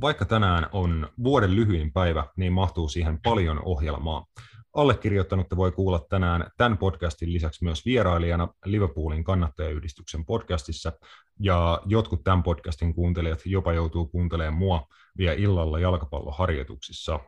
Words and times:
Vaikka 0.00 0.24
tänään 0.24 0.66
on 0.72 1.08
vuoden 1.24 1.56
lyhyin 1.56 1.92
päivä, 1.92 2.26
niin 2.36 2.52
mahtuu 2.52 2.88
siihen 2.88 3.18
paljon 3.22 3.60
ohjelmaa. 3.64 4.26
Allekirjoittanutta 4.74 5.56
voi 5.56 5.72
kuulla 5.72 6.06
tänään 6.10 6.50
tämän 6.56 6.78
podcastin 6.78 7.32
lisäksi 7.32 7.64
myös 7.64 7.86
vierailijana 7.86 8.48
Liverpoolin 8.64 9.24
kannattajayhdistyksen 9.24 10.24
podcastissa, 10.24 10.92
ja 11.40 11.82
jotkut 11.86 12.24
tämän 12.24 12.42
podcastin 12.42 12.94
kuuntelijat 12.94 13.40
jopa 13.44 13.72
joutuu 13.72 14.06
kuuntelemaan 14.06 14.54
mua 14.54 14.86
vielä 15.18 15.34
illalla 15.34 15.78
jalkapalloharjoituksissa. 15.78 17.20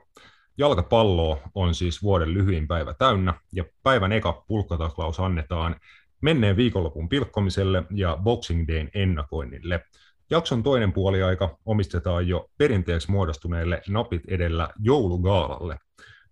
Jalkapallo 0.58 1.38
on 1.54 1.74
siis 1.74 2.02
vuoden 2.02 2.34
lyhyin 2.34 2.68
päivä 2.68 2.94
täynnä, 2.94 3.34
ja 3.52 3.64
päivän 3.82 4.12
eka 4.12 4.44
pulkkataklaus 4.48 5.20
annetaan 5.20 5.76
menneen 6.20 6.56
viikonlopun 6.56 7.08
pilkkomiselle 7.08 7.82
ja 7.90 8.18
Boxing 8.22 8.68
Dayn 8.68 8.90
ennakoinnille– 8.94 9.80
Jakson 10.32 10.62
toinen 10.62 10.92
puoliaika 10.92 11.58
omistetaan 11.66 12.28
jo 12.28 12.50
perinteeksi 12.58 13.10
muodostuneelle 13.10 13.82
napit 13.88 14.22
edellä 14.28 14.68
joulugaalalle. 14.78 15.78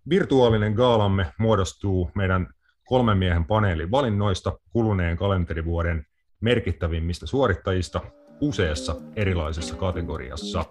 Virtuaalinen 0.09 0.73
gaalamme 0.73 1.33
muodostuu 1.39 2.11
meidän 2.15 2.47
kolmen 2.85 3.17
miehen 3.17 3.45
paneelin 3.45 3.91
valinnoista 3.91 4.59
kuluneen 4.73 5.17
kalenterivuoden 5.17 6.05
merkittävimmistä 6.39 7.25
suorittajista 7.25 8.01
useassa 8.39 8.95
erilaisessa 9.15 9.75
kategoriassa. 9.75 10.65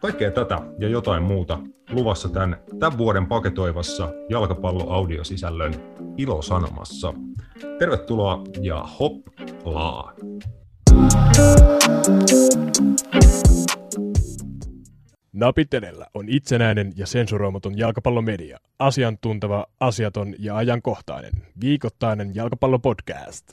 Kaikkea 0.00 0.30
tätä 0.30 0.60
ja 0.78 0.88
jotain 0.88 1.22
muuta 1.22 1.58
luvassa 1.90 2.28
tämän, 2.28 2.56
tämän 2.78 2.98
vuoden 2.98 3.26
paketoivassa 3.26 4.12
jalkapallo-audiosisällön 4.30 5.74
Ilosanomassa. 6.16 7.14
Tervetuloa 7.78 8.42
ja 8.60 8.82
hoplaa! 9.00 10.12
Napit 15.32 15.74
edellä 15.74 16.06
on 16.14 16.28
itsenäinen 16.28 16.92
ja 16.96 17.06
sensuroimaton 17.06 17.78
jalkapallomedia. 17.78 18.58
Asiantunteva, 18.78 19.66
asiaton 19.80 20.34
ja 20.38 20.56
ajankohtainen. 20.56 21.32
Viikoittainen 21.60 22.34
jalkapallopodcast. 22.34 23.52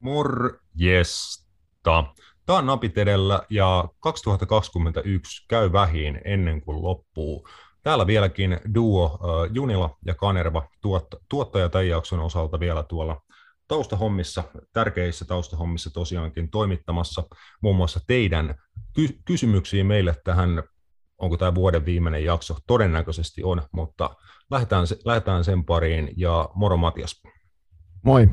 Morjesta. 0.00 2.04
Tämä 2.46 2.58
on 2.58 2.66
Napit 2.66 2.98
edellä 2.98 3.42
ja 3.50 3.88
2021 4.00 5.44
käy 5.48 5.72
vähin 5.72 6.20
ennen 6.24 6.60
kuin 6.60 6.82
loppuu. 6.82 7.48
Täällä 7.82 8.06
vieläkin 8.06 8.60
duo 8.74 9.18
Junila 9.52 9.96
ja 10.06 10.14
Kanerva 10.14 10.68
tuottaja 11.28 11.68
tämän 11.68 11.88
jakson 11.88 12.20
osalta 12.20 12.60
vielä 12.60 12.82
tuolla 12.82 13.22
taustahommissa, 13.70 14.44
tärkeissä 14.72 15.24
taustahommissa 15.24 15.90
tosiaankin 15.90 16.50
toimittamassa 16.50 17.22
muun 17.62 17.76
muassa 17.76 18.00
teidän 18.06 18.54
ky- 18.94 19.18
kysymyksiä 19.24 19.84
meille 19.84 20.16
tähän, 20.24 20.62
onko 21.18 21.36
tämä 21.36 21.54
vuoden 21.54 21.84
viimeinen 21.84 22.24
jakso, 22.24 22.56
todennäköisesti 22.66 23.42
on, 23.42 23.62
mutta 23.72 24.16
lähdetään, 24.50 24.86
lähdetään 25.04 25.44
sen 25.44 25.64
pariin 25.64 26.10
ja 26.16 26.48
moro 26.54 26.76
Matias. 26.76 27.22
Moi. 28.04 28.28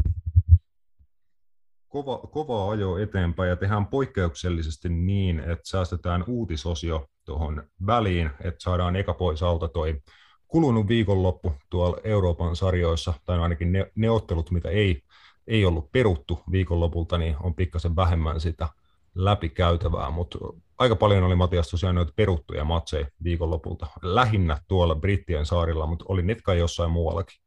Kova, 1.87 2.17
kova 2.17 2.71
ajo 2.71 2.97
eteenpäin 2.97 3.49
ja 3.49 3.55
tehdään 3.55 3.87
poikkeuksellisesti 3.87 4.89
niin, 4.89 5.39
että 5.39 5.69
säästetään 5.69 6.23
uutisosio 6.27 7.07
tuohon 7.25 7.63
väliin, 7.85 8.29
että 8.41 8.63
saadaan 8.63 8.95
eka 8.95 9.13
pois 9.13 9.43
alta 9.43 9.67
toi 9.67 10.01
kulunut 10.47 10.87
viikonloppu 10.87 11.53
tuolla 11.69 11.97
Euroopan 12.03 12.55
sarjoissa, 12.55 13.13
tai 13.25 13.39
ainakin 13.39 13.71
ne, 13.71 13.91
ne 13.95 14.09
ottelut, 14.09 14.51
mitä 14.51 14.69
ei 14.69 15.01
ei 15.47 15.65
ollut 15.65 15.91
peruttu 15.91 16.43
viikonlopulta, 16.51 17.17
niin 17.17 17.35
on 17.43 17.55
pikkasen 17.55 17.95
vähemmän 17.95 18.39
sitä 18.39 18.69
läpikäytävää, 19.15 20.09
mutta 20.09 20.37
aika 20.77 20.95
paljon 20.95 21.23
oli 21.23 21.35
Matias 21.35 21.69
tosiaan 21.69 21.95
noita 21.95 22.13
peruttuja 22.15 22.63
matseja 22.63 23.07
viikonlopulta, 23.23 23.87
lähinnä 24.01 24.57
tuolla 24.67 24.95
Brittien 24.95 25.45
saarilla, 25.45 25.87
mutta 25.87 26.05
oli 26.07 26.21
niitä 26.21 26.53
jossain 26.53 26.91
muuallakin. 26.91 27.39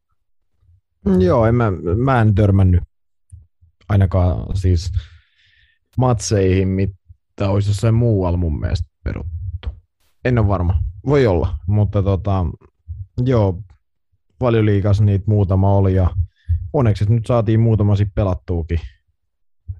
Mm, 1.04 1.20
joo, 1.20 1.46
en 1.46 1.54
mä, 1.54 1.72
mä 1.96 2.20
en 2.20 2.34
törmännyt 2.34 2.82
ainakaan 3.88 4.56
siis 4.56 4.92
matseihin, 5.98 6.68
mitä 6.68 7.50
olisi 7.50 7.70
jossain 7.70 7.94
muualla 7.94 8.38
mun 8.38 8.60
mielestä 8.60 8.88
peruttu. 9.04 9.68
En 10.24 10.38
ole 10.38 10.48
varma. 10.48 10.82
Voi 11.06 11.26
olla, 11.26 11.56
mutta 11.66 12.02
tota, 12.02 12.46
joo, 13.24 13.62
paljon 14.38 14.66
liikas 14.66 15.00
niitä 15.00 15.24
muutama 15.28 15.72
oli 15.72 15.94
ja 15.94 16.10
onneksi 16.72 17.04
nyt 17.08 17.26
saatiin 17.26 17.60
muutama 17.60 17.96
sitten 17.96 18.14
pelattuukin. 18.14 18.80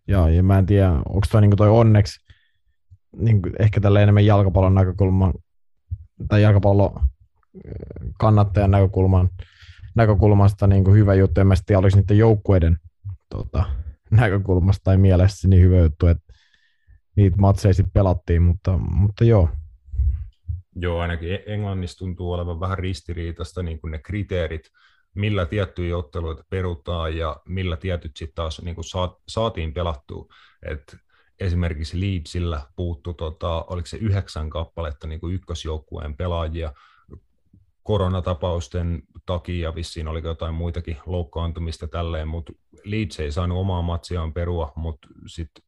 Ja, 0.08 0.28
ja 0.28 0.42
mä 0.42 0.58
en 0.58 0.66
tiedä, 0.66 0.90
onko 0.90 1.26
toi, 1.32 1.40
niin 1.40 1.56
toi 1.56 1.68
onneksi 1.68 2.30
niin 3.16 3.42
ehkä 3.58 3.80
tällä 3.80 4.00
enemmän 4.00 4.26
jalkapallon 4.26 4.74
näkökulman 4.74 5.34
tai 6.28 6.42
jalkapallo 6.42 7.00
kannattajan 8.18 8.70
näkökulman, 8.70 9.28
näkökulmasta 9.94 10.66
niin 10.66 10.84
kuin 10.84 10.96
hyvä 10.96 11.14
juttu. 11.14 11.40
En 11.40 11.46
mä 11.46 11.54
tiedä, 11.66 11.78
oliko 11.78 11.96
niiden 11.96 12.18
joukkueiden 12.18 12.76
tota, 13.28 13.64
näkökulmasta 14.10 14.84
tai 14.84 14.96
mielestä 14.96 15.48
niin 15.48 15.62
hyvä 15.62 15.76
juttu, 15.76 16.06
että 16.06 16.32
niitä 17.16 17.36
matseja 17.36 17.74
sitten 17.74 17.92
pelattiin, 17.92 18.42
mutta, 18.42 18.78
mutta 18.78 19.24
joo. 19.24 19.48
Joo, 20.76 21.00
ainakin 21.00 21.38
Englannissa 21.46 21.98
tuntuu 21.98 22.32
olevan 22.32 22.60
vähän 22.60 22.78
ristiriitasta 22.78 23.62
niin 23.62 23.80
kuin 23.80 23.90
ne 23.90 23.98
kriteerit, 23.98 24.70
millä 25.14 25.46
tiettyjä 25.46 25.96
otteluita 25.96 26.44
perutaan 26.50 27.16
ja 27.16 27.36
millä 27.48 27.76
tietyt 27.76 28.16
sitten 28.16 28.34
taas 28.34 28.62
niin 28.62 28.74
kuin 28.74 28.84
saatiin 29.28 29.72
pelattua. 29.72 30.26
Et 30.62 30.96
esimerkiksi 31.40 32.00
Leedsillä 32.00 32.60
puuttu, 32.76 33.14
tota, 33.14 33.64
oliko 33.64 33.86
se 33.86 33.96
yhdeksän 33.96 34.50
kappaletta 34.50 35.06
niin 35.06 35.20
kuin 35.20 35.34
ykkösjoukkueen 35.34 36.16
pelaajia 36.16 36.72
koronatapausten 37.82 39.02
takia, 39.26 39.74
vissiin 39.74 40.08
oli 40.08 40.20
jotain 40.24 40.54
muitakin 40.54 40.96
loukkaantumista 41.06 41.88
tälleen, 41.88 42.28
mutta 42.28 42.52
Leeds 42.84 43.20
ei 43.20 43.32
saanut 43.32 43.58
omaa 43.58 43.82
matsiaan 43.82 44.32
perua, 44.32 44.72
mutta 44.76 45.08
sitten 45.26 45.64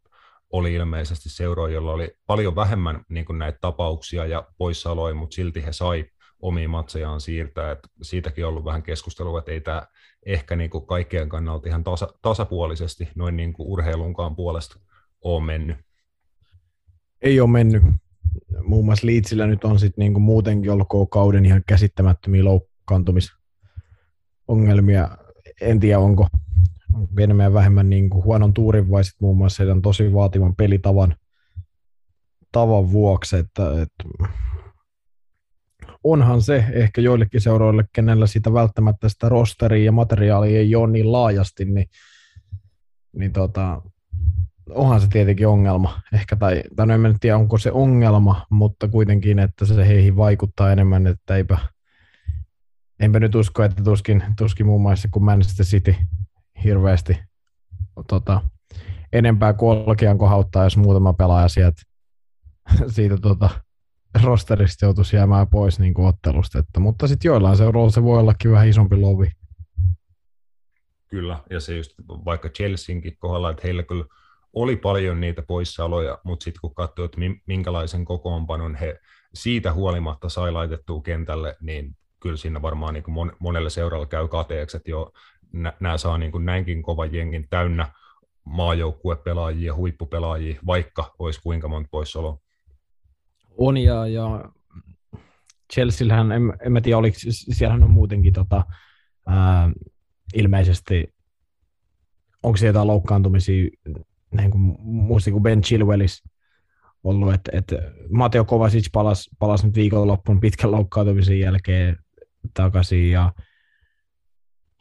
oli 0.52 0.74
ilmeisesti 0.74 1.30
seuroja, 1.30 1.74
jolla 1.74 1.92
oli 1.92 2.16
paljon 2.26 2.56
vähemmän 2.56 3.04
niin 3.08 3.24
kuin 3.24 3.38
näitä 3.38 3.58
tapauksia 3.60 4.26
ja 4.26 4.48
poissaoloja, 4.58 5.14
mutta 5.14 5.34
silti 5.34 5.64
he 5.64 5.72
sai 5.72 6.04
omiin 6.42 6.70
matsejaan 6.70 7.20
siirtää. 7.20 7.70
että 7.70 7.88
siitäkin 8.02 8.44
on 8.44 8.48
ollut 8.48 8.64
vähän 8.64 8.82
keskustelua, 8.82 9.38
että 9.38 9.52
ei 9.52 9.60
tämä 9.60 9.86
ehkä 10.26 10.56
niin 10.56 10.70
kuin 10.70 10.86
kaikkien 10.86 11.28
kannalta 11.28 11.68
ihan 11.68 11.84
tasa, 11.84 12.08
tasapuolisesti 12.22 13.08
noin 13.14 13.36
niin 13.36 13.52
kuin 13.52 13.68
urheilunkaan 13.68 14.36
puolesta 14.36 14.78
ole 15.20 15.44
mennyt. 15.44 15.76
Ei 17.22 17.40
ole 17.40 17.50
mennyt. 17.50 17.82
Muun 18.62 18.84
muassa 18.84 19.06
Liitsillä 19.06 19.46
nyt 19.46 19.64
on 19.64 19.78
sitten 19.78 20.02
niin 20.02 20.12
kuin 20.12 20.22
muutenkin 20.22 20.72
ollut 20.72 20.88
koko 20.88 21.06
kauden 21.06 21.46
ihan 21.46 21.62
käsittämättömiä 21.66 22.44
loukkaantumisongelmia. 22.44 25.08
En 25.60 25.80
tiedä, 25.80 25.98
onko, 25.98 26.26
enemmän 27.18 27.54
vähemmän 27.54 27.90
niin 27.90 28.10
kuin 28.10 28.24
huonon 28.24 28.54
tuurin 28.54 28.90
vai 28.90 29.04
sitten 29.04 29.26
muun 29.26 29.36
muassa 29.36 29.62
heidän 29.62 29.82
tosi 29.82 30.12
vaativan 30.12 30.56
pelitavan 30.56 31.16
tavan 32.52 32.92
vuoksi, 32.92 33.36
että, 33.36 33.82
että 33.82 34.04
onhan 36.04 36.42
se 36.42 36.64
ehkä 36.72 37.00
joillekin 37.00 37.40
seuroille, 37.40 37.84
kenellä 37.92 38.26
sitä 38.26 38.52
välttämättä 38.52 39.08
sitä 39.08 39.28
rosteria 39.28 39.84
ja 39.84 39.92
materiaalia 39.92 40.58
ei 40.58 40.74
ole 40.74 40.90
niin 40.92 41.12
laajasti, 41.12 41.64
niin, 41.64 41.86
niin 43.16 43.32
tota, 43.32 43.82
onhan 44.70 45.00
se 45.00 45.08
tietenkin 45.08 45.48
ongelma. 45.48 46.00
Ehkä, 46.12 46.36
tai, 46.36 46.62
tai 46.76 46.86
no 46.86 46.94
en 46.94 47.16
tiedä, 47.20 47.36
onko 47.36 47.58
se 47.58 47.72
ongelma, 47.72 48.46
mutta 48.50 48.88
kuitenkin, 48.88 49.38
että 49.38 49.66
se 49.66 49.86
heihin 49.86 50.16
vaikuttaa 50.16 50.72
enemmän, 50.72 51.06
että 51.06 51.36
eipä, 51.36 51.58
enpä 53.00 53.20
nyt 53.20 53.34
usko, 53.34 53.62
että 53.62 53.82
tuskin, 53.82 54.24
tuskin 54.38 54.66
muun 54.66 54.82
muassa 54.82 55.08
kuin 55.12 55.24
Manchester 55.24 55.66
City 55.66 55.94
hirveästi 56.64 57.18
tota, 58.08 58.40
enempää 59.12 59.52
kolkean 59.52 60.18
kohauttaa, 60.18 60.64
jos 60.64 60.76
muutama 60.76 61.12
pelaaja 61.12 61.48
sieltä, 61.48 61.82
siitä 62.94 63.16
tota, 63.16 63.50
rosterista 64.24 64.84
joutuisi 64.84 65.16
jäämään 65.16 65.48
pois 65.48 65.78
niin 65.78 65.94
kuin 65.94 66.08
ottelusta. 66.08 66.58
Että, 66.58 66.80
mutta 66.80 67.06
sitten 67.06 67.28
joillain 67.28 67.56
seuroilla 67.56 67.90
se 67.90 68.02
voi 68.02 68.18
ollakin 68.18 68.52
vähän 68.52 68.68
isompi 68.68 68.96
lovi. 68.96 69.30
Kyllä, 71.08 71.38
ja 71.50 71.60
se 71.60 71.76
just 71.76 71.92
vaikka 72.08 72.48
Chelseankin 72.48 73.16
kohdalla, 73.18 73.50
että 73.50 73.62
heillä 73.64 73.82
kyllä 73.82 74.04
oli 74.52 74.76
paljon 74.76 75.20
niitä 75.20 75.42
poissaoloja, 75.42 76.18
mutta 76.24 76.44
sitten 76.44 76.60
kun 76.60 76.74
katsoo, 76.74 77.04
että 77.04 77.18
minkälaisen 77.46 78.04
kokoonpanon 78.04 78.74
he 78.74 78.98
siitä 79.34 79.72
huolimatta 79.72 80.28
sai 80.28 80.52
laitettua 80.52 81.02
kentälle, 81.02 81.56
niin 81.60 81.96
kyllä 82.20 82.36
siinä 82.36 82.62
varmaan 82.62 82.94
niin 82.94 83.04
kuin 83.04 83.32
monelle 83.38 83.70
seuralle 83.70 84.06
käy 84.06 84.28
kateeksi, 84.28 84.76
että 84.76 84.90
jo 84.90 85.12
nämä 85.80 85.98
saa 85.98 86.18
niin 86.18 86.32
kuin 86.32 86.44
näinkin 86.44 86.82
kova 86.82 87.06
jengin 87.06 87.46
täynnä 87.50 87.88
maajoukkuepelaajia 88.44 89.74
huippupelaajia, 89.74 90.60
vaikka 90.66 91.14
olisi 91.18 91.40
kuinka 91.42 91.68
monta 91.68 91.88
poissaoloa. 91.90 92.38
On 93.58 93.76
ja, 93.76 94.06
ja 94.06 94.44
Chelseahän, 95.72 96.32
en, 96.32 96.42
en 96.66 96.72
mä 96.72 96.80
tiedä, 96.80 96.98
oliko, 96.98 97.16
siellähän 97.30 97.82
on 97.82 97.90
muutenkin 97.90 98.32
tota, 98.32 98.64
ää, 99.26 99.72
ilmeisesti, 100.34 101.14
onko 102.42 102.56
siellä 102.56 102.68
jotain 102.68 102.86
loukkaantumisia, 102.86 103.70
niin 104.38 104.50
kuin, 104.50 104.76
muistin 104.80 105.32
kuin 105.32 105.42
Ben 105.42 105.62
Chilwellis 105.62 106.22
ollut, 107.04 107.34
että, 107.34 107.50
että 107.54 107.76
Mateo 108.10 108.44
Kovacic 108.44 108.86
palasi, 108.92 109.30
palasi 109.38 109.66
nyt 109.66 109.74
viikonloppuun 109.74 110.40
pitkän 110.40 110.70
loukkaantumisen 110.70 111.40
jälkeen 111.40 111.96
takaisin 112.54 113.10
ja, 113.10 113.32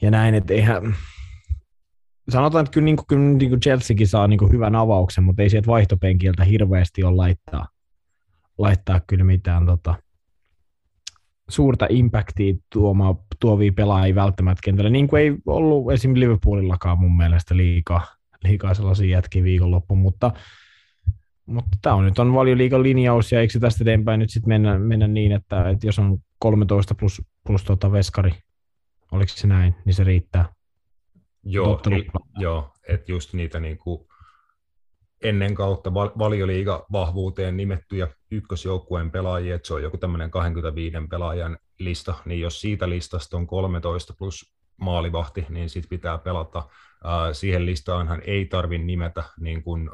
ja 0.01 0.11
näin, 0.11 0.35
että 0.35 0.53
eihän, 0.53 0.95
sanotaan, 2.29 2.63
että 2.63 2.73
kyllä, 2.73 2.85
niin 2.85 2.95
kuin, 2.95 3.07
kyllä 3.07 3.37
niin 3.37 3.49
kuin 3.49 3.59
Chelseakin 3.59 4.07
saa 4.07 4.27
niin 4.27 4.39
kuin 4.39 4.51
hyvän 4.51 4.75
avauksen, 4.75 5.23
mutta 5.23 5.41
ei 5.41 5.49
sieltä 5.49 5.67
vaihtopenkiltä 5.67 6.43
hirveästi 6.43 7.03
ole 7.03 7.15
laittaa, 7.15 7.67
laittaa 8.61 8.99
kyllä 8.99 9.23
mitään 9.23 9.65
tota, 9.65 9.95
suurta 11.49 11.87
impactia 11.89 12.55
tuoma, 12.73 13.15
tuovia 13.39 13.71
pelaajia 13.75 14.15
välttämättä 14.15 14.61
kentällä, 14.63 14.89
niin 14.89 15.07
kuin 15.07 15.21
ei 15.21 15.33
ollut 15.45 15.91
esim. 15.91 16.13
Liverpoolillakaan 16.15 16.99
mun 16.99 17.17
mielestä 17.17 17.57
liikaa, 17.57 18.05
liikaa 18.43 18.73
sellaisia 18.73 19.09
jätkiä 19.09 19.43
viikonloppu, 19.43 19.95
mutta, 19.95 20.31
mutta 21.45 21.77
tämä 21.81 21.95
on 21.95 22.05
nyt 22.05 22.19
on 22.19 22.33
valioliikan 22.33 22.83
linjaus, 22.83 23.31
ja 23.31 23.39
eikö 23.39 23.53
se 23.53 23.59
tästä 23.59 23.83
eteenpäin 23.83 24.19
nyt 24.19 24.29
sitten 24.29 24.49
mennä, 24.49 24.79
mennä 24.79 25.07
niin, 25.07 25.31
että, 25.31 25.69
että 25.69 25.87
jos 25.87 25.99
on 25.99 26.17
13 26.39 26.95
plus, 26.95 27.21
plus 27.45 27.63
tota 27.63 27.91
veskari, 27.91 28.31
oliko 29.11 29.31
se 29.35 29.47
näin, 29.47 29.75
niin 29.85 29.93
se 29.93 30.03
riittää. 30.03 30.53
Joo, 31.43 31.81
niin, 31.89 32.05
joo 32.39 32.71
että 32.93 33.11
just 33.11 33.33
niitä 33.33 33.59
niin 33.59 33.77
kuin 33.77 34.07
ennen 35.23 35.55
kautta 35.55 35.93
valioliiga 35.93 36.85
vahvuuteen 36.91 37.57
nimettyjä 37.57 38.07
ykkösjoukkueen 38.31 39.11
pelaajia, 39.11 39.55
että 39.55 39.67
se 39.67 39.73
on 39.73 39.83
joku 39.83 39.97
tämmöinen 39.97 40.31
25 40.31 40.97
pelaajan 41.09 41.57
lista, 41.79 42.13
niin 42.25 42.41
jos 42.41 42.61
siitä 42.61 42.89
listasta 42.89 43.37
on 43.37 43.47
13 43.47 44.13
plus 44.17 44.53
maalivahti, 44.77 45.45
niin 45.49 45.69
sitten 45.69 45.89
pitää 45.89 46.17
pelata. 46.17 46.63
siihen 47.33 47.65
listaanhan 47.65 48.21
ei 48.25 48.45
tarvi 48.45 48.77
nimetä 48.77 49.23
niin 49.39 49.63
kuin 49.63 49.89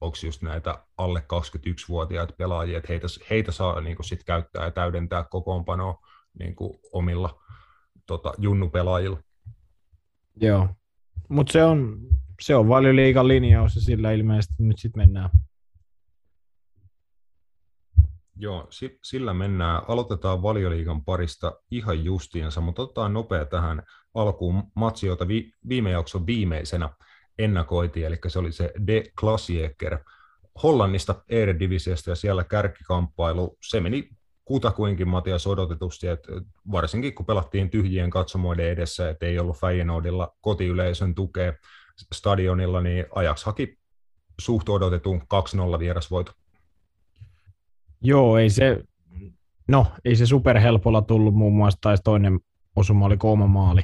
onko 0.00 0.16
just 0.24 0.42
näitä 0.42 0.84
alle 0.96 1.20
21-vuotiaita 1.20 2.34
pelaajia, 2.38 2.78
että 2.78 2.86
heitä, 2.88 3.06
heitä 3.30 3.52
saa 3.52 3.80
niin 3.80 3.96
kuin 3.96 4.06
sit 4.06 4.24
käyttää 4.24 4.64
ja 4.64 4.70
täydentää 4.70 5.24
kokoonpanoa 5.24 6.06
niin 6.38 6.56
omilla 6.92 7.42
tota, 8.06 8.32
junnupelaajilla. 8.38 9.18
Joo, 10.40 10.68
mutta 11.28 11.52
se 11.52 11.64
on, 11.64 11.98
se 12.40 12.56
on 12.56 12.68
valioliikan 12.68 13.28
linjaus 13.28 13.74
ja 13.74 13.80
sillä 13.80 14.12
ilmeisesti 14.12 14.54
nyt 14.62 14.78
sitten 14.78 15.00
mennään. 15.00 15.30
Joo, 18.36 18.68
sillä 19.04 19.34
mennään. 19.34 19.82
Aloitetaan 19.88 20.42
valioliigan 20.42 21.04
parista 21.04 21.52
ihan 21.70 22.04
justiinsa, 22.04 22.60
mutta 22.60 22.82
otetaan 22.82 23.12
nopea 23.12 23.44
tähän 23.44 23.82
alkuun 24.14 24.62
matsi, 24.74 25.06
jota 25.06 25.28
vi, 25.28 25.52
viime 25.68 25.90
jakson 25.90 26.26
viimeisenä 26.26 26.90
ennakoitiin, 27.38 28.06
eli 28.06 28.18
se 28.28 28.38
oli 28.38 28.52
se 28.52 28.72
De 28.86 29.02
Klassieker 29.20 29.98
Hollannista 30.62 31.14
Eredivisiosta 31.28 32.10
ja 32.10 32.16
siellä 32.16 32.44
kärkikamppailu. 32.44 33.58
Se 33.62 33.80
meni 33.80 34.08
kutakuinkin 34.44 35.08
Matias 35.08 35.46
odotetusti, 35.46 36.06
että 36.06 36.32
varsinkin 36.72 37.14
kun 37.14 37.26
pelattiin 37.26 37.70
tyhjien 37.70 38.10
katsomoiden 38.10 38.66
edessä, 38.66 39.10
että 39.10 39.26
ei 39.26 39.38
ollut 39.38 39.56
Feyenoordilla 39.56 40.36
kotiyleisön 40.40 41.14
tukea 41.14 41.52
stadionilla, 42.14 42.80
niin 42.80 43.06
ajaksi 43.14 43.46
haki 43.46 43.78
suht 44.40 44.68
odotetun 44.68 45.20
2-0 45.76 45.78
vierasvoito. 45.78 46.32
Joo, 48.00 48.38
ei 48.38 48.50
se, 48.50 48.84
no, 49.68 49.86
ei 50.04 50.16
se 50.16 50.26
superhelpolla 50.26 51.02
tullut 51.02 51.34
muun 51.34 51.56
muassa, 51.56 51.78
tai 51.80 51.96
toinen 52.04 52.40
osuma 52.76 53.06
oli 53.06 53.16
kolma 53.16 53.46
maali. 53.46 53.82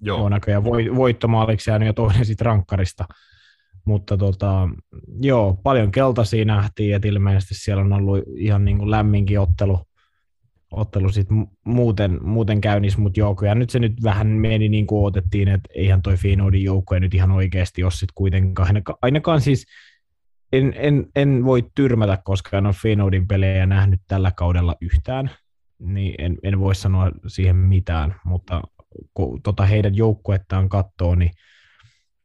Joo. 0.00 0.18
Joo 0.18 0.28
näköjään 0.28 0.64
voittomaaliksi 0.96 1.70
jäänyt 1.70 1.86
ja 1.86 1.92
toinen 1.92 2.26
sitten 2.26 2.44
rankkarista. 2.44 3.04
Mutta 3.84 4.16
tota, 4.16 4.68
joo, 5.20 5.54
paljon 5.62 5.90
keltaisia 5.90 6.44
nähtiin, 6.44 6.94
että 6.94 7.08
ilmeisesti 7.08 7.54
siellä 7.54 7.82
on 7.82 7.92
ollut 7.92 8.24
ihan 8.36 8.64
niin 8.64 8.78
kuin 8.78 8.90
lämminkin 8.90 9.40
ottelu, 9.40 9.78
ottelu 10.72 11.12
sit 11.12 11.28
muuten, 11.64 12.18
muuten 12.22 12.60
käynnissä, 12.60 13.00
mutta 13.00 13.20
joo, 13.20 13.36
ja 13.42 13.54
nyt 13.54 13.70
se 13.70 13.78
nyt 13.78 13.92
vähän 14.02 14.26
meni 14.26 14.68
niin 14.68 14.86
kuin 14.86 15.04
odotettiin, 15.04 15.48
että 15.48 15.68
eihän 15.74 16.02
toi 16.02 16.16
Fiinoudin 16.16 16.64
joukko 16.64 16.98
nyt 16.98 17.14
ihan 17.14 17.30
oikeasti 17.30 17.84
ole 17.84 17.90
sitten 17.90 18.14
kuitenkaan, 18.14 18.68
ainakaan, 18.68 18.98
ainakaan 19.02 19.40
siis 19.40 19.66
en, 20.52 20.72
en, 20.76 21.06
en, 21.16 21.44
voi 21.44 21.70
tyrmätä, 21.74 22.18
koska 22.24 22.58
en 22.58 22.66
ole 22.66 22.74
Fiinoudin 22.82 23.28
pelejä 23.28 23.66
nähnyt 23.66 24.00
tällä 24.08 24.32
kaudella 24.36 24.76
yhtään, 24.80 25.30
niin 25.78 26.14
en, 26.18 26.38
en 26.42 26.60
voi 26.60 26.74
sanoa 26.74 27.10
siihen 27.26 27.56
mitään, 27.56 28.14
mutta 28.24 28.62
kun 29.14 29.42
tota 29.42 29.66
heidän 29.66 29.94
joukkuettaan 29.94 30.68
katsoo, 30.68 31.14
niin 31.14 31.30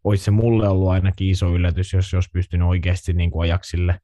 olisi 0.04 0.24
se 0.24 0.32
mulle 0.32 0.68
ollut 0.70 0.90
ainakin 0.90 1.30
iso 1.30 1.56
yllätys, 1.56 1.94
jos 1.94 2.14
olisi 2.14 2.30
pystynyt 2.34 2.68
oikeasti 2.68 3.14
niin 3.14 3.32
kuin 3.32 3.44
ajaksille 3.44 4.00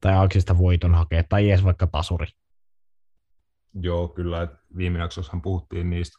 tai 0.00 0.12
ajaksista 0.12 0.58
voiton 0.58 0.94
hakea, 0.94 1.24
tai 1.28 1.50
edes 1.50 1.64
vaikka 1.64 1.86
tasuri. 1.86 2.26
Joo, 3.74 4.08
kyllä. 4.08 4.48
Viime 4.76 4.98
jaksossahan 4.98 5.42
puhuttiin 5.42 5.90
niistä 5.90 6.18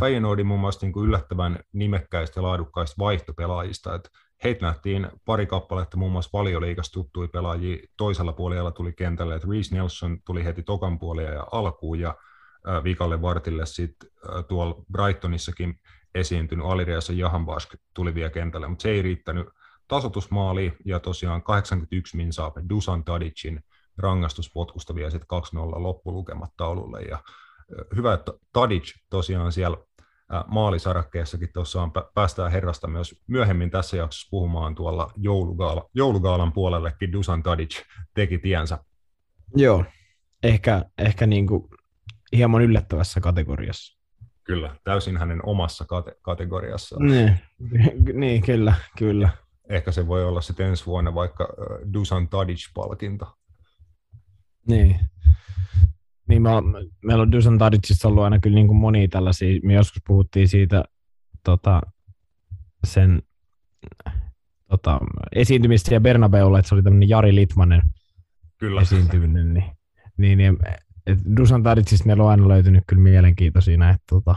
Feyenoordin 0.00 0.46
muun 0.46 0.60
muassa 0.60 0.86
niin 0.86 0.92
kuin 0.92 1.08
yllättävän 1.08 1.58
nimekkäistä 1.72 2.40
ja 2.40 2.42
laadukkaista 2.42 2.94
vaihtopelaajista. 2.98 3.94
Että 3.94 4.10
heitä 4.44 4.66
nähtiin 4.66 5.08
pari 5.24 5.46
kappaletta 5.46 5.96
muun 5.96 6.12
muassa 6.12 6.30
valioliikasta 6.32 6.92
tuttui 6.92 7.28
pelaajia. 7.28 7.86
Toisella 7.96 8.32
puolella 8.32 8.70
tuli 8.70 8.92
kentälle, 8.92 9.34
että 9.34 9.48
Reece 9.50 9.74
Nelson 9.74 10.18
tuli 10.26 10.44
heti 10.44 10.62
tokan 10.62 10.98
puolella 10.98 11.30
ja 11.30 11.46
alkuun 11.52 12.00
ja 12.00 12.14
viikalle 12.84 13.22
vartille 13.22 13.66
sitten 13.66 14.10
tuolla 14.48 14.84
Brightonissakin 14.92 15.80
esiintynyt 16.14 16.66
Aliriassa 16.66 17.12
Jahanbask 17.12 17.74
tuli 17.94 18.14
vielä 18.14 18.30
kentälle, 18.30 18.68
mutta 18.68 18.82
se 18.82 18.90
ei 18.90 19.02
riittänyt 19.02 19.46
tasotusmaali 19.88 20.72
ja 20.84 21.00
tosiaan 21.00 21.42
81 21.42 22.16
min 22.16 22.32
saa 22.32 22.52
Dusan 22.68 23.04
Tadicin 23.04 23.60
rangaistuspotkusta 23.98 24.94
vielä 24.94 25.10
sitten 25.10 25.38
2-0 25.56 25.82
loppulukemat 25.82 26.50
taululle 26.56 27.00
ja 27.00 27.18
hyvä, 27.96 28.14
että 28.14 28.32
Tadic 28.52 28.94
tosiaan 29.10 29.52
siellä 29.52 29.76
maalisarakkeessakin 30.46 31.48
tuossa 31.52 31.82
on, 31.82 31.92
päästään 32.14 32.52
herrasta 32.52 32.88
myös 32.88 33.22
myöhemmin 33.26 33.70
tässä 33.70 33.96
jaksossa 33.96 34.28
puhumaan 34.30 34.74
tuolla 34.74 35.10
joulugaala, 35.16 35.90
joulugaalan 35.94 36.52
puolellekin 36.52 37.12
Dusan 37.12 37.42
Tadic 37.42 37.82
teki 38.14 38.38
tiensä. 38.38 38.78
Joo, 39.56 39.84
ehkä, 40.42 40.84
ehkä 40.98 41.26
niin 41.26 41.46
kuin 41.46 41.68
hieman 42.32 42.62
yllättävässä 42.62 43.20
kategoriassa. 43.20 43.96
Kyllä, 44.44 44.76
täysin 44.84 45.16
hänen 45.16 45.40
omassa 45.46 45.84
kate- 45.84 46.18
kategoriassaan. 46.22 47.06
Niin, 47.06 47.40
niin, 48.20 48.42
kyllä, 48.42 48.74
kyllä. 48.98 49.28
Ehkä 49.68 49.92
se 49.92 50.06
voi 50.06 50.24
olla 50.24 50.40
sitten 50.40 50.66
ensi 50.66 50.86
vuonna 50.86 51.14
vaikka 51.14 51.48
Dusan 51.92 52.28
Tadic-palkinto. 52.28 53.26
Niin. 54.68 55.00
Niin 56.28 56.46
on, 56.46 56.74
meillä 57.04 57.22
on 57.22 57.32
Dusan 57.32 57.58
Tadicista 57.58 58.08
ollut 58.08 58.24
aina 58.24 58.38
kyllä 58.38 58.54
niin 58.54 58.66
kuin 58.66 58.76
monia 58.76 59.08
tällaisia, 59.08 59.60
me 59.62 59.74
joskus 59.74 60.02
puhuttiin 60.06 60.48
siitä 60.48 60.84
tota, 61.44 61.80
sen 62.86 63.22
tota, 64.68 65.00
esiintymistä 65.34 65.94
ja 65.94 66.00
Bernabeulla, 66.00 66.58
että 66.58 66.68
se 66.68 66.74
oli 66.74 66.82
tämmöinen 66.82 67.08
Jari 67.08 67.34
Litmanen 67.34 67.82
kyllä. 68.58 68.80
esiintyminen, 68.80 69.54
niin, 69.54 69.64
niin, 70.16 70.38
niin 70.38 70.58
et 71.06 71.18
Dusan 71.36 71.62
Tadicista 71.62 72.06
meillä 72.06 72.24
on 72.24 72.30
aina 72.30 72.48
löytynyt 72.48 72.84
kyllä 72.86 73.02
mielenkiintoisia 73.02 73.78
näitä, 73.78 74.04
tota, 74.08 74.34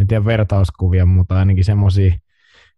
en 0.00 0.06
tiedä 0.06 0.24
vertauskuvia, 0.24 1.06
mutta 1.06 1.38
ainakin 1.38 1.64
semmoisia 1.64 2.18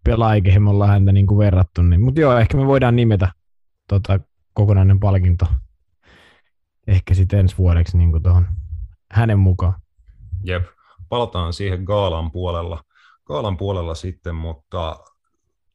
pelaajia, 0.05 0.43
kehen 0.43 0.63
me 0.63 0.71
ollaan 0.71 0.91
häntä 0.91 1.13
niin 1.13 1.27
kuin 1.27 1.39
verrattu. 1.39 1.83
Niin, 1.83 2.03
mutta 2.03 2.21
joo, 2.21 2.39
ehkä 2.39 2.57
me 2.57 2.67
voidaan 2.67 2.97
nimetä 2.97 3.33
tota, 3.89 4.21
kokonainen 4.53 5.01
palkinto 5.01 5.47
ehkä 6.87 7.15
sitten 7.15 7.39
ensi 7.39 7.59
vuodeksi 7.59 7.99
niin 7.99 8.23
tuohon 8.23 8.47
hänen 9.11 9.39
mukaan. 9.39 9.75
Jep, 10.45 10.67
palataan 11.09 11.53
siihen 11.53 11.83
Gaalan 11.83 12.31
puolella, 12.31 12.85
Gaalan 13.25 13.57
puolella 13.57 13.95
sitten, 13.95 14.35
mutta 14.35 15.05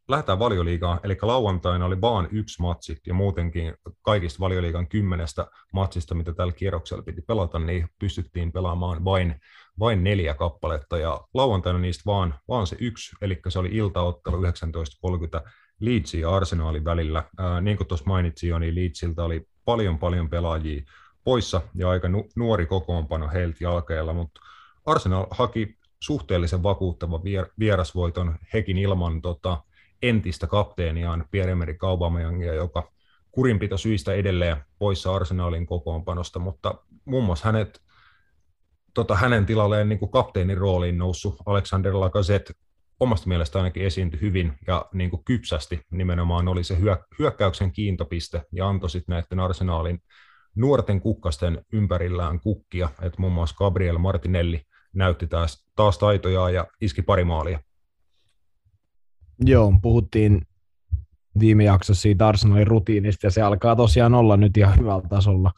lähdetään 0.08 0.40
valioliigaan, 0.40 1.00
eli 1.04 1.18
lauantaina 1.22 1.86
oli 1.86 2.02
vaan 2.02 2.28
yksi 2.32 2.62
matsi, 2.62 2.98
ja 3.08 3.14
muutenkin 3.14 3.74
kaikista 4.02 4.40
valioliigan 4.40 4.88
kymmenestä 4.88 5.48
matsista, 5.74 6.16
mitä 6.16 6.34
tällä 6.34 6.54
kierroksella 6.54 7.04
piti 7.04 7.22
pelata, 7.22 7.60
niin 7.60 7.90
pystyttiin 8.00 8.52
pelaamaan 8.52 9.06
vain, 9.06 9.42
vain 9.80 10.04
neljä 10.04 10.34
kappaletta, 10.34 10.98
ja 10.98 11.22
lauantaina 11.34 11.80
niistä 11.80 12.04
vaan, 12.06 12.34
vaan 12.48 12.68
se 12.68 12.76
yksi, 12.80 13.16
eli 13.22 13.40
se 13.50 13.60
oli 13.60 13.70
iltaottelu 13.72 14.42
19.30 14.42 15.52
Leedsin 15.80 16.22
ja 16.22 16.36
Arsenalin 16.36 16.86
välillä. 16.86 17.24
Ää, 17.38 17.62
niin 17.62 17.78
kuin 17.78 17.88
tuossa 17.88 18.06
mainitsin 18.08 18.50
jo, 18.50 18.60
niin 18.60 18.76
Leedsiltä 18.76 19.24
oli 19.24 19.48
paljon 19.66 20.00
paljon 20.00 20.30
pelaajia 20.30 20.84
poissa, 21.24 21.62
ja 21.76 21.90
aika 21.90 22.10
nu- 22.10 22.30
nuori 22.36 22.66
kokoonpano 22.66 23.30
heiltä 23.34 23.58
jalkeilla, 23.62 24.14
mutta 24.14 24.42
Arsenal 24.86 25.26
haki 25.32 25.78
suhteellisen 26.00 26.64
vakuuttavan 26.64 27.22
vier- 27.22 27.52
vierasvoiton 27.60 28.36
hekin 28.54 28.78
ilman 28.78 29.22
tota, 29.22 29.64
entistä 30.02 30.48
kapteeniaan 30.48 31.26
Pierre-Emerick 31.32 31.84
Aubameyangia, 31.84 32.54
joka 32.54 32.92
kurinpito 33.32 33.78
syistä 33.78 34.14
edelleen 34.14 34.58
poissa 34.80 35.16
arsenaalin 35.16 35.66
kokoonpanosta, 35.66 36.40
mutta 36.40 36.76
muun 37.06 37.24
muassa 37.24 37.46
hänet, 37.46 37.82
tota, 38.94 39.16
hänen 39.16 39.46
tilalleen 39.46 39.90
niin 39.90 40.00
kuin 40.00 40.12
kapteenin 40.12 40.58
rooliin 40.58 40.98
noussut 40.98 41.36
Alexander 41.46 41.94
Lacazette 42.00 42.54
omasta 43.00 43.28
mielestä 43.28 43.58
ainakin 43.58 43.86
esiintyi 43.86 44.22
hyvin 44.22 44.54
ja 44.68 44.86
niin 44.94 45.10
kuin 45.10 45.24
kypsästi 45.24 45.82
nimenomaan 45.92 46.48
oli 46.48 46.64
se 46.64 46.78
hyökkäyksen 47.20 47.72
kiintopiste 47.72 48.42
ja 48.52 48.68
antoi 48.68 48.90
sitten 48.90 49.14
näiden 49.14 49.40
arsenaalin 49.40 50.00
nuorten 50.56 51.02
kukkasten 51.02 51.62
ympärillään 51.74 52.40
kukkia, 52.40 52.90
että 53.02 53.22
muun 53.22 53.34
muassa 53.34 53.56
Gabriel 53.58 53.98
Martinelli 53.98 54.62
näytti 54.94 55.28
taas, 55.28 55.66
taas 55.76 55.98
taitojaan 55.98 56.54
ja 56.54 56.68
iski 56.82 57.02
pari 57.02 57.24
maalia. 57.24 57.60
Joo, 59.40 59.74
puhuttiin 59.82 60.42
viime 61.40 61.64
jaksossa 61.64 62.02
siitä 62.02 62.28
Arsenalin 62.28 62.68
rutiinista, 62.68 63.28
ja 63.28 63.32
se 63.32 63.42
alkaa 63.42 63.76
tosiaan 63.76 64.14
olla 64.14 64.38
nyt 64.38 64.58
ihan 64.58 64.80
hyvällä 64.80 65.08
tasolla. 65.10 65.52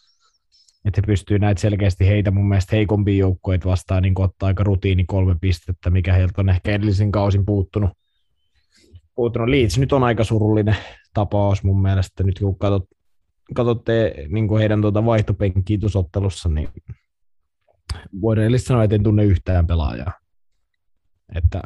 Että 0.87 1.01
he 1.01 1.05
pystyy 1.07 1.39
näitä 1.39 1.61
selkeästi 1.61 2.07
heitä 2.07 2.31
mun 2.31 2.47
mielestä 2.49 2.75
heikompia 2.75 3.17
joukkoja 3.17 3.59
vastaan 3.65 4.03
niin 4.03 4.13
ottaa 4.17 4.47
aika 4.47 4.63
rutiini 4.63 5.05
kolme 5.05 5.35
pistettä, 5.41 5.89
mikä 5.89 6.13
heiltä 6.13 6.41
on 6.41 6.49
ehkä 6.49 6.71
edellisen 6.71 7.11
kausin 7.11 7.45
puuttunut. 7.45 7.89
puuttunut. 9.15 9.49
Leeds 9.49 9.77
nyt 9.77 9.93
on 9.93 10.03
aika 10.03 10.23
surullinen 10.23 10.77
tapaus 11.13 11.63
mun 11.63 11.81
mielestä, 11.81 12.23
nyt 12.23 12.39
kun 12.39 12.57
katsot, 12.57 12.85
katsotte 13.53 14.13
niin 14.29 14.57
heidän 14.57 14.81
tuota 14.81 15.05
vaihtopenkkiä 15.05 15.77
tuossa 16.11 16.49
niin 16.49 16.69
voidaan 18.21 18.47
eli 18.47 18.59
sanoa, 18.59 18.83
että 18.83 18.95
en 18.95 19.03
tunne 19.03 19.23
yhtään 19.23 19.67
pelaajaa. 19.67 20.13
Että 21.35 21.61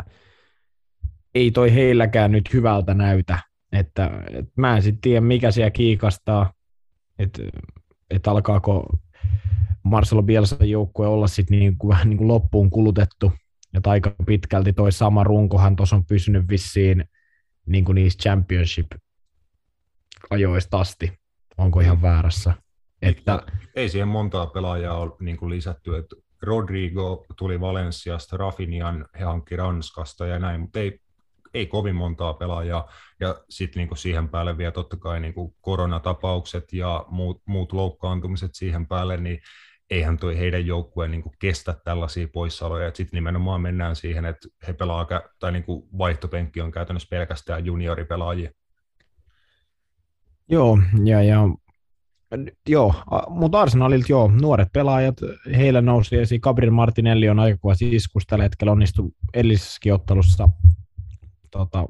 ei 1.35 1.51
toi 1.51 1.73
heilläkään 1.73 2.31
nyt 2.31 2.53
hyvältä 2.53 2.93
näytä. 2.93 3.39
Että, 3.71 4.23
että 4.29 4.51
mä 4.55 4.75
en 4.75 4.81
sitten 4.81 5.01
tiedä, 5.01 5.21
mikä 5.21 5.51
siellä 5.51 5.71
kiikastaa, 5.71 6.53
että, 7.19 7.41
että 8.09 8.31
alkaako 8.31 8.89
Marcelo 9.83 10.23
Bielsan 10.23 10.69
joukkue 10.69 11.07
olla 11.07 11.27
sitten 11.27 11.59
niin 11.59 11.77
kuin, 11.77 11.89
vähän 11.89 12.09
niin 12.09 12.17
kuin 12.17 12.27
loppuun 12.27 12.69
kulutettu, 12.69 13.31
ja 13.73 13.81
aika 13.85 14.15
pitkälti 14.25 14.73
toi 14.73 14.91
sama 14.91 15.23
runkohan 15.23 15.75
tuossa 15.75 15.95
on 15.95 16.05
pysynyt 16.05 16.49
vissiin 16.49 17.05
niin 17.65 17.85
kuin 17.85 17.95
niissä 17.95 18.19
championship-ajoista 18.23 20.79
asti. 20.79 21.13
Onko 21.57 21.79
ihan 21.79 22.01
väärässä? 22.01 22.53
Että... 23.01 23.43
Ei 23.75 23.89
siihen 23.89 24.07
montaa 24.07 24.45
pelaajaa 24.45 24.97
ole 24.97 25.11
niin 25.19 25.37
kuin 25.37 25.49
lisätty, 25.49 25.97
että 25.97 26.15
Rodrigo 26.41 27.25
tuli 27.37 27.61
Valensiasta, 27.61 28.37
Rafinian 28.37 29.05
he 29.19 29.23
hankki 29.23 29.55
Ranskasta 29.55 30.27
ja 30.27 30.39
näin, 30.39 30.61
mutta 30.61 30.79
ei, 30.79 30.99
ei 31.53 31.67
kovin 31.67 31.95
montaa 31.95 32.33
pelaajaa. 32.33 32.91
Ja 33.19 33.41
sitten 33.49 33.79
niinku 33.79 33.95
siihen 33.95 34.29
päälle 34.29 34.57
vielä 34.57 34.71
totta 34.71 34.97
kai 34.97 35.19
niinku 35.19 35.55
koronatapaukset 35.61 36.73
ja 36.73 37.05
muut, 37.09 37.41
muut 37.45 37.73
loukkaantumiset 37.73 38.51
siihen 38.53 38.87
päälle, 38.87 39.17
niin 39.17 39.39
eihän 39.89 40.17
toi 40.17 40.37
heidän 40.37 40.65
joukkueen 40.65 41.11
niinku 41.11 41.33
kestä 41.39 41.75
tällaisia 41.83 42.27
poissaoloja. 42.33 42.91
Sitten 42.93 43.17
nimenomaan 43.17 43.61
mennään 43.61 43.95
siihen, 43.95 44.25
että 44.25 44.47
he 44.67 44.73
pelaa, 44.73 45.07
tai 45.39 45.51
niinku 45.51 45.89
vaihtopenkki 45.97 46.61
on 46.61 46.71
käytännössä 46.71 47.09
pelkästään 47.09 47.65
junioripelaajia. 47.65 48.51
Joo, 50.49 50.79
ja, 51.05 51.23
ja 51.23 51.47
Joo, 52.69 52.93
mutta 53.29 53.61
Arsenalilta 53.61 54.05
joo, 54.09 54.31
nuoret 54.41 54.67
pelaajat, 54.73 55.15
heillä 55.57 55.81
nousi 55.81 56.15
esiin. 56.15 56.41
Gabriel 56.43 56.71
Martinelli 56.71 57.29
on 57.29 57.39
aika 57.39 57.57
kova 57.57 57.75
siskus 57.75 58.23
tällä 58.27 58.43
hetkellä, 58.43 58.71
onnistui 58.71 59.09
edellisessäkin 59.33 59.93
ottelussa, 59.93 60.49
tota, 61.51 61.87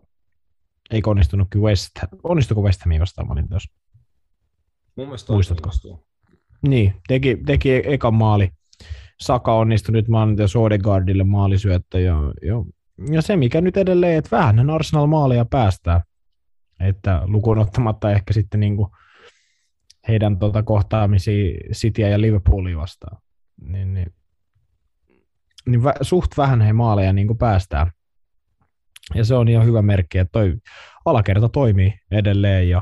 ei 0.92 1.02
onnistunutkin 1.06 1.62
West, 1.62 1.92
onnistuiko 2.24 2.62
West 2.62 2.82
Hamiin 2.86 3.02
vastaan 3.02 3.30
valintoissa? 3.30 3.74
Mun 4.96 5.08
mielestä 5.08 5.34
Muistatko? 5.34 5.70
Onnistuu. 5.70 6.06
Niin, 6.68 6.94
teki, 7.08 7.38
teki 7.46 7.72
e- 7.72 7.94
ekan 7.94 8.14
maali. 8.14 8.50
Saka 9.22 9.54
onnistui 9.54 9.94
nyt 9.94 10.08
maanantai 10.08 10.50
Sodegaardille 10.50 11.24
maalisyöttö. 11.24 12.00
Ja, 12.00 12.16
ja, 12.42 12.56
ja, 13.12 13.22
se, 13.22 13.36
mikä 13.36 13.62
nyt 13.62 13.78
edelleen, 13.78 14.18
että 14.18 14.38
vähän 14.38 14.70
Arsenal 14.70 15.08
maalia 15.08 15.46
päästää. 15.46 16.02
Että 16.80 17.22
lukuun 17.26 17.58
ottamatta 17.58 18.12
ehkä 18.12 18.34
sitten 18.34 18.60
niin 18.60 18.76
kuin 18.76 18.88
heidän 20.08 20.40
tota, 20.40 20.64
kohtaamisia 20.64 21.58
Cityä 21.74 22.08
ja 22.08 22.22
Liverpoolia 22.22 22.78
vastaan. 22.78 23.18
Niin, 23.62 23.94
niin, 23.94 24.14
niin 25.70 25.84
vä, 25.84 25.94
suht 26.02 26.38
vähän 26.38 26.62
he 26.62 26.74
maaleja 26.74 27.14
niin 27.14 27.38
päästään. 27.38 27.92
Ja 29.16 29.26
se 29.26 29.36
on 29.36 29.48
ihan 29.48 29.66
hyvä 29.66 29.82
merkki, 29.82 30.18
että 30.18 30.32
toi 30.32 30.56
alakerta 31.06 31.50
toimii 31.50 31.94
edelleen 32.12 32.70
ja, 32.70 32.82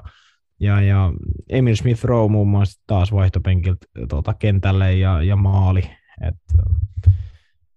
ja, 0.59 0.81
ja 0.81 1.13
Emil 1.49 1.75
Smith 1.75 2.03
Rowe 2.03 2.31
muun 2.31 2.47
muassa 2.47 2.81
taas 2.87 3.11
vaihtopenkiltä 3.11 3.85
tota, 4.09 4.33
kentälle 4.33 4.93
ja, 4.95 5.23
ja 5.23 5.35
maali. 5.35 5.83
Et, 6.27 6.35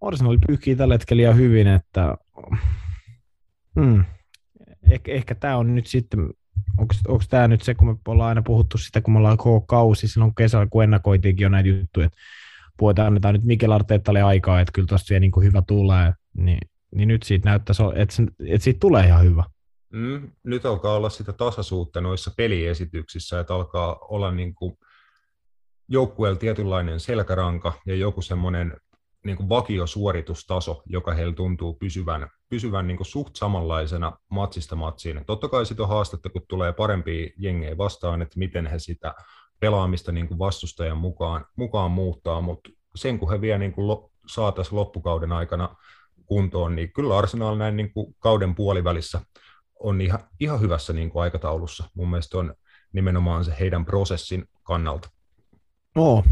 Arsenal 0.01 0.39
pyyhkii 0.47 0.77
tällä 0.77 0.95
hetkellä 0.95 1.23
ihan 1.23 1.37
hyvin, 1.37 1.67
että 1.67 2.17
mm, 3.77 4.05
ehkä, 4.91 5.13
ehkä 5.13 5.35
tämä 5.35 5.57
on 5.57 5.75
nyt 5.75 5.87
sitten 5.87 6.31
onko 7.09 7.25
tämä 7.31 7.49
nyt 7.49 7.63
se, 7.63 7.75
kun 7.75 7.89
me 7.89 7.97
ollaan 8.09 8.29
aina 8.29 8.43
puhuttu 8.43 8.79
sitä, 8.79 9.01
kun 9.01 9.13
me 9.13 9.19
ollaan 9.19 9.37
koko 9.37 9.61
kausi 9.61 10.09
silloin 10.09 10.35
kesällä, 10.35 10.67
kun 10.71 10.85
ennakoitiinkin 10.85 11.45
jo 11.45 11.49
näitä 11.49 11.69
juttuja, 11.69 12.07
että 12.07 12.19
puhutaan, 12.79 13.07
annetaan 13.07 13.35
nyt 13.35 13.45
Mikel 13.45 13.73
Arteettalle 13.73 14.23
aikaa, 14.23 14.61
että 14.61 14.73
kyllä 14.73 14.87
tuosta 14.87 15.21
niin 15.21 15.33
kuin 15.33 15.47
hyvä 15.47 15.63
tulee, 15.67 16.13
niin, 16.37 16.59
niin 16.95 17.09
nyt 17.09 17.23
siitä 17.23 17.49
näyttäisi, 17.49 17.83
että, 17.95 18.15
että 18.47 18.65
siitä 18.65 18.81
tulee 18.81 19.07
ihan 19.07 19.25
hyvä. 19.25 19.45
Mm, 19.93 20.31
nyt 20.43 20.67
alkaa 20.67 20.95
olla 20.95 21.11
sitä 21.11 21.33
tasaisuutta 21.33 22.01
noissa 22.01 22.31
peliesityksissä, 22.37 23.41
että 23.41 23.55
alkaa 23.55 23.99
olla 23.99 24.33
niin 24.33 24.55
kuin 24.55 24.79
joukkueella 25.89 26.39
tietynlainen 26.39 27.01
selkäranka 27.01 27.73
ja 27.87 27.95
joku 27.95 28.23
semmoinen 28.23 28.77
niin 29.25 29.37
kuin 29.37 29.49
vakiosuoritustaso, 29.49 30.83
joka 30.87 31.15
heillä 31.15 31.35
tuntuu 31.35 31.75
pysyvän, 31.75 32.29
pysyvän 32.49 32.87
niin 32.87 32.97
kuin 32.97 33.07
suht 33.07 33.37
samanlaisena 33.37 34.13
matsista 34.31 34.77
matsiin. 34.77 35.25
Totta 35.27 35.49
kai 35.49 35.67
sitä 35.67 35.83
on 35.83 35.89
haastetta, 35.89 36.31
kun 36.31 36.43
tulee 36.49 36.73
parempia 36.73 37.31
jengejä 37.39 37.79
vastaan, 37.79 38.23
että 38.23 38.39
miten 38.39 38.67
he 38.67 38.79
sitä 38.79 39.15
pelaamista 39.61 40.13
niin 40.13 40.29
kuin 40.29 40.39
vastustajan 40.39 40.99
mukaan, 40.99 41.47
mukaan 41.57 41.91
muuttaa, 41.91 42.41
mutta 42.41 42.71
sen 42.95 43.19
kun 43.19 43.31
he 43.31 43.41
vielä 43.41 43.59
niin 43.59 43.73
kuin 43.73 44.11
saataisiin 44.27 44.77
loppukauden 44.77 45.33
aikana 45.33 45.77
kuntoon, 46.33 46.77
niin 46.77 46.93
kyllä 46.93 47.19
Arsenal 47.19 47.57
näin 47.57 47.77
niin 47.77 47.93
kuin 47.93 48.15
kauden 48.19 48.55
puolivälissä 48.55 49.21
on 49.81 50.01
ihan, 50.01 50.21
ihan 50.41 50.61
hyvässä 50.61 50.93
niin 50.93 51.11
kuin 51.11 51.23
aikataulussa. 51.23 51.85
Mun 51.95 52.11
mielestä 52.11 52.39
on 52.39 52.55
nimenomaan 52.93 53.45
se 53.45 53.55
heidän 53.61 53.85
prosessin 53.85 54.45
kannalta. 54.63 55.11
No, 55.95 56.25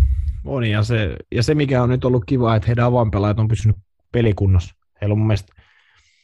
on, 0.44 0.64
ja 0.64 0.82
se, 0.82 1.16
ja 1.32 1.42
se 1.42 1.54
mikä 1.54 1.82
on 1.82 1.88
nyt 1.88 2.04
ollut 2.04 2.24
kiva, 2.24 2.56
että 2.56 2.66
heidän 2.66 2.84
avainpelaajat 2.84 3.38
on 3.38 3.48
pysynyt 3.48 3.76
pelikunnossa. 4.12 4.74
Heillä 5.00 5.12
on 5.12 5.18
mun 5.18 5.26
mielestä 5.26 5.52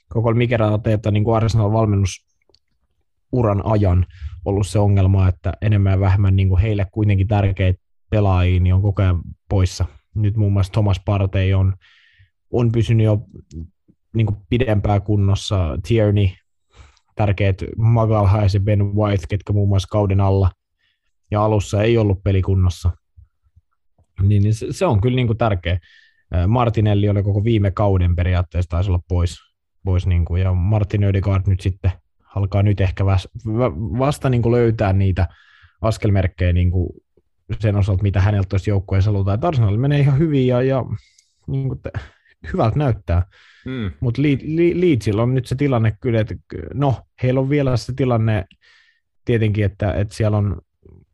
koko 0.08 0.34
Mikel 0.34 0.62
Arteetta 0.62 1.10
niin 1.10 1.24
kuin 1.24 1.36
Arsenal 1.36 1.72
valmennusuran 1.72 3.62
ajan 3.64 4.06
ollut 4.44 4.66
se 4.66 4.78
ongelma, 4.78 5.28
että 5.28 5.52
enemmän 5.62 5.92
ja 5.92 6.00
vähemmän 6.00 6.36
niin 6.36 6.48
kuin 6.48 6.60
heille 6.60 6.86
kuitenkin 6.92 7.28
tärkeitä 7.28 7.82
pelaajia 8.10 8.60
niin 8.60 8.74
on 8.74 8.82
koko 8.82 9.02
ajan 9.02 9.20
poissa. 9.48 9.84
Nyt 10.14 10.36
muun 10.36 10.52
muassa 10.52 10.72
Thomas 10.72 11.00
Partey 11.04 11.52
on, 11.52 11.74
on 12.50 12.72
pysynyt 12.72 13.04
jo 13.04 13.18
niin 14.14 14.26
kuin 14.26 14.36
pidempään 14.48 15.02
kunnossa. 15.02 15.78
Tierney, 15.88 16.28
tärkeät 17.14 17.64
Magalhaes 17.76 18.54
ja 18.54 18.60
Ben 18.60 18.94
White, 18.94 19.26
ketkä 19.28 19.52
muun 19.52 19.68
muassa 19.68 19.88
kauden 19.90 20.20
alla 20.20 20.50
ja 21.30 21.44
alussa 21.44 21.82
ei 21.82 21.98
ollut 21.98 22.22
pelikunnossa. 22.24 22.90
Niin, 24.22 24.42
niin 24.42 24.54
se, 24.54 24.66
se 24.70 24.86
on 24.86 25.00
kyllä 25.00 25.16
niin 25.16 25.26
kuin 25.26 25.38
tärkeä. 25.38 25.78
Martinelli 26.48 27.08
oli 27.08 27.22
koko 27.22 27.44
viime 27.44 27.70
kauden 27.70 28.16
periaatteessa 28.16 28.68
taisi 28.68 28.90
olla 28.90 29.00
pois, 29.08 29.36
pois 29.84 30.06
niin 30.06 30.24
kuin, 30.24 30.42
ja 30.42 30.54
Martin 30.54 31.04
Ödegaard 31.04 31.42
nyt 31.46 31.60
sitten 31.60 31.92
alkaa 32.36 32.62
nyt 32.62 32.80
ehkä 32.80 33.04
vasta 33.98 34.30
niin 34.30 34.42
kuin 34.42 34.52
löytää 34.52 34.92
niitä 34.92 35.28
askelmerkkejä 35.80 36.52
niin 36.52 36.70
kuin 36.70 36.88
sen 37.60 37.76
osalta, 37.76 38.02
mitä 38.02 38.20
häneltä 38.20 38.48
olisi 38.54 38.70
joukkueessa 38.70 39.10
halutaan. 39.10 39.44
Arsenal 39.44 39.76
menee 39.76 40.00
ihan 40.00 40.18
hyvin 40.18 40.46
ja, 40.46 40.62
ja 40.62 40.84
niin 41.46 41.68
kuin 41.68 41.80
te, 41.82 41.90
hyvältä 42.52 42.78
näyttää. 42.78 43.26
Mm. 43.64 43.90
Mutta 44.00 44.22
Leedsillä 44.74 45.22
on 45.22 45.34
nyt 45.34 45.46
se 45.46 45.54
tilanne 45.54 45.96
kyllä, 46.00 46.20
että 46.20 46.34
no, 46.74 47.02
heillä 47.22 47.40
on 47.40 47.48
vielä 47.48 47.76
se 47.76 47.92
tilanne 47.96 48.44
tietenkin, 49.24 49.64
että, 49.64 49.92
että 49.92 50.14
siellä 50.14 50.36
on 50.36 50.60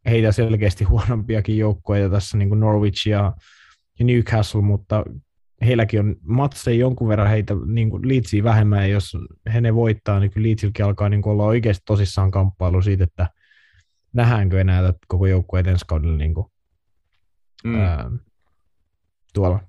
heitä 0.07 0.33
selkeästi 0.33 0.85
huonompiakin 0.85 1.59
joukkoja 1.59 2.11
tässä 2.11 2.37
niin 2.39 2.49
kuin 2.49 2.61
Norwich 2.61 3.09
ja, 3.09 3.33
ja 3.99 4.05
Newcastle, 4.05 4.63
mutta 4.63 5.05
heilläkin 5.67 6.01
on 6.01 6.17
matseja 6.23 6.79
jonkun 6.79 7.09
verran 7.09 7.29
heitä 7.29 7.55
niin 7.67 7.91
kuin 7.91 8.09
Leedsia 8.09 8.45
vähemmän, 8.45 8.81
ja 8.81 8.87
jos 8.87 9.17
he 9.55 9.61
ne 9.61 9.75
voittaa, 9.75 10.21
niin 10.21 10.31
kyllä 10.31 10.47
Leedsilläkin 10.47 10.85
alkaa 10.85 11.09
niin 11.09 11.23
kuin 11.23 11.33
olla 11.33 11.45
oikeasti 11.45 11.83
tosissaan 11.87 12.31
kamppailu 12.31 12.83
siitä, 12.83 13.05
että 13.05 13.29
nähdäänkö 14.13 14.61
enää 14.61 14.95
koko 15.09 15.27
joukkueet 15.27 15.67
ensi 15.67 15.85
kaudella 15.89 16.17
niin 16.17 16.35
kuin, 16.35 16.47
mm. 17.65 17.81
ää, 17.81 18.11
tuolla. 19.35 19.61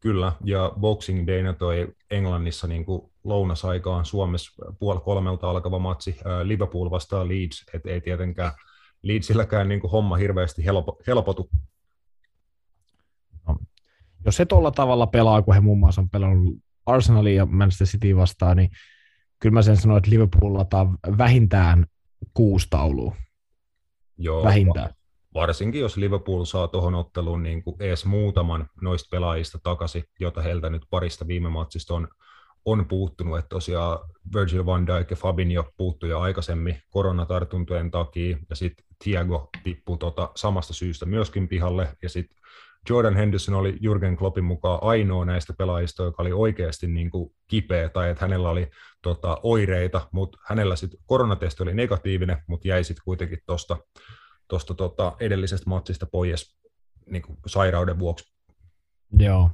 Kyllä, 0.00 0.32
ja 0.44 0.72
Boxing 0.80 1.26
Dayna 1.26 1.52
toi 1.52 1.94
Englannissa 2.10 2.66
niin 2.66 2.84
kuin 2.84 3.12
lounasaikaan 3.24 4.04
Suomessa 4.04 4.62
puoli 4.78 5.00
kolmelta 5.00 5.50
alkava 5.50 5.78
matsi 5.78 6.16
Liverpool 6.42 6.90
vastaan 6.90 7.28
Leeds, 7.28 7.64
et 7.74 7.86
ei 7.86 8.00
tietenkään 8.00 8.52
Leedsilläkään 9.02 9.68
niin 9.68 9.80
kuin 9.80 9.90
homma 9.90 10.16
hirveästi 10.16 10.64
helpo, 10.64 10.98
helpotu. 11.06 11.50
No, 13.48 13.56
jos 14.24 14.36
se 14.36 14.46
tuolla 14.46 14.70
tavalla 14.70 15.06
pelaa, 15.06 15.42
kun 15.42 15.54
he 15.54 15.60
muun 15.60 15.78
muassa 15.78 16.00
on 16.00 16.10
pelannut 16.10 16.56
Arsenalia 16.86 17.34
ja 17.34 17.46
Manchester 17.46 17.86
City 17.86 18.16
vastaan, 18.16 18.56
niin 18.56 18.70
kyllä 19.38 19.54
mä 19.54 19.62
sen 19.62 19.76
sanoin, 19.76 19.98
että 19.98 20.10
Liverpool 20.10 20.54
lataa 20.54 20.94
vähintään 21.18 21.86
kuusi 22.34 22.66
taulua. 22.70 23.16
Joo, 24.18 24.44
Vähintään. 24.44 24.90
Varsinkin 25.36 25.80
jos 25.80 25.96
Liverpool 25.96 26.44
saa 26.44 26.68
tuohon 26.68 26.94
otteluun 26.94 27.42
niin 27.42 27.62
kuin 27.62 27.76
edes 27.80 28.04
muutaman 28.04 28.70
noista 28.80 29.08
pelaajista 29.10 29.58
takaisin, 29.62 30.04
jota 30.20 30.42
heiltä 30.42 30.70
nyt 30.70 30.82
parista 30.90 31.26
viime 31.26 31.48
matsista 31.48 31.94
on, 31.94 32.08
on 32.64 32.88
puuttunut. 32.88 33.38
Että 33.38 33.48
tosiaan 33.48 33.98
Virgil 34.34 34.66
van 34.66 34.86
Dijk 34.86 35.10
ja 35.10 35.16
Fabinho 35.16 35.72
puuttui 35.76 36.08
jo 36.08 36.20
aikaisemmin 36.20 36.78
koronatartuntojen 36.90 37.90
takia, 37.90 38.38
ja 38.50 38.56
sitten 38.56 38.84
Thiago 39.04 39.48
tippui 39.62 39.98
tota 39.98 40.30
samasta 40.34 40.74
syystä 40.74 41.06
myöskin 41.06 41.48
pihalle, 41.48 41.88
ja 42.02 42.08
sitten 42.08 42.36
Jordan 42.90 43.16
Henderson 43.16 43.54
oli 43.54 43.72
Jürgen 43.72 44.16
Kloppin 44.18 44.44
mukaan 44.44 44.78
ainoa 44.82 45.24
näistä 45.24 45.52
pelaajista, 45.58 46.02
joka 46.02 46.22
oli 46.22 46.32
oikeasti 46.32 46.86
niin 46.86 47.10
kuin 47.10 47.30
kipeä 47.46 47.88
tai 47.88 48.10
että 48.10 48.24
hänellä 48.24 48.50
oli 48.50 48.70
tota, 49.02 49.38
oireita, 49.42 50.08
mutta 50.12 50.38
hänellä 50.44 50.76
sitten 50.76 51.00
koronatesti 51.06 51.62
oli 51.62 51.74
negatiivinen, 51.74 52.42
mutta 52.46 52.68
jäi 52.68 52.84
sitten 52.84 53.04
kuitenkin 53.04 53.38
tuosta 53.46 53.76
tosta, 54.48 54.74
tota, 54.74 55.12
edellisestä 55.20 55.70
matsista 55.70 56.06
pois 56.06 56.56
niin 57.10 57.22
kuin 57.22 57.38
sairauden 57.46 57.98
vuoksi. 57.98 58.24
Joo. 59.18 59.50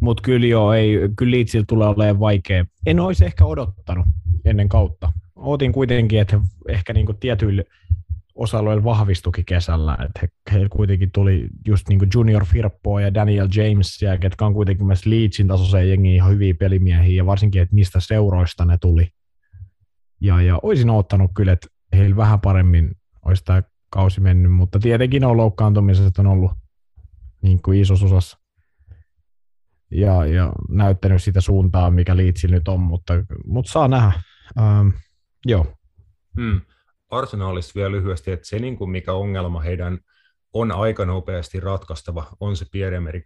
Mutta 0.00 0.22
kyllä 0.22 0.46
joo, 0.46 0.72
ei, 0.72 0.98
kyllä 1.16 1.30
Leedsillä 1.30 1.64
tulee 1.68 1.88
olemaan 1.88 2.20
vaikea. 2.20 2.64
En 2.86 3.00
olisi 3.00 3.24
ehkä 3.24 3.44
odottanut 3.44 4.06
ennen 4.44 4.68
kautta. 4.68 5.12
Ootin 5.36 5.72
kuitenkin, 5.72 6.20
että 6.20 6.40
ehkä 6.68 6.92
niinku 6.92 7.12
tietyillä 7.12 7.62
osa-alueilla 8.34 8.84
vahvistukin 8.84 9.44
kesällä. 9.44 9.98
Että 10.04 10.20
he, 10.22 10.58
he, 10.58 10.68
kuitenkin 10.68 11.10
tuli 11.10 11.48
just 11.66 11.88
niinku 11.88 12.06
Junior 12.14 12.44
Firppoa 12.44 13.00
ja 13.00 13.14
Daniel 13.14 13.48
Jamesia, 13.54 14.18
ketkä 14.18 14.46
on 14.46 14.54
kuitenkin 14.54 14.86
myös 14.86 15.06
Leedsin 15.06 15.48
tasoiseen 15.48 15.88
jengiin 15.88 16.14
ihan 16.14 16.32
hyviä 16.32 16.54
pelimiehiä, 16.54 17.16
ja 17.16 17.26
varsinkin, 17.26 17.62
että 17.62 17.74
mistä 17.74 18.00
seuroista 18.00 18.64
ne 18.64 18.78
tuli. 18.78 19.08
Ja, 20.20 20.42
ja 20.42 20.58
olisin 20.62 20.90
ottanut 20.90 21.30
kyllä, 21.34 21.52
että 21.52 21.68
heillä 21.92 22.16
vähän 22.16 22.40
paremmin 22.40 22.90
olisi 23.24 23.44
tämä 23.44 23.62
kausi 23.96 24.20
mennyt, 24.20 24.52
mutta 24.52 24.78
tietenkin 24.78 25.24
on 25.24 25.36
loukkaantumiset 25.36 26.18
on 26.18 26.26
ollut 26.26 26.52
niin 27.42 27.62
kuin 27.62 27.80
isossa 27.80 28.06
osassa 28.06 28.38
ja, 29.90 30.26
ja 30.26 30.52
näyttänyt 30.68 31.22
sitä 31.22 31.40
suuntaa, 31.40 31.90
mikä 31.90 32.16
Leedsillä 32.16 32.54
nyt 32.54 32.68
on, 32.68 32.80
mutta, 32.80 33.14
mutta 33.46 33.72
saa 33.72 33.88
nähdä. 33.88 34.20
Ähm, 34.60 34.88
joo. 35.46 35.66
Hmm. 36.40 36.60
Arsenalista 37.10 37.72
vielä 37.74 37.90
lyhyesti, 37.90 38.30
että 38.30 38.48
se 38.48 38.58
niin 38.58 38.76
kuin 38.76 38.90
mikä 38.90 39.12
ongelma 39.12 39.60
heidän 39.60 39.98
on 40.52 40.72
aika 40.72 41.04
nopeasti 41.04 41.60
ratkaistava, 41.60 42.26
on 42.40 42.56
se 42.56 42.64
Pierre-Emeri 42.72 43.22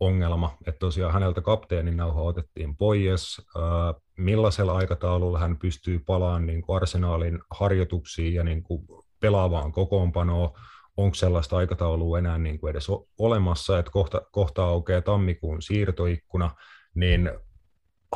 ongelma, 0.00 0.56
että 0.66 0.78
tosiaan 0.78 1.12
häneltä 1.12 1.40
kapteenin 1.40 1.96
nauha 1.96 2.20
otettiin 2.20 2.76
pois, 2.76 3.40
äh, 3.56 4.02
millaisella 4.18 4.72
aikataululla 4.72 5.38
hän 5.38 5.58
pystyy 5.58 5.98
palaamaan 5.98 6.46
niin 6.46 6.62
kuin 6.62 6.76
arsenaalin 6.76 7.40
harjoituksiin 7.50 8.34
ja 8.34 8.44
niin 8.44 8.62
kuin 8.62 8.86
pelaavaan 9.22 9.72
kokoonpanoon, 9.72 10.50
onko 10.96 11.14
sellaista 11.14 11.56
aikataulua 11.56 12.18
enää 12.18 12.38
niin 12.38 12.60
kuin 12.60 12.70
edes 12.70 12.86
olemassa, 13.18 13.78
että 13.78 13.90
kohta, 13.90 14.20
kohta 14.32 14.64
aukeaa 14.64 15.00
tammikuun 15.00 15.62
siirtoikkuna, 15.62 16.50
niin 16.94 17.30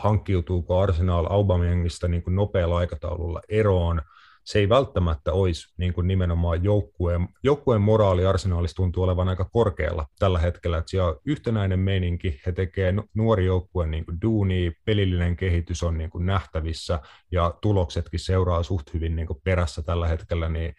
hankkiutuuko 0.00 0.80
Arsenal 0.80 1.26
Aubameyangista 1.30 2.08
niin 2.08 2.22
kuin 2.22 2.36
nopealla 2.36 2.76
aikataululla 2.76 3.40
eroon, 3.48 4.02
se 4.46 4.58
ei 4.58 4.68
välttämättä 4.68 5.32
olisi 5.32 5.74
niin 5.76 5.92
kuin 5.92 6.06
nimenomaan 6.06 6.64
joukkueen, 6.64 7.28
joukkueen 7.42 7.80
moraali 7.80 8.26
Arsenalissa 8.26 8.76
tuntuu 8.76 9.04
olevan 9.04 9.28
aika 9.28 9.44
korkealla 9.44 10.06
tällä 10.18 10.38
hetkellä, 10.38 10.78
että 10.78 10.90
siellä 10.90 11.08
on 11.08 11.20
yhtenäinen 11.24 11.78
meininki, 11.78 12.40
he 12.46 12.52
tekee 12.52 12.94
nuori 13.14 13.46
joukkue 13.46 13.86
niin 13.86 14.04
kuin 14.04 14.20
duuni, 14.22 14.72
pelillinen 14.84 15.36
kehitys 15.36 15.82
on 15.82 15.98
niin 15.98 16.10
kuin 16.10 16.26
nähtävissä 16.26 17.00
ja 17.32 17.54
tuloksetkin 17.60 18.20
seuraa 18.20 18.62
suht 18.62 18.94
hyvin 18.94 19.16
niin 19.16 19.26
kuin 19.26 19.40
perässä 19.44 19.82
tällä 19.82 20.08
hetkellä, 20.08 20.48
niin 20.48 20.74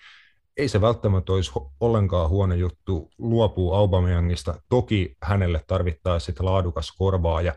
ei 0.58 0.68
se 0.68 0.82
välttämättä 0.82 1.34
olisi 1.34 1.52
ollenkaan 1.80 2.30
huono 2.30 2.56
juttu. 2.56 3.10
Luopua 3.18 3.78
Aubameyangista. 3.78 4.62
Toki 4.70 5.16
hänelle 5.24 5.62
tarvittaisiin 5.68 6.36
laadukas 6.40 6.92
korvaa 6.98 7.42
ja 7.42 7.56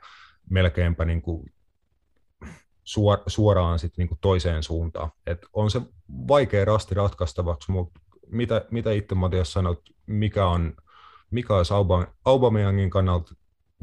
melkeinpä 0.51 1.05
niin 1.05 1.23
kuin 1.23 1.53
suoraan 3.27 3.79
sit 3.79 3.97
niin 3.97 4.09
kuin 4.09 4.19
toiseen 4.21 4.63
suuntaan. 4.63 5.11
Et 5.27 5.47
on 5.53 5.71
se 5.71 5.81
vaikea 6.29 6.65
rasti 6.65 6.95
ratkaistavaksi, 6.95 7.73
mutta 7.73 8.01
mitä, 8.27 8.65
mitä 8.71 8.93
itse 8.93 9.15
Matias 9.15 9.53
sanot, 9.53 9.81
mikä 10.07 10.47
on 10.47 10.75
mikä 11.31 11.57
olisi 11.57 11.75
Aubameyangin 12.25 12.91
kannalta 12.91 13.35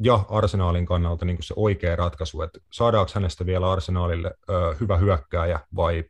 ja 0.04 0.26
arsenaalin 0.30 0.86
kannalta 0.86 1.26
niin 1.26 1.38
se 1.42 1.54
oikea 1.58 1.96
ratkaisu, 1.96 2.42
että 2.42 2.60
saadaanko 2.72 3.12
hänestä 3.16 3.46
vielä 3.46 3.72
arsenaalille 3.72 4.32
ö, 4.50 4.76
hyvä 4.80 4.98
hyökkääjä 4.98 5.60
vai 5.76 6.04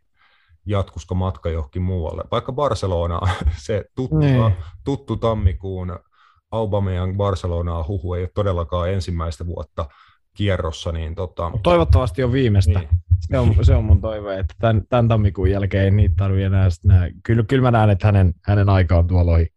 jatkusko 0.65 1.15
matka 1.15 1.49
johonkin 1.49 1.81
muualle. 1.81 2.23
Vaikka 2.31 2.51
Barcelona, 2.51 3.19
se 3.65 3.85
tuttu, 3.95 4.17
niin. 4.17 4.53
tuttu 4.83 5.15
tammikuun 5.15 5.99
Aubameyang 6.51 7.17
Barcelonaa 7.17 7.85
huhu 7.87 8.13
ei 8.13 8.21
ole 8.21 8.31
todellakaan 8.33 8.89
ensimmäistä 8.89 9.45
vuotta 9.45 9.85
kierrossa. 10.37 10.91
Niin 10.91 11.15
tota... 11.15 11.51
Toivottavasti 11.63 12.23
on 12.23 12.31
viimeistä. 12.31 12.79
Niin. 12.79 12.89
Se, 13.19 13.39
on, 13.39 13.55
se 13.61 13.75
on 13.75 13.83
mun 13.83 14.01
toive, 14.01 14.39
että 14.39 14.55
tämän, 14.59 14.81
tämän 14.89 15.07
tammikuun 15.07 15.51
jälkeen 15.51 15.85
ei 15.85 15.91
niitä 15.91 16.15
tarvitse 16.17 16.45
enää. 16.45 16.69
Nähdä. 16.83 17.11
Kyllä, 17.23 17.43
kyllä 17.43 17.61
mä 17.61 17.71
näen, 17.71 17.89
että 17.89 18.07
hänen, 18.07 18.33
hänen 18.45 18.69
aika 18.69 18.97
on 18.97 19.07
tuolla 19.07 19.31
ohi. 19.31 19.47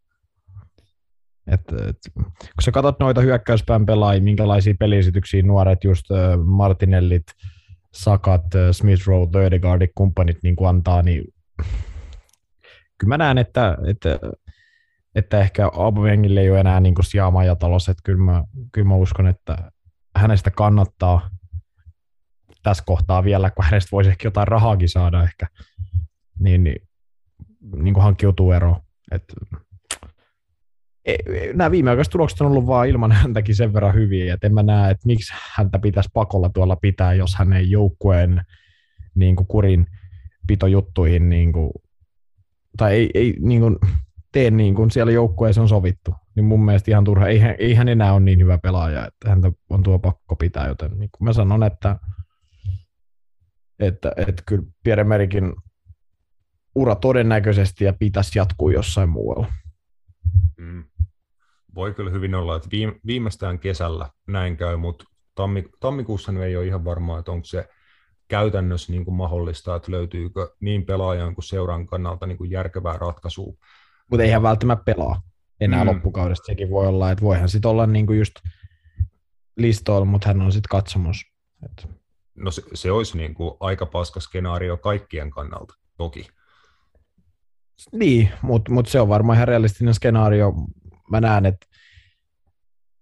Et, 1.46 1.60
et, 1.88 1.96
kun 2.14 2.32
sä 2.62 2.70
katsot 2.70 3.00
noita 3.00 3.20
hyökkäyspään 3.20 3.86
pelaajia, 3.86 4.22
minkälaisia 4.22 4.74
peliesityksiä 4.78 5.42
nuoret, 5.42 5.84
just 5.84 6.10
uh, 6.10 6.44
Martinellit, 6.44 7.26
Sakat, 7.94 8.44
uh, 8.44 8.60
Smith 8.72 9.06
Rowe, 9.06 9.28
Lödegaardit, 9.34 9.90
kumppanit 9.94 10.38
niin 10.42 10.56
kuin 10.56 10.68
antaa, 10.68 11.02
niin 11.02 11.24
kyllä 12.98 13.08
mä 13.08 13.18
näen, 13.18 13.38
että, 13.38 13.78
että, 13.86 14.18
että 15.14 15.40
ehkä 15.40 15.70
Aubameyangille 15.72 16.40
ei 16.40 16.50
ole 16.50 16.60
enää 16.60 16.80
niin 16.80 16.94
sijaa 17.02 17.30
majatalossa, 17.30 17.92
että 17.92 18.02
kyllä 18.04 18.24
mä, 18.24 18.44
kyllä 18.72 18.88
mä 18.88 18.94
uskon, 18.94 19.26
että 19.26 19.70
hänestä 20.16 20.50
kannattaa 20.50 21.30
tässä 22.62 22.84
kohtaa 22.86 23.24
vielä, 23.24 23.50
kun 23.50 23.64
hänestä 23.64 23.88
voisi 23.92 24.10
ehkä 24.10 24.26
jotain 24.26 24.48
rahaakin 24.48 24.88
saada 24.88 25.22
ehkä, 25.22 25.46
niin, 26.38 26.64
niin, 26.64 26.88
niin 27.76 27.94
kuin 27.94 28.04
hankkiutuu 28.04 28.52
eroon. 28.52 28.82
Et, 29.10 29.24
e, 31.04 31.12
e, 31.12 31.52
nämä 31.52 31.70
viimeaikaiset 31.70 32.10
tulokset 32.10 32.40
on 32.40 32.46
ollut 32.46 32.66
vaan 32.66 32.88
ilman 32.88 33.12
häntäkin 33.12 33.56
sen 33.56 33.72
verran 33.72 33.94
hyviä, 33.94 34.34
että 34.34 34.46
en 34.46 34.54
mä 34.54 34.62
näe, 34.62 34.90
että 34.90 35.06
miksi 35.06 35.34
häntä 35.56 35.78
pitäisi 35.78 36.10
pakolla 36.12 36.48
tuolla 36.48 36.76
pitää, 36.76 37.14
jos 37.14 37.34
hän 37.34 37.52
ei 37.52 37.70
joukkueen 37.70 38.42
niin 39.14 39.36
kuin 39.36 39.46
kurin 39.46 39.86
pitojuttuihin 40.46 41.28
niin 41.28 41.52
kuin, 41.52 41.70
tai 42.76 42.94
ei, 42.94 43.10
ei 43.14 43.36
niin 43.40 43.60
kuin, 43.60 43.76
tee 44.32 44.50
niin 44.50 44.74
kuin 44.74 44.90
siellä 44.90 45.12
joukkueessa 45.12 45.62
on 45.62 45.68
sovittu. 45.68 46.14
Niin 46.40 46.48
mun 46.48 46.64
mielestä 46.64 46.90
ihan 46.90 47.04
turha. 47.04 47.28
Ei, 47.28 47.40
ei 47.58 47.74
hän 47.74 47.88
enää 47.88 48.12
ole 48.12 48.20
niin 48.20 48.38
hyvä 48.38 48.58
pelaaja, 48.58 49.06
että 49.06 49.28
häntä 49.28 49.52
on 49.70 49.82
tuo 49.82 49.98
pakko 49.98 50.36
pitää, 50.36 50.68
joten 50.68 50.98
niin 50.98 51.10
kuin 51.10 51.24
mä 51.24 51.32
sanon, 51.32 51.62
että 51.62 51.96
että, 53.78 54.12
että 54.16 54.42
kyllä 54.46 54.62
Pierre 54.84 55.04
Merikin 55.04 55.52
ura 56.74 56.94
todennäköisesti 56.94 57.84
ja 57.84 57.92
pitäisi 57.92 58.38
jatkuu 58.38 58.70
jossain 58.70 59.08
muualla. 59.08 59.46
Mm. 60.58 60.84
Voi 61.74 61.94
kyllä 61.94 62.10
hyvin 62.10 62.34
olla, 62.34 62.56
että 62.56 62.68
viimeistään 63.06 63.58
kesällä 63.58 64.10
näin 64.26 64.56
käy, 64.56 64.76
mutta 64.76 65.04
tammikuussa 65.80 66.32
ei 66.44 66.56
ole 66.56 66.66
ihan 66.66 66.84
varmaa, 66.84 67.18
että 67.18 67.32
onko 67.32 67.44
se 67.44 67.68
käytännössä 68.28 68.92
niin 68.92 69.04
kuin 69.04 69.14
mahdollista, 69.14 69.76
että 69.76 69.92
löytyykö 69.92 70.50
niin 70.60 70.86
pelaajan 70.86 71.34
kuin 71.34 71.44
seuran 71.44 71.86
kannalta 71.86 72.26
niin 72.26 72.38
kuin 72.38 72.50
järkevää 72.50 72.96
ratkaisua. 72.96 73.52
Mutta 74.10 74.24
eihän 74.24 74.42
välttämättä 74.42 74.84
pelaa 74.84 75.29
enää 75.60 75.84
mm. 75.84 75.90
loppukaudesta. 75.90 76.46
Sekin 76.46 76.70
voi 76.70 76.86
olla, 76.86 77.10
että 77.10 77.24
voihan 77.24 77.48
sitten 77.48 77.70
olla 77.70 77.86
niin 77.86 78.06
kuin 78.06 78.18
just 78.18 78.34
listoilla, 79.56 80.04
mutta 80.04 80.28
hän 80.28 80.40
on 80.40 80.52
sitten 80.52 80.68
katsomos. 80.70 81.16
Et 81.64 81.88
no 82.34 82.50
se, 82.50 82.62
se 82.74 82.90
olisi 82.90 83.16
niin 83.16 83.34
kuin 83.34 83.54
aika 83.60 83.86
paska 83.86 84.20
skenaario 84.20 84.76
kaikkien 84.76 85.30
kannalta, 85.30 85.74
toki. 85.96 86.26
Niin, 87.92 88.30
mutta 88.42 88.72
mut 88.72 88.88
se 88.88 89.00
on 89.00 89.08
varmaan 89.08 89.36
ihan 89.36 89.48
realistinen 89.48 89.94
skenaario. 89.94 90.52
Mä 91.10 91.20
näen, 91.20 91.46
että 91.46 91.66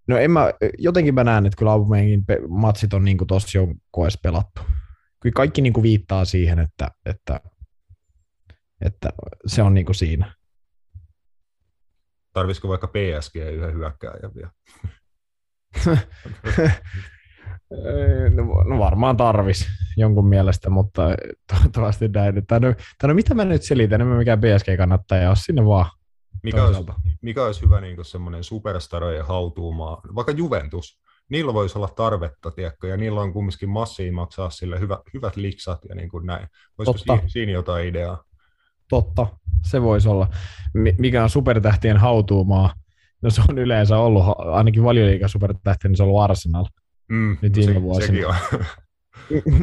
No 0.09 0.17
en 0.17 0.31
mä, 0.31 0.53
jotenkin 0.77 1.15
mä 1.15 1.23
näen, 1.23 1.45
että 1.45 1.57
kyllä 1.57 1.71
Aubameyangin 1.71 2.25
matsit 2.47 2.93
on 2.93 3.05
niin 3.05 3.17
tuossa 3.27 3.57
jo 3.57 3.67
koes 3.91 4.17
pelattu. 4.23 4.61
Kyllä 5.19 5.33
kaikki 5.33 5.61
niin 5.61 5.73
kuin 5.73 5.83
viittaa 5.83 6.25
siihen, 6.25 6.59
että, 6.59 6.91
että, 7.05 7.41
että 8.81 9.09
se 9.45 9.61
on 9.63 9.73
niin 9.73 9.85
kuin 9.85 9.95
siinä. 9.95 10.35
Tarvisiko 12.39 12.67
vaikka 12.67 12.87
PSG 12.87 13.35
yhden 13.35 13.73
hyökkääjän 13.73 14.31
vielä? 14.35 14.51
No, 18.35 18.63
no 18.63 18.79
varmaan 18.79 19.17
tarvis 19.17 19.67
jonkun 19.97 20.27
mielestä, 20.27 20.69
mutta 20.69 21.01
toivottavasti 21.53 22.07
näin. 22.07 22.45
Tai 22.47 22.59
no, 22.59 22.73
tai 22.73 23.07
no 23.07 23.13
mitä 23.13 23.33
mä 23.33 23.45
nyt 23.45 23.63
selitän, 23.63 24.01
en 24.01 24.07
mä 24.07 24.17
mikään 24.17 24.39
PSG-kannattaja 24.39 25.27
ole, 25.27 25.35
sinne 25.35 25.65
vaan. 25.65 25.91
Mikä 26.43 26.65
olisi, 26.65 26.83
mikä 27.21 27.45
olisi 27.45 27.61
hyvä 27.61 27.81
niin 27.81 28.05
semmoinen 28.05 28.43
superstarojen 28.43 29.25
hautuumaa, 29.25 30.01
vaikka 30.15 30.31
Juventus, 30.31 31.01
niillä 31.29 31.53
voisi 31.53 31.77
olla 31.77 31.87
tarvetta, 31.87 32.51
tiedätkö, 32.51 32.87
ja 32.87 32.97
niillä 32.97 33.21
on 33.21 33.33
kumminkin 33.33 33.69
massia 33.69 34.13
maksaa 34.13 34.49
sille 34.49 34.79
hyvä, 34.79 34.99
hyvät 35.13 35.35
liksat 35.35 35.79
ja 35.89 35.95
niin 35.95 36.09
kuin 36.09 36.25
näin. 36.25 36.47
Olisiko 36.77 36.97
si- 36.97 37.29
siinä 37.29 37.51
jotain 37.51 37.87
ideaa? 37.87 38.23
Totta, 38.89 39.27
se 39.63 39.81
voisi 39.81 40.09
olla. 40.09 40.27
Mikä 40.97 41.23
on 41.23 41.29
supertähtien 41.29 41.97
hautuumaa? 41.97 42.73
No 43.21 43.29
se 43.29 43.41
on 43.49 43.57
yleensä 43.57 43.97
ollut, 43.97 44.23
ainakin 44.37 44.83
valioliiga 44.83 45.27
supertähti, 45.27 45.87
niin 45.87 45.97
se 45.97 46.03
on 46.03 46.09
ollut 46.09 46.21
Arsenal. 46.21 46.65
Mm, 47.11 47.37
nyt 47.41 47.55
viime 47.55 47.73
se, 47.73 47.81
vuosina. 47.81 48.07
Sekin 48.07 48.27
on. 48.27 48.35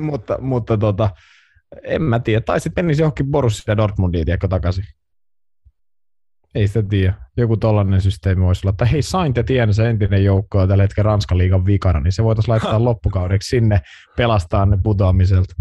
mutta 0.11 0.39
mutta 0.41 0.79
tota, 0.79 1.11
en 1.83 2.03
mä 2.03 2.19
tiedä. 2.19 2.41
Tai 2.41 2.61
sitten 2.61 2.85
menisi 2.85 3.03
johonkin 3.03 3.27
Borussia 3.27 3.77
Dortmundiin, 3.77 4.25
tiedätkö, 4.25 4.49
takaisin. 4.49 4.85
Ei 6.55 6.69
sitä 6.69 6.83
tiedä. 6.83 7.15
Joku 7.37 7.57
tollainen 7.57 8.01
systeemi 8.01 8.43
voisi 8.43 8.67
olla. 8.67 8.77
Tai 8.77 8.93
hei, 8.93 9.01
Etienne, 9.37 9.73
se 9.73 9.91
entinen 9.91 10.25
joukko 10.25 10.59
on 10.59 10.69
tällä 10.69 10.85
hetkellä 10.85 11.09
Ranskan 11.09 11.39
liigan 11.39 11.67
vikana, 11.67 12.01
niin 12.01 12.13
se 12.13 12.25
voitaisiin 12.25 12.53
laittaa 12.53 12.85
loppukaudeksi 12.85 13.49
sinne 13.49 13.81
pelastaa 14.17 14.67
ne 14.67 14.79
putoamiselta. 14.83 15.55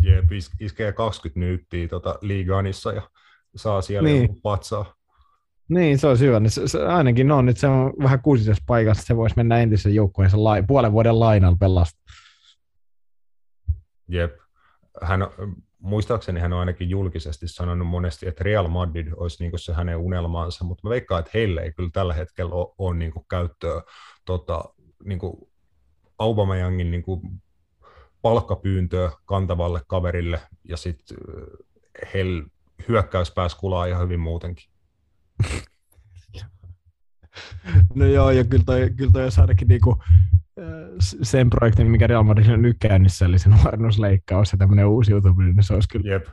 Jep, 0.00 0.24
iskee 0.60 0.92
20 0.92 1.40
nyyttiä 1.40 1.88
tota 1.88 2.18
liiganissa 2.20 2.92
ja 2.92 3.02
saa 3.56 3.82
siellä 3.82 4.08
niin. 4.08 4.40
patsaa. 4.42 4.94
Niin, 5.68 5.98
se 5.98 6.06
olisi 6.06 6.26
hyvä. 6.26 6.40
Niin 6.40 6.50
se, 6.50 6.68
se, 6.68 6.86
ainakin 6.86 7.32
on, 7.32 7.48
että 7.48 7.60
se 7.60 7.66
on 7.66 7.92
vähän 8.02 8.22
kuusisessa 8.22 8.64
paikassa, 8.66 9.06
se 9.06 9.16
voisi 9.16 9.36
mennä 9.36 9.58
entisen 9.58 9.94
joukkueensa 9.94 10.44
lai, 10.44 10.62
puolen 10.62 10.92
vuoden 10.92 11.20
lainalla 11.20 11.56
pelastaa. 11.60 12.14
Jep. 14.08 14.36
Hän, 15.02 15.20
muistaakseni 15.78 16.40
hän 16.40 16.52
on 16.52 16.58
ainakin 16.58 16.90
julkisesti 16.90 17.48
sanonut 17.48 17.88
monesti, 17.88 18.28
että 18.28 18.44
Real 18.44 18.68
Madrid 18.68 19.12
olisi 19.16 19.44
niin 19.44 19.58
se 19.58 19.72
hänen 19.72 19.96
unelmansa, 19.96 20.64
mutta 20.64 20.88
mä 20.88 20.90
veikkaan, 20.90 21.18
että 21.18 21.30
heille 21.34 21.60
ei 21.60 21.72
kyllä 21.72 21.90
tällä 21.92 22.14
hetkellä 22.14 22.54
ole, 22.54 22.74
ole 22.78 22.96
niin 22.96 23.12
käyttöä 23.30 23.82
tota, 24.24 24.64
niin 25.04 25.20
Aubameyangin 26.18 26.90
niin 26.90 27.04
palkkapyyntöä 28.22 29.10
kantavalle 29.24 29.80
kaverille, 29.86 30.40
ja 30.64 30.76
sitten 30.76 31.16
heillä 32.14 32.44
hyökkäys 32.88 33.30
pääsi 33.30 33.56
kulaa 33.56 33.86
ihan 33.86 34.02
hyvin 34.02 34.20
muutenkin. 34.20 34.70
No 37.94 38.04
joo, 38.04 38.30
ja 38.30 38.44
kyllä 38.44 38.64
toi, 38.64 38.90
kyllä 38.96 39.10
toi 39.12 39.22
olisi 39.22 39.40
ainakin 39.40 39.68
niinku, 39.68 40.02
sen 41.22 41.50
projektin, 41.50 41.90
mikä 41.90 42.06
Real 42.06 42.22
Madrid 42.22 42.50
on 42.50 42.62
nyt 42.62 42.76
käynnissä, 42.80 43.26
eli 43.26 43.38
se 43.38 43.48
nuorennusleikkaus 43.62 44.52
ja 44.52 44.58
tämmöinen 44.58 44.86
uusiutuminen, 44.86 45.56
niin 45.56 45.64
se 45.64 45.74
olisi 45.74 45.88
kyllä 45.88 46.10
Jep. 46.10 46.26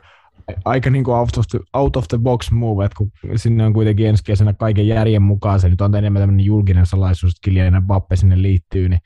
aika 0.64 0.90
niin 0.90 1.04
kuin 1.04 1.16
out, 1.16 1.36
of 1.36 1.44
the, 1.50 1.60
out 1.72 1.96
of 1.96 2.08
the 2.08 2.18
box 2.18 2.50
move, 2.50 2.84
että 2.84 2.96
kun 2.96 3.12
sinne 3.36 3.66
on 3.66 3.72
kuitenkin 3.72 4.06
ensi 4.06 4.24
kesänä 4.24 4.52
kaiken 4.52 4.88
järjen 4.88 5.22
mukaan, 5.22 5.60
se 5.60 5.68
nyt 5.68 5.80
on 5.80 5.94
enemmän 5.94 6.22
tämmöinen 6.22 6.46
julkinen 6.46 6.86
salaisuus, 6.86 7.32
että 7.32 7.44
Kylian 7.44 7.82
Mbappe 7.82 8.16
sinne 8.16 8.42
liittyy, 8.42 8.88
niin 8.88 9.00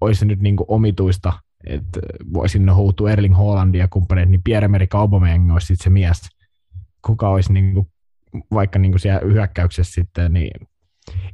olisi 0.00 0.18
se 0.18 0.24
nyt 0.24 0.40
niin 0.40 0.56
kuin 0.56 0.66
omituista, 0.68 1.32
että 1.66 2.00
voisi 2.32 2.52
sinne 2.52 2.72
houtua 2.72 3.10
Erling 3.10 3.36
Haalandia 3.36 3.80
ja 3.84 3.88
kumppanit, 3.88 4.28
niin 4.28 4.42
Pierre-Emerick 4.48 4.94
Aubameyang 4.94 5.52
olisi 5.52 5.66
sitten 5.66 5.84
se 5.84 5.90
mies, 5.90 6.28
kuka 7.06 7.28
olisi 7.28 7.52
niin 7.52 7.74
kuin, 7.74 7.86
vaikka 8.54 8.78
niin 8.78 8.92
kuin 8.92 9.00
siellä 9.00 9.20
hyökkäyksessä 9.32 9.92
sitten, 9.92 10.32
niin 10.32 10.50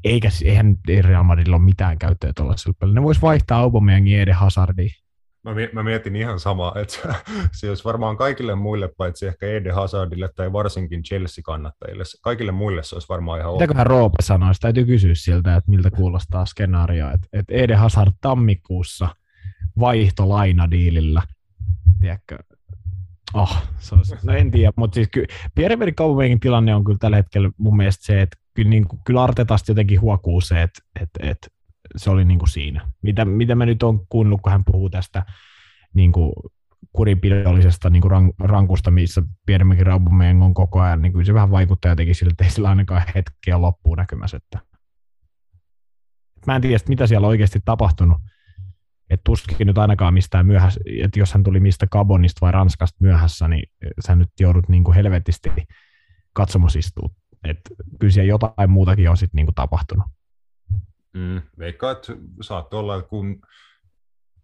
eikä, 0.04 0.28
eihän 0.44 0.76
Real 1.00 1.22
Madridilla 1.22 1.56
ole 1.56 1.64
mitään 1.64 1.98
käyttöä 1.98 2.32
tuollaisella 2.36 2.76
pelillä. 2.80 3.00
Ne 3.00 3.02
vois 3.02 3.22
vaihtaa 3.22 3.58
Aubameyangin 3.58 4.20
Eden 4.20 4.34
Hazardiin. 4.34 4.90
Mä, 5.44 5.54
mä 5.72 5.82
mietin 5.82 6.16
ihan 6.16 6.40
samaa, 6.40 6.74
että 6.76 7.14
se 7.52 7.68
olisi 7.68 7.84
varmaan 7.84 8.16
kaikille 8.16 8.54
muille, 8.54 8.88
paitsi 8.96 9.26
ehkä 9.26 9.46
Eden 9.46 9.74
Hazardille 9.74 10.30
tai 10.36 10.52
varsinkin 10.52 11.02
Chelsea-kannattajille. 11.02 12.04
Kaikille 12.22 12.52
muille 12.52 12.82
se 12.82 12.94
olisi 12.94 13.08
varmaan 13.08 13.40
ihan 13.40 13.52
Mitäköhän 13.52 13.86
Roope 13.86 14.22
sanoisi? 14.22 14.60
Täytyy 14.60 14.84
kysyä 14.84 15.14
siltä, 15.14 15.56
että 15.56 15.70
miltä 15.70 15.90
kuulostaa 15.90 16.46
skenaario, 16.46 17.10
että, 17.10 17.26
että 17.32 17.54
Eden 17.54 17.78
Hazard 17.78 18.12
tammikuussa 18.20 19.08
vaihtolainadiilillä. 19.78 21.22
Tiedätkö, 22.00 22.38
Oh, 23.34 23.62
se 23.78 23.94
olisi, 23.94 24.14
no 24.22 24.32
en 24.32 24.50
tiedä, 24.50 24.72
mutta 24.76 24.94
siis 24.94 25.08
kyllä 25.12 25.26
tilanne 26.40 26.74
on 26.74 26.84
kyllä 26.84 26.98
tällä 26.98 27.16
hetkellä 27.16 27.50
mun 27.58 27.76
mielestä 27.76 28.06
se, 28.06 28.22
että 28.22 28.36
kyllä, 28.54 28.70
niin 28.70 28.88
kuin, 28.88 29.00
kyllä 29.04 29.22
Artetasta 29.22 29.70
jotenkin 29.70 30.00
huokuu 30.00 30.40
se, 30.40 30.62
että, 30.62 30.82
että, 31.00 31.18
että 31.22 31.48
se 31.96 32.10
oli 32.10 32.24
niin 32.24 32.38
kuin 32.38 32.48
siinä. 32.48 32.90
Mitä, 33.02 33.24
mitä 33.24 33.54
mä 33.54 33.66
nyt 33.66 33.82
on 33.82 34.06
kuunnellut, 34.08 34.40
kun 34.42 34.52
hän 34.52 34.64
puhuu 34.64 34.90
tästä 34.90 35.26
niin 35.94 36.12
kuin 36.12 36.32
kurinpidollisesta 36.92 37.90
niin 37.90 38.02
kuin 38.02 38.32
rankusta, 38.40 38.90
missä 38.90 39.22
pienemmäkin 39.46 39.86
Raubameyang 39.86 40.44
on 40.44 40.54
koko 40.54 40.80
ajan, 40.80 41.02
niin 41.02 41.12
kyllä 41.12 41.24
se 41.24 41.34
vähän 41.34 41.50
vaikuttaa 41.50 41.92
jotenkin 41.92 42.14
sille, 42.14 42.30
että 42.30 42.44
ei 42.44 42.50
sillä 42.50 42.68
ainakaan 42.68 43.02
hetkeä 43.14 43.60
loppuun 43.60 43.98
näkymässä. 43.98 44.36
Että. 44.36 44.58
Mä 46.46 46.56
en 46.56 46.62
tiedä, 46.62 46.78
mitä 46.88 47.06
siellä 47.06 47.24
on 47.24 47.28
oikeasti 47.28 47.60
tapahtunut. 47.64 48.18
Et 49.10 49.20
tuskin 49.24 49.66
nyt 49.66 49.78
ainakaan 49.78 50.14
mistään 50.14 50.46
myöhässä, 50.46 50.80
että 51.02 51.18
jos 51.18 51.32
hän 51.32 51.42
tuli 51.42 51.60
mistä 51.60 51.86
Gabonista 51.86 52.38
vai 52.40 52.52
Ranskasta 52.52 52.96
myöhässä, 53.00 53.48
niin 53.48 53.70
sä 54.06 54.16
nyt 54.16 54.28
joudut 54.40 54.68
niin 54.68 54.92
helvetisti 54.94 55.50
katsomosistuun 56.32 57.10
että 57.50 57.70
kyllä 58.00 58.12
siellä 58.12 58.28
jotain 58.28 58.70
muutakin 58.70 59.10
on 59.10 59.16
sitten 59.16 59.36
niinku 59.36 59.52
tapahtunut. 59.52 60.06
Mm, 61.14 61.42
veikkaa, 61.58 61.90
että 61.90 62.12
saattoi 62.40 62.80
olla, 62.80 62.96
että 62.96 63.08
kun 63.08 63.40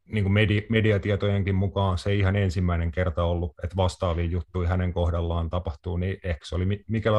niin 0.04 0.24
kuin 0.24 0.32
media, 0.32 0.62
mediatietojenkin 0.68 1.54
mukaan 1.54 1.98
se 1.98 2.10
ei 2.10 2.18
ihan 2.18 2.36
ensimmäinen 2.36 2.90
kerta 2.90 3.24
ollut, 3.24 3.52
että 3.64 3.76
vastaavia 3.76 4.24
juttuja 4.24 4.68
hänen 4.68 4.92
kohdallaan 4.92 5.50
tapahtuu, 5.50 5.96
niin 5.96 6.16
ehkä 6.24 6.44
se 6.44 6.54
oli 6.54 6.84
Mikel 6.88 7.14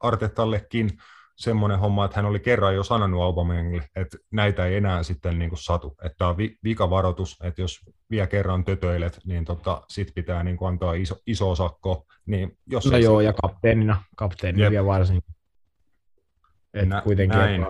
Artetallekin 0.00 0.90
semmoinen 1.36 1.78
homma, 1.78 2.04
että 2.04 2.16
hän 2.16 2.24
oli 2.24 2.40
kerran 2.40 2.74
jo 2.74 2.82
sanonut 2.82 3.22
Aubameyangille, 3.22 3.88
että 3.96 4.18
näitä 4.32 4.66
ei 4.66 4.76
enää 4.76 5.02
sitten 5.02 5.38
niin 5.38 5.48
kuin 5.48 5.62
satu. 5.62 5.96
Että 6.04 6.18
tämä 6.18 6.30
on 6.30 6.36
vi- 6.36 6.58
vikavaroitus, 6.64 7.38
että 7.42 7.62
jos 7.62 7.80
vielä 8.10 8.26
kerran 8.26 8.64
tötöilet, 8.64 9.20
niin 9.26 9.44
tota, 9.44 9.82
sit 9.88 10.12
pitää 10.14 10.42
niin 10.42 10.56
kuin 10.56 10.68
antaa 10.68 10.94
iso, 10.94 11.16
iso 11.26 11.54
sakko. 11.54 12.06
Niin 12.26 12.58
jos 12.66 12.86
no 12.90 12.98
joo, 12.98 13.20
sit... 13.20 13.26
ja 13.26 13.32
kapteenina, 13.32 14.02
kapteenina 14.16 14.70
vielä 14.70 14.86
varsinkin. 14.86 15.34
Että 16.74 16.94
Nä, 16.94 17.00
kuitenkin, 17.00 17.38
näin. 17.38 17.66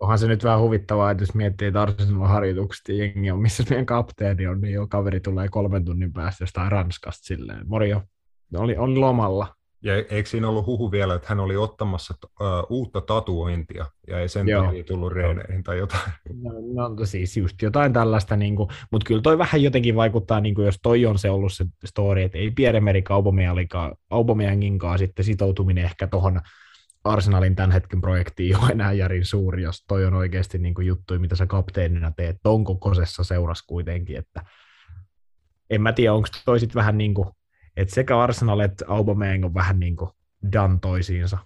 onhan 0.00 0.18
se 0.18 0.26
nyt 0.26 0.44
vähän 0.44 0.60
huvittavaa, 0.60 1.10
että 1.10 1.22
jos 1.22 1.34
miettii, 1.34 1.68
että 1.68 1.82
Arsenal 1.82 2.26
harjoitukset 2.26 2.88
ja 2.88 2.94
jengi 2.94 3.30
on, 3.30 3.38
missä 3.38 3.64
meidän 3.70 3.86
kapteeni 3.86 4.46
on, 4.46 4.60
niin 4.60 4.74
jo 4.74 4.86
kaveri 4.86 5.20
tulee 5.20 5.48
kolmen 5.48 5.84
tunnin 5.84 6.12
päästä 6.12 6.42
jostain 6.42 6.72
Ranskasta 6.72 7.24
silleen. 7.24 7.68
Morio, 7.68 8.02
oli, 8.58 8.76
oli 8.76 8.96
lomalla 8.96 9.54
ja 9.82 9.94
eikö 9.96 10.28
siinä 10.28 10.48
ollut 10.48 10.66
huhu 10.66 10.90
vielä, 10.90 11.14
että 11.14 11.28
hän 11.28 11.40
oli 11.40 11.56
ottamassa 11.56 12.14
uh, 12.22 12.26
uutta 12.68 13.00
tatuointia 13.00 13.86
ja 14.06 14.20
ei 14.20 14.28
sen 14.28 14.48
Joo. 14.48 14.64
takia 14.64 14.84
tullut 14.84 15.12
reeneihin 15.12 15.62
tai 15.62 15.78
jotain? 15.78 16.12
No, 16.74 16.88
no 16.88 17.06
siis 17.06 17.36
just 17.36 17.62
jotain 17.62 17.92
tällaista, 17.92 18.36
niin 18.36 18.56
mutta 18.90 19.06
kyllä 19.06 19.22
toi 19.22 19.38
vähän 19.38 19.62
jotenkin 19.62 19.96
vaikuttaa, 19.96 20.40
niin 20.40 20.54
kuin 20.54 20.64
jos 20.64 20.78
toi 20.82 21.06
on 21.06 21.18
se 21.18 21.30
ollut 21.30 21.52
se 21.52 21.64
story, 21.84 22.22
että 22.22 22.38
ei 22.38 22.50
Pierre-Emerick 22.50 23.10
Aubameyanginkaan 24.10 24.98
sitten 24.98 25.24
sitoutuminen 25.24 25.84
ehkä 25.84 26.06
tuohon 26.06 26.40
Arsenalin 27.04 27.56
tämän 27.56 27.70
hetken 27.70 28.00
projektiin 28.00 28.56
ole 28.56 28.70
enää 28.70 28.92
järin 28.92 29.24
suuri, 29.24 29.62
jos 29.62 29.84
toi 29.88 30.04
on 30.04 30.14
oikeasti 30.14 30.58
niin 30.58 30.74
kuin 30.74 30.86
juttu, 30.86 31.18
mitä 31.18 31.36
sä 31.36 31.46
kapteenina 31.46 32.12
teet 32.16 32.36
ton 32.42 32.64
kokoisessa 32.64 33.24
seurassa 33.24 33.64
kuitenkin, 33.68 34.16
että 34.16 34.44
en 35.70 35.82
mä 35.82 35.92
tiedä, 35.92 36.14
onko 36.14 36.28
toi 36.44 36.60
sitten 36.60 36.74
vähän 36.80 36.98
niin 36.98 37.14
kuin 37.14 37.28
että 37.80 37.94
sekä 37.94 38.20
Arsenal 38.20 38.60
että 38.60 38.84
Aubameyang 38.88 39.44
on 39.44 39.54
vähän 39.54 39.80
niin 39.80 39.96
kuin 39.96 40.10
done 40.52 40.78
toisiinsa. 40.82 41.38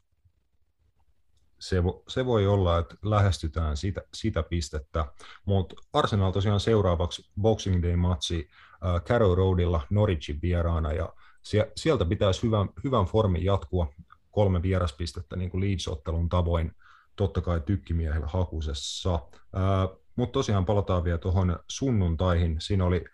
Se, 1.59 1.85
vo, 1.85 2.03
se 2.09 2.27
voi 2.27 2.47
olla, 2.47 2.79
että 2.79 2.97
lähestytään 3.03 3.77
sitä, 3.77 4.03
sitä 4.15 4.43
pistettä, 4.43 5.07
mutta 5.45 5.77
Arsenal 5.93 6.33
tosiaan 6.33 6.61
seuraavaksi 6.61 7.31
Boxing 7.41 7.83
Day-matsi 7.83 8.49
äh, 8.87 9.03
Carrow 9.03 9.37
Roadilla 9.37 9.81
Norwichin 9.91 10.39
vieraana, 10.43 10.93
ja 10.93 11.09
sie, 11.43 11.73
sieltä 11.77 12.05
pitäisi 12.05 12.43
hyvän, 12.43 12.69
hyvän 12.85 13.05
formin 13.05 13.45
jatkua 13.45 13.93
kolme 14.31 14.63
vieraspistettä 14.63 15.37
niin 15.37 15.51
kuin 15.51 15.61
Leeds-ottelun 15.61 16.29
tavoin, 16.29 16.73
totta 17.17 17.41
kai 17.41 17.61
tykkimiehellä 17.61 18.27
hakusessa. 18.27 19.15
Äh, 19.15 19.99
mutta 20.17 20.33
tosiaan 20.33 20.65
palataan 20.65 21.05
vielä 21.05 21.19
tuohon 21.19 21.59
sunnuntaihin. 21.69 22.57
Siinä 22.61 22.85
oli 22.85 23.05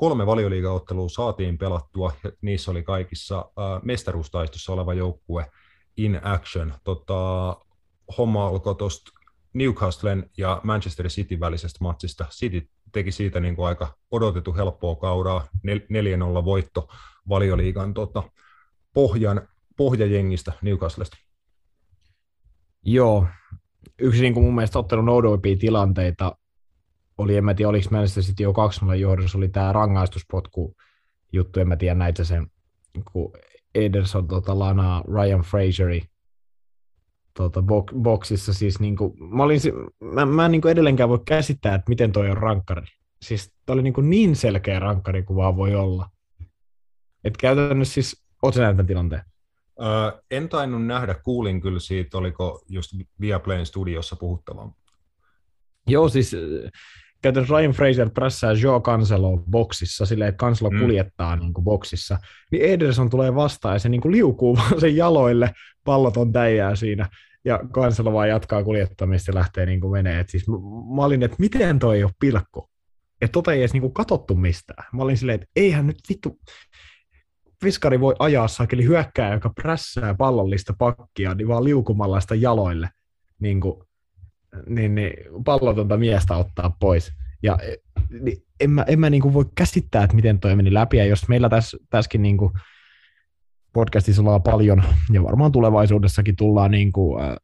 kolme 0.00 0.26
valioliigaottelua 0.26 1.08
saatiin 1.08 1.58
pelattua, 1.58 2.12
ja 2.24 2.32
niissä 2.42 2.70
oli 2.70 2.82
kaikissa 2.82 3.38
äh, 3.38 3.82
mestaruustaistossa 3.82 4.72
oleva 4.72 4.94
joukkue 4.94 5.50
in 5.96 6.20
action. 6.22 6.74
Tota, 6.84 7.56
homma 8.18 8.46
alkoi 8.46 8.74
tuosta 8.74 9.10
Newcastlen 9.52 10.30
ja 10.36 10.60
Manchester 10.64 11.08
City 11.08 11.40
välisestä 11.40 11.78
matsista. 11.80 12.26
City 12.30 12.68
teki 12.92 13.12
siitä 13.12 13.40
niin 13.40 13.56
kuin 13.56 13.66
aika 13.66 13.94
odotettu 14.10 14.54
helppoa 14.54 14.96
kauraa, 14.96 15.46
4-0 15.66 16.44
voitto 16.44 16.88
valioliigan 17.28 17.94
tota, 17.94 18.22
pohjan, 18.94 19.48
pohjajengistä 19.76 20.52
Newcastlesta. 20.62 21.16
Joo, 22.82 23.26
yksi 23.98 24.22
niin 24.22 24.34
kuin 24.34 24.44
mun 24.44 24.54
mielestä 24.54 24.78
ottelun 24.78 25.08
oudoimpia 25.08 25.56
tilanteita 25.56 26.36
oli, 27.20 27.36
en 27.36 27.44
mä 27.44 27.54
tiedä, 27.54 27.68
oliko 27.68 27.88
Manchester 27.90 28.22
City 28.22 28.42
jo 28.42 28.52
2 28.52 28.80
johdossa, 29.00 29.38
oli 29.38 29.48
tämä 29.48 29.72
rangaistuspotku 29.72 30.76
juttu, 31.32 31.60
en 31.60 31.68
mä 31.68 31.76
tiedä 31.76 31.94
näitä 31.94 32.24
sen, 32.24 32.46
kun 33.12 33.32
Ederson 33.74 34.28
tota, 34.28 34.58
lanaa 34.58 35.04
Ryan 35.14 35.40
Fraseri 35.40 36.02
tuota, 37.36 37.62
boksissa. 38.02 38.54
Siis 38.54 38.80
niinku, 38.80 39.16
mä, 39.18 39.42
olin, 39.42 39.60
mä, 40.00 40.26
mä 40.26 40.44
en 40.44 40.50
niinku 40.50 40.68
edelleenkään 40.68 41.08
voi 41.08 41.20
käsittää, 41.24 41.74
että 41.74 41.88
miten 41.88 42.12
toi 42.12 42.30
on 42.30 42.36
rankkari. 42.36 42.86
Siis 43.22 43.52
toi 43.66 43.74
oli 43.74 43.82
niinku 43.82 44.00
niin 44.00 44.36
selkeä 44.36 44.78
rankkari 44.78 45.22
kuin 45.22 45.36
vaan 45.36 45.56
voi 45.56 45.74
olla. 45.74 46.10
Et 47.24 47.36
käytännössä 47.36 47.94
siis, 47.94 48.24
ootko 48.42 48.60
nähnyt 48.60 48.86
tilanteen? 48.86 49.22
Öö, 49.80 50.20
en 50.30 50.48
tainnut 50.48 50.86
nähdä, 50.86 51.14
kuulin 51.14 51.60
kyllä 51.60 51.78
siitä, 51.78 52.18
oliko 52.18 52.62
just 52.68 52.90
Viaplayn 53.20 53.66
studiossa 53.66 54.16
puhuttavaa. 54.16 54.72
Joo, 55.86 56.08
siis 56.08 56.36
käytännössä 57.22 57.58
Ryan 57.58 57.72
Fraser 57.72 58.10
prässää 58.10 58.52
Joe 58.52 58.80
Cancelo 58.80 59.44
boksissa 59.50 60.06
silleen, 60.06 60.28
että 60.28 60.44
Cancelo 60.44 60.70
mm. 60.70 60.80
kuljettaa 60.80 61.36
niin 61.36 61.54
kuin 61.54 61.64
boksissa, 61.64 62.18
niin 62.52 62.62
Ederson 62.62 63.10
tulee 63.10 63.34
vastaan 63.34 63.74
ja 63.74 63.78
se 63.78 63.88
niin 63.88 64.00
kuin 64.00 64.12
liukuu 64.12 64.56
vaan 64.56 64.80
sen 64.80 64.96
jaloille, 64.96 65.52
pallot 65.84 66.16
on 66.16 66.32
täijää 66.32 66.76
siinä, 66.76 67.08
ja 67.44 67.60
Cancelo 67.72 68.12
vaan 68.12 68.28
jatkaa 68.28 68.64
kuljettamista 68.64 69.30
ja 69.30 69.34
lähtee 69.34 69.66
niin 69.66 69.80
kuin 69.80 69.92
menee. 69.92 70.20
Et 70.20 70.28
siis 70.28 70.44
mä 70.96 71.04
olin, 71.04 71.22
että 71.22 71.36
miten 71.38 71.78
toi 71.78 71.96
ei 71.96 72.04
ole 72.04 72.12
pilkku, 72.20 72.70
että 73.20 73.32
tota 73.32 73.52
ei 73.52 73.60
edes 73.60 73.72
niin 73.72 73.80
kuin 73.80 73.94
katottu 73.94 74.34
mistään. 74.34 74.84
Mä 74.92 75.02
olin 75.02 75.16
silleen, 75.16 75.34
että 75.42 75.50
eihän 75.56 75.86
nyt 75.86 75.98
vittu, 76.08 76.38
Viskari 77.64 78.00
voi 78.00 78.14
ajaa 78.18 78.48
sakeli 78.48 78.84
hyökkää, 78.84 79.32
joka 79.32 79.50
prässää 79.50 80.14
pallollista 80.14 80.74
pakkia, 80.78 81.34
niin 81.34 81.48
vaan 81.48 81.64
liukumalla 81.64 82.20
sitä 82.20 82.34
jaloille. 82.34 82.88
Niin 83.40 83.60
kuin, 83.60 83.84
niin, 84.68 84.94
niin 84.94 85.12
pallotonta 85.44 85.96
miestä 85.96 86.36
ottaa 86.36 86.76
pois. 86.80 87.12
Ja 87.42 87.58
niin 88.22 88.38
en 88.60 88.70
mä, 88.70 88.84
en 88.88 89.00
mä 89.00 89.10
niin 89.10 89.22
kuin 89.22 89.34
voi 89.34 89.44
käsittää, 89.54 90.04
että 90.04 90.16
miten 90.16 90.40
toi 90.40 90.56
meni 90.56 90.74
läpi, 90.74 90.96
ja 90.96 91.04
jos 91.04 91.28
meillä 91.28 91.48
tässä, 91.48 91.78
tässäkin 91.90 92.22
niin 92.22 92.36
kuin 92.36 92.52
podcastissa 93.72 94.22
ollaan 94.22 94.42
paljon, 94.42 94.82
ja 95.12 95.22
varmaan 95.22 95.52
tulevaisuudessakin 95.52 96.36
tullaan 96.36 96.70
niin 96.70 96.92
kuin, 96.92 97.22
äh, 97.22 97.36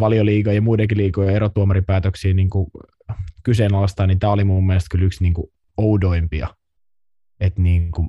valioliiga 0.00 0.52
ja 0.52 0.62
muidenkin 0.62 0.98
liigojen 0.98 1.34
erotuomaripäätöksiä 1.34 2.34
niin 2.34 2.50
kuin 2.50 2.66
kyseenalaistaa, 3.42 4.06
niin 4.06 4.18
tämä 4.18 4.32
oli 4.32 4.44
mun 4.44 4.66
mielestä 4.66 4.88
kyllä 4.90 5.04
yksi 5.04 5.22
niin 5.22 5.34
kuin 5.34 5.46
oudoimpia. 5.76 6.48
Et 7.40 7.58
niin 7.58 7.90
kuin, 7.90 8.08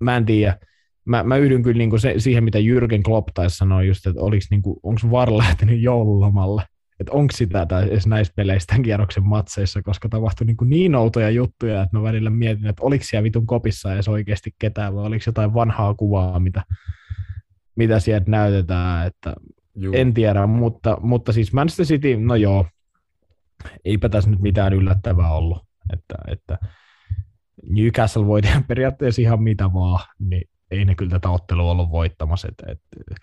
mä 0.00 0.16
en 0.16 0.26
tiedä, 0.26 0.56
mä, 1.04 1.22
mä 1.22 1.36
yhdyn 1.36 1.62
kyllä 1.62 1.78
niin 1.78 1.90
kuin 1.90 2.00
se, 2.00 2.14
siihen, 2.18 2.44
mitä 2.44 2.58
Jürgen 2.58 3.02
Klopp 3.04 3.28
taisi 3.34 3.56
sanoa 3.56 3.82
just, 3.82 4.06
että 4.06 4.20
niin 4.50 4.62
onko 4.82 5.00
VAR 5.10 5.36
lähtenyt 5.36 5.80
joululomalle 5.80 6.62
että 7.00 7.12
onko 7.12 7.32
sitä 7.36 7.66
tai 7.66 7.88
edes 7.88 8.06
näissä 8.06 8.32
peleissä 8.36 8.66
tämän 8.66 8.82
kierroksen 8.82 9.24
matseissa, 9.24 9.82
koska 9.82 10.08
tapahtui 10.08 10.46
niin, 10.46 10.56
niin 10.64 10.94
outoja 10.94 11.30
juttuja, 11.30 11.82
että 11.82 11.96
mä 11.96 12.02
välillä 12.02 12.30
mietin, 12.30 12.66
että 12.66 12.82
oliko 12.84 13.04
siellä 13.04 13.24
vitun 13.24 13.46
kopissa 13.46 13.94
edes 13.94 14.08
oikeasti 14.08 14.54
ketään, 14.58 14.94
vai 14.94 15.06
oliko 15.06 15.22
jotain 15.26 15.54
vanhaa 15.54 15.94
kuvaa, 15.94 16.40
mitä, 16.40 16.62
mitä 17.76 18.00
sieltä 18.00 18.30
näytetään, 18.30 19.06
että 19.06 19.34
Juu. 19.74 19.94
en 19.96 20.14
tiedä, 20.14 20.46
mutta, 20.46 20.96
mutta 21.00 21.32
siis 21.32 21.52
Manchester 21.52 21.86
City, 21.86 22.16
no 22.16 22.34
joo, 22.34 22.66
eipä 23.84 24.08
tässä 24.08 24.30
nyt 24.30 24.40
mitään 24.40 24.72
yllättävää 24.72 25.32
ollut, 25.32 25.58
että, 25.92 26.14
että 26.26 26.58
Newcastle 27.70 28.26
voi 28.26 28.42
tehdä 28.42 28.62
periaatteessa 28.68 29.22
ihan 29.22 29.42
mitä 29.42 29.72
vaan, 29.72 30.06
niin 30.18 30.48
ei 30.70 30.84
ne 30.84 30.94
kyllä 30.94 31.10
tätä 31.10 31.30
ottelua 31.30 31.70
ollut 31.70 31.90
voittamassa, 31.90 32.48
että, 32.48 32.72
että 32.72 33.14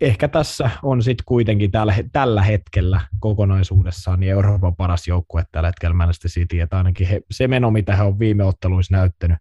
ehkä 0.00 0.28
tässä 0.28 0.70
on 0.82 1.02
sitten 1.02 1.24
kuitenkin 1.26 1.70
tällä, 1.70 1.94
tällä 2.12 2.42
hetkellä 2.42 3.00
kokonaisuudessaan 3.20 4.20
niin 4.20 4.32
Euroopan 4.32 4.76
paras 4.76 5.08
joukkue 5.08 5.44
tällä 5.52 5.68
hetkellä 5.68 5.94
Manchester 5.94 6.30
City, 6.30 6.60
että 6.60 6.76
ainakin 6.76 7.06
he, 7.06 7.20
se 7.30 7.48
meno, 7.48 7.70
mitä 7.70 7.96
he 7.96 8.02
on 8.02 8.18
viime 8.18 8.44
otteluissa 8.44 8.96
näyttänyt, 8.96 9.38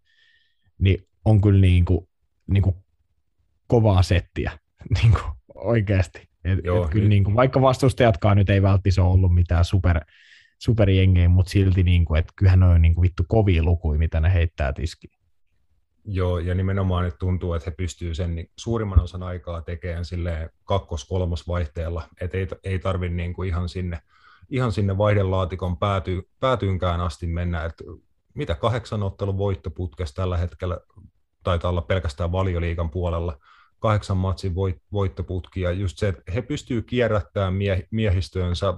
niin 0.80 1.08
on 1.26 1.42
kyllä 1.42 1.62
niin 1.62 1.86
kuin, 1.86 2.08
niin 2.48 2.64
kuin 2.64 2.76
kovaa 3.68 4.04
settiä 4.04 4.52
niin 5.02 5.12
kuin 5.12 5.32
oikeasti. 5.56 6.30
Et, 6.46 6.60
Joo, 6.64 6.86
et 6.86 6.92
kyllä 6.92 7.10
niin 7.10 7.24
kuin, 7.24 7.36
vaikka 7.36 7.62
vastustajatkaan 7.62 8.38
nyt 8.38 8.50
ei 8.50 8.62
välttämättä 8.62 9.04
ole 9.04 9.14
ollut 9.14 9.34
mitään 9.34 9.66
super, 9.66 10.02
superjengejä, 10.60 11.30
mutta 11.30 11.50
silti 11.50 11.84
niin 11.84 12.06
kuin, 12.06 12.20
että 12.20 12.34
kyllähän 12.36 12.60
ne 12.60 12.66
on 12.66 12.82
niin 12.82 12.96
kuin 12.96 13.04
vittu 13.04 13.24
kovia 13.28 13.64
lukuja, 13.64 14.00
mitä 14.00 14.20
ne 14.20 14.34
heittää 14.34 14.74
tiskiin. 14.74 15.21
Joo, 16.06 16.40
ja 16.40 16.56
nimenomaan 16.56 17.06
nyt 17.06 17.16
tuntuu, 17.20 17.54
että 17.54 17.70
he 17.70 17.76
pystyvät 17.76 18.16
sen 18.16 18.36
niin 18.36 18.50
suurimman 18.58 19.00
osan 19.00 19.24
aikaa 19.24 19.62
tekemään 19.62 20.06
sille 20.06 20.50
kakkos-kolmos 20.64 21.48
vaihteella, 21.48 22.04
että 22.22 22.38
ei, 22.38 22.48
ei 22.64 22.80
tarvitse 22.80 23.16
niin 23.16 23.34
kuin 23.34 23.50
ihan 23.50 23.70
sinne, 23.70 24.00
ihan 24.50 24.72
sinne 24.72 24.98
vaihdelaatikon 24.98 25.78
pääty, 25.78 26.30
päätyynkään 26.40 27.02
asti 27.02 27.28
mennä, 27.28 27.66
että 27.66 27.84
mitä 28.34 28.56
kahdeksan 28.56 29.04
ottelun 29.04 29.38
voittoputkesta 29.38 30.22
tällä 30.22 30.38
hetkellä 30.38 30.80
taitaa 31.44 31.70
olla 31.70 31.82
pelkästään 31.82 32.32
valioliikan 32.32 32.90
puolella, 32.90 33.38
kahdeksan 33.80 34.18
matsin 34.18 34.56
voit, 34.56 34.82
voittoputki, 34.92 35.62
ja 35.62 35.72
just 35.72 35.98
se, 35.98 36.08
että 36.08 36.32
he 36.34 36.42
pystyvät 36.42 36.86
kierrättämään 36.86 37.54
mie, 37.54 37.88
miehistöönsä 37.92 38.74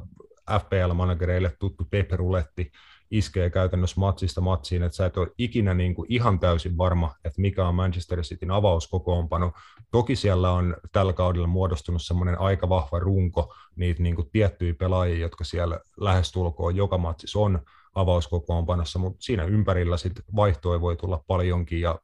FPL-managereille 0.51 1.55
tuttu 1.59 1.87
peperuletti, 1.91 2.71
iskee 3.13 3.49
käytännössä 3.49 3.99
matsista 3.99 4.41
matsiin, 4.41 4.83
että 4.83 4.95
sä 4.95 5.05
et 5.05 5.17
ole 5.17 5.31
ikinä 5.37 5.73
niin 5.73 5.95
kuin 5.95 6.05
ihan 6.09 6.39
täysin 6.39 6.77
varma, 6.77 7.15
että 7.25 7.41
mikä 7.41 7.67
on 7.67 7.75
Manchester 7.75 8.21
Cityn 8.21 8.51
avauskokoonpano. 8.51 9.51
Toki 9.91 10.15
siellä 10.15 10.51
on 10.51 10.75
tällä 10.91 11.13
kaudella 11.13 11.47
muodostunut 11.47 12.01
semmoinen 12.01 12.39
aika 12.39 12.69
vahva 12.69 12.99
runko, 12.99 13.55
niitä 13.75 14.03
niin 14.03 14.15
kuin 14.15 14.29
tiettyjä 14.31 14.73
pelaajia, 14.73 15.17
jotka 15.17 15.43
siellä 15.43 15.79
lähestulkoon 15.97 16.75
joka 16.75 16.97
matsis 16.97 17.35
on 17.35 17.59
avauskokoonpanossa, 17.95 18.99
mutta 18.99 19.21
siinä 19.21 19.43
ympärillä 19.43 19.97
sit 19.97 20.13
vaihtoja 20.35 20.81
voi 20.81 20.95
tulla 20.95 21.23
paljonkin, 21.27 21.81
ja 21.81 21.99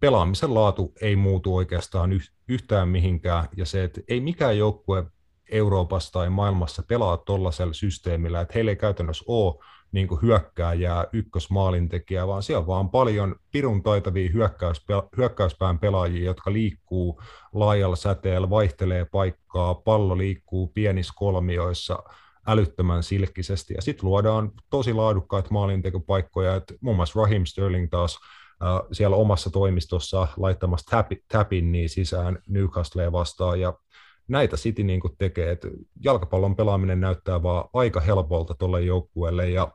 pelaamisen 0.00 0.54
laatu 0.54 0.92
ei 1.00 1.16
muutu 1.16 1.56
oikeastaan 1.56 2.10
yhtään 2.48 2.88
mihinkään, 2.88 3.48
ja 3.56 3.66
se, 3.66 3.84
että 3.84 4.00
ei 4.08 4.20
mikään 4.20 4.58
joukkue 4.58 5.04
Euroopassa 5.50 6.12
tai 6.12 6.30
maailmassa 6.30 6.82
pelaa 6.88 7.16
tuollaisella 7.16 7.72
systeemillä, 7.72 8.40
että 8.40 8.52
heillä 8.54 8.70
ei 8.70 8.76
käytännössä 8.76 9.24
ole 9.28 9.64
niin 9.94 10.08
hyökkääjää, 10.22 11.04
ykkösmaalintekijää, 11.12 12.26
vaan 12.26 12.42
siellä 12.42 12.60
on 12.60 12.66
vaan 12.66 12.90
paljon 12.90 13.36
pirun 13.52 13.82
taitavia 13.82 14.30
hyökkäyspään 15.16 15.78
pelaajia, 15.78 16.24
jotka 16.24 16.52
liikkuu 16.52 17.20
laajalla 17.52 17.96
säteellä, 17.96 18.50
vaihtelee 18.50 19.04
paikkaa, 19.04 19.74
pallo 19.74 20.18
liikkuu 20.18 20.66
pienissä 20.66 21.12
kolmioissa 21.16 21.98
älyttömän 22.46 23.02
silkkisesti, 23.02 23.74
ja 23.74 23.82
sitten 23.82 24.08
luodaan 24.08 24.52
tosi 24.70 24.92
laadukkaita 24.92 25.48
maalintekopaikkoja, 25.50 26.54
että 26.54 26.74
muun 26.80 26.96
muassa 26.96 27.20
Raheem 27.20 27.44
Sterling 27.46 27.90
taas 27.90 28.18
äh, 28.62 28.68
siellä 28.92 29.16
omassa 29.16 29.50
toimistossa 29.50 30.28
laittamassa 30.36 31.04
tapin 31.28 31.72
niin 31.72 31.88
sisään 31.88 32.38
Newcastlea 32.48 33.12
vastaan, 33.12 33.60
ja 33.60 33.74
näitä 34.28 34.56
City 34.56 34.82
niin 34.84 35.00
kuin 35.00 35.16
tekee, 35.18 35.50
että 35.50 35.68
jalkapallon 36.04 36.56
pelaaminen 36.56 37.00
näyttää 37.00 37.42
vaan 37.42 37.68
aika 37.72 38.00
helpolta 38.00 38.54
tuolle 38.54 38.82
joukkueelle, 38.82 39.50
ja 39.50 39.72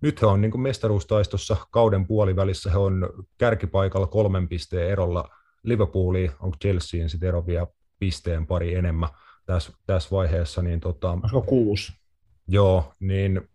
nyt 0.00 0.22
he 0.22 0.26
on 0.26 0.40
niin 0.40 0.50
kuin 0.50 0.62
mestaruustaistossa 0.62 1.56
kauden 1.70 2.06
puolivälissä, 2.06 2.70
he 2.70 2.78
on 2.78 3.08
kärkipaikalla 3.38 4.06
kolmen 4.06 4.48
pisteen 4.48 4.90
erolla 4.90 5.28
Liverpooliin, 5.62 6.30
onko 6.40 6.56
Chelseain 6.60 7.10
sitten 7.10 7.28
ero 7.28 7.46
vielä 7.46 7.66
pisteen 7.98 8.46
pari 8.46 8.74
enemmän 8.74 9.08
tässä, 9.46 9.72
tässä 9.86 10.10
vaiheessa. 10.10 10.62
Niin 10.62 10.80
tota, 10.80 11.10
Onko 11.10 11.42
kuusi? 11.42 11.92
Joo, 12.48 12.92
niin 13.00 13.48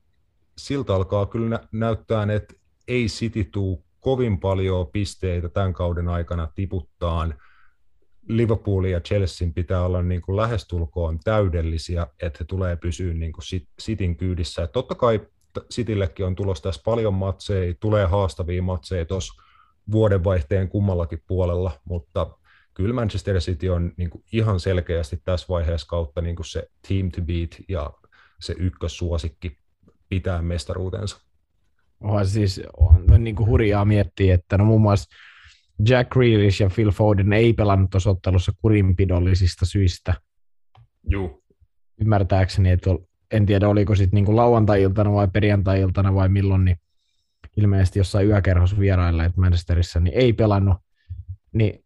siltä 0.58 0.96
alkaa 0.96 1.26
kyllä 1.26 1.60
näyttää, 1.72 2.34
että 2.34 2.54
ei 2.88 3.06
City 3.06 3.44
tuu 3.44 3.86
kovin 4.00 4.40
paljon 4.40 4.88
pisteitä 4.88 5.50
tämän 5.50 5.74
kauden 5.74 6.08
aikana 6.08 6.48
tiputtaan. 6.56 7.34
Liverpoolin 8.28 8.92
ja 8.92 9.02
Chelseain 9.02 9.54
pitää 9.54 9.86
olla 9.86 10.02
niin 10.02 10.22
kuin 10.22 10.36
lähestulkoon 10.36 11.20
täydellisiä, 11.24 12.08
että 12.22 12.38
he 12.40 12.46
tulee 12.46 12.76
pysyä 12.76 13.14
niin 13.14 13.32
kuin 13.32 13.44
Cityn 13.82 14.16
kyydissä. 14.16 14.64
Et 14.64 14.72
totta 14.72 14.96
kai 14.96 15.22
Cityllekin 15.74 16.26
on 16.26 16.36
tulossa 16.36 16.64
tässä 16.64 16.82
paljon 16.86 17.14
matseja, 17.14 17.74
tulee 17.80 18.06
haastavia 18.06 18.62
matseja 18.62 19.06
tuossa 19.06 19.44
vuodenvaihteen 19.92 20.70
kummallakin 20.70 21.24
puolella, 21.28 21.72
mutta 21.86 22.38
kyllä 22.74 22.94
Manchester 22.94 23.38
City 23.38 23.70
on 23.70 23.94
niin 23.98 24.10
kuin 24.10 24.24
ihan 24.34 24.60
selkeästi 24.60 25.22
tässä 25.24 25.46
vaiheessa 25.50 25.88
kautta 25.88 26.22
niin 26.22 26.36
kuin 26.36 26.46
se 26.46 26.70
team 26.88 27.12
to 27.12 27.22
beat 27.22 27.50
ja 27.70 27.92
se 28.40 28.56
ykkössuosikki 28.60 29.58
pitää 30.10 30.42
mestaruutensa. 30.42 31.22
Onhan 32.02 32.28
siis 32.28 32.62
on 32.78 33.24
niin 33.24 33.36
kuin 33.36 33.50
hurjaa 33.50 33.86
miettiä, 33.86 34.36
että 34.36 34.58
no 34.58 34.66
muun 34.66 34.82
muassa 34.82 35.10
Jack 35.90 36.10
Grealish 36.10 36.62
ja 36.62 36.70
Phil 36.76 36.92
Foden 36.92 37.34
ei 37.34 37.54
pelannut 37.54 37.90
tuossa 37.90 38.10
ottelussa 38.10 38.52
kurinpidollisista 38.62 39.66
syistä. 39.66 40.14
Juu. 41.10 41.44
Ymmärtääkseni, 42.02 42.72
että 42.72 42.90
en 43.32 43.46
tiedä 43.46 43.70
oliko 43.70 43.96
sitten 43.96 44.18
niinku 44.18 44.36
lauantai-iltana 44.36 45.14
vai 45.14 45.28
perjantai-iltana 45.34 46.14
vai 46.14 46.30
milloin, 46.30 46.66
niin 46.66 46.78
ilmeisesti 47.58 48.00
jossain 48.00 48.28
yökerhossa 48.28 48.80
vierailla, 48.80 49.26
että 49.26 49.42
Manchesterissa, 49.42 50.00
niin 50.00 50.18
ei 50.18 50.34
pelannut. 50.34 50.78
Niin, 51.54 51.84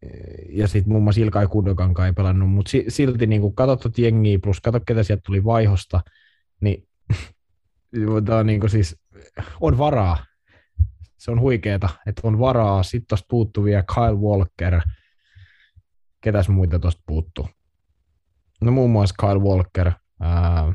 ja 0.48 0.68
sitten 0.68 0.92
muun 0.92 1.02
muassa 1.02 1.20
Ilkai 1.20 1.46
Kundokankaan 1.46 2.06
ei 2.06 2.12
pelannut, 2.12 2.50
mutta 2.50 2.70
silti 2.88 3.26
niin 3.26 3.40
kun 3.40 3.54
katsot 3.54 3.98
jengiä 3.98 4.38
plus 4.42 4.60
katsot, 4.60 4.82
ketä 4.86 5.02
sieltä 5.02 5.22
tuli 5.26 5.44
vaihosta, 5.44 6.00
niin, 6.60 6.88
on, 8.38 8.46
niin 8.46 8.70
siis, 8.70 9.00
on 9.60 9.78
varaa. 9.78 10.24
Se 11.22 11.30
on 11.30 11.40
huikeeta, 11.40 11.88
että 12.06 12.20
on 12.24 12.38
varaa. 12.38 12.82
Sitten 12.82 13.06
tuosta 13.08 13.26
puuttuvia 13.30 13.82
Kyle 13.94 14.14
Walker, 14.14 14.80
ketäs 16.20 16.48
muita 16.48 16.78
tuosta 16.78 17.02
puuttuu? 17.06 17.48
no 18.60 18.72
muun 18.72 18.90
muassa 18.90 19.14
Kyle 19.20 19.38
Walker, 19.38 19.92
ää, 20.20 20.72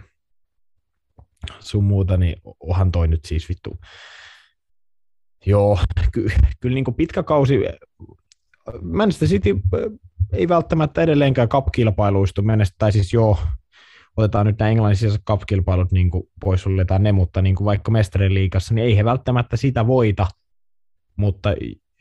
sun 1.59 1.83
muuta, 1.83 2.17
niin 2.17 2.41
onhan 2.59 2.91
toi 2.91 3.07
nyt 3.07 3.25
siis 3.25 3.49
vittu. 3.49 3.79
Joo, 5.45 5.79
ky- 6.11 6.29
kyllä 6.59 6.73
niin 6.73 6.95
pitkä 6.97 7.23
kausi. 7.23 7.55
Manchester 8.81 9.27
City 9.27 9.59
ei 10.33 10.47
välttämättä 10.47 11.01
edelleenkään 11.01 11.49
cup-kilpailuistu 11.49 12.41
mennessä, 12.41 12.75
tai 12.77 12.91
siis 12.91 13.13
joo, 13.13 13.37
otetaan 14.17 14.45
nyt 14.45 14.59
nämä 14.59 14.71
englannin 14.71 14.97
sisäiset 14.97 15.23
cup-kilpailut 15.27 15.91
niin 15.91 16.11
pois 16.41 16.61
suljetaan 16.61 17.03
ne, 17.03 17.11
mutta 17.11 17.41
niin 17.41 17.55
kuin 17.55 17.65
vaikka 17.65 17.91
mestarin 17.91 18.33
liigassa, 18.33 18.73
niin 18.73 18.85
ei 18.85 18.97
he 18.97 19.05
välttämättä 19.05 19.57
sitä 19.57 19.87
voita, 19.87 20.27
mutta 21.15 21.49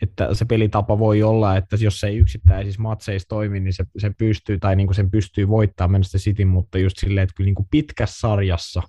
että 0.02 0.34
se 0.34 0.44
pelitapa 0.44 0.98
voi 0.98 1.22
olla, 1.22 1.56
että 1.56 1.76
jos 1.80 2.00
se 2.00 2.06
ei 2.06 2.16
yksittäisissä 2.16 2.82
matseissa 2.82 3.28
toimi, 3.28 3.60
niin 3.60 3.72
se, 3.72 3.84
se 3.98 4.10
pystyy, 4.18 4.58
tai 4.58 4.76
niin 4.76 4.86
kuin 4.86 4.94
sen 4.94 5.10
pystyy 5.10 5.48
voittamaan 5.48 5.90
Manchester 5.90 6.20
City, 6.20 6.44
mutta 6.44 6.78
just 6.78 6.96
silleen, 6.98 7.24
että 7.24 7.34
kyllä 7.36 7.48
niin 7.48 7.54
kuin 7.54 7.68
pitkässä 7.70 8.20
sarjassa, 8.20 8.82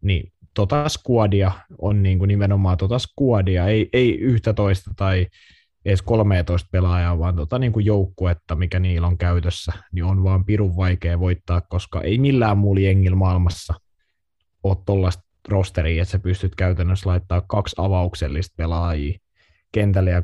niin 0.00 0.32
tota 0.54 0.88
skuadia 0.88 1.52
on 1.78 2.02
niin 2.02 2.18
kuin 2.18 2.28
nimenomaan 2.28 2.76
tota 2.76 2.98
skuadia, 2.98 3.66
ei, 3.66 3.88
ei 3.92 4.18
11 4.18 4.90
tai 4.96 5.26
edes 5.84 6.02
13 6.02 6.68
pelaajaa, 6.72 7.18
vaan 7.18 7.36
tota 7.36 7.58
niin 7.58 7.72
kuin 7.72 7.86
joukkuetta, 7.86 8.54
mikä 8.54 8.80
niillä 8.80 9.06
on 9.06 9.18
käytössä, 9.18 9.72
niin 9.92 10.04
on 10.04 10.24
vaan 10.24 10.44
pirun 10.44 10.76
vaikea 10.76 11.20
voittaa, 11.20 11.60
koska 11.60 12.00
ei 12.00 12.18
millään 12.18 12.58
muulla 12.58 12.80
jengillä 12.80 13.16
maailmassa 13.16 13.74
ole 14.62 14.76
tuollaista 14.86 15.22
rosteria, 15.48 16.02
että 16.02 16.12
sä 16.12 16.18
pystyt 16.18 16.54
käytännössä 16.54 17.10
laittaa 17.10 17.40
kaksi 17.40 17.76
avauksellista 17.78 18.54
pelaajia 18.56 19.18
kentälle 19.72 20.10
ja 20.10 20.22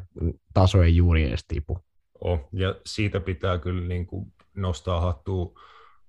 taso 0.54 0.82
ei 0.82 0.96
juuri 0.96 1.24
edes 1.24 1.44
tipu. 1.48 1.78
Oh, 2.20 2.48
ja 2.52 2.74
siitä 2.86 3.20
pitää 3.20 3.58
kyllä 3.58 3.88
niin 3.88 4.06
kuin 4.06 4.32
nostaa 4.54 5.00
hattua 5.00 5.60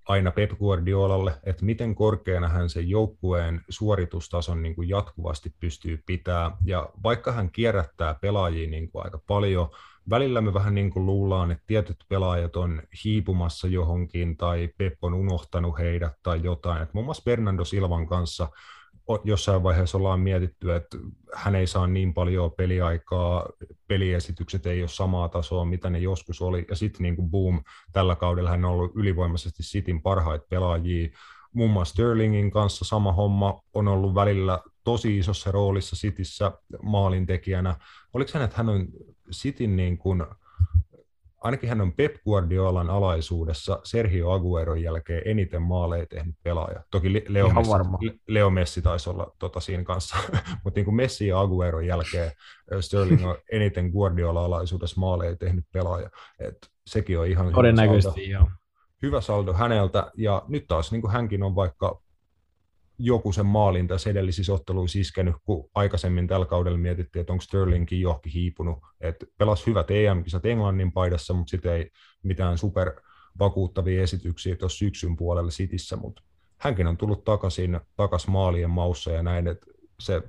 aina 0.08 0.32
Pep 0.32 0.52
Guardiolalle, 0.60 1.34
että 1.44 1.66
miten 1.66 1.96
korkeana 1.96 2.48
hän 2.48 2.70
sen 2.70 2.90
joukkueen 2.90 3.62
suoritustason 3.70 4.62
niin 4.62 4.76
kuin 4.76 4.90
jatkuvasti 4.90 5.54
pystyy 5.60 6.04
pitää. 6.06 6.52
Ja 6.66 6.90
vaikka 7.04 7.32
hän 7.32 7.52
kierrättää 7.52 8.16
pelaajia 8.22 8.70
niin 8.70 8.92
kuin 8.92 9.06
aika 9.06 9.20
paljon, 9.28 9.70
välillä 10.10 10.42
me 10.42 10.54
vähän 10.54 10.76
niin 10.76 10.92
kuin 10.92 11.06
luullaan, 11.06 11.52
että 11.52 11.64
tietyt 11.68 12.06
pelaajat 12.10 12.56
on 12.56 12.82
hiipumassa 13.04 13.68
johonkin 13.68 14.38
tai 14.38 14.70
Pep 14.78 14.94
on 15.02 15.14
unohtanut 15.14 15.78
heidät 15.80 16.14
tai 16.24 16.44
jotain. 16.44 16.84
Et 16.84 16.94
muun 16.94 17.06
muassa 17.06 17.24
Fernando 17.26 17.66
Silvan 17.66 18.08
kanssa 18.08 18.50
jossain 19.24 19.64
vaiheessa 19.64 19.98
ollaan 19.98 20.20
mietitty, 20.20 20.76
että 20.76 20.98
hän 21.34 21.56
ei 21.56 21.68
saa 21.68 21.88
niin 21.88 22.14
paljon 22.14 22.52
peliaikaa, 22.52 23.50
peliesitykset 23.88 24.66
ei 24.66 24.82
ole 24.82 24.90
samaa 24.90 25.30
tasoa, 25.30 25.66
mitä 25.66 25.90
ne 25.90 26.00
joskus 26.00 26.42
oli, 26.42 26.66
ja 26.70 26.76
sitten 26.76 27.04
niin 27.04 27.16
kuin 27.16 27.32
boom, 27.32 27.64
tällä 27.92 28.16
kaudella 28.16 28.50
hän 28.50 28.66
on 28.66 28.72
ollut 28.72 28.92
ylivoimaisesti 28.96 29.64
Cityn 29.64 30.02
parhaita 30.02 30.46
pelaajia, 30.50 31.10
muun 31.54 31.72
muassa 31.72 31.92
Sterlingin 31.94 32.52
kanssa 32.52 32.86
sama 32.86 33.12
homma 33.12 33.62
on 33.74 33.88
ollut 33.88 34.16
välillä 34.16 34.60
tosi 34.84 35.18
isossa 35.18 35.52
roolissa 35.52 35.96
Cityssä 35.96 36.52
maalintekijänä. 36.84 37.76
Oliko 38.14 38.32
hän, 38.34 38.44
että 38.44 38.58
hän 38.58 38.70
on 38.70 38.88
Cityn 39.32 39.76
niin 39.76 39.98
kuin 39.98 40.24
ainakin 41.42 41.70
hän 41.70 41.82
on 41.82 41.94
Pep 41.94 42.16
Guardiolan 42.24 42.90
alaisuudessa 42.90 43.80
Sergio 43.84 44.32
Agueron 44.32 44.82
jälkeen 44.82 45.22
eniten 45.26 45.62
maaleja 45.62 46.06
tehnyt 46.06 46.36
pelaaja. 46.44 46.84
Toki 46.92 47.14
Leo, 47.28 47.50
Messi, 47.50 48.20
Leo 48.28 48.50
Messi 48.50 48.82
taisi 48.82 49.10
olla 49.10 49.36
tota 49.40 49.60
siinä 49.60 49.84
kanssa, 49.84 50.18
mutta 50.64 50.78
niin 50.78 50.86
kuin 50.86 50.96
Messi 50.96 51.28
ja 51.28 51.40
Agueron 51.40 51.86
jälkeen 51.86 52.32
Sterling 52.80 53.28
on 53.28 53.38
eniten 53.52 53.90
Guardiola 53.90 54.46
alaisuudessa 54.46 55.00
maaleja 55.00 55.36
tehnyt 55.36 55.66
pelaaja. 55.74 56.10
Et 56.40 56.58
sekin 56.88 57.20
on 57.20 57.28
ihan 57.28 57.54
Todennäköisesti, 57.54 58.28
hyvä 58.28 58.40
saldo, 58.40 58.52
hyvä 59.02 59.22
saldo 59.22 59.54
häneltä. 59.54 60.12
Ja 60.18 60.44
nyt 60.48 60.68
taas 60.68 60.92
niin 60.92 61.02
kuin 61.02 61.12
hänkin 61.12 61.44
on 61.44 61.56
vaikka 61.56 62.02
joku 63.04 63.32
sen 63.32 63.46
maalin 63.46 63.88
tässä 63.88 64.10
edellisissä 64.10 64.54
otteluissa 64.54 65.00
iskenyt, 65.00 65.36
kun 65.44 65.70
aikaisemmin 65.76 66.28
tällä 66.28 66.46
kaudella 66.46 66.78
mietittiin, 66.78 67.22
että 67.22 67.34
onko 67.34 67.42
Sterlingkin 67.42 68.02
johonkin 68.02 68.32
hiipunut. 68.32 68.80
Että 69.02 69.26
pelasi 69.38 69.68
hyvät 69.68 69.92
EM-kisat 69.92 70.46
Englannin 70.46 70.92
paidassa, 70.92 71.34
mutta 71.34 71.52
sitten 71.52 71.74
ei 71.74 71.90
mitään 72.24 72.58
super 72.58 72.92
vakuuttavia 73.40 74.04
esityksiä 74.04 74.56
tuossa 74.56 74.78
syksyn 74.78 75.16
puolella 75.16 75.52
Sitissä, 75.52 75.96
mutta 75.96 76.22
hänkin 76.58 76.88
on 76.88 76.98
tullut 76.98 77.24
takaisin, 77.24 77.80
takas 77.96 78.28
maalien 78.28 78.70
maussa 78.70 79.12
ja 79.12 79.24
näin, 79.24 79.48
että 79.48 79.66
se 80.00 80.22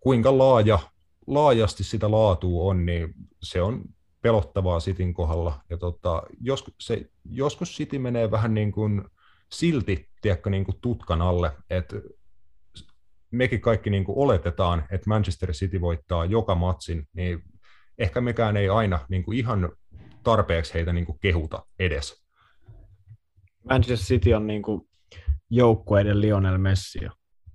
kuinka 0.00 0.38
laaja, 0.38 0.78
laajasti 1.26 1.84
sitä 1.84 2.10
laatua 2.10 2.64
on, 2.64 2.86
niin 2.86 3.14
se 3.42 3.62
on 3.62 3.84
pelottavaa 4.22 4.80
Sitin 4.80 5.14
kohdalla. 5.14 5.60
Ja 5.70 5.76
tota, 5.76 6.22
jos, 6.40 6.64
se, 6.80 7.10
joskus 7.30 7.76
City 7.76 7.98
menee 7.98 8.30
vähän 8.30 8.54
niin 8.54 8.72
kuin 8.72 9.04
silti 9.52 10.08
tiedätkö, 10.20 10.50
niin 10.50 10.64
kuin 10.64 10.80
tutkan 10.80 11.22
alle, 11.22 11.52
että 11.70 11.96
mekin 13.30 13.60
kaikki 13.60 13.90
niin 13.90 14.04
kuin 14.04 14.18
oletetaan, 14.18 14.84
että 14.90 15.08
Manchester 15.08 15.52
City 15.52 15.80
voittaa 15.80 16.24
joka 16.24 16.54
matsin, 16.54 17.08
niin 17.12 17.42
ehkä 17.98 18.20
mekään 18.20 18.56
ei 18.56 18.68
aina 18.68 18.98
niin 19.08 19.22
kuin 19.22 19.38
ihan 19.38 19.72
tarpeeksi 20.22 20.74
heitä 20.74 20.92
niin 20.92 21.06
kuin 21.06 21.18
kehuta 21.20 21.64
edes. 21.78 22.24
Manchester 23.70 24.06
City 24.06 24.32
on 24.32 24.46
niin 24.46 24.62
kuin 24.62 24.88
joukkueiden 25.50 26.20
Lionel 26.20 26.58
Messi, 26.58 26.98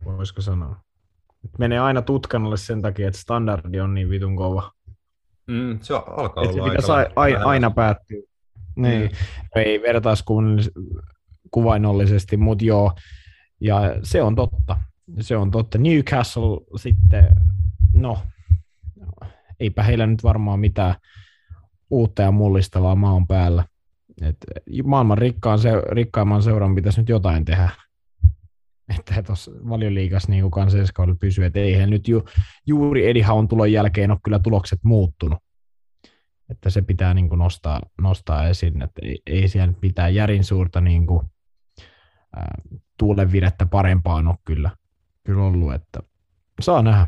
voisiko 0.05 0.41
sanoa. 0.41 0.81
Menee 1.59 1.79
aina 1.79 2.01
tutkanalle 2.01 2.57
sen 2.57 2.81
takia, 2.81 3.07
että 3.07 3.19
standardi 3.19 3.79
on 3.79 3.93
niin 3.93 4.09
vitun 4.09 4.35
kova. 4.35 4.71
Mm, 5.47 5.79
se 5.81 5.93
alkaa 5.93 6.43
olla 6.43 6.63
aika 6.63 6.93
aina, 6.93 7.11
aina, 7.15 7.45
aina 7.45 7.71
päättyy. 7.71 8.23
Niin, 8.75 9.01
mm. 9.01 9.17
ei 9.55 9.81
kuvainnollisesti, 11.55 12.37
mutta 12.37 12.65
joo, 12.65 12.91
ja 13.61 13.79
se 14.03 14.21
on 14.21 14.35
totta. 14.35 14.77
Se 15.19 15.37
on 15.37 15.51
totta. 15.51 15.77
Newcastle 15.77 16.57
sitten, 16.75 17.27
no, 17.93 18.17
eipä 19.59 19.83
heillä 19.83 20.07
nyt 20.07 20.23
varmaan 20.23 20.59
mitään 20.59 20.95
uutta 21.89 22.21
ja 22.21 22.31
mullistavaa 22.31 22.95
maan 22.95 23.27
päällä. 23.27 23.65
Et 24.21 24.37
maailman 24.83 25.17
rikkaan 25.17 25.59
se, 25.59 25.71
rikkaimman 25.91 26.43
seuran 26.43 26.75
pitäisi 26.75 27.01
nyt 27.01 27.09
jotain 27.09 27.45
tehdä. 27.45 27.69
Että 28.99 29.23
tuossa 29.23 29.51
valioliigassa 29.69 30.31
niin 30.31 30.51
kansalliskaudella 30.51 31.17
pysyy, 31.21 31.45
että 31.45 31.59
ei 31.59 31.77
he 31.77 31.87
nyt 31.87 32.07
ju, 32.07 32.25
juuri 32.65 33.09
Eddie 33.09 33.23
Haun 33.23 33.47
tulon 33.47 33.71
jälkeen 33.71 34.11
ole 34.11 34.19
kyllä 34.23 34.39
tulokset 34.39 34.79
muuttunut. 34.83 35.39
Että 36.49 36.69
se 36.69 36.81
pitää 36.81 37.13
niin 37.13 37.29
kuin 37.29 37.39
nostaa, 37.39 37.81
nostaa 38.01 38.47
esiin, 38.47 38.81
että 38.81 39.01
ei, 39.03 39.21
ei 39.25 39.47
siellä 39.47 39.73
mitään 39.81 40.15
järin 40.15 40.43
suurta 40.43 40.81
niin 40.81 41.07
kuin 41.07 41.27
tuulen 42.97 43.31
virettä 43.31 43.65
parempaan 43.65 44.27
ole 44.27 44.35
kyllä, 44.45 44.71
kyllä 45.23 45.43
ollut, 45.43 45.73
että 45.73 45.99
saa 46.61 46.81
nähdä. 46.81 47.07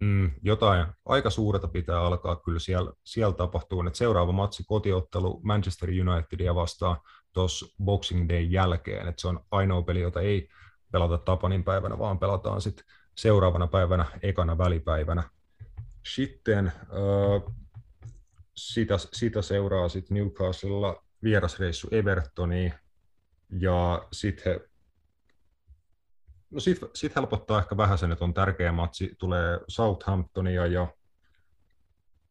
Mm, 0.00 0.30
jotain 0.42 0.86
aika 1.04 1.30
suurta 1.30 1.68
pitää 1.68 2.00
alkaa 2.00 2.36
kyllä 2.36 2.58
siellä, 2.58 2.92
siellä 3.04 3.34
tapahtuu. 3.34 3.86
että 3.86 3.98
seuraava 3.98 4.32
matsi 4.32 4.64
kotiottelu 4.66 5.40
Manchester 5.42 5.88
Unitedia 5.88 6.54
vastaan 6.54 6.96
tuossa 7.32 7.66
Boxing 7.84 8.28
Day 8.28 8.40
jälkeen. 8.40 9.08
että 9.08 9.20
se 9.20 9.28
on 9.28 9.40
ainoa 9.50 9.82
peli, 9.82 10.00
jota 10.00 10.20
ei 10.20 10.48
pelata 10.92 11.18
Tapanin 11.18 11.64
päivänä, 11.64 11.98
vaan 11.98 12.18
pelataan 12.18 12.60
sitten 12.60 12.84
seuraavana 13.16 13.66
päivänä, 13.66 14.04
ekana 14.22 14.58
välipäivänä. 14.58 15.22
Sitten 16.06 16.66
äh, 16.66 17.54
sitä, 18.56 18.94
sitä 18.98 19.42
seuraa 19.42 19.88
sitten 19.88 20.14
Newcastlella 20.14 21.04
vierasreissu 21.22 21.88
Evertoniin, 21.90 22.74
ja 23.60 24.08
sitten 24.12 24.60
no 26.50 26.60
sit, 26.60 26.78
sit 26.94 27.16
helpottaa 27.16 27.58
ehkä 27.58 27.76
vähän 27.76 27.98
sen, 27.98 28.12
että 28.12 28.24
on 28.24 28.34
tärkeä 28.34 28.72
matsi, 28.72 29.14
tulee 29.18 29.60
Southamptonia 29.68 30.66
ja 30.66 30.86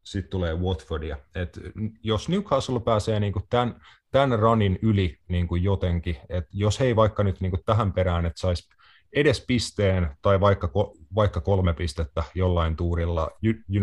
sitten 0.03 0.29
tulee 0.29 0.55
Watfordia. 0.55 1.17
Et 1.35 1.59
jos 2.03 2.29
Newcastle 2.29 2.79
pääsee 2.79 3.19
niinku 3.19 3.41
tämän, 3.49 3.81
tämän 4.11 4.39
runin 4.39 4.79
yli 4.81 5.17
niinku 5.27 5.55
jotenkin, 5.55 6.17
että 6.29 6.49
jos 6.53 6.79
he 6.79 6.85
ei 6.85 6.95
vaikka 6.95 7.23
nyt 7.23 7.41
niinku 7.41 7.57
tähän 7.65 7.93
perään, 7.93 8.25
että 8.25 8.39
saisi 8.39 8.69
edes 9.13 9.45
pisteen 9.47 10.17
tai 10.21 10.39
vaikka, 10.39 10.69
vaikka 11.15 11.41
kolme 11.41 11.73
pistettä 11.73 12.23
jollain 12.35 12.75
tuurilla 12.75 13.31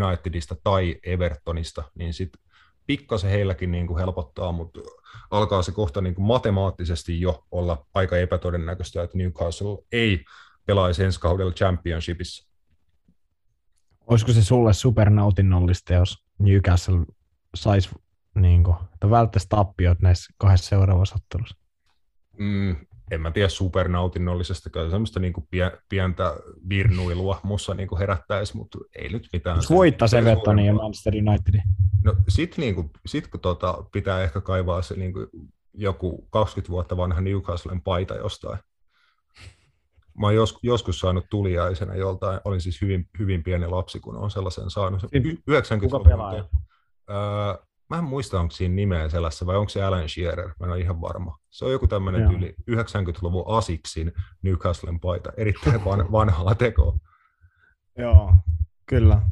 Unitedista 0.05 0.57
tai 0.65 0.97
Evertonista, 1.03 1.83
niin 1.95 2.15
sitten 2.15 2.43
pikkasen 2.91 3.31
heilläkin 3.31 3.71
niin 3.71 3.87
kuin 3.87 3.99
helpottaa, 3.99 4.53
mutta 4.53 4.81
alkaa 5.31 5.63
se 5.63 5.73
kohta 5.73 6.01
niin 6.01 6.15
kuin 6.15 6.27
matemaattisesti 6.27 7.21
jo 7.21 7.47
olla 7.51 7.87
aika 7.95 8.17
epätodennäköistä, 8.17 9.03
että 9.03 9.19
Newcastle 9.19 9.79
ei 9.93 10.25
pelaisi 10.67 11.05
ensi 11.05 11.21
kaudella 11.21 11.53
championshipissa. 11.53 12.51
Olisiko 14.07 14.33
se 14.33 14.45
sulle 14.45 14.73
supernautinnollista, 14.73 15.95
jos 15.95 16.25
Newcastle 16.39 17.05
saisi 17.55 17.91
niin 18.35 18.65
kuin, 18.65 18.77
että 18.95 19.11
välttäisi 19.11 19.47
tappiot 19.49 20.01
näissä 20.01 20.35
kahdessa 20.39 20.69
seuraavassa 20.69 21.15
ottelussa? 21.15 21.57
Mm, 22.39 22.77
en 23.11 23.21
mä 23.21 23.31
tiedä 23.31 23.49
supernautinnollisesta, 23.49 24.71
kyllä 24.71 24.91
semmoista 24.91 25.21
niin 25.21 25.33
kuin 25.33 25.49
pientä 25.89 26.37
virnuilua 26.69 27.41
mussa 27.43 27.75
niin 27.75 27.89
kuin 27.89 27.99
herättäisi, 27.99 28.57
mutta 28.57 28.79
ei 28.95 29.09
nyt 29.09 29.29
mitään. 29.33 29.57
Jos 29.57 29.71
voittaisi 29.71 30.17
Evertonin 30.17 30.67
ja 30.67 30.75
Manchester 30.75 31.15
Unitedin. 31.17 31.63
No 32.05 32.15
sit, 32.29 32.59
niin 32.59 32.75
kuin, 32.75 32.91
sit 33.07 33.29
kun 33.29 33.41
tota, 33.41 33.85
pitää 33.93 34.23
ehkä 34.23 34.41
kaivaa 34.41 34.83
se 34.83 34.95
niin 34.95 35.13
kuin 35.13 35.27
joku 35.75 36.29
20 36.31 36.71
vuotta 36.71 36.97
vanha 36.97 37.21
Newcastlen 37.21 37.83
paita 37.83 38.15
jostain. 38.15 38.59
Mä 40.19 40.27
oon 40.27 40.35
jos, 40.35 40.59
joskus 40.63 41.01
saanut 41.01 41.27
tuliaisena 41.31 41.95
joltain, 41.95 42.41
olin 42.45 42.61
siis 42.61 42.81
hyvin, 42.81 43.09
hyvin 43.19 43.43
pieni 43.43 43.67
lapsi, 43.67 44.01
kun 44.01 44.17
on 44.17 44.31
sellaisen 44.31 44.71
saanut. 44.71 45.03
Y- 45.13 45.37
90 45.47 45.99
Kuka 45.99 46.11
pelaaja? 46.11 46.45
Öö, 47.11 47.67
mä 47.91 47.99
en 47.99 48.05
muista, 48.05 48.41
onko 48.41 48.51
siinä 48.51 48.75
nimeä 48.75 49.09
sellaisessa 49.09 49.47
vai 49.47 49.57
onko 49.57 49.69
se 49.69 49.83
Alan 49.83 50.09
Shearer, 50.09 50.47
mä 50.61 50.67
en 50.67 50.73
ole 50.73 50.81
ihan 50.81 51.01
varma. 51.01 51.39
Se 51.51 51.65
on 51.65 51.73
joku 51.73 51.87
tämmöinen 51.87 52.29
tyyli 52.29 52.55
90-luvun 52.71 53.45
Asiksin 53.47 54.13
Newcastlen 54.43 55.01
paita, 55.01 55.33
erittäin 55.37 55.85
van, 55.85 56.13
vanhaa 56.13 56.55
tekoa. 56.55 56.97
Joo, 57.99 58.35
kyllä. 58.87 59.23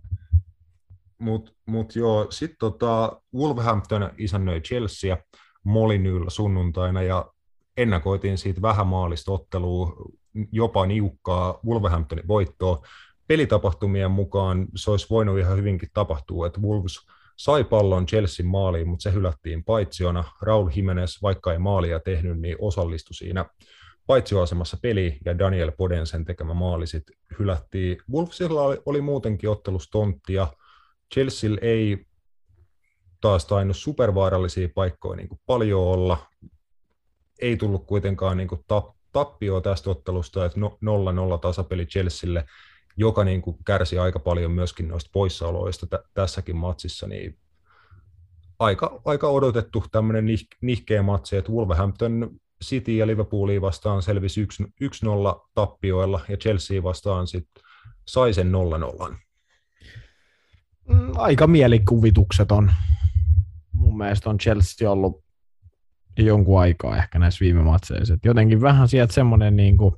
Mutta 1.19 1.53
mut 1.67 1.97
joo, 1.97 2.27
sitten 2.31 2.59
tota, 2.59 3.23
Wolverhampton 3.35 4.11
isännöi 4.19 4.61
Chelsea 4.61 5.17
Molinyyllä 5.65 6.31
sunnuntaina 6.31 7.03
ja 7.03 7.33
ennakoitiin 7.77 8.39
siitä 8.39 8.63
vähän 8.63 8.87
maalista 8.87 9.33
ottelua, 9.33 9.97
jopa 10.53 10.87
niukkaa 10.87 11.61
Wolverhamptonin 11.67 12.29
voittoa. 12.29 12.87
Pelitapahtumien 13.27 14.11
mukaan 14.11 14.67
se 14.77 14.91
olisi 14.91 15.07
voinut 15.11 15.39
ihan 15.39 15.57
hyvinkin 15.57 15.89
tapahtua, 15.95 16.47
että 16.47 16.61
Wolves 16.61 17.07
sai 17.39 17.65
pallon 17.65 18.07
Chelsean 18.07 18.49
maaliin, 18.49 18.89
mutta 18.89 19.03
se 19.03 19.13
hylättiin 19.13 19.65
paitsiona. 19.65 20.25
Raul 20.43 20.71
Jimenez, 20.75 21.23
vaikka 21.23 21.53
ei 21.53 21.59
maalia 21.59 22.01
tehnyt, 22.01 22.41
niin 22.41 22.57
osallistui 22.59 23.15
siinä 23.15 23.45
paitsioasemassa 24.07 24.77
peli 24.83 25.19
ja 25.25 25.39
Daniel 25.39 25.73
Podensen 25.73 26.25
tekemä 26.25 26.55
maali 26.55 26.87
sitten 26.87 27.17
hylättiin. 27.39 27.99
Wolvesilla 28.13 28.63
oli, 28.63 28.79
oli 28.87 29.01
muutenkin 29.01 29.51
ottelus 29.51 29.91
tonttia. 29.91 30.49
Chelsea 31.15 31.51
ei 31.63 32.07
taas 33.21 33.47
tainnut 33.47 33.77
supervaarallisia 33.77 34.69
paikkoja 34.75 35.17
niin 35.17 35.29
kuin 35.29 35.41
paljon 35.47 35.83
olla. 35.83 36.27
Ei 37.41 37.57
tullut 37.57 37.87
kuitenkaan 37.87 38.37
niin 38.37 38.49
kuin 38.49 38.61
tap, 38.67 38.87
tappioa 39.13 39.61
tästä 39.61 39.91
ottelusta, 39.91 40.45
että 40.45 40.61
no- 40.61 40.79
0-0 41.35 41.39
tasapeli 41.39 41.87
Chelsealle, 41.87 42.45
joka 42.99 43.25
niin 43.25 43.43
kuin 43.43 43.57
kärsi 43.65 43.99
aika 43.99 44.19
paljon 44.19 44.51
myöskin 44.51 44.89
noista 44.89 45.11
poissaoloista 45.13 45.87
tä- 45.87 46.05
tässäkin 46.15 46.57
matsissa, 46.57 47.07
niin 47.07 47.39
aika, 48.59 49.01
aika 49.05 49.29
odotettu 49.29 49.85
tämmöinen 49.93 50.27
nih, 50.27 50.47
nihkeä 50.61 51.03
matsi, 51.03 51.37
että 51.37 51.53
Wolverhampton 51.53 52.31
City 52.65 52.97
ja 52.97 53.07
Liverpoolia 53.07 53.61
vastaan 53.61 54.03
selvisi 54.03 54.41
1 54.41 54.65
1-0 54.65 55.49
tappioilla 55.55 56.21
ja 56.29 56.37
Chelsea 56.37 56.83
vastaan 56.83 57.27
sitten 57.27 57.65
sai 58.09 58.33
sen 58.35 58.53
0-0. 59.11 59.15
Mm, 60.89 61.13
Aika 61.17 61.47
mielikuvitukseton. 61.47 62.73
Mun 63.73 63.99
mielestä 63.99 64.31
on 64.31 64.39
Chelsea 64.39 64.91
ollut 64.91 65.25
jonkun 66.19 66.61
aikaa 66.61 66.97
ehkä 66.97 67.19
näissä 67.19 67.45
viime 67.45 67.63
matseissa. 67.63 68.17
Jotenkin 68.25 68.61
vähän 68.61 68.89
sieltä 68.89 69.13
semmoinen 69.13 69.57
niin 69.57 69.77
kuin, 69.77 69.95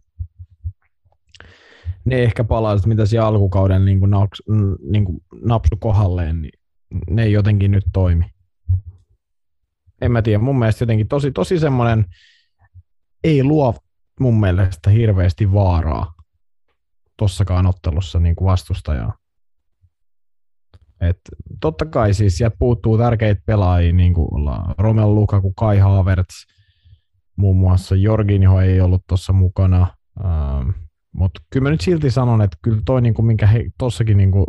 ne 2.05 2.23
ehkä 2.23 2.45
palaiset, 2.45 2.87
mitä 2.87 3.07
siellä 3.07 3.29
alkukauden 3.29 3.85
niin 3.85 4.01
kuin 4.01 4.11
naks, 4.11 4.43
mm, 4.49 4.77
niin 4.91 5.05
kuin 5.05 5.23
napsu 5.45 5.77
kohdalleen, 5.77 6.43
niin 6.43 6.59
ne 7.11 7.23
ei 7.23 7.33
jotenkin 7.33 7.71
nyt 7.71 7.85
toimi. 7.93 8.25
En 10.01 10.13
mä 10.13 10.23
tiedä, 10.23 10.39
mun 10.39 10.59
mielestä 10.59 10.83
jotenkin 10.83 11.09
tosi, 11.09 11.33
tosi 11.33 11.59
semmoinen 11.59 12.05
ei 13.25 13.45
luo 13.45 13.75
mun 14.21 14.41
mielestä 14.41 14.91
hirveästi 14.91 15.53
vaaraa 15.53 16.15
tossakaan 17.17 17.67
ottelussa 17.67 18.21
niin 18.21 18.37
kuin 18.37 18.47
vastustajaa. 18.47 19.15
Et 21.01 21.21
totta 21.61 21.87
kai 21.87 22.15
siis 22.15 22.39
sieltä 22.39 22.57
puuttuu 22.59 22.99
tärkeitä 22.99 23.43
pelaajia, 23.47 23.93
niin 23.93 24.15
kuin 24.15 24.29
Romelu 24.79 25.15
Lukaku, 25.15 25.53
Kai 25.53 25.79
Havertz, 25.79 26.35
muun 27.37 27.57
muassa 27.57 27.95
Jorginho 27.95 28.61
ei 28.61 28.81
ollut 28.81 29.03
tuossa 29.09 29.33
mukana, 29.33 29.97
ähm, 30.25 30.71
mutta 31.13 31.41
kyllä 31.51 31.65
mä 31.65 31.71
nyt 31.71 31.81
silti 31.81 32.11
sanon, 32.11 32.43
että 32.43 32.59
kyllä 32.63 32.83
toi, 32.85 33.03
niin 33.03 33.15
kuin, 33.15 33.27
minkä 33.27 33.47
he 33.47 33.65
tuossakin 33.79 34.17
niin 34.17 34.31
kuin 34.31 34.47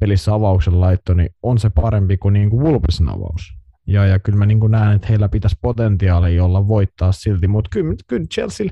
pelissä 0.00 0.34
avauksen 0.34 0.80
laittoi, 0.80 1.16
niin 1.16 1.30
on 1.42 1.58
se 1.58 1.70
parempi 1.70 2.16
kuin, 2.16 2.32
niin 2.32 2.50
kuin 2.50 2.64
Wolvesin 2.64 3.08
avaus. 3.08 3.54
Ja, 3.86 4.06
ja 4.06 4.18
kyllä 4.18 4.38
mä 4.38 4.46
niin 4.46 4.60
kuin 4.60 4.72
näen, 4.72 4.96
että 4.96 5.08
heillä 5.08 5.28
pitäisi 5.28 5.56
potentiaalia 5.62 6.44
olla 6.44 6.68
voittaa 6.68 7.12
silti, 7.12 7.48
mutta 7.48 7.68
kyllä, 7.72 7.94
kyllä 8.06 8.26
Chelsea, 8.26 8.66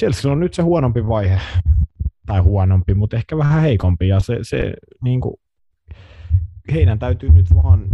Chelsea 0.00 0.32
on 0.32 0.40
nyt 0.40 0.54
se 0.54 0.62
huonompi 0.62 1.06
vaihe, 1.06 1.40
tai 2.26 2.40
huonompi, 2.40 2.94
mutta 2.94 3.16
ehkä 3.16 3.38
vähän 3.38 3.62
heikompi, 3.62 4.08
ja 4.08 4.20
se, 4.20 4.38
se 4.42 4.74
niin 5.02 5.20
kuin, 5.20 5.34
heidän 6.72 6.98
täytyy 6.98 7.32
nyt 7.32 7.54
vaan, 7.54 7.88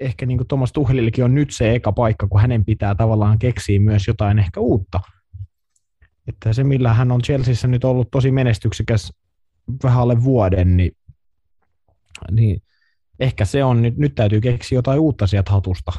ehkä 0.00 0.26
niin 0.26 0.38
kuin 0.38 0.48
Thomas 0.48 0.72
Tuhelillekin 0.72 1.24
on 1.24 1.34
nyt 1.34 1.50
se 1.50 1.74
eka 1.74 1.92
paikka, 1.92 2.26
kun 2.26 2.40
hänen 2.40 2.64
pitää 2.64 2.94
tavallaan 2.94 3.38
keksiä 3.38 3.80
myös 3.80 4.08
jotain 4.08 4.38
ehkä 4.38 4.60
uutta. 4.60 5.00
Että 6.30 6.52
se, 6.52 6.64
millä 6.64 6.94
hän 6.94 7.12
on 7.12 7.22
Chelseassa 7.22 7.68
nyt 7.68 7.84
ollut 7.84 8.10
tosi 8.10 8.30
menestyksekäs 8.30 9.12
vähän 9.82 10.00
alle 10.00 10.24
vuoden, 10.24 10.76
niin, 10.76 10.92
niin 12.30 12.62
ehkä 13.20 13.44
se 13.44 13.64
on, 13.64 13.82
nyt, 13.82 13.96
nyt 13.96 14.14
täytyy 14.14 14.40
keksiä 14.40 14.78
jotain 14.78 15.00
uutta 15.00 15.26
sieltä 15.26 15.50
hatusta. 15.50 15.92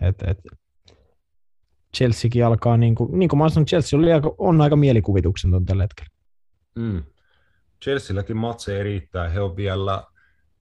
Et, 0.00 0.22
et, 0.26 0.38
Chelseakin 1.96 2.46
alkaa, 2.46 2.76
niin 2.76 2.94
kuin, 2.94 3.18
niin 3.18 3.28
kuin 3.28 3.38
mä 3.38 3.48
sanoin, 3.48 3.66
Chelsea 3.66 3.98
oli 3.98 4.12
aika, 4.12 4.34
on 4.38 4.60
aika 4.60 4.76
mielikuvituksenton 4.76 5.64
tällä 5.64 5.82
hetkellä. 5.82 6.10
Mm. 6.74 7.02
Chelsealläkin 7.82 8.36
matseja 8.36 8.84
riittää. 8.84 9.28
He 9.28 9.40
on 9.40 9.56
vielä 9.56 10.04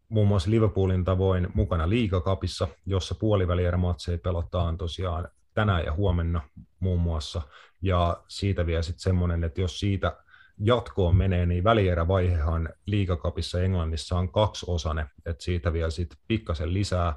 muun 0.10 0.28
muassa 0.28 0.52
Liverpoolin 0.52 1.04
tavoin 1.04 1.48
mukana 1.54 1.90
liigakapissa, 1.90 2.68
jossa 2.86 3.16
puolivälierämatseja 3.16 4.18
pelataan 4.18 4.78
tosiaan 4.78 5.28
tänään 5.54 5.86
ja 5.86 5.94
huomenna 5.94 6.42
muun 6.80 7.02
muassa. 7.02 7.42
Ja 7.84 8.24
siitä 8.28 8.66
vielä 8.66 8.82
sitten 8.82 9.04
semmoinen, 9.04 9.44
että 9.44 9.62
jos 9.62 9.80
siitä 9.80 10.18
jatkoon 10.60 11.16
menee, 11.16 11.46
niin 11.46 11.64
välierävaihehan 11.64 12.70
liigakapissa 12.86 13.62
Englannissa 13.62 14.18
on 14.18 14.32
kaksiosainen, 14.32 15.10
että 15.26 15.44
siitä 15.44 15.74
vielä 15.74 15.90
sitten 15.90 16.18
pikkasen 16.28 16.74
lisää 16.74 17.16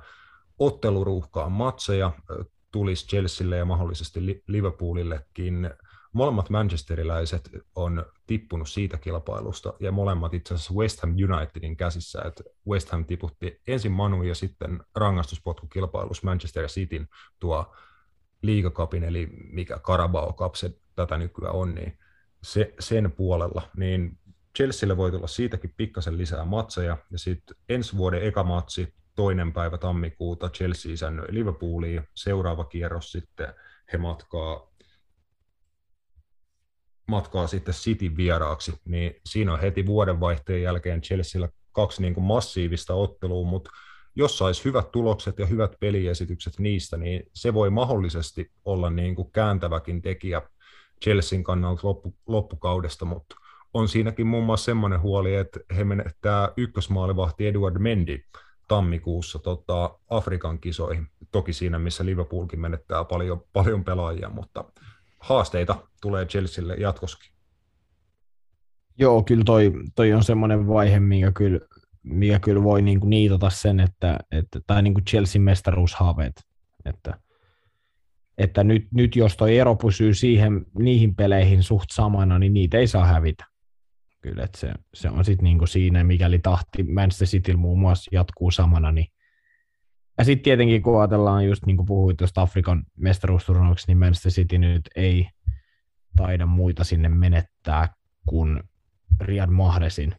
otteluruuhkaa 0.59 1.49
matseja 1.49 2.13
tulisi 2.73 3.07
Chelsealle 3.07 3.57
ja 3.57 3.65
mahdollisesti 3.65 4.43
Liverpoolillekin. 4.47 5.71
Molemmat 6.13 6.51
manchesteriläiset 6.51 7.51
on 7.75 8.05
tippunut 8.27 8.69
siitä 8.69 8.99
kilpailusta 8.99 9.75
ja 9.81 9.93
molemmat 9.93 10.35
itse 10.35 10.55
asiassa 10.55 10.75
West 10.75 11.01
Ham 11.01 11.11
Unitedin 11.11 11.77
käsissä, 11.77 12.23
että 12.23 12.45
West 12.69 12.91
Ham 12.91 13.05
tiputti 13.05 13.61
ensin 13.67 13.93
Manu 13.93 14.23
ja 14.23 14.35
sitten 14.35 14.81
rangaistuspotkukilpailussa 14.95 16.27
Manchester 16.27 16.67
Cityn 16.67 17.09
tuo 17.41 17.75
liigakapin, 18.47 19.05
eli 19.05 19.29
mikä 19.51 19.79
Carabao 19.79 20.33
Cup 20.33 20.55
se 20.55 20.71
tätä 20.95 21.19
nykyään 21.19 21.55
on, 21.55 21.75
niin 21.75 21.99
se, 22.43 22.75
sen 22.81 23.13
puolella, 23.13 23.63
niin 23.77 24.19
Chelsealle 24.57 24.97
voi 24.97 25.11
tulla 25.11 25.27
siitäkin 25.27 25.75
pikkasen 25.77 26.19
lisää 26.19 26.45
matseja, 26.45 26.97
ja 27.11 27.19
sitten 27.19 27.57
ensi 27.69 27.97
vuoden 27.97 28.23
eka 28.23 28.45
matsi, 28.45 28.95
toinen 29.15 29.53
päivä 29.53 29.79
tammikuuta 29.79 30.49
Chelsea 30.49 30.93
isännöi 30.93 31.27
Liverpooliin, 31.31 32.09
seuraava 32.15 32.65
kierros 32.65 33.13
sitten 33.13 33.55
he 33.93 33.99
matkaa 33.99 34.77
matkaa 37.07 37.47
sitten 37.47 37.75
City 37.75 38.17
vieraaksi, 38.17 38.81
niin 38.85 39.21
siinä 39.27 39.53
on 39.53 39.61
heti 39.61 39.87
vuodenvaihteen 39.87 40.63
jälkeen 40.63 41.01
Chelsealla 41.01 41.49
kaksi 41.73 42.03
niin 42.03 42.15
kuin 42.15 42.25
massiivista 42.25 42.95
ottelua, 42.95 43.49
mutta 43.49 43.71
jos 44.17 44.39
saisi 44.39 44.65
hyvät 44.65 44.91
tulokset 44.93 45.39
ja 45.39 45.47
hyvät 45.47 45.73
peliesitykset 45.81 46.59
niistä, 46.59 46.97
niin 46.97 47.23
se 47.35 47.55
voi 47.55 47.71
mahdollisesti 47.71 48.51
olla 48.65 48.91
niin 48.91 49.15
kuin 49.15 49.33
kääntäväkin 49.33 50.03
tekijä 50.03 50.43
Chelsean 51.05 51.45
kannalta 51.45 51.81
loppu, 51.83 52.15
loppukaudesta, 52.27 53.05
mutta 53.05 53.37
on 53.75 53.89
siinäkin 53.89 54.27
muun 54.27 54.45
muassa 54.45 54.65
semmoinen 54.65 55.01
huoli, 55.01 55.35
että 55.35 55.61
he 55.77 55.85
menettää 55.85 56.53
ykkösmaalivahti 56.57 57.47
Eduard 57.47 57.79
Mendy 57.79 58.19
tammikuussa 58.69 59.39
tota, 59.39 59.99
Afrikan 60.11 60.59
kisoihin. 60.61 61.07
Toki 61.33 61.53
siinä, 61.53 61.79
missä 61.79 62.05
Liverpoolkin 62.05 62.61
menettää 62.61 63.05
paljon, 63.05 63.43
paljon 63.53 63.85
pelaajia, 63.85 64.29
mutta 64.29 64.65
haasteita 65.19 65.77
tulee 66.01 66.27
Chelsealle 66.27 66.75
jatkossakin. 66.75 67.33
Joo, 68.99 69.23
kyllä 69.23 69.45
toi, 69.45 69.73
toi 69.95 70.13
on 70.13 70.25
semmoinen 70.25 70.69
vaihe, 70.69 71.01
mikä 71.01 71.33
kyllä, 71.33 71.61
mikä 72.07 72.39
kyllä 72.39 72.63
voi 72.63 72.83
niinku 72.83 73.07
niitata 73.07 73.51
sen, 73.51 73.81
että, 73.81 74.19
että 74.31 74.61
tai 74.67 74.83
niinku 74.83 75.01
Chelsean 75.01 75.43
mestaruushaaveet, 75.43 76.43
että, 76.85 77.19
että 78.39 78.65
nyt, 78.65 78.89
nyt 78.93 79.17
jos 79.17 79.37
toi 79.37 79.59
ero 79.59 79.77
pysyy 79.77 80.15
siihen, 80.15 80.67
niihin 80.79 81.15
peleihin 81.15 81.63
suht 81.63 81.91
samana, 81.93 82.39
niin 82.39 82.55
niitä 82.55 82.79
ei 82.79 82.87
saa 82.87 83.07
hävitä. 83.07 83.45
Kyllä, 84.21 84.45
että 84.45 84.59
se, 84.59 84.73
se 84.95 85.11
on 85.11 85.25
sitten 85.25 85.45
niinku 85.45 85.67
siinä, 85.67 86.05
mikäli 86.05 86.39
tahti 86.39 86.83
Manchester 86.83 87.29
City 87.29 87.57
muun 87.57 87.79
muassa 87.79 88.11
jatkuu 88.13 88.51
samana, 88.51 88.93
niin 88.93 89.07
ja 90.19 90.25
sitten 90.25 90.45
tietenkin, 90.45 90.83
kun 90.83 91.01
ajatellaan 91.01 91.47
just 91.47 91.67
niin 91.67 91.77
kuin 91.77 91.87
puhuit 91.87 92.17
tuosta 92.17 92.43
Afrikan 92.43 92.83
mestaruusturnauksesta, 92.97 93.91
niin 93.91 93.99
Manchester 93.99 94.33
City 94.33 94.59
nyt 94.59 94.83
ei 94.97 95.29
taida 96.17 96.47
muita 96.47 96.85
sinne 96.85 97.09
menettää 97.09 97.89
kuin 98.27 98.63
Riyad 99.21 99.51
Mahresin. 99.51 100.15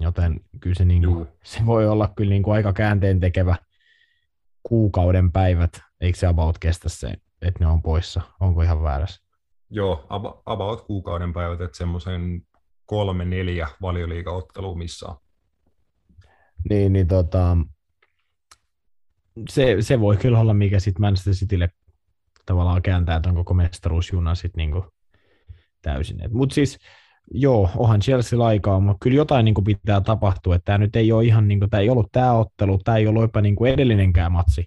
Joten 0.00 0.40
kyllä 0.60 0.74
se, 0.74 0.84
niin 0.84 1.06
kuin, 1.06 1.28
se 1.44 1.66
voi 1.66 1.88
olla 1.88 2.12
kyllä 2.16 2.30
niin 2.30 2.42
kuin 2.42 2.54
aika 2.54 2.72
käänteen 2.72 3.20
tekevä, 3.20 3.56
kuukauden 4.62 5.32
päivät, 5.32 5.80
eikö 6.00 6.18
se 6.18 6.26
about 6.26 6.58
kestä 6.58 6.88
se, 6.88 7.14
että 7.42 7.64
ne 7.64 7.66
on 7.66 7.82
poissa? 7.82 8.20
Onko 8.40 8.62
ihan 8.62 8.82
väärässä? 8.82 9.22
Joo, 9.70 10.06
about 10.46 10.82
kuukauden 10.86 11.32
päivät, 11.32 11.60
että 11.60 11.78
semmoisen 11.78 12.42
kolme, 12.86 13.24
neljä 13.24 13.68
valioliigaottelua 13.82 14.74
missään. 14.74 15.16
Niin, 16.70 16.92
niin 16.92 17.08
tota, 17.08 17.56
se, 19.48 19.76
se 19.80 20.00
voi 20.00 20.16
kyllä 20.16 20.40
olla, 20.40 20.54
mikä 20.54 20.80
sitten 20.80 21.00
Manchester 21.00 21.34
Citylle 21.34 21.68
tavallaan 22.46 22.82
kääntää 22.82 23.20
tämän 23.20 23.36
koko 23.36 23.54
mestaruusjunan 23.54 24.36
sitten 24.36 24.58
niinku 24.58 24.86
täysin. 25.82 26.16
Mutta 26.32 26.54
siis 26.54 26.78
joo, 27.30 27.70
onhan 27.76 28.00
Chelsea 28.00 28.46
aikaa, 28.46 28.80
mutta 28.80 28.98
kyllä 29.02 29.16
jotain 29.16 29.44
niinku 29.44 29.62
pitää 29.62 30.00
tapahtua, 30.00 30.54
että 30.54 30.64
tämä 30.64 30.78
nyt 30.78 30.96
ei 30.96 31.12
ole 31.12 31.24
ihan, 31.24 31.48
niinku, 31.48 31.68
tämä 31.68 31.80
ei 31.80 31.90
ollut 31.90 32.12
tämä 32.12 32.32
ottelu, 32.32 32.78
tämä 32.78 32.96
ei 32.96 33.06
ollut 33.06 33.22
jopa 33.22 33.40
niinku 33.40 33.64
edellinenkään 33.64 34.32
matsi 34.32 34.64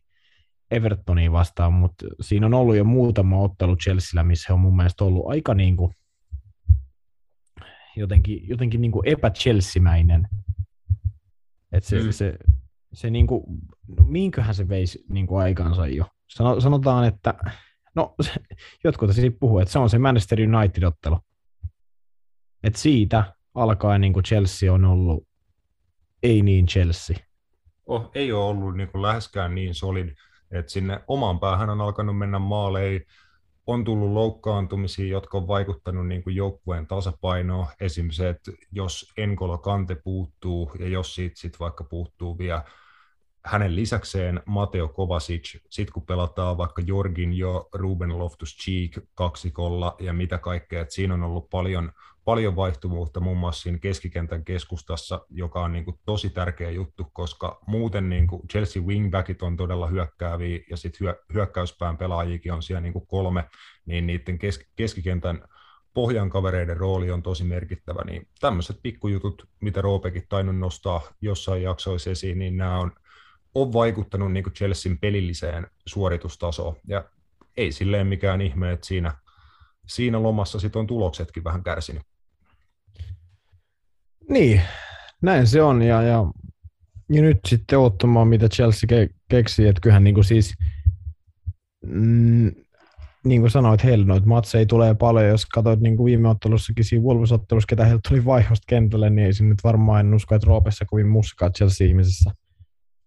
Evertoniin 0.71 1.31
vastaan, 1.31 1.73
mutta 1.73 2.05
siinä 2.21 2.45
on 2.45 2.53
ollut 2.53 2.75
jo 2.75 2.83
muutama 2.83 3.39
ottelu 3.39 3.75
Chelsealla, 3.75 4.23
missä 4.23 4.45
he 4.49 4.53
on 4.53 4.59
mun 4.59 4.75
mielestä 4.75 5.03
ollut 5.03 5.25
aika 5.27 5.53
niinku, 5.53 5.93
jotenkin, 7.95 8.47
jotenkin 8.49 8.81
niinku 8.81 9.03
epä-Chelsea-mäinen. 9.05 10.27
Että 11.71 11.89
se, 11.89 12.03
mm. 12.03 12.11
se, 12.11 12.33
se 12.93 13.09
niinku, 13.09 13.45
no 13.87 14.03
minköhän 14.03 14.55
se 14.55 14.69
veisi 14.69 15.05
niinku 15.09 15.35
aikansa 15.35 15.87
jo. 15.87 16.05
Sano, 16.27 16.59
sanotaan, 16.59 17.07
että 17.07 17.33
no 17.95 18.15
jotkut 18.83 19.13
siitä 19.13 19.37
puhuu, 19.39 19.59
että 19.59 19.71
se 19.71 19.79
on 19.79 19.89
se 19.89 19.97
Manchester 19.97 20.39
United-ottelu. 20.41 21.19
Että 22.65 22.79
siitä 22.79 23.33
alkaen 23.55 24.01
niin 24.01 24.13
kuin 24.13 24.23
Chelsea 24.23 24.73
on 24.73 24.85
ollut 24.85 25.27
ei 26.23 26.41
niin 26.41 26.65
Chelsea. 26.65 27.17
Oh, 27.85 28.11
ei 28.15 28.31
ole 28.31 28.45
ollut 28.45 28.77
niin 28.77 28.89
kuin 28.89 29.01
läheskään 29.01 29.55
niin 29.55 29.75
solid, 29.75 30.09
että 30.51 30.71
sinne 30.71 31.03
omaan 31.07 31.39
päähän 31.39 31.69
on 31.69 31.81
alkanut 31.81 32.17
mennä 32.17 32.39
maaleihin, 32.39 33.05
on 33.67 33.83
tullut 33.83 34.11
loukkaantumisia, 34.11 35.07
jotka 35.07 35.37
on 35.37 35.47
vaikuttanut 35.47 36.07
niin 36.07 36.23
kuin 36.23 36.35
joukkueen 36.35 36.87
tasapainoon. 36.87 37.67
Esimerkiksi 37.79 38.17
se, 38.17 38.29
että 38.29 38.51
jos 38.71 39.13
Enkolo 39.17 39.57
Kante 39.57 39.95
puuttuu 40.03 40.71
ja 40.79 40.87
jos 40.87 41.15
siitä 41.15 41.39
sit 41.39 41.59
vaikka 41.59 41.83
puuttuu 41.83 42.37
vielä 42.37 42.63
hänen 43.45 43.75
lisäkseen 43.75 44.41
Mateo 44.45 44.87
Kovacic, 44.87 45.59
sitten 45.69 45.93
kun 45.93 46.05
pelataan 46.05 46.57
vaikka 46.57 46.81
Jorgin 46.85 47.33
jo 47.33 47.69
Ruben 47.73 48.09
Loftus-Cheek 48.09 49.07
kaksikolla 49.13 49.95
ja 49.99 50.13
mitä 50.13 50.37
kaikkea, 50.37 50.81
että 50.81 50.93
siinä 50.93 51.13
on 51.13 51.23
ollut 51.23 51.49
paljon, 51.49 51.91
paljon 52.25 52.55
vaihtuvuutta 52.55 53.19
muun 53.19 53.37
muassa 53.37 53.61
siinä 53.61 53.79
keskikentän 53.79 54.45
keskustassa, 54.45 55.25
joka 55.29 55.63
on 55.63 55.73
niin 55.73 55.85
kuin 55.85 55.99
tosi 56.05 56.29
tärkeä 56.29 56.71
juttu, 56.71 57.07
koska 57.13 57.59
muuten 57.67 58.09
niin 58.09 58.27
kuin 58.27 58.47
Chelsea 58.47 58.83
wingbackit 58.83 59.41
on 59.41 59.57
todella 59.57 59.87
hyökkääviä 59.87 60.59
ja 60.69 60.77
sitten 60.77 60.99
hyö, 60.99 61.23
hyökkäyspään 61.33 61.97
pelaajikin 61.97 62.53
on 62.53 62.63
siellä 62.63 62.81
niin 62.81 62.93
kuin 62.93 63.07
kolme, 63.07 63.49
niin 63.85 64.07
niiden 64.07 64.37
kes, 64.37 64.59
keskikentän 64.75 65.47
pohjan 65.93 66.29
kavereiden 66.29 66.77
rooli 66.77 67.11
on 67.11 67.23
tosi 67.23 67.43
merkittävä, 67.43 68.01
niin 68.05 68.27
tämmöiset 68.39 68.79
pikkujutut, 68.83 69.47
mitä 69.61 69.81
Roopekin 69.81 70.27
tainnut 70.29 70.57
nostaa 70.57 71.01
jossain 71.21 71.63
jaksoissa 71.63 72.09
esiin, 72.09 72.39
niin 72.39 72.57
nämä 72.57 72.79
on 72.79 72.91
on 73.55 73.73
vaikuttanut 73.73 74.31
niin 74.31 74.43
kuin 74.43 74.53
Chelsean 74.53 74.97
pelilliseen 74.97 75.67
suoritustasoon. 75.85 76.75
Ja 76.87 77.03
ei 77.57 77.71
silleen 77.71 78.07
mikään 78.07 78.41
ihme, 78.41 78.71
että 78.71 78.87
siinä, 78.87 79.17
siinä 79.87 80.23
lomassa 80.23 80.59
sit 80.59 80.75
on 80.75 80.87
tuloksetkin 80.87 81.43
vähän 81.43 81.63
kärsinyt. 81.63 82.03
Niin, 84.29 84.61
näin 85.21 85.47
se 85.47 85.61
on. 85.61 85.81
Ja, 85.81 86.01
ja, 86.01 86.25
ja 87.09 87.21
nyt 87.21 87.39
sitten 87.47 87.79
ottamaan, 87.79 88.27
mitä 88.27 88.49
Chelsea 88.49 88.87
ke- 88.93 89.13
keksii. 89.29 89.67
Että 89.67 89.81
kyllähän 89.81 90.03
niin 90.03 90.15
kuin 90.15 90.25
siis, 90.25 90.53
mm, 91.85 92.51
niin 93.25 93.41
kuin 93.41 93.51
sanoit, 93.51 93.83
heillä 93.83 94.05
noita 94.05 94.27
matseja 94.27 94.65
tulee 94.65 94.95
paljon. 94.95 95.27
Jos 95.27 95.45
katsoit 95.45 95.79
niin 95.79 95.97
kuin 95.97 96.05
viime 96.05 96.29
ottelussakin 96.29 96.85
siinä 96.85 97.03
Wolves-ottelussa, 97.03 97.67
ketä 97.67 97.85
heiltä 97.85 98.09
tuli 98.09 98.25
vaihosta 98.25 98.65
kentälle, 98.67 99.09
niin 99.09 99.25
ei 99.25 99.33
se 99.33 99.43
nyt 99.43 99.63
varmaan 99.63 100.05
en 100.05 100.13
usko, 100.13 100.35
että 100.35 100.47
Roopessa 100.47 100.85
kovin 100.85 101.07
muskaa 101.07 101.49
Chelsea-ihmisessä– 101.49 102.31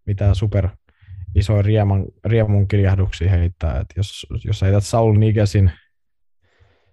mitään 0.09 0.35
super 0.35 0.69
isoja 1.35 1.63
rieman, 1.63 2.05
riemun 2.25 2.69
kirjahduksia 2.69 3.31
heittää. 3.31 3.81
Et 3.81 3.87
jos, 3.97 4.27
jos 4.45 4.63
heität 4.63 4.85
Saul 4.85 5.17
Nigesin, 5.19 5.71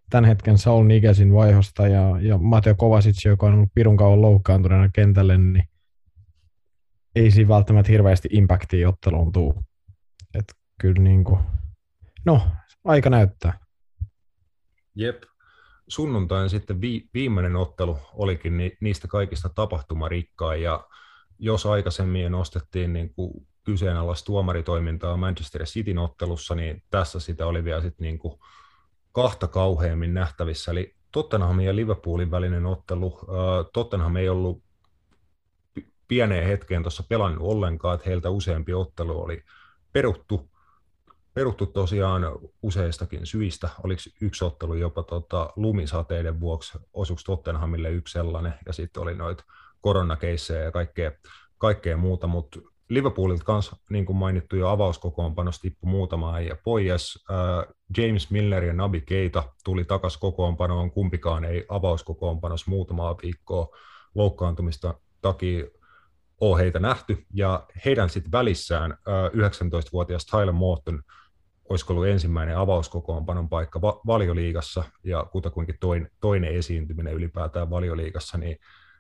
tämän 0.10 0.26
hetken 0.26 0.58
Saul 0.58 0.86
Nigesin 0.86 1.34
vaihosta 1.34 1.88
ja, 1.88 2.20
ja 2.22 2.38
Mateo 2.38 2.76
Kovacic, 2.76 3.26
joka 3.26 3.46
on 3.46 3.54
ollut 3.54 3.70
pirun 3.76 3.98
kauan 3.98 4.22
loukkaantuneena 4.22 4.90
kentälle, 4.94 5.38
niin 5.38 5.64
ei 7.16 7.32
siinä 7.32 7.48
välttämättä 7.48 7.92
hirveästi 7.92 8.30
impactia 8.32 8.90
otteluun 8.90 9.32
tuu. 9.32 9.64
Et 10.34 10.46
kyllä 10.82 11.02
niin 11.02 11.24
kuin, 11.24 11.40
no, 12.26 12.42
aika 12.84 13.10
näyttää. 13.10 13.60
Jep. 14.96 15.24
Sunnuntain 15.88 16.50
sitten 16.50 16.82
vi- 16.82 17.10
viimeinen 17.14 17.56
ottelu 17.56 17.98
olikin 18.14 18.58
ni- 18.58 18.78
niistä 18.82 19.08
kaikista 19.08 19.50
tapahtumarikkaa 19.50 20.56
ja 20.56 20.88
jos 21.40 21.66
aikaisemmin 21.66 22.32
nostettiin 22.32 22.94
niin 22.94 23.14
kuin 23.14 23.48
kyseenalaista 23.64 24.26
tuomaritoimintaa 24.26 25.18
Manchester 25.18 25.64
Cityn 25.64 25.98
ottelussa, 25.98 26.56
niin 26.56 26.84
tässä 26.90 27.20
sitä 27.20 27.48
oli 27.48 27.64
vielä 27.64 27.82
sit 27.82 28.00
niin 28.00 28.20
kuin 28.20 28.40
kahta 29.16 29.48
kauheammin 29.48 30.14
nähtävissä. 30.14 30.72
Eli 30.72 30.96
Tottenhamin 31.12 31.66
ja 31.66 31.76
Liverpoolin 31.76 32.32
välinen 32.32 32.66
ottelu. 32.66 33.20
Tottenham 33.74 34.16
ei 34.16 34.30
ollut 34.30 34.64
pieneen 36.08 36.48
hetkeen 36.48 36.84
tuossa 36.84 37.04
pelannut 37.10 37.48
ollenkaan, 37.48 37.96
että 37.96 38.10
heiltä 38.10 38.30
useampi 38.30 38.74
ottelu 38.74 39.22
oli 39.22 39.44
peruttu. 39.94 40.50
Peruttu 41.34 41.66
tosiaan 41.66 42.24
useistakin 42.62 43.26
syistä. 43.26 43.70
Oliko 43.84 44.02
yksi 44.22 44.46
ottelu 44.46 44.74
jopa 44.74 45.04
tota, 45.04 45.50
lumisateiden 45.56 46.40
vuoksi, 46.40 46.78
osuksi 46.94 47.26
Tottenhamille 47.26 47.90
yksi 47.90 48.12
sellainen, 48.12 48.54
ja 48.66 48.74
sitten 48.74 49.04
oli 49.04 49.16
noita 49.16 49.44
koronakeissejä 49.82 50.64
ja 50.64 50.72
kaikkea, 50.72 51.12
kaikkea 51.58 51.98
muuta, 51.98 52.28
mutta 52.28 52.60
Liverpoolilta 52.90 53.44
kanssa, 53.44 53.78
niin 53.90 54.06
kuin 54.06 54.18
mainittu 54.18 54.56
jo 54.56 54.70
avauskokoonpanossa 54.70 55.62
tippui 55.62 55.90
muutama 55.90 56.36
äijä 56.36 56.58
pois. 56.64 57.26
Äh, 57.32 57.74
James 57.98 58.32
Miller 58.32 58.64
ja 58.64 58.74
Nabi 58.74 59.02
Keita 59.02 59.44
tuli 59.64 59.86
takaisin 59.86 60.20
kokoonpanoon, 60.20 60.92
kumpikaan 60.92 61.46
ei 61.46 61.66
avauskokoonpanossa 61.70 62.72
muutamaa 62.72 63.16
viikkoa 63.24 63.68
loukkaantumista 64.16 64.94
takia 65.22 65.66
ole 66.42 66.60
heitä 66.60 66.80
nähty, 66.80 67.26
ja 67.34 67.68
heidän 67.86 68.10
sitten 68.10 68.32
välissään 68.32 68.92
äh, 68.92 69.32
19-vuotias 69.32 70.26
Tyler 70.26 70.52
Morton 70.52 71.04
olisiko 71.70 71.94
ollut 71.94 72.08
ensimmäinen 72.08 72.58
avauskokoonpanon 72.58 73.50
paikka 73.50 73.82
va- 73.82 74.02
valioliigassa, 74.08 74.84
ja 75.04 75.26
kutakuinkin 75.32 75.78
toin, 75.80 76.10
toinen 76.22 76.56
esiintyminen 76.56 77.14
ylipäätään 77.14 77.70
valioliigassa, 77.70 78.38
niin 78.38 78.58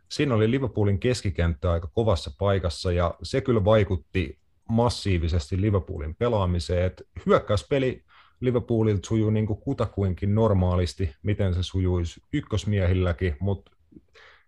siinä 0.10 0.36
oli 0.36 0.52
Liverpoolin 0.52 1.00
keskikenttä 1.00 1.72
aika 1.72 1.88
kovassa 1.94 2.32
paikassa 2.40 2.92
ja 2.92 3.16
se 3.24 3.42
kyllä 3.42 3.66
vaikutti 3.66 4.40
massiivisesti 4.70 5.62
Liverpoolin 5.62 6.16
pelaamiseen, 6.16 6.86
että 6.86 7.04
hyökkäyspeli 7.26 8.04
Liverpoolilta 8.40 9.08
sujuu 9.08 9.30
niin 9.30 9.48
kuin 9.48 9.60
kutakuinkin 9.60 10.36
normaalisti, 10.36 11.16
miten 11.24 11.54
se 11.54 11.64
sujuisi 11.64 12.22
ykkösmiehilläkin, 12.34 13.38
mutta 13.40 13.72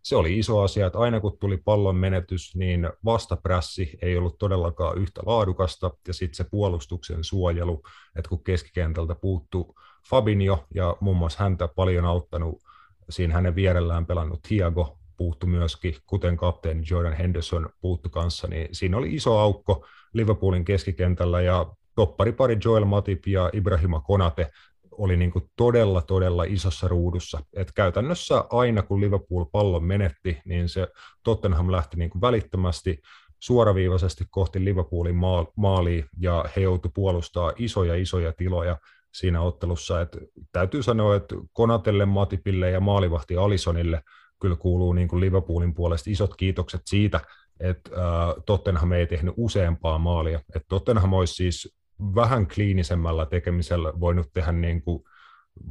se 0.03 0.15
oli 0.15 0.39
iso 0.39 0.61
asia, 0.61 0.87
että 0.87 0.99
aina 0.99 1.19
kun 1.19 1.37
tuli 1.39 1.57
pallon 1.57 1.95
menetys, 1.95 2.55
niin 2.55 2.89
vastaprässi 3.05 3.97
ei 4.01 4.17
ollut 4.17 4.37
todellakaan 4.37 4.97
yhtä 4.97 5.21
laadukasta, 5.25 5.91
ja 6.07 6.13
sitten 6.13 6.35
se 6.35 6.43
puolustuksen 6.43 7.23
suojelu, 7.23 7.83
että 8.15 8.29
kun 8.29 8.43
keskikentältä 8.43 9.15
puuttu 9.15 9.75
Fabinho, 10.09 10.65
ja 10.73 10.97
muun 10.99 11.17
muassa 11.17 11.43
häntä 11.43 11.67
paljon 11.67 12.05
auttanut 12.05 12.63
siinä 13.09 13.33
hänen 13.33 13.55
vierellään 13.55 14.05
pelannut 14.05 14.41
Thiago, 14.41 14.97
puuttu 15.17 15.47
myöskin, 15.47 15.95
kuten 16.05 16.37
kapteeni 16.37 16.83
Jordan 16.89 17.13
Henderson 17.13 17.69
puuttu 17.81 18.09
kanssa, 18.09 18.47
niin 18.47 18.67
siinä 18.71 18.97
oli 18.97 19.13
iso 19.15 19.39
aukko 19.39 19.85
Liverpoolin 20.13 20.65
keskikentällä 20.65 21.41
ja 21.41 21.65
topparipari 21.95 22.57
Joel 22.65 22.85
Matip 22.85 23.27
ja 23.27 23.49
Ibrahima 23.53 23.99
Konate 23.99 24.49
oli 24.91 25.17
niin 25.17 25.31
kuin 25.31 25.51
todella, 25.55 26.01
todella 26.01 26.43
isossa 26.43 26.87
ruudussa. 26.87 27.39
Et 27.55 27.71
käytännössä 27.71 28.43
aina 28.49 28.81
kun 28.81 29.01
Liverpool 29.01 29.45
pallon 29.45 29.83
menetti, 29.83 30.41
niin 30.45 30.69
se 30.69 30.87
Tottenham 31.23 31.71
lähti 31.71 31.97
niin 31.97 32.09
kuin 32.09 32.21
välittömästi 32.21 33.01
suoraviivaisesti 33.39 34.25
kohti 34.29 34.65
Liverpoolin 34.65 35.15
maaliin 35.55 36.05
ja 36.19 36.45
he 36.55 36.61
joutuivat 36.61 36.93
puolustaa 36.93 37.51
isoja, 37.55 37.95
isoja 37.95 38.33
tiloja 38.33 38.77
siinä 39.13 39.41
ottelussa. 39.41 40.01
Et 40.01 40.17
täytyy 40.51 40.83
sanoa, 40.83 41.15
että 41.15 41.35
Konatelle, 41.53 42.05
Matipille 42.05 42.69
ja 42.69 42.79
maalivahti 42.79 43.37
Alisonille– 43.37 44.01
kyllä 44.41 44.55
kuuluu 44.55 44.93
niin 44.93 45.07
kuin 45.07 45.19
Liverpoolin 45.19 45.73
puolesta 45.73 46.09
isot 46.09 46.35
kiitokset 46.35 46.81
siitä, 46.85 47.19
että 47.59 47.91
äh, 47.91 48.43
Tottenham 48.45 48.91
ei 48.91 49.07
tehnyt 49.07 49.33
useampaa 49.37 49.97
maalia. 49.97 50.37
Että 50.37 50.67
Tottenham 50.69 51.13
olisi 51.13 51.33
siis 51.33 51.77
vähän 52.15 52.47
kliinisemmällä 52.47 53.25
tekemisellä 53.25 53.93
voinut 53.99 54.33
tehdä 54.33 54.51
niin 54.51 54.81
kuin 54.81 55.03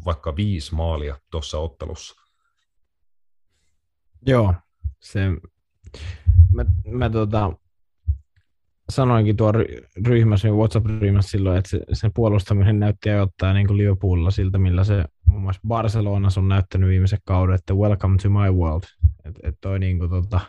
vaikka 0.05 0.37
viisi 0.37 0.75
maalia 0.75 1.17
tuossa 1.31 1.59
ottelussa. 1.59 2.14
Joo, 4.27 4.55
se, 5.01 5.21
mä, 6.53 6.64
mä 6.87 7.11
tota, 7.11 7.53
sanoinkin 8.91 9.37
tuon 9.37 9.55
ryhmässä, 10.07 10.49
WhatsApp-ryhmässä 10.49 11.30
silloin, 11.30 11.59
että 11.59 11.70
se, 11.70 11.80
sen 11.93 12.11
puolustaminen 12.14 12.80
näytti 12.80 13.11
ottaa 13.11 13.53
niin 13.53 13.76
Liverpoolilla 13.76 14.30
siltä, 14.30 14.59
millä 14.59 14.84
se 14.84 15.05
muun 15.26 15.43
muassa 15.43 15.61
Barcelonassa 15.68 16.41
on 16.41 16.49
näyttänyt 16.49 16.89
viimeisen 16.89 17.18
kauden, 17.24 17.55
että 17.55 17.74
welcome 17.74 18.16
to 18.22 18.30
my 18.30 18.51
world. 18.51 18.82
Että 19.24 19.49
et 19.49 19.55
toi 19.61 19.78
niin 19.78 19.99
kuin, 19.99 20.11
tota, 20.11 20.41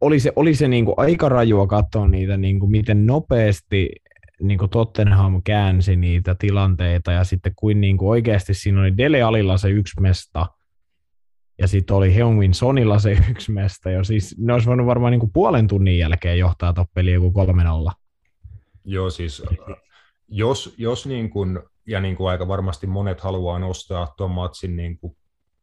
oli 0.00 0.20
se, 0.20 0.32
oli 0.36 0.54
se 0.54 0.68
niin 0.68 0.84
kuin 0.84 0.94
aika 0.96 1.28
rajua 1.28 1.66
katsoa 1.66 2.08
niitä, 2.08 2.36
niin 2.36 2.60
kuin 2.60 2.70
miten 2.70 3.06
nopeasti 3.06 3.90
niin 4.42 4.58
kuin 4.58 4.70
Tottenham 4.70 5.42
käänsi 5.44 5.96
niitä 5.96 6.36
tilanteita 6.38 7.12
ja 7.12 7.24
sitten 7.24 7.52
kuin, 7.56 7.80
niin 7.80 7.96
kuin 7.96 8.08
oikeasti 8.08 8.54
siinä 8.54 8.80
oli 8.80 8.96
Dele 8.96 9.22
Alilla 9.22 9.56
se 9.56 9.70
yksi 9.70 10.00
mesta 10.00 10.46
ja 11.58 11.68
sitten 11.68 11.96
oli 11.96 12.14
Heungmin 12.14 12.54
Sonilla 12.54 12.98
se 12.98 13.18
yksi 13.30 13.52
mesta. 13.52 13.90
Ja 13.90 14.04
siis 14.04 14.36
ne 14.38 14.52
olisi 14.52 14.68
voinut 14.68 14.86
varmaan 14.86 15.10
niin 15.10 15.20
kuin 15.20 15.32
puolen 15.32 15.68
tunnin 15.68 15.98
jälkeen 15.98 16.38
johtaa 16.38 16.72
toppeliin 16.72 17.14
joku 17.14 17.32
kolmen 17.32 17.66
alla. 17.66 17.92
Joo, 18.84 19.10
siis 19.10 19.42
jos, 20.28 20.74
jos 20.78 21.06
niin 21.06 21.30
kuin, 21.30 21.60
ja 21.86 22.00
niin 22.00 22.16
kuin 22.16 22.30
aika 22.30 22.48
varmasti 22.48 22.86
monet 22.86 23.20
haluaa 23.20 23.58
nostaa 23.58 24.14
tuon 24.16 24.30
matsin 24.30 24.76
niin 24.76 24.98
kuin 24.98 25.16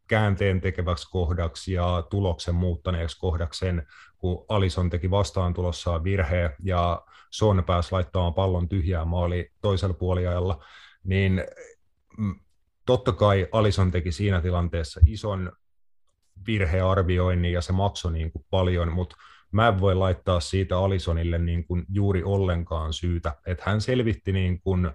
käänteen 0.07 0.61
tekeväksi 0.61 1.09
kohdaksi 1.11 1.73
ja 1.73 2.03
tuloksen 2.09 2.55
muuttaneeksi 2.55 3.19
kohdaksi 3.19 3.59
sen, 3.59 3.87
kun 4.17 4.45
Alison 4.49 4.89
teki 4.89 5.11
vastaan 5.11 5.53
tulossaan 5.53 6.03
virheen 6.03 6.49
ja 6.63 7.01
Son 7.31 7.63
pääsi 7.63 7.91
laittamaan 7.91 8.33
pallon 8.33 8.69
tyhjää 8.69 9.05
maali 9.05 9.51
toisella 9.61 9.93
puoliajalla, 9.93 10.63
niin 11.03 11.43
mm, 12.17 12.39
totta 12.85 13.11
kai 13.11 13.47
Alison 13.51 13.91
teki 13.91 14.11
siinä 14.11 14.41
tilanteessa 14.41 14.99
ison 15.05 15.51
virhearvioinnin 16.47 17.53
ja 17.53 17.61
se 17.61 17.73
maksoi 17.73 18.11
niin 18.13 18.31
kuin 18.31 18.45
paljon, 18.49 18.93
mutta 18.93 19.15
mä 19.51 19.67
en 19.67 19.79
voi 19.79 19.95
laittaa 19.95 20.39
siitä 20.39 20.79
Alisonille 20.79 21.37
niin 21.37 21.67
kuin 21.67 21.85
juuri 21.89 22.23
ollenkaan 22.23 22.93
syytä, 22.93 23.35
että 23.45 23.63
hän 23.65 23.81
selvitti 23.81 24.31
niin 24.31 24.61
kuin 24.61 24.91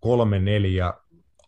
kolme, 0.00 0.38
neljä 0.38 0.94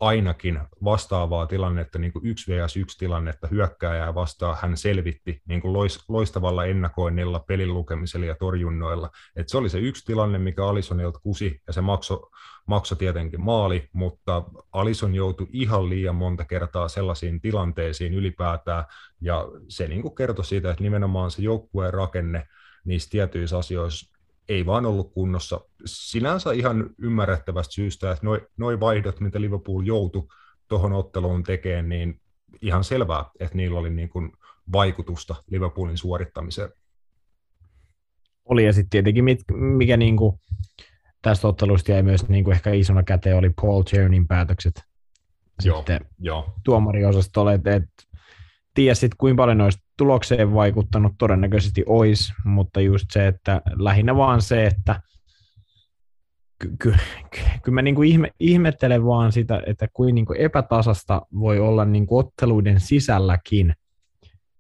ainakin 0.01 0.61
vastaavaa 0.85 1.47
tilannetta, 1.47 1.99
niin 1.99 2.13
kuin 2.13 2.27
yksi 2.27 2.53
vs 2.53 2.77
yksi 2.77 2.99
tilannetta 2.99 3.49
hyökkääjää 3.49 4.15
vastaan 4.15 4.57
hän 4.63 4.77
selvitti 4.77 5.43
niin 5.47 5.61
kuin 5.61 5.91
loistavalla 6.09 6.65
ennakoinnilla, 6.65 7.41
pelin 7.41 7.75
lukemisella 7.75 8.27
ja 8.27 8.35
torjunnoilla. 8.35 9.11
Et 9.37 9.49
se 9.49 9.59
oli 9.59 9.69
se 9.69 9.79
yksi 9.79 10.05
tilanne, 10.07 10.39
mikä 10.39 10.67
Alisonilta 10.67 11.21
kusi, 11.23 11.61
ja 11.67 11.73
se 11.73 11.81
maksoi 11.81 12.31
makso 12.67 12.95
tietenkin 12.95 13.41
maali, 13.41 13.89
mutta 13.93 14.43
Alison 14.73 15.15
joutui 15.15 15.47
ihan 15.53 15.89
liian 15.89 16.15
monta 16.15 16.45
kertaa 16.45 16.89
sellaisiin 16.89 17.41
tilanteisiin 17.41 18.15
ylipäätään, 18.15 18.85
ja 19.21 19.45
se 19.69 19.89
niin 19.89 20.03
kuin 20.03 20.15
kertoi 20.15 20.45
siitä, 20.45 20.71
että 20.71 20.83
nimenomaan 20.83 21.31
se 21.31 21.43
joukkueen 21.43 21.95
rakenne 21.95 22.49
niissä 22.85 23.11
tietyissä 23.11 23.59
asioissa 23.59 24.18
ei 24.49 24.67
vaan 24.67 24.87
ollut 24.87 25.13
kunnossa. 25.13 25.61
Sinänsä 25.85 26.53
ihan 26.53 26.91
ymmärrettävästä 26.99 27.75
syystä, 27.75 28.13
että 28.13 28.27
noin 28.27 28.41
noi 28.57 28.81
vaihdot, 28.81 29.21
mitä 29.21 29.41
Liverpool 29.41 29.83
joutui 29.83 30.27
tuohon 30.69 30.93
otteluun 30.93 31.43
tekemään, 31.43 31.89
niin 31.89 32.21
ihan 32.63 32.85
selvää, 32.85 33.25
että 33.41 33.57
niillä 33.57 33.79
oli 33.79 33.91
niin 33.91 34.09
kuin 34.09 34.33
vaikutusta 34.73 35.35
Liverpoolin 35.51 35.99
suorittamiseen. 35.99 36.71
Oli, 38.45 38.65
ja 38.65 38.73
sitten 38.73 38.91
tietenkin 38.91 39.25
mikä 39.55 39.97
niin 39.97 40.17
kuin 40.17 40.41
tästä 41.23 41.49
ottelusta 41.49 41.93
jäi 41.93 42.03
myös 42.03 42.29
niin 42.29 42.45
kuin 42.45 42.55
ehkä 42.55 42.73
isona 42.73 43.03
käteen 43.03 43.37
oli 43.37 43.51
Paul 43.51 43.83
Tiernin 43.83 44.29
päätökset 44.29 44.83
joo, 45.65 45.77
sitten 45.77 46.01
jo. 46.19 46.55
tuomariosastolle, 46.65 47.55
että 47.55 47.75
et, 47.75 47.85
tiesit 48.79 49.15
kuinka 49.15 49.43
paljon 49.43 49.61
olisi 49.61 49.79
tulokseen 49.97 50.55
vaikuttanut, 50.55 51.13
todennäköisesti 51.19 51.85
olisi, 51.87 52.33
mutta 52.45 52.81
just 52.81 53.07
se, 53.11 53.27
että 53.27 53.63
lähinnä 53.77 54.17
vaan 54.17 54.43
se, 54.43 54.67
että 54.67 55.01
kyllä 56.79 56.97
ky, 56.97 56.97
ky, 57.31 57.41
ky 57.63 57.71
mä 57.71 57.83
niinku 57.83 58.03
ihme, 58.03 58.31
ihmettelen 58.41 59.05
vaan 59.05 59.33
sitä, 59.33 59.63
että 59.67 59.89
kuin 59.93 60.15
niinku 60.15 60.35
epätasasta 60.39 61.23
voi 61.39 61.59
olla 61.59 61.85
niinku 61.85 62.19
otteluiden 62.19 62.81
sisälläkin 62.81 63.75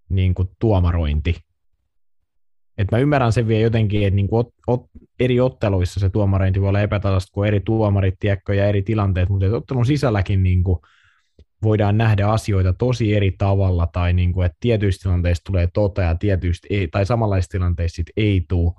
niinku 0.08 0.50
tuomarointi. 0.58 1.36
Et 2.78 2.90
mä 2.92 2.98
ymmärrän 2.98 3.32
sen 3.32 3.48
vielä 3.48 3.62
jotenkin, 3.62 4.06
että 4.06 4.16
niinku 4.16 4.36
ot, 4.36 4.48
ot, 4.66 4.86
eri 5.20 5.40
otteluissa 5.40 6.00
se 6.00 6.10
tuomarointi 6.10 6.60
voi 6.60 6.68
olla 6.68 6.80
epätasasta, 6.80 7.32
kuin 7.32 7.48
eri 7.48 7.60
tuomarit, 7.60 8.14
tiedätkö, 8.20 8.54
ja 8.54 8.66
eri 8.66 8.82
tilanteet, 8.82 9.28
mutta 9.28 9.46
ottelun 9.46 9.86
sisälläkin 9.86 10.42
niinku, 10.42 10.82
voidaan 11.62 11.98
nähdä 11.98 12.26
asioita 12.26 12.72
tosi 12.72 13.14
eri 13.14 13.30
tavalla, 13.38 13.86
tai 13.92 14.12
niin 14.12 14.32
kuin, 14.32 14.46
että 14.46 14.56
tietyistä 14.60 15.02
tilanteista 15.02 15.44
tulee 15.44 15.68
tota 15.74 16.02
ja 16.02 16.14
tietyistä 16.14 16.66
ei, 16.70 16.88
tai 16.88 17.06
samanlaisista 17.06 17.52
tilanteista 17.52 17.96
sit 17.96 18.10
ei 18.16 18.44
tule. 18.48 18.72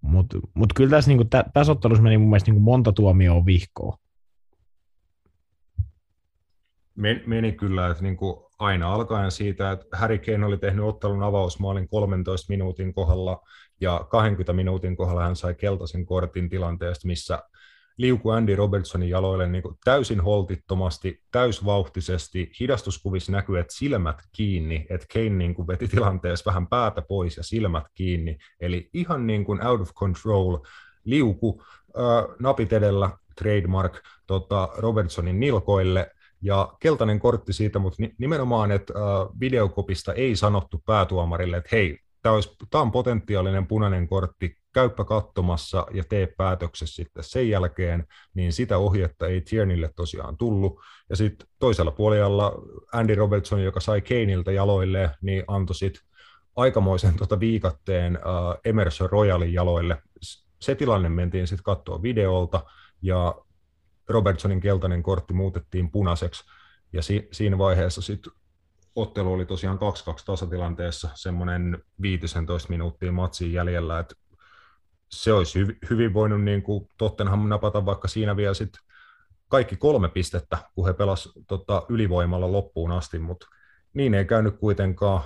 Mutta 0.00 0.38
mut 0.54 0.72
kyllä 0.72 0.90
tässä, 0.90 1.10
niin 1.10 1.18
kuin, 1.18 1.30
tä, 1.30 1.44
tässä 1.54 1.72
ottelussa 1.72 2.02
meni 2.02 2.18
mun 2.18 2.28
mielestä 2.28 2.50
niin 2.50 2.54
kuin 2.54 2.64
monta 2.64 2.92
tuomioa 2.92 3.46
vihkoa. 3.46 3.96
Meni 7.26 7.52
kyllä, 7.52 7.90
että 7.90 8.02
niin 8.02 8.16
kuin 8.16 8.44
aina 8.58 8.94
alkaen 8.94 9.30
siitä, 9.30 9.72
että 9.72 9.96
Harry 9.96 10.18
Kane 10.18 10.46
oli 10.46 10.58
tehnyt 10.58 10.84
ottelun 10.84 11.22
avausmaalin 11.22 11.88
13 11.88 12.52
minuutin 12.52 12.94
kohdalla 12.94 13.40
ja 13.80 14.06
20 14.10 14.52
minuutin 14.52 14.96
kohdalla 14.96 15.22
hän 15.22 15.36
sai 15.36 15.54
keltaisen 15.54 16.06
kortin 16.06 16.48
tilanteesta, 16.48 17.06
missä 17.06 17.42
liuku 17.96 18.30
Andy 18.30 18.56
Robertsonin 18.56 19.08
jaloille 19.08 19.46
niin 19.46 19.62
kuin 19.62 19.78
täysin 19.84 20.20
holtittomasti, 20.20 21.22
täysvauhtisesti. 21.30 22.50
Hidastuskuvissa 22.60 23.32
näkyy, 23.32 23.58
että 23.58 23.74
silmät 23.74 24.22
kiinni, 24.32 24.86
että 24.90 25.06
Kane 25.12 25.30
niin 25.30 25.54
kuin 25.54 25.68
veti 25.68 25.88
tilanteessa 25.88 26.50
vähän 26.50 26.66
päätä 26.66 27.02
pois 27.02 27.36
ja 27.36 27.42
silmät 27.42 27.84
kiinni. 27.94 28.38
Eli 28.60 28.90
ihan 28.92 29.26
niin 29.26 29.44
kuin 29.44 29.66
out 29.66 29.80
of 29.80 29.94
control 29.94 30.58
liuku, 31.04 31.62
äh, 31.98 32.36
napit 32.38 32.72
edellä, 32.72 33.10
trademark 33.38 34.00
tota, 34.26 34.68
Robertsonin 34.76 35.40
nilkoille, 35.40 36.10
ja 36.44 36.72
keltainen 36.80 37.18
kortti 37.18 37.52
siitä, 37.52 37.78
mutta 37.78 38.02
nimenomaan, 38.18 38.72
että 38.72 38.94
videokopista 39.40 40.12
ei 40.12 40.36
sanottu 40.36 40.82
päätuomarille, 40.86 41.56
että 41.56 41.68
hei, 41.72 41.98
tämä, 42.24 42.34
olisi, 42.34 42.56
tämä 42.70 42.82
on 42.82 42.92
potentiaalinen 42.92 43.66
punainen 43.66 44.08
kortti, 44.08 44.56
käyppä 44.72 45.04
katsomassa 45.04 45.86
ja 45.92 46.04
tee 46.08 46.26
päätöksessä 46.26 46.94
sitten 46.94 47.24
sen 47.24 47.48
jälkeen, 47.48 48.06
niin 48.34 48.52
sitä 48.52 48.78
ohjetta 48.78 49.26
ei 49.26 49.40
Tiernille 49.40 49.90
tosiaan 49.96 50.36
tullut. 50.36 50.80
Ja 51.10 51.16
sitten 51.16 51.48
toisella 51.58 51.90
puolella 51.90 52.52
Andy 52.92 53.14
Robertson, 53.14 53.62
joka 53.62 53.80
sai 53.80 54.00
Keiniltä 54.00 54.52
jaloille, 54.52 55.10
niin 55.20 55.44
antoi 55.46 55.74
sitten 55.74 56.02
aikamoisen 56.56 57.16
tota 57.16 57.40
viikatteen 57.40 58.16
uh, 58.16 58.60
Emerson 58.64 59.10
Royalin 59.10 59.52
jaloille. 59.52 60.02
Se 60.60 60.74
tilanne 60.74 61.08
mentiin 61.08 61.46
sitten 61.46 61.64
katsoa 61.64 62.02
videolta, 62.02 62.64
ja 63.02 63.34
Robertsonin 64.08 64.60
keltainen 64.60 65.02
kortti 65.02 65.34
muutettiin 65.34 65.90
punaiseksi, 65.90 66.44
ja 66.92 67.02
si- 67.02 67.28
siinä 67.32 67.58
vaiheessa 67.58 68.02
sitten 68.02 68.32
ottelu 68.96 69.32
oli 69.32 69.46
tosiaan 69.46 69.78
2-2 69.78 69.80
tasatilanteessa, 70.26 71.08
semmoinen 71.14 71.82
15 72.02 72.68
minuuttia 72.68 73.12
matsiin 73.12 73.52
jäljellä, 73.52 73.98
että 73.98 74.14
se 75.10 75.32
olisi 75.32 75.58
hyvin, 75.58 75.78
hyvin 75.90 76.14
voinut 76.14 76.42
niin 76.42 76.62
kuin 76.62 76.88
Tottenham 76.98 77.48
napata 77.48 77.86
vaikka 77.86 78.08
siinä 78.08 78.36
vielä 78.36 78.54
sit 78.54 78.72
kaikki 79.48 79.76
kolme 79.76 80.08
pistettä, 80.08 80.58
kun 80.74 80.86
he 80.86 80.92
pelasivat 80.92 81.46
tota, 81.46 81.82
ylivoimalla 81.88 82.52
loppuun 82.52 82.92
asti, 82.92 83.18
mutta 83.18 83.46
niin 83.94 84.14
ei 84.14 84.24
käynyt 84.24 84.56
kuitenkaan. 84.58 85.22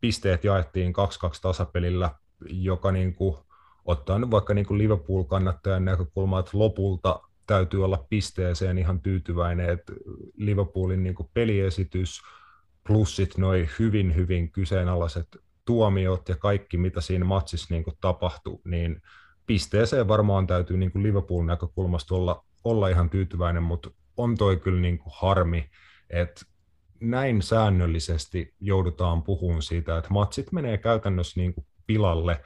Pisteet 0.00 0.44
jaettiin 0.44 0.92
2-2 0.92 0.92
tasapelillä, 1.42 2.10
joka 2.48 2.92
niin 2.92 3.14
kuin, 3.14 3.36
ottaa 3.84 4.18
nyt 4.18 4.30
vaikka 4.30 4.54
niin 4.54 4.66
kuin 4.66 4.78
Liverpool-kannattajan 4.78 5.84
näkökulmaa, 5.84 6.40
että 6.40 6.58
lopulta 6.58 7.20
täytyy 7.46 7.84
olla 7.84 8.06
pisteeseen 8.08 8.78
ihan 8.78 9.00
tyytyväinen, 9.00 9.68
että 9.68 9.92
Liverpoolin 10.36 11.02
niin 11.02 11.14
kuin 11.14 11.30
peliesitys 11.34 12.20
plus 12.86 13.16
sit 13.16 13.38
noi 13.38 13.68
hyvin, 13.78 14.16
hyvin 14.16 14.52
kyseenalaiset 14.52 15.36
tuomiot 15.64 16.28
ja 16.28 16.36
kaikki, 16.36 16.76
mitä 16.76 17.00
siinä 17.00 17.24
matsissa 17.24 17.74
niin 17.74 17.84
kuin 17.84 17.96
tapahtui, 18.00 18.60
niin 18.64 19.02
pisteeseen 19.46 20.08
varmaan 20.08 20.46
täytyy 20.46 20.76
niin 20.76 20.92
kuin 20.92 21.02
Liverpoolin 21.02 21.46
näkökulmasta 21.46 22.14
olla, 22.14 22.44
olla 22.64 22.88
ihan 22.88 23.10
tyytyväinen, 23.10 23.62
mutta 23.62 23.90
on 24.16 24.36
toi 24.36 24.56
kyllä 24.56 24.80
niin 24.80 24.98
kuin 24.98 25.12
harmi, 25.16 25.70
että 26.10 26.44
näin 27.00 27.42
säännöllisesti 27.42 28.54
joudutaan 28.60 29.22
puhumaan 29.22 29.62
siitä, 29.62 29.98
että 29.98 30.10
matsit 30.10 30.52
menee 30.52 30.78
käytännössä 30.78 31.40
niin 31.40 31.54
kuin 31.54 31.66
pilalle 31.86 32.40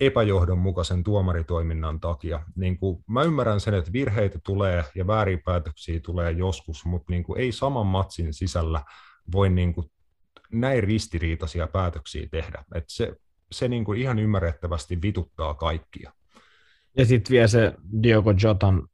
epäjohdonmukaisen 0.00 1.04
tuomaritoiminnan 1.04 2.00
takia. 2.00 2.42
Niin 2.56 2.78
kuin, 2.78 3.04
mä 3.06 3.22
ymmärrän 3.22 3.60
sen, 3.60 3.74
että 3.74 3.92
virheitä 3.92 4.38
tulee 4.44 4.84
ja 4.94 5.06
väärinpäätöksiä 5.06 6.00
tulee 6.00 6.30
joskus, 6.30 6.84
mutta 6.84 7.12
niin 7.12 7.22
kuin, 7.22 7.40
ei 7.40 7.52
saman 7.52 7.86
matsin 7.86 8.34
sisällä 8.34 8.82
voi 9.32 9.50
niin 9.50 9.74
kuin, 9.74 9.90
näin 10.52 10.84
ristiriitaisia 10.84 11.66
päätöksiä 11.66 12.28
tehdä. 12.30 12.64
Et 12.74 12.84
se 12.88 13.16
se 13.52 13.68
niin 13.68 13.84
kuin 13.84 14.00
ihan 14.00 14.18
ymmärrettävästi 14.18 15.02
vituttaa 15.02 15.54
kaikkia. 15.54 16.12
Ja 16.96 17.06
sitten 17.06 17.32
vielä 17.32 17.46
se 17.46 17.74
Diogo 18.02 18.34
Jotan 18.42 18.88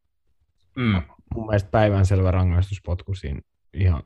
mm. 0.77 1.03
mun 1.35 1.47
mielestä 1.47 1.71
päivänselvä 1.71 2.31
rangaistuspotku 2.31 3.15
siinä 3.15 3.41
ihan, 3.75 4.03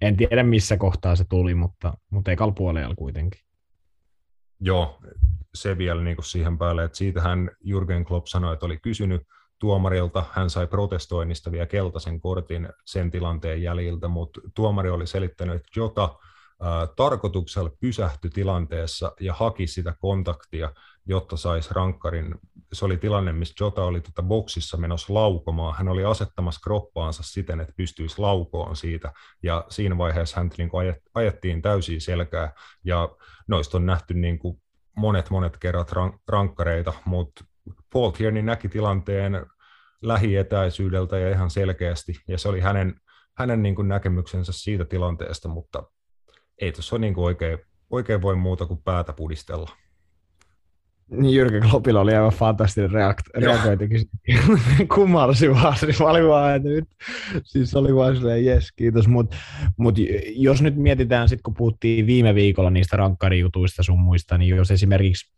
en 0.00 0.16
tiedä 0.16 0.42
missä 0.42 0.76
kohtaa 0.76 1.16
se 1.16 1.24
tuli, 1.28 1.54
mutta, 1.54 1.94
mutta 2.10 2.30
ei 2.30 2.36
puolella 2.56 2.94
kuitenkin. 2.94 3.40
Joo, 4.60 5.00
se 5.54 5.78
vielä 5.78 6.02
niin 6.02 6.16
kuin 6.16 6.24
siihen 6.24 6.58
päälle, 6.58 6.84
että 6.84 6.98
siitähän 6.98 7.50
Jürgen 7.64 8.04
Klopp 8.04 8.26
sanoi, 8.26 8.52
että 8.52 8.66
oli 8.66 8.78
kysynyt 8.78 9.22
tuomarilta, 9.60 10.24
hän 10.32 10.50
sai 10.50 10.66
protestoinnista 10.66 11.52
vielä 11.52 11.66
keltaisen 11.66 12.20
kortin 12.20 12.68
sen 12.84 13.10
tilanteen 13.10 13.62
jäljiltä, 13.62 14.08
mutta 14.08 14.40
tuomari 14.54 14.90
oli 14.90 15.06
selittänyt, 15.06 15.56
että 15.56 15.68
Jota 15.76 16.18
tarkoituksella 16.96 17.70
pysähtyi 17.80 18.30
tilanteessa 18.30 19.12
ja 19.20 19.34
haki 19.34 19.66
sitä 19.66 19.94
kontaktia, 20.00 20.72
jotta 21.06 21.36
saisi 21.36 21.74
rankkarin. 21.74 22.34
Se 22.72 22.84
oli 22.84 22.96
tilanne, 22.96 23.32
missä 23.32 23.64
Jota 23.64 23.84
oli 23.84 24.00
tuota 24.00 24.22
boksissa 24.22 24.76
menossa 24.76 25.14
laukomaan. 25.14 25.76
Hän 25.76 25.88
oli 25.88 26.04
asettamassa 26.04 26.60
kroppaansa 26.64 27.22
siten, 27.22 27.60
että 27.60 27.72
pystyisi 27.76 28.18
laukoon 28.18 28.76
siitä, 28.76 29.12
ja 29.42 29.64
siinä 29.68 29.98
vaiheessa 29.98 30.36
hän 30.36 30.50
niin 30.58 30.70
ajettiin 31.14 31.62
täysin 31.62 32.00
selkää, 32.00 32.52
ja 32.84 33.08
noista 33.48 33.76
on 33.76 33.86
nähty 33.86 34.14
niin 34.14 34.38
kuin 34.38 34.62
monet 34.96 35.30
monet 35.30 35.56
kerrat 35.56 35.92
rankkareita, 36.28 36.92
mutta 37.04 37.44
Paul 37.92 38.10
Tierney 38.10 38.42
näki 38.42 38.68
tilanteen 38.68 39.46
lähietäisyydeltä 40.02 41.18
ja 41.18 41.30
ihan 41.30 41.50
selkeästi, 41.50 42.12
ja 42.28 42.38
se 42.38 42.48
oli 42.48 42.60
hänen, 42.60 42.94
hänen 43.36 43.62
niin 43.62 43.74
kuin 43.74 43.88
näkemyksensä 43.88 44.52
siitä 44.52 44.84
tilanteesta, 44.84 45.48
mutta 45.48 45.82
ei 46.60 46.72
tuossa 46.72 46.98
niin 46.98 47.14
kuin 47.14 47.24
oikein, 47.24 47.58
oikein 47.90 48.22
voi 48.22 48.36
muuta 48.36 48.66
kuin 48.66 48.82
päätä 48.82 49.12
pudistella. 49.12 49.70
Niin 51.10 51.34
Jyrki 51.34 51.60
Kloppilla 51.60 52.00
oli 52.00 52.14
aivan 52.14 52.32
fantastinen 52.32 52.90
reakt- 52.90 53.40
reagointikin. 53.40 54.08
Kumarsi 54.94 55.50
vaan, 55.50 55.76
siis 55.76 56.00
oli 56.00 56.28
vaan, 56.28 56.56
että 56.56 56.68
nyt, 56.68 56.88
siis 57.44 57.74
oli 57.74 57.94
vaan 57.94 58.16
silleen, 58.16 58.44
jes, 58.44 58.72
kiitos. 58.72 59.08
Mutta 59.08 59.36
mut 59.76 59.94
jos 60.34 60.62
nyt 60.62 60.76
mietitään, 60.76 61.28
sit 61.28 61.42
kun 61.42 61.54
puhuttiin 61.54 62.06
viime 62.06 62.34
viikolla 62.34 62.70
niistä 62.70 62.96
rankkarijutuista 62.96 63.82
sun 63.82 63.98
muista, 63.98 64.38
niin 64.38 64.56
jos 64.56 64.70
esimerkiksi 64.70 65.32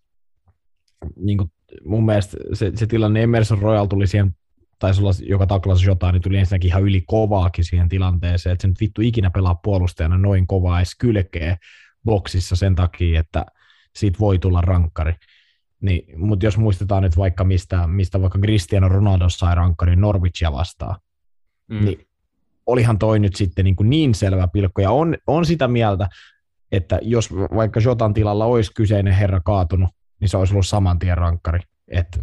niin 1.17 1.39
kuin 1.39 1.53
mun 1.85 2.05
mielestä 2.07 2.37
se, 2.53 2.73
se 2.75 2.87
tilanne 2.87 3.23
Emerson 3.23 3.59
Royal 3.59 3.87
tuli 3.87 4.07
siihen 4.07 4.35
taisi 4.79 5.01
olla 5.01 5.13
joka 5.23 5.47
taklasi 5.47 5.87
jotain, 5.87 6.13
niin 6.13 6.23
tuli 6.23 6.37
ensinnäkin 6.37 6.69
ihan 6.69 6.83
yli 6.83 7.03
kovaakin 7.07 7.65
siihen 7.65 7.89
tilanteeseen, 7.89 8.53
että 8.53 8.63
se 8.63 8.69
nyt 8.69 8.81
vittu 8.81 9.01
ikinä 9.01 9.31
pelaa 9.31 9.55
puolustajana 9.55 10.19
noin 10.19 10.47
kovaa 10.47 10.79
edes 10.79 10.95
kylkeä 10.99 11.57
boksissa 12.05 12.57
sen 12.57 12.75
takia, 12.75 13.21
että 13.21 13.47
siitä 13.97 14.19
voi 14.19 14.39
tulla 14.39 14.61
rankkari. 14.61 15.15
Niin, 15.81 16.21
mutta 16.21 16.47
jos 16.47 16.59
muistetaan 16.59 17.03
nyt 17.03 17.17
vaikka 17.17 17.45
mistä, 17.45 17.87
mistä 17.87 18.21
vaikka 18.21 18.39
Cristiano 18.39 18.89
Ronaldo 18.89 19.29
sai 19.29 19.55
rankkarin 19.55 20.01
Norwichia 20.01 20.53
vastaan, 20.53 20.97
mm. 21.69 21.85
niin 21.85 22.07
olihan 22.67 22.99
toi 22.99 23.19
nyt 23.19 23.37
sitten 23.37 23.65
niin, 23.65 23.77
kuin 23.77 23.91
niin 23.91 24.15
selvä 24.15 24.49
pilkko, 24.49 24.83
ja 24.83 24.91
on, 24.91 25.17
on 25.27 25.47
sitä 25.47 25.69
mieltä, 25.69 26.09
että 26.73 26.99
jos 27.03 27.33
vaikka 27.33 27.81
Jotan 27.81 28.15
tilalla 28.15 28.45
olisi 28.45 28.71
kyseinen 28.75 29.15
herra 29.15 29.41
kaatunut, 29.41 29.91
niin 30.23 30.29
se 30.29 30.37
olisi 30.37 30.53
ollut 30.55 30.67
saman 30.67 30.99
tien 30.99 31.19
rankkari. 31.19 31.61
Et 31.89 32.21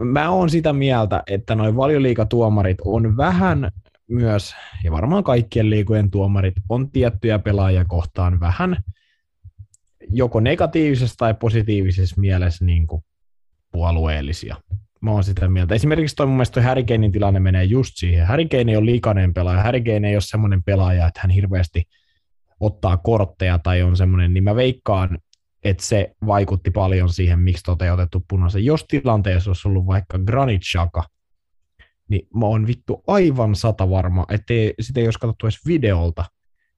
mä 0.00 0.30
oon 0.30 0.50
sitä 0.50 0.72
mieltä, 0.72 1.22
että 1.26 1.54
noin 1.54 1.76
valioliikatuomarit 1.76 2.78
on 2.84 3.16
vähän 3.16 3.70
myös, 4.08 4.54
ja 4.84 4.92
varmaan 4.92 5.24
kaikkien 5.24 5.70
liikojen 5.70 6.10
tuomarit, 6.10 6.54
on 6.68 6.90
tiettyjä 6.90 7.38
pelaajia 7.38 7.84
kohtaan 7.84 8.40
vähän 8.40 8.76
joko 10.10 10.40
negatiivisessa 10.40 11.16
tai 11.18 11.34
positiivisessa 11.34 12.20
mielessä 12.20 12.64
niin 12.64 12.86
kuin 12.86 13.04
puolueellisia. 13.72 14.56
Mä 15.00 15.10
oon 15.10 15.24
sitä 15.24 15.48
mieltä. 15.48 15.74
Esimerkiksi 15.74 16.16
toi 16.16 16.26
mun 16.26 16.36
mielestä 16.36 16.62
Harry 16.62 16.84
Kanein 16.84 17.12
tilanne 17.12 17.40
menee 17.40 17.64
just 17.64 17.92
siihen. 17.96 18.26
Harry 18.26 18.48
Kane 18.48 18.72
ei 18.72 18.76
ole 18.76 18.86
liikainen 18.86 19.34
pelaaja. 19.34 19.62
Harry 19.62 19.80
Kane 19.80 20.08
ei 20.08 20.14
ole 20.14 20.20
semmoinen 20.20 20.62
pelaaja, 20.62 21.06
että 21.06 21.20
hän 21.22 21.30
hirveästi 21.30 21.82
ottaa 22.60 22.96
kortteja 22.96 23.58
tai 23.58 23.82
on 23.82 23.96
semmoinen, 23.96 24.34
niin 24.34 24.44
mä 24.44 24.56
veikkaan, 24.56 25.18
että 25.70 25.82
se 25.82 26.14
vaikutti 26.26 26.70
paljon 26.70 27.08
siihen, 27.08 27.38
miksi 27.38 27.62
toteutettu 27.62 28.24
punaisen. 28.28 28.64
Jos 28.64 28.84
tilanteessa 28.88 29.50
olisi 29.50 29.68
ollut 29.68 29.86
vaikka 29.86 30.18
Granit 30.18 30.62
Xhaka, 30.62 31.04
niin 32.08 32.28
mä 32.34 32.46
oon 32.46 32.66
vittu 32.66 33.04
aivan 33.06 33.54
sata 33.54 33.90
varma, 33.90 34.24
että 34.28 34.54
sitä 34.80 35.00
ei 35.00 35.06
olisi 35.06 35.18
katsottu 35.18 35.46
edes 35.46 35.66
videolta, 35.66 36.24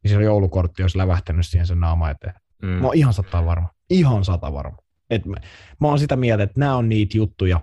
niin 0.03 0.11
se 0.11 0.23
joulukortti 0.23 0.83
olisi 0.83 0.99
lävähtänyt 0.99 1.47
siihen 1.47 1.67
sen 1.67 1.81
naama 1.81 2.11
eteen. 2.11 2.35
Mm. 2.63 2.69
Mä 2.69 2.87
oon 2.87 2.97
ihan 2.97 3.13
sata 3.13 3.45
varma. 3.45 3.69
Ihan 3.91 4.25
sata 4.25 4.53
varma. 4.53 4.77
Et 5.11 5.27
mä, 5.27 5.37
mä 5.81 5.89
oon 5.89 5.99
sitä 5.99 6.17
mieltä, 6.17 6.43
että 6.43 6.61
nämä 6.61 6.77
on 6.77 6.89
niitä 6.89 7.17
juttuja, 7.17 7.61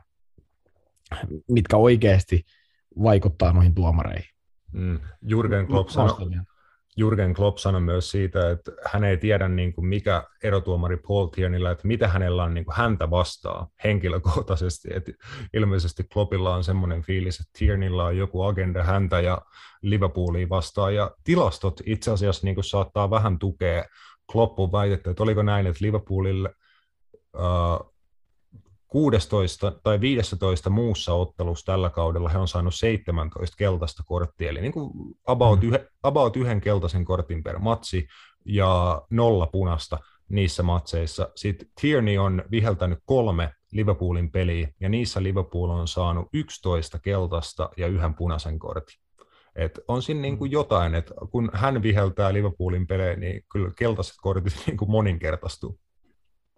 mitkä 1.51 1.77
oikeasti 1.77 2.45
vaikuttaa 3.03 3.53
noihin 3.53 3.75
tuomareihin. 3.75 4.29
Mm. 4.71 4.99
Jurgen 5.21 5.67
Klopp 5.67 5.89
sanoi, 5.89 6.29
Jurgen 6.99 7.33
Klopp 7.33 7.57
sanoi 7.57 7.81
myös 7.81 8.11
siitä, 8.11 8.51
että 8.51 8.71
hän 8.85 9.03
ei 9.03 9.17
tiedä 9.17 9.47
niin 9.47 9.73
kuin 9.73 9.87
mikä 9.87 10.23
erotuomari 10.43 10.97
Paul 10.97 11.27
Tierneyllä, 11.27 11.71
että 11.71 11.87
mitä 11.87 12.07
hänellä 12.07 12.43
on 12.43 12.53
niin 12.53 12.65
kuin 12.65 12.75
häntä 12.75 13.09
vastaa 13.09 13.67
henkilökohtaisesti. 13.83 14.87
Että 14.93 15.11
ilmeisesti 15.53 16.03
Kloppilla 16.13 16.55
on 16.55 16.63
semmoinen 16.63 17.01
fiilis, 17.01 17.39
että 17.39 17.51
Tierneyllä 17.59 18.03
on 18.03 18.17
joku 18.17 18.41
agenda 18.41 18.83
häntä 18.83 19.19
ja 19.19 19.41
Liverpoolia 19.81 20.49
vastaan. 20.49 20.95
Ja 20.95 21.11
tilastot 21.23 21.81
itse 21.85 22.11
asiassa 22.11 22.47
niin 22.47 22.55
kuin 22.55 22.65
saattaa 22.65 23.09
vähän 23.09 23.39
tukea 23.39 23.85
Kloppun 24.31 24.71
väitettä, 24.71 25.11
että 25.11 25.23
oliko 25.23 25.43
näin, 25.43 25.67
että 25.67 25.85
Liverpoolille 25.85 26.53
uh, 27.35 27.96
16 28.87 29.71
tai 29.83 30.01
15 30.01 30.69
muussa 30.69 31.13
ottelussa 31.13 31.65
tällä 31.65 31.89
kaudella 31.89 32.29
he 32.29 32.37
on 32.37 32.47
saanut 32.47 32.75
17 32.75 33.57
keltaista 33.57 34.03
korttia, 34.05 34.49
eli 34.49 34.61
niin 34.61 34.71
kuin 34.71 34.91
about, 35.25 35.61
mm. 35.61 35.67
yhe, 35.67 35.87
about 36.03 36.35
yhden 36.35 36.61
keltaisen 36.61 37.05
kortin 37.05 37.43
per 37.43 37.59
matsi 37.59 38.07
ja 38.45 39.01
nolla 39.09 39.47
punasta 39.47 39.97
niissä 40.29 40.63
matseissa. 40.63 41.29
Sitten 41.35 41.67
Tierney 41.81 42.17
on 42.17 42.43
viheltänyt 42.51 42.99
kolme 43.05 43.53
Liverpoolin 43.71 44.31
peliä, 44.31 44.69
ja 44.79 44.89
niissä 44.89 45.23
Liverpool 45.23 45.69
on 45.69 45.87
saanut 45.87 46.27
11 46.33 46.99
keltaista 46.99 47.69
ja 47.77 47.87
yhden 47.87 48.13
punaisen 48.13 48.59
kortin. 48.59 48.99
Et 49.55 49.79
on 49.87 50.01
siinä 50.01 50.21
niin 50.21 50.37
kuin 50.37 50.51
mm. 50.51 50.53
jotain, 50.53 50.95
että 50.95 51.13
kun 51.29 51.49
hän 51.53 51.83
viheltää 51.83 52.33
Liverpoolin 52.33 52.87
pelejä, 52.87 53.15
niin 53.15 53.43
kyllä 53.51 53.71
keltaiset 53.77 54.15
kortit 54.21 54.53
niin 54.67 54.77
kuin 54.77 54.91
moninkertaistuu. 54.91 55.79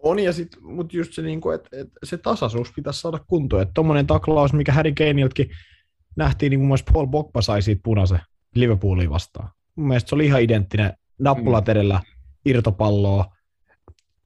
On, 0.02 0.18
ja 0.18 0.32
sit, 0.32 0.48
mutta 0.60 0.96
just 0.96 1.12
se, 1.12 1.22
niin 1.22 1.40
kuin, 1.40 1.54
että, 1.54 1.68
että 1.72 1.98
se 2.04 2.16
tasaisuus 2.16 2.72
pitäisi 2.76 3.00
saada 3.00 3.18
kuntoon. 3.26 3.62
Että 3.62 3.74
tuommoinen 3.74 4.06
taklaus, 4.06 4.52
mikä 4.52 4.72
Harry 4.72 4.92
Kaneiltakin 4.92 5.50
nähtiin, 6.16 6.50
niin 6.50 6.60
muun 6.60 6.68
muassa 6.68 6.92
Paul 6.92 7.06
Pogba 7.06 7.42
sai 7.42 7.62
siitä 7.62 7.80
punaisen 7.84 8.20
Liverpooliin 8.54 9.10
vastaan. 9.10 9.50
Mun 9.76 9.88
mielestä 9.88 10.08
se 10.08 10.14
oli 10.14 10.26
ihan 10.26 10.42
identtinen. 10.42 10.92
Nappulat 11.18 11.66
mm. 11.66 11.70
edellä, 11.70 12.00
irtopalloa, 12.44 13.24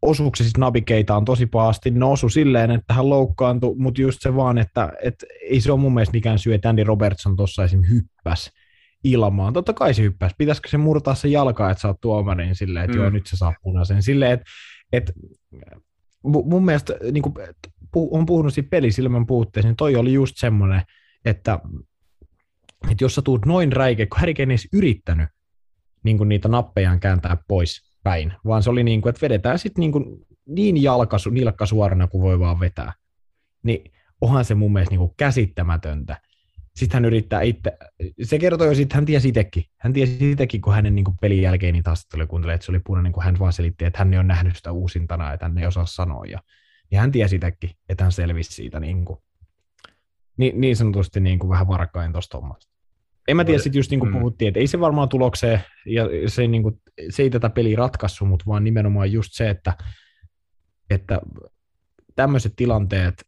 osuuko 0.02 0.36
se 0.36 0.44
siis 0.44 0.56
nabikeitaan 0.56 1.24
tosi 1.24 1.46
pahasti, 1.46 1.90
ne 1.90 2.04
osu 2.04 2.28
silleen, 2.28 2.70
että 2.70 2.94
hän 2.94 3.10
loukkaantui, 3.10 3.74
mutta 3.78 4.00
just 4.00 4.22
se 4.22 4.36
vaan, 4.36 4.58
että, 4.58 4.92
että 5.02 5.26
ei 5.42 5.60
se 5.60 5.72
ole 5.72 5.80
mun 5.80 5.94
mielestä 5.94 6.12
mikään 6.12 6.38
syy, 6.38 6.54
että 6.54 6.68
Andy 6.68 6.84
Robertson 6.84 7.36
tuossa 7.36 7.64
esim. 7.64 7.82
hyppäs 7.90 8.50
ilmaan. 9.04 9.52
Totta 9.52 9.72
kai 9.72 9.94
se 9.94 10.02
hyppäs. 10.02 10.32
Pitäisikö 10.38 10.68
se 10.68 10.78
murtaa 10.78 11.14
se 11.14 11.28
jalka, 11.28 11.70
että 11.70 11.80
sä 11.80 11.88
oot 11.88 12.00
tuomarin 12.00 12.54
silleen, 12.54 12.84
että 12.84 12.96
mm. 12.96 13.02
joo, 13.02 13.10
nyt 13.10 13.26
se 13.26 13.36
saa 13.36 13.54
punaisen. 13.62 14.02
Silleen, 14.02 14.32
että 14.32 14.44
et, 14.96 15.12
mun 16.22 16.64
mielestä 16.64 16.94
niin 17.12 17.22
kuin, 17.22 17.34
on 17.94 18.26
puhunut 18.26 18.54
siitä 18.54 18.70
pelisilmän 18.70 19.26
puutteesta, 19.26 19.68
niin 19.68 19.76
toi 19.76 19.96
oli 19.96 20.12
just 20.12 20.34
semmoinen, 20.36 20.82
että, 21.24 21.58
että 22.90 23.04
jos 23.04 23.14
sä 23.14 23.22
tuut 23.22 23.46
noin 23.46 23.72
räike, 23.72 24.06
kun 24.06 24.20
Harry 24.20 24.34
Kane 24.34 24.56
yrittänyt 24.72 25.28
niin 26.02 26.18
kuin 26.18 26.28
niitä 26.28 26.48
nappejaan 26.48 27.00
kääntää 27.00 27.36
pois 27.48 27.94
päin, 28.02 28.32
vaan 28.44 28.62
se 28.62 28.70
oli 28.70 28.84
niin 28.84 29.02
kuin, 29.02 29.10
että 29.10 29.22
vedetään 29.22 29.58
sitten 29.58 29.80
niin, 29.80 29.92
kuin 29.92 30.04
niin 30.46 30.82
jalka, 30.82 31.16
nilkka 31.30 31.66
suorana 31.66 32.06
kuin 32.06 32.22
voi 32.22 32.38
vaan 32.38 32.60
vetää. 32.60 32.92
Niin 33.62 33.92
onhan 34.20 34.44
se 34.44 34.54
mun 34.54 34.72
mielestä 34.72 34.92
niin 34.92 34.98
kuin 34.98 35.14
käsittämätöntä, 35.16 36.20
sitten 36.76 36.96
hän 36.96 37.04
yrittää 37.04 37.42
itse, 37.42 37.78
se 38.22 38.38
kertoi 38.38 38.66
jo 38.66 38.74
sitten, 38.74 38.94
hän 38.94 39.04
tiesi 39.04 39.28
itsekin, 39.28 39.64
hän 39.76 39.92
tiesi 39.92 40.30
itsekin, 40.30 40.60
kun 40.60 40.74
hänen 40.74 40.94
niin 40.94 41.04
kuin 41.04 41.16
pelin 41.20 41.42
jälkeen 41.42 41.72
niin 41.72 41.84
taas 41.84 42.08
tuli 42.08 42.26
kuuntelemaan, 42.26 42.54
että 42.54 42.64
se 42.64 42.72
oli 42.72 42.80
punainen, 42.86 43.12
kun 43.12 43.22
hän 43.22 43.38
vaan 43.38 43.52
selitti, 43.52 43.84
että 43.84 43.98
hän 43.98 44.12
ei 44.12 44.18
ole 44.18 44.26
nähnyt 44.26 44.56
sitä 44.56 44.72
uusintana, 44.72 45.32
että 45.32 45.46
hän 45.46 45.58
ei 45.58 45.66
osaa 45.66 45.86
sanoa, 45.86 46.24
ja, 46.26 46.42
ja 46.90 47.00
hän 47.00 47.12
tiesi 47.12 47.36
itsekin, 47.36 47.70
että 47.88 48.04
hän 48.04 48.12
selvisi 48.12 48.52
siitä 48.52 48.80
niin, 48.80 49.04
kuin, 49.04 49.18
niin, 50.36 50.60
niin 50.60 50.76
sanotusti 50.76 51.20
niin 51.20 51.38
kuin 51.38 51.50
vähän 51.50 51.68
varkain 51.68 52.12
tuosta 52.12 52.38
hommasta. 52.38 52.74
En 53.28 53.36
mä 53.36 53.44
tiedä, 53.44 53.58
sitten 53.58 53.78
just 53.78 53.90
niin 53.90 54.00
kuin 54.00 54.12
mm. 54.12 54.18
puhuttiin, 54.18 54.48
että 54.48 54.60
ei 54.60 54.66
se 54.66 54.80
varmaan 54.80 55.08
tulokseen, 55.08 55.60
ja 55.86 56.04
se, 56.26 56.46
niin 56.46 56.62
kuin, 56.62 56.80
se 57.10 57.22
ei 57.22 57.30
tätä 57.30 57.50
peliä 57.50 57.76
ratkaissut, 57.76 58.28
mutta 58.28 58.44
vaan 58.46 58.64
nimenomaan 58.64 59.12
just 59.12 59.32
se, 59.32 59.50
että, 59.50 59.76
että 60.90 61.20
tämmöiset 62.14 62.52
tilanteet, 62.56 63.26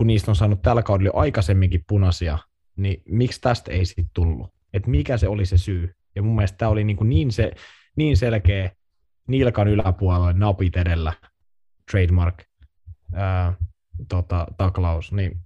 kun 0.00 0.06
niistä 0.06 0.30
on 0.30 0.36
saanut 0.36 0.62
tällä 0.62 0.82
kaudella 0.82 1.20
aikaisemminkin 1.20 1.84
punaisia, 1.88 2.38
niin 2.76 3.02
miksi 3.08 3.40
tästä 3.40 3.72
ei 3.72 3.84
sitten 3.84 4.10
tullut? 4.14 4.54
Et 4.72 4.86
mikä 4.86 5.16
se 5.16 5.28
oli 5.28 5.46
se 5.46 5.58
syy? 5.58 5.94
Ja 6.16 6.22
mun 6.22 6.34
mielestä 6.34 6.58
tämä 6.58 6.68
oli 6.68 6.84
niin, 6.84 6.96
niin, 7.02 7.32
se, 7.32 7.52
niin 7.96 8.16
selkeä 8.16 8.70
nilkan 9.28 9.68
yläpuolella 9.68 10.32
napit 10.32 10.76
edellä 10.76 11.12
trademark 11.90 12.44
ää, 13.14 13.54
tota, 14.08 14.46
taklaus, 14.56 15.12
niin 15.12 15.40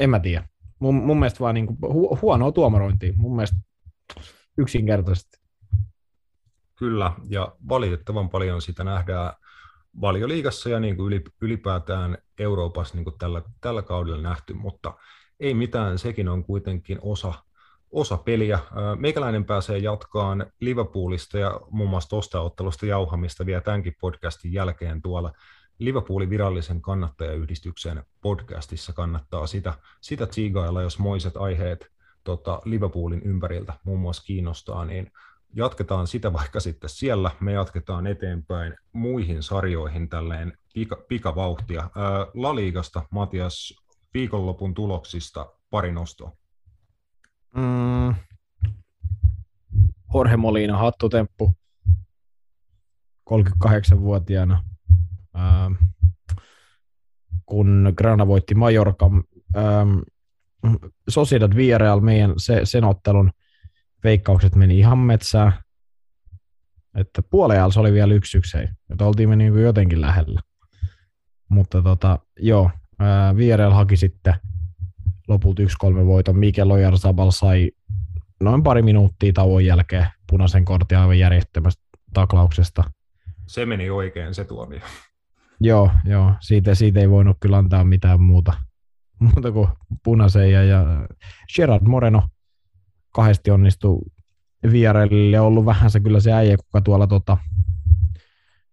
en 0.00 0.10
mä 0.10 0.20
tiedä. 0.20 0.48
Mun, 0.78 0.94
mun 0.94 1.18
mielestä 1.18 1.40
vaan 1.40 1.54
niin 1.54 1.66
kuin, 1.66 1.78
hu, 1.92 2.18
huonoa 2.22 2.52
tuomarointia. 2.52 3.12
Mun 3.16 3.36
mielestä 3.36 3.56
yksinkertaisesti. 4.58 5.40
Kyllä, 6.74 7.12
ja 7.28 7.56
valitettavan 7.68 8.30
paljon 8.30 8.62
sitä 8.62 8.84
nähdään 8.84 9.32
valioliigassa 10.00 10.70
ja 10.70 10.80
niin 10.80 10.96
kuin 10.96 11.22
ylipäätään 11.40 12.18
Euroopassa 12.38 12.94
niin 12.94 13.04
kuin 13.04 13.18
tällä, 13.18 13.42
tällä 13.60 13.82
kaudella 13.82 14.22
nähty, 14.22 14.54
mutta 14.54 14.94
ei 15.40 15.54
mitään, 15.54 15.98
sekin 15.98 16.28
on 16.28 16.44
kuitenkin 16.44 16.98
osa, 17.02 17.34
osa 17.90 18.16
peliä. 18.16 18.58
Meikäläinen 18.96 19.44
pääsee 19.44 19.78
jatkaan 19.78 20.46
Liverpoolista 20.60 21.38
ja 21.38 21.60
muun 21.70 21.90
muassa 21.90 22.10
tuosta 22.10 22.40
ottelusta 22.40 22.86
jauhamista 22.86 23.46
vielä 23.46 23.60
tämänkin 23.60 23.96
podcastin 24.00 24.52
jälkeen 24.52 25.02
tuolla 25.02 25.32
Liverpoolin 25.78 26.30
virallisen 26.30 26.82
kannattajayhdistyksen 26.82 28.04
podcastissa 28.20 28.92
kannattaa 28.92 29.46
sitä, 29.46 29.74
sitä 30.00 30.26
tsiigailla, 30.26 30.82
jos 30.82 30.98
moiset 30.98 31.36
aiheet 31.36 31.92
tota, 32.24 32.60
Liverpoolin 32.64 33.22
ympäriltä 33.22 33.72
muun 33.84 34.00
muassa 34.00 34.24
kiinnostaa, 34.24 34.84
niin 34.84 35.12
jatketaan 35.52 36.06
sitä 36.06 36.32
vaikka 36.32 36.60
sitten 36.60 36.90
siellä. 36.90 37.30
Me 37.40 37.52
jatketaan 37.52 38.06
eteenpäin 38.06 38.76
muihin 38.92 39.42
sarjoihin 39.42 40.08
tälleen 40.08 40.58
pika, 40.74 41.04
pikavauhtia. 41.08 41.80
Ää, 41.80 42.26
La 42.34 42.54
Ligasta, 42.54 43.02
Matias, 43.10 43.74
viikonlopun 44.14 44.74
tuloksista 44.74 45.46
pari 45.70 45.92
nostoa. 45.92 46.32
Mm. 47.56 48.14
Jorge 50.14 50.36
Molina, 50.36 50.78
hattutemppu, 50.78 51.52
38-vuotiaana. 53.30 54.64
Ähm, 55.36 55.72
kun 57.46 57.92
Grana 57.96 58.26
voitti 58.26 58.54
Majorka, 58.54 59.10
ähm, 59.56 59.98
Sociedad 61.08 61.56
Villarreal, 61.56 62.00
meidän 62.00 62.32
se, 62.36 62.60
sen 62.64 62.84
ottelun 62.84 63.32
veikkaukset 64.04 64.54
meni 64.54 64.78
ihan 64.78 64.98
metsään. 64.98 65.52
Että 66.96 67.22
puolella 67.22 67.70
se 67.70 67.80
oli 67.80 67.92
vielä 67.92 68.14
yksi 68.14 68.38
yksi, 68.38 68.58
että 68.90 69.04
oltiin 69.04 69.28
me 69.28 69.36
niin 69.36 69.62
jotenkin 69.62 70.00
lähellä. 70.00 70.40
Mutta 71.48 71.82
tota, 71.82 72.18
joo, 72.38 72.70
Villarreal 73.36 73.72
haki 73.72 73.96
sitten 73.96 74.34
lopulta 75.28 75.62
1-3 75.62 75.66
voiton. 76.06 76.38
Mikel 76.38 76.70
Ojarzabal 76.70 77.30
sai 77.30 77.70
noin 78.40 78.62
pari 78.62 78.82
minuuttia 78.82 79.32
tauon 79.32 79.64
jälkeen 79.64 80.06
punaisen 80.30 80.64
kortin 80.64 80.98
aivan 80.98 81.18
järjettömästä 81.18 81.82
taklauksesta. 82.14 82.84
Se 83.46 83.66
meni 83.66 83.90
oikein 83.90 84.34
se 84.34 84.44
tuomio. 84.44 84.80
Joo, 85.60 85.90
joo. 86.04 86.34
Siitä, 86.40 86.74
siitä 86.74 87.00
ei 87.00 87.10
voinut 87.10 87.36
kyllä 87.40 87.56
antaa 87.56 87.84
mitään 87.84 88.20
muuta, 88.20 88.52
muuta 89.20 89.52
kuin 89.52 89.68
punaisen. 90.04 90.52
Ja, 90.52 90.64
ja 90.64 90.84
Gerard 91.56 91.82
Moreno 91.86 92.22
kahdesti 93.12 93.50
onnistu 93.50 94.02
vierelle 94.72 95.40
ollut 95.40 95.66
vähän 95.66 95.90
se 95.90 96.00
kyllä 96.00 96.20
se 96.20 96.32
äijä, 96.32 96.56
kuka 96.56 96.80
tuolla 96.80 97.06
tota, 97.06 97.36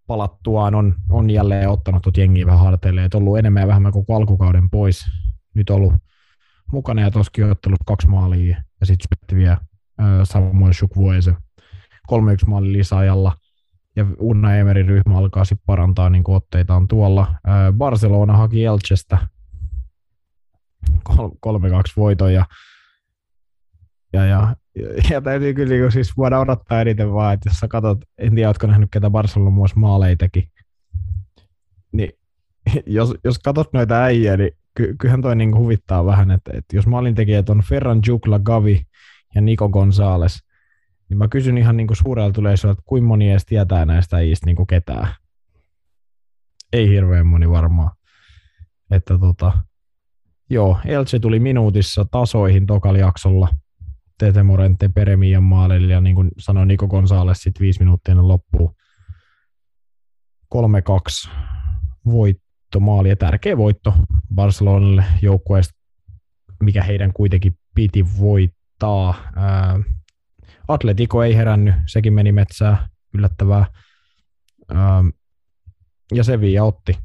palattuaan 0.08 0.76
on, 0.76 0.96
on 1.10 1.30
jälleen 1.30 1.70
ottanut 1.70 2.02
tuot 2.02 2.18
jengiä 2.18 2.46
vähän 2.46 2.60
harteille, 2.60 3.04
että 3.06 3.18
ollut 3.18 3.38
enemmän 3.38 3.62
ja 3.62 3.68
vähemmän 3.68 3.92
koko 3.92 4.16
alkukauden 4.16 4.70
pois. 4.70 5.06
Nyt 5.54 5.70
ollut 5.70 5.94
mukana 6.72 7.02
ja 7.02 7.12
toskin 7.12 7.52
ottelut 7.52 7.80
kaksi 7.86 8.08
maalia 8.08 8.64
ja 8.80 8.86
sitten 8.86 9.08
syötti 9.10 9.36
vielä 9.36 9.58
Samuel 10.24 10.74
Shukvuese 10.74 11.36
3-1 12.12 12.14
maalin 12.48 12.74
lisäajalla 12.74 13.38
ja 13.96 14.06
Unna 14.20 14.56
Emerin 14.56 14.88
ryhmä 14.88 15.18
alkaa 15.18 15.46
sitten 15.46 15.66
parantaa 15.66 16.10
niin 16.10 16.24
otteitaan 16.28 16.88
tuolla. 16.88 17.22
Äh, 17.22 17.74
Barcelona 17.78 18.38
haki 18.38 18.66
Elchestä 18.66 19.18
3-2 21.10 21.12
voiton 21.98 22.34
ja 22.34 22.46
ja, 24.14 24.26
ja, 24.26 24.56
ja 25.10 25.22
täytyy 25.22 25.54
kyllä 25.54 25.76
niin 25.76 25.92
siis 25.92 26.18
voida 26.18 26.40
odottaa 26.40 26.82
eniten 26.82 27.14
vaan, 27.14 27.34
että 27.34 27.50
jos 27.50 27.58
sä 27.60 27.68
katsot, 27.68 27.98
en 28.18 28.36
tiedä, 28.36 28.50
ootko 28.50 28.68
nähnyt 28.68 28.90
ketä 28.92 29.10
Barcelona 29.10 29.50
muassa 29.50 29.80
maaleja 29.80 30.16
teki, 30.16 30.52
niin 31.92 32.12
jos, 32.86 33.14
jos 33.24 33.40
katsot 33.40 33.74
noita 33.74 34.04
äijä, 34.04 34.38
niin 34.38 34.52
ky, 34.76 34.96
kyllähän 35.00 35.22
toi 35.22 35.36
niin 35.36 35.56
huvittaa 35.56 36.06
vähän, 36.06 36.32
että, 36.32 36.52
että 36.54 36.76
jos 36.76 36.88
maalintekijät 36.88 37.50
on 37.50 37.64
Ferran 37.70 38.02
Jukla, 38.08 38.40
Gavi 38.40 38.82
ja 39.36 39.42
Nico 39.42 39.70
Gonzales, 39.70 40.40
niin 41.10 41.18
mä 41.18 41.28
kysyn 41.28 41.58
ihan 41.58 41.78
niin 41.78 41.88
suurelta 41.94 42.42
yleisöltä, 42.42 42.72
että 42.72 42.84
kuinka 42.86 43.08
moni 43.08 43.32
edes 43.32 43.46
tietää 43.46 43.86
näistä 43.86 44.18
äijistä 44.18 44.46
niin 44.46 44.68
ketään. 44.68 45.08
Ei 46.74 46.90
hirveän 46.90 47.28
moni 47.28 47.50
varmaan. 47.50 47.92
Että 48.92 49.18
tota, 49.18 49.52
joo, 50.50 50.78
Elche 50.86 51.20
tuli 51.20 51.40
minuutissa 51.40 52.06
tasoihin 52.12 52.66
tokal 52.66 52.96
jaksolla– 52.96 53.50
Tete 54.20 54.44
Morente 54.44 54.90
Peremian 54.90 55.44
maalille 55.44 55.94
ja 55.94 56.02
niin 56.02 56.16
kuin 56.16 56.32
sanoi 56.38 56.66
Niko 56.66 56.88
Gonzales 56.88 57.42
sitten 57.42 57.62
viisi 57.62 57.80
minuuttia 57.80 58.12
ennen 58.12 58.28
loppuun. 58.28 58.76
3-2 60.56 61.30
voitto, 62.06 62.80
maali 62.80 63.10
ja 63.10 63.16
tärkeä 63.16 63.58
voitto 63.58 63.94
Barcelonalle 64.36 65.06
joukkueesta, 65.22 65.74
mikä 66.64 66.84
heidän 66.84 67.14
kuitenkin 67.14 67.58
piti 67.76 68.06
voittaa. 68.20 69.32
Ää, 69.36 69.80
Atletico 70.68 71.24
ei 71.24 71.36
herännyt, 71.36 71.76
sekin 71.88 72.14
meni 72.14 72.32
metsään, 72.32 72.78
yllättävää. 73.14 73.66
Ää, 74.70 75.04
ja 76.14 76.24
Sevilla 76.24 76.64
otti 76.64 77.00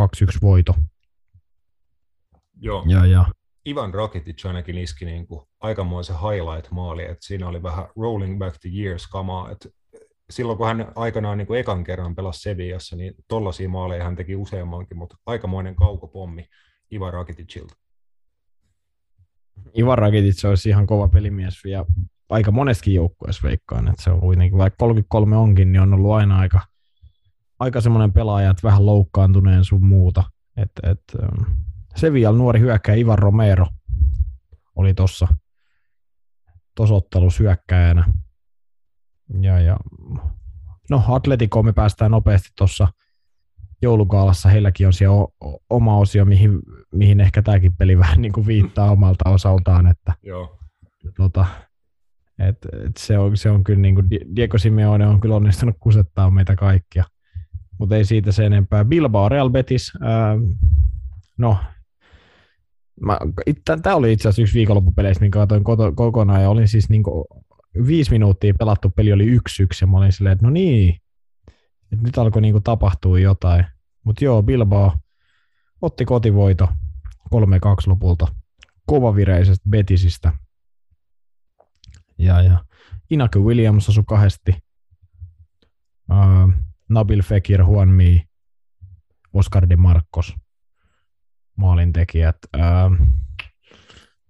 2-1 0.00 0.04
voito. 0.42 0.74
Joo. 2.56 2.84
Ja, 2.88 3.06
ja 3.06 3.26
Ivan 3.66 3.94
Rakitic 3.94 4.46
ainakin 4.46 4.78
iski 4.78 5.04
niin 5.04 5.26
kuin 5.26 5.40
aikamoisen 5.60 6.16
highlight-maali, 6.16 7.02
että 7.02 7.26
siinä 7.26 7.48
oli 7.48 7.62
vähän 7.62 7.84
rolling 7.96 8.38
back 8.38 8.56
the 8.60 8.70
years 8.74 9.06
kamaa, 9.06 9.50
että 9.50 9.68
silloin 10.30 10.58
kun 10.58 10.66
hän 10.66 10.92
aikanaan 10.94 11.38
niin 11.38 11.46
kuin 11.46 11.60
ekan 11.60 11.84
kerran 11.84 12.14
pelasi 12.14 12.40
Sevillassa, 12.40 12.96
niin 12.96 13.14
tollaisia 13.28 13.68
maaleja 13.68 14.04
hän 14.04 14.16
teki 14.16 14.36
useammankin, 14.36 14.96
mutta 14.96 15.16
aikamoinen 15.26 15.76
kaukopommi 15.76 16.46
Ivan 16.92 17.12
Rakiticilta. 17.12 17.74
Ivan 19.78 19.98
Rakitic 19.98 20.44
olisi 20.44 20.68
ihan 20.68 20.86
kova 20.86 21.08
pelimies 21.08 21.64
ja 21.64 21.84
aika 22.30 22.50
monestakin 22.50 22.94
joukkueessa 22.94 23.48
veikkaan, 23.48 23.88
että 23.88 24.02
se 24.02 24.10
on 24.10 24.20
kuitenkin, 24.20 24.58
vaikka 24.58 24.76
33 24.76 25.36
onkin, 25.36 25.72
niin 25.72 25.82
on 25.82 25.94
ollut 25.94 26.12
aina 26.12 26.38
aika, 26.38 26.60
aika 27.58 27.80
semmoinen 27.80 28.12
pelaaja, 28.12 28.50
että 28.50 28.62
vähän 28.62 28.86
loukkaantuneen 28.86 29.64
sun 29.64 29.84
muuta. 29.84 30.24
Et, 30.56 30.70
et, 30.82 31.02
Sevilla 31.96 32.32
nuori 32.32 32.60
hyökkäjä 32.60 32.96
Ivan 32.96 33.18
Romero 33.18 33.66
oli 34.76 34.94
tuossa 34.94 35.28
tosottelus 36.74 37.40
hyökkäjänä. 37.40 38.04
Ja, 39.40 39.60
ja, 39.60 39.76
no 40.90 41.02
Atletico 41.08 41.62
me 41.62 41.72
päästään 41.72 42.10
nopeasti 42.10 42.48
tuossa 42.58 42.88
joulukaalassa. 43.82 44.48
Heilläkin 44.48 44.86
on 44.86 44.92
siellä 44.92 45.26
oma 45.70 45.96
osio, 45.96 46.24
mihin, 46.24 46.58
mihin 46.92 47.20
ehkä 47.20 47.42
tämäkin 47.42 47.76
peli 47.76 47.98
vähän 47.98 48.22
niin 48.22 48.32
kuin 48.32 48.46
viittaa 48.46 48.90
omalta 48.96 49.30
osaltaan. 49.30 49.86
Että, 49.86 50.12
Joo. 50.22 50.58
Tota, 51.16 51.46
et, 52.38 52.56
et 52.86 52.96
se, 52.96 53.18
on, 53.18 53.36
se 53.36 53.50
on 53.50 53.64
kyllä 53.64 53.80
niin 53.80 53.94
kuin 53.94 54.10
Diego 54.36 54.58
Simeone 54.58 55.06
on 55.06 55.20
kyllä 55.20 55.36
onnistunut 55.36 55.76
kusettaa 55.80 56.30
meitä 56.30 56.56
kaikkia. 56.56 57.04
Mutta 57.78 57.96
ei 57.96 58.04
siitä 58.04 58.32
se 58.32 58.46
enempää. 58.46 58.84
Bilbao 58.84 59.28
Real 59.28 59.50
Betis, 59.50 59.92
ää, 60.00 60.36
no 61.38 61.58
Tämä 63.82 63.96
oli 63.96 64.12
itse 64.12 64.28
asiassa 64.28 64.42
yksi 64.42 64.54
viikonloppupeleistä, 64.54 65.20
minkä 65.20 65.38
katsoin 65.38 65.64
koto, 65.64 65.92
kokonaan, 65.92 66.42
ja 66.42 66.50
olin 66.50 66.68
siis 66.68 66.88
niin 66.88 67.02
viisi 67.86 68.10
minuuttia 68.10 68.54
pelattu 68.58 68.90
peli 68.90 69.12
oli 69.12 69.26
yksi 69.26 69.62
yksi, 69.62 69.84
ja 69.84 69.86
mä 69.86 69.96
olin 69.96 70.12
silleen, 70.12 70.32
että 70.32 70.46
no 70.46 70.50
niin, 70.50 70.96
että 71.92 72.04
nyt 72.04 72.18
alkoi 72.18 72.42
niin 72.42 72.62
tapahtua 72.62 73.18
jotain. 73.18 73.64
Mutta 74.04 74.24
joo, 74.24 74.42
Bilbao 74.42 74.92
otti 75.82 76.04
kotivoito 76.04 76.68
3-2 77.34 77.38
lopulta 77.86 78.26
kovavireisestä 78.86 79.70
Betisistä. 79.70 80.32
Ja, 82.18 82.42
ja 82.42 82.64
Inaku 83.10 83.38
Williams 83.46 83.88
asui 83.88 84.04
kahdesti. 84.06 84.54
Uh, 86.10 86.52
Nabil 86.88 87.22
Fekir, 87.22 87.60
Juan 87.60 87.88
Mi, 87.88 88.24
Oscar 89.32 89.68
de 89.68 89.76
Marcos– 89.76 90.34
maalintekijät. 91.60 92.36
Öö, 92.56 92.62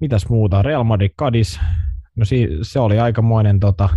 mitäs 0.01 0.29
muuta? 0.29 0.63
Real 0.63 0.85
Madrid 0.85 1.11
Kadis. 1.17 1.61
No 2.17 2.25
si- 2.25 2.49
se 2.63 2.81
oli 2.81 2.99
aikamoinen 2.99 3.61
tota, 3.61 3.89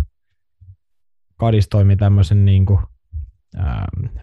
Kadis 1.36 1.68
toimi 1.68 1.96
tämmöisen 1.96 2.44
niin 2.44 2.66
kuin, 2.66 2.78
öö, 3.58 3.64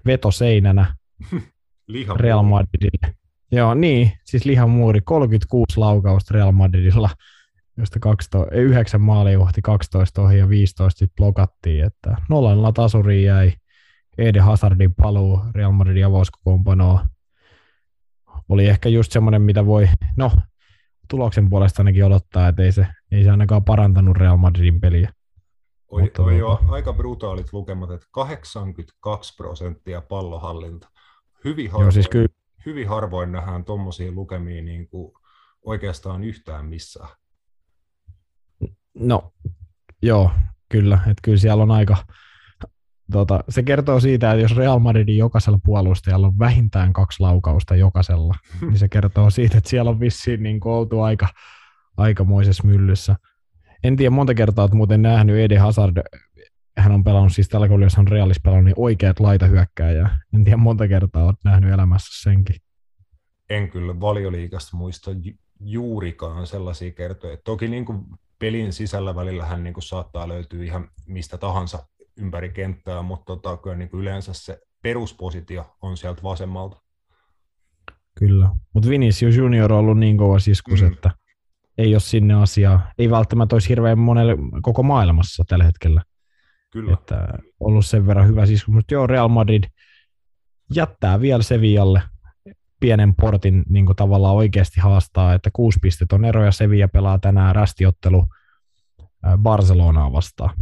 vetoseinänä 0.05 0.95
Real 2.19 2.43
Madridille. 2.43 3.15
Joo, 3.51 3.73
niin, 3.73 4.11
siis 4.25 4.45
lihamuuri, 4.45 5.01
36 5.01 5.79
laukausta 5.79 6.33
Real 6.33 6.51
Madridilla, 6.51 7.09
josta 7.77 7.99
12, 7.99 8.51
9 8.51 9.01
maalia 9.01 9.37
kohti 9.37 9.61
12 9.61 10.21
ohi 10.21 10.37
ja 10.37 10.49
15 10.49 10.99
sitten 10.99 11.15
blokattiin, 11.15 11.85
että 11.85 12.15
nollalla 12.29 12.71
tasuriin 12.71 13.25
jäi 13.25 13.53
Ede 14.17 14.39
Hazardin 14.39 14.93
paluu 14.95 15.41
Real 15.55 15.71
Madridin 15.71 16.05
avauskokoonpanoa 16.05 17.07
oli 18.51 18.67
ehkä 18.67 18.89
just 18.89 19.11
semmoinen, 19.11 19.41
mitä 19.41 19.65
voi, 19.65 19.87
no 20.17 20.31
tuloksen 21.09 21.49
puolesta 21.49 21.79
ainakin 21.79 22.05
odottaa, 22.05 22.47
että 22.47 22.63
ei 22.63 22.71
se, 22.71 22.87
ei 23.11 23.23
se 23.23 23.31
ainakaan 23.31 23.63
parantanut 23.63 24.17
Real 24.17 24.37
Madridin 24.37 24.81
peliä. 24.81 25.13
Oi, 25.87 26.01
Mutta 26.01 26.23
toi 26.23 26.37
jo 26.37 26.59
aika 26.67 26.93
brutaalit 26.93 27.53
lukemat, 27.53 27.91
että 27.91 28.07
82 28.11 29.35
prosenttia 29.35 30.01
pallohallinta. 30.01 30.89
Hyvin 31.43 31.71
harvoin, 31.71 31.85
Joo, 31.85 31.91
siis 31.91 32.09
kyllä... 32.09 32.27
hyvin 32.65 32.89
harvoin 32.89 33.31
nähdään 33.31 33.65
tuommoisia 33.65 34.11
lukemia 34.11 34.61
niin 34.61 34.89
kuin 34.89 35.13
oikeastaan 35.65 36.23
yhtään 36.23 36.65
missään. 36.65 37.09
No, 38.93 39.33
joo, 40.01 40.31
kyllä. 40.69 40.95
Että 40.95 41.21
kyllä 41.21 41.37
siellä 41.37 41.63
on 41.63 41.71
aika, 41.71 41.97
tota, 43.11 43.43
se 43.49 43.63
kertoo 43.63 43.99
siitä, 43.99 44.31
että 44.31 44.41
jos 44.41 44.55
Real 44.55 44.79
Madridin 44.79 45.17
jokaisella 45.17 45.59
puolustajalla 45.63 46.27
on 46.27 46.39
vähintään 46.39 46.93
kaksi 46.93 47.19
laukausta 47.19 47.75
jokaisella, 47.75 48.33
niin 48.61 48.77
se 48.77 48.89
kertoo 48.89 49.29
siitä, 49.29 49.57
että 49.57 49.69
siellä 49.69 49.91
on 49.91 49.99
vissiin 49.99 50.43
niin 50.43 50.59
oltu 50.65 51.01
aika, 51.01 51.27
aikamoisessa 51.97 52.63
myllyssä. 52.67 53.15
En 53.83 53.95
tiedä 53.95 54.09
monta 54.09 54.33
kertaa, 54.33 54.65
että 54.65 54.77
muuten 54.77 55.01
nähnyt 55.01 55.35
Eden 55.35 55.61
Hazard, 55.61 55.97
hän 56.77 56.91
on 56.91 57.03
pelannut 57.03 57.33
siis 57.33 57.49
tällä 57.49 57.67
kaudella, 57.67 57.85
jos 57.85 57.95
hän 57.95 58.07
Realis 58.07 58.41
pelannut, 58.43 58.65
niin 58.65 58.75
oikeat 58.77 59.19
laitahyökkääjä. 59.19 60.09
En 60.33 60.43
tiedä 60.43 60.57
monta 60.57 60.87
kertaa 60.87 61.25
olet 61.25 61.43
nähnyt 61.45 61.73
elämässä 61.73 62.29
senkin. 62.29 62.55
En 63.49 63.69
kyllä 63.69 63.99
valioliikasta 63.99 64.77
muista 64.77 65.11
juurikaan 65.59 66.47
sellaisia 66.47 66.91
kertoja. 66.91 67.37
Toki 67.43 67.67
niin 67.67 67.85
kuin 67.85 68.05
pelin 68.39 68.73
sisällä 68.73 69.15
välillä 69.15 69.45
hän 69.45 69.63
niin 69.63 69.73
kuin 69.73 69.83
saattaa 69.83 70.27
löytyä 70.27 70.63
ihan 70.63 70.87
mistä 71.07 71.37
tahansa 71.37 71.87
ympäri 72.21 72.49
kenttää, 72.49 73.01
mutta 73.01 73.25
tota, 73.25 73.57
kyllä 73.57 73.75
niin 73.75 73.89
kuin 73.89 74.01
yleensä 74.01 74.33
se 74.33 74.59
peruspositio 74.81 75.75
on 75.81 75.97
sieltä 75.97 76.23
vasemmalta. 76.23 76.81
Kyllä, 78.19 78.49
mutta 78.73 78.89
Vinicius 78.89 79.35
Junior 79.35 79.73
on 79.73 79.79
ollut 79.79 79.99
niin 79.99 80.17
kova 80.17 80.39
siskus, 80.39 80.81
mm. 80.81 80.93
että 80.93 81.11
ei 81.77 81.93
ole 81.93 81.99
sinne 81.99 82.33
asiaa. 82.33 82.91
Ei 82.97 83.09
välttämättä 83.09 83.55
olisi 83.55 83.69
hirveän 83.69 83.99
monelle 83.99 84.35
koko 84.61 84.83
maailmassa 84.83 85.43
tällä 85.47 85.63
hetkellä. 85.63 86.01
Kyllä. 86.71 86.93
Että 86.93 87.27
ollut 87.59 87.85
sen 87.85 88.07
verran 88.07 88.27
hyvä 88.27 88.45
siskus, 88.45 88.73
mutta 88.73 88.93
joo, 88.93 89.07
Real 89.07 89.27
Madrid 89.27 89.63
jättää 90.75 91.21
vielä 91.21 91.43
Sevillalle 91.43 92.01
pienen 92.79 93.15
portin 93.15 93.63
niin 93.69 93.85
kuin 93.85 93.95
tavallaan 93.95 94.35
oikeasti 94.35 94.81
haastaa, 94.81 95.33
että 95.33 95.49
kuusi 95.53 95.79
pistet 95.81 96.11
on 96.11 96.25
ero 96.25 96.45
ja 96.45 96.51
Sevilla 96.51 96.87
pelaa 96.87 97.19
tänään 97.19 97.55
rästiottelu 97.55 98.27
Barcelonaa 99.37 100.11
vastaan. 100.11 100.57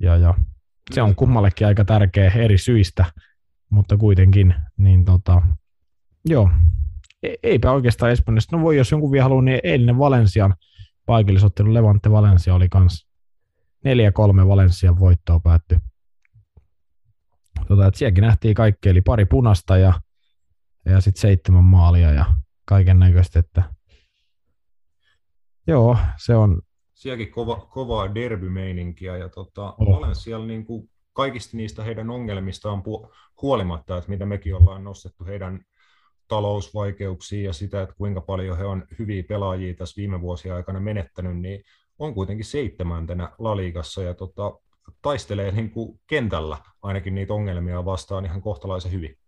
Ja, 0.00 0.16
ja 0.16 0.34
se 0.94 1.02
on 1.02 1.16
kummallekin 1.16 1.66
aika 1.66 1.84
tärkeä 1.84 2.30
eri 2.30 2.58
syistä, 2.58 3.04
mutta 3.70 3.96
kuitenkin, 3.96 4.54
niin 4.76 5.04
tota, 5.04 5.42
joo, 6.24 6.50
e, 7.22 7.34
eipä 7.42 7.70
oikeastaan 7.70 8.12
Espanjasta. 8.12 8.56
No 8.56 8.62
voi, 8.62 8.76
jos 8.76 8.90
jonkun 8.90 9.12
vielä 9.12 9.22
haluaa, 9.22 9.42
niin 9.42 9.60
eilinen 9.62 9.98
Valensian 9.98 10.54
paikallisottelu 11.06 11.74
Levante 11.74 12.10
Valencia 12.10 12.54
oli 12.54 12.68
kans 12.68 13.06
4-3 14.44 14.48
Valensian 14.48 14.98
voittoa 14.98 15.40
päätty. 15.40 15.78
Tota, 17.68 17.90
sielläkin 17.94 18.22
nähtiin 18.22 18.54
kaikki, 18.54 18.88
eli 18.88 19.00
pari 19.00 19.24
punasta 19.24 19.76
ja, 19.76 20.00
ja 20.84 21.00
sitten 21.00 21.20
seitsemän 21.20 21.64
maalia 21.64 22.12
ja 22.12 22.24
kaiken 22.64 22.98
näköistä, 22.98 23.38
että 23.38 23.62
joo, 25.66 25.98
se 26.16 26.34
on, 26.34 26.62
sielläkin 26.96 27.30
kova, 27.30 27.56
kovaa 27.70 28.14
derbymeininkiä 28.14 29.16
ja 29.16 29.28
tota, 29.28 29.74
oh. 29.78 29.98
olen 29.98 30.14
siellä 30.14 30.46
niin 30.46 30.66
kuin 30.66 30.90
kaikista 31.12 31.56
niistä 31.56 31.84
heidän 31.84 32.10
ongelmistaan 32.10 32.78
pu- 32.78 33.10
huolimatta, 33.42 33.96
että 33.96 34.10
mitä 34.10 34.26
mekin 34.26 34.54
ollaan 34.54 34.84
nostettu 34.84 35.24
heidän 35.24 35.64
talousvaikeuksia 36.28 37.44
ja 37.44 37.52
sitä, 37.52 37.82
että 37.82 37.94
kuinka 37.98 38.20
paljon 38.20 38.58
he 38.58 38.64
on 38.64 38.84
hyviä 38.98 39.22
pelaajia 39.22 39.74
tässä 39.74 39.96
viime 39.96 40.20
vuosien 40.20 40.54
aikana 40.54 40.80
menettänyt, 40.80 41.38
niin 41.38 41.62
on 41.98 42.14
kuitenkin 42.14 42.44
seitsemäntenä 42.44 43.30
Laliigassa 43.38 44.02
ja 44.02 44.14
tota, 44.14 44.58
taistelee 45.02 45.50
niin 45.50 45.70
kuin 45.70 46.00
kentällä 46.06 46.58
ainakin 46.82 47.14
niitä 47.14 47.34
ongelmia 47.34 47.84
vastaan 47.84 48.24
ihan 48.24 48.42
kohtalaisen 48.42 48.92
hyvin. 48.92 49.18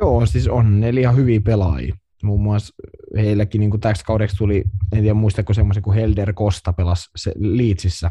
Joo, 0.00 0.26
siis 0.26 0.48
on 0.48 0.80
neljä 0.80 1.12
hyviä 1.12 1.40
pelaajia 1.40 1.94
muun 2.22 2.40
muassa 2.40 2.74
heilläkin 3.16 3.60
niin 3.60 3.80
täksi 3.80 4.04
kaudeksi 4.04 4.36
tuli, 4.36 4.64
en 4.92 5.00
tiedä 5.00 5.14
muistako 5.14 5.54
semmoisen 5.54 5.82
kuin 5.82 5.94
Helder 5.94 6.32
Costa 6.32 6.72
pelasi 6.72 7.10
se 7.16 7.32
Leedsissä. 7.36 8.10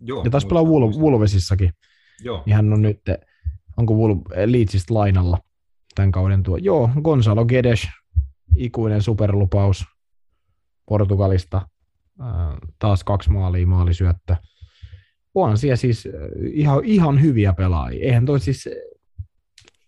Joo, 0.00 0.24
ja 0.24 0.30
taisi 0.30 0.46
pelaa 0.46 0.62
Wul- 0.62 0.98
Wulvesissakin. 0.98 1.70
Joo. 2.24 2.42
Niin 2.46 2.56
hän 2.56 2.72
on 2.72 2.82
nyt, 2.82 3.00
onko 3.76 3.94
Wul- 3.94 4.32
Leedsistä 4.46 4.94
lainalla 4.94 5.38
tämän 5.94 6.12
kauden 6.12 6.42
tuo. 6.42 6.56
Joo, 6.56 6.90
Gonzalo 7.02 7.44
Gedes, 7.44 7.88
ikuinen 8.56 9.02
superlupaus 9.02 9.84
Portugalista. 10.88 11.68
taas 12.78 13.04
kaksi 13.04 13.30
maalia, 13.30 13.66
maalisyöttö. 13.66 14.36
On 15.34 15.58
siellä 15.58 15.76
siis 15.76 16.08
ihan, 16.52 16.84
ihan 16.84 17.22
hyviä 17.22 17.52
pelaajia. 17.52 18.04
Eihän 18.06 18.26
toi 18.26 18.40
siis 18.40 18.68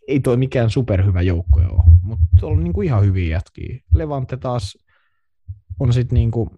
ei 0.09 0.21
toi 0.21 0.37
mikään 0.37 0.71
superhyvä 0.71 1.23
joukko 1.23 1.61
ole, 1.61 1.85
mutta 2.03 2.47
on 2.47 2.65
niinku 2.65 2.83
ihan 2.83 3.05
hyviä 3.05 3.37
jätkiä. 3.37 3.81
Levante 3.95 4.37
taas 4.37 4.79
on 5.81 5.93
sitten 5.93 6.15
niinku, 6.15 6.51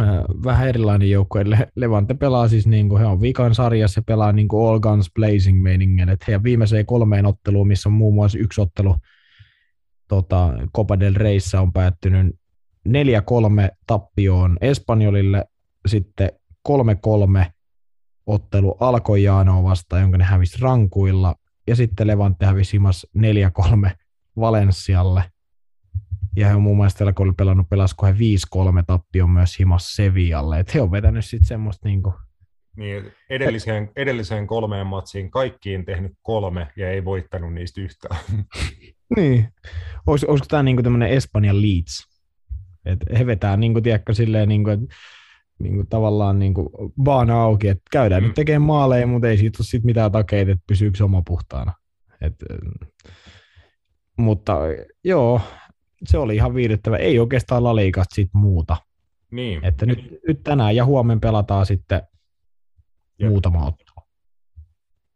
äh, 0.00 0.08
vähän 0.44 0.68
erilainen 0.68 1.10
joukko. 1.10 1.38
Le- 1.44 1.68
Levante 1.76 2.14
pelaa 2.14 2.48
siis, 2.48 2.66
niinku, 2.66 2.98
he 2.98 3.06
on 3.06 3.20
vikan 3.20 3.54
sarjassa, 3.54 3.94
se 3.94 4.00
pelaa 4.06 4.32
niinku 4.32 4.66
all 4.66 4.80
guns 4.80 5.10
blazing 5.14 5.62
meiningin, 5.62 6.08
että 6.08 6.24
heidän 6.28 6.42
viimeiseen 6.42 6.86
kolmeen 6.86 7.26
otteluun, 7.26 7.68
missä 7.68 7.88
on 7.88 7.92
muun 7.92 8.14
muassa 8.14 8.38
yksi 8.38 8.60
ottelu 8.60 8.96
tota, 10.08 10.52
Copa 10.76 11.00
del 11.00 11.14
Reyssä 11.14 11.60
on 11.60 11.72
päättynyt 11.72 12.36
4-3 12.88 12.92
tappioon 13.86 14.56
Espanjolille, 14.60 15.44
sitten 15.86 16.30
3-3 16.68 16.72
ottelu 18.26 18.76
alkoi 18.80 19.22
Jaanoa 19.22 19.62
vastaan, 19.62 20.02
jonka 20.02 20.18
ne 20.18 20.24
hävisi 20.24 20.58
rankuilla, 20.60 21.34
ja 21.66 21.76
sitten 21.76 22.06
Levante 22.06 22.46
hävisi 22.46 22.72
himas 22.72 23.06
4-3 23.18 23.90
Valenssialle. 24.40 25.24
Ja 26.36 26.48
he 26.48 26.54
on 26.54 26.62
muun 26.62 26.76
muassa 26.76 26.98
tällä 26.98 27.12
oli 27.18 27.32
pelannut, 27.32 27.68
pelasko 27.68 28.06
he 28.06 28.12
5-3 28.12 28.16
tappion 28.86 29.30
myös 29.30 29.58
himas 29.58 29.96
Sevialle. 29.96 30.60
Että 30.60 30.72
he 30.74 30.80
on 30.80 30.90
vetänyt 30.90 31.24
sitten 31.24 31.48
semmoista 31.48 31.88
niinku... 31.88 32.14
Niin, 32.76 33.12
edelliseen, 33.30 33.90
edelliseen 33.96 34.46
kolmeen 34.46 34.86
matsiin 34.86 35.30
kaikkiin 35.30 35.84
tehnyt 35.84 36.12
kolme 36.22 36.68
ja 36.76 36.90
ei 36.90 37.04
voittanut 37.04 37.54
niistä 37.54 37.80
yhtään. 37.80 38.20
niin. 39.16 39.48
Olis, 40.06 40.24
olisiko 40.24 40.46
tämä 40.50 40.62
niinku 40.62 40.82
tämmöinen 40.82 41.08
Espanjan 41.08 41.62
Leeds? 41.62 42.14
Et 42.84 42.98
he 43.18 43.26
vetää, 43.26 43.56
niinku, 43.56 43.80
tiedätkö, 43.80 44.14
silleen, 44.14 44.48
niinku, 44.48 44.70
että 44.70 44.86
niin 45.58 45.74
kuin 45.74 45.86
tavallaan 45.86 46.38
niin 46.38 46.54
kuin 46.54 46.68
baana 47.02 47.42
auki, 47.42 47.68
että 47.68 47.82
käydään 47.90 48.22
mm. 48.22 48.26
nyt 48.26 48.34
tekemään 48.34 48.62
maaleja, 48.62 49.06
mutta 49.06 49.28
ei 49.28 49.38
siitä 49.38 49.56
ole 49.60 49.66
sit 49.66 49.84
mitään 49.84 50.12
takeita, 50.12 50.52
että 50.52 50.64
pysyykö 50.66 51.04
oma 51.04 51.22
puhtaana. 51.26 51.72
Et, 52.20 52.34
mutta 54.16 54.58
joo, 55.04 55.40
se 56.04 56.18
oli 56.18 56.36
ihan 56.36 56.54
viihdyttävä. 56.54 56.96
Ei 56.96 57.18
oikeastaan 57.18 57.64
laliikasta 57.64 58.14
sit 58.14 58.30
muuta. 58.32 58.76
Niin. 59.30 59.64
Että 59.64 59.86
nyt, 59.86 59.98
nyt 60.28 60.42
tänään 60.42 60.76
ja 60.76 60.84
huomenna 60.84 61.20
pelataan 61.20 61.66
sitten 61.66 62.02
Jep. 63.18 63.30
muutama 63.30 63.66
ottelu. 63.66 64.06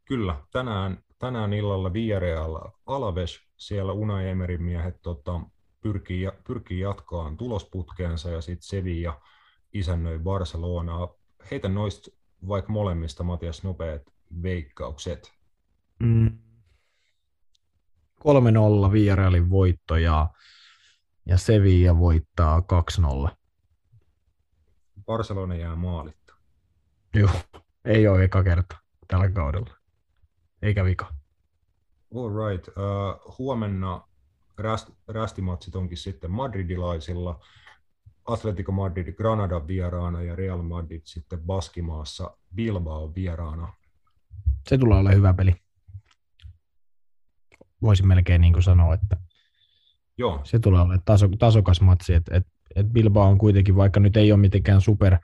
Kyllä, 0.05 0.37
tänään, 0.53 0.99
tänään 1.19 1.53
illalla 1.53 1.93
Villarreal 1.93 2.61
Alaves, 2.87 3.41
siellä 3.57 3.93
Unai 3.93 4.29
Emerin 4.29 4.63
miehet 4.63 5.03
tota, 5.03 5.41
pyrkii, 5.81 6.29
pyrkii 6.47 6.81
jatkaan 6.81 7.37
tulosputkeensa 7.37 8.31
ja 8.31 8.41
sitten 8.41 8.69
Sevilla– 8.69 9.21
isännöi 9.73 10.19
Barcelonaa. 10.19 11.15
Heitä 11.51 11.69
noista 11.69 12.11
vaikka 12.49 12.73
molemmista, 12.73 13.25
Matias, 13.25 13.65
nopeat 13.65 14.03
veikkaukset. 14.43 15.33
Mm. 15.99 16.39
3-0 18.89 18.93
Villarrealin 18.93 19.51
voitto 19.51 19.97
ja, 19.97 20.31
ja 21.27 21.39
Sevilla 21.39 21.99
voittaa 21.99 22.63
2-0. 23.31 23.31
Barcelona 25.07 25.55
jää 25.55 25.77
maalitta. 25.77 26.35
Joo, 27.15 27.31
ei 27.85 28.09
ole 28.09 28.25
eka 28.25 28.43
kerta 28.43 28.77
tällä 29.09 29.31
kaudella. 29.31 29.75
Eikä 30.63 30.85
vika. 30.85 31.15
All 32.17 32.49
right. 32.49 32.69
Uh, 32.69 33.37
huomenna 33.39 34.09
räst, 34.59 34.91
rästimatsit 35.09 35.77
onkin 35.77 35.99
sitten 35.99 36.31
madridilaisilla. 36.31 37.41
Atletico 38.29 38.73
Madrid 38.73 39.13
Granada 39.13 39.67
vieraana 39.67 40.23
ja 40.23 40.37
Real 40.37 40.63
Madrid 40.63 41.01
sitten 41.05 41.41
Baskimaassa 41.41 42.37
Bilbao 42.55 43.15
vieraana. 43.15 43.73
Se 44.69 44.79
tulee 44.79 44.99
olla 44.99 45.11
hyvä 45.11 45.35
peli. 45.35 45.55
Voisin 47.83 48.09
melkein 48.09 48.41
niin 48.41 48.53
kuin 48.53 48.63
sanoa, 48.63 48.95
että 48.95 49.17
Joo. 50.19 50.41
se 50.45 50.59
tulee 50.59 50.81
olla 50.81 50.99
taso, 51.05 51.29
tasokas 51.39 51.81
matsi. 51.81 52.15
Et, 52.15 52.29
et, 52.31 52.47
et 52.77 52.87
Bilbao 52.87 53.29
on 53.29 53.39
kuitenkin, 53.39 53.77
vaikka 53.77 54.01
nyt 54.01 54.17
ei 54.17 54.33
ole 54.33 54.41
mitenkään 54.41 54.81
super 54.81 55.19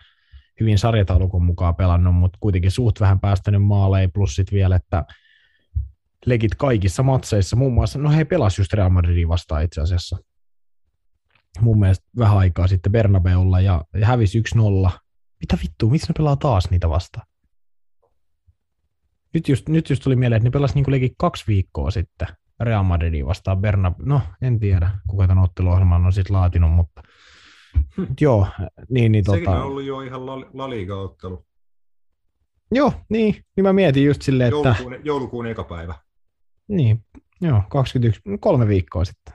hyvin 0.61 0.79
sarjataulukon 0.79 1.45
mukaan 1.45 1.75
pelannut, 1.75 2.15
mutta 2.15 2.39
kuitenkin 2.41 2.71
suht 2.71 3.01
vähän 3.01 3.21
päästänyt 3.21 3.63
maaleihin, 3.63 4.13
plus 4.13 4.35
sitten 4.35 4.57
vielä, 4.57 4.77
että 4.77 5.05
legit 6.27 6.55
kaikissa 6.55 7.03
matseissa, 7.03 7.57
muun 7.57 7.73
muassa, 7.75 7.99
no 7.99 8.11
he 8.11 8.25
pelasivat 8.25 8.59
just 8.59 8.73
Real 8.73 8.91
Madridin 8.91 9.29
vastaan 9.29 9.65
itse 9.65 9.81
asiassa, 9.81 10.19
mun 11.61 11.79
mielestä 11.79 12.07
vähän 12.19 12.39
aikaa 12.39 12.67
sitten 12.67 12.93
Bernabeulla 12.93 13.61
ja, 13.61 13.85
ja 14.01 14.07
hävisi 14.07 14.43
1-0 14.57 14.91
mitä 15.41 15.59
vittua, 15.63 15.91
miksi 15.91 16.09
ne 16.09 16.15
pelaa 16.19 16.37
taas 16.37 16.71
niitä 16.71 16.89
vastaan? 16.89 17.27
Nyt 19.35 19.49
just, 19.49 19.69
nyt 19.69 19.91
just 19.91 20.03
tuli 20.03 20.17
mieleen, 20.17 20.37
että 20.37 20.47
ne 20.47 20.51
pelasivat 20.51 20.87
niin 20.87 21.15
kaksi 21.19 21.45
viikkoa 21.49 21.91
sitten 21.91 22.29
Real 22.61 22.83
Madridin 22.83 23.27
vastaan 23.27 23.59
Bernab. 23.59 23.95
No, 23.99 24.21
en 24.43 24.61
tiedä, 24.61 24.91
kuka 25.09 25.27
tämän 25.27 25.45
otteluohjelman 25.45 26.07
on 26.07 26.13
sitten 26.13 26.37
laatinut, 26.37 26.73
mutta 26.73 27.03
joo, 28.21 28.47
niin, 28.91 29.13
niin 29.13 29.25
Sekin 29.25 29.45
tota... 29.45 29.57
on 29.57 29.67
ollut 29.67 29.85
jo 29.85 30.01
ihan 30.01 30.27
La, 30.27 30.41
La 30.53 30.71
Liga-ottelu. 30.71 31.47
Joo, 32.71 32.93
niin, 33.09 33.45
niin 33.57 33.65
mä 33.65 33.73
mietin 33.73 34.05
just 34.05 34.23
silleen, 34.23 34.55
että... 34.55 34.69
Joulukuun, 34.69 35.05
joulukuun 35.05 35.47
eka 35.47 35.65
päivä. 35.65 35.95
Niin, 36.69 37.05
joo, 37.41 37.63
21, 37.71 38.21
kolme 38.41 38.69
viikkoa 38.69 39.05
sitten. 39.05 39.35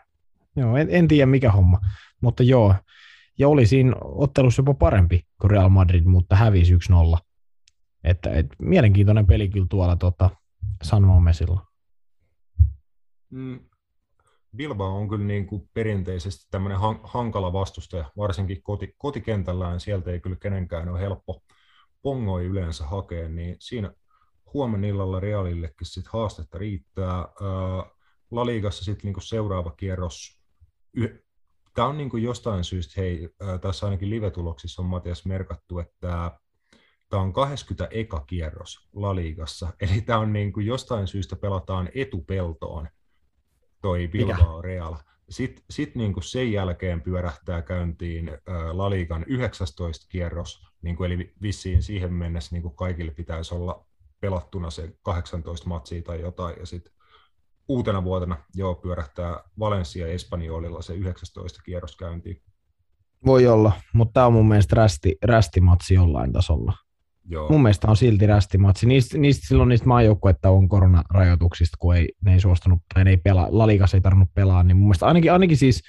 Joo, 0.55 0.77
en, 0.77 0.87
en 0.91 1.07
tiedä 1.07 1.25
mikä 1.25 1.51
homma, 1.51 1.79
mutta 2.21 2.43
joo. 2.43 2.75
Ja 3.39 3.47
oli 3.47 3.65
siinä 3.65 3.95
ottelussa 4.01 4.59
jopa 4.59 4.73
parempi 4.73 5.27
kuin 5.41 5.51
Real 5.51 5.69
Madrid, 5.69 6.03
mutta 6.03 6.35
hävisi 6.35 6.75
1-0. 6.75 7.17
Että, 8.03 8.31
et, 8.31 8.45
mielenkiintoinen 8.59 9.27
peli 9.27 9.49
kyllä 9.49 9.67
tuolla 9.69 9.95
tota, 9.95 10.29
San 10.83 11.03
Mamesilla. 11.03 11.65
Mm. 13.29 13.59
Bilbao 14.55 14.97
on 14.97 15.09
kyllä 15.09 15.25
niin 15.25 15.47
kuin 15.47 15.69
perinteisesti 15.73 16.47
tämmöinen 16.51 16.79
hankala 17.03 17.53
vastustaja, 17.53 18.11
varsinkin 18.17 18.63
koti, 18.63 18.95
kotikentällään. 18.97 19.79
Sieltä 19.79 20.11
ei 20.11 20.19
kyllä 20.19 20.35
kenenkään 20.35 20.89
ole 20.89 20.99
helppo 20.99 21.43
pongoi 22.01 22.45
yleensä 22.45 22.85
hakea, 22.85 23.29
niin 23.29 23.55
siinä 23.59 23.93
huomenna 24.53 24.87
illalla 24.87 25.19
Realillekin 25.19 25.87
sit 25.87 26.07
haastetta 26.07 26.57
riittää. 26.57 27.27
La 28.31 28.45
Ligassa 28.45 28.83
sitten 28.83 29.05
niinku 29.05 29.21
seuraava 29.21 29.71
kierros. 29.71 30.41
Tämä 31.73 31.87
on 31.87 31.97
niinku 31.97 32.17
jostain 32.17 32.63
syystä, 32.63 33.01
hei, 33.01 33.29
tässä 33.61 33.85
ainakin 33.85 34.09
live-tuloksissa 34.09 34.81
on 34.81 34.85
Matias 34.87 35.25
merkattu, 35.25 35.79
että 35.79 36.31
tämä 37.09 37.23
on 37.23 37.33
20 37.33 37.95
eka 37.95 38.19
kierros 38.19 38.89
La 38.93 39.15
Ligassa, 39.15 39.73
eli 39.81 40.01
tämä 40.01 40.19
on 40.19 40.33
niinku 40.33 40.59
jostain 40.59 41.07
syystä 41.07 41.35
pelataan 41.35 41.89
etupeltoon 41.95 42.87
toi 43.81 44.07
Bilbao 44.07 44.61
Real. 44.61 44.95
Sitten 45.29 45.65
sit 45.69 45.95
niinku 45.95 46.21
sen 46.21 46.51
jälkeen 46.51 47.01
pyörähtää 47.01 47.61
käyntiin 47.61 48.31
La 48.71 48.89
Ligan 48.89 49.25
19 49.27 50.05
kierros, 50.09 50.61
niinku 50.81 51.03
eli 51.03 51.33
vissiin 51.41 51.83
siihen 51.83 52.13
mennessä 52.13 52.55
niinku 52.55 52.69
kaikille 52.69 53.11
pitäisi 53.11 53.55
olla 53.55 53.85
pelattuna 54.19 54.69
se 54.69 54.93
18 55.01 55.69
matsia 55.69 56.01
tai 56.01 56.21
jotain, 56.21 56.55
ja 56.59 56.65
sitten 56.65 56.93
uutena 57.69 58.03
vuotena 58.03 58.37
joo 58.55 58.75
pyörähtää 58.75 59.43
Valencia 59.59 60.07
Espanjolilla 60.07 60.81
se 60.81 60.93
19 60.93 61.61
kierros 61.63 61.95
käyntiin. 61.95 62.41
Voi 63.25 63.47
olla, 63.47 63.71
mutta 63.93 64.13
tämä 64.13 64.25
on 64.25 64.33
mun 64.33 64.47
mielestä 64.47 64.75
rästi, 64.75 65.17
rästimatsi 65.23 65.93
jollain 65.93 66.33
tasolla. 66.33 66.73
Joo. 67.25 67.49
Mun 67.49 67.61
mielestä 67.61 67.87
on 67.87 67.97
silti 67.97 68.27
rästimatsi. 68.27 68.87
Niistä, 68.87 69.17
niistä 69.17 69.47
silloin 69.47 69.69
niistä 69.69 69.87
maajoukkuetta 69.87 70.49
on 70.49 70.69
koronarajoituksista, 70.69 71.77
kun 71.79 71.95
ei, 71.95 72.07
ne 72.25 72.33
ei 72.33 72.39
suostunut 72.39 72.79
tai 72.93 73.03
ne 73.03 73.09
ei 73.09 73.17
pelaa, 73.17 73.47
Lalikas 73.51 73.93
ei 73.93 74.01
tarvinnut 74.01 74.33
pelaa, 74.33 74.63
niin 74.63 74.77
mun 74.77 74.87
mielestä 74.87 75.07
ainakin, 75.07 75.33
ainakin 75.33 75.57
siis 75.57 75.81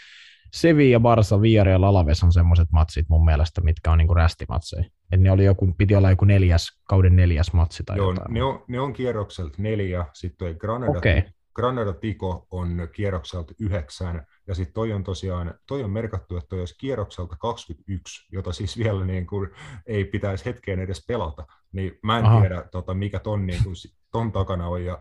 Sevilla, 0.53 0.99
Barça, 0.99 1.43
Villarreal, 1.43 1.83
Alaves 1.83 2.24
on 2.24 2.33
semmoiset 2.33 2.68
matsit 2.72 3.09
mun 3.09 3.24
mielestä, 3.24 3.61
mitkä 3.61 3.93
on 3.93 3.99
niinku 3.99 4.14
rästimatseja. 4.14 4.85
Et 5.12 5.20
ne 5.20 5.31
oli 5.31 5.45
joku, 5.45 5.74
piti 5.78 5.95
olla 5.95 6.11
joku 6.11 6.24
neljäs, 6.24 6.66
kauden 6.89 7.16
neljäs 7.16 7.53
matsi 7.53 7.83
tai 7.85 7.97
Joo, 7.97 8.11
jotain. 8.11 8.35
Ne 8.35 8.43
on, 8.43 8.64
ne 8.68 8.81
on 8.81 8.93
kierrokselta 8.93 9.62
neljä, 9.62 10.07
sitten 10.12 10.39
toi 10.39 10.55
Granada, 10.55 10.99
okay. 10.99 11.22
Granada 11.61 11.92
Tiko 11.92 12.46
on 12.50 12.88
kierrokselta 12.92 13.54
yhdeksän, 13.61 14.26
ja 14.46 14.54
sitten 14.54 14.74
toi 14.74 14.92
on 14.92 15.04
tosiaan, 15.04 15.54
toi 15.66 15.84
on 15.84 15.90
merkattu, 15.90 16.36
että 16.36 16.48
toi 16.48 16.58
olisi 16.58 16.78
kierrokselta 16.78 17.36
21, 17.36 18.28
jota 18.32 18.52
siis 18.52 18.78
vielä 18.78 19.04
niin 19.04 19.26
kuin 19.26 19.50
ei 19.86 20.04
pitäisi 20.04 20.44
hetkeen 20.44 20.80
edes 20.80 21.04
pelata. 21.08 21.46
Niin 21.72 21.98
mä 22.02 22.18
en 22.18 22.24
Aha. 22.24 22.40
tiedä, 22.40 22.62
tota, 22.70 22.94
mikä 22.94 23.18
ton, 23.18 23.46
niin 23.46 23.64
kuin, 23.64 23.74
ton 24.12 24.32
takana 24.32 24.68
on. 24.68 24.84
Ja 24.84 24.98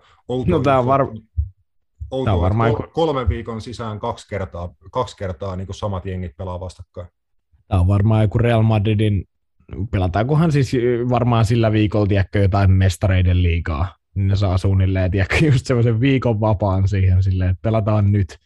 no 0.47 0.59
tämä 0.59 0.79
on, 0.79 0.85
var... 0.85 1.07
outoa, 2.11 2.33
on 2.33 2.41
varmaan... 2.41 2.75
Kol- 2.75 2.87
kolmen 2.93 3.29
viikon 3.29 3.61
sisään 3.61 3.99
kaksi 3.99 4.27
kertaa, 4.27 4.73
kaksi 4.91 5.17
kertaa 5.17 5.55
niin 5.55 5.67
kuin 5.67 5.75
samat 5.75 6.05
jengit 6.05 6.37
pelaa 6.37 6.59
vastakkain. 6.59 7.07
Tämä 7.67 7.81
on 7.81 7.87
varmaan 7.87 8.21
joku 8.21 8.37
Real 8.37 8.61
Madridin, 8.61 9.25
pelataankohan 9.91 10.51
siis 10.51 10.71
varmaan 11.09 11.45
sillä 11.45 11.71
viikolla, 11.71 12.07
tiedätkö, 12.07 12.39
jotain 12.39 12.71
mestareiden 12.71 13.43
liigaa 13.43 13.98
niin 14.15 14.27
ne 14.27 14.35
saa 14.35 14.57
suunnilleen, 14.57 15.11
tiedätkö, 15.11 15.35
just 15.51 15.65
semmoisen 15.65 15.99
viikon 15.99 16.39
vapaan 16.39 16.87
siihen 16.87 17.23
silleen, 17.23 17.49
että 17.49 17.61
pelataan 17.61 18.11
nyt. 18.11 18.39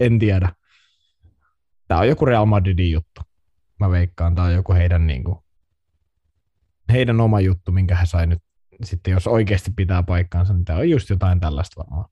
En 0.00 0.18
tiedä. 0.18 0.52
Tämä 1.88 2.00
on 2.00 2.08
joku 2.08 2.24
Real 2.24 2.46
Madridin 2.46 2.92
juttu. 2.92 3.20
Mä 3.80 3.90
veikkaan, 3.90 4.34
tämä 4.34 4.46
on 4.46 4.54
joku 4.54 4.72
heidän, 4.72 5.06
niin 5.06 5.24
kuin, 5.24 5.38
heidän 6.92 7.20
oma 7.20 7.40
juttu, 7.40 7.72
minkä 7.72 7.96
he 7.96 8.06
sai 8.06 8.26
nyt 8.26 8.42
sitten, 8.84 9.12
jos 9.12 9.26
oikeasti 9.26 9.70
pitää 9.76 10.02
paikkaansa, 10.02 10.54
niin 10.54 10.64
tämä 10.64 10.78
on 10.78 10.90
just 10.90 11.10
jotain 11.10 11.40
tällaista 11.40 11.80
varmaan. 11.80 12.10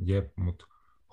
Jep, 0.00 0.36
mutta 0.36 0.66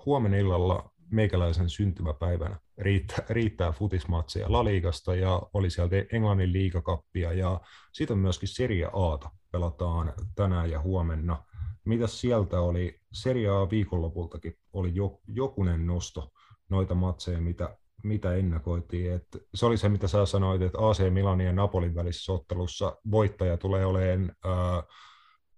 huomenna 0.06 0.36
illalla 0.36 0.92
meikäläisen 1.10 1.70
syntymäpäivänä 1.70 2.58
riittää, 2.78 3.24
riittää 3.30 3.72
futismatseja 3.72 4.52
Laliigasta 4.52 5.14
ja 5.14 5.42
oli 5.54 5.70
sieltä 5.70 5.96
Englannin 6.12 6.52
liigakappia 6.52 7.32
ja 7.32 7.60
sitten 7.92 8.18
myöskin 8.18 8.48
Serie 8.48 8.88
Aata 8.92 9.30
pelataan 9.52 10.12
tänään 10.34 10.70
ja 10.70 10.80
huomenna. 10.80 11.44
Mitä 11.84 12.06
sieltä 12.06 12.60
oli? 12.60 13.00
Serie 13.12 13.48
A 13.48 13.70
viikonlopultakin 13.70 14.54
oli 14.72 14.94
jo, 14.94 15.20
jokunen 15.26 15.86
nosto 15.86 16.30
noita 16.68 16.94
matseja, 16.94 17.40
mitä, 17.40 17.76
mitä 18.02 18.34
ennakoitiin. 18.34 19.12
Et 19.12 19.26
se 19.54 19.66
oli 19.66 19.76
se, 19.76 19.88
mitä 19.88 20.08
sä 20.08 20.26
sanoit, 20.26 20.62
että 20.62 20.78
AC 20.88 21.10
Milanin 21.10 21.46
ja 21.46 21.52
Napolin 21.52 21.94
välisessä 21.94 22.32
ottelussa 22.32 22.96
voittaja 23.10 23.56
tulee 23.56 23.86
olemaan 23.86 24.32
ää, 24.44 24.82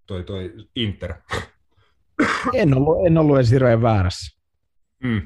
toi, 0.07 0.25
toi 0.25 0.55
Inter. 0.77 1.15
En 2.55 2.77
ollut, 2.77 3.07
en 3.07 3.19
ollut 3.19 3.37
edes 3.37 3.83
väärässä. 3.83 4.38
Mm. 5.03 5.23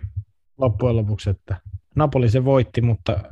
Loppujen 0.58 0.96
lopuksi, 0.96 1.30
että 1.30 1.60
Napoli 1.96 2.30
se 2.30 2.44
voitti, 2.44 2.80
mutta 2.80 3.22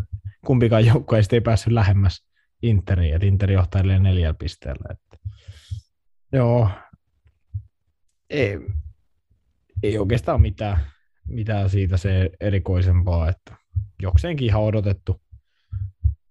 kumpikaan 0.47 0.87
joukkueista 0.87 1.37
ei 1.37 1.41
päässyt 1.41 1.73
lähemmäs 1.73 2.25
Interiin, 2.63 3.15
että 3.15 3.27
Inter 3.27 3.53
johtaa 3.53 3.83
neljällä 3.83 4.35
pisteellä. 4.35 4.85
Että. 4.91 5.29
Joo, 6.33 6.71
ei, 8.31 8.59
ei 9.83 9.99
oikeastaan 9.99 10.41
mitään, 10.41 10.81
mitään 11.29 11.71
siitä 11.71 11.97
se 11.97 12.31
erikoisempaa, 12.41 13.29
että 13.29 13.57
jokseenkin 14.03 14.47
ihan 14.47 14.63
odotettu, 14.63 15.21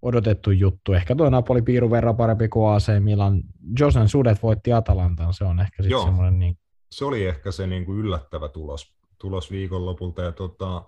odotettu 0.01 0.51
juttu. 0.51 0.93
Ehkä 0.93 1.15
tuo 1.15 1.29
Napoli 1.29 1.61
piiru 1.61 1.91
verran 1.91 2.17
parempi 2.17 2.47
kuin 2.47 2.73
AC 2.73 2.87
Milan. 2.99 3.41
Josen 3.79 4.09
Sudet 4.09 4.43
voitti 4.43 4.73
Atalantan, 4.73 5.33
se 5.33 5.43
on 5.43 5.59
ehkä 5.59 5.83
sitten 5.83 6.03
semmoinen 6.03 6.39
niin... 6.39 6.57
Se 6.91 7.05
oli 7.05 7.25
ehkä 7.25 7.51
se 7.51 7.67
niin 7.67 7.85
kuin 7.85 7.99
yllättävä 7.99 8.49
tulos, 8.49 8.93
tulos 9.19 9.51
viikonlopulta 9.51 10.21
ja 10.21 10.31
tota, 10.31 10.85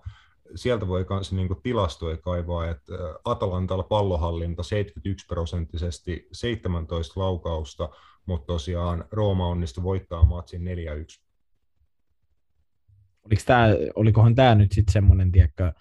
sieltä 0.54 0.88
voi 0.88 1.06
myös 1.10 1.32
niin 1.32 1.48
tilastoja 1.62 2.16
kaivaa, 2.16 2.70
että 2.70 2.92
Atalantalla 3.24 3.82
pallohallinta 3.82 4.62
71 4.62 5.26
prosenttisesti, 5.26 6.28
17 6.32 7.20
laukausta, 7.20 7.88
mutta 8.26 8.46
tosiaan 8.46 9.04
Rooma 9.10 9.46
onnistui 9.46 9.84
voittaa 9.84 10.24
matsin 10.24 10.62
4-1. 10.62 10.64
Oliko 13.26 13.42
tää, 13.46 13.68
olikohan 13.94 14.34
tämä 14.34 14.54
nyt 14.54 14.72
sitten 14.72 14.92
semmoinen, 14.92 15.32
tiedätkö, 15.32 15.72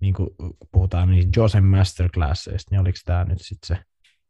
niin 0.00 0.14
kuin 0.14 0.30
puhutaan 0.72 1.10
niin 1.10 1.28
Josen 1.36 1.64
masterclasseista, 1.64 2.68
niin 2.70 2.80
oliko 2.80 2.98
tämä 3.04 3.24
nyt 3.24 3.40
sitten 3.40 3.76
se? 3.76 3.84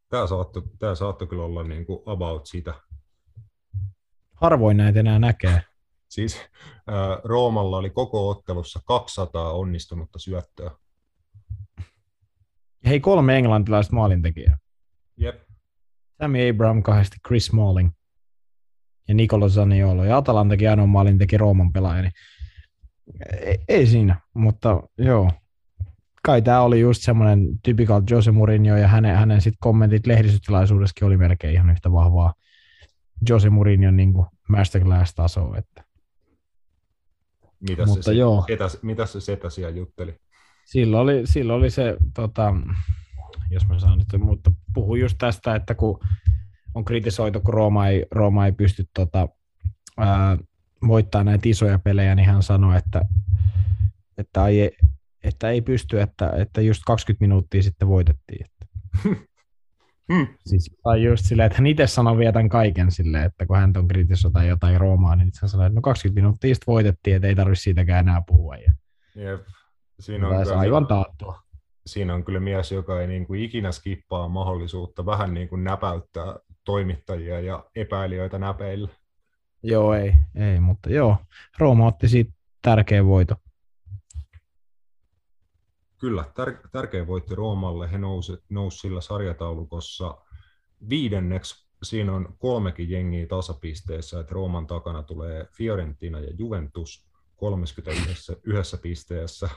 Tämä 0.09 0.27
saattoi, 0.27 0.63
tämä 0.79 0.95
saattoi 0.95 1.29
kyllä 1.29 1.45
olla 1.45 1.63
niin 1.63 1.87
kuin 1.87 2.03
about 2.07 2.47
sitä. 2.47 2.75
Harvoin 4.35 4.77
näitä 4.77 5.01
enää 5.01 5.19
näkee. 5.19 5.63
Siis 6.13 6.37
äh, 6.37 7.23
Roomalla 7.25 7.77
oli 7.77 7.91
koko 7.91 8.29
ottelussa 8.29 8.81
200 8.85 9.53
onnistunutta 9.53 10.19
syöttöä. 10.19 10.71
Hei, 12.87 13.01
kolme 13.01 13.37
englantilaista 13.37 13.95
maalintekijää. 13.95 14.59
Jep. 15.17 15.43
Sammy 16.23 16.51
Abraham 16.51 16.83
kahdesti, 16.83 17.17
Chris 17.27 17.47
Smalling 17.47 17.91
ja 19.09 19.15
Nicolo 19.15 19.49
Zaniolo. 19.49 20.05
Ja 20.05 20.17
Atalantakin 20.17 20.71
ainoa 20.71 20.87
maalin 20.87 21.19
teki 21.19 21.39
Rooman 21.39 21.73
pelaaja. 21.73 22.03
Niin 22.03 22.13
ei, 23.41 23.59
ei, 23.69 23.87
siinä, 23.87 24.21
mutta 24.35 24.83
joo. 24.99 25.31
Kai 26.23 26.43
tämä 26.43 26.61
oli 26.61 26.81
just 26.81 27.03
semmoinen 27.03 27.49
typical 27.63 28.03
Jose 28.11 28.31
Mourinho 28.31 28.77
ja 28.77 28.89
hänen, 28.89 29.17
hänen 29.17 29.41
sit 29.41 29.55
kommentit 29.61 30.07
lehdistötilaisuudessakin 30.07 31.07
oli 31.07 31.17
melkein 31.17 31.55
ihan 31.55 31.71
yhtä 31.71 31.93
vahvaa 31.93 32.35
Jose 33.29 33.51
Mourinho 33.51 33.91
niin 33.91 34.15
masterclass-tasoa. 34.49 35.59
Että 35.59 35.92
mitä 37.69 37.87
Mutta 37.87 38.03
se, 38.03 38.13
joo. 38.13 38.45
Setä, 38.47 38.69
mitä 38.83 39.07
se 39.07 39.21
setä 39.21 39.51
siellä 39.51 39.77
jutteli? 39.77 40.21
Silloin 40.65 41.03
oli, 41.03 41.23
silloin 41.25 41.59
oli 41.59 41.71
se, 41.71 41.97
tota, 42.15 42.55
jos 43.51 43.69
mä 43.69 43.79
saan 43.79 43.99
nyt, 43.99 44.23
mutta 44.23 44.53
puhu 44.75 44.95
just 44.95 45.19
tästä, 45.19 45.55
että 45.55 45.75
kun 45.75 46.01
on 46.75 46.85
kritisoitu, 46.85 47.41
kun 47.41 47.55
Rooma 47.55 47.89
ei, 47.89 48.07
Rooma 48.11 48.47
ei 48.47 48.53
pysty 48.53 48.85
tota, 48.95 49.29
ää, 49.99 50.39
voittaa 50.87 51.25
näitä 51.25 51.49
isoja 51.49 51.79
pelejä, 51.79 52.15
niin 52.15 52.27
hän 52.27 52.43
sanoi, 52.43 52.77
että, 52.77 53.03
että, 54.19 54.47
ei, 54.47 54.77
että 55.25 55.51
ei 55.51 55.61
pysty, 55.61 56.01
että, 56.01 56.31
että 56.37 56.61
just 56.61 56.83
20 56.87 57.23
minuuttia 57.23 57.63
sitten 57.63 57.89
voitettiin. 57.89 58.47
Että. 58.47 58.67
Mm. 60.09 60.27
Siis 60.47 60.77
tai 60.83 61.05
just 61.05 61.25
silleen, 61.25 61.47
että 61.47 61.59
hän 61.59 61.67
itse 61.67 61.87
sanoi 61.87 62.19
vietän 62.19 62.49
kaiken 62.49 62.91
silleen, 62.91 63.25
että 63.25 63.47
kun 63.47 63.57
hän 63.57 63.73
on 63.77 63.89
kritisoita 63.89 64.45
jotain 64.45 64.81
Roomaa, 64.81 65.17
niin 65.17 65.31
hän 65.43 65.49
sanoi, 65.49 65.67
että 65.67 65.75
no 65.75 65.83
20 65.83 66.21
minuuttia 66.21 66.55
sitten 66.55 66.73
voitettiin, 66.73 67.17
että 67.17 67.29
ei 67.29 67.35
tarvitse 67.35 67.63
siitäkään 67.63 68.09
enää 68.09 68.23
puhua. 68.27 68.57
Ja 68.57 68.73
Jep. 69.15 69.41
Siinä 70.01 70.29
on, 70.29 70.45
kyllä, 70.45 70.59
aivan 70.59 70.87
taattua. 70.87 71.39
siinä 71.87 72.15
on 72.15 72.25
kyllä 72.25 72.41
mies, 72.41 72.73
joka 72.73 73.01
ei 73.01 73.07
niin 73.07 73.27
kuin 73.27 73.41
ikinä 73.43 73.73
skippaa 73.73 74.29
mahdollisuutta 74.29 75.07
vähän 75.07 75.35
niin 75.35 75.49
kuin 75.49 75.65
näpäyttää 75.65 76.37
toimittajia 76.65 77.41
ja 77.41 77.65
epäilijöitä 77.77 78.39
näpeillä. 78.39 78.89
Joo, 79.63 79.95
ei, 79.95 80.15
ei, 80.35 80.61
mutta 80.61 80.91
joo, 80.91 81.17
Rooma 81.59 81.87
otti 81.87 82.09
siitä 82.09 82.33
tärkeä 82.63 83.05
voito. 83.05 83.35
Kyllä, 86.03 86.25
tär- 86.25 86.69
tärkeä 86.73 87.07
voitti 87.07 87.35
Roomalle. 87.35 87.93
He 87.93 87.99
nousi, 87.99 88.33
nousi 88.49 88.79
sillä 88.79 89.01
sarjataulukossa 89.01 90.19
viidenneksi. 90.89 91.67
Siinä 91.83 92.13
on 92.13 92.35
kolmekin 92.39 92.91
jengiä 92.91 93.27
tasapisteessä, 93.27 94.21
että 94.21 94.35
Rooman 94.35 94.67
takana 94.67 95.03
tulee 95.03 95.47
Fiorentina 95.57 96.21
ja 96.21 96.33
Juventus 96.39 97.09
31 97.37 98.33
yhdessä 98.45 98.77
pisteessä. 98.77 99.49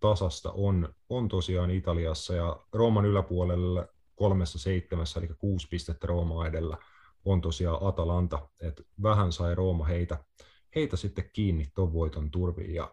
Tasasta 0.00 0.52
on, 0.52 0.94
on 1.08 1.28
tosiaan 1.28 1.70
Italiassa 1.70 2.34
ja 2.34 2.56
Rooman 2.72 3.04
yläpuolella 3.04 3.86
kolmessa 4.16 4.58
seitsemässä, 4.58 5.20
eli 5.20 5.28
kuusi 5.38 5.68
pistettä 5.68 6.06
Roomaa 6.06 6.46
edellä, 6.46 6.76
on 7.24 7.40
tosiaan 7.40 7.78
Atalanta. 7.88 8.48
Et 8.60 8.82
vähän 9.02 9.32
sai 9.32 9.54
Rooma 9.54 9.84
heitä, 9.84 10.24
heitä 10.74 10.96
sitten 10.96 11.30
kiinni 11.32 11.66
tuon 11.74 11.92
voiton 11.92 12.30
turviin 12.30 12.74
ja 12.74 12.92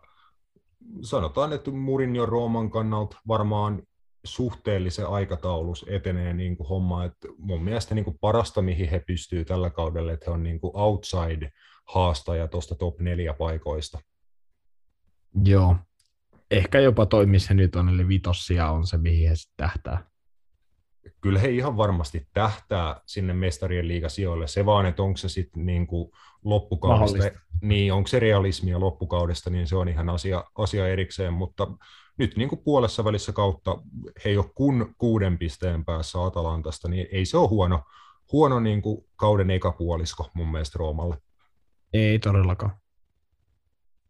sanotaan, 1.01 1.53
että 1.53 1.71
Mourinho 1.71 2.25
Rooman 2.25 2.69
kannalta 2.69 3.17
varmaan 3.27 3.83
suhteellisen 4.23 5.07
aikataulus 5.07 5.85
etenee 5.89 6.33
niin 6.33 6.57
kuin 6.57 6.67
homma, 6.67 7.05
että 7.05 7.27
mun 7.37 7.63
mielestä 7.63 7.95
niin 7.95 8.05
kuin 8.05 8.17
parasta, 8.21 8.61
mihin 8.61 8.89
he 8.89 8.99
pystyy 8.99 9.45
tällä 9.45 9.69
kaudella, 9.69 10.11
että 10.11 10.25
he 10.25 10.31
on 10.31 10.43
niin 10.43 10.59
kuin 10.59 10.71
outside 10.73 11.51
haastaja 11.85 12.47
tuosta 12.47 12.75
top 12.75 12.99
neljä 12.99 13.33
paikoista. 13.33 13.99
Joo. 15.43 15.75
Ehkä 16.51 16.79
jopa 16.79 17.05
toi, 17.05 17.25
missä 17.25 17.53
nyt 17.53 17.75
on, 17.75 17.89
eli 17.89 18.07
vitossia 18.07 18.71
on 18.71 18.87
se, 18.87 18.97
mihin 18.97 19.29
he 19.29 19.35
sitten 19.35 19.57
tähtää. 19.57 20.08
Kyllä 21.21 21.39
he 21.39 21.49
ihan 21.49 21.77
varmasti 21.77 22.27
tähtää 22.33 23.01
sinne 23.05 23.33
mestarien 23.33 23.87
liigasijoille. 23.87 24.47
Se 24.47 24.65
vaan, 24.65 24.85
että 24.85 25.03
onko 25.03 25.17
se 25.17 25.29
sitten 25.29 25.65
niin 25.65 25.87
kuin 25.87 26.11
loppukaudesta, 26.43 27.17
Mahdollista. 27.17 27.39
niin 27.61 27.93
onko 27.93 28.07
se 28.07 28.19
realismia 28.19 28.79
loppukaudesta, 28.79 29.49
niin 29.49 29.67
se 29.67 29.75
on 29.75 29.89
ihan 29.89 30.09
asia, 30.09 30.43
asia 30.57 30.87
erikseen, 30.87 31.33
mutta 31.33 31.67
nyt 32.17 32.37
niin 32.37 32.49
kuin 32.49 32.61
puolessa 32.63 33.03
välissä 33.03 33.31
kautta 33.31 33.77
he 34.25 34.29
ei 34.29 34.37
ole 34.37 34.51
kun 34.55 34.95
kuuden 34.97 35.37
pisteen 35.37 35.85
päässä 35.85 36.23
Atalantasta, 36.23 36.87
niin 36.89 37.07
ei 37.11 37.25
se 37.25 37.37
ole 37.37 37.49
huono, 37.49 37.83
huono 38.31 38.59
niin 38.59 38.81
kuin 38.81 39.05
kauden 39.15 39.49
ekapuolisko 39.51 40.29
mun 40.33 40.51
mielestä 40.51 40.79
Roomalle. 40.79 41.17
Ei 41.93 42.19
todellakaan. 42.19 42.71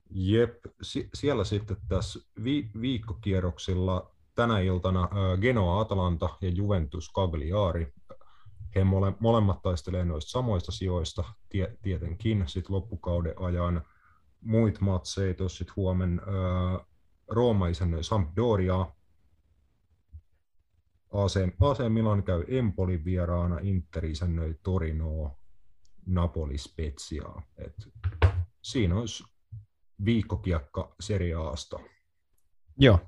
Jep, 0.09 0.55
si- 0.81 1.09
siellä 1.13 1.43
sitten 1.43 1.77
tässä 1.87 2.19
vi- 2.43 2.69
viikkokierroksilla 2.81 4.11
tänä 4.39 4.59
iltana 4.59 5.09
Genoa 5.41 5.81
Atalanta 5.81 6.29
ja 6.41 6.49
Juventus 6.49 7.11
Cagliari. 7.13 7.93
He 8.75 8.83
mole- 8.83 9.15
molemmat 9.19 9.61
taistelee 9.61 10.05
noista 10.05 10.29
samoista 10.31 10.71
sijoista 10.71 11.23
tie- 11.49 11.77
tietenkin 11.81 12.43
sitten 12.47 12.75
loppukauden 12.75 13.33
ajan. 13.37 13.81
Muit 14.41 14.81
matseja 14.81 15.33
tuossa 15.33 15.57
sitten 15.57 15.75
huomen 15.75 16.21
ää, 16.25 16.85
Rooma 17.27 17.67
isännöi 17.67 18.03
Sampdoria. 18.03 18.85
AC, 21.13 21.35
AC 21.61 21.89
Milan 21.89 22.23
käy 22.23 22.43
Empoli 22.47 23.05
vieraana, 23.05 23.59
Inter 23.61 24.05
isännöi 24.05 24.55
Torinoa, 24.63 25.37
Napoli 26.05 26.57
Speziaa. 26.57 27.41
Siinä 28.61 28.95
olisi 28.99 29.23
viikkokiekka 30.05 30.95
Serie 30.99 31.35
Asta. 31.35 31.79
Joo. 32.77 32.99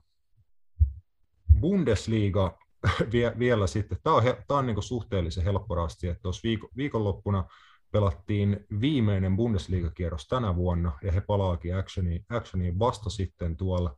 Bundesliga 1.61 2.57
vie, 3.11 3.33
vielä 3.39 3.67
sitten, 3.67 3.97
tämä 4.03 4.15
on, 4.15 4.23
tää 4.23 4.57
on 4.57 4.65
niinku 4.65 4.81
suhteellisen 4.81 5.43
helppo 5.43 5.75
rasti, 5.75 6.07
että 6.07 6.21
tuossa 6.21 6.41
viiko, 6.43 6.69
viikonloppuna 6.77 7.45
pelattiin 7.91 8.65
viimeinen 8.81 9.35
Bundesliga-kierros 9.35 10.27
tänä 10.27 10.55
vuonna, 10.55 10.91
ja 11.03 11.11
he 11.11 11.21
palaakin 11.21 11.75
actioniin, 11.75 12.25
actioniin 12.29 12.79
vasta 12.79 13.09
sitten 13.09 13.57
tuolla 13.57 13.97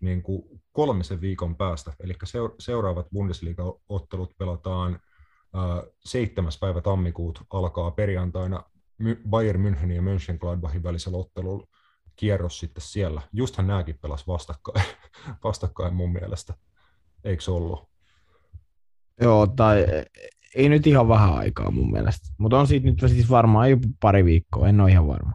niin 0.00 0.22
kuin 0.22 0.60
kolmisen 0.72 1.20
viikon 1.20 1.56
päästä, 1.56 1.92
eli 2.00 2.12
seur- 2.12 2.54
seuraavat 2.58 3.06
Bundesliga-ottelut 3.12 4.34
pelataan 4.38 5.00
ää, 5.54 5.82
7. 6.04 6.52
päivä 6.60 6.80
tammikuuta 6.80 7.44
alkaa 7.50 7.90
perjantaina 7.90 8.64
Bayern 9.28 9.62
Münchenin 9.62 9.94
ja 9.94 10.02
Mönchengladbachin 10.02 10.82
välisellä 10.82 11.18
ottelulla 11.18 11.66
kierros 12.16 12.58
sitten 12.58 12.82
siellä. 12.82 13.22
Justhan 13.32 13.66
nämäkin 13.66 13.98
pelas 13.98 14.26
vastakkain, 14.26 14.84
vastakkain 15.44 15.94
mun 15.94 16.12
mielestä. 16.12 16.54
Eikö 17.24 17.52
ollut? 17.52 17.88
Joo, 19.20 19.46
tai 19.46 19.86
ei 20.54 20.68
nyt 20.68 20.86
ihan 20.86 21.08
vähän 21.08 21.34
aikaa 21.34 21.70
mun 21.70 21.92
mielestä. 21.92 22.34
Mutta 22.38 22.58
on 22.58 22.66
siitä 22.66 22.86
nyt 22.86 23.00
siis 23.06 23.30
varmaan 23.30 23.70
jopa 23.70 23.88
pari 24.00 24.24
viikkoa, 24.24 24.68
en 24.68 24.80
ole 24.80 24.90
ihan 24.90 25.06
varma. 25.06 25.32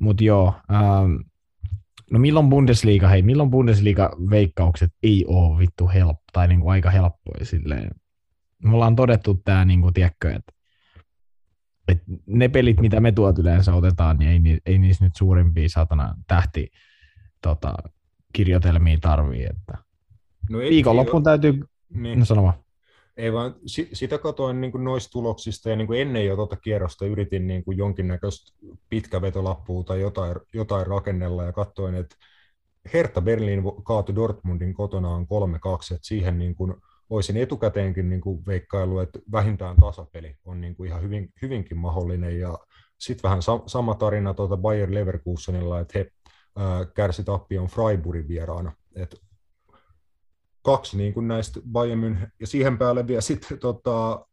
Mutta 0.00 0.24
joo, 0.24 0.54
ähm, 0.72 1.12
no 2.10 2.18
milloin 2.18 2.48
Bundesliga, 2.48 3.08
hei, 3.08 3.22
milloin 3.22 3.50
Bundesliga-veikkaukset 3.50 4.90
ei 5.02 5.24
ole 5.28 5.58
vittu 5.58 5.88
helppo, 5.88 6.24
tai 6.32 6.48
niinku 6.48 6.68
aika 6.68 6.90
helppoja 6.90 7.44
silleen. 7.44 7.90
Me 8.62 8.74
ollaan 8.74 8.96
todettu 8.96 9.40
tää, 9.44 9.64
niinku, 9.64 9.92
tiedätkö, 9.92 10.34
että 10.34 10.52
et 11.88 12.02
ne 12.26 12.48
pelit, 12.48 12.80
mitä 12.80 13.00
me 13.00 13.12
tuot 13.12 13.38
yleensä 13.38 13.74
otetaan, 13.74 14.18
niin 14.18 14.46
ei, 14.46 14.58
ei 14.66 14.78
niissä 14.78 15.04
nyt 15.04 15.16
suurimpia 15.16 15.68
satana 15.68 16.14
tähti 16.26 16.70
tota, 17.42 17.74
kirjoitelmia 18.32 18.98
tarvii. 19.00 19.44
Että. 19.44 19.85
No 20.50 20.60
ei, 20.60 20.70
Viikonloppuun 20.70 21.22
täytyy, 21.22 21.50
ei, 21.50 22.00
niin, 22.00 22.18
no 22.18 22.24
sano 22.24 22.52
ei 23.16 23.32
vaan, 23.32 23.54
si, 23.66 23.88
sitä 23.92 24.18
katoin 24.18 24.60
niin 24.60 24.84
noista 24.84 25.12
tuloksista 25.12 25.70
ja 25.70 25.76
niin 25.76 25.86
kuin 25.86 26.00
ennen 26.00 26.26
jo 26.26 26.36
tuota 26.36 26.56
kierrosta 26.56 27.06
yritin 27.06 27.46
niin 27.46 27.64
kuin 27.64 27.78
jonkinnäköistä 27.78 28.52
pitkävetolappua 28.88 29.84
tai 29.84 30.00
jotain, 30.00 30.36
jotain 30.52 30.86
rakennella 30.86 31.44
ja 31.44 31.52
katsoin, 31.52 31.94
että 31.94 32.16
Hertha 32.92 33.20
Berlin 33.20 33.62
kaatui 33.84 34.14
Dortmundin 34.14 34.74
kotonaan 34.74 35.22
3-2, 35.22 35.26
että 35.94 36.06
siihen 36.06 36.38
niin 36.38 36.54
kuin 36.54 36.74
olisin 37.10 37.36
etukäteenkin 37.36 38.10
niin 38.10 38.20
kuin 38.20 38.46
veikkailu, 38.46 38.98
että 38.98 39.18
vähintään 39.32 39.76
tasapeli 39.76 40.36
on 40.44 40.60
niin 40.60 40.76
kuin 40.76 40.88
ihan 40.88 41.02
hyvin, 41.02 41.32
hyvinkin 41.42 41.76
mahdollinen. 41.76 42.40
Ja 42.40 42.58
sitten 42.98 43.22
vähän 43.22 43.42
sa- 43.42 43.62
sama 43.66 43.94
tarina 43.94 44.34
tuota 44.34 44.56
Bayer 44.56 44.94
Leverkusenilla, 44.94 45.80
että 45.80 45.98
he 45.98 46.10
ää, 46.56 46.84
kärsi 46.84 47.24
tappion 47.24 47.66
Freiburgin 47.66 48.28
vieraana. 48.28 48.72
Et 48.96 49.20
kaksi 50.66 50.96
niin 50.96 51.14
kuin 51.14 51.28
näistä 51.28 51.60
Bayern 51.72 52.00
München, 52.00 52.30
ja 52.40 52.46
siihen 52.46 52.78
päälle 52.78 53.06
vielä 53.06 53.20
sitten 53.20 53.58
tota, 53.58 54.26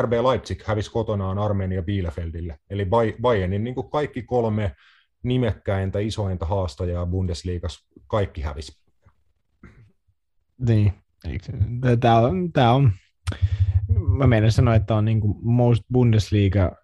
RB 0.00 0.12
Leipzig 0.12 0.62
hävisi 0.64 0.90
kotonaan 0.90 1.38
Armenia 1.38 1.82
Bielefeldille. 1.82 2.58
Eli 2.70 2.84
Bay- 2.84 3.20
Bayernin 3.20 3.64
niin 3.64 3.74
kuin 3.74 3.90
kaikki 3.90 4.22
kolme 4.22 4.74
nimekkäintä, 5.22 5.98
isointa 5.98 6.46
haastajaa 6.46 7.06
Bundesliigassa, 7.06 7.86
kaikki 8.06 8.40
hävisi. 8.40 8.72
Niin. 10.68 10.92
Tämä 12.00 12.18
on, 12.18 12.52
tää 12.52 12.72
on, 12.72 12.92
mä 14.18 14.26
meidän 14.26 14.52
sanoa, 14.52 14.74
että 14.74 14.94
on 14.94 15.04
niinku 15.04 15.38
most 15.42 15.82
Bundesliga 15.92 16.76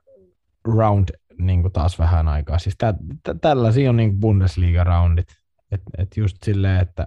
round 0.65 1.09
niinku 1.39 1.70
taas 1.70 1.98
vähän 1.98 2.28
aikaa. 2.28 2.59
Siis 2.59 2.74
tä, 2.78 2.94
tä, 3.23 3.35
tällaisia 3.35 3.90
on 3.90 3.97
niinku 3.97 4.16
Bundesliga-roundit. 4.20 5.36
Et, 5.73 5.82
et 5.98 6.16
just 6.16 6.36
silleen, 6.44 6.81
että 6.81 7.07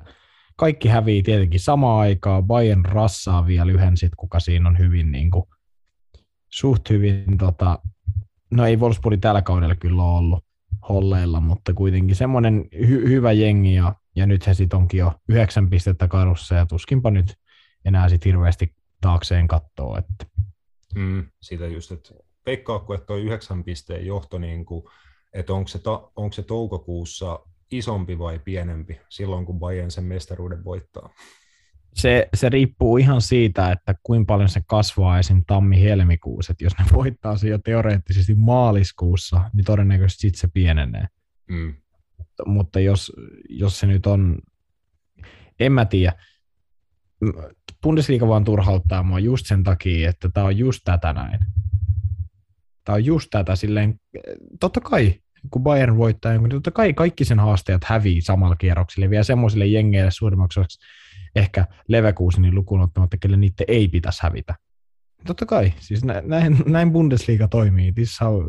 kaikki 0.60 0.88
hävii 0.88 1.23
tietenkin 1.23 1.60
samaan 1.60 1.99
aikaan. 1.99 2.44
Bayern 2.44 2.86
rassaa 2.86 3.48
vielä 3.48 3.72
yhden 3.72 3.98
sit, 3.98 4.11
kuka 4.18 4.40
siinä 4.40 4.69
on 4.69 4.77
hyvin 4.77 5.11
niinku, 5.11 5.49
suht 6.49 6.90
hyvin, 6.90 7.38
tota, 7.38 7.80
no 8.52 8.65
ei 8.65 8.77
Wolfsburg 8.77 9.19
tällä 9.22 9.41
kaudella 9.41 9.76
kyllä 9.76 10.03
ole 10.03 10.18
ollut 10.18 10.45
holleilla, 10.90 11.40
mutta 11.40 11.73
kuitenkin 11.73 12.15
semmoinen 12.15 12.69
hy- 12.76 13.07
hyvä 13.10 13.31
jengi 13.31 13.73
ja, 13.73 13.95
ja 14.15 14.26
nyt 14.26 14.48
he 14.48 14.53
sitten 14.53 14.80
onkin 14.80 14.98
jo 14.98 15.14
yhdeksän 15.30 15.69
pistettä 15.69 16.07
karussa 16.07 16.56
ja 16.56 16.65
tuskinpa 16.65 17.11
nyt 17.11 17.36
enää 17.86 18.10
sit 18.10 18.26
hirveästi 18.26 18.76
taakseen 19.02 19.48
kattoo. 19.48 19.98
Että. 19.98 20.26
Mm, 20.95 21.26
siitä 21.41 21.68
just, 21.68 21.91
että 21.91 22.14
veikkaako, 22.45 22.94
että 22.94 23.06
toi 23.06 23.22
yhdeksän 23.22 23.64
pisteen 23.64 24.06
johto, 24.06 24.38
niin 24.38 24.65
kuin, 24.65 24.84
että 25.34 25.53
onko 25.53 25.68
se, 25.68 25.80
ta, 25.80 26.11
onko 26.15 26.34
se 26.34 26.44
toukokuussa 26.44 27.40
isompi 27.72 28.20
vai 28.20 28.40
pienempi 28.40 29.00
silloin, 29.10 29.46
kun 29.46 29.60
Bayern 29.60 29.91
sen 29.91 30.04
mestaruuden 30.04 30.64
voittaa? 30.64 31.10
Se, 31.96 32.30
se 32.34 32.50
riippuu 32.50 32.98
ihan 32.98 33.22
siitä, 33.22 33.72
että 33.72 33.96
kuinka 34.04 34.34
paljon 34.34 34.50
se 34.50 34.62
kasvaa 34.68 35.20
esim. 35.20 35.44
tammi-helmikuussa. 35.48 36.52
Että 36.52 36.64
jos 36.64 36.74
ne 36.80 36.86
voittaa 36.94 37.38
se 37.38 37.50
jo 37.50 37.58
teoreettisesti 37.58 38.36
maaliskuussa, 38.36 39.50
niin 39.54 39.66
todennäköisesti 39.66 40.22
sit 40.22 40.36
se 40.36 40.48
pienenee. 40.54 41.08
Mm. 41.50 41.76
Mutta, 42.18 42.46
mutta 42.46 42.80
jos, 42.80 43.12
jos 43.50 43.80
se 43.80 43.88
nyt 43.88 44.06
on, 44.06 44.38
en 45.60 45.72
mä 45.72 45.86
tiedä, 45.86 46.14
Bundesliga 47.84 48.28
vaan 48.28 48.44
turhauttaa 48.44 49.04
mua 49.04 49.20
just 49.20 49.46
sen 49.46 49.64
takia, 49.64 50.10
että 50.10 50.30
tämä 50.30 50.46
on 50.46 50.58
just 50.58 50.82
tätä 50.86 51.14
näin. 51.14 51.40
Tämä 52.86 52.94
on 52.94 53.06
just 53.06 53.28
tätä 53.32 53.56
silleen, 53.56 54.00
totta 54.60 54.82
kai, 54.82 55.14
kun 55.52 55.64
Bayern 55.64 55.98
voittaa 55.98 56.32
niin 56.32 56.49
totta 56.49 56.72
kai 56.72 56.94
kaikki 56.94 57.26
sen 57.26 57.40
haasteet 57.40 57.84
hävii 57.84 58.22
samalla 58.22 58.56
kierrokselle, 58.56 59.10
vielä 59.10 59.24
semmoisille 59.24 59.66
jengeille 59.66 60.11
suurimmaksi 60.11 60.60
ehkä 61.36 61.66
Leverkusenin 61.88 62.56
lukuun 62.56 62.82
ottamatta, 62.82 63.18
kelle 63.18 63.38
niitä 63.38 63.64
ei 63.68 63.88
pitäisi 63.88 64.24
hävitä. 64.24 64.56
Totta 65.28 65.45
kai, 65.45 65.74
siis 65.80 66.06
näin, 66.06 66.57
näin 66.66 66.91
Bundesliga 66.91 67.48
toimii. 67.48 67.91
This 67.91 68.10
is 68.10 68.22
how 68.22 68.44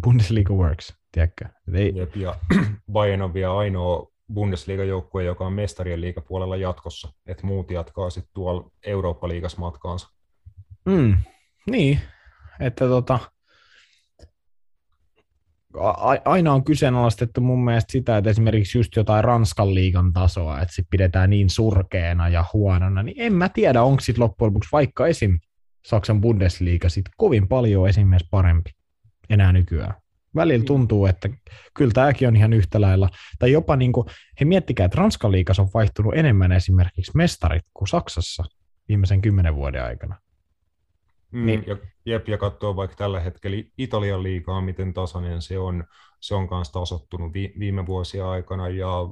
Bundesliga 0.00 0.54
works, 0.54 0.94
tiedätkö? 1.12 1.44
Ei... 1.74 1.92
Jep, 1.96 2.16
ja 2.16 2.34
Bayern 2.92 3.22
on 3.22 3.34
vielä 3.34 3.56
ainoa 3.56 4.08
Bundesliga-joukkue, 4.34 5.24
joka 5.24 5.46
on 5.46 5.52
mestarien 5.52 6.00
liigapuolella 6.00 6.56
jatkossa, 6.56 7.12
että 7.26 7.46
muut 7.46 7.70
jatkaa 7.70 8.10
sitten 8.10 8.34
tuolla 8.34 8.70
Eurooppa-liigas 8.86 9.56
matkaansa. 9.56 10.08
Mm, 10.84 11.16
niin, 11.70 12.00
että 12.60 12.88
tota, 12.88 13.18
aina 16.24 16.52
on 16.52 16.64
kyseenalaistettu 16.64 17.40
mun 17.40 17.64
mielestä 17.64 17.92
sitä, 17.92 18.16
että 18.16 18.30
esimerkiksi 18.30 18.78
just 18.78 18.96
jotain 18.96 19.24
Ranskan 19.24 19.74
liigan 19.74 20.12
tasoa, 20.12 20.60
että 20.60 20.74
se 20.74 20.82
pidetään 20.90 21.30
niin 21.30 21.50
surkeena 21.50 22.28
ja 22.28 22.44
huonona, 22.52 23.02
niin 23.02 23.16
en 23.18 23.32
mä 23.32 23.48
tiedä, 23.48 23.82
onko 23.82 24.00
sitten 24.00 24.22
loppujen 24.22 24.48
lopuksi 24.50 24.68
vaikka 24.72 25.06
esim. 25.06 25.38
Saksan 25.86 26.20
Bundesliga 26.20 26.88
sit 26.88 27.04
kovin 27.16 27.48
paljon 27.48 27.88
esimerkiksi 27.88 28.28
parempi 28.30 28.70
enää 29.30 29.52
nykyään. 29.52 29.94
Välillä 30.34 30.58
niin. 30.58 30.66
tuntuu, 30.66 31.06
että 31.06 31.28
kyllä 31.74 31.92
tämäkin 31.92 32.28
on 32.28 32.36
ihan 32.36 32.52
yhtä 32.52 32.80
lailla. 32.80 33.08
Tai 33.38 33.52
jopa 33.52 33.76
niin 33.76 33.92
kuin, 33.92 34.06
he 34.40 34.44
miettikää, 34.44 34.84
että 34.84 34.98
Ranskan 34.98 35.32
liikas 35.32 35.58
on 35.58 35.68
vaihtunut 35.74 36.14
enemmän 36.16 36.52
esimerkiksi 36.52 37.12
mestarit 37.14 37.62
kuin 37.74 37.88
Saksassa 37.88 38.44
viimeisen 38.88 39.22
kymmenen 39.22 39.56
vuoden 39.56 39.84
aikana. 39.84 40.16
Mm, 41.34 41.46
niin. 41.46 41.64
ja, 41.66 41.76
jep, 42.06 42.28
ja 42.28 42.38
katsoo 42.38 42.76
vaikka 42.76 42.96
tällä 42.96 43.20
hetkellä 43.20 43.56
Italian 43.78 44.22
liikaa, 44.22 44.60
miten 44.60 44.94
tasainen 44.94 45.42
se 45.42 45.58
on. 45.58 45.84
Se 46.20 46.34
on 46.34 46.48
myös 46.50 46.70
tasottunut 46.70 47.32
vi, 47.32 47.54
viime 47.58 47.86
vuosien 47.86 48.24
aikana, 48.24 48.68
ja 48.68 49.08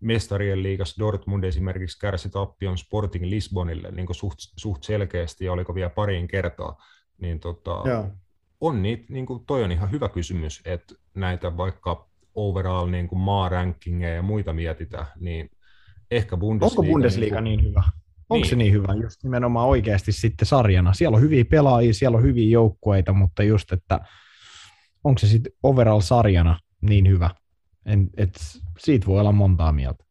mestarien 0.00 0.62
liigas 0.62 0.98
Dortmund 0.98 1.44
esimerkiksi 1.44 1.98
kärsi 1.98 2.30
tappion 2.30 2.78
Sporting 2.78 3.24
Lisbonille 3.24 3.90
niin 3.90 4.06
kuin 4.06 4.16
suht, 4.16 4.38
suht 4.38 4.82
selkeästi, 4.82 5.44
ja 5.44 5.52
oliko 5.52 5.74
vielä 5.74 5.90
pariin 5.90 6.28
kertaa. 6.28 6.82
Niin 7.18 7.40
tota, 7.40 7.82
on 8.60 8.82
niitä, 8.82 9.04
niin 9.08 9.26
kuin, 9.26 9.46
toi 9.46 9.64
on 9.64 9.72
ihan 9.72 9.90
hyvä 9.90 10.08
kysymys, 10.08 10.62
että 10.64 10.94
näitä 11.14 11.56
vaikka 11.56 12.08
overall 12.34 12.90
niin 12.90 13.08
kuin 13.08 13.18
maa-rankingeja 13.18 14.14
ja 14.14 14.22
muita 14.22 14.52
mietitään, 14.52 15.06
niin 15.20 15.50
ehkä 16.10 16.36
Bundesliga... 16.36 16.80
Onko 16.80 16.92
Bundesliga 16.92 17.40
niin, 17.40 17.58
niin 17.58 17.68
hyvä? 17.68 17.82
Onko 18.34 18.42
niin. 18.42 18.50
se 18.50 18.56
niin 18.56 18.72
hyvä 18.72 18.94
just 19.02 19.22
nimenomaan 19.22 19.68
oikeasti 19.68 20.12
sitten 20.12 20.46
sarjana? 20.46 20.92
Siellä 20.92 21.16
on 21.16 21.22
hyviä 21.22 21.44
pelaajia, 21.44 21.94
siellä 21.94 22.18
on 22.18 22.24
hyviä 22.24 22.50
joukkueita, 22.50 23.12
mutta 23.12 23.42
just, 23.42 23.72
että 23.72 24.00
onko 25.04 25.18
se 25.18 25.26
sitten 25.26 25.52
overall 25.62 26.00
sarjana 26.00 26.58
niin 26.80 27.08
hyvä? 27.08 27.30
En, 27.86 28.10
et 28.16 28.40
siitä 28.78 29.06
voi 29.06 29.20
olla 29.20 29.32
montaa 29.32 29.72
mieltä. 29.72 30.04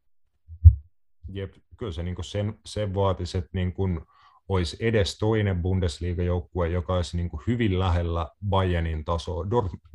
Jep, 1.30 1.54
kyllä 1.78 1.92
se 1.92 2.04
niin 2.04 2.16
sen, 2.22 2.60
sen 2.66 2.94
vaatisi, 2.94 3.38
että 3.38 3.50
niin 3.54 3.74
kuin 3.74 4.02
olisi 4.50 4.78
edes 4.80 5.18
toinen 5.18 5.62
Bundesliga-joukkue, 5.62 6.68
joka 6.68 6.96
olisi 6.96 7.18
niin 7.18 7.30
hyvin 7.48 7.80
lähellä 7.80 8.28
Bayernin 8.50 9.06
tasoa. 9.06 9.46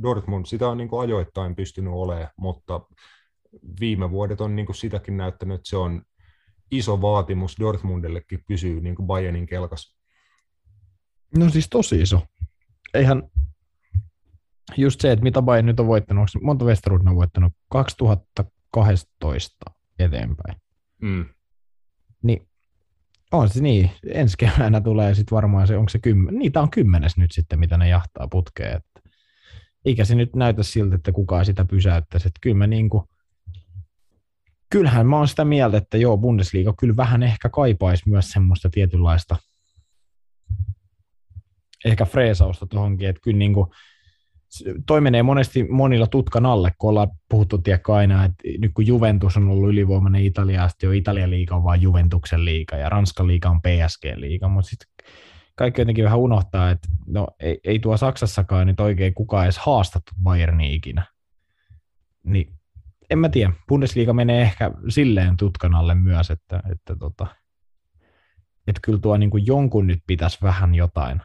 Dortmund 0.02 0.46
sitä 0.46 0.68
on 0.68 0.78
niin 0.78 0.88
ajoittain 1.00 1.56
pystynyt 1.56 1.92
olemaan, 1.92 2.28
mutta 2.36 2.80
viime 3.80 4.10
vuodet 4.10 4.40
on 4.40 4.56
niin 4.56 4.74
sitäkin 4.74 5.16
näyttänyt, 5.16 5.54
että 5.54 5.68
se 5.68 5.76
on 5.76 6.02
iso 6.70 7.00
vaatimus 7.00 7.56
Dortmundillekin 7.60 8.44
pysyä 8.48 8.80
niin 8.80 8.94
kuin 8.94 9.06
Bayernin 9.06 9.46
kelkas. 9.46 9.96
No 11.38 11.50
siis 11.50 11.68
tosi 11.68 12.02
iso. 12.02 12.22
Eihän 12.94 13.22
just 14.76 15.00
se, 15.00 15.12
että 15.12 15.22
mitä 15.22 15.42
Bayern 15.42 15.66
nyt 15.66 15.80
on 15.80 15.86
voittanut, 15.86 16.28
onko 16.34 16.46
monta 16.46 16.64
Westerud 16.64 17.06
on 17.06 17.16
voittanut 17.16 17.52
2012 17.68 19.66
eteenpäin. 19.98 20.56
Mm. 21.02 21.24
Niin 22.22 22.48
on 23.32 23.48
se 23.48 23.60
niin. 23.60 23.90
Ensi 24.06 24.36
keväänä 24.36 24.80
tulee 24.80 25.14
sitten 25.14 25.36
varmaan 25.36 25.66
se, 25.66 25.76
onko 25.76 25.88
se 25.88 25.98
kymmen, 25.98 26.34
niitä 26.34 26.60
on 26.60 26.70
kymmenes 26.70 27.16
nyt 27.16 27.32
sitten, 27.32 27.58
mitä 27.58 27.76
ne 27.76 27.88
jahtaa 27.88 28.28
putkeen. 28.28 28.76
Että 28.76 29.10
eikä 29.84 30.04
se 30.04 30.14
nyt 30.14 30.36
näytä 30.36 30.62
siltä, 30.62 30.94
että 30.94 31.12
kukaan 31.12 31.44
sitä 31.44 31.64
pysäyttäisi. 31.64 32.28
Että 32.28 32.38
kyllä 32.42 32.56
mä 32.56 32.66
niin 32.66 32.90
kuin, 32.90 33.04
kyllähän 34.70 35.06
mä 35.06 35.16
oon 35.16 35.28
sitä 35.28 35.44
mieltä, 35.44 35.76
että 35.76 35.98
joo, 35.98 36.18
Bundesliga 36.18 36.74
kyllä 36.78 36.96
vähän 36.96 37.22
ehkä 37.22 37.48
kaipaisi 37.48 38.08
myös 38.08 38.30
semmoista 38.30 38.70
tietynlaista 38.70 39.36
ehkä 41.84 42.04
freesausta 42.04 42.66
tuohonkin, 42.66 43.08
että 43.08 43.20
kyllä 43.24 43.38
niin 43.38 43.54
kuin, 43.54 43.70
toi 44.86 45.00
menee 45.00 45.22
monesti 45.22 45.64
monilla 45.64 46.06
tutkan 46.06 46.46
alle, 46.46 46.72
kun 46.78 46.90
ollaan 46.90 47.10
puhuttu 47.28 47.58
tiedätkö, 47.58 47.94
aina, 47.94 48.24
että 48.24 48.42
nyt 48.58 48.70
kun 48.74 48.86
Juventus 48.86 49.36
on 49.36 49.48
ollut 49.48 49.70
ylivoimainen 49.70 50.24
Italiasta, 50.24 50.86
jo 50.86 50.92
Italian 50.92 51.30
liiga 51.30 51.56
on 51.56 51.64
vain 51.64 51.82
Juventuksen 51.82 52.44
liiga 52.44 52.76
ja 52.76 52.88
Ranskan 52.88 53.26
liiga 53.26 53.50
on 53.50 53.60
PSG-liiga, 53.62 54.48
mutta 54.48 54.70
sitten 54.70 54.88
kaikki 55.54 55.80
jotenkin 55.80 56.04
vähän 56.04 56.18
unohtaa, 56.18 56.70
että 56.70 56.88
no, 57.06 57.26
ei, 57.40 57.60
ei 57.64 57.78
tuo 57.78 57.96
Saksassakaan 57.96 58.66
nyt 58.66 58.80
oikein 58.80 59.14
kukaan 59.14 59.44
edes 59.44 59.58
haastettu 59.58 60.12
Bayerni 60.22 60.74
ikinä. 60.74 61.06
Niin 62.24 62.57
en 63.10 63.18
mä 63.18 63.28
tiedä, 63.28 63.52
Bundesliga 63.68 64.12
menee 64.12 64.42
ehkä 64.42 64.70
silleen 64.88 65.36
tutkan 65.36 65.74
alle 65.74 65.94
myös, 65.94 66.30
että, 66.30 66.62
että, 66.72 66.96
tota, 66.96 67.26
että 68.66 68.80
kyllä 68.84 68.98
tuo 68.98 69.16
niin 69.16 69.30
kuin 69.30 69.46
jonkun 69.46 69.86
nyt 69.86 70.02
pitäisi 70.06 70.38
vähän 70.42 70.74
jotain 70.74 71.20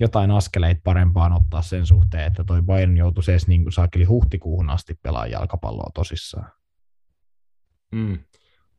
jotain 0.00 0.30
askeleita 0.30 0.80
parempaan 0.84 1.32
ottaa 1.32 1.62
sen 1.62 1.86
suhteen, 1.86 2.26
että 2.26 2.44
toi 2.44 2.62
Bayern 2.62 2.96
joutuisi 2.96 3.30
edes 3.30 3.48
niin 3.48 3.72
saakeli 3.72 4.04
huhtikuuhun 4.04 4.70
asti 4.70 4.94
pelaa 5.02 5.26
jalkapalloa 5.26 5.90
tosissaan. 5.94 6.52
Mm. 7.92 8.18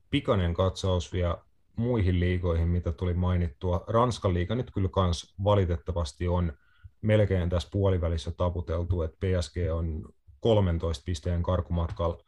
Pikainen 0.10 0.54
katsaus 0.54 1.14
vielä 1.14 1.38
muihin 1.76 2.20
liigoihin, 2.20 2.68
mitä 2.68 2.92
tuli 2.92 3.14
mainittua. 3.14 3.84
Ranskan 3.88 4.34
liiga 4.34 4.56
nyt 4.56 4.72
kyllä 4.72 4.90
kans 4.90 5.36
valitettavasti 5.44 6.28
on 6.28 6.54
melkein 7.02 7.50
tässä 7.50 7.70
puolivälissä 7.72 8.32
taputeltu, 8.32 9.02
että 9.02 9.18
PSG 9.18 9.56
on 9.74 10.10
13 10.40 11.04
pisteen 11.06 11.44
karkumatkalla 11.44 12.24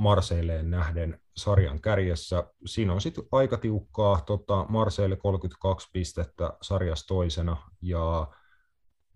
Marseilleen 0.00 0.70
nähden 0.70 1.20
sarjan 1.36 1.80
kärjessä. 1.80 2.44
Siinä 2.66 2.92
on 2.92 3.00
sitten 3.00 3.24
aika 3.32 3.56
tiukkaa. 3.56 4.20
Tota, 4.20 4.66
Marseille 4.68 5.16
32 5.16 5.88
pistettä 5.92 6.52
sarjassa 6.62 7.06
toisena 7.06 7.56
ja 7.82 8.28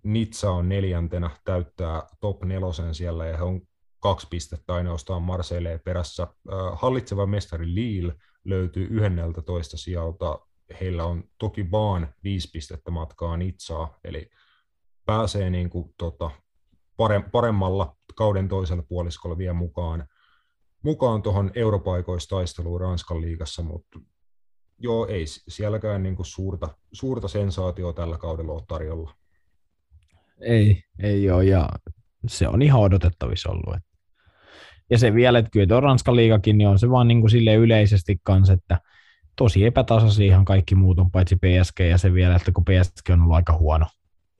Nitsa 0.02 0.50
on 0.50 0.68
neljäntenä, 0.68 1.30
täyttää 1.44 2.02
top 2.20 2.42
nelosen 2.44 2.94
siellä 2.94 3.26
ja 3.26 3.36
he 3.36 3.42
on 3.42 3.60
kaksi 4.00 4.26
pistettä 4.30 4.74
ainoastaan 4.74 5.22
Marseille 5.22 5.80
perässä. 5.84 6.26
Hallitseva 6.72 7.26
mestari 7.26 7.74
Lille 7.74 8.14
löytyy 8.44 8.88
11 8.90 9.76
sijalta. 9.76 10.38
Heillä 10.80 11.04
on 11.04 11.24
toki 11.38 11.70
vaan 11.70 12.14
viisi 12.24 12.50
pistettä 12.52 12.90
matkaa 12.90 13.36
Nitsaa, 13.36 13.98
eli 14.04 14.30
pääsee 15.06 15.50
niin 15.50 15.70
kuin, 15.70 15.94
tota, 15.98 16.30
paremmalla 17.32 17.96
kauden 18.14 18.48
toisella 18.48 18.82
puoliskolla 18.88 19.38
vielä 19.38 19.54
mukaan 19.54 20.08
mukaan 20.84 21.22
tuohon 21.22 21.50
europaikoistaisteluun 21.54 22.80
Ranskan 22.80 23.20
liigassa, 23.20 23.62
mutta 23.62 23.98
joo, 24.78 25.06
ei 25.06 25.24
sielläkään 25.26 26.02
niin 26.02 26.16
kuin 26.16 26.26
suurta, 26.26 26.68
suurta 26.92 27.28
sensaatioa 27.28 27.92
tällä 27.92 28.18
kaudella 28.18 28.52
ole 28.52 28.62
tarjolla. 28.68 29.14
Ei, 30.40 30.82
ei 31.02 31.30
ole, 31.30 31.44
ja 31.44 31.68
se 32.26 32.48
on 32.48 32.62
ihan 32.62 32.80
odotettavissa 32.80 33.50
ollut. 33.50 33.76
Ja 34.90 34.98
se 34.98 35.14
vielä, 35.14 35.38
että 35.38 35.50
kyllä 35.50 35.66
tuo 35.66 35.80
Ranskan 35.80 36.16
liigakin, 36.16 36.58
niin 36.58 36.68
on 36.68 36.78
se 36.78 36.90
vaan 36.90 37.08
niin 37.08 37.20
kuin 37.20 37.30
sille 37.30 37.54
yleisesti 37.54 38.16
kanssa, 38.22 38.52
että 38.52 38.80
tosi 39.36 39.64
epätasaisia 39.64 40.26
ihan 40.26 40.44
kaikki 40.44 40.74
muut 40.74 40.98
on 40.98 41.10
paitsi 41.10 41.36
PSG, 41.36 41.80
ja 41.80 41.98
se 41.98 42.12
vielä, 42.12 42.36
että 42.36 42.52
kun 42.52 42.64
PSG 42.64 43.10
on 43.10 43.20
ollut 43.20 43.36
aika 43.36 43.52
huono 43.52 43.86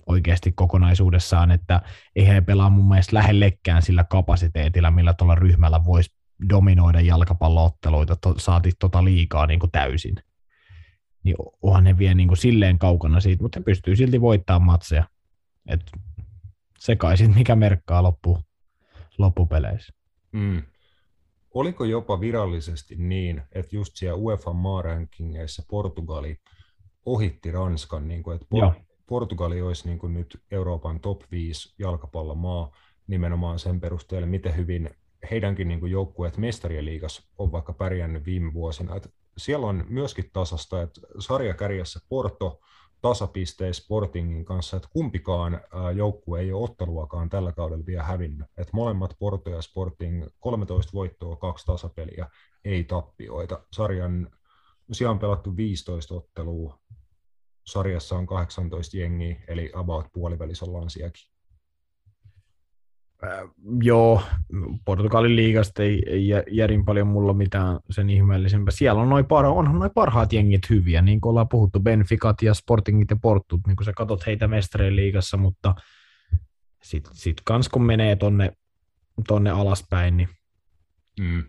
oikeasti 0.07 0.53
kokonaisuudessaan, 0.53 1.51
että 1.51 1.83
ei 2.17 2.27
he 2.27 2.41
pelaa 2.41 2.71
mun 2.71 2.89
mielestä 2.89 3.17
lähellekään 3.17 3.83
sillä 3.83 4.05
kapasiteetilla, 4.05 4.91
millä 4.91 5.15
tuolla 5.15 5.35
ryhmällä 5.35 5.85
voisi 5.85 6.24
dominoida 6.49 7.01
jalkapallootteluita, 7.01 8.17
to, 8.17 8.35
saati 8.39 8.73
tota 8.79 9.05
liikaa 9.05 9.47
niin 9.47 9.61
kuin 9.61 9.71
täysin. 9.71 10.15
Niin 11.23 11.37
onhan 11.63 11.85
ne 11.85 11.99
vie 11.99 12.15
niin 12.15 12.29
kuin 12.29 12.39
silleen 12.39 12.79
kaukana 12.79 13.21
siitä, 13.21 13.43
mutta 13.43 13.61
ne 13.61 13.65
pystyy 13.65 13.97
silti 13.97 14.21
voittamaan 14.21 14.67
matseja. 14.67 15.09
Et 15.69 15.93
se 16.79 16.97
kai 16.97 17.17
sit 17.17 17.35
mikä 17.35 17.57
merkkaa 17.57 18.03
loppu, 18.03 18.39
loppupeleissä. 19.19 19.95
Mm. 20.33 20.63
Oliko 21.55 21.85
jopa 21.85 22.21
virallisesti 22.21 22.97
niin, 22.99 23.43
että 23.53 23.77
just 23.77 23.97
siellä 23.97 24.19
UEFA 24.19 24.53
maarankingeissa 24.53 25.63
Portugali 25.71 26.41
ohitti 27.07 27.51
Ranskan, 27.51 28.09
niin 28.09 28.23
kuin, 28.23 28.35
että 28.35 28.47
Por- 28.55 28.85
Portugali 29.07 29.63
olisi 29.63 29.89
niin 29.89 29.99
kuin 29.99 30.15
nyt 30.15 30.43
Euroopan 30.51 31.01
top 31.01 31.23
5 31.31 31.75
jalkapallomaa 31.79 32.77
nimenomaan 33.07 33.59
sen 33.59 33.81
perusteella, 33.81 34.27
miten 34.27 34.57
hyvin 34.57 34.91
heidänkin 35.31 35.69
niin 35.69 35.91
joukkueet 35.91 36.37
mestarien 36.37 36.85
liigassa 36.85 37.23
on 37.39 37.53
vaikka 37.53 37.73
pärjännyt 37.73 38.27
viime 38.27 38.53
vuosina. 38.53 38.97
Et 38.97 39.15
siellä 39.39 39.67
on 39.67 39.85
myöskin 39.89 40.31
tasasta, 40.33 40.83
että 40.83 41.01
sarjakärjessä 41.19 42.01
Porto 42.09 42.61
tasapisteis 43.03 43.77
Sportingin 43.77 44.45
kanssa, 44.45 44.77
että 44.77 44.89
kumpikaan 44.93 45.61
joukkue 45.97 46.41
ei 46.41 46.53
ole 46.53 46.65
otteluakaan 46.65 47.29
tällä 47.29 47.53
kaudella 47.53 47.87
vielä 47.87 48.03
hävinnyt. 48.03 48.47
Että 48.59 48.71
molemmat 48.73 49.17
Porto 49.19 49.51
ja 49.51 49.63
Sporting 49.63 50.27
13 50.41 50.93
voittoa, 50.93 51.37
kaksi 51.37 51.67
tasapeliä, 51.67 52.29
ei 52.65 52.85
tappioita. 52.85 53.67
Sarjan, 53.73 54.31
siellä 54.93 55.11
on 55.11 55.19
pelattu 55.19 55.57
15 55.57 56.15
ottelua, 56.15 56.79
sarjassa 57.67 58.17
on 58.17 58.27
18 58.27 58.97
jengiä, 58.97 59.37
eli 59.49 59.73
about 59.75 60.07
puolivälissä 60.13 60.65
ollaan 60.65 60.91
sielläkin. 60.91 61.34
Äh, 63.25 63.49
joo, 63.83 64.23
Portugalin 64.85 65.37
liigasta 65.37 65.83
ei, 65.83 66.03
ei 66.07 66.29
järin 66.51 66.85
paljon 66.85 67.07
mulla 67.07 67.33
mitään 67.33 67.79
sen 67.91 68.11
ihmeellisempää. 68.11 68.73
Siellä 68.73 69.03
on 69.03 69.09
noin 69.09 69.27
parha, 69.27 69.51
onhan 69.51 69.79
noin 69.79 69.91
parhaat 69.95 70.33
jengit 70.33 70.71
hyviä, 70.71 71.03
niin 71.03 71.21
kuin 71.21 71.31
ollaan 71.31 71.49
puhuttu, 71.49 71.81
Benficat 71.81 72.43
ja 72.43 72.55
Sportingit 72.55 73.11
ja 73.11 73.17
Portut, 73.23 73.61
niin 73.67 73.77
kuin 73.77 73.85
sä 73.85 73.93
katot 73.97 74.27
heitä 74.27 74.49
mestareen 74.49 74.97
liigassa, 74.97 75.37
mutta 75.37 75.75
sitten 76.83 77.15
sit 77.15 77.37
kans 77.45 77.69
kun 77.69 77.83
menee 77.83 78.17
tonne, 78.17 78.53
tonne 79.29 79.51
alaspäin, 79.51 80.17
niin 80.17 80.29
mm. 81.21 81.45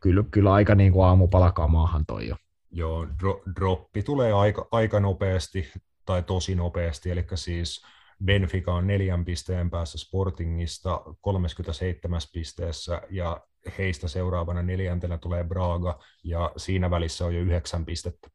kyllä, 0.00 0.24
kyllä 0.30 0.52
aika 0.52 0.74
niin 0.74 0.92
kuin 0.92 1.06
aamupalakamaahan 1.06 2.06
toi 2.06 2.28
jo. 2.28 2.36
Joo, 2.70 3.06
dro, 3.20 3.42
droppi 3.56 4.02
tulee 4.02 4.32
aika, 4.32 4.68
aika 4.70 5.00
nopeasti 5.00 5.72
tai 6.06 6.22
tosi 6.22 6.54
nopeasti, 6.54 7.10
eli 7.10 7.26
siis 7.34 7.82
Benfica 8.24 8.74
on 8.74 8.86
neljän 8.86 9.24
pisteen 9.24 9.70
päässä 9.70 9.98
Sportingista 9.98 11.00
37 11.20 12.20
pisteessä 12.32 13.02
ja 13.10 13.40
heistä 13.78 14.08
seuraavana 14.08 14.62
neljäntenä 14.62 15.18
tulee 15.18 15.44
Braga 15.44 16.00
ja 16.24 16.52
siinä 16.56 16.90
välissä 16.90 17.26
on 17.26 17.34
jo 17.34 17.40
yhdeksän 17.40 17.84
pistettä. 17.84 18.28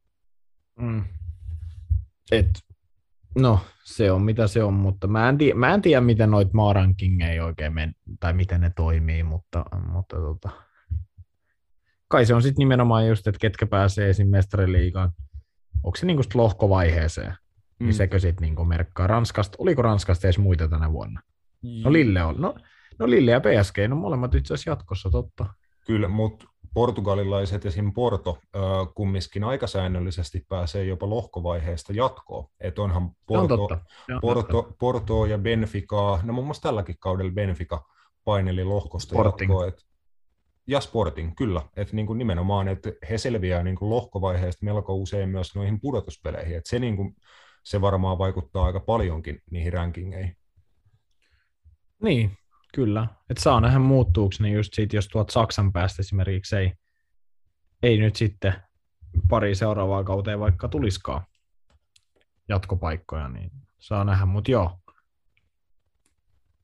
Mm. 0.80 1.04
Et, 2.32 2.50
no, 3.36 3.60
se 3.84 4.12
on 4.12 4.22
mitä 4.22 4.48
se 4.48 4.64
on, 4.64 4.74
mutta 4.74 5.08
mä 5.08 5.30
en, 5.30 5.38
tiedä, 5.38 5.60
mä 5.60 5.74
en 5.74 5.82
tiedä, 5.82 6.02
miten 6.02 6.32
noit 6.32 6.54
Maaranking 6.54 7.22
ei 7.22 7.40
oikein 7.40 7.74
men, 7.74 7.96
tai 8.20 8.34
miten 8.34 8.62
ne 8.62 8.72
toimii, 8.76 9.24
mutta, 9.24 9.66
mutta 9.92 10.16
tota, 10.16 10.50
kai 12.08 12.26
se 12.26 12.36
on 12.36 12.42
sitten 12.42 12.60
nimenomaan 12.60 13.08
just, 13.08 13.28
että 13.28 13.40
ketkä 13.40 13.66
pääsee 13.66 14.10
esim. 14.10 14.28
mestariliigaan. 14.28 15.12
Onko 15.84 15.96
se 15.96 16.06
niinku 16.06 16.24
lohkovaiheeseen? 16.34 17.36
Niin 17.80 17.86
mm. 17.86 17.86
Niin 17.86 17.94
sekö 17.94 18.20
sitten 18.20 18.42
niinku 18.42 18.66
merkkaa 18.66 19.08
Ranskasta? 19.08 19.56
Oliko 19.60 19.82
Ranskasta 19.82 20.28
edes 20.28 20.38
muita 20.38 20.68
tänä 20.68 20.92
vuonna? 20.92 21.22
No 21.84 21.94
Lille 21.94 22.24
on. 22.24 22.36
No, 22.38 22.56
no 23.00 23.10
Lille 23.10 23.32
ja 23.32 23.40
PSG, 23.40 23.78
no 23.88 23.96
molemmat 23.96 24.36
itse 24.36 24.54
asiassa 24.54 24.72
jatkossa, 24.72 25.10
totta. 25.10 25.46
Kyllä, 25.88 26.08
mutta 26.08 26.46
portugalilaiset 26.74 27.66
esim. 27.66 27.94
Porto 27.94 28.38
äh, 28.56 28.62
kumminkin 28.96 29.44
aikasäännöllisesti 29.44 30.46
pääsee 30.50 30.86
jopa 30.86 31.10
lohkovaiheesta 31.10 31.94
jatkoon. 31.94 32.48
Että 32.60 32.82
onhan 32.82 33.12
Porto, 33.28 33.64
on 33.64 33.80
Porto, 34.22 34.76
Porto 34.80 35.26
ja 35.26 35.38
Benfica, 35.38 36.20
no 36.24 36.34
muun 36.34 36.48
muassa 36.48 36.64
tälläkin 36.64 36.96
kaudella 37.00 37.32
Benfica 37.32 37.86
paineli 38.26 38.64
lohkosta 38.64 39.10
Sporting. 39.10 39.52
jatkoon. 39.52 39.68
Et, 39.68 39.86
ja 40.68 40.80
Sporting, 40.80 41.36
kyllä. 41.36 41.62
Että 41.76 41.96
niin 41.96 42.08
kuin 42.08 42.18
nimenomaan, 42.18 42.68
että 42.68 42.92
he 43.10 43.18
selviää 43.18 43.64
niin 43.64 43.76
kuin 43.76 43.90
lohkovaiheesta 43.90 44.66
melko 44.66 44.96
usein 44.96 45.30
myös 45.30 45.56
noihin 45.56 45.82
pudotuspeleihin. 45.82 46.58
Että 46.58 46.70
se, 46.70 46.80
niin 46.80 46.96
kuin, 46.96 47.16
se 47.66 47.82
varmaan 47.82 48.18
vaikuttaa 48.18 48.66
aika 48.66 48.80
paljonkin 48.80 49.42
niihin 49.52 49.74
rankingeihin. 49.74 50.38
Niin, 52.04 52.38
kyllä. 52.74 53.08
Että 53.30 53.44
saa 53.44 53.62
nähdä 53.62 53.80
muuttuuko 53.80 54.36
ne 54.40 54.50
just 54.50 54.74
siitä, 54.74 54.96
jos 54.96 55.08
tuot 55.08 55.30
Saksan 55.30 55.74
päästä 55.74 56.02
esimerkiksi 56.02 56.56
ei, 56.56 56.74
ei 57.84 57.98
nyt 57.98 58.16
sitten 58.16 58.54
pari 59.30 59.56
seuraavaa 59.56 60.04
kauteen 60.04 60.40
vaikka 60.40 60.68
tuliskaan 60.68 61.22
jatkopaikkoja, 62.50 63.28
niin 63.28 63.52
saa 63.80 64.04
nähdä, 64.04 64.26
mutta 64.26 64.52
joo, 64.52 64.80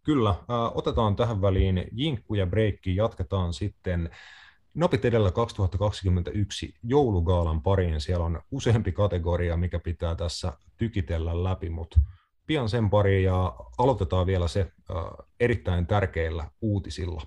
Kyllä, 0.04 0.36
otetaan 0.74 1.16
tähän 1.16 1.42
väliin 1.42 1.88
jinkku 1.92 2.36
ja 2.36 2.46
breikki, 2.46 2.96
jatketaan 2.96 3.54
sitten 3.54 4.10
Napit 4.74 5.06
edellä 5.06 5.32
2021 5.32 6.76
joulugaalan 6.84 7.62
pariin. 7.62 8.02
Siellä 8.02 8.26
on 8.26 8.42
useampi 8.52 8.92
kategoria, 8.92 9.58
mikä 9.58 9.80
pitää 9.80 10.16
tässä 10.16 10.54
tykitellä 10.78 11.44
läpi, 11.44 11.70
mutta 11.70 12.00
pian 12.48 12.70
sen 12.70 12.90
pariin 12.90 13.24
ja 13.24 13.56
aloitetaan 13.78 14.26
vielä 14.28 14.48
se 14.48 14.72
erittäin 15.40 15.88
tärkeillä 15.88 16.52
uutisilla. 16.62 17.22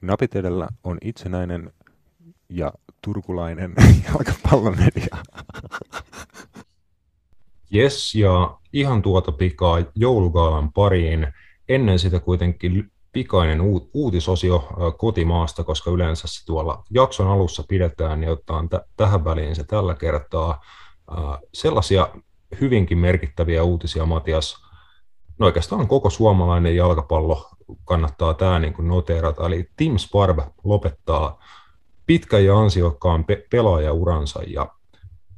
Napit 0.00 0.36
edellä 0.36 0.68
on 0.84 0.98
itsenäinen 1.02 1.72
ja 2.48 2.72
turkulainen 3.02 3.74
jalkapallomedia. 4.08 5.16
Jes, 7.70 8.14
ja 8.14 8.58
ihan 8.72 9.02
tuota 9.02 9.32
pikaa 9.32 9.78
joulugaalan 9.94 10.72
pariin. 10.72 11.32
Ennen 11.68 11.98
sitä 11.98 12.20
kuitenkin 12.20 12.90
pikainen 13.12 13.60
uutisosio 13.94 14.68
kotimaasta, 14.98 15.64
koska 15.64 15.90
yleensä 15.90 16.28
se 16.28 16.46
tuolla 16.46 16.82
jakson 16.90 17.28
alussa 17.28 17.64
pidetään, 17.68 18.20
niin 18.20 18.30
ottaa 18.30 18.62
t- 18.62 18.96
tähän 18.96 19.24
väliin 19.24 19.56
se 19.56 19.64
tällä 19.64 19.94
kertaa. 19.94 20.60
Sellaisia 21.54 22.08
hyvinkin 22.60 22.98
merkittäviä 22.98 23.62
uutisia, 23.62 24.06
Matias, 24.06 24.56
no 25.38 25.46
oikeastaan 25.46 25.88
koko 25.88 26.10
suomalainen 26.10 26.76
jalkapallo 26.76 27.48
kannattaa 27.84 28.34
tämä 28.34 28.58
niin 28.58 28.72
kuin 28.72 28.88
noteerata. 28.88 29.46
Eli 29.46 29.68
Tim 29.76 29.98
Sparv 29.98 30.38
lopettaa 30.64 31.44
pitkän 32.06 32.44
ja 32.44 32.58
ansiokkaan 32.58 33.24
pe- 33.24 33.46
pelaajauransa 33.50 34.42
ja 34.46 34.68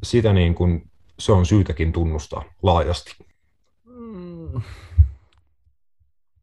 sitä 0.02 0.32
niin 0.32 0.54
kuin 0.54 0.90
se 1.18 1.32
on 1.32 1.46
syytäkin 1.46 1.92
tunnustaa 1.92 2.44
laajasti. 2.62 3.16
Mm. 3.84 4.62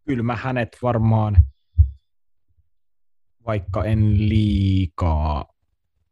Kyllä 0.08 0.24
mä 0.24 0.36
hänet 0.36 0.78
varmaan, 0.82 1.38
vaikka 3.46 3.84
en 3.84 4.30
liikaa 4.30 5.46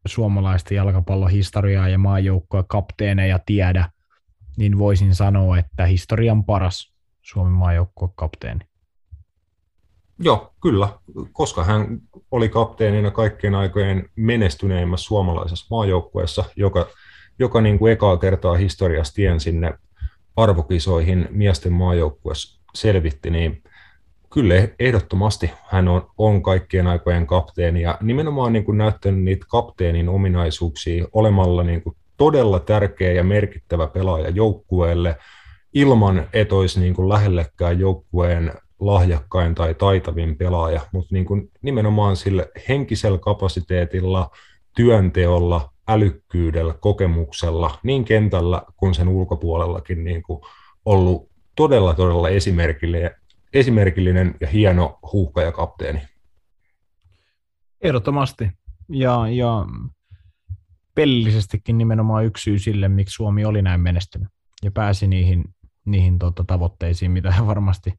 suomalaista 0.06 0.74
jalkapallohistoriaa 0.74 1.88
ja 1.88 1.98
maajoukkoa 1.98 2.62
kapteeneja 2.62 3.38
tiedä, 3.46 3.90
niin 4.56 4.78
voisin 4.78 5.14
sanoa, 5.14 5.58
että 5.58 5.86
historian 5.86 6.44
paras 6.44 6.94
Suomen 7.22 7.52
maajoukkue 7.52 8.08
kapteeni. 8.14 8.60
Joo, 10.18 10.54
kyllä, 10.62 10.88
koska 11.32 11.64
hän 11.64 12.00
oli 12.30 12.48
kapteenina 12.48 13.10
kaikkien 13.10 13.54
aikojen 13.54 14.08
menestyneimmässä 14.16 15.06
suomalaisessa 15.06 15.66
maajoukkueessa, 15.70 16.44
joka 16.56 16.86
joka 17.38 17.60
niin 17.60 17.78
kuin 17.78 17.92
ekaa 17.92 18.16
kertaa 18.16 18.54
historiassa 18.54 19.14
tien 19.14 19.40
sinne 19.40 19.78
arvokisoihin 20.36 21.28
miesten 21.30 21.72
maajoukkueessa 21.72 22.60
selvitti, 22.74 23.30
niin 23.30 23.62
kyllä 24.32 24.54
ehdottomasti. 24.78 25.50
Hän 25.68 25.88
on, 25.88 26.10
on 26.18 26.42
kaikkien 26.42 26.86
aikojen 26.86 27.26
kapteeni 27.26 27.82
ja 27.82 27.98
nimenomaan 28.00 28.52
niin 28.52 28.64
kuin 28.64 28.78
näyttänyt 28.78 29.24
niitä 29.24 29.46
kapteenin 29.48 30.08
ominaisuuksia 30.08 31.06
olemalla 31.12 31.62
niin 31.62 31.82
kuin 31.82 31.96
todella 32.16 32.60
tärkeä 32.60 33.12
ja 33.12 33.24
merkittävä 33.24 33.86
pelaaja 33.86 34.30
joukkueelle 34.30 35.16
ilman, 35.74 36.28
että 36.32 36.54
olisi 36.54 36.80
niin 36.80 36.94
kuin 36.94 37.08
lähellekään 37.08 37.80
joukkueen 37.80 38.52
lahjakkain 38.80 39.54
tai 39.54 39.74
taitavin 39.74 40.36
pelaaja, 40.36 40.80
mutta 40.92 41.08
niin 41.14 41.24
kuin 41.24 41.50
nimenomaan 41.62 42.16
sillä 42.16 42.46
henkisellä 42.68 43.18
kapasiteetilla, 43.18 44.30
työnteolla, 44.76 45.70
älykkyydellä, 45.88 46.74
kokemuksella, 46.80 47.78
niin 47.82 48.04
kentällä 48.04 48.62
kuin 48.76 48.94
sen 48.94 49.08
ulkopuolellakin 49.08 50.04
niin 50.04 50.22
kuin 50.22 50.40
ollut 50.84 51.30
todella, 51.56 51.94
todella 51.94 52.28
esimerkillinen, 52.28 53.10
esimerkillinen 53.58 54.34
ja 54.40 54.48
hieno 54.48 54.98
kapteeni. 55.54 56.00
Ehdottomasti. 57.82 58.50
Ja, 58.88 59.28
ja 59.28 59.66
pelillisestikin 60.94 61.78
nimenomaan 61.78 62.24
yksi 62.24 62.42
syy 62.42 62.58
sille, 62.58 62.88
miksi 62.88 63.14
Suomi 63.14 63.44
oli 63.44 63.62
näin 63.62 63.80
menestynyt 63.80 64.28
ja 64.62 64.70
pääsi 64.70 65.06
niihin, 65.06 65.44
niihin 65.84 66.18
tota, 66.18 66.44
tavoitteisiin, 66.46 67.10
mitä 67.10 67.32
he 67.32 67.46
varmasti 67.52 67.92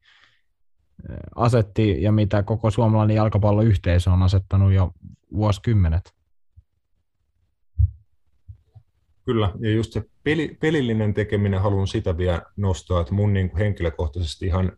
asetti 1.35 2.01
ja 2.01 2.11
mitä 2.11 2.43
koko 2.43 2.71
suomalainen 2.71 3.15
jalkapalloyhteisö 3.15 4.11
on 4.11 4.23
asettanut 4.23 4.73
jo 4.73 4.91
vuosikymmenet. 5.33 6.17
Kyllä, 9.25 9.51
ja 9.59 9.71
just 9.71 9.93
se 9.93 10.03
peli, 10.23 10.57
pelillinen 10.61 11.13
tekeminen 11.13 11.61
haluan 11.61 11.87
sitä 11.87 12.17
vielä 12.17 12.41
nostaa, 12.57 13.01
että 13.01 13.13
mun 13.13 13.33
niin 13.33 13.49
kuin 13.49 13.59
henkilökohtaisesti 13.59 14.45
ihan 14.45 14.71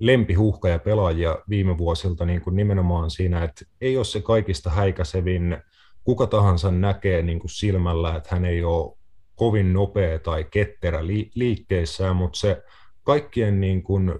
lempihuhka 0.00 0.68
ja 0.68 0.78
pelaajia 0.78 1.38
viime 1.48 1.78
vuosilta 1.78 2.26
niin 2.26 2.40
kuin 2.40 2.56
nimenomaan 2.56 3.10
siinä, 3.10 3.44
että 3.44 3.64
ei 3.80 3.96
ole 3.96 4.04
se 4.04 4.20
kaikista 4.20 4.70
häikäsevin, 4.70 5.56
kuka 6.04 6.26
tahansa 6.26 6.70
näkee 6.70 7.22
niin 7.22 7.38
kuin 7.38 7.50
silmällä, 7.50 8.16
että 8.16 8.28
hän 8.32 8.44
ei 8.44 8.64
ole 8.64 8.96
kovin 9.34 9.72
nopea 9.72 10.18
tai 10.18 10.44
ketterä 10.44 11.06
li- 11.06 11.30
liikkeissään, 11.34 12.16
mutta 12.16 12.38
se 12.38 12.62
kaikkien 13.02 13.60
niin 13.60 13.82
kuin 13.82 14.14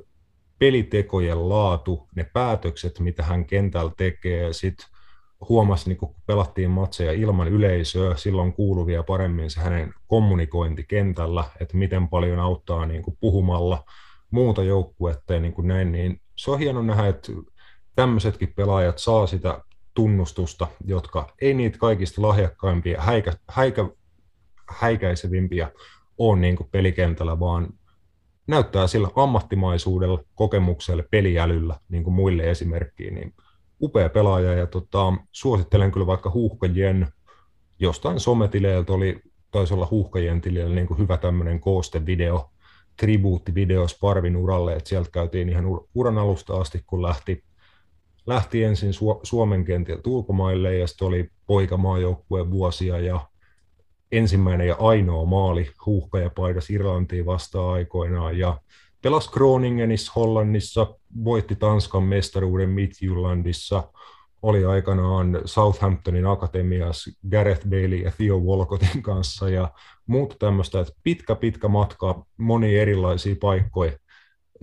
pelitekojen 0.58 1.48
laatu, 1.48 2.08
ne 2.16 2.24
päätökset, 2.32 3.00
mitä 3.00 3.22
hän 3.22 3.44
kentällä 3.44 3.92
tekee, 3.96 4.52
sitten 4.52 4.86
huomasi, 5.48 5.88
niin 5.88 5.96
kun 5.96 6.14
pelattiin 6.26 6.70
matseja 6.70 7.12
ilman 7.12 7.48
yleisöä, 7.48 8.16
silloin 8.16 8.52
kuuluvia 8.52 9.02
paremmin 9.02 9.50
se 9.50 9.60
hänen 9.60 9.94
kommunikointi 10.06 10.84
kentällä, 10.88 11.44
että 11.60 11.76
miten 11.76 12.08
paljon 12.08 12.38
auttaa 12.38 12.86
niin 12.86 13.02
kuin 13.02 13.16
puhumalla 13.20 13.84
muuta 14.30 14.62
joukkuetta 14.62 15.34
ja 15.34 15.40
niin 15.40 15.52
kuin 15.52 15.68
näin, 15.68 15.92
niin 15.92 16.20
se 16.36 16.50
on 16.50 16.58
hieno 16.58 16.82
nähdä, 16.82 17.06
että 17.06 17.32
tämmöisetkin 17.96 18.52
pelaajat 18.56 18.98
saa 18.98 19.26
sitä 19.26 19.60
tunnustusta, 19.94 20.66
jotka 20.84 21.32
ei 21.40 21.54
niitä 21.54 21.78
kaikista 21.78 22.22
lahjakkaimpia, 22.22 23.02
häikä, 23.02 23.32
häikä, 23.48 23.88
häikäisevimpiä 24.68 25.72
ole 26.18 26.38
niin 26.38 26.56
kuin 26.56 26.68
pelikentällä, 26.72 27.40
vaan 27.40 27.68
näyttää 28.46 28.86
sillä 28.86 29.08
ammattimaisuudella, 29.16 30.22
kokemuksella, 30.34 31.02
peliälyllä 31.10 31.76
niin 31.88 32.04
kuin 32.04 32.14
muille 32.14 32.50
esimerkkiin, 32.50 33.14
niin 33.14 33.34
upea 33.82 34.08
pelaaja 34.08 34.54
ja 34.54 34.66
tota, 34.66 35.12
suosittelen 35.32 35.92
kyllä 35.92 36.06
vaikka 36.06 36.30
Huuhkajien 36.30 37.08
jostain 37.78 38.20
sometileiltä 38.20 38.92
oli, 38.92 39.20
taisi 39.50 39.74
olla 39.74 39.88
Huuhkajien 39.90 40.40
tilillä 40.40 40.74
niin 40.74 40.86
kuin 40.86 40.98
hyvä 40.98 41.16
tämmöinen 41.16 41.60
koostevideo, 41.60 42.50
tribuuttivideo 43.00 43.88
Sparvin 43.88 44.36
uralle, 44.36 44.72
että 44.72 44.88
sieltä 44.88 45.10
käytiin 45.10 45.48
ihan 45.48 45.64
uran 45.94 46.18
alusta 46.18 46.56
asti, 46.56 46.82
kun 46.86 47.02
lähti, 47.02 47.44
lähti 48.26 48.64
ensin 48.64 48.90
Su- 48.90 49.20
Suomen 49.22 49.64
kentiltä 49.64 50.10
ulkomaille 50.10 50.76
ja 50.76 50.86
sitten 50.86 51.08
oli 51.08 51.30
poikamaajoukkueen 51.46 52.50
vuosia 52.50 52.98
ja 52.98 53.20
ensimmäinen 54.12 54.68
ja 54.68 54.76
ainoa 54.78 55.24
maali 55.24 55.70
huuhkajapaidas 55.86 56.70
Irlantiin 56.70 57.26
vasta 57.26 57.70
aikoinaan 57.70 58.38
ja 58.38 58.60
pelasi 59.02 59.30
Groningenissa 59.30 60.12
Hollannissa, 60.16 60.94
voitti 61.24 61.56
Tanskan 61.56 62.02
mestaruuden 62.02 62.68
Midtjyllandissa, 62.68 63.92
oli 64.42 64.64
aikanaan 64.64 65.38
Southamptonin 65.44 66.26
akatemiassa 66.26 67.10
Gareth 67.30 67.68
Bailey 67.68 67.98
ja 67.98 68.10
Theo 68.10 68.38
Walcottin 68.38 69.02
kanssa 69.02 69.48
ja 69.48 69.70
muuta 70.06 70.36
tämmöistä, 70.38 70.80
että 70.80 70.92
pitkä 71.02 71.34
pitkä 71.34 71.68
matka, 71.68 72.24
moni 72.36 72.78
erilaisia 72.78 73.36
paikkoja 73.40 73.92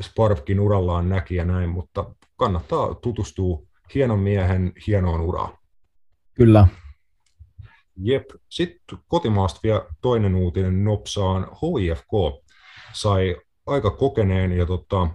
Sparvkin 0.01 0.59
urallaan 0.59 1.09
näki 1.09 1.35
ja 1.35 1.45
näin, 1.45 1.69
mutta 1.69 2.15
kannattaa 2.35 2.95
tutustua 2.95 3.61
hienon 3.95 4.19
miehen 4.19 4.73
hienoon 4.87 5.21
uraan. 5.21 5.57
Kyllä. 6.33 6.67
Jep. 7.95 8.25
Sitten 8.49 8.97
kotimaasta 9.07 9.59
vielä 9.63 9.85
toinen 10.01 10.35
uutinen 10.35 10.83
nopsaan. 10.83 11.43
HIFK 11.43 12.43
sai 12.93 13.35
aika 13.65 13.91
kokeneen 13.91 14.51
ja 14.51 14.65
tota, 14.65 15.09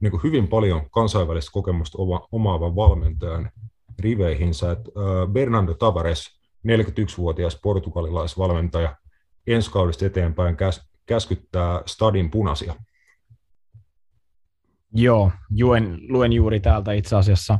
niin 0.00 0.10
kuin 0.10 0.22
hyvin 0.22 0.48
paljon 0.48 0.90
kansainvälistä 0.90 1.52
kokemusta 1.52 1.98
oma, 1.98 2.28
omaavan 2.32 2.76
valmentajan 2.76 3.50
riveihinsä. 3.98 4.76
Bernardo 5.32 5.74
Tavares, 5.74 6.38
41-vuotias 6.68 7.60
portugalilaisvalmentaja, 7.62 8.96
ensi 9.46 9.70
kaudesta 9.70 10.06
eteenpäin 10.06 10.56
käs, 10.56 10.88
käskyttää 11.06 11.82
stadin 11.86 12.30
punaisia. 12.30 12.74
Joo, 14.92 15.32
juen, 15.50 15.98
luen 16.08 16.32
juuri 16.32 16.60
täältä 16.60 16.92
itse 16.92 17.16
asiassa 17.16 17.58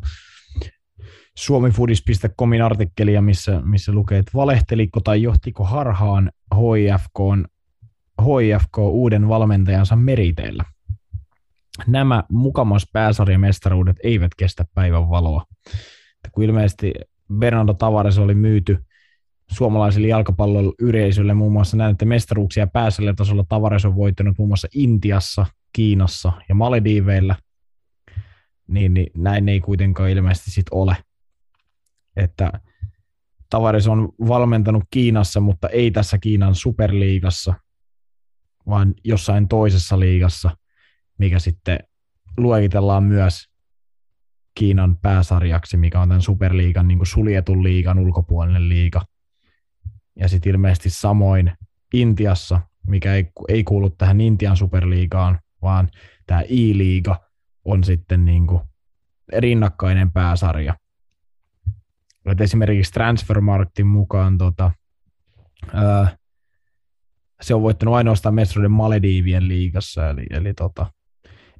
suomifudis.comin 1.38 2.62
artikkelia, 2.62 3.22
missä, 3.22 3.60
missä 3.64 3.92
lukee, 3.92 4.18
että 4.18 4.30
valehteliko 4.34 5.00
tai 5.00 5.22
johtiko 5.22 5.64
harhaan 5.64 6.30
HIFK, 6.54 7.48
HIFK 8.22 8.78
uuden 8.78 9.28
valmentajansa 9.28 9.96
meriteillä. 9.96 10.64
Nämä 11.86 12.24
mukamas 12.30 12.86
pääsarjamestaruudet 12.92 13.96
eivät 14.02 14.34
kestä 14.36 14.64
päivän 14.74 15.08
valoa. 15.10 15.44
Kun 16.32 16.44
ilmeisesti 16.44 16.94
Bernardo 17.38 17.74
Tavares 17.74 18.18
oli 18.18 18.34
myyty 18.34 18.84
suomalaisille 19.50 20.08
jalkapallon 20.08 20.72
yleisölle 20.78 21.34
muun 21.34 21.52
muassa 21.52 21.76
näin, 21.76 21.92
että 21.92 22.04
mestaruuksia 22.04 22.68
tasolla 23.16 23.44
Tavares 23.48 23.84
on 23.84 23.96
voittanut 23.96 24.38
muun 24.38 24.48
muassa 24.48 24.68
Intiassa, 24.74 25.46
Kiinassa 25.72 26.32
ja 26.48 26.54
Malediiveillä, 26.54 27.36
niin, 28.68 28.94
niin 28.94 29.10
näin 29.16 29.48
ei 29.48 29.60
kuitenkaan 29.60 30.10
ilmeisesti 30.10 30.50
sit 30.50 30.66
ole. 30.70 30.96
Että 32.16 32.52
Tavares 33.50 33.88
on 33.88 34.08
valmentanut 34.28 34.84
Kiinassa, 34.90 35.40
mutta 35.40 35.68
ei 35.68 35.90
tässä 35.90 36.18
Kiinan 36.18 36.54
superliigassa, 36.54 37.54
vaan 38.68 38.94
jossain 39.04 39.48
toisessa 39.48 40.00
liigassa, 40.00 40.50
mikä 41.18 41.38
sitten 41.38 41.78
luokitellaan 42.36 43.04
myös 43.04 43.48
Kiinan 44.58 44.96
pääsarjaksi, 44.96 45.76
mikä 45.76 46.00
on 46.00 46.08
tämän 46.08 46.22
superliigan 46.22 46.88
niin 46.88 46.98
kuin 46.98 47.06
suljetun 47.06 47.62
liigan 47.62 47.98
ulkopuolinen 47.98 48.68
liiga. 48.68 49.02
Ja 50.16 50.28
sitten 50.28 50.50
ilmeisesti 50.50 50.90
samoin 50.90 51.52
Intiassa, 51.94 52.60
mikä 52.86 53.14
ei, 53.14 53.30
ei 53.48 53.64
kuulu 53.64 53.90
tähän 53.90 54.20
Intian 54.20 54.56
superliigaan, 54.56 55.38
vaan 55.62 55.88
tämä 56.26 56.42
I-liiga 56.48 57.20
on 57.64 57.84
sitten 57.84 58.24
niin 58.24 58.46
kuin 58.46 58.60
rinnakkainen 59.38 60.12
pääsarja– 60.12 60.74
että 62.32 62.44
esimerkiksi 62.44 62.92
Transfermarktin 62.92 63.86
mukaan 63.86 64.38
tota, 64.38 64.70
ää, 65.72 66.16
se 67.40 67.54
on 67.54 67.62
voittanut 67.62 67.94
ainoastaan 67.94 68.34
mestaruuden 68.34 68.70
Malediivien 68.70 69.48
liigassa, 69.48 70.10
eli, 70.10 70.26
eli 70.30 70.54
tota, 70.54 70.86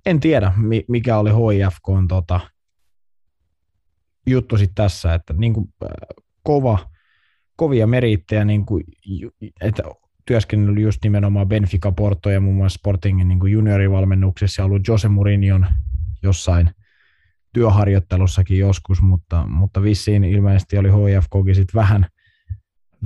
en 0.06 0.20
tiedä, 0.20 0.52
mikä 0.88 1.18
oli 1.18 1.30
HIFK 1.30 1.88
on 1.88 2.08
tota, 2.08 2.40
juttu 4.30 4.56
sitten 4.56 4.74
tässä, 4.74 5.14
että 5.14 5.32
niin 5.32 5.55
kuin, 5.55 5.74
kova, 6.42 6.78
kovia 7.56 7.86
merittejä, 7.86 8.44
niin 8.44 8.66
kuin, 8.66 8.84
että 9.60 9.82
työskennellyt 10.26 10.82
just 10.82 11.05
nimenomaan 11.05 11.48
Benfica, 11.48 11.92
Porto 11.92 12.30
ja 12.30 12.40
muun 12.40 12.56
muassa 12.56 12.78
Sportingin 12.78 13.28
niin 13.28 13.40
kuin 13.40 13.52
juniorivalmennuksessa 13.52 14.62
ja 14.62 14.66
ollut 14.66 14.88
Jose 14.88 15.09
Mourinhon 15.09 15.66
jossain 16.22 16.70
työharjoittelussakin 17.52 18.59
joskus, 18.59 19.02
mutta, 19.02 19.46
mutta 19.46 19.82
vissiin 19.82 20.24
ilmeisesti 20.24 20.78
oli 20.78 20.88
HFKkin 20.88 21.55
sit 21.55 21.74
vähän, 21.74 22.06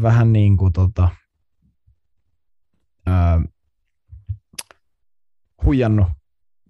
vähän 0.03 0.33
niin 0.33 0.57
kuin 0.57 0.73
tota, 0.73 1.09
ää, 3.07 3.41
huijannut 5.65 6.07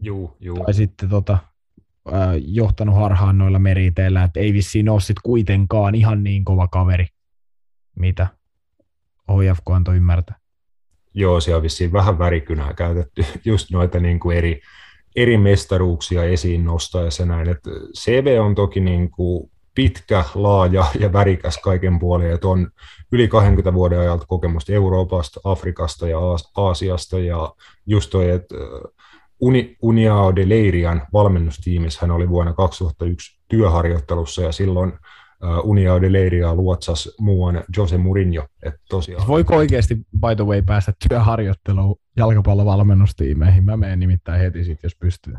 juu, 0.00 0.36
juu. 0.40 0.64
tai 0.64 0.74
sitten 0.74 1.08
tota, 1.08 1.38
johtanut 2.46 2.96
harhaan 2.96 3.38
noilla 3.38 3.58
meriteillä, 3.58 4.24
että 4.24 4.40
ei 4.40 4.52
vissiin 4.52 4.88
ole 4.88 5.00
sit 5.00 5.16
kuitenkaan 5.22 5.94
ihan 5.94 6.24
niin 6.24 6.44
kova 6.44 6.68
kaveri, 6.68 7.06
mitä 7.96 8.26
HFK 9.32 9.70
antoi 9.70 9.96
ymmärtää. 9.96 10.36
Joo, 11.14 11.40
siellä 11.40 11.56
on 11.56 11.62
vissiin 11.62 11.92
vähän 11.92 12.18
värikynää 12.18 12.74
käytetty, 12.74 13.24
just 13.44 13.70
noita 13.70 14.00
niin 14.00 14.20
kuin 14.20 14.36
eri, 14.36 14.60
eri 15.16 15.38
mestaruuksia 15.38 16.24
esiin 16.24 16.64
nostaa 16.64 17.02
ja 17.02 17.10
se 17.10 17.26
näin, 17.26 17.48
että 17.48 17.70
CV 17.98 18.38
on 18.40 18.54
toki 18.54 18.80
niin 18.80 19.10
kuin 19.10 19.50
pitkä, 19.74 20.24
laaja 20.34 20.84
ja 20.98 21.12
värikäs 21.12 21.58
kaiken 21.58 21.98
puolin, 21.98 22.30
että 22.30 22.48
on 22.48 22.70
yli 23.12 23.28
20 23.28 23.74
vuoden 23.74 23.98
ajalta 23.98 24.26
kokemusta 24.26 24.72
Euroopasta, 24.72 25.40
Afrikasta 25.44 26.08
ja 26.08 26.18
Aasiasta 26.56 27.18
ja 27.18 27.54
just 27.86 28.10
toi, 28.10 28.30
että 28.30 28.54
Uni, 29.42 29.76
Uniao 29.82 30.36
de 30.36 30.48
Leirian 30.48 31.02
valmennustiimissä 31.12 31.98
hän 32.02 32.10
oli 32.10 32.28
vuonna 32.28 32.52
2001 32.52 33.38
työharjoittelussa 33.48 34.42
ja 34.42 34.52
silloin 34.52 34.92
Uniao 35.64 36.00
de 36.00 36.12
Leiria 36.12 36.54
luotsas 36.54 37.14
muuan 37.20 37.64
Jose 37.76 37.98
Mourinho. 37.98 38.46
Että 38.62 38.80
tosiaan... 38.88 39.26
Voiko 39.26 39.56
oikeasti, 39.56 39.94
by 39.94 40.36
the 40.36 40.44
way, 40.44 40.62
päästä 40.62 40.92
työharjoitteluun 41.08 41.96
jalkapallovalmennustiimeihin? 42.16 43.64
Mä 43.64 43.76
menen 43.76 44.00
nimittäin 44.00 44.40
heti 44.40 44.64
sit, 44.64 44.82
jos 44.82 44.96
pystyy. 44.96 45.34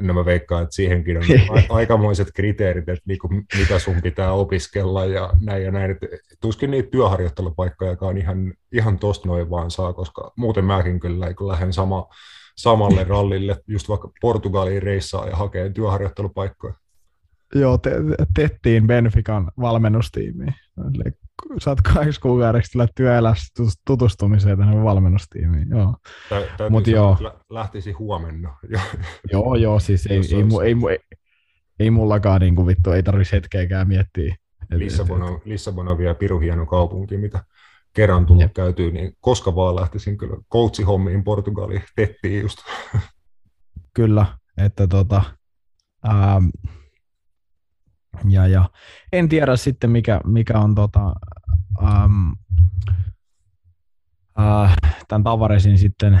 No 0.00 0.14
mä 0.14 0.24
veikkaan, 0.24 0.62
että 0.62 0.74
siihenkin 0.74 1.16
on 1.16 1.22
aikamoiset 1.68 2.28
kriteerit, 2.34 2.88
että 2.88 3.02
niinku, 3.06 3.28
mitä 3.58 3.78
sun 3.78 4.02
pitää 4.02 4.32
opiskella 4.32 5.04
ja 5.04 5.30
näin 5.40 5.64
ja 5.64 5.70
näin. 5.70 5.90
Et 5.90 6.00
tuskin 6.40 6.70
niitä 6.70 6.90
työharjoittelupaikkoja 6.90 7.96
ihan, 8.18 8.54
ihan 8.72 8.98
tosta 8.98 9.28
noin 9.28 9.50
vaan 9.50 9.70
saa, 9.70 9.92
koska 9.92 10.32
muuten 10.36 10.64
mäkin 10.64 11.00
kyllä 11.00 11.26
lähden 11.40 11.72
sama, 11.72 12.08
samalle 12.62 13.04
rallille, 13.04 13.56
just 13.66 13.88
vaikka 13.88 14.10
Portugaliin 14.20 14.82
reissaa 14.82 15.28
ja 15.28 15.36
hakee 15.36 15.70
työharjoittelupaikkoja. 15.70 16.74
Joo, 17.54 17.78
te, 17.78 17.90
tettiin 18.34 18.86
Benfican 18.86 19.50
valmennustiimiin. 19.60 20.54
Saat 21.58 21.80
kahdessa 21.80 22.20
kuukaudeksi 22.20 22.72
tulla 22.72 22.86
työelämässä 22.96 23.64
tutustumiseen 23.86 24.58
tänne 24.58 24.84
valmennustiimiin. 24.84 25.68
Joo. 25.68 25.96
Tä, 26.56 26.70
Mut 26.70 26.86
joo. 26.86 27.16
lähtisi 27.50 27.92
huomenna. 27.92 28.56
joo, 29.32 29.54
joo, 29.54 29.80
siis 29.80 30.06
ei, 30.06 30.16
ei, 30.16 30.64
ei, 30.64 30.74
ei, 30.90 30.98
ei, 31.78 31.90
mullakaan 31.90 32.40
niin 32.40 32.56
kuin 32.56 32.66
vittu, 32.66 32.90
ei 32.90 33.02
tarvitsisi 33.02 33.36
hetkeäkään 33.36 33.88
miettiä. 33.88 34.36
Lissabon 34.70 35.22
on, 35.22 35.40
Lissabon 35.44 35.92
on 35.92 35.98
vielä 35.98 36.14
piru 36.14 36.40
hieno 36.40 36.66
kaupunki, 36.66 37.16
mitä 37.16 37.44
kerran 37.92 38.26
tullut 38.26 38.42
Jep. 38.42 38.52
käytyy, 38.52 38.90
niin 38.92 39.16
koska 39.20 39.54
vaan 39.54 39.76
lähtisin 39.76 40.18
kyllä 40.18 40.36
coachihommiin 40.52 41.24
Portugaliin, 41.24 41.82
tettiin 41.96 42.42
just. 42.42 42.58
Kyllä, 43.94 44.26
että 44.56 44.86
tota, 44.86 45.22
ähm, 46.08 46.48
Ja, 48.28 48.46
ja 48.46 48.70
en 49.12 49.28
tiedä 49.28 49.56
sitten, 49.56 49.90
mikä, 49.90 50.20
mikä 50.24 50.58
on 50.58 50.74
tota, 50.74 51.12
ähm, 51.82 52.32
äh, 54.40 54.76
tämän 55.08 55.24
Tavaresin 55.24 55.78
sitten 55.78 56.20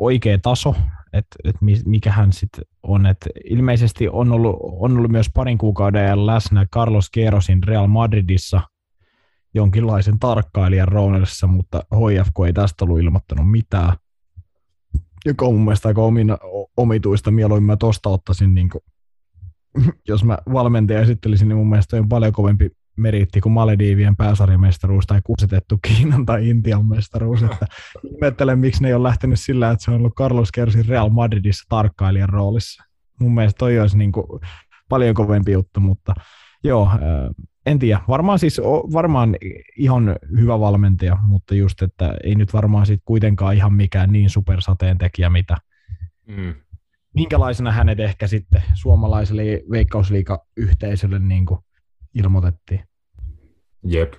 oikea 0.00 0.38
taso, 0.38 0.74
että 1.12 1.36
et 1.44 1.56
mikähän 1.86 2.32
sitten 2.32 2.64
on. 2.82 3.06
Et 3.06 3.16
ilmeisesti 3.50 4.08
on 4.08 4.32
ollut, 4.32 4.56
on 4.60 4.96
ollut 4.98 5.10
myös 5.10 5.30
parin 5.34 5.58
kuukauden 5.58 6.26
läsnä 6.26 6.66
Carlos 6.74 7.10
Queirosin 7.16 7.62
Real 7.62 7.86
Madridissa 7.86 8.60
jonkinlaisen 9.54 10.18
tarkkailijan 10.18 10.88
roolissa, 10.88 11.46
mutta 11.46 11.82
HFK 11.94 12.34
ei 12.46 12.52
tästä 12.52 12.84
ollut 12.84 13.00
ilmoittanut 13.00 13.50
mitään. 13.50 13.92
Joka 15.26 15.46
on 15.46 15.54
mun 15.54 15.64
mielestä 15.64 15.88
aika 15.88 16.02
omina, 16.02 16.38
omituista. 16.76 17.30
Mieluummin 17.30 17.66
mä 17.66 17.76
tosta 17.76 18.08
ottaisin, 18.08 18.54
niin 18.54 18.68
kuin, 18.70 18.82
jos 20.08 20.24
mä 20.24 20.38
valmentaja 20.52 21.00
esittelisin, 21.00 21.48
niin 21.48 21.56
mun 21.56 21.68
mielestä 21.68 21.96
on 21.96 22.08
paljon 22.08 22.32
kovempi 22.32 22.70
meriitti 22.96 23.40
kuin 23.40 23.52
Malediivien 23.52 24.16
pääsarjamestaruus 24.16 25.06
tai 25.06 25.20
kusetettu 25.24 25.78
Kiinan 25.82 26.26
tai 26.26 26.48
Intian 26.48 26.86
mestaruus. 26.86 27.42
Että 27.42 27.66
ihmettelen, 28.14 28.58
miksi 28.58 28.82
ne 28.82 28.88
ei 28.88 28.94
ole 28.94 29.02
lähtenyt 29.08 29.40
sillä, 29.40 29.70
että 29.70 29.84
se 29.84 29.90
on 29.90 29.96
ollut 29.96 30.14
Carlos 30.14 30.52
Kersin 30.52 30.86
Real 30.86 31.08
Madridissa 31.08 31.64
tarkkailijan 31.68 32.28
roolissa. 32.28 32.84
Mun 33.20 33.34
mielestä 33.34 33.58
toi 33.58 33.78
olisi 33.78 33.98
niin 33.98 34.12
kuin 34.12 34.26
paljon 34.88 35.14
kovempi 35.14 35.52
juttu, 35.52 35.80
mutta 35.80 36.14
joo, 36.64 36.90
en 37.68 37.78
tiedä. 37.78 38.00
Varmaan 38.08 38.38
siis 38.38 38.60
varmaan 38.92 39.36
ihan 39.76 40.16
hyvä 40.40 40.60
valmentaja, 40.60 41.16
mutta 41.22 41.54
just, 41.54 41.82
että 41.82 42.14
ei 42.24 42.34
nyt 42.34 42.52
varmaan 42.52 42.86
sit 42.86 43.00
kuitenkaan 43.04 43.54
ihan 43.54 43.72
mikään 43.72 44.12
niin 44.12 44.30
supersateentekijä, 44.30 45.30
mitä 45.30 45.56
mm. 46.26 46.54
minkälaisena 47.14 47.72
hänet 47.72 48.00
ehkä 48.00 48.26
sitten 48.26 48.62
suomalaiselle 48.74 49.42
veikkausliika-yhteisölle 49.70 51.18
niin 51.18 51.46
kuin 51.46 51.60
ilmoitettiin. 52.14 52.80
Jep. 53.84 54.12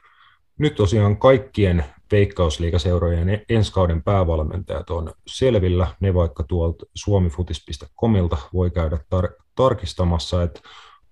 Nyt 0.60 0.76
tosiaan 0.76 1.18
kaikkien 1.18 1.86
veikkausliikaseurojen 2.12 3.42
ensi 3.50 3.74
kauden 3.74 4.04
päävalmentajat 4.04 4.90
on 4.90 5.14
selvillä. 5.28 5.88
Ne 6.00 6.14
vaikka 6.14 6.44
tuolta 6.44 6.86
suomifutis.comilta 6.96 8.38
voi 8.54 8.72
käydä 8.72 8.98
tar- 8.98 9.44
tarkistamassa, 9.56 10.44
että 10.44 10.62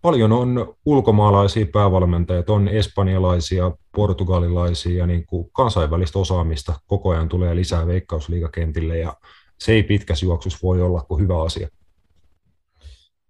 paljon 0.01 0.31
on 0.31 0.75
ulkomaalaisia 0.85 1.65
päävalmentajia, 1.73 2.43
on 2.47 2.67
espanjalaisia, 2.67 3.71
portugalilaisia 3.95 4.97
ja 4.97 5.07
niin 5.07 5.25
kuin 5.25 5.49
kansainvälistä 5.51 6.19
osaamista 6.19 6.73
koko 6.87 7.09
ajan 7.09 7.29
tulee 7.29 7.55
lisää 7.55 7.87
veikkausliigakentille 7.87 8.97
ja 8.97 9.13
se 9.59 9.71
ei 9.71 9.83
pitkässä 9.83 10.25
juoksussa 10.25 10.59
voi 10.63 10.81
olla 10.81 11.01
kuin 11.01 11.23
hyvä 11.23 11.43
asia. 11.43 11.67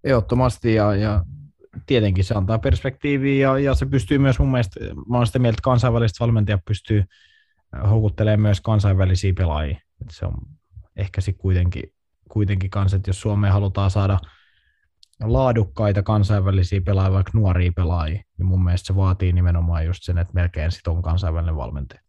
Ehdottomasti 0.04 0.74
ja, 0.74 0.96
ja 0.96 1.26
tietenkin 1.86 2.24
se 2.24 2.34
antaa 2.34 2.60
perspektiiviä 2.60 3.48
ja, 3.50 3.60
ja 3.60 3.74
se 3.76 3.86
pystyy 3.86 4.18
myös 4.18 4.40
mun 4.40 4.52
mielestä, 4.52 4.80
mä 5.10 5.18
olen 5.18 5.28
sitä 5.28 5.40
mieltä, 5.40 5.54
että 5.54 5.64
kansainväliset 5.64 6.20
valmentajat 6.20 6.62
pystyy 6.66 7.04
houkuttelemaan 7.90 8.42
myös 8.42 8.62
kansainvälisiä 8.62 9.34
pelaajia. 9.34 9.78
Että 10.02 10.14
se 10.14 10.26
on 10.26 10.34
ehkä 10.96 11.22
sitten 11.22 11.42
kuitenkin, 11.42 11.84
kuitenkin 12.30 12.70
kanssa, 12.70 12.98
että 12.98 13.10
jos 13.10 13.22
Suomeen 13.22 13.54
halutaan 13.54 13.92
saada 13.92 14.20
laadukkaita 15.24 16.04
kansainvälisiä 16.04 16.82
pelaajia, 16.82 17.14
vaikka 17.14 17.32
nuoria 17.34 17.72
pelaajia, 17.76 18.24
niin 18.38 18.46
mun 18.46 18.64
mielestä 18.64 18.88
se 18.88 18.96
vaatii 18.96 19.34
nimenomaan 19.34 19.86
just 19.86 20.04
sen, 20.04 20.18
että 20.18 20.34
melkein 20.34 20.72
sit 20.72 20.88
on 20.88 21.02
kansainvälinen 21.02 21.56
valmentaja. 21.56 22.02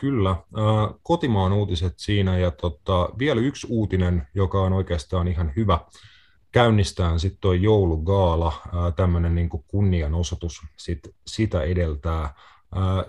Kyllä. 0.00 0.36
Kotimaan 1.02 1.52
uutiset 1.52 1.94
siinä 1.96 2.38
ja 2.38 2.50
tota, 2.50 3.08
vielä 3.18 3.40
yksi 3.40 3.66
uutinen, 3.70 4.26
joka 4.34 4.62
on 4.62 4.72
oikeastaan 4.72 5.28
ihan 5.28 5.52
hyvä 5.56 5.78
käynnistään 6.52 7.20
sitten 7.20 7.40
tuo 7.40 7.52
joulugaala, 7.52 8.52
tämmöinen 8.96 9.34
niin 9.34 9.48
kunnianosoitus 9.48 10.60
sit, 10.76 11.00
sitä 11.26 11.62
edeltää. 11.62 12.34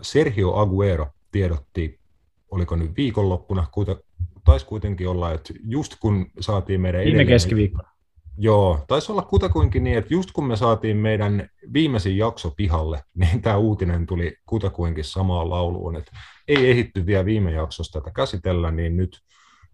Sergio 0.01 0.53
Aguero 0.53 1.07
tiedotti, 1.31 1.99
oliko 2.51 2.76
nyt 2.76 2.97
viikonloppuna, 2.97 3.68
taisi 4.45 4.65
kuitenkin 4.65 5.07
olla, 5.07 5.31
että 5.31 5.53
just 5.64 5.95
kun 5.99 6.26
saatiin 6.39 6.81
meidän 6.81 6.99
Viime 6.99 7.10
edellinen, 7.10 7.34
keskiviikkona. 7.34 7.93
Joo, 8.38 8.85
taisi 8.88 9.11
olla 9.11 9.22
kutakuinkin 9.22 9.84
niin, 9.84 9.97
että 9.97 10.14
just 10.14 10.31
kun 10.31 10.47
me 10.47 10.55
saatiin 10.55 10.97
meidän 10.97 11.49
viimeisin 11.73 12.18
jakso 12.18 12.51
pihalle, 12.57 13.03
niin 13.15 13.41
tämä 13.41 13.57
uutinen 13.57 14.05
tuli 14.05 14.35
kutakuinkin 14.45 15.03
samaan 15.03 15.49
lauluun, 15.49 15.95
että 15.95 16.11
ei 16.47 16.72
ehitty 16.72 17.05
vielä 17.05 17.26
viime 17.26 17.51
jaksosta 17.51 18.01
tätä 18.01 18.11
käsitellä, 18.11 18.72
niin 18.72 18.97
nyt 18.97 19.19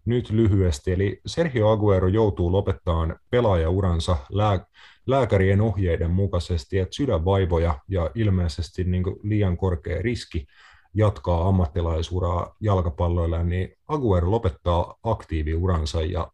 nyt 0.04 0.30
lyhyesti. 0.30 0.92
Eli 0.92 1.20
Sergio 1.26 1.68
Aguero 1.68 2.08
joutuu 2.08 2.52
lopettamaan 2.52 3.18
pelaajauransa 3.30 4.16
lää, 4.30 4.66
lääkärien 5.06 5.60
ohjeiden 5.60 6.10
mukaisesti, 6.10 6.78
että 6.78 6.96
sydänvaivoja 6.96 7.78
ja 7.88 8.10
ilmeisesti 8.14 8.84
niin 8.84 9.04
liian 9.22 9.56
korkea 9.56 10.02
riski 10.02 10.46
jatkaa 10.94 11.48
ammattilaisuraa 11.48 12.56
jalkapalloilla, 12.60 13.42
niin 13.42 13.76
Aguero 13.88 14.30
lopettaa 14.30 14.94
aktiiviuransa 15.02 16.02
ja 16.02 16.32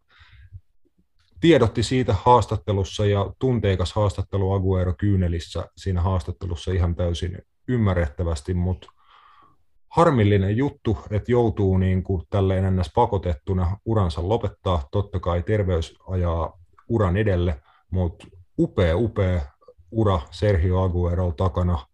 tiedotti 1.41 1.83
siitä 1.83 2.15
haastattelussa 2.23 3.07
ja 3.07 3.33
tunteikas 3.39 3.93
haastattelu 3.93 4.53
Aguero 4.53 4.95
kyynelissä 4.99 5.69
siinä 5.77 6.01
haastattelussa 6.01 6.73
ihan 6.73 6.95
täysin 6.95 7.39
ymmärrettävästi, 7.69 8.55
mutta 8.55 8.89
harmillinen 9.89 10.57
juttu, 10.57 10.99
että 11.11 11.33
joutuu 11.33 11.79
niin 11.79 12.03
kuin 12.03 12.23
tälleen 12.31 12.65
ennäs 12.65 12.91
pakotettuna 12.95 13.79
uransa 13.85 14.29
lopettaa. 14.29 14.89
Totta 14.91 15.21
kai 15.21 15.43
terveys 15.43 15.95
ajaa 16.09 16.59
uran 16.89 17.17
edelle, 17.17 17.63
mutta 17.91 18.27
upea, 18.59 18.97
upea 18.97 19.41
ura 19.91 20.21
Sergio 20.31 20.83
Aguero 20.83 21.33
takana. 21.33 21.87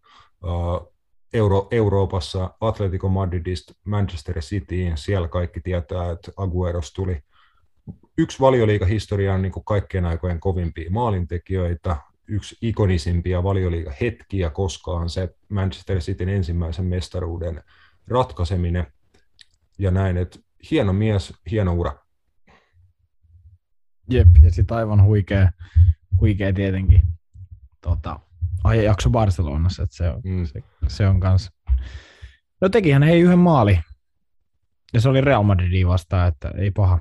Euro, 1.33 1.67
Euroopassa 1.71 2.49
Atletico 2.61 3.09
Madridista 3.09 3.73
Manchester 3.85 4.39
Cityin, 4.39 4.97
siellä 4.97 5.27
kaikki 5.27 5.61
tietää, 5.61 6.11
että 6.11 6.31
Agueros 6.37 6.93
tuli 6.93 7.21
yksi 8.17 8.39
valioliikahistorian 8.39 9.41
niin 9.41 9.51
kuin 9.51 9.65
kaikkien 9.65 10.05
aikojen 10.05 10.39
kovimpia 10.39 10.91
maalintekijöitä, 10.91 11.97
yksi 12.27 12.57
ikonisimpia 12.61 13.43
valioliigahetkiä 13.43 14.49
koskaan, 14.49 15.09
se 15.09 15.35
Manchester 15.49 15.99
Cityn 15.99 16.29
ensimmäisen 16.29 16.85
mestaruuden 16.85 17.63
ratkaiseminen 18.07 18.87
ja 19.79 19.91
näin, 19.91 20.17
että 20.17 20.39
hieno 20.71 20.93
mies, 20.93 21.33
hieno 21.51 21.73
ura. 21.73 21.99
Jep, 24.09 24.27
ja 24.41 24.51
sitten 24.51 24.77
aivan 24.77 25.03
huikea, 25.03 25.51
huikea 26.19 26.53
tietenkin 26.53 27.01
tota, 27.81 28.19
jakso 28.83 29.09
Barcelonassa, 29.09 29.83
että 29.83 29.95
se 29.95 30.09
on, 30.09 30.21
mm. 30.23 30.45
se, 30.45 30.63
se 30.87 31.07
on 31.07 31.19
kans. 31.19 31.51
No 32.61 32.69
tekihän 32.69 33.03
ei 33.03 33.21
yhden 33.21 33.39
maali, 33.39 33.79
ja 34.93 35.01
se 35.01 35.09
oli 35.09 35.21
Real 35.21 35.43
Madridin 35.43 35.87
vastaan, 35.87 36.27
että 36.27 36.51
ei 36.57 36.71
paha. 36.71 36.99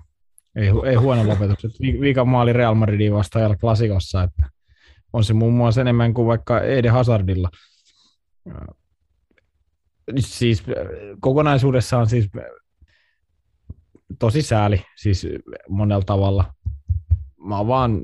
Ei, 0.56 0.68
ei 0.86 0.94
huono 0.94 1.28
lopetus. 1.28 1.80
Viikan 1.80 2.28
maali 2.28 2.52
Real 2.52 2.74
Madridin 2.74 3.12
vastaan 3.12 3.58
klasikossa, 3.58 4.22
että 4.22 4.48
on 5.12 5.24
se 5.24 5.34
muun 5.34 5.54
muassa 5.54 5.80
enemmän 5.80 6.14
kuin 6.14 6.26
vaikka 6.26 6.60
Eden 6.60 6.92
Hazardilla 6.92 7.48
siis 10.18 10.62
kokonaisuudessaan 11.20 12.06
siis 12.06 12.30
tosi 14.18 14.42
sääli 14.42 14.84
siis 14.96 15.26
monella 15.68 16.04
tavalla. 16.04 16.54
Mä 17.36 17.66
vaan 17.66 18.02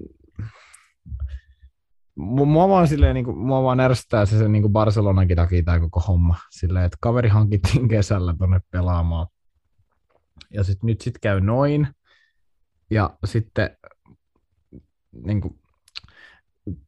mua 2.16 2.68
vaan 2.68 2.88
silleen, 2.88 3.14
niin 3.14 3.24
kuin, 3.24 3.38
mua 3.38 3.62
vaan 3.62 3.80
ärsyttää 3.80 4.26
se, 4.26 4.38
se 4.38 4.48
niin 4.48 4.62
kuin 4.62 4.72
Barcelonankin 4.72 5.36
takia 5.36 5.62
tämä 5.62 5.80
koko 5.80 6.00
homma. 6.00 6.36
Silleen, 6.50 6.84
että 6.84 6.98
kaveri 7.00 7.28
hankittiin 7.28 7.88
kesällä 7.88 8.34
tuonne 8.38 8.60
pelaamaan. 8.70 9.26
Ja 10.54 10.64
sit, 10.64 10.82
nyt 10.82 11.00
sitten 11.00 11.20
käy 11.20 11.40
noin. 11.40 11.88
Ja 12.90 13.10
sitten 13.24 13.70
niin 15.24 15.40
kuin, 15.40 15.58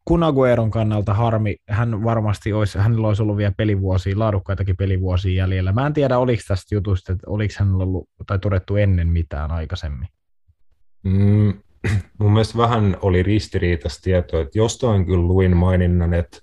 Kunagueron 0.05 0.71
kannalta 0.71 1.15
harmi, 1.15 1.57
hän 1.69 2.05
varmasti 2.05 2.53
olisi, 2.53 2.79
hänellä 2.79 3.09
olisi 3.09 3.23
ollut 3.23 3.37
vielä 3.37 3.53
pelivuosia, 3.57 4.19
laadukkaitakin 4.19 4.77
pelivuosia 4.77 5.35
jäljellä. 5.35 5.73
Mä 5.73 5.87
en 5.87 5.93
tiedä, 5.93 6.19
oliko 6.19 6.43
tästä 6.49 6.75
jutusta, 6.75 7.13
että 7.13 7.31
oliko 7.31 7.55
hänellä 7.59 7.85
ollut 7.85 8.09
tai 8.27 8.39
todettu 8.39 8.77
ennen 8.77 9.09
mitään 9.09 9.51
aikaisemmin. 9.51 10.09
Mm, 11.03 11.55
mun 12.19 12.33
mielestä 12.33 12.59
vähän 12.59 12.97
oli 13.03 13.23
ristiriitaista 13.23 14.03
tietoa, 14.03 14.41
että 14.41 14.59
jostain 14.59 15.07
kyllä 15.07 15.23
luin 15.23 15.57
maininnan, 15.57 16.15
että, 16.15 16.39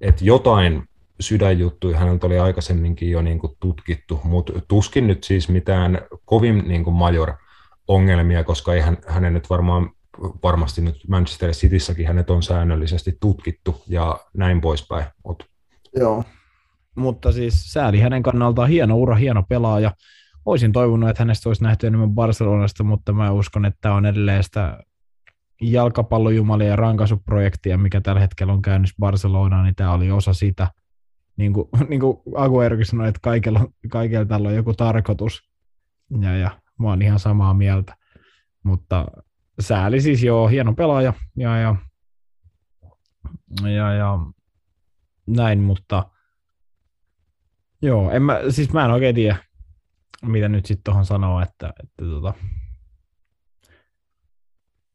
että 0.00 0.24
jotain 0.24 0.88
sydänjuttuja 1.20 1.98
häneltä 1.98 2.26
oli 2.26 2.38
aikaisemminkin 2.38 3.10
jo 3.10 3.22
niin 3.22 3.38
kuin 3.38 3.52
tutkittu, 3.60 4.20
mutta 4.24 4.52
tuskin 4.68 5.06
nyt 5.06 5.24
siis 5.24 5.48
mitään 5.48 6.00
kovin 6.24 6.64
niin 6.68 6.84
kuin 6.84 6.96
major 6.96 7.32
ongelmia, 7.88 8.44
koska 8.44 8.74
ei 8.74 8.80
hän, 8.80 8.98
hänen 9.06 9.34
nyt 9.34 9.50
varmaan 9.50 9.90
varmasti 10.42 10.82
nyt 10.82 11.00
Manchester 11.08 11.50
Cityssäkin 11.50 12.06
hänet 12.06 12.30
on 12.30 12.42
säännöllisesti 12.42 13.16
tutkittu 13.20 13.82
ja 13.88 14.20
näin 14.34 14.60
poispäin. 14.60 15.06
Mut. 15.24 15.46
Joo, 15.96 16.24
mutta 16.96 17.32
siis 17.32 17.72
sääli 17.72 18.00
hänen 18.00 18.22
kannaltaan 18.22 18.68
hieno 18.68 18.96
ura, 18.96 19.14
hieno 19.14 19.42
pelaaja. 19.48 19.92
Olisin 20.44 20.72
toivonut, 20.72 21.08
että 21.08 21.22
hänestä 21.22 21.48
olisi 21.48 21.62
nähty 21.62 21.86
enemmän 21.86 22.10
Barcelonasta, 22.10 22.84
mutta 22.84 23.12
mä 23.12 23.32
uskon, 23.32 23.64
että 23.64 23.78
tämä 23.80 23.94
on 23.94 24.06
edelleen 24.06 24.42
sitä 24.44 24.80
jalkapallojumalien 25.62 26.78
rankasuprojektia, 26.78 27.78
mikä 27.78 28.00
tällä 28.00 28.20
hetkellä 28.20 28.52
on 28.52 28.62
käynnissä 28.62 28.96
Barcelonaan, 28.98 29.64
niin 29.64 29.74
tämä 29.74 29.92
oli 29.92 30.10
osa 30.10 30.32
sitä. 30.32 30.68
Niin 31.36 31.52
kuin, 31.52 31.68
niin 31.88 32.00
kuin 32.00 32.18
Aguerokin 32.34 32.86
sanoi, 32.86 33.08
että 33.08 33.20
kaikella, 33.22 33.66
kaikella 33.90 34.24
tällä 34.24 34.48
on 34.48 34.54
joku 34.54 34.74
tarkoitus. 34.74 35.50
Ja, 36.20 36.36
ja 36.36 36.50
mä 36.78 36.88
oon 36.88 37.02
ihan 37.02 37.18
samaa 37.18 37.54
mieltä. 37.54 37.96
Mutta 38.62 39.06
sääli 39.60 40.00
siis 40.00 40.22
joo, 40.22 40.48
hieno 40.48 40.74
pelaaja. 40.74 41.12
Ja, 41.36 41.58
ja, 41.58 41.76
ja, 43.62 43.92
ja 43.92 44.18
näin, 45.26 45.62
mutta 45.62 46.10
joo, 47.82 48.10
en 48.10 48.22
mä, 48.22 48.40
siis 48.50 48.72
mä 48.72 48.84
en 48.84 48.90
oikein 48.90 49.14
tiedä, 49.14 49.36
mitä 50.22 50.48
nyt 50.48 50.66
sitten 50.66 50.84
tuohon 50.84 51.06
sanoo, 51.06 51.40
että, 51.40 51.72
että 51.82 52.04
tota, 52.04 52.34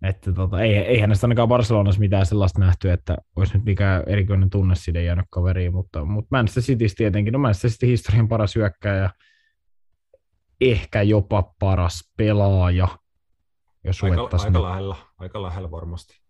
että 0.03 0.33
tota, 0.33 0.61
ei, 0.61 0.77
eihän 0.77 1.09
näistä 1.09 1.27
ainakaan 1.27 1.47
Barcelonassa 1.47 1.99
mitään 1.99 2.25
sellaista 2.25 2.59
nähty, 2.59 2.91
että 2.91 3.17
olisi 3.35 3.53
nyt 3.53 3.65
mikään 3.65 4.03
erikoinen 4.07 4.49
tunne 4.49 4.75
sinne 4.75 5.03
jäänyt 5.03 5.25
kaveriin, 5.29 5.73
mutta, 5.73 6.05
mutta 6.05 6.37
Manchester 6.37 6.63
City 6.63 6.85
tietenkin, 6.97 7.33
no 7.33 7.39
Manchester 7.39 7.71
City 7.71 7.87
historian 7.87 8.27
paras 8.27 8.55
hyökkäjä, 8.55 9.09
ehkä 10.61 11.01
jopa 11.01 11.53
paras 11.59 12.11
pelaaja, 12.17 12.87
jos 13.83 14.03
aika, 14.03 14.29
aika, 14.45 14.63
lähellä, 14.63 14.95
aika 15.17 15.41
lähellä 15.41 15.71
varmasti. 15.71 16.21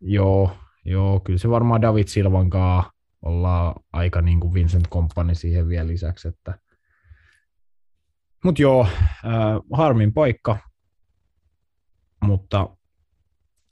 Joo, 0.00 0.50
joo, 0.84 1.20
kyllä 1.20 1.38
se 1.38 1.50
varmaan 1.50 1.82
David 1.82 2.06
Silvan 2.06 2.50
kanssa 2.50 2.92
ollaan 3.22 3.74
aika 3.92 4.22
niin 4.22 4.40
kuin 4.40 4.54
Vincent 4.54 4.88
Company 4.88 5.34
siihen 5.34 5.68
vielä 5.68 5.88
lisäksi, 5.88 6.28
että 6.28 6.58
mutta 8.44 8.62
joo, 8.62 8.86
äh, 9.24 9.60
harmin 9.72 10.12
paikka, 10.14 10.58
mutta 12.24 12.76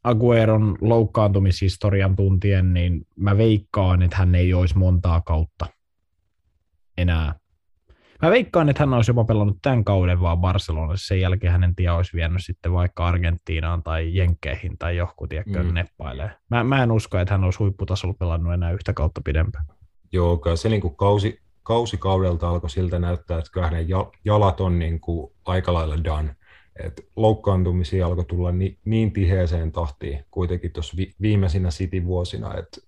Agueron 0.05 0.79
loukkaantumishistorian 0.81 2.17
tuntien, 2.17 2.75
niin 2.75 3.07
mä 3.17 3.37
veikkaan, 3.37 4.03
että 4.03 4.17
hän 4.17 4.35
ei 4.35 4.55
olisi 4.55 4.79
montaa 4.79 5.21
kautta 5.21 5.67
enää. 6.99 7.35
Mä 8.25 8.31
veikkaan, 8.31 8.69
että 8.69 8.83
hän 8.83 8.95
olisi 8.95 9.11
jopa 9.11 9.25
pelannut 9.25 9.59
tämän 9.63 9.85
kauden 9.85 10.21
vaan 10.21 10.39
Barcelonassa. 10.39 11.07
Sen 11.07 11.21
jälkeen 11.21 11.53
hänen 11.53 11.75
tie 11.75 11.91
olisi 11.91 12.13
vienyt 12.17 12.45
sitten 12.45 12.73
vaikka 12.73 13.07
Argentiinaan 13.07 13.83
tai 13.83 14.17
Jenkkeihin 14.17 14.79
tai 14.79 14.97
johku, 14.97 15.27
tiedätkö, 15.27 15.63
mm. 15.63 15.75
neppailee. 15.75 16.31
Mä, 16.51 16.65
mä 16.65 16.83
en 16.83 16.93
usko, 16.93 17.19
että 17.19 17.35
hän 17.35 17.45
olisi 17.45 17.59
huipputasolla 17.59 18.15
pelannut 18.19 18.55
enää 18.55 18.73
yhtä 18.73 18.93
kautta 18.93 19.21
pidempään. 19.25 19.65
Joo, 20.13 20.37
kyllä 20.37 20.57
se 20.57 20.69
niin 20.69 20.81
kuin 20.81 20.97
kausi, 20.97 21.41
kausikaudelta 21.63 22.49
alkoi 22.49 22.71
siltä 22.71 22.99
näyttää, 22.99 23.39
että 23.39 23.51
kyllä 23.53 23.67
hänen 23.67 23.87
jalat 24.25 24.61
on 24.61 24.79
niin 24.79 25.01
kuin 25.01 25.33
aika 25.45 25.75
lailla 25.75 26.05
done 26.05 26.37
että 26.85 27.03
loukkaantumisia 27.17 28.07
alkoi 28.07 28.25
tulla 28.25 28.53
ni, 28.53 28.79
niin 28.85 29.13
tiheeseen 29.13 29.73
tahtiin 29.73 30.25
kuitenkin 30.31 30.73
tuossa 30.73 30.97
vi, 30.97 31.15
viimeisinä 31.21 31.69
City-vuosina, 31.69 32.55
että 32.59 32.81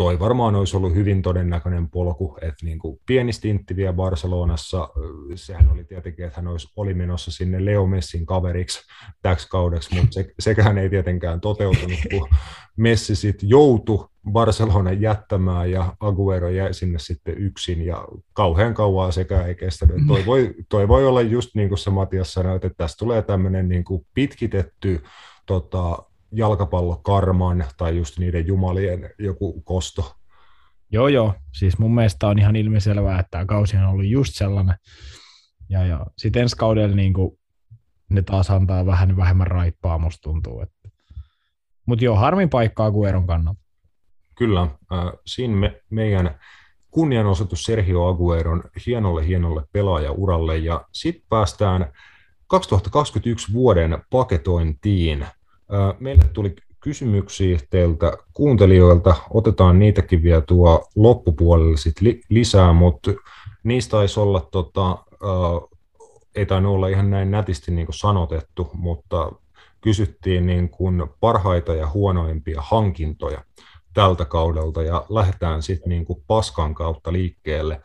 toi 0.00 0.18
varmaan 0.18 0.54
olisi 0.54 0.76
ollut 0.76 0.94
hyvin 0.94 1.22
todennäköinen 1.22 1.90
polku, 1.90 2.38
että 2.40 2.66
niin 2.66 2.78
kuin 2.78 3.00
pieni 3.06 3.32
stintti 3.32 3.76
vielä 3.76 3.92
Barcelonassa, 3.92 4.88
sehän 5.34 5.70
oli 5.70 5.84
tietenkin, 5.84 6.24
että 6.24 6.40
hän 6.40 6.48
olisi, 6.48 6.68
oli 6.76 6.94
menossa 6.94 7.30
sinne 7.30 7.64
Leo 7.64 7.86
Messin 7.86 8.26
kaveriksi 8.26 8.80
täksi 9.22 9.48
kaudeksi, 9.48 9.94
mutta 9.94 10.12
se, 10.12 10.32
sekään 10.38 10.78
ei 10.78 10.90
tietenkään 10.90 11.40
toteutunut, 11.40 11.98
kun 12.10 12.28
Messi 12.76 13.16
sitten 13.16 13.48
joutui 13.48 14.08
Barcelonan 14.32 15.00
jättämään 15.00 15.70
ja 15.70 15.96
Aguero 16.00 16.48
jäi 16.48 16.74
sinne 16.74 16.98
sitten 16.98 17.38
yksin 17.38 17.86
ja 17.86 18.04
kauhean 18.32 18.74
kauan 18.74 19.12
sekä 19.12 19.42
ei 19.42 19.54
kestänyt. 19.54 19.96
Toi 20.08 20.26
voi, 20.26 20.54
toi 20.68 20.88
voi 20.88 21.06
olla 21.06 21.20
just 21.20 21.50
niin 21.54 21.68
kuin 21.68 21.78
se 21.78 21.90
Matias 21.90 22.32
sanoi, 22.32 22.56
että 22.56 22.70
tästä 22.76 22.98
tulee 22.98 23.22
tämmöinen 23.22 23.68
niin 23.68 23.84
kuin 23.84 24.06
pitkitetty 24.14 25.02
tota, 25.46 26.09
jalkapallokarman 26.32 27.64
tai 27.76 27.96
just 27.96 28.18
niiden 28.18 28.46
jumalien 28.46 29.10
joku 29.18 29.60
kosto. 29.60 30.16
Joo, 30.92 31.08
joo. 31.08 31.34
Siis 31.54 31.78
mun 31.78 31.94
mielestä 31.94 32.26
on 32.28 32.38
ihan 32.38 32.56
ilmiselvää, 32.56 33.18
että 33.20 33.30
tämä 33.30 33.46
kausi 33.46 33.76
on 33.76 33.84
ollut 33.84 34.06
just 34.06 34.34
sellainen. 34.34 34.76
Ja, 35.68 35.86
ja 35.86 36.06
sitten 36.18 36.42
ensi 36.42 36.56
kaudella 36.56 36.96
niin 36.96 37.12
kuin, 37.12 37.38
ne 38.08 38.22
taas 38.22 38.50
antaa 38.50 38.86
vähän 38.86 39.16
vähemmän 39.16 39.46
raippaa, 39.46 39.98
musta 39.98 40.22
tuntuu. 40.22 40.60
Että. 40.60 40.88
Mutta 41.86 42.04
joo, 42.04 42.16
harmin 42.16 42.50
paikkaa 42.50 42.90
Gueron 42.90 43.26
kannalta. 43.26 43.60
Kyllä. 44.38 44.62
Äh, 44.62 45.12
siinä 45.26 45.56
me, 45.56 45.80
meidän 45.90 46.38
kunnianosoitus 46.90 47.62
Sergio 47.62 48.06
Agueron 48.06 48.62
hienolle 48.86 49.26
hienolle 49.26 49.64
pelaajauralle. 49.72 50.58
Ja 50.58 50.84
sitten 50.92 51.24
päästään 51.28 51.92
2021 52.46 53.52
vuoden 53.52 54.02
paketointiin. 54.10 55.26
Meille 56.00 56.24
tuli 56.32 56.54
kysymyksiä 56.80 57.58
teiltä 57.70 58.12
kuuntelijoilta. 58.32 59.14
Otetaan 59.30 59.78
niitäkin 59.78 60.22
vielä 60.22 60.40
tuo 60.40 60.88
loppupuolelle 60.96 61.76
sit 61.76 62.00
li- 62.00 62.20
lisää, 62.28 62.72
mutta 62.72 63.10
niistä 63.64 63.90
taisi 63.90 64.20
olla, 64.20 64.48
tota, 64.50 64.90
äh, 64.90 65.78
ei 66.34 66.46
tainnut 66.46 66.74
olla 66.74 66.88
ihan 66.88 67.10
näin 67.10 67.30
nätisti 67.30 67.70
niin 67.70 67.86
sanotettu, 67.90 68.70
mutta 68.74 69.32
kysyttiin 69.80 70.46
niin 70.46 70.68
kuin 70.68 71.04
parhaita 71.20 71.74
ja 71.74 71.88
huonoimpia 71.88 72.62
hankintoja 72.62 73.44
tältä 73.94 74.24
kaudelta 74.24 74.82
ja 74.82 75.06
lähdetään 75.08 75.62
sitten 75.62 75.88
niin 75.88 76.06
paskan 76.26 76.74
kautta 76.74 77.12
liikkeelle 77.12 77.82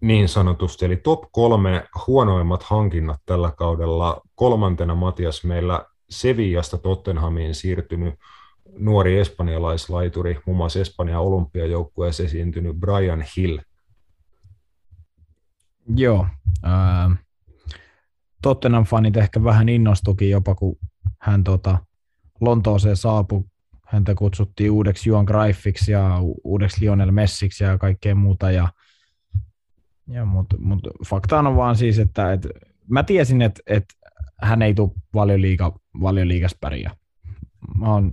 niin 0.00 0.28
sanotusti. 0.28 0.84
Eli 0.84 0.96
top 0.96 1.24
kolme 1.32 1.88
huonoimmat 2.06 2.62
hankinnat 2.62 3.20
tällä 3.26 3.52
kaudella. 3.56 4.20
Kolmantena 4.34 4.94
Matias 4.94 5.44
meillä 5.44 5.86
Sevillasta 6.10 6.78
Tottenhamiin 6.78 7.54
siirtynyt 7.54 8.14
nuori 8.78 9.18
espanjalaislaituri, 9.18 10.38
muun 10.46 10.56
muassa 10.56 10.80
Espanjan 10.80 11.22
olympiajoukkueessa 11.22 12.22
esiintynyt 12.22 12.76
Brian 12.76 13.24
Hill. 13.36 13.58
Joo. 15.96 16.26
Äh, 16.64 17.18
Tottenham-fanit 18.42 19.16
ehkä 19.16 19.44
vähän 19.44 19.68
innostukin 19.68 20.30
jopa, 20.30 20.54
kun 20.54 20.76
hän 21.18 21.44
tota, 21.44 21.78
Lontooseen 22.40 22.96
saapui. 22.96 23.44
Häntä 23.86 24.14
kutsuttiin 24.14 24.70
uudeksi 24.70 25.08
Juan 25.08 25.24
Greifiksi 25.24 25.92
ja 25.92 26.18
uudeksi 26.44 26.80
Lionel 26.80 27.10
Messiksi 27.10 27.64
ja 27.64 27.78
kaikkea 27.78 28.14
muuta. 28.14 28.50
Ja, 28.50 28.68
ja 30.08 30.24
Mutta 30.24 30.56
mut 30.58 30.80
fakta 31.06 31.38
on 31.38 31.56
vaan 31.56 31.76
siis, 31.76 31.98
että 31.98 32.32
et, 32.32 32.48
mä 32.88 33.02
tiesin, 33.02 33.42
että 33.42 33.62
et 33.66 33.84
hän 34.40 34.62
ei 34.62 34.74
tule 34.74 34.90
valioliiga, 35.14 35.78
valioliigas 36.00 36.56
pärjää. 36.60 36.96
Mä, 37.78 37.94
on, 37.94 38.12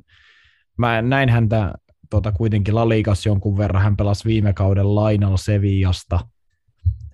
mä 0.78 1.02
näin 1.02 1.30
häntä 1.30 1.74
tota, 2.10 2.32
kuitenkin 2.32 2.76
La 2.76 2.90
Ligas 2.90 3.26
jonkun 3.26 3.58
verran. 3.58 3.84
Hän 3.84 3.98
pelasi 3.98 4.26
viime 4.26 4.53
kauden 4.53 4.95
lainalla 4.95 5.38
Sevillasta 5.38 6.20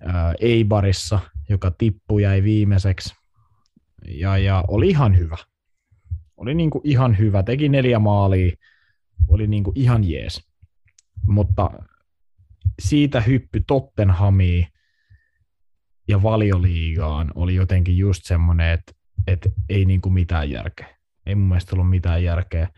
ää, 0.00 0.34
Eibarissa, 0.40 1.18
joka 1.48 1.70
tippui 1.70 2.22
jäi 2.22 2.42
viimeiseksi. 2.42 3.14
Ja, 4.08 4.38
ja 4.38 4.64
oli 4.68 4.88
ihan 4.88 5.18
hyvä. 5.18 5.36
Oli 6.36 6.54
niin 6.54 6.70
kuin 6.70 6.82
ihan 6.84 7.18
hyvä. 7.18 7.42
Teki 7.42 7.68
neljä 7.68 7.98
maalia. 7.98 8.52
Oli 9.28 9.46
niin 9.46 9.64
kuin 9.64 9.78
ihan 9.78 10.10
jees. 10.10 10.48
Mutta 11.26 11.70
siitä 12.78 13.20
hyppy 13.20 13.62
Tottenhamiin 13.66 14.66
ja 16.08 16.22
valioliigaan 16.22 17.32
oli 17.34 17.54
jotenkin 17.54 17.98
just 17.98 18.24
semmoinen, 18.24 18.72
että 18.72 18.92
että 19.26 19.48
ei 19.68 19.84
niin 19.84 20.00
kuin 20.00 20.12
mitään 20.12 20.50
järkeä. 20.50 20.96
Ei 21.26 21.34
mun 21.34 21.48
mielestä 21.48 21.76
ollut 21.76 21.90
mitään 21.90 22.24
järkeä. 22.24 22.68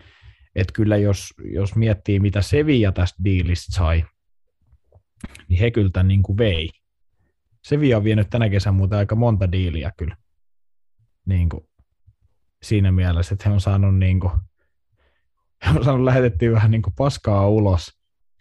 Että 0.55 0.73
kyllä 0.73 0.97
jos, 0.97 1.35
jos 1.45 1.77
miettii, 1.77 2.21
mitä 2.21 2.43
Sevilla 2.43 2.93
tästä 2.93 3.25
diilistä 3.25 3.77
sai, 3.77 4.05
niin 5.49 5.61
he 5.61 5.71
kyllä 5.71 5.91
tämän 5.93 6.09
niin 6.09 6.23
kuin 6.23 6.39
vei. 6.39 6.71
Sevilla 7.65 7.97
on 7.97 8.05
vienyt 8.05 8.31
tänä 8.31 8.49
kesänä 8.49 8.77
muuten 8.77 8.99
aika 8.99 9.17
monta 9.17 9.53
diiliä 9.53 9.93
kyllä. 9.97 10.17
Niin 11.27 11.49
kuin 11.49 11.69
siinä 12.62 12.93
mielessä, 12.93 13.35
että 13.35 13.49
he 13.49 13.55
on 13.55 13.61
saanut, 13.61 13.99
niin 13.99 14.21
kuin, 14.21 14.33
he 15.67 15.79
on 15.79 15.85
saanut 15.85 16.05
lähetettyä 16.05 16.53
vähän 16.53 16.71
niin 16.71 16.83
kuin 16.83 16.95
paskaa 16.95 17.49
ulos, 17.49 18.01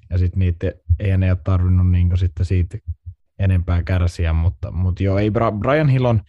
ja 0.10 0.18
sitten 0.18 0.40
niitä 0.40 0.72
ei 1.00 1.12
enää 1.12 1.36
tarvinnut 1.36 1.92
niin 1.92 2.08
kuin 2.08 2.18
sitten 2.18 2.46
siitä 2.46 2.78
enempää 3.40 3.84
kärsiä, 3.84 4.34
mutta, 4.34 4.72
mutta 4.72 5.04
joo, 5.04 5.18
ei 5.18 5.32
Brian 5.60 5.90
Hill 5.90 6.06
on, 6.06 6.22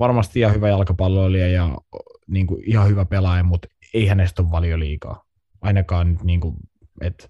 varmasti 0.00 0.40
ihan 0.40 0.54
hyvä 0.54 0.68
jalkapalloilija 0.68 1.48
ja 1.48 1.78
niin 2.26 2.46
kuin 2.46 2.62
ihan 2.66 2.88
hyvä 2.88 3.04
pelaaja, 3.04 3.42
mutta 3.44 3.68
ei 3.94 4.06
hänestä 4.06 4.42
ole 4.42 4.50
paljon 4.50 4.80
liikaa. 4.80 5.24
Ainakaan 5.60 6.18
niin 6.22 6.40
kuin, 6.40 6.56
että 7.00 7.26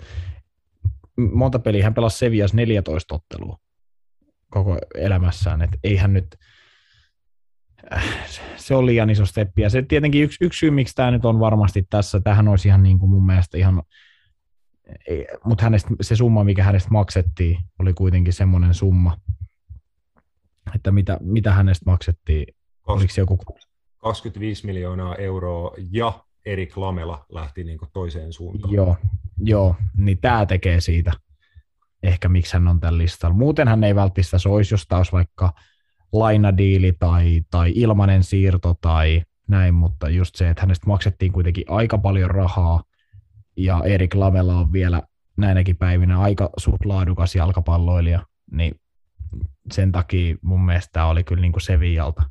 monta 1.17 1.59
peliä 1.59 1.85
hän 1.85 1.95
pelasi 1.95 2.19
Sevias 2.19 2.55
14 2.55 3.15
ottelua 3.15 3.59
koko 4.51 4.79
elämässään, 4.95 5.63
että 5.63 5.79
ei 5.85 5.97
hän 5.97 6.13
nyt, 6.13 6.37
se 8.57 8.75
on 8.75 8.87
liian 8.87 9.11
iso 9.11 9.27
steppi. 9.27 9.63
Ja 9.63 9.71
se 9.71 9.83
tietenkin 9.83 10.23
yksi, 10.23 10.45
yksi 10.45 10.59
syy, 10.59 10.71
miksi 10.71 10.95
tämä 10.95 11.11
nyt 11.11 11.25
on 11.25 11.41
varmasti 11.41 11.87
tässä, 11.91 12.21
tähän 12.21 12.49
olisi 12.49 12.69
ihan 12.69 12.83
niin 12.83 12.99
kuin 12.99 13.11
mun 13.11 13.27
mielestä 13.27 13.59
ihan, 13.59 13.83
mutta 15.45 15.65
hänestä, 15.65 15.91
se 16.01 16.17
summa, 16.17 16.45
mikä 16.45 16.65
hänestä 16.65 16.91
maksettiin, 16.91 17.59
oli 17.79 17.95
kuitenkin 17.95 18.33
semmoinen 18.33 18.75
summa, 18.75 19.17
että 20.75 20.91
mitä, 20.91 21.19
mitä 21.21 21.53
hänestä 21.53 21.91
maksettiin 21.91 22.55
Oliko 22.87 23.13
joku... 23.17 23.39
25 23.99 24.67
miljoonaa 24.67 25.15
euroa 25.15 25.75
ja 25.91 26.25
Erik 26.47 26.77
Lamela 26.77 27.25
lähti 27.29 27.65
niin 27.65 27.79
toiseen 27.93 28.33
suuntaan. 28.33 28.75
Joo, 28.75 28.97
joo, 29.39 29.75
niin 29.97 30.19
tämä 30.19 30.47
tekee 30.47 30.81
siitä 30.81 31.13
ehkä 32.03 32.29
miksi 32.29 32.53
hän 32.53 32.69
on 32.69 32.81
tällä 32.81 32.99
listalla. 32.99 33.37
Muuten 33.37 33.69
hän 33.69 33.85
ei 33.85 33.95
välttämättä 33.95 34.49
olisi, 34.49 34.75
jos 34.75 34.87
taas 34.87 35.13
vaikka 35.13 35.53
lainadiili 36.13 36.93
tai, 36.99 37.43
tai 37.51 37.73
ilmanen 37.75 38.25
siirto 38.25 38.75
tai 38.81 39.23
näin, 39.49 39.75
mutta 39.75 40.09
just 40.09 40.35
se, 40.35 40.51
että 40.51 40.63
hänestä 40.63 40.87
maksettiin 40.87 41.33
kuitenkin 41.33 41.65
aika 41.69 41.99
paljon 41.99 42.31
rahaa 42.31 42.83
ja 43.57 43.83
Erik 43.85 44.15
Lamela 44.15 44.55
on 44.55 44.73
vielä 44.73 45.03
näinäkin 45.37 45.77
päivinä 45.77 46.21
aika 46.21 46.51
suht 46.57 46.85
laadukas 46.85 47.35
jalkapalloilija, 47.35 48.27
niin 48.53 48.75
sen 49.73 49.93
takia 49.93 50.37
mun 50.43 50.65
mielestä 50.65 50.93
tämä 50.93 51.07
oli 51.07 51.25
kyllä 51.25 51.41
niin 51.41 51.53
kuin 51.53 51.63
Sevialta, 51.63 52.23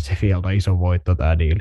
Sevialta 0.00 0.50
iso 0.50 0.78
voitto 0.78 1.14
tämä 1.14 1.38
diili. 1.38 1.60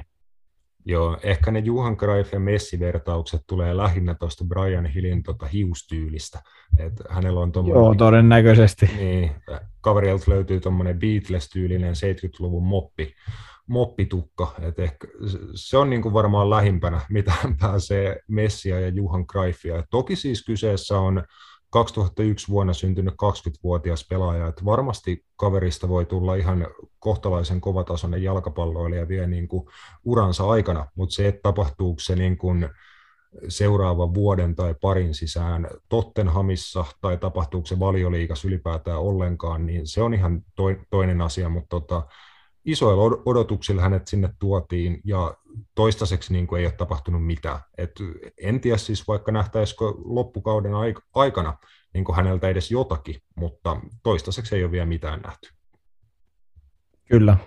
Joo, 0.85 1.17
ehkä 1.23 1.51
ne 1.51 1.59
Juhan 1.59 1.93
Greif 1.93 2.33
ja 2.33 2.39
Messi-vertaukset 2.39 3.41
tulee 3.47 3.77
lähinnä 3.77 4.15
tuosta 4.15 4.45
Brian 4.45 4.85
Hillin 4.85 5.23
tota 5.23 5.45
hiustyylistä. 5.45 6.39
Et 6.77 6.93
hänellä 7.09 7.39
on 7.39 7.51
tommonen, 7.51 7.81
Joo, 7.81 7.95
todennäköisesti. 7.95 8.89
Niin, 8.97 9.31
kaverilta 9.81 10.31
löytyy 10.31 10.59
tuommoinen 10.59 10.99
Beatles-tyylinen 10.99 11.93
70-luvun 11.93 12.63
moppi, 12.63 13.13
moppitukka. 13.67 14.55
Et 14.61 14.79
ehkä 14.79 15.07
se 15.55 15.77
on 15.77 15.89
niin 15.89 16.01
kuin 16.01 16.13
varmaan 16.13 16.49
lähimpänä, 16.49 17.01
mitä 17.09 17.33
pääsee 17.61 18.19
Messia 18.27 18.79
ja 18.79 18.89
Juhan 18.89 19.25
Greifia. 19.27 19.79
Et 19.79 19.85
toki 19.89 20.15
siis 20.15 20.45
kyseessä 20.45 20.99
on 20.99 21.23
2001 21.69 22.47
vuonna 22.49 22.73
syntynyt 22.73 23.13
20-vuotias 23.13 24.07
pelaaja, 24.07 24.47
että 24.47 24.65
varmasti 24.65 25.25
kaverista 25.35 25.89
voi 25.89 26.05
tulla 26.05 26.35
ihan 26.35 26.67
kohtalaisen 26.99 27.61
kovatasoinen 27.61 28.23
jalkapalloilija 28.23 29.07
vielä 29.07 29.27
niin 29.27 29.47
kuin 29.47 29.67
uransa 30.05 30.49
aikana, 30.49 30.87
mutta 30.95 31.15
se, 31.15 31.27
että 31.27 31.41
tapahtuuko 31.43 31.99
se 31.99 32.15
niin 32.15 32.37
kuin 32.37 32.69
seuraavan 33.47 34.13
vuoden 34.13 34.55
tai 34.55 34.75
parin 34.81 35.13
sisään 35.13 35.67
Tottenhamissa 35.89 36.85
tai 37.01 37.17
tapahtuuko 37.17 37.65
se 37.65 37.79
valioliikas 37.79 38.45
ylipäätään 38.45 38.99
ollenkaan, 38.99 39.65
niin 39.65 39.87
se 39.87 40.01
on 40.01 40.13
ihan 40.13 40.41
toinen 40.89 41.21
asia, 41.21 41.49
mutta 41.49 41.69
tota, 41.69 42.07
isoilla 42.71 43.21
odotuksilla 43.25 43.81
hänet 43.81 44.07
sinne 44.07 44.29
tuotiin 44.39 45.01
ja 45.03 45.37
toistaiseksi 45.75 46.33
niin 46.33 46.47
kuin 46.47 46.59
ei 46.59 46.65
ole 46.65 46.73
tapahtunut 46.73 47.25
mitään. 47.25 47.59
Et 47.77 47.91
en 48.41 48.61
tiedä 48.61 48.77
siis 48.77 49.07
vaikka 49.07 49.31
nähtäisikö 49.31 49.85
loppukauden 49.97 50.71
aikana 51.15 51.57
niin 51.93 52.03
kuin 52.03 52.15
häneltä 52.15 52.47
edes 52.47 52.71
jotakin, 52.71 53.21
mutta 53.35 53.81
toistaiseksi 54.03 54.55
ei 54.55 54.63
ole 54.63 54.71
vielä 54.71 54.85
mitään 54.85 55.21
nähty. 55.21 55.49
Kyllä. 57.09 57.37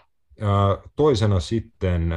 Toisena 0.96 1.40
sitten 1.40 2.12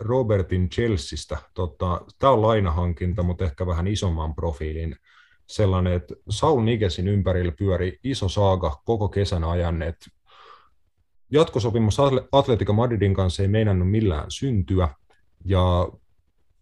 Robertin 0.00 0.68
Chelseastä. 0.68 1.38
Tota, 1.54 2.00
Tämä 2.18 2.32
on 2.32 2.42
lainahankinta, 2.42 3.22
mutta 3.22 3.44
ehkä 3.44 3.66
vähän 3.66 3.86
isomman 3.86 4.34
profiilin 4.34 4.96
sellainen, 5.46 5.92
että 5.92 6.14
Saul 6.28 6.62
Nigesin 6.62 7.08
ympärillä 7.08 7.52
pyöri 7.52 7.98
iso 8.04 8.28
saaga 8.28 8.82
koko 8.84 9.08
kesän 9.08 9.44
ajan, 9.44 9.82
että 9.82 10.06
jatkosopimus 11.32 11.96
Atletico 12.32 12.72
Madridin 12.72 13.14
kanssa 13.14 13.42
ei 13.42 13.48
meinannut 13.48 13.90
millään 13.90 14.26
syntyä, 14.28 14.88
ja 15.44 15.88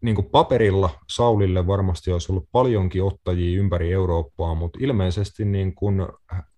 niin 0.01 0.15
kuin 0.15 0.27
paperilla 0.27 0.91
Saulille 1.11 1.67
varmasti 1.67 2.13
olisi 2.13 2.33
ollut 2.33 2.49
paljonkin 2.53 3.03
ottajia 3.03 3.59
ympäri 3.59 3.93
Eurooppaa, 3.93 4.55
mutta 4.55 4.79
ilmeisesti 4.83 5.45
niin 5.45 5.75
kuin 5.75 6.07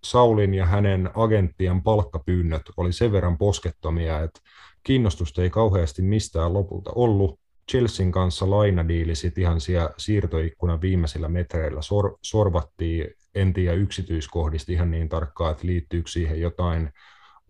Saulin 0.04 0.54
ja 0.54 0.66
hänen 0.66 1.10
agenttien 1.14 1.82
palkkapyynnöt 1.82 2.62
oli 2.76 2.92
sen 2.92 3.12
verran 3.12 3.38
poskettomia, 3.38 4.20
että 4.20 4.40
kiinnostusta 4.82 5.42
ei 5.42 5.50
kauheasti 5.50 6.02
mistään 6.02 6.52
lopulta 6.52 6.90
ollut. 6.94 7.42
Chelsean 7.70 8.12
kanssa 8.12 8.50
lainadiili 8.50 9.14
sitten 9.14 9.42
ihan 9.42 9.60
siellä 9.60 9.90
siirtoikkunan 9.96 10.80
viimeisillä 10.80 11.28
metreillä 11.28 11.82
sor- 11.82 12.18
sorvattiin, 12.22 13.06
en 13.34 13.52
tiedä 13.52 13.72
yksityiskohdista 13.72 14.72
ihan 14.72 14.90
niin 14.90 15.08
tarkkaan, 15.08 15.52
että 15.52 15.66
liittyykö 15.66 16.10
siihen 16.10 16.40
jotain 16.40 16.90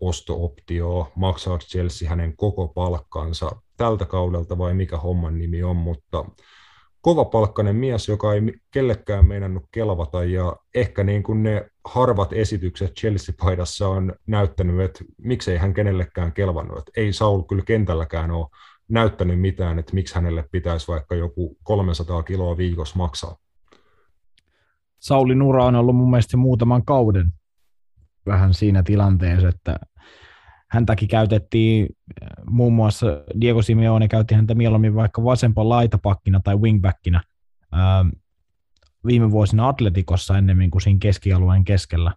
osto-optioa, 0.07 1.11
maksaako 1.15 1.63
Chelsea 1.63 2.09
hänen 2.09 2.37
koko 2.37 2.67
palkkansa 2.67 3.51
tältä 3.77 4.05
kaudelta 4.05 4.57
vai 4.57 4.73
mikä 4.73 4.97
homman 4.97 5.37
nimi 5.37 5.63
on, 5.63 5.75
mutta 5.75 6.25
kova 7.01 7.25
palkkainen 7.25 7.75
mies, 7.75 8.07
joka 8.07 8.33
ei 8.33 8.41
kellekään 8.71 9.25
meinannut 9.25 9.63
kelvata 9.71 10.23
ja 10.23 10.55
ehkä 10.75 11.03
niin 11.03 11.23
kuin 11.23 11.43
ne 11.43 11.69
harvat 11.85 12.33
esitykset 12.33 12.91
Chelsea-paidassa 12.99 13.87
on 13.87 14.13
näyttänyt, 14.27 14.79
että 14.79 15.03
miksei 15.17 15.57
hän 15.57 15.73
kenellekään 15.73 16.33
kelvannut. 16.33 16.77
Että 16.77 16.91
ei 16.97 17.13
Saul 17.13 17.41
kyllä 17.41 17.63
kentälläkään 17.63 18.31
ole 18.31 18.47
näyttänyt 18.89 19.41
mitään, 19.41 19.79
että 19.79 19.93
miksi 19.93 20.15
hänelle 20.15 20.45
pitäisi 20.51 20.87
vaikka 20.87 21.15
joku 21.15 21.57
300 21.63 22.23
kiloa 22.23 22.57
viikossa 22.57 22.97
maksaa. 22.97 23.35
Saulin 24.99 25.41
ura 25.41 25.65
on 25.65 25.75
ollut 25.75 25.95
mun 25.95 26.09
mielestä 26.09 26.37
muutaman 26.37 26.85
kauden 26.85 27.33
vähän 28.25 28.53
siinä 28.53 28.83
tilanteessa, 28.83 29.47
että 29.47 29.79
häntäkin 30.73 31.07
käytettiin, 31.07 31.87
muun 32.49 32.73
muassa 32.73 33.07
Diego 33.41 33.61
Simeone 33.61 34.07
käytti 34.07 34.35
häntä 34.35 34.55
mieluummin 34.55 34.95
vaikka 34.95 35.23
vasempan 35.23 35.69
laitapakkina 35.69 36.39
tai 36.43 36.55
wingbackina 36.55 37.21
ää, 37.71 38.05
viime 39.05 39.31
vuosina 39.31 39.67
Atletikossa 39.67 40.37
ennemmin 40.37 40.71
kuin 40.71 40.81
siinä 40.81 40.97
keskialueen 41.01 41.65
keskellä. 41.65 42.13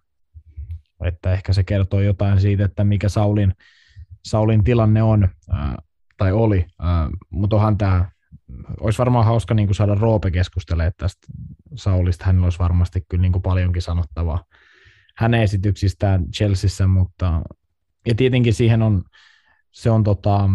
Että 1.03 1.33
ehkä 1.33 1.53
se 1.53 1.63
kertoo 1.63 1.99
jotain 1.99 2.39
siitä, 2.39 2.65
että 2.65 2.83
mikä 2.83 3.09
Saulin, 3.09 3.53
Saulin 4.25 4.63
tilanne 4.63 5.03
on 5.03 5.29
ää, 5.49 5.77
tai 6.17 6.31
oli, 6.31 6.65
ää, 6.79 7.09
mutta 7.29 7.55
onhan 7.55 7.77
tämä, 7.77 8.11
olisi 8.79 8.97
varmaan 8.99 9.25
hauska 9.25 9.53
niin 9.53 9.67
kuin 9.67 9.75
saada 9.75 9.95
Roope 9.95 10.31
keskustelemaan 10.31 10.93
tästä 10.97 11.27
Saulista, 11.75 12.25
hänellä 12.25 12.45
olisi 12.45 12.59
varmasti 12.59 13.05
kyllä 13.09 13.21
niin 13.21 13.31
kuin 13.31 13.41
paljonkin 13.41 13.81
sanottavaa 13.81 14.43
hänen 15.17 15.41
esityksistään 15.41 16.31
Chelseassa, 16.31 16.87
mutta 16.87 17.41
ja 18.07 18.15
tietenkin 18.15 18.53
siihen 18.53 18.81
on, 18.81 19.03
se 19.71 19.89
on 19.89 20.03
tota, 20.03 20.49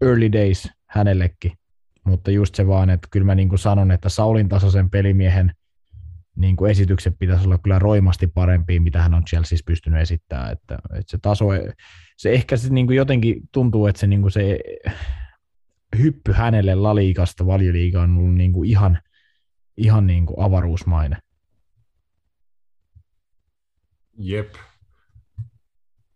early 0.00 0.32
days 0.32 0.68
hänellekin, 0.86 1.52
mutta 2.04 2.30
just 2.30 2.54
se 2.54 2.66
vaan, 2.66 2.90
että 2.90 3.08
kyllä 3.10 3.26
mä 3.26 3.34
niin 3.34 3.48
kuin 3.48 3.58
sanon, 3.58 3.90
että 3.90 4.08
Saulin 4.08 4.48
tasoisen 4.48 4.90
pelimiehen 4.90 5.52
niin 6.36 6.56
kuin 6.56 6.70
esitykset 6.70 7.14
pitäisi 7.18 7.44
olla 7.44 7.58
kyllä 7.58 7.78
roimasti 7.78 8.26
parempia, 8.26 8.80
mitä 8.80 9.02
hän 9.02 9.14
on 9.14 9.24
Chelseassa 9.24 9.64
pystynyt 9.66 10.00
esittämään, 10.00 10.52
että, 10.52 10.74
että 10.74 11.10
se 11.10 11.18
taso, 11.22 11.46
se 12.16 12.32
ehkä 12.32 12.56
se 12.56 12.72
niin 12.72 12.86
kuin 12.86 12.96
jotenkin 12.96 13.48
tuntuu, 13.52 13.86
että 13.86 14.00
se, 14.00 14.06
niin 14.06 14.20
kuin 14.20 14.32
se 14.32 14.58
hyppy 15.98 16.32
hänelle 16.32 16.74
laliikasta 16.74 17.46
valioliigaan 17.46 18.10
on 18.10 18.18
ollut 18.18 18.34
niin 18.34 18.52
kuin 18.52 18.70
ihan, 18.70 18.98
ihan 19.76 20.06
niin 20.06 20.26
kuin 20.26 20.40
avaruusmainen. 20.40 21.18
Jep. 24.18 24.54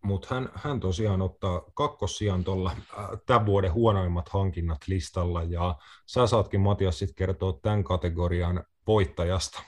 Mutta 0.06 0.34
hän, 0.34 0.48
hän 0.54 0.80
tosiaan 0.80 1.22
ottaa 1.22 1.62
kakkossijan 1.74 2.44
tuolla 2.44 2.70
äh, 2.70 3.04
tämän 3.26 3.46
vuoden 3.46 3.72
huonoimmat 3.72 4.28
hankinnat 4.28 4.78
listalla, 4.86 5.42
ja 5.42 5.76
sä 6.06 6.26
saatkin 6.26 6.60
Matias 6.60 6.98
sitten 6.98 7.14
kertoa 7.14 7.58
tämän 7.62 7.84
kategorian 7.84 8.64
voittajasta. 8.86 9.62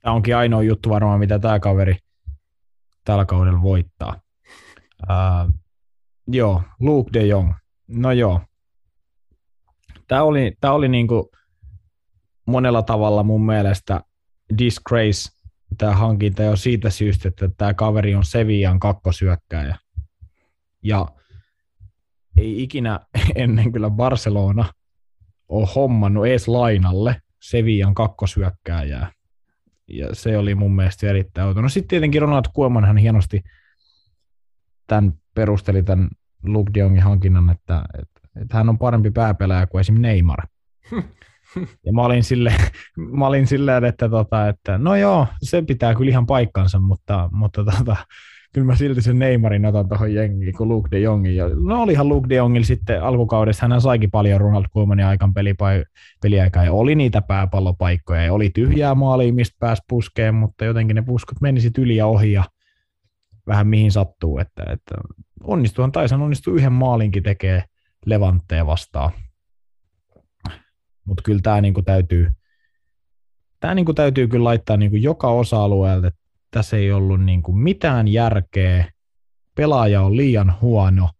Tämä 0.00 0.14
onkin 0.14 0.36
ainoa 0.36 0.62
juttu 0.62 0.90
varmaan, 0.90 1.20
mitä 1.20 1.38
tämä 1.38 1.60
kaveri 1.60 1.96
tällä 3.04 3.24
kaudella 3.24 3.62
voittaa. 3.62 4.20
Uh, 5.02 5.54
joo, 6.26 6.62
Luke 6.80 7.10
de 7.12 7.26
Jong. 7.26 7.52
No 7.88 8.12
joo. 8.12 8.40
Tämä 10.08 10.22
oli, 10.22 10.56
tämä 10.60 10.72
oli 10.72 10.88
niinku 10.88 11.30
monella 12.46 12.82
tavalla 12.82 13.22
mun 13.22 13.46
mielestä 13.46 14.00
disgrace 14.58 15.33
tämä 15.76 15.92
hankinta 15.92 16.42
jo 16.42 16.56
siitä 16.56 16.90
syystä, 16.90 17.28
että 17.28 17.48
tämä 17.56 17.74
kaveri 17.74 18.14
on 18.14 18.24
Sevian 18.24 18.80
kakkosyökkäjä. 18.80 19.76
Ja 20.82 21.08
ei 22.36 22.62
ikinä 22.62 23.00
ennen 23.34 23.72
kyllä 23.72 23.90
Barcelona 23.90 24.64
ole 25.48 25.68
hommannut 25.74 26.26
edes 26.26 26.48
lainalle 26.48 27.22
Sevian 27.42 27.94
kakkosyökkääjää. 27.94 29.12
Ja 29.88 30.14
se 30.14 30.38
oli 30.38 30.54
mun 30.54 30.76
mielestä 30.76 31.06
erittäin 31.06 31.48
outo. 31.48 31.62
No 31.62 31.68
sitten 31.68 31.88
tietenkin 31.88 32.22
Ronald 32.22 32.44
Koeman 32.54 32.84
hän 32.84 32.96
hienosti 32.96 33.42
tämän 34.86 35.12
perusteli 35.34 35.82
tämän 35.82 36.08
Luke 36.42 36.70
de 36.74 36.80
Jongin 36.80 37.02
hankinnan, 37.02 37.50
että, 37.50 37.84
että, 38.02 38.20
että 38.42 38.56
hän 38.56 38.68
on 38.68 38.78
parempi 38.78 39.10
pääpelaaja 39.10 39.66
kuin 39.66 39.80
esimerkiksi 39.80 40.02
Neymar. 40.02 40.46
Ja 41.86 41.92
mä 41.92 42.02
olin, 42.02 42.24
sille, 42.24 42.52
mä 43.18 43.26
olin 43.26 43.46
silleen, 43.46 43.84
että, 43.84 44.08
tota, 44.08 44.48
että 44.48 44.78
no 44.78 44.96
joo, 44.96 45.26
se 45.42 45.62
pitää 45.62 45.94
kyllä 45.94 46.10
ihan 46.10 46.26
paikkansa, 46.26 46.78
mutta, 46.78 47.28
mutta 47.32 47.64
tota, 47.64 47.96
kyllä 48.52 48.66
mä 48.66 48.76
silti 48.76 49.02
sen 49.02 49.18
Neymarin 49.18 49.66
otan 49.66 49.88
tuohon 49.88 50.14
jengiin 50.14 50.56
kuin 50.56 50.68
Luke 50.68 50.88
de 50.90 50.98
Jongin. 50.98 51.36
Ja, 51.36 51.44
no 51.48 51.82
olihan 51.82 52.08
Luke 52.08 52.28
de 52.28 52.34
Jongilla 52.34 52.66
sitten 52.66 53.02
alkukaudessa, 53.02 53.68
hän 53.68 53.80
saikin 53.80 54.10
paljon 54.10 54.40
Ronald 54.40 54.64
Koemanin 54.70 55.06
aikan 55.06 55.34
pelipa- 55.34 55.84
peliaikaa 56.22 56.64
ja 56.64 56.72
oli 56.72 56.94
niitä 56.94 57.22
pääpallopaikkoja 57.22 58.24
ja 58.24 58.32
oli 58.32 58.50
tyhjää 58.50 58.94
maalia, 58.94 59.32
mistä 59.32 59.56
pääsi 59.60 59.82
puskeen, 59.88 60.34
mutta 60.34 60.64
jotenkin 60.64 60.94
ne 60.94 61.02
puskut 61.02 61.40
meni 61.40 61.60
sitten 61.60 61.84
yli 61.84 61.96
ja 61.96 62.06
ohi 62.06 62.32
ja 62.32 62.44
vähän 63.46 63.66
mihin 63.66 63.92
sattuu, 63.92 64.38
että, 64.38 64.62
että 64.72 64.94
onnistuhan 65.42 65.92
Taisan 65.92 66.22
onnistuu 66.22 66.54
yhden 66.54 66.72
maalinkin 66.72 67.22
tekee 67.22 67.64
Levantteen 68.06 68.66
vastaan 68.66 69.10
Mutta 71.04 71.22
kyllä 71.22 71.40
tämä 71.42 71.60
niinku 71.60 71.82
täytyy, 71.82 72.30
tää 73.60 73.74
niinku 73.74 73.94
täytyy 73.94 74.28
kyllä 74.28 74.44
laittaa 74.44 74.76
niinku 74.76 74.96
joka 74.96 75.28
osa-alueelta, 75.30 76.06
että 76.06 76.20
tässä 76.50 76.76
ei 76.76 76.92
ollut 76.92 77.24
niinku 77.24 77.52
mitään 77.52 78.08
järkeä, 78.08 78.92
pelaaja 79.54 80.02
on 80.02 80.16
liian 80.16 80.60
huono, 80.60 81.10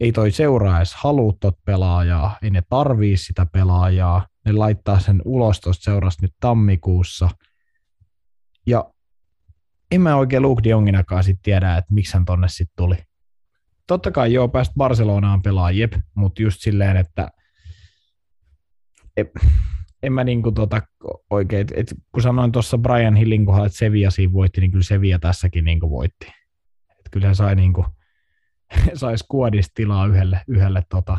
ei 0.00 0.12
toi 0.12 0.30
seuraa 0.30 0.76
edes 0.76 0.94
halua 0.94 1.32
pelaajaa, 1.64 2.38
ei 2.42 2.50
ne 2.50 2.62
tarvii 2.68 3.16
sitä 3.16 3.46
pelaajaa, 3.46 4.26
ne 4.44 4.52
laittaa 4.52 5.00
sen 5.00 5.22
ulos 5.24 5.60
tuosta 5.60 5.84
seurasta 5.84 6.22
nyt 6.22 6.34
tammikuussa. 6.40 7.28
Ja 8.66 8.90
en 9.90 10.00
mä 10.00 10.16
oikein 10.16 10.42
Luke 10.42 10.64
de 10.64 10.68
Jonginakaan 10.68 11.24
sit 11.24 11.38
tiedä, 11.42 11.76
että 11.76 11.94
miksi 11.94 12.14
hän 12.14 12.24
tonne 12.24 12.48
sitten 12.48 12.76
tuli. 12.76 12.96
Totta 13.86 14.10
kai 14.10 14.32
joo, 14.32 14.48
päästä 14.48 14.74
Barcelonaan 14.76 15.42
pelaa, 15.42 15.70
jep, 15.70 15.92
mutta 16.14 16.42
just 16.42 16.60
silleen, 16.60 16.96
että 16.96 17.30
en, 20.02 20.12
mä 20.12 20.24
niinku 20.24 20.52
tota 20.52 20.82
oikein, 21.30 21.66
et, 21.74 21.94
kun 22.12 22.22
sanoin 22.22 22.52
tuossa 22.52 22.78
Brian 22.78 23.16
Hillin 23.16 23.46
kohdalla, 23.46 23.66
että 23.66 23.78
Sevilla 23.78 24.10
siinä 24.10 24.32
voitti, 24.32 24.60
niin 24.60 24.70
kyllä 24.70 24.84
Sevilla 24.84 25.18
tässäkin 25.18 25.64
niinku 25.64 25.90
voitti. 25.90 26.26
Et 26.90 27.08
kyllä 27.10 27.34
sai 27.34 27.56
niinku, 27.56 27.86
sai 28.94 29.18
skuadista 29.18 29.72
tilaa 29.74 30.06
yhdelle, 30.06 30.40
yhdelle, 30.48 30.82
tota, 30.88 31.18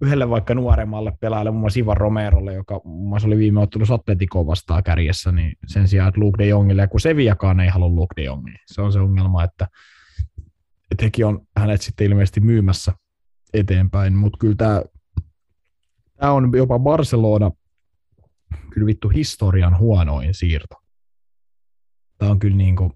yhdelle 0.00 0.30
vaikka 0.30 0.54
nuoremmalle 0.54 1.12
pelaajalle, 1.20 1.50
muun 1.50 1.60
muassa 1.60 1.80
Ivan 1.80 1.96
Romerolle, 1.96 2.54
joka 2.54 2.80
muun 2.84 3.08
muassa 3.08 3.28
oli 3.28 3.38
viime 3.38 3.60
ottelussa 3.60 3.94
Atletico 3.94 4.46
vastaan 4.46 4.82
kärjessä, 4.82 5.32
niin 5.32 5.52
sen 5.66 5.88
sijaan, 5.88 6.08
että 6.08 6.20
Luke 6.20 6.38
de 6.38 6.46
Jongille, 6.46 6.86
kun 6.86 7.00
Seviakaan 7.00 7.60
ei 7.60 7.68
halua 7.68 7.88
Luke 7.88 8.14
de 8.16 8.22
Jongia. 8.22 8.58
Se 8.66 8.82
on 8.82 8.92
se 8.92 8.98
ongelma, 8.98 9.44
että, 9.44 9.68
hekin 11.02 11.26
on 11.26 11.40
hänet 11.56 11.82
sitten 11.82 12.06
ilmeisesti 12.06 12.40
myymässä 12.40 12.92
eteenpäin, 13.54 14.16
mutta 14.16 14.38
kyllä 14.38 14.54
tämä, 14.56 14.82
tämä 16.16 16.32
on 16.32 16.50
jopa 16.56 16.78
Barcelona 16.78 17.50
kyllä 18.70 18.86
vittu 18.86 19.08
historian 19.08 19.78
huonoin 19.78 20.34
siirto. 20.34 20.76
Tämä 22.18 22.30
on 22.30 22.38
kyllä 22.38 22.56
niin 22.56 22.76
kuin, 22.76 22.92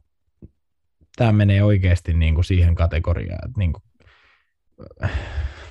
tämä 1.17 1.33
menee 1.33 1.63
oikeasti 1.63 2.15
niin 2.15 2.35
kuin 2.35 2.45
siihen 2.45 2.75
kategoriaan, 2.75 3.49
että 3.49 3.59
niin 3.59 3.73
kuin, 3.73 3.83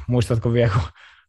muistatko 0.08 0.54
vielä, 0.54 0.74
kun 0.74 0.82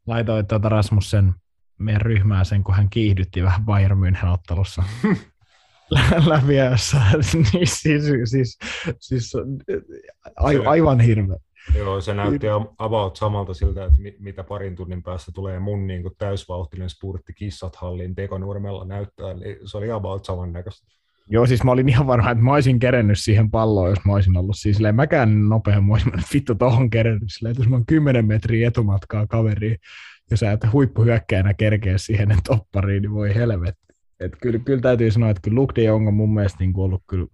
laitoit 0.07 0.49
tuota 0.49 0.69
Rasmussen 0.69 1.35
meidän 1.79 2.01
ryhmää 2.01 2.45
sen, 2.45 2.65
kun 2.65 2.75
hän 2.75 2.91
kiihdytti 2.91 3.43
vähän 3.43 3.65
Bayern 3.65 3.99
München 3.99 4.29
ottelussa 4.29 4.83
läpi 6.27 6.55
niin 7.53 7.67
siis, 7.67 8.03
siis, 8.25 8.59
siis 9.01 9.33
a, 10.37 10.71
aivan 10.71 11.01
hirveä. 11.01 11.37
Joo, 11.75 12.01
se 12.01 12.15
näytti 12.15 12.47
about 12.79 13.17
samalta 13.17 13.55
siltä, 13.55 13.85
että 13.85 13.97
mitä 14.19 14.45
parin 14.45 14.77
tunnin 14.77 15.03
päästä 15.03 15.33
tulee 15.33 15.59
mun 15.59 15.87
niin 15.87 16.03
kuin 16.03 16.15
täysvauhtinen 16.19 16.91
spurtti 16.91 17.33
kissat 17.33 17.77
halliin 17.77 18.15
Tekonurmella 18.15 18.85
näyttää, 18.85 19.35
niin 19.35 19.57
se 19.65 19.79
oli 19.79 19.91
about 19.91 20.25
samannäköistä. 20.25 20.99
Joo, 21.31 21.47
siis 21.47 21.65
mä 21.65 21.71
olin 21.71 21.89
ihan 21.89 22.07
varma, 22.07 22.31
että 22.31 22.45
mä 22.45 22.53
olisin 22.53 22.79
kerennyt 22.79 23.19
siihen 23.19 23.51
palloon, 23.51 23.91
jos 23.91 24.05
mä 24.05 24.13
olisin 24.13 24.37
ollut 24.37 24.57
siis 24.59 24.77
silleen, 24.77 24.95
mäkään 24.95 25.49
nopea, 25.49 25.81
mä 25.81 25.93
olisin 25.93 26.13
vittu 26.35 26.55
tohon 26.55 26.91
kerennyt 26.91 27.29
silleen, 27.29 27.51
että 27.51 27.63
jos 27.63 27.69
mä 27.69 27.77
oon 27.77 27.87
10 27.87 28.27
metriä 28.27 28.69
etumatkaa 28.69 29.27
kaveriin, 29.27 29.79
ja 30.31 30.37
sä 30.37 30.53
et 30.53 30.61
huippuhyökkäänä 30.73 31.55
kerkeä 31.55 31.99
siihen 31.99 32.29
toppariin, 32.45 33.03
niin 33.03 33.15
voi 33.15 33.35
helvetti. 33.35 33.95
Et 34.21 34.33
kyllä, 34.43 34.59
kyllä, 34.59 34.81
täytyy 34.81 35.11
sanoa, 35.11 35.31
että 35.31 35.41
kyllä 35.41 35.55
Luke 35.55 35.73
de 35.77 35.83
Jong 35.83 36.09
on 36.09 36.15
mun 36.15 36.35
mielestä 36.35 36.59
niin 36.61 36.73
ollut 36.77 37.03
kyllä 37.07 37.27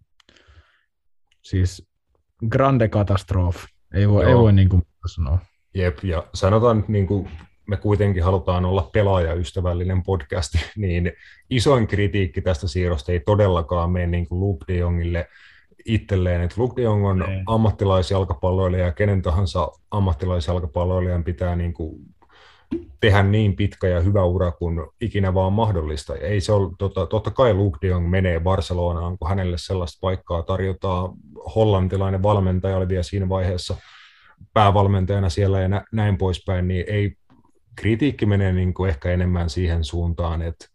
siis 1.43 1.89
grande 2.49 2.89
katastrofi. 2.89 3.74
Ei 3.95 4.09
voi, 4.09 4.25
ei 4.25 4.35
voi 4.35 4.53
niin 4.53 4.69
kuin 4.69 4.83
sanoa. 5.07 5.39
Jep, 5.75 5.99
ja 6.03 6.27
sanotaan 6.35 6.77
nyt 6.77 6.89
niin 6.89 7.07
kuin 7.07 7.29
me 7.67 7.77
kuitenkin 7.77 8.25
halutaan 8.25 8.65
olla 8.65 8.91
pelaajaystävällinen 8.93 10.03
podcasti, 10.03 10.59
niin 10.77 11.13
isoin 11.51 11.87
kritiikki 11.87 12.41
tästä 12.41 12.69
siirrosta 12.69 13.13
ei 13.13 13.21
todellakaan 13.21 13.91
mene 13.91 14.07
niin 14.07 14.29
kuin 14.29 14.41
Luke 14.41 14.65
de 14.69 14.77
Jongille 14.77 15.29
itselleen, 15.85 16.41
että 16.41 16.55
Luke 16.59 16.77
de 16.77 16.83
Jong 16.83 17.07
on 17.07 17.31
ei. 17.31 17.43
ammattilaisjalkapalloilija 17.47 18.85
ja 18.85 18.93
kenen 18.93 19.23
tahansa 19.23 19.69
ammattilaisjalkapalloilijan 19.91 21.25
pitää 21.25 21.57
niin 21.57 21.75
kuin 21.75 21.97
tehdä 23.01 23.23
niin 23.23 23.57
pitkä 23.57 23.89
ja 23.89 24.01
hyvä 24.01 24.25
ura 24.25 24.53
kuin 24.53 24.81
ikinä 25.01 25.35
vaan 25.35 25.53
mahdollista. 25.53 26.15
Ei 26.15 26.41
se 26.41 26.53
ole, 26.53 26.73
tota, 26.79 27.07
totta 27.07 27.31
kai 27.31 27.55
Luke 27.55 27.79
de 27.83 27.87
Jong 27.87 28.11
menee 28.11 28.41
Barcelonaan, 28.41 29.19
kun 29.19 29.29
hänelle 29.29 29.59
sellaista 29.59 29.99
paikkaa 30.01 30.43
tarjotaan. 30.43 31.11
Hollantilainen 31.55 32.23
valmentaja 32.23 32.77
oli 32.77 32.89
vielä 32.89 33.03
siinä 33.03 33.29
vaiheessa 33.29 33.77
päävalmentajana 34.53 35.29
siellä 35.29 35.61
ja 35.61 35.69
nä, 35.69 35.85
näin 35.93 36.19
poispäin, 36.19 36.69
niin 36.69 36.85
ei 36.89 37.17
kritiikki 37.77 38.27
menee 38.27 38.53
niin 38.53 38.75
kuin 38.75 38.91
ehkä 38.91 39.11
enemmän 39.11 39.51
siihen 39.51 39.85
suuntaan, 39.85 40.43
että 40.43 40.67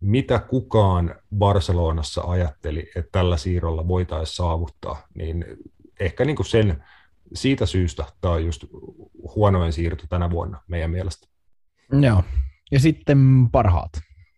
mitä 0.00 0.38
kukaan 0.38 1.14
Barcelonassa 1.36 2.22
ajatteli, 2.22 2.90
että 2.96 3.08
tällä 3.12 3.36
siirrolla 3.36 3.88
voitaisiin 3.88 4.36
saavuttaa, 4.36 5.06
niin 5.14 5.44
ehkä 6.00 6.24
niin 6.24 6.36
kuin 6.36 6.46
sen, 6.46 6.84
siitä 7.34 7.66
syystä 7.66 8.04
tämä 8.20 8.34
on 8.34 8.44
just 8.44 8.64
huonoin 9.36 9.72
siirto 9.72 10.04
tänä 10.08 10.30
vuonna 10.30 10.62
meidän 10.68 10.90
mielestä. 10.90 11.29
Joo, 11.92 12.22
ja 12.70 12.80
sitten 12.80 13.48
parhaat. 13.52 13.90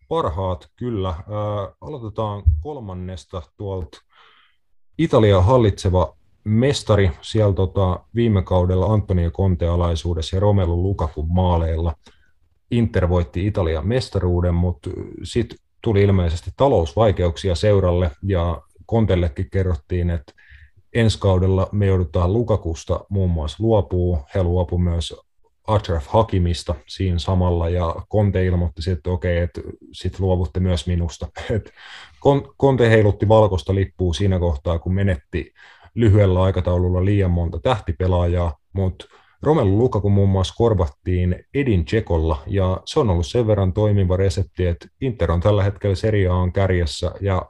Parhaat, 0.07 0.67
kyllä. 0.75 1.09
Äh, 1.09 1.75
aloitetaan 1.81 2.43
kolmannesta 2.61 3.41
tuolta 3.57 3.97
Italia 4.97 5.41
hallitseva 5.41 6.15
mestari 6.43 7.11
siellä 7.21 7.53
tota, 7.53 7.99
viime 8.15 8.41
kaudella 8.41 8.85
Antonio 8.85 9.31
Conte 9.31 9.67
alaisuudessa 9.67 10.35
ja 10.35 10.39
Romelu 10.39 10.83
Lukaku 10.83 11.23
maaleilla. 11.23 11.95
Inter 12.71 13.09
voitti 13.09 13.47
Italian 13.47 13.87
mestaruuden, 13.87 14.55
mutta 14.55 14.89
sitten 15.23 15.57
tuli 15.81 16.01
ilmeisesti 16.01 16.51
talousvaikeuksia 16.57 17.55
seuralle 17.55 18.11
ja 18.23 18.61
Contellekin 18.91 19.49
kerrottiin, 19.51 20.09
että 20.09 20.33
ensi 20.93 21.19
kaudella 21.19 21.67
me 21.71 21.85
joudutaan 21.85 22.33
Lukakusta 22.33 22.99
muun 23.09 23.29
muassa 23.29 23.63
luopuu. 23.63 24.19
He 24.35 24.43
luopu 24.43 24.77
myös 24.77 25.15
Achraf 25.67 26.05
Hakimista 26.07 26.75
siinä 26.87 27.19
samalla 27.19 27.69
ja 27.69 27.95
Conte 28.11 28.45
ilmoitti 28.45 28.91
että 28.91 29.09
okei, 29.09 29.37
että 29.37 29.61
sitten 29.91 30.25
luovutte 30.25 30.59
myös 30.59 30.87
minusta. 30.87 31.27
Et 31.55 31.71
Conte 32.61 32.89
heilutti 32.89 33.27
valkoista 33.27 33.75
lippua 33.75 34.13
siinä 34.13 34.39
kohtaa, 34.39 34.79
kun 34.79 34.93
menetti 34.93 35.53
lyhyellä 35.95 36.43
aikataululla 36.43 37.05
liian 37.05 37.31
monta 37.31 37.59
tähtipelaajaa, 37.59 38.57
mutta 38.73 39.05
Romelu 39.41 39.77
Lukaku 39.77 40.09
muun 40.09 40.29
muassa 40.29 40.53
korvattiin 40.57 41.45
Edin 41.53 41.85
Tsekolla, 41.85 42.43
ja 42.47 42.81
se 42.85 42.99
on 42.99 43.09
ollut 43.09 43.27
sen 43.27 43.47
verran 43.47 43.73
toimiva 43.73 44.17
resepti, 44.17 44.65
että 44.65 44.87
Inter 45.01 45.31
on 45.31 45.39
tällä 45.39 45.63
hetkellä 45.63 46.33
on 46.33 46.53
kärjessä 46.53 47.11
ja 47.21 47.45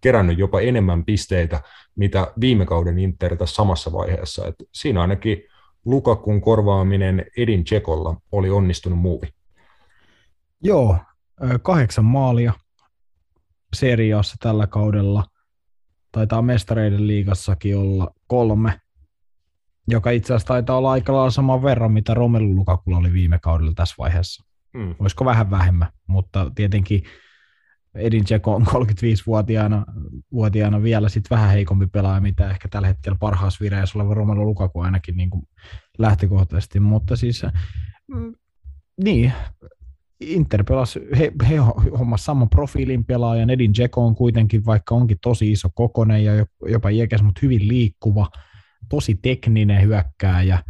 kerännyt 0.00 0.38
jopa 0.38 0.60
enemmän 0.60 1.04
pisteitä, 1.04 1.60
mitä 1.96 2.32
viime 2.40 2.66
kauden 2.66 2.98
Inter 2.98 3.36
tässä 3.36 3.54
samassa 3.54 3.92
vaiheessa. 3.92 4.46
Et 4.46 4.54
siinä 4.72 5.00
ainakin 5.00 5.42
Lukakun 5.86 6.40
korvaaminen 6.40 7.26
Edin 7.36 7.64
Tsekolla 7.64 8.16
oli 8.32 8.50
onnistunut 8.50 8.98
muuvi. 8.98 9.26
Joo, 10.62 10.98
kahdeksan 11.62 12.04
maalia 12.04 12.52
seriassa 13.74 14.36
tällä 14.40 14.66
kaudella– 14.66 15.24
Taitaa 16.16 16.42
mestareiden 16.42 17.06
liigassakin 17.06 17.76
olla 17.76 18.10
kolme, 18.26 18.80
joka 19.88 20.10
itse 20.10 20.34
asiassa 20.34 20.48
taitaa 20.48 20.78
olla 20.78 20.90
aika 20.90 21.12
lailla 21.12 21.30
saman 21.30 21.62
verran, 21.62 21.92
mitä 21.92 22.14
Romelu 22.14 22.54
Lukakulla 22.54 22.98
oli 22.98 23.12
viime 23.12 23.38
kaudella 23.42 23.72
tässä 23.74 23.94
vaiheessa. 23.98 24.44
Hmm. 24.78 24.94
Olisiko 24.98 25.24
vähän 25.24 25.50
vähemmän, 25.50 25.88
mutta 26.06 26.52
tietenkin 26.54 27.02
Edin 27.96 28.24
Dzeko 28.24 28.54
on 28.54 28.62
35-vuotiaana 28.62 29.84
vuotiaana 30.32 30.82
vielä 30.82 31.08
sit 31.08 31.30
vähän 31.30 31.50
heikompi 31.50 31.86
pelaaja, 31.86 32.20
mitä 32.20 32.50
ehkä 32.50 32.68
tällä 32.68 32.88
hetkellä 32.88 33.18
parhaassa 33.20 33.62
vireessä 33.62 33.98
oleva 33.98 34.14
Romelu 34.14 34.44
Lukaku 34.44 34.80
ainakin 34.80 35.16
niin 35.16 35.30
kuin 35.30 35.42
lähtökohtaisesti, 35.98 36.80
mutta 36.80 37.16
siis 37.16 37.42
mm, 38.08 38.34
niin, 39.04 39.32
Inter 40.20 40.64
pelasi, 40.64 41.00
he, 41.18 41.32
he 41.48 41.56
hommas 41.98 42.24
saman 42.24 42.50
profiilin 42.50 43.04
pelaajan, 43.04 43.50
Edin 43.50 43.74
Dzeko 43.74 44.06
on 44.06 44.14
kuitenkin, 44.14 44.66
vaikka 44.66 44.94
onkin 44.94 45.18
tosi 45.22 45.52
iso 45.52 45.68
kokonen 45.74 46.24
ja 46.24 46.32
jopa 46.68 46.88
iäkäs, 46.88 47.22
mutta 47.22 47.40
hyvin 47.42 47.68
liikkuva, 47.68 48.30
tosi 48.88 49.14
tekninen 49.22 49.82
hyökkääjä, 49.82 50.62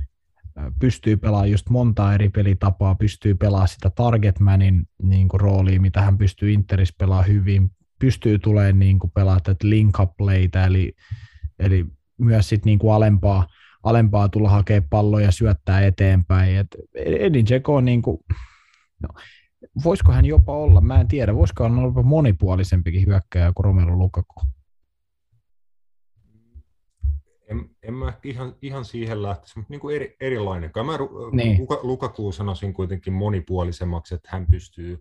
pystyy 0.80 1.16
pelaamaan 1.16 1.50
just 1.50 1.68
monta 1.70 2.14
eri 2.14 2.28
pelitapaa, 2.28 2.94
pystyy 2.94 3.34
pelaamaan 3.34 3.68
sitä 3.68 3.90
targetmanin 3.90 4.88
niin 5.02 5.28
kuin 5.28 5.40
roolia, 5.40 5.80
mitä 5.80 6.00
hän 6.00 6.18
pystyy 6.18 6.52
Interis 6.52 6.94
pelaamaan 6.98 7.28
hyvin, 7.28 7.70
pystyy 7.98 8.38
tulemaan 8.38 8.78
niin 8.78 8.98
kuin 8.98 9.10
pelaa 9.10 9.40
tätä 9.40 9.68
link 9.68 10.00
up 10.00 10.16
playtä, 10.16 10.66
eli, 10.66 10.92
eli 11.58 11.86
myös 12.18 12.48
sit 12.48 12.64
niin 12.64 12.78
kuin 12.78 12.94
alempaa, 12.94 13.46
alempaa 13.82 14.28
tulla 14.28 14.50
hakea 14.50 14.82
palloja 14.90 15.30
syöttää 15.30 15.80
eteenpäin. 15.80 16.56
Et 16.56 16.76
Edin 16.94 17.46
Dzeko 17.46 17.74
on 17.74 17.84
niin 17.84 18.02
kuin, 18.02 18.18
no, 19.02 19.08
voisiko 19.84 20.12
hän 20.12 20.24
jopa 20.24 20.52
olla, 20.52 20.80
mä 20.80 21.00
en 21.00 21.08
tiedä, 21.08 21.34
voisiko 21.34 21.64
hän 21.64 21.78
olla 21.78 22.02
monipuolisempikin 22.02 23.06
hyökkäjä 23.06 23.52
kuin 23.54 23.64
Romelu 23.64 23.98
Lukaku? 23.98 24.55
En, 27.46 27.70
en 27.82 27.94
mä 27.94 28.12
ihan, 28.24 28.54
ihan 28.62 28.84
siihen 28.84 29.22
lähtisi, 29.22 29.58
mutta 29.58 29.72
niin 29.72 29.80
kuin 29.80 29.96
eri, 29.96 30.16
erilainen. 30.20 30.70
Mä 30.84 30.98
Niin. 31.32 31.58
Luka, 31.60 31.78
Lukaku 31.82 32.32
sanoisin 32.32 32.74
kuitenkin 32.74 33.12
monipuolisemmaksi, 33.12 34.14
että 34.14 34.28
hän 34.32 34.46
pystyy 34.46 35.00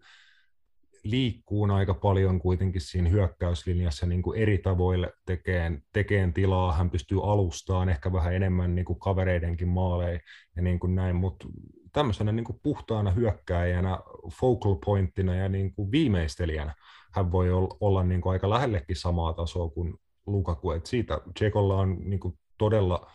liikkuun 1.04 1.72
aika 1.72 1.94
paljon 1.94 2.40
kuitenkin 2.40 2.82
siinä 2.82 3.10
hyökkäyslinjassa 3.10 4.06
niin 4.06 4.22
kuin 4.22 4.40
eri 4.40 4.58
tavoille 4.58 5.14
tekeen, 5.26 5.84
tekeen 5.94 6.34
tilaa. 6.34 6.74
Hän 6.74 6.90
pystyy 6.90 7.32
alustaan 7.32 7.90
ehkä 7.90 8.14
vähän 8.14 8.34
enemmän 8.34 8.76
niin 8.76 8.86
kuin 8.86 9.00
kavereidenkin 9.00 9.68
maaleja 9.68 10.20
ja 10.56 10.62
niin 10.62 10.80
kuin 10.80 10.96
näin, 10.96 11.16
mutta 11.16 11.48
tämmöisenä 11.92 12.32
niin 12.32 12.44
kuin 12.44 12.60
puhtaana 12.64 13.12
hyökkääjänä, 13.12 14.00
focal 14.40 14.76
pointtina 14.86 15.36
ja 15.36 15.50
niin 15.50 15.76
kuin 15.76 15.92
viimeistelijänä 15.92 16.76
hän 17.16 17.32
voi 17.32 17.50
olla 17.80 18.04
niin 18.04 18.22
kuin 18.22 18.34
aika 18.34 18.50
lähellekin 18.50 18.96
samaa 18.96 19.34
tasoa 19.34 19.70
kuin 19.70 19.94
Lukaku. 20.26 20.72
Et 20.72 20.86
siitä 20.86 21.22
Tsekolla 21.34 21.76
on 21.76 21.98
niin 22.04 22.20
kuin 22.20 22.40
todella 22.58 23.12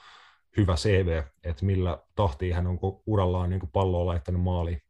hyvä 0.57 0.75
CV, 0.75 1.23
että 1.45 1.67
millä 1.67 1.99
tahtiin 2.17 2.55
hän 2.55 2.67
on 2.67 2.79
urallaan 3.07 3.51
niin 3.51 3.61
kuin 3.61 3.71
palloa 3.73 4.07
laittanut 4.07 4.43
maaliin. 4.43 4.81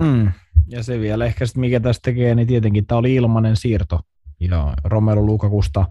Mm. 0.00 0.32
Ja 0.68 0.82
se 0.82 1.00
vielä 1.00 1.24
ehkä 1.24 1.46
sitten, 1.46 1.60
mikä 1.60 1.80
tästä 1.80 2.02
tekee, 2.02 2.34
niin 2.34 2.48
tietenkin 2.48 2.86
tämä 2.86 2.98
oli 2.98 3.14
ilmainen 3.14 3.56
siirto. 3.56 4.00
Ja 4.40 4.74
Romelu 4.84 5.26
Lukakusta 5.26 5.86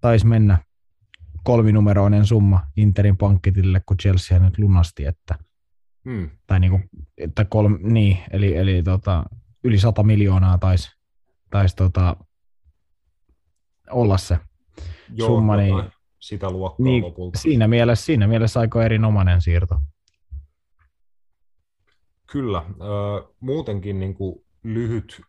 taisi 0.00 0.26
mennä 0.26 0.58
kolminumeroinen 1.44 2.26
summa 2.26 2.60
Interin 2.76 3.16
pankkitille, 3.16 3.80
kun 3.86 3.96
Chelsea 3.96 4.38
nyt 4.38 4.58
lunasti, 4.58 5.04
että 5.04 5.34
Hmm. 6.08 6.30
Tai 6.46 6.60
niinku, 6.60 6.80
että 7.18 7.44
kolme, 7.44 7.78
niin, 7.82 8.18
eli, 8.30 8.56
eli 8.56 8.82
tota, 8.82 9.24
yli 9.64 9.78
100 9.78 10.02
miljoonaa 10.02 10.58
taisi 10.58 10.90
tais 11.50 11.74
tota, 11.74 12.16
olla 13.90 14.18
se 14.18 14.38
Joo, 15.14 15.28
summa. 15.28 15.56
Niin, 15.56 15.84
sitä 16.18 16.50
luokkaa 16.50 16.84
niin, 16.84 17.04
lopulta. 17.04 17.38
Siinä 17.38 17.68
mielessä, 17.68 18.04
siinä 18.04 18.26
mielessä 18.26 18.60
aika 18.60 18.84
erinomainen 18.84 19.40
siirto. 19.42 19.74
Kyllä. 22.26 22.58
Äh, 22.58 23.28
muutenkin 23.40 24.00
niin 24.00 24.14
kuin 24.14 24.44
lyhyt 24.62 25.20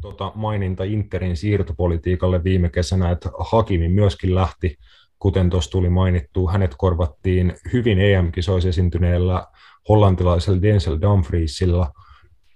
tota, 0.00 0.32
maininta 0.34 0.84
Interin 0.84 1.36
siirtopolitiikalle 1.36 2.44
viime 2.44 2.68
kesänä, 2.68 3.10
että 3.10 3.30
Hakimi 3.38 3.88
myöskin 3.88 4.34
lähti, 4.34 4.76
kuten 5.18 5.50
tuossa 5.50 5.70
tuli 5.70 5.90
mainittu, 5.90 6.48
hänet 6.48 6.74
korvattiin 6.78 7.54
hyvin 7.72 7.98
EM-kisoissa 7.98 8.68
esiintyneellä 8.68 9.46
hollantilaisella 9.88 10.62
Denzel 10.62 10.98
Dumfriesilla, 11.00 11.92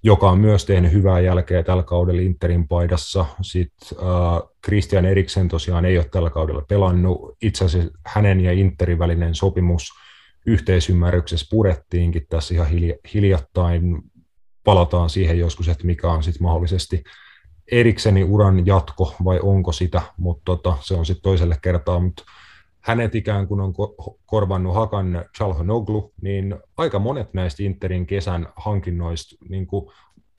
joka 0.07 0.31
on 0.31 0.39
myös 0.39 0.65
tehnyt 0.65 0.93
hyvää 0.93 1.21
jälkeä 1.21 1.63
tällä 1.63 1.83
kaudella 1.83 2.21
Interin 2.21 2.69
paidassa. 2.69 3.27
Sitten 3.43 3.99
äh, 3.99 4.49
Christian 4.65 5.05
Eriksen 5.05 5.49
tosiaan 5.49 5.85
ei 5.85 5.99
ole 5.99 6.09
tällä 6.11 6.31
kaudella 6.31 6.63
pelannut. 6.69 7.37
Itse 7.43 7.65
asiassa 7.65 7.99
hänen 8.07 8.41
ja 8.41 8.53
Interin 8.53 8.99
välinen 8.99 9.35
sopimus 9.35 9.89
yhteisymmärryksessä 10.47 11.47
purettiinkin 11.51 12.27
tässä 12.29 12.55
ihan 12.55 12.67
hiljattain. 13.15 14.03
Palataan 14.65 15.11
siihen 15.11 15.39
joskus, 15.39 15.69
että 15.69 15.87
mikä 15.87 16.09
on 16.09 16.23
sitten 16.23 16.43
mahdollisesti 16.43 17.05
Eriksenin 17.73 18.25
uran 18.25 18.67
jatko 18.67 19.15
vai 19.25 19.41
onko 19.43 19.73
sitä, 19.73 20.03
mutta 20.17 20.43
tota, 20.45 20.77
se 20.81 20.95
on 20.95 21.07
sitten 21.07 21.23
toiselle 21.23 21.59
kertaa. 21.63 22.01
Mutta 22.01 22.23
hänet 22.87 23.15
ikään 23.15 23.49
kuin 23.49 23.61
on 23.61 23.75
korvannut 24.27 24.75
Hakan 24.75 25.25
Chalhanoglu, 25.37 26.13
niin 26.23 26.57
aika 26.77 26.99
monet 26.99 27.35
näistä 27.35 27.63
Interin 27.63 28.07
kesän 28.07 28.49
hankinnoista 28.57 29.37
niin 29.49 29.67
kuin 29.67 29.93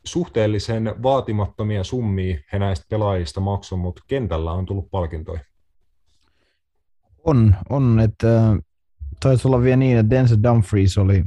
suhteellisen 0.03 0.95
vaatimattomia 1.03 1.83
summia 1.83 2.37
he 2.53 2.59
näistä 2.59 2.85
pelaajista 2.89 3.39
maksoi, 3.39 3.77
mutta 3.77 4.03
kentällä 4.07 4.51
on 4.51 4.65
tullut 4.65 4.91
palkintoja. 4.91 5.39
On, 7.23 7.55
on 7.69 7.99
että 7.99 8.47
äh, 8.47 8.57
taisi 9.19 9.47
olla 9.47 9.61
vielä 9.61 9.77
niin, 9.77 9.97
että 9.97 10.09
Denzel 10.09 10.37
Dumfries 10.43 10.97
oli 10.97 11.23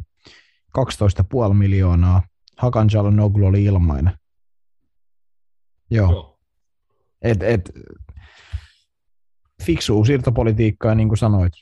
12,5 0.78 1.54
miljoonaa, 1.54 2.22
Hakan 2.56 2.88
Chalhanoglu 2.88 3.46
oli 3.46 3.64
ilmainen. 3.64 4.12
Joo. 5.90 6.10
Joo. 6.10 6.38
Et, 7.22 7.42
et, 7.42 7.70
fiksua 9.62 10.04
siirtopolitiikkaa, 10.04 10.94
niin 10.94 11.08
kuin 11.08 11.18
sanoit, 11.18 11.52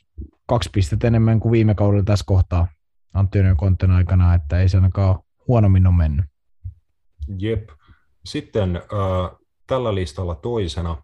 kaksi 0.45 0.69
pistettä 0.73 1.07
enemmän 1.07 1.39
kuin 1.39 1.51
viime 1.51 1.75
kaudella 1.75 2.03
tässä 2.03 2.25
kohtaa 2.27 2.67
Antonio 3.13 3.55
Konten 3.55 3.91
aikana, 3.91 4.33
että 4.33 4.61
ei 4.61 4.69
se 4.69 4.77
ainakaan 4.77 5.19
huonommin 5.47 5.87
ole 5.87 5.95
mennyt. 5.95 6.25
Jep. 7.39 7.69
Sitten 8.25 8.75
äh, 8.75 9.37
tällä 9.67 9.95
listalla 9.95 10.35
toisena 10.35 11.01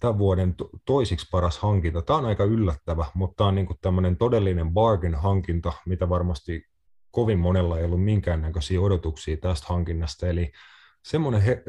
tämän 0.00 0.18
vuoden 0.18 0.54
to- 0.54 0.70
toisiksi 0.84 1.28
paras 1.30 1.58
hankinta. 1.58 2.02
Tämä 2.02 2.18
on 2.18 2.24
aika 2.24 2.44
yllättävä, 2.44 3.06
mutta 3.14 3.34
tämä 3.36 3.48
on 3.48 3.54
niin 3.54 3.66
tämmöinen 3.80 4.16
todellinen 4.16 4.72
bargain-hankinta, 4.72 5.72
mitä 5.86 6.08
varmasti 6.08 6.66
kovin 7.10 7.38
monella 7.38 7.78
ei 7.78 7.84
ollut 7.84 8.04
minkäännäköisiä 8.04 8.80
odotuksia 8.80 9.36
tästä 9.36 9.66
hankinnasta. 9.68 10.26
Eli 10.26 10.52
semmoinen 11.04 11.42
he- 11.42 11.64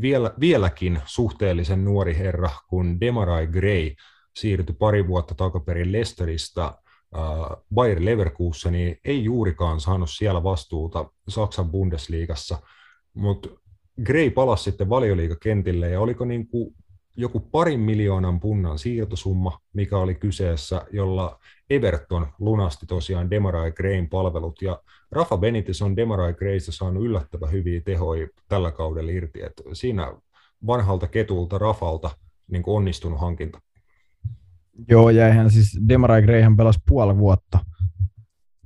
vielä, 0.00 0.34
vieläkin 0.40 1.00
suhteellisen 1.04 1.84
nuori 1.84 2.18
herra, 2.18 2.50
kun 2.68 3.00
Demarai 3.00 3.46
Gray 3.46 3.90
siirtyi 4.36 4.76
pari 4.78 5.08
vuotta 5.08 5.34
takaperin 5.34 5.92
Lesteristä 5.92 6.74
Bayer 7.74 8.04
Leverkuseniin, 8.04 8.98
ei 9.04 9.24
juurikaan 9.24 9.80
saanut 9.80 10.10
siellä 10.10 10.42
vastuuta 10.42 11.10
Saksan 11.28 11.70
Bundesliigassa, 11.70 12.58
mutta 13.14 13.48
Gray 14.04 14.30
palasi 14.30 14.64
sitten 14.64 14.88
valioliikakentille 14.88 15.90
ja 15.90 16.00
oliko 16.00 16.24
niin 16.24 16.48
kuin 16.48 16.74
joku 17.16 17.40
parin 17.40 17.80
miljoonan 17.80 18.40
punnan 18.40 18.78
siirtosumma, 18.78 19.58
mikä 19.72 19.98
oli 19.98 20.14
kyseessä, 20.14 20.86
jolla 20.92 21.38
Everton 21.70 22.26
lunasti 22.38 22.86
tosiaan 22.86 23.30
Demarai 23.30 23.72
Grain 23.72 24.08
palvelut, 24.08 24.62
ja 24.62 24.82
Rafa 25.10 25.36
Benitez 25.36 25.82
on 25.82 25.96
Demarai 25.96 26.34
Graysta 26.34 26.72
saanut 26.72 27.04
yllättävän 27.04 27.52
hyviä 27.52 27.80
tehoja 27.80 28.28
tällä 28.48 28.70
kaudella 28.70 29.10
irti, 29.10 29.42
että 29.42 29.62
siinä 29.72 30.12
vanhalta 30.66 31.06
ketulta 31.06 31.58
Rafalta 31.58 32.10
niin 32.50 32.62
onnistunut 32.66 33.20
hankinta. 33.20 33.60
Joo, 34.88 35.10
ja 35.10 35.28
eihän 35.28 35.50
siis 35.50 35.78
Demarai 35.88 36.22
Grayhan 36.22 36.56
pelasi 36.56 36.78
puoli 36.88 37.18
vuotta, 37.18 37.58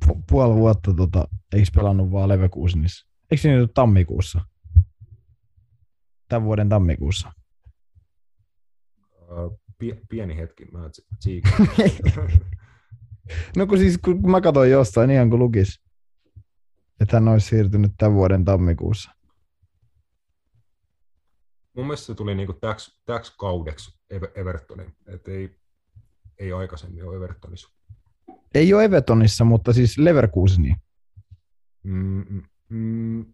Pu- 0.05 0.23
puoli 0.31 0.55
vuotta, 0.55 0.95
tota, 0.95 1.29
eikö 1.53 1.69
pelannut 1.75 2.13
vaan 2.13 2.29
Leverkusenissa? 2.29 3.09
Eikö 3.31 3.43
se 3.43 3.57
nyt 3.57 3.75
tammikuussa? 3.75 4.41
Tämän 6.29 6.45
vuoden 6.45 6.69
tammikuussa. 6.69 7.33
Pieni 10.09 10.37
hetki, 10.37 10.65
mä 10.65 10.91
No 13.57 13.67
kun 13.67 13.79
siis 13.79 13.99
kun 13.99 14.31
mä 14.31 14.41
katsoin 14.41 14.71
jostain 14.71 15.11
ihan 15.11 15.31
kuin 15.31 15.39
lukis, 15.39 15.81
että 17.01 17.17
hän 17.17 17.29
olisi 17.29 17.49
siirtynyt 17.49 17.93
tämän 17.99 18.15
vuoden 18.15 18.45
tammikuussa. 18.45 19.11
Mun 21.77 21.87
mielestä 21.87 22.07
se 22.07 22.15
tuli 22.15 22.35
niinku 22.35 22.53
täksi, 22.53 23.01
täks 23.05 23.37
kaudeksi 23.37 23.99
Evertonin, 24.35 24.97
että 25.07 25.31
ei, 25.31 25.57
ei 26.39 26.53
aikaisemmin 26.53 27.05
ole 27.05 27.17
Evertonissa. 27.17 27.69
Ei 28.55 28.75
ole 28.75 28.85
Evertonissa, 28.85 29.45
mutta 29.45 29.73
siis 29.73 29.99
Leverkuseniin. 29.99 30.77
Mm, 31.83 32.25
mm, 32.29 32.43
mm, 32.69 33.27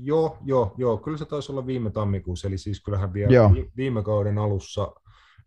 joo, 0.00 0.38
joo, 0.44 0.74
joo, 0.78 0.96
kyllä 0.96 1.18
se 1.18 1.24
taisi 1.24 1.52
olla 1.52 1.66
viime 1.66 1.90
tammikuussa, 1.90 2.48
eli 2.48 2.58
siis 2.58 2.82
kyllähän 2.82 3.12
vielä 3.12 3.32
joo. 3.32 3.54
viime 3.76 4.02
kauden 4.02 4.38
alussa 4.38 4.92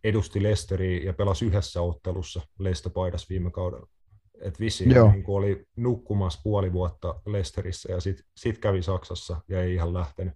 edusti 0.04 0.44
Lesteriä 0.44 1.06
ja 1.06 1.14
pelasi 1.14 1.46
yhdessä 1.46 1.82
ottelussa 1.82 2.42
Lestopaidas 2.60 3.30
viime 3.30 3.52
kaudella. 3.52 3.88
Et 4.42 4.60
vissi 4.60 4.86
niin 4.86 5.24
oli 5.28 5.66
nukkumassa 5.76 6.40
puoli 6.44 6.74
vuotta 6.74 7.22
Lesterissä 7.26 7.92
ja 7.92 8.00
sitten 8.00 8.26
sit 8.38 8.58
kävi 8.58 8.82
Saksassa 8.82 9.42
ja 9.48 9.62
ei 9.62 9.74
ihan 9.74 9.94
lähtenyt. 9.94 10.34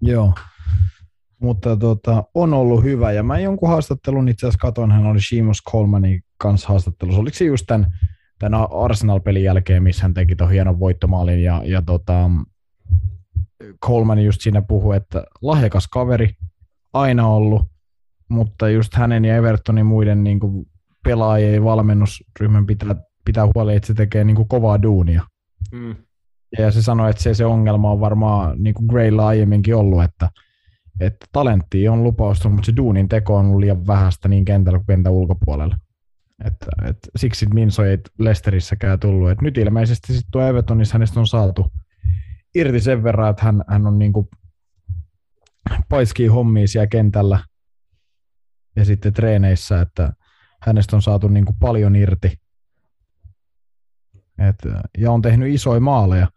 Joo, 0.00 0.32
mutta 1.38 1.76
tota, 1.76 2.24
on 2.34 2.54
ollut 2.54 2.84
hyvä 2.84 3.12
ja 3.12 3.22
mä 3.22 3.38
jonkun 3.38 3.68
haastattelun 3.68 4.28
itse 4.28 4.46
asiassa 4.46 4.58
katon, 4.58 4.92
hän 4.92 5.06
oli 5.06 5.20
Seamus 5.20 5.62
Colemanin 5.70 6.22
kanssa 6.36 6.68
haastattelussa. 6.68 7.20
Oliko 7.20 7.36
se 7.36 7.44
just 7.44 7.64
tämän, 7.66 7.86
tämän 8.38 8.68
Arsenal-pelin 8.70 9.42
jälkeen, 9.42 9.82
missä 9.82 10.02
hän 10.02 10.14
teki 10.14 10.36
tuon 10.36 10.50
hienon 10.50 10.80
voittomaalin 10.80 11.42
ja, 11.42 11.62
ja 11.64 11.82
tota, 11.82 12.30
Coleman 13.84 14.24
just 14.24 14.40
siinä 14.40 14.62
puhui, 14.62 14.96
että 14.96 15.24
lahjakas 15.42 15.88
kaveri, 15.88 16.30
aina 16.92 17.28
ollut, 17.28 17.62
mutta 18.28 18.68
just 18.68 18.94
hänen 18.94 19.24
ja 19.24 19.36
Evertonin 19.36 19.86
muiden 19.86 20.24
niin 20.24 20.40
kuin 20.40 20.66
pelaajien 21.04 21.64
valmennusryhmän 21.64 22.66
pitää, 22.66 22.96
pitää 23.24 23.48
huoli, 23.54 23.76
että 23.76 23.86
se 23.86 23.94
tekee 23.94 24.24
niin 24.24 24.36
kuin 24.36 24.48
kovaa 24.48 24.82
duunia. 24.82 25.22
Mm. 25.72 25.96
Ja 26.58 26.70
se 26.70 26.82
sanoi, 26.82 27.10
että 27.10 27.22
se, 27.22 27.34
se 27.34 27.44
ongelma 27.44 27.90
on 27.90 28.00
varmaan 28.00 28.62
niin 28.62 28.74
kuin 28.74 28.86
Graylla 28.86 29.26
aiemminkin 29.26 29.76
ollut, 29.76 30.02
että, 30.02 30.30
että 31.00 31.26
talentti 31.32 31.88
on 31.88 32.04
lupausta, 32.04 32.48
mutta 32.48 32.66
se 32.66 32.76
duunin 32.76 33.08
teko 33.08 33.36
on 33.36 33.46
ollut 33.46 33.60
liian 33.60 33.86
vähäistä 33.86 34.28
niin 34.28 34.44
kentällä 34.44 34.78
kuin 34.78 34.86
kentän 34.86 35.12
ulkopuolella. 35.12 35.76
Että, 36.44 36.66
että 36.88 37.08
siksi 37.16 37.46
Minso 37.54 37.84
ei 37.84 37.98
Lesterissäkään 38.18 39.00
tullut. 39.00 39.30
Et 39.30 39.40
nyt 39.40 39.58
ilmeisesti 39.58 40.12
sitten 40.12 40.30
tuo 40.32 40.42
Evertonissa 40.42 40.92
hänestä 40.92 41.20
on 41.20 41.26
saatu 41.26 41.72
irti 42.54 42.80
sen 42.80 43.02
verran, 43.02 43.30
että 43.30 43.44
hän, 43.44 43.64
hän 43.68 43.86
on 43.86 43.98
niin 43.98 44.12
kuin 44.12 44.28
paiskii 45.88 46.26
hommia 46.26 46.68
siellä 46.68 46.86
kentällä– 46.86 47.38
ja 48.76 48.84
sitten 48.84 49.12
treeneissä, 49.12 49.80
että 49.80 50.12
hänestä 50.62 50.96
on 50.96 51.02
saatu 51.02 51.28
niin 51.28 51.44
kuin 51.44 51.56
paljon 51.58 51.96
irti. 51.96 52.32
Et, 54.38 54.56
ja 54.98 55.12
on 55.12 55.22
tehnyt 55.22 55.54
isoja 55.54 55.80
maaleja. 55.80 56.28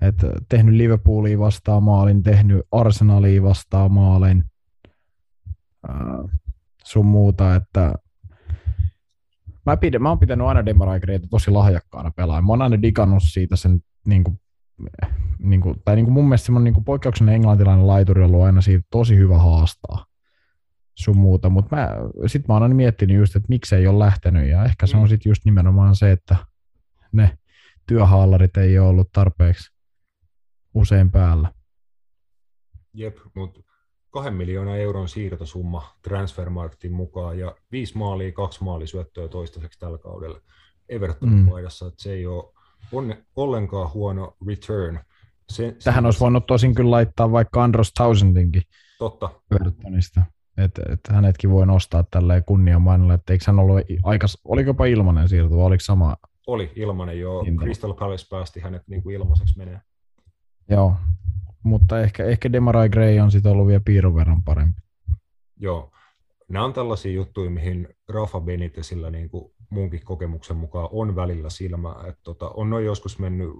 Et, 0.00 0.14
tehnyt 0.48 0.74
Liverpoolia 0.74 1.38
vastaan 1.38 1.82
maalin, 1.82 2.22
tehnyt 2.22 2.66
Arsenalia 2.72 3.42
vastaan 3.42 3.92
maalin, 3.92 4.44
äh, 5.90 6.40
sun 6.84 7.06
muuta, 7.06 7.54
että 7.54 7.94
mä, 9.66 9.76
pidän, 9.76 10.02
mä 10.02 10.08
oon 10.08 10.18
pitänyt 10.18 10.46
aina 10.46 10.66
Demaragreita 10.66 11.26
tosi 11.30 11.50
lahjakkaana 11.50 12.10
pelaamaan. 12.10 12.44
Mä 12.44 12.52
oon 12.52 12.62
aina 12.62 12.82
digannut 12.82 13.22
siitä 13.26 13.56
sen, 13.56 13.80
niin 14.06 14.24
kuin, 14.24 14.40
niin 15.38 15.60
kuin, 15.60 15.76
tai 15.84 15.96
niin 15.96 16.04
kuin 16.04 16.14
mun 16.14 16.24
mielestä 16.24 16.46
semmoinen 16.46 16.72
niin 16.72 16.84
poikkeuksellinen 16.84 17.34
englantilainen 17.34 17.86
laituri 17.86 18.22
on 18.22 18.28
ollut 18.30 18.42
aina 18.42 18.60
siitä 18.60 18.86
tosi 18.90 19.16
hyvä 19.16 19.38
haastaa 19.38 20.11
sun 21.02 21.16
muuta, 21.16 21.48
mutta 21.48 21.76
mä, 21.76 21.88
sit 22.26 22.48
mä 22.48 22.54
oon 22.54 22.62
aina 22.62 22.74
miettinyt 22.74 23.16
just, 23.16 23.36
että 23.36 23.48
miksi 23.48 23.74
ei 23.74 23.86
ole 23.86 23.98
lähtenyt, 23.98 24.48
ja 24.48 24.64
ehkä 24.64 24.86
se 24.86 24.96
on 24.96 25.02
mm. 25.02 25.08
sitten 25.08 25.30
just 25.30 25.44
nimenomaan 25.44 25.96
se, 25.96 26.12
että 26.12 26.36
ne 27.12 27.38
työhaalarit 27.86 28.56
ei 28.56 28.78
ole 28.78 28.88
ollut 28.88 29.12
tarpeeksi 29.12 29.72
usein 30.74 31.10
päällä. 31.10 31.52
Jep, 32.94 33.16
mutta 33.34 33.60
kahden 34.10 34.34
miljoonan 34.34 34.78
euron 34.78 35.08
siirtosumma 35.08 35.96
Transfermarktin 36.02 36.92
mukaan 36.92 37.38
ja 37.38 37.56
viisi 37.72 37.98
maalia, 37.98 38.32
kaksi 38.32 38.64
maalisyöttöä 38.64 39.28
toistaiseksi 39.28 39.78
tällä 39.78 39.98
kaudella 39.98 40.40
Evertonin 40.88 41.38
mm. 41.38 41.48
paidassa, 41.48 41.86
että 41.86 42.02
se 42.02 42.12
ei 42.12 42.26
ole 42.26 42.52
onne, 42.92 43.24
ollenkaan 43.36 43.92
huono 43.92 44.36
return. 44.46 44.98
Se, 45.50 45.76
Tähän 45.84 46.04
se, 46.04 46.06
olisi 46.06 46.20
voinut 46.20 46.46
tosin 46.46 46.74
kyllä 46.74 46.90
laittaa 46.90 47.32
vaikka 47.32 47.64
Andros 47.64 47.92
Tausendinkin 47.92 48.62
Totta. 48.98 49.30
Evertonista. 49.50 50.22
Että 50.56 50.82
et 50.92 51.00
hänetkin 51.10 51.50
voi 51.50 51.66
nostaa 51.66 52.04
tälleen 52.10 52.44
kunniamainolla, 52.44 53.14
että 53.14 53.32
eikö 53.32 53.44
hän 53.46 53.58
ollut 53.58 53.80
aika, 54.02 54.26
oliko 54.44 54.70
jopa 54.70 54.84
ilmanen 54.84 55.28
siirto 55.28 55.56
vai 55.56 55.64
oliko 55.64 55.80
sama? 55.80 56.16
Oli 56.46 56.72
ilmanen 56.76 57.20
jo, 57.20 57.42
Hinta. 57.42 57.62
Crystal 57.62 57.94
Palace 57.94 58.26
päästi 58.30 58.60
hänet 58.60 58.82
niin 58.86 59.02
kuin 59.02 59.14
ilmaiseksi 59.14 59.58
menee. 59.58 59.80
Joo, 60.68 60.96
mutta 61.62 62.00
ehkä, 62.00 62.24
ehkä 62.24 62.52
Demarai 62.52 62.88
Gray 62.88 63.18
on 63.18 63.30
sitten 63.30 63.52
ollut 63.52 63.66
vielä 63.66 63.82
piirron 63.84 64.14
verran 64.14 64.42
parempi. 64.42 64.80
Joo, 65.56 65.92
nämä 66.48 66.64
on 66.64 66.72
tällaisia 66.72 67.12
juttuja, 67.12 67.50
mihin 67.50 67.88
Rafa 68.08 68.40
Benitezillä 68.40 69.10
niin 69.10 69.30
kuin 69.30 69.52
munkin 69.70 70.04
kokemuksen 70.04 70.56
mukaan 70.56 70.88
on 70.92 71.16
välillä 71.16 71.50
silmää. 71.50 71.94
Että 72.06 72.20
tota, 72.22 72.48
on 72.48 72.70
noin 72.70 72.84
joskus 72.84 73.18
mennyt 73.18 73.50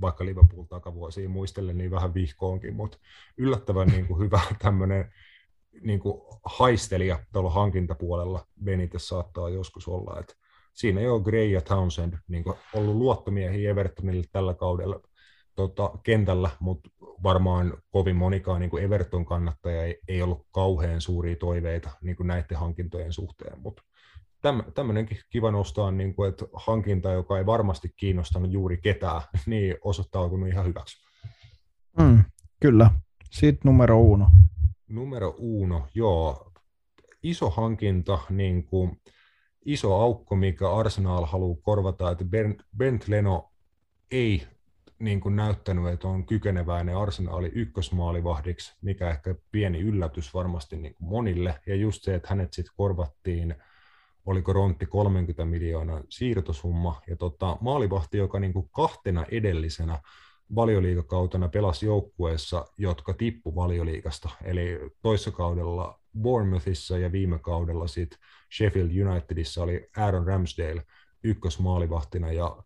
vaikka 0.00 0.24
Liverpool 0.24 0.64
takavuosiin 0.64 1.30
muistellen 1.30 1.78
niin 1.78 1.90
vähän 1.90 2.14
vihkoonkin, 2.14 2.74
mutta 2.74 2.98
yllättävän 3.36 3.88
niin 3.88 4.06
kuin 4.06 4.20
hyvä 4.20 4.40
tämmöinen 4.58 5.12
niin 5.80 6.00
kuin 6.00 6.22
haistelija 6.44 7.18
tuolla 7.32 7.50
hankintapuolella 7.50 8.46
Benitez 8.64 9.02
saattaa 9.02 9.48
joskus 9.48 9.88
olla. 9.88 10.20
Että 10.20 10.34
siinä 10.72 11.00
ei 11.00 11.08
ole 11.08 11.22
Gray 11.22 11.46
ja 11.46 11.60
Townsend 11.60 12.14
niin 12.28 12.44
kuin 12.44 12.56
ollut 12.74 12.96
luottomiehiä 12.96 13.70
Evertonille 13.70 14.24
tällä 14.32 14.54
kaudella 14.54 15.00
tota, 15.54 15.90
kentällä, 16.02 16.50
mutta 16.60 16.90
varmaan 17.22 17.76
kovin 17.90 18.16
monikaan 18.16 18.60
niin 18.60 18.70
kuin 18.70 18.84
Everton 18.84 19.24
kannattaja 19.24 19.84
ei, 19.84 20.00
ei 20.08 20.22
ollut 20.22 20.46
kauhean 20.52 21.00
suuria 21.00 21.36
toiveita 21.36 21.90
niin 22.02 22.16
kuin 22.16 22.26
näiden 22.26 22.58
hankintojen 22.58 23.12
suhteen, 23.12 23.60
mutta 23.60 23.82
tämmöinenkin 24.74 25.18
kiva 25.30 25.50
nostaa, 25.50 25.90
niin 25.90 26.14
kuin, 26.14 26.28
että 26.28 26.44
hankinta, 26.52 27.12
joka 27.12 27.38
ei 27.38 27.46
varmasti 27.46 27.94
kiinnostanut 27.96 28.52
juuri 28.52 28.78
ketään, 28.82 29.22
niin 29.46 29.76
osoittautunut 29.84 30.48
ihan 30.48 30.66
hyväksi. 30.66 31.06
Mm, 31.98 32.24
kyllä. 32.60 32.90
Sitten 33.30 33.68
numero 33.68 34.00
uno. 34.00 34.30
Numero 34.92 35.34
uno, 35.38 35.88
joo. 35.94 36.52
Iso 37.22 37.50
hankinta, 37.50 38.18
niin 38.30 38.64
kuin, 38.64 39.00
iso 39.64 39.94
aukko, 39.94 40.36
mikä 40.36 40.72
Arsenal 40.74 41.26
haluaa 41.26 41.60
korvata, 41.62 42.10
että 42.10 42.24
Bent 42.76 43.08
Leno 43.08 43.52
ei 44.10 44.46
niin 44.98 45.20
kuin 45.20 45.36
näyttänyt, 45.36 45.86
että 45.86 46.08
on 46.08 46.26
kykeneväinen 46.26 46.96
arsenaali 46.96 47.50
ykkösmaalivahdiksi, 47.54 48.76
mikä 48.82 49.10
ehkä 49.10 49.34
pieni 49.52 49.80
yllätys 49.80 50.34
varmasti 50.34 50.76
niin 50.76 50.94
kuin 50.94 51.08
monille. 51.08 51.60
Ja 51.66 51.74
just 51.74 52.02
se, 52.02 52.14
että 52.14 52.28
hänet 52.28 52.52
sitten 52.52 52.74
korvattiin, 52.76 53.54
oliko 54.26 54.52
Rontti 54.52 54.86
30 54.86 55.44
miljoonaa 55.44 56.00
siirtosumma. 56.08 57.02
Ja 57.06 57.16
tota, 57.16 57.56
maalivahti, 57.60 58.18
joka 58.18 58.40
niin 58.40 58.52
kuin 58.52 58.68
kahtena 58.70 59.24
edellisenä 59.30 59.98
valioliikakautena 60.54 61.48
pelasi 61.48 61.86
joukkueessa, 61.86 62.64
jotka 62.78 63.14
tippu 63.14 63.54
valioliikasta. 63.54 64.28
Eli 64.44 64.80
toissa 65.02 65.30
kaudella 65.30 66.00
Bournemouthissa 66.18 66.98
ja 66.98 67.12
viime 67.12 67.38
kaudella 67.38 67.86
sitten 67.86 68.18
Sheffield 68.56 69.06
Unitedissa 69.06 69.62
oli 69.62 69.88
Aaron 69.96 70.26
Ramsdale 70.26 70.82
ykkösmaalivahtina. 71.24 72.32
Ja 72.32 72.62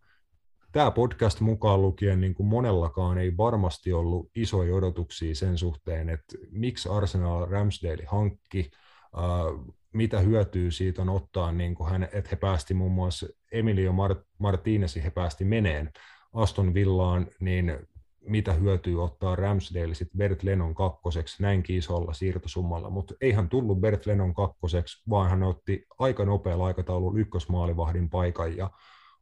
tämä 0.72 0.90
podcast 0.90 1.40
mukaan 1.40 1.82
lukien 1.82 2.20
niin 2.20 2.34
kuin 2.34 2.46
monellakaan 2.46 3.18
ei 3.18 3.36
varmasti 3.36 3.92
ollut 3.92 4.30
isoja 4.34 4.74
odotuksia 4.74 5.34
sen 5.34 5.58
suhteen, 5.58 6.08
että 6.08 6.38
miksi 6.50 6.88
Arsenal 6.88 7.46
Ramsdale 7.46 8.04
hankki, 8.06 8.70
äh, 9.18 9.74
mitä 9.92 10.20
hyötyä 10.20 10.70
siitä 10.70 11.02
on 11.02 11.08
ottaa, 11.08 11.52
niin 11.52 11.74
kuin 11.74 11.90
hän, 11.90 12.02
että 12.02 12.30
he 12.30 12.36
päästi 12.36 12.74
muun 12.74 12.92
muassa 12.92 13.26
Emilio 13.52 13.92
Mart- 13.92 14.26
Martinesi, 14.38 15.04
he 15.04 15.10
päästi 15.10 15.44
meneen 15.44 15.92
Aston 16.36 16.74
Villaan, 16.74 17.26
niin 17.40 17.78
mitä 18.20 18.52
hyötyä 18.52 19.02
ottaa 19.02 19.36
Ramsdale 19.36 19.94
sitten 19.94 20.18
Bert 20.18 20.42
Lennon 20.42 20.74
kakkoseksi? 20.74 21.42
Näinkin 21.42 21.76
isolla 21.76 22.12
siirtosummalla, 22.12 22.90
mutta 22.90 23.14
ei 23.20 23.32
hän 23.32 23.48
tullut 23.48 23.80
Bert 23.80 24.06
Lennon 24.06 24.34
kakkoseksi, 24.34 25.02
vaan 25.10 25.30
hän 25.30 25.42
otti 25.42 25.86
aika 25.98 26.24
nopealla 26.24 26.66
aikataululla 26.66 27.18
ykkösmaalivahdin 27.18 28.10
paikan 28.10 28.56
ja 28.56 28.70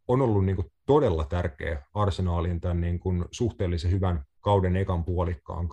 on 0.08 0.22
ollut 0.22 0.44
niin 0.44 0.56
kuin 0.56 0.72
todella 0.86 1.24
tärkeä 1.24 1.82
arsenaalin 1.94 2.60
tämän 2.60 2.80
niin 2.80 2.98
kuin 2.98 3.24
suhteellisen 3.30 3.90
hyvän 3.90 4.24
kauden 4.40 4.76
ekan 4.76 5.04
puolikkaan 5.04 5.68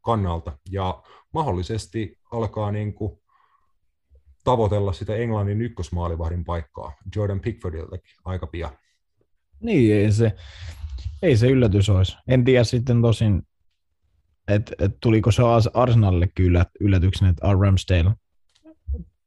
kannalta. 0.00 0.58
Ja 0.70 1.02
mahdollisesti 1.32 2.18
alkaa 2.32 2.72
niin 2.72 2.94
kuin 2.94 3.18
tavoitella 4.44 4.92
sitä 4.92 5.16
Englannin 5.16 5.62
ykkösmaalivahdin 5.62 6.44
paikkaa. 6.44 6.92
Jordan 7.16 7.40
Pickfordiltakin 7.40 8.16
aika 8.24 8.46
pian. 8.46 8.70
Niin, 9.60 9.96
ei 9.96 10.12
se, 10.12 10.32
ei 11.22 11.36
se 11.36 11.48
yllätys 11.48 11.90
olisi. 11.90 12.16
En 12.28 12.44
tiedä 12.44 12.64
sitten 12.64 13.02
tosin, 13.02 13.42
että 14.48 14.72
et 14.78 14.96
tuliko 15.02 15.30
se 15.30 15.42
Arsenalillekin 15.74 16.46
yllätyksen, 16.80 17.28
että 17.28 17.46
Ramsdale 17.60 18.14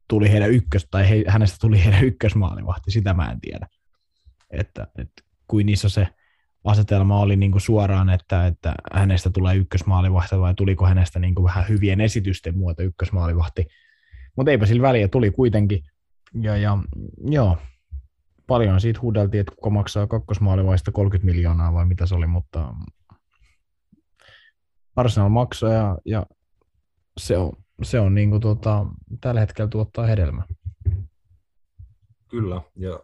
tuli 0.08 0.32
heidän 0.32 0.50
ykkös, 0.50 0.86
tai 0.90 1.10
he, 1.10 1.24
hänestä 1.26 1.56
tuli 1.60 1.84
heidän 1.84 2.04
ykkösmaalivahti, 2.04 2.90
sitä 2.90 3.14
mä 3.14 3.30
en 3.30 3.40
tiedä 3.40 3.66
että, 4.50 4.86
että 4.98 5.22
kuin 5.48 5.68
iso 5.68 5.88
se 5.88 6.08
asetelma 6.64 7.20
oli 7.20 7.36
niin 7.36 7.52
kuin 7.52 7.62
suoraan, 7.62 8.10
että, 8.10 8.46
että 8.46 8.74
hänestä 8.92 9.30
tulee 9.30 9.56
ykkösmaalivahti 9.56 10.38
vai 10.38 10.54
tuliko 10.54 10.86
hänestä 10.86 11.18
niin 11.18 11.34
kuin 11.34 11.44
vähän 11.44 11.68
hyvien 11.68 12.00
esitysten 12.00 12.58
muuta 12.58 12.82
ykkösmaalivahti. 12.82 13.66
Mutta 14.36 14.50
eipä 14.50 14.66
sillä 14.66 14.82
väliä, 14.82 15.08
tuli 15.08 15.30
kuitenkin. 15.30 15.82
Ja, 16.42 16.56
ja 16.56 16.78
joo, 17.24 17.58
paljon 18.50 18.80
siitä 18.80 19.00
huudeltiin, 19.00 19.40
että 19.40 19.54
kuka 19.54 19.70
maksaa 19.70 20.06
kakkosmaalivaista 20.06 20.92
30 20.92 21.26
miljoonaa 21.26 21.72
vai 21.72 21.86
mitä 21.86 22.06
se 22.06 22.14
oli, 22.14 22.26
mutta 22.26 22.74
Arsenal 24.96 25.28
maksaa 25.28 25.72
ja, 25.72 25.98
ja 26.04 26.26
se 27.20 27.38
on, 27.38 27.52
se 27.82 28.00
on 28.00 28.14
niin 28.14 28.30
kuin 28.30 28.40
tuota, 28.40 28.86
tällä 29.20 29.40
hetkellä 29.40 29.68
tuottaa 29.68 30.06
hedelmää. 30.06 30.44
Kyllä, 32.28 32.62
ja 32.76 33.00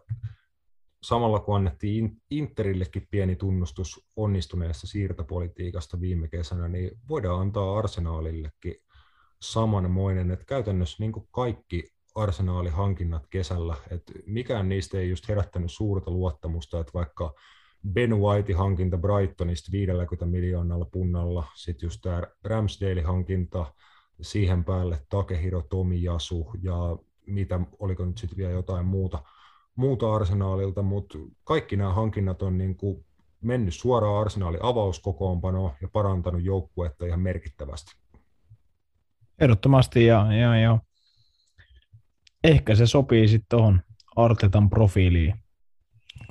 samalla 1.03 1.39
kun 1.39 1.55
annettiin 1.55 2.21
Interillekin 2.29 3.07
pieni 3.11 3.35
tunnustus 3.35 4.07
onnistuneesta 4.15 4.87
siirtopolitiikasta 4.87 6.01
viime 6.01 6.27
kesänä, 6.27 6.67
niin 6.67 6.91
voidaan 7.09 7.41
antaa 7.41 7.77
Arsenaalillekin 7.77 8.75
samanmoinen, 9.41 10.31
että 10.31 10.45
käytännössä 10.45 10.97
niin 10.99 11.11
kuin 11.11 11.27
kaikki 12.17 12.23
arsenaalihankinnat 12.23 13.27
kesällä, 13.29 13.75
että 13.91 14.13
mikään 14.25 14.69
niistä 14.69 14.97
ei 14.97 15.09
just 15.09 15.27
herättänyt 15.27 15.71
suurta 15.71 16.11
luottamusta, 16.11 16.79
että 16.79 16.93
vaikka 16.93 17.33
Ben 17.93 18.19
White 18.19 18.53
hankinta 18.53 18.97
Brightonista 18.97 19.71
50 19.71 20.25
miljoonalla 20.25 20.85
punnalla, 20.85 21.43
sitten 21.55 21.87
just 21.87 21.99
tämä 22.01 22.23
Ramsdale-hankinta, 22.43 23.65
siihen 24.21 24.63
päälle 24.63 24.99
Takehiro 25.09 25.61
Tomiyasu 25.69 26.51
ja 26.61 26.97
mitä, 27.25 27.59
oliko 27.79 28.05
nyt 28.05 28.17
sitten 28.17 28.37
vielä 28.37 28.51
jotain 28.51 28.85
muuta– 28.85 29.23
muuta 29.77 30.15
arsenaalilta, 30.15 30.81
mutta 30.81 31.17
kaikki 31.43 31.75
nämä 31.75 31.93
hankinnat 31.93 32.41
on 32.41 32.57
niin 32.57 32.75
kuin 32.75 33.05
mennyt 33.41 33.73
suoraan 33.73 34.21
arsenaalin 34.21 34.63
avauskokoonpanoon 34.63 35.71
ja 35.81 35.87
parantanut 35.87 36.43
joukkuetta 36.43 37.05
ihan 37.05 37.19
merkittävästi. 37.19 37.95
Ehdottomasti 39.39 40.05
ja, 40.05 40.33
ja, 40.33 40.57
ja. 40.57 40.79
Ehkä 42.47 42.75
se 42.75 42.87
sopii 42.87 43.27
sitten 43.27 43.47
tuohon 43.49 43.81
Artetan 44.15 44.69
profiiliin 44.69 45.33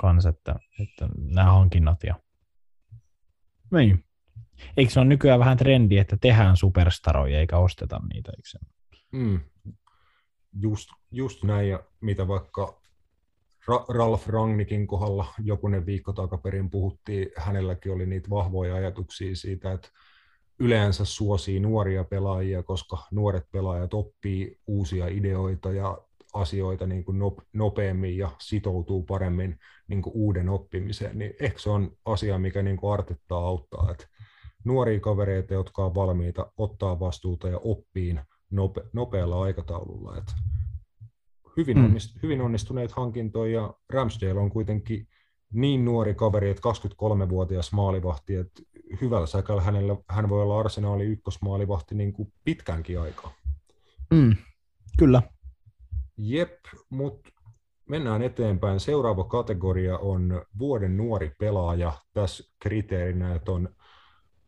kanssa, 0.01 0.29
että, 0.29 0.57
että 0.83 1.09
nämä 1.19 1.53
hankinnat 1.53 2.03
ja 2.03 2.15
niin. 3.73 4.05
Eikö 4.77 4.93
se 4.93 5.01
ole 5.01 5.09
nykyään 5.09 5.41
vähän 5.41 5.57
trendi, 5.57 5.99
että 5.99 6.17
tehdään 6.21 6.57
superstaroja 6.57 7.41
eikä 7.41 7.59
osteta 7.59 8.01
niitä, 8.13 8.33
eikö 8.37 8.49
se? 8.49 8.59
Mm. 9.13 9.41
just, 10.61 10.89
just 11.11 11.45
näin, 11.45 11.69
ja 11.69 11.85
mitä 12.01 12.29
vaikka 12.29 12.81
Ra- 13.71 13.95
Ralf 13.95 14.27
Rangnikin 14.27 14.87
kohdalla 14.87 15.27
jokunen 15.39 15.87
viikko 15.87 16.13
takaperin 16.13 16.71
puhuttiin, 16.71 17.29
hänelläkin 17.37 17.93
oli 17.93 18.07
niitä 18.07 18.31
vahvoja 18.31 18.75
ajatuksia 18.75 19.37
siitä, 19.37 19.73
että 19.73 19.89
yleensä 20.59 21.05
suosii 21.05 21.61
nuoria 21.61 22.05
pelaajia, 22.05 22.63
koska 22.63 22.99
nuoret 23.11 23.51
pelaajat 23.53 23.95
oppii 23.95 24.61
uusia 24.67 25.07
ideoita 25.07 25.73
ja 25.73 25.99
asioita 26.41 26.87
niin 26.87 27.05
kuin 27.05 27.19
nopeammin 27.53 28.17
ja 28.17 28.31
sitoutuu 28.41 29.03
paremmin 29.03 29.59
niin 29.89 30.03
kuin 30.03 30.13
uuden 30.17 30.49
oppimiseen, 30.49 31.19
niin 31.19 31.35
ehkä 31.41 31.59
se 31.59 31.71
on 31.71 31.91
asia, 32.05 32.39
mikä 32.39 32.63
niin 32.63 32.77
kuin 32.77 32.93
Artettaa 32.93 33.39
auttaa, 33.39 33.91
että 33.91 34.07
nuoria 34.65 35.01
kavereita, 35.01 35.55
jotka 35.55 35.85
on 35.85 35.95
valmiita 35.95 36.53
ottaa 36.57 37.01
vastuuta 37.01 37.49
ja 37.49 37.59
oppiin 37.59 38.21
nope, 38.51 38.83
nopealla 38.93 39.43
aikataululla. 39.43 40.19
Että 40.19 40.33
hyvin, 41.57 41.79
mm. 41.79 41.85
onnist, 41.85 42.23
hyvin 42.23 42.41
onnistuneet 42.41 42.93
hankintoja 42.93 43.61
ja 43.61 43.75
Ramsdale 43.91 44.41
on 44.41 44.51
kuitenkin 44.51 45.09
niin 45.53 45.85
nuori 45.85 46.15
kaveri, 46.15 46.51
että 46.51 46.69
23-vuotias 46.69 47.73
maalivahti, 47.73 48.35
että 48.37 48.63
hyvällä 49.01 49.27
säkällä 49.27 49.63
hänellä, 49.63 49.97
hän 50.11 50.29
voi 50.29 50.43
olla 50.43 50.61
arsenaali 50.61 51.05
ykkösmaalivahti 51.05 51.95
niin 51.95 52.13
kuin 52.13 52.33
pitkäänkin 52.45 53.01
aikaa. 53.01 53.33
Mm, 54.15 54.37
kyllä. 54.99 55.23
Jep, 56.17 56.65
mutta 56.91 57.31
mennään 57.89 58.23
eteenpäin. 58.23 58.81
Seuraava 58.81 59.25
kategoria 59.25 59.99
on 59.99 60.43
vuoden 60.59 60.97
nuori 60.97 61.35
pelaaja. 61.39 61.93
Tässä 62.13 62.45
kriteerinä, 62.59 63.35
että 63.35 63.53
on 63.53 63.69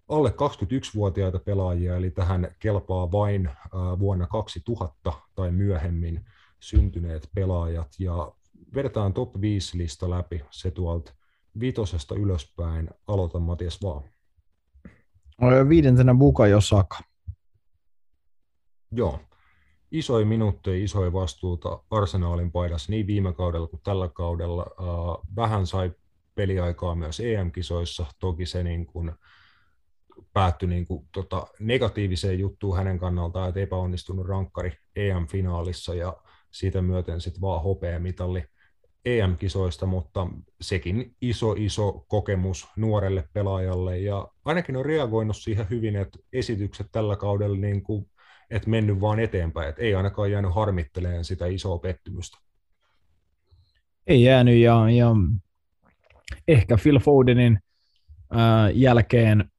alle 0.08 0.30
21-vuotiaita 0.30 1.38
pelaajia, 1.38 1.96
eli 1.96 2.10
tähän 2.10 2.54
kelpaa 2.58 3.12
vain 3.12 3.50
vuonna 3.98 4.26
2000 4.26 5.12
tai 5.34 5.52
myöhemmin 5.52 6.24
syntyneet 6.60 7.30
pelaajat. 7.34 7.88
Ja 7.98 8.32
vedetään 8.74 9.12
top 9.12 9.40
5 9.40 9.78
lista 9.78 10.10
läpi, 10.10 10.44
se 10.50 10.70
tuolta 10.70 11.14
vitosesta 11.60 12.14
ylöspäin. 12.14 12.90
Aloita 13.06 13.38
Matias 13.38 13.82
vaan. 13.82 14.04
Viidentenä 15.68 16.14
Buka 16.14 16.46
Josaka. 16.46 16.98
Joo. 18.92 19.20
Isoja 19.90 20.26
minuutteja, 20.26 20.84
isoja 20.84 21.12
vastuuta 21.12 21.82
Arsenaalin 21.90 22.52
paidassa 22.52 22.92
niin 22.92 23.06
viime 23.06 23.32
kaudella 23.32 23.66
kuin 23.66 23.80
tällä 23.84 24.08
kaudella. 24.08 24.66
Vähän 25.36 25.66
sai 25.66 25.92
peliaikaa 26.34 26.94
myös 26.94 27.20
EM-kisoissa. 27.20 28.06
Toki 28.18 28.46
se 28.46 28.62
niin 28.62 28.86
kuin 28.86 29.12
päättyi 30.32 30.68
niin 30.68 30.86
kuin, 30.86 31.08
tota, 31.12 31.46
negatiiviseen 31.60 32.38
juttuun 32.38 32.76
hänen 32.76 32.98
kannaltaan, 32.98 33.48
että 33.48 33.60
epäonnistunut 33.60 34.26
rankkari 34.26 34.72
EM-finaalissa 34.96 35.94
ja 35.94 36.16
siitä 36.50 36.82
myöten 36.82 37.20
sitten 37.20 37.40
vaan 37.40 37.62
hopea-mitalli 37.62 38.44
EM-kisoista, 39.04 39.86
mutta 39.86 40.26
sekin 40.60 41.16
iso, 41.20 41.52
iso 41.52 42.04
kokemus 42.08 42.68
nuorelle 42.76 43.28
pelaajalle 43.32 43.98
ja 43.98 44.28
ainakin 44.44 44.76
on 44.76 44.84
reagoinut 44.84 45.36
siihen 45.36 45.66
hyvin, 45.70 45.96
että 45.96 46.18
esitykset 46.32 46.86
tällä 46.92 47.16
kaudella 47.16 47.56
niin 47.56 47.82
kuin, 47.82 48.10
että 48.50 48.70
mennyt 48.70 49.00
vaan 49.00 49.20
eteenpäin, 49.20 49.68
että 49.68 49.82
ei 49.82 49.94
ainakaan 49.94 50.30
jäänyt 50.30 50.54
harmitteleen 50.54 51.24
sitä 51.24 51.46
isoa 51.46 51.78
pettymystä. 51.78 52.38
Ei 54.06 54.22
jäänyt 54.22 54.56
ja, 54.56 54.90
ja 54.90 55.14
ehkä 56.48 56.76
Phil 56.82 56.98
Fodenin 56.98 57.58
ää, 58.30 58.70
jälkeen 58.70 59.50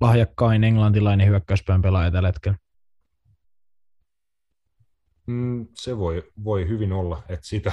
lahjakkain 0.00 0.64
englantilainen 0.64 1.28
hyökkäyspään 1.28 1.82
pelaaja 1.82 2.10
tällä 2.10 2.28
hetkellä. 2.28 2.58
Mm, 5.26 5.66
se 5.74 5.98
voi, 5.98 6.22
voi 6.44 6.68
hyvin 6.68 6.92
olla, 6.92 7.22
että 7.28 7.46
sitä, 7.46 7.72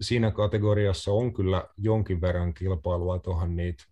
siinä 0.00 0.30
kategoriassa 0.30 1.12
on 1.12 1.34
kyllä 1.34 1.64
jonkin 1.76 2.20
verran 2.20 2.54
kilpailua 2.54 3.18
tuohon 3.18 3.56
niitä 3.56 3.84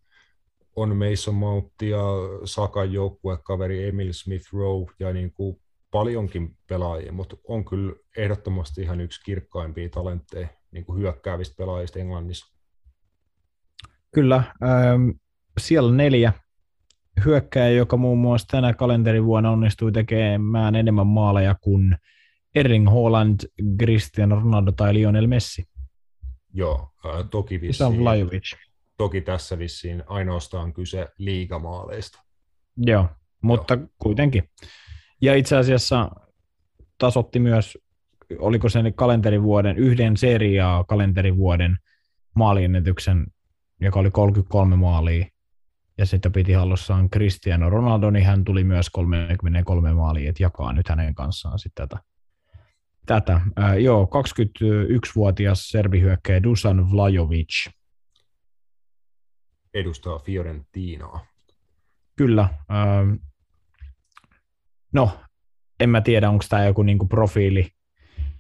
on 0.77 0.97
Mason 0.97 1.35
Mount 1.35 1.73
ja 1.83 2.03
Sakan 2.45 2.93
joukkuekaveri 2.93 3.89
Emil 3.89 4.13
Smith 4.13 4.53
Rowe 4.53 4.93
ja 5.01 5.13
niin 5.13 5.33
kuin 5.33 5.61
paljonkin 5.91 6.57
pelaajia, 6.69 7.13
mutta 7.13 7.37
on 7.49 7.65
kyllä 7.65 7.93
ehdottomasti 8.17 8.83
ihan 8.83 9.01
yksi 9.01 9.21
kirkkaimpia 9.25 9.89
talentteja 9.89 10.49
niin 10.71 10.85
kuin 10.85 10.99
hyökkäävistä 10.99 11.55
pelaajista 11.59 11.99
Englannissa. 11.99 12.57
Kyllä, 14.15 14.37
ähm, 14.37 15.11
siellä 15.59 15.93
neljä 15.93 16.33
hyökkäjä, 17.25 17.71
joka 17.71 17.97
muun 17.97 18.19
muassa 18.19 18.47
tänä 18.51 18.75
kalenterivuonna 18.75 19.51
onnistui 19.51 19.93
tekemään 19.93 20.75
enemmän 20.75 21.07
maaleja 21.07 21.55
kuin 21.61 21.97
Erling 22.55 22.89
Haaland, 22.89 23.41
Cristiano 23.79 24.37
Ronaldo 24.37 24.73
tai 24.73 24.95
Lionel 24.95 25.27
Messi. 25.27 25.65
Joo, 26.53 26.89
äh, 27.07 27.29
toki 27.31 27.61
vissiin, 27.61 28.05
toki 28.97 29.21
tässä 29.21 29.59
vissiin 29.59 30.03
ainoastaan 30.07 30.73
kyse 30.73 31.09
liigamaaleista. 31.19 32.23
Joo, 32.77 33.09
mutta 33.43 33.75
Joo. 33.75 33.87
kuitenkin. 33.99 34.51
Ja 35.21 35.35
itse 35.35 35.57
asiassa 35.57 36.11
tasotti 36.99 37.39
myös, 37.39 37.79
oliko 38.39 38.69
se 38.69 38.79
kalenterivuoden, 38.95 39.77
yhden 39.77 40.17
seriaa 40.17 40.85
kalenterivuoden 40.85 41.77
maaliennätyksen, 42.35 43.27
joka 43.81 44.01
oli 44.01 44.11
33 44.11 44.77
maalia 44.77 45.27
ja 45.99 46.07
sitten 46.07 46.33
piti 46.33 46.53
hallussaan 46.53 47.11
Cristiano 47.11 47.71
Ronaldo, 47.71 48.11
niin 48.11 48.27
hän 48.27 48.45
tuli 48.45 48.65
myös 48.65 48.91
33 48.91 49.93
maalia, 49.93 50.29
että 50.31 50.43
jakaa 50.43 50.73
nyt 50.73 50.89
hänen 50.89 51.15
kanssaan 51.15 51.59
sitten 51.59 51.89
tätä. 51.89 52.03
tätä. 53.07 53.41
Äh, 53.61 53.79
joo, 53.79 54.05
21-vuotias 54.05 55.69
serbihyökkäjä 55.69 56.43
Dusan 56.43 56.91
Vlajovic. 56.93 57.71
Edustaa 59.77 60.19
Fiorentinaa. 60.19 61.27
Kyllä. 62.17 62.43
Äh, 62.43 63.19
no, 64.93 65.11
en 65.81 65.91
mä 65.91 66.01
tiedä, 66.01 66.31
onko 66.31 66.45
tämä 66.49 66.65
joku 66.65 66.83
niinku 66.83 67.07
profiili 67.07 67.69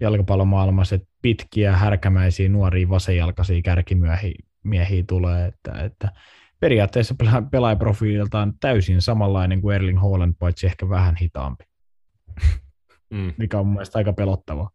jalkapallomaailmassa, 0.01 0.95
että 0.95 1.09
pitkiä, 1.23 1.77
härkämäisiä, 1.77 2.49
nuoria, 2.49 2.89
vasenjalkaisia 2.89 3.63
kärkimiehiä 3.63 5.05
tulee, 5.09 5.47
että, 5.47 5.85
että 5.85 6.13
periaatteessa 6.61 7.15
pelaajaprofiililtaan 7.51 8.53
täysin 8.61 9.03
samanlainen 9.03 9.61
kuin 9.61 9.77
Erling 9.77 10.01
Haaland, 10.01 10.35
paitsi 10.39 10.67
ehkä 10.67 10.89
vähän 10.89 11.17
hitaampi. 11.17 11.65
Mm. 13.11 13.35
Mikä 13.39 13.59
on 13.59 13.67
mun 13.67 13.75
mielestä 13.75 13.99
aika 13.99 14.13
pelottavaa. 14.13 14.71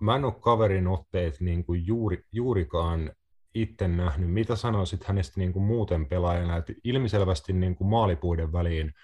Mä 0.00 0.16
en 0.16 0.24
ole 0.24 0.34
kaverin 0.40 0.86
otteet 0.86 1.40
niin 1.40 1.64
kuin 1.64 1.86
juuri, 1.86 2.24
juurikaan 2.32 3.10
itse 3.54 3.88
nähnyt. 3.88 4.30
Mitä 4.30 4.56
sanoisit 4.56 5.04
hänestä 5.04 5.40
niin 5.40 5.52
kuin 5.52 5.64
muuten 5.64 6.06
pelaajana? 6.06 6.56
Että 6.56 6.72
ilmiselvästi 6.84 7.52
niin 7.52 7.76
kuin 7.76 7.88
maalipuiden 7.88 8.52
väliin 8.52 8.94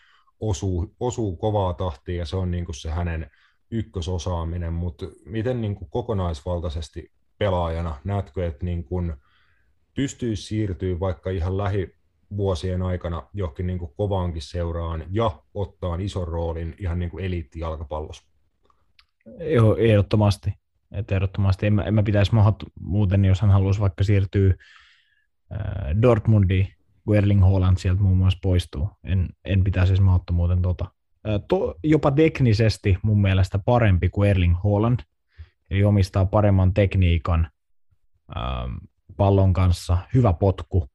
osuu, 0.40 0.94
osuu 1.00 1.36
kovaa 1.36 1.74
tahtia 1.74 2.16
ja 2.16 2.26
se 2.26 2.36
on 2.36 2.50
niin 2.50 2.64
kuin 2.64 2.74
se 2.74 2.90
hänen 2.90 3.30
ykkösosaaminen, 3.70 4.72
mutta 4.72 5.06
miten 5.24 5.60
niin 5.60 5.74
kuin 5.74 5.90
kokonaisvaltaisesti 5.90 7.12
pelaajana 7.38 7.96
näetkö, 8.04 8.46
että 8.46 8.64
niin 8.64 8.84
kuin 8.84 9.14
pystyisi 9.94 10.42
siirtyä 10.42 11.00
vaikka 11.00 11.30
ihan 11.30 11.56
lähivuosien 11.56 12.82
aikana 12.82 13.22
johonkin 13.32 13.66
niin 13.66 13.78
kuin 13.78 13.92
kovaankin 13.96 14.42
seuraan 14.42 15.04
ja 15.10 15.42
ottaa 15.54 15.96
ison 15.96 16.28
roolin 16.28 16.74
ihan 16.78 16.98
niin 16.98 17.10
kuin 17.10 17.24
eliittijalkapallossa? 17.24 18.24
Joo, 19.38 19.76
ehdottomasti. 19.76 20.63
Että 20.94 21.14
ehdottomasti. 21.14 21.66
En 21.66 21.74
mä, 21.74 21.82
en 21.82 21.94
mä 21.94 22.02
pitäisi 22.02 22.34
mahat 22.34 22.56
muuten, 22.80 23.24
jos 23.24 23.40
hän 23.40 23.50
haluaisi 23.50 23.80
vaikka 23.80 24.04
siirtyä 24.04 24.54
äh, 25.52 26.02
Dortmundiin, 26.02 26.68
kun 27.04 27.16
Erling 27.16 27.42
Haaland 27.42 27.76
sieltä 27.78 28.02
muun 28.02 28.16
muassa 28.16 28.38
poistuu. 28.42 28.88
En, 29.04 29.28
en 29.44 29.64
pitäisi 29.64 29.92
edes 29.92 30.04
muuten 30.32 30.62
tota. 30.62 30.84
Äh, 31.28 31.40
to, 31.48 31.74
jopa 31.84 32.10
teknisesti 32.10 32.98
mun 33.02 33.20
mielestä 33.22 33.58
parempi 33.58 34.08
kuin 34.08 34.30
Erling 34.30 34.56
Haaland, 34.64 35.00
eli 35.70 35.84
omistaa 35.84 36.26
paremman 36.26 36.74
tekniikan, 36.74 37.50
ähm, 38.36 38.74
pallon 39.16 39.52
kanssa, 39.52 39.98
hyvä 40.14 40.32
potku 40.32 40.88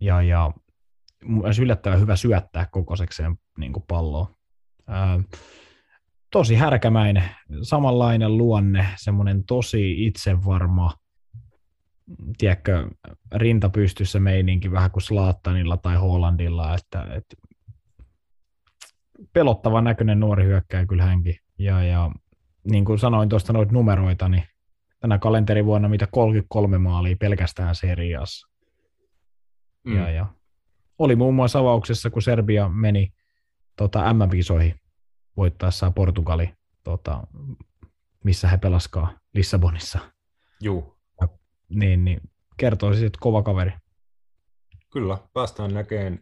ja, 0.00 0.22
ja 0.22 0.52
myös 1.24 1.58
yllättävän 1.58 2.00
hyvä 2.00 2.16
syöttää 2.16 2.66
kokoisekseen 2.66 3.38
niin 3.58 3.72
palloa. 3.88 4.30
Ää, 4.86 5.20
tosi 6.30 6.54
härkämäinen, 6.54 7.24
samanlainen 7.62 8.36
luonne, 8.36 8.88
semmoinen 8.96 9.44
tosi 9.44 10.06
itsevarma, 10.06 10.92
tiedätkö, 12.38 12.88
rinta 13.34 13.70
pystyssä 13.70 14.20
meininki 14.20 14.72
vähän 14.72 14.90
kuin 14.90 15.02
Slaattanilla 15.02 15.76
tai 15.76 15.96
Hollandilla, 15.96 16.74
että, 16.74 17.06
että 17.14 17.36
pelottava 19.32 19.80
näköinen 19.80 20.20
nuori 20.20 20.44
hyökkäjä 20.44 20.86
kyllä 20.86 21.02
hänkin. 21.02 21.36
Ja, 21.58 21.82
ja 21.82 22.10
niin 22.70 22.84
kuin 22.84 22.98
sanoin 22.98 23.28
tuosta 23.28 23.52
noita 23.52 23.72
numeroita, 23.72 24.28
niin 24.28 24.42
tänä 25.00 25.18
kalenterivuonna 25.18 25.88
mitä 25.88 26.06
33 26.10 26.78
maalia 26.78 27.16
pelkästään 27.20 27.74
seriassa. 27.74 28.48
Mm. 29.84 29.96
Ja, 29.96 30.10
ja. 30.10 30.26
Oli 30.98 31.16
muun 31.16 31.34
muassa 31.34 31.58
avauksessa, 31.58 32.10
kun 32.10 32.22
Serbia 32.22 32.68
meni 32.68 33.12
tota, 33.76 34.14
MM-kisoihin 34.14 34.74
voittaessaan 35.38 35.94
Portugali, 35.94 36.54
tota, 36.84 37.26
missä 38.24 38.48
he 38.48 38.56
pelaskaa 38.56 39.12
Lissabonissa. 39.34 39.98
Juu. 40.60 40.98
Niin, 41.68 42.04
niin 42.04 42.20
kertoo 42.56 42.92
siis, 42.92 43.04
että 43.04 43.18
kova 43.22 43.42
kaveri. 43.42 43.72
Kyllä, 44.92 45.18
päästään 45.32 45.74
näkemään 45.74 46.18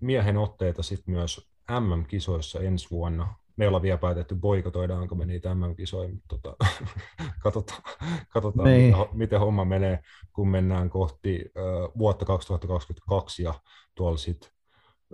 miehen 0.00 0.36
otteita 0.36 0.82
sitten 0.82 1.14
myös 1.14 1.50
MM-kisoissa 1.70 2.60
ensi 2.60 2.90
vuonna. 2.90 3.34
Me 3.56 3.66
ollaan 3.68 3.82
vielä 3.82 3.98
päätetty, 3.98 4.34
boikotoidaanko 4.34 5.14
me 5.14 5.26
niitä 5.26 5.54
MM-kisoja, 5.54 6.08
mutta 6.08 6.38
tota, 6.38 6.56
katsotaan, 7.44 7.82
katsotaan 8.28 8.68
Niin. 8.68 8.96
miten, 8.96 9.06
miten 9.12 9.40
homma 9.40 9.64
menee, 9.64 10.00
kun 10.32 10.48
mennään 10.48 10.90
kohti 10.90 11.44
uh, 11.44 11.98
vuotta 11.98 12.24
2022 12.24 13.42
ja 13.42 13.54
tuolla 13.94 14.18
sitten 14.18 14.50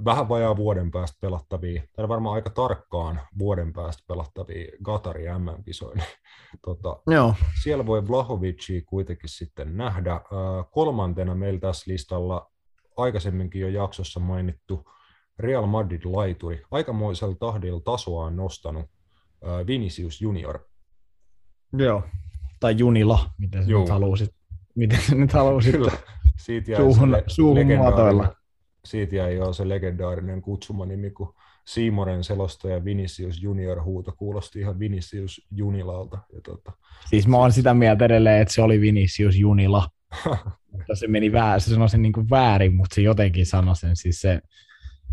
vähän 0.05 0.29
vajaa 0.29 0.57
vuoden 0.57 0.91
päästä 0.91 1.19
pelattavia, 1.21 1.83
tai 1.97 2.09
varmaan 2.09 2.35
aika 2.35 2.51
tarkkaan 2.51 3.21
vuoden 3.39 3.73
päästä 3.73 4.03
pelattavia 4.09 4.73
Qatari 4.83 5.25
MM-kisoja. 5.39 6.05
tota, 6.67 6.97
Joo. 7.07 7.35
siellä 7.63 7.87
voi 7.87 8.09
Vlahovicia 8.09 8.83
kuitenkin 8.87 9.29
sitten 9.29 9.77
nähdä. 9.77 10.13
Äh, 10.13 10.21
Kolmantena 10.71 11.35
meillä 11.35 11.61
tässä 11.61 11.91
listalla 11.91 12.51
aikaisemminkin 12.97 13.61
jo 13.61 13.69
jaksossa 13.69 14.21
mainittu 14.21 14.85
Real 15.39 15.67
Madrid-laituri. 15.67 16.63
Aikamoisella 16.71 17.35
tahdilla 17.35 17.81
tasoa 17.81 18.25
on 18.25 18.37
nostanut 18.37 18.87
Vinicius 19.67 20.21
Junior. 20.23 20.59
Joo. 21.73 22.03
Tai 22.61 22.75
Junila, 22.79 23.31
miten 23.39 23.69
Juu. 23.69 23.81
nyt 23.81 23.91
haluaisit. 23.91 24.31
Miten 24.75 25.01
sä 25.03 25.15
nyt 25.15 25.31
siitä 26.37 26.71
jäi 26.73 26.81
Suuhun- 26.81 27.15
se 27.17 27.25
suuhun 27.27 27.67
muotoilla. 27.67 28.37
Siitä 28.85 29.17
jäi 29.17 29.35
jo 29.35 29.53
se 29.53 29.69
legendaarinen 29.69 30.43
kutsumanimi, 30.43 31.11
kun 31.11 31.35
Siimoren 31.65 32.25
selostaja 32.25 32.85
Vinicius 32.85 33.43
Junior 33.43 33.83
huuto 33.83 34.13
kuulosti 34.17 34.61
ihan 34.61 34.79
Vinicius 34.79 35.47
Junilalta. 35.51 36.19
Ja 36.33 36.41
tota, 36.41 36.73
Siis 37.07 37.29
mä 37.29 37.37
oon 37.37 37.53
sitä 37.53 37.75
mieltä 37.75 38.05
edelleen, 38.05 38.43
että 38.43 38.55
se 38.55 38.63
oli 38.63 38.81
Vinicius 38.81 39.37
Junila. 39.39 39.89
mutta 40.73 40.95
se 40.95 41.07
meni 41.07 41.33
väärin, 41.33 41.61
se 41.61 41.71
sanoi 41.71 41.89
sen 41.89 42.03
niin 42.03 42.13
kuin 42.13 42.31
väärin, 42.31 42.75
mutta 42.75 42.95
se 42.95 43.01
jotenkin 43.01 43.47
sanoi 43.47 43.77
sen. 43.77 43.97
Siis 43.97 44.21
se, 44.21 44.41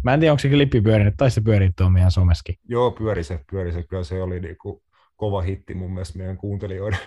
mä 0.03 0.13
en 0.13 0.19
tiedä, 0.19 0.31
onko 0.31 0.39
se 0.39 0.49
klippi 0.49 0.81
pyörinyt, 0.81 1.13
tai 1.17 1.31
se 1.31 1.41
pyörii 1.41 1.69
tuon 1.77 1.93
meidän 1.93 2.11
someskin. 2.11 2.55
Joo, 2.67 2.91
pyöri 2.91 3.23
se, 3.23 3.39
pyöri 3.51 3.71
se. 3.71 3.83
Kyllä 3.83 4.03
se 4.03 4.21
oli 4.21 4.39
niinku 4.39 4.83
kova 5.15 5.41
hitti 5.41 5.73
mun 5.73 5.91
mielestä 5.93 6.17
meidän 6.17 6.37
kuuntelijoiden 6.37 6.99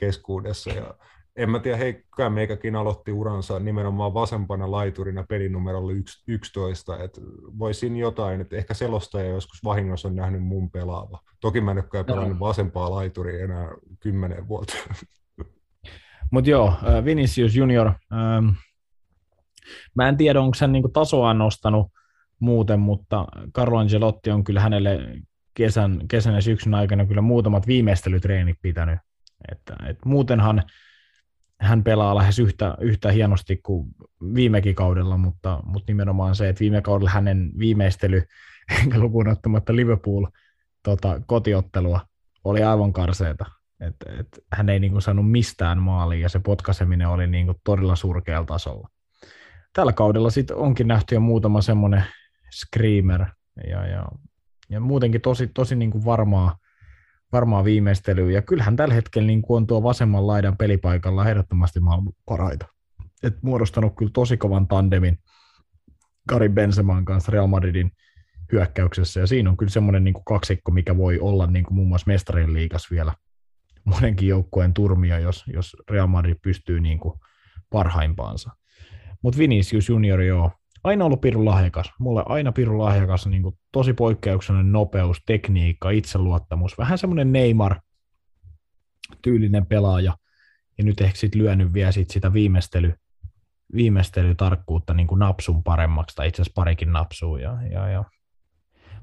keskuudessa. 0.00 0.70
Ja 0.70 0.94
en 1.36 1.50
mä 1.50 1.58
tiedä, 1.58 1.76
hei, 1.76 2.04
kyllä 2.16 2.30
meikäkin 2.30 2.76
aloitti 2.76 3.12
uransa 3.12 3.60
nimenomaan 3.60 4.14
vasempana 4.14 4.70
laiturina 4.70 5.24
pelinumerolla 5.28 5.92
yks- 5.92 6.24
11. 6.26 6.98
Et 6.98 7.20
voisin 7.58 7.96
jotain, 7.96 8.40
että 8.40 8.56
ehkä 8.56 8.74
selostaja 8.74 9.28
joskus 9.28 9.64
vahingossa 9.64 10.08
on 10.08 10.16
nähnyt 10.16 10.42
mun 10.42 10.70
pelaava. 10.70 11.20
Toki 11.40 11.60
mä 11.60 11.70
en 11.70 11.78
ole 11.78 12.04
pelannut 12.04 12.40
vasempaa 12.40 12.90
laituria 12.90 13.44
enää 13.44 13.68
kymmenen 14.00 14.48
vuotta. 14.48 14.74
Mutta 16.32 16.50
joo, 16.50 16.72
Vinicius 17.04 17.56
Junior, 17.56 17.86
ähm, 17.86 18.48
mä 19.94 20.08
en 20.08 20.16
tiedä, 20.16 20.40
onko 20.40 20.56
hän 20.60 20.72
niinku 20.72 20.88
tasoa 20.88 21.34
nostanut 21.34 21.92
muuten, 22.38 22.80
mutta 22.80 23.26
Carlo 23.54 23.78
Angelotti 23.78 24.30
on 24.30 24.44
kyllä 24.44 24.60
hänelle 24.60 24.98
kesän, 25.54 26.00
kesän 26.08 26.34
ja 26.34 26.40
syksyn 26.40 26.74
aikana 26.74 27.06
kyllä 27.06 27.22
muutamat 27.22 27.66
viimeistelytreenit 27.66 28.56
pitänyt. 28.62 28.98
Että, 29.52 29.76
et 29.88 30.04
muutenhan 30.04 30.62
hän 31.60 31.84
pelaa 31.84 32.14
lähes 32.14 32.38
yhtä, 32.38 32.76
yhtä 32.80 33.10
hienosti 33.10 33.56
kuin 33.56 33.88
viimekin 34.34 34.74
kaudella, 34.74 35.16
mutta, 35.16 35.60
mutta 35.64 35.92
nimenomaan 35.92 36.34
se, 36.34 36.48
että 36.48 36.60
viime 36.60 36.82
kaudella 36.82 37.10
hänen 37.10 37.50
viimeistely, 37.58 38.22
enkä 38.82 38.98
lukuun 38.98 39.28
ottamatta 39.28 39.76
Liverpool 39.76 40.26
tota, 40.82 41.20
kotiottelua, 41.26 42.00
oli 42.44 42.62
aivan 42.62 42.92
karseeta. 42.92 43.44
Et, 43.80 43.96
et, 44.18 44.44
hän 44.52 44.68
ei 44.68 44.80
niinku 44.80 45.00
saanut 45.00 45.30
mistään 45.30 45.82
maalia 45.82 46.20
ja 46.20 46.28
se 46.28 46.38
potkaseminen 46.40 47.08
oli 47.08 47.26
niinku 47.26 47.54
todella 47.64 47.96
surkealla 47.96 48.46
tasolla. 48.46 48.88
Tällä 49.72 49.92
kaudella 49.92 50.30
sitten 50.30 50.56
onkin 50.56 50.88
nähty 50.88 51.14
jo 51.14 51.20
muutama 51.20 51.62
semmoinen 51.62 52.04
screamer 52.54 53.24
ja, 53.68 53.86
ja, 53.86 54.08
ja 54.68 54.80
muutenkin 54.80 55.20
tosi, 55.20 55.46
tosi 55.46 55.76
niinku 55.76 56.04
varmaa, 56.04 56.58
varmaa 57.32 57.64
viimeistelyä. 57.64 58.30
Ja 58.30 58.42
kyllähän 58.42 58.76
tällä 58.76 58.94
hetkellä 58.94 59.26
niinku 59.26 59.54
on 59.54 59.66
tuo 59.66 59.82
vasemman 59.82 60.26
laidan 60.26 60.56
pelipaikalla 60.56 61.28
ehdottomasti 61.28 61.80
maailman 61.80 62.12
parhaita. 62.26 62.66
Et 63.22 63.42
muodostanut 63.42 63.96
kyllä 63.96 64.10
tosi 64.14 64.36
kovan 64.36 64.68
tandemin 64.68 65.18
Karin 66.28 66.54
Benzeman 66.54 67.04
kanssa 67.04 67.32
Real 67.32 67.46
Madridin 67.46 67.90
hyökkäyksessä. 68.52 69.20
Ja 69.20 69.26
siinä 69.26 69.50
on 69.50 69.56
kyllä 69.56 69.70
semmoinen 69.70 70.04
niinku 70.04 70.22
kaksikko, 70.22 70.72
mikä 70.72 70.96
voi 70.96 71.18
olla 71.18 71.46
niinku 71.46 71.74
muun 71.74 71.88
muassa 71.88 72.06
mestarien 72.06 72.52
liigas 72.52 72.90
vielä 72.90 73.12
monenkin 73.84 74.28
joukkueen 74.28 74.74
turmia, 74.74 75.18
jos, 75.18 75.44
jos 75.46 75.76
Real 75.90 76.06
Madrid 76.06 76.36
pystyy 76.42 76.80
niin 76.80 76.98
kuin 76.98 77.20
parhaimpaansa. 77.70 78.50
Mutta 79.22 79.38
Vinicius 79.38 79.88
Junior, 79.88 80.20
joo, 80.20 80.50
aina 80.86 81.04
ollut 81.04 81.20
pirun 81.20 81.44
lahjakas. 81.44 81.92
Mulle 81.98 82.22
aina 82.26 82.52
pirun 82.52 82.78
lahjakas, 82.78 83.26
niin 83.26 83.42
kuin 83.42 83.58
tosi 83.72 83.92
poikkeuksellinen 83.92 84.72
nopeus, 84.72 85.22
tekniikka, 85.26 85.90
itseluottamus. 85.90 86.78
Vähän 86.78 86.98
semmoinen 86.98 87.32
Neymar-tyylinen 87.32 89.66
pelaaja. 89.68 90.16
Ja 90.78 90.84
nyt 90.84 91.00
ehkä 91.00 91.18
sitten 91.18 91.42
lyönyt 91.42 91.72
vielä 91.72 91.92
sit 91.92 92.10
sitä 92.10 92.32
viimeistely, 92.32 92.94
viimeistelytarkkuutta 93.74 94.94
niin 94.94 95.06
kuin 95.06 95.18
napsun 95.18 95.62
paremmaksi, 95.62 96.16
tai 96.16 96.28
itse 96.28 96.42
asiassa 96.42 96.60
parikin 96.60 96.92
napsua. 96.92 97.40
Ja, 97.40 97.58
ja, 97.70 97.88
ja. 97.88 98.04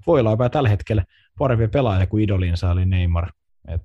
Voi 0.07 0.19
olla 0.19 0.31
jopa 0.31 0.49
tällä 0.49 0.69
hetkellä 0.69 1.03
parempi 1.39 1.67
pelaaja 1.67 2.07
kuin 2.07 2.23
idolinsa 2.23 2.71
oli 2.71 2.85
Neymar. 2.85 3.31
Et 3.67 3.81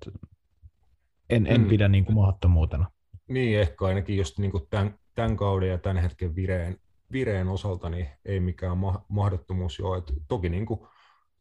en, 1.31 1.47
en 1.47 1.61
Mm. 1.61 1.69
pidä 1.69 1.89
niin 1.89 2.05
kuin 2.05 2.17
mahdottomuutena. 2.17 2.91
Niin, 3.29 3.61
ehkä 3.61 3.85
ainakin 3.85 4.17
just 4.17 4.39
niin 4.39 4.51
kuin 4.51 4.63
tämän, 4.71 4.95
tämän 5.15 5.37
kauden 5.37 5.69
ja 5.69 5.79
tämän 5.79 6.03
hetken 6.03 6.35
vireen, 6.35 6.77
vireen 7.13 7.49
osalta 7.49 7.89
niin 7.89 8.09
ei 8.25 8.41
mikään 8.41 8.79
ma- 8.79 9.05
mahdottomuus 9.09 9.79
jo. 9.79 9.89
Toki 10.29 10.49
niin 10.49 10.67
kuin, 10.67 10.81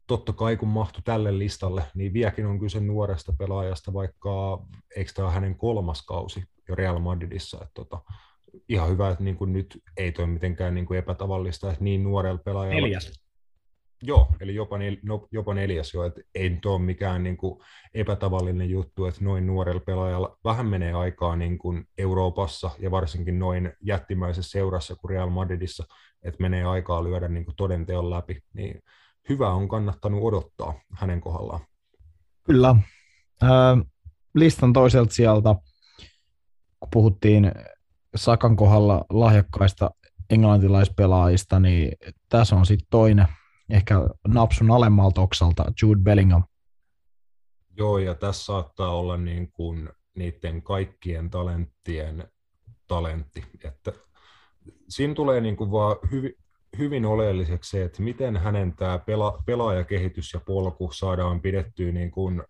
totta 0.07 0.33
kai 0.33 0.57
kun 0.57 0.69
mahtui 0.69 1.01
tälle 1.05 1.37
listalle, 1.37 1.83
niin 1.95 2.13
vieläkin 2.13 2.45
on 2.45 2.59
kyse 2.59 2.79
nuoresta 2.79 3.33
pelaajasta, 3.37 3.93
vaikka 3.93 4.65
eikö 4.95 5.11
tämä 5.15 5.31
hänen 5.31 5.55
kolmas 5.55 6.05
kausi 6.05 6.43
jo 6.67 6.75
Real 6.75 6.99
Madridissa. 6.99 7.57
Et 7.63 7.73
tota, 7.73 8.01
ihan 8.69 8.89
hyvä, 8.89 9.09
että 9.09 9.23
niin 9.23 9.37
kuin 9.37 9.53
nyt 9.53 9.83
ei 9.97 10.11
toi 10.11 10.27
mitenkään 10.27 10.73
niin 10.73 10.85
kuin 10.85 10.99
epätavallista, 10.99 11.71
että 11.71 11.83
niin 11.83 12.03
nuorella 12.03 12.41
pelaajalla... 12.45 12.99
Joo, 14.03 14.27
eli 14.39 14.55
jopa, 14.55 14.77
nel, 14.77 14.97
no, 15.03 15.27
jopa 15.31 15.53
neljäs 15.53 15.93
jo, 15.93 16.03
että 16.03 16.21
ei 16.35 16.49
nyt 16.49 16.65
ole 16.65 16.81
mikään 16.81 17.23
niin 17.23 17.37
kuin 17.37 17.59
epätavallinen 17.93 18.69
juttu, 18.69 19.05
että 19.05 19.23
noin 19.23 19.47
nuorella 19.47 19.81
pelaajalla 19.85 20.37
vähän 20.43 20.65
menee 20.67 20.93
aikaa 20.93 21.35
niin 21.35 21.57
kuin 21.57 21.87
Euroopassa 21.97 22.71
ja 22.79 22.91
varsinkin 22.91 23.39
noin 23.39 23.73
jättimäisessä 23.81 24.51
seurassa 24.51 24.95
kuin 24.95 25.09
Real 25.09 25.29
Madridissa, 25.29 25.83
että 26.23 26.41
menee 26.41 26.63
aikaa 26.63 27.03
lyödä 27.03 27.27
niin 27.27 27.45
kuin 27.45 27.55
todenteon 27.55 28.09
läpi, 28.09 28.41
niin 28.53 28.81
hyvä 29.29 29.49
on 29.49 29.67
kannattanut 29.67 30.23
odottaa 30.23 30.73
hänen 30.93 31.21
kohdallaan. 31.21 31.61
Kyllä. 32.43 32.75
Ö, 33.43 33.47
listan 34.35 34.73
toiselta 34.73 35.13
sieltä, 35.13 35.55
kun 36.79 36.89
puhuttiin 36.93 37.51
Sakan 38.15 38.55
kohdalla 38.55 39.05
lahjakkaista 39.09 39.91
englantilaispelaajista, 40.29 41.59
niin 41.59 41.91
tässä 42.29 42.55
on 42.55 42.65
sitten 42.65 42.87
toinen, 42.89 43.27
ehkä 43.69 43.95
napsun 44.27 44.71
alemmalta 44.71 45.21
oksalta, 45.21 45.65
Jude 45.81 46.01
Bellingham. 46.01 46.43
Joo, 47.77 47.97
ja 47.97 48.15
tässä 48.15 48.45
saattaa 48.45 48.95
olla 48.95 49.17
niin 49.17 49.51
kuin 49.51 49.89
niiden 50.15 50.61
kaikkien 50.61 51.29
talenttien 51.29 52.27
talentti, 52.87 53.43
että 53.63 53.93
siinä 54.89 55.13
tulee 55.13 55.41
niin 55.41 55.57
kuin 55.57 55.71
vaan 55.71 55.95
hyvin, 56.11 56.33
hyvin 56.77 57.05
oleelliseksi 57.05 57.69
se, 57.69 57.83
että 57.83 58.01
miten 58.01 58.37
hänen 58.37 58.75
tämä 58.75 58.99
pela, 58.99 59.43
pelaajakehitys 59.45 60.33
ja 60.33 60.39
polku 60.39 60.91
saadaan 60.91 61.41
pidettyä 61.41 61.91
niin 61.91 62.11
kuin 62.11 62.43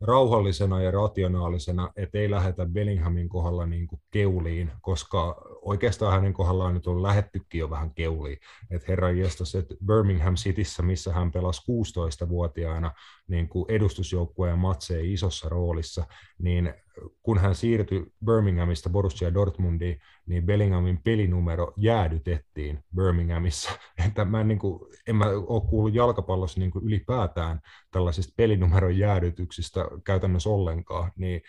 rauhallisena 0.00 0.82
ja 0.82 0.90
rationaalisena, 0.90 1.92
ettei 1.96 2.30
lähetä 2.30 2.66
Bellinghamin 2.66 3.28
kohdalla 3.28 3.66
niin 3.66 3.86
kuin 3.86 4.00
keuliin, 4.10 4.72
koska 4.80 5.42
oikeastaan 5.62 6.12
hänen 6.12 6.32
kohdallaan 6.32 6.74
nyt 6.74 6.86
on 6.86 7.02
lähettykin 7.02 7.58
jo 7.58 7.70
vähän 7.70 7.94
keuliin. 7.94 8.38
Että 8.70 8.86
herran 8.88 9.18
jestas, 9.18 9.54
että 9.54 9.74
Birmingham 9.86 10.34
Cityssä, 10.34 10.82
missä 10.82 11.12
hän 11.12 11.32
pelasi 11.32 11.62
16-vuotiaana 11.62 12.92
niin 13.28 13.48
kuin 13.48 13.64
edustusjoukkueen 13.68 14.58
matseja 14.58 15.12
isossa 15.12 15.48
roolissa, 15.48 16.06
niin 16.38 16.74
kun 17.22 17.38
hän 17.38 17.54
siirtyi 17.54 18.06
Birminghamista 18.24 18.90
Borussia 18.90 19.34
Dortmundiin, 19.34 20.00
niin 20.26 20.46
Bellinghamin 20.46 21.00
pelinumero 21.04 21.72
jäädytettiin 21.76 22.84
Birminghamissa. 22.96 23.70
Että 24.06 24.24
mä 24.24 24.40
en, 24.40 24.48
niin 24.48 24.58
kuin, 24.58 24.80
en 25.06 25.16
mä 25.16 25.24
ole 25.24 25.68
kuullut 25.70 25.94
jalkapallossa 25.94 26.60
niin 26.60 26.70
kuin 26.70 26.84
ylipäätään 26.84 27.60
tällaisista 27.90 28.34
pelinumeron 28.36 28.98
jäädytyksistä 28.98 29.84
käytännössä 30.04 30.50
ollenkaan, 30.50 31.12
niin 31.16 31.42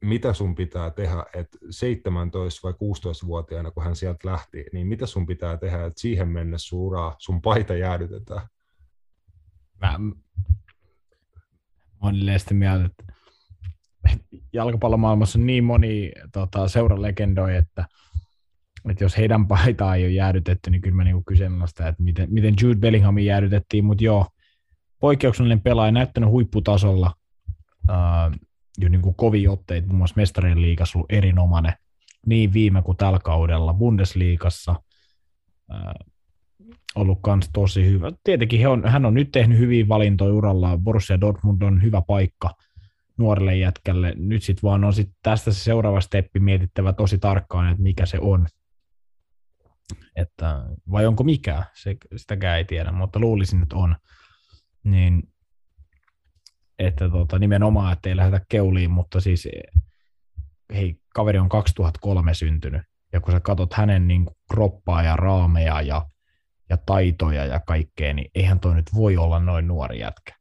mitä 0.00 0.32
sun 0.32 0.54
pitää 0.54 0.90
tehdä, 0.90 1.26
että 1.34 1.58
17- 1.58 1.66
vai 2.62 2.72
16-vuotiaana, 2.72 3.70
kun 3.70 3.84
hän 3.84 3.96
sieltä 3.96 4.28
lähti, 4.28 4.64
niin 4.72 4.86
mitä 4.86 5.06
sun 5.06 5.26
pitää 5.26 5.56
tehdä, 5.56 5.84
että 5.84 6.00
siihen 6.00 6.28
mennessä 6.28 6.68
sun 6.68 6.78
uraa, 6.78 7.14
sun 7.18 7.42
paita 7.42 7.74
jäädytetään? 7.74 8.48
Mä, 9.80 9.98
on 12.00 12.14
sitä 12.36 12.54
mieltä, 12.54 12.84
että 12.84 13.12
jalkapallomaailmassa 14.52 15.38
on 15.38 15.46
niin 15.46 15.64
moni 15.64 16.12
tota, 16.32 16.68
seuralegendoja, 16.68 17.58
että, 17.58 17.84
että 18.90 19.04
jos 19.04 19.16
heidän 19.16 19.48
paitaa 19.48 19.94
ei 19.94 20.04
ole 20.04 20.12
jäädytetty, 20.12 20.70
niin 20.70 20.80
kyllä 20.80 20.96
mä 20.96 21.04
niinku 21.04 21.22
kyseenalaistan, 21.26 21.88
että 21.88 22.02
miten, 22.02 22.28
miten 22.32 22.54
Jude 22.62 22.80
Bellinghamin 22.80 23.24
jäädytettiin, 23.24 23.84
mutta 23.84 24.04
joo, 24.04 24.26
poikkeuksellinen 25.00 25.60
pelaaja, 25.60 25.92
näyttänyt 25.92 26.30
huipputasolla, 26.30 27.14
uh, 27.90 28.38
jo 28.78 28.88
niin 28.88 29.02
kuin 29.02 29.14
kovia 29.14 29.52
otteita, 29.52 29.86
muun 29.86 29.98
muassa 29.98 30.16
mestarien 30.16 30.62
liigassa 30.62 30.98
ollut 30.98 31.12
erinomainen, 31.12 31.72
niin 32.26 32.52
viime 32.52 32.82
kuin 32.82 32.96
tällä 32.96 33.18
kaudella 33.18 33.74
Bundesliigassa, 33.74 34.74
uh, 35.70 36.10
ollut 36.94 37.18
kans 37.22 37.50
tosi 37.52 37.86
hyvä. 37.86 38.12
Tietenkin 38.24 38.60
he 38.60 38.68
on, 38.68 38.88
hän 38.88 39.06
on 39.06 39.14
nyt 39.14 39.32
tehnyt 39.32 39.58
hyviä 39.58 39.88
valintoja 39.88 40.34
uralla. 40.34 40.78
Borussia 40.78 41.20
Dortmund 41.20 41.62
on 41.62 41.82
hyvä 41.82 42.02
paikka 42.06 42.50
nuorelle 43.20 43.56
jätkälle. 43.56 44.14
Nyt 44.16 44.42
sitten 44.42 44.62
vaan 44.62 44.84
on 44.84 44.92
sit 44.92 45.10
tästä 45.22 45.52
se 45.52 45.60
seuraava 45.60 46.00
steppi 46.00 46.40
mietittävä 46.40 46.92
tosi 46.92 47.18
tarkkaan, 47.18 47.70
että 47.70 47.82
mikä 47.82 48.06
se 48.06 48.18
on. 48.20 48.46
Että, 50.16 50.64
vai 50.90 51.06
onko 51.06 51.24
mikä, 51.24 51.64
se, 51.74 51.96
sitäkään 52.16 52.58
ei 52.58 52.64
tiedä, 52.64 52.92
mutta 52.92 53.20
luulisin, 53.20 53.62
että 53.62 53.76
on. 53.76 53.96
Niin, 54.84 55.22
että 56.78 57.08
tota, 57.08 57.38
nimenomaan, 57.38 57.92
että 57.92 58.08
ei 58.08 58.16
lähdetä 58.16 58.44
keuliin, 58.48 58.90
mutta 58.90 59.20
siis 59.20 59.48
hei, 60.74 61.00
kaveri 61.14 61.38
on 61.38 61.48
2003 61.48 62.34
syntynyt, 62.34 62.82
ja 63.12 63.20
kun 63.20 63.32
sä 63.32 63.40
katsot 63.40 63.74
hänen 63.74 64.08
niin 64.08 64.24
kuin, 64.24 64.36
kroppaa 64.50 65.02
ja 65.02 65.16
raameja 65.16 65.82
ja 65.82 66.06
ja 66.70 66.76
taitoja 66.76 67.44
ja 67.44 67.60
kaikkea, 67.60 68.14
niin 68.14 68.30
eihän 68.34 68.60
toi 68.60 68.74
nyt 68.74 68.94
voi 68.94 69.16
olla 69.16 69.38
noin 69.38 69.68
nuori 69.68 69.98
jätkä. 69.98 70.39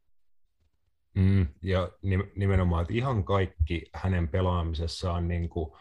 Mm, 1.15 1.47
ja 1.63 1.91
nimenomaan, 2.35 2.81
että 2.81 2.93
ihan 2.93 3.23
kaikki 3.23 3.85
hänen 3.93 4.27
pelaamisessaan 4.27 5.27
niin 5.27 5.49
kuin, 5.49 5.71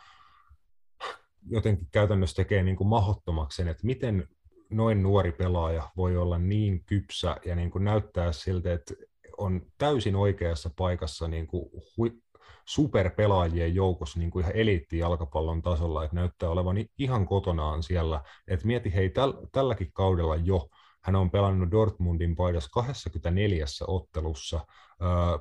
jotenkin 1.47 1.89
käytännössä 1.93 2.37
tekee 2.37 2.63
niin 2.63 2.77
kuin 2.77 2.89
mahottomaksi 2.89 3.57
sen, 3.57 3.69
että 3.69 3.87
miten 3.87 4.29
noin 4.71 5.03
nuori 5.03 5.33
pelaaja 5.33 5.91
voi 5.97 6.17
olla 6.17 6.39
niin 6.39 6.85
kypsä 6.85 7.37
ja 7.45 7.57
niin 7.57 7.71
kuin 7.71 7.85
näyttää 7.85 8.33
siltä, 8.33 8.73
että 8.73 8.95
on 9.39 9.63
täysin 9.79 10.17
oikeassa 10.17 10.71
paikassa 10.77 11.29
niin 11.29 11.47
kuin 11.47 11.71
hu- 11.73 12.23
superpelaajien 12.65 13.75
joukossa 13.75 14.19
niin 14.19 14.31
kuin 14.31 14.43
ihan 14.43 14.57
eliittijalkapallon 14.57 15.63
tasolla, 15.63 16.05
että 16.05 16.17
näyttää 16.17 16.51
olevan 16.51 16.77
ihan 16.99 17.27
kotonaan 17.27 17.83
siellä. 17.83 18.23
Et 18.49 18.65
mieti, 18.65 18.95
hei, 18.95 19.11
täl, 19.11 19.33
tälläkin 19.53 19.93
kaudella 19.93 20.37
jo 20.37 20.69
hän 21.01 21.17
on 21.17 21.31
pelannut 21.31 21.71
Dortmundin 21.71 22.37
paidassa 22.37 22.71
24 22.73 23.65
ottelussa, 23.87 24.67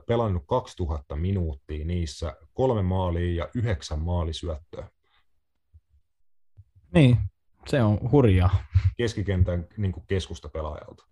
pelannut 0.08 0.44
2000 0.48 1.16
minuuttia 1.16 1.86
niissä, 1.86 2.36
kolme 2.54 2.82
maalia 2.82 3.44
ja 3.44 3.50
yhdeksän 3.56 4.00
maalisyöttöä. 4.00 4.90
Niin, 6.94 7.18
se 7.68 7.84
on 7.84 8.12
hurjaa. 8.12 8.58
Keskikentän 8.98 9.68
niin 9.78 9.92
kuin 9.92 10.04
keskustapelaajalta. 10.08 11.08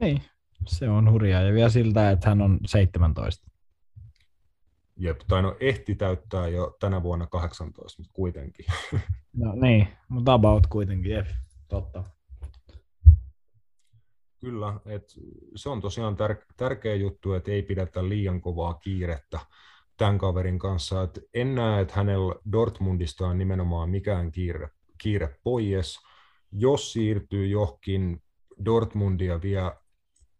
Niin, 0.00 0.22
se 0.66 0.88
on 0.88 1.12
hurjaa. 1.12 1.42
Ja 1.42 1.52
vielä 1.52 1.68
siltä, 1.68 2.10
että 2.10 2.28
hän 2.28 2.42
on 2.42 2.60
17. 2.66 3.48
Jep, 4.96 5.20
tai 5.28 5.42
no 5.42 5.56
ehti 5.60 5.94
täyttää 5.94 6.48
jo 6.48 6.76
tänä 6.80 7.02
vuonna 7.02 7.26
18, 7.26 8.02
mutta 8.02 8.12
kuitenkin. 8.14 8.66
No 9.32 9.54
niin, 9.54 9.88
mutta 10.08 10.32
about 10.32 10.66
kuitenkin, 10.66 11.12
jep, 11.12 11.26
totta. 11.68 12.04
Kyllä, 14.40 14.80
et 14.86 15.04
se 15.56 15.68
on 15.68 15.80
tosiaan 15.80 16.16
tär- 16.16 16.54
tärkeä 16.56 16.94
juttu, 16.94 17.32
että 17.32 17.50
ei 17.50 17.62
pidetä 17.62 18.08
liian 18.08 18.40
kovaa 18.40 18.74
kiirettä 18.74 19.38
tämän 19.96 20.18
kaverin 20.18 20.58
kanssa. 20.58 21.02
Et 21.02 21.20
en 21.34 21.54
näe, 21.54 21.80
että 21.80 21.94
hänellä 21.96 22.34
Dortmundista 22.52 23.26
on 23.26 23.38
nimenomaan 23.38 23.90
mikään 23.90 24.32
kiire, 24.32 24.68
kiire 25.02 25.38
pois. 25.44 25.98
Jos 26.52 26.92
siirtyy 26.92 27.46
johonkin 27.46 28.22
Dortmundia 28.64 29.42
vielä 29.42 29.76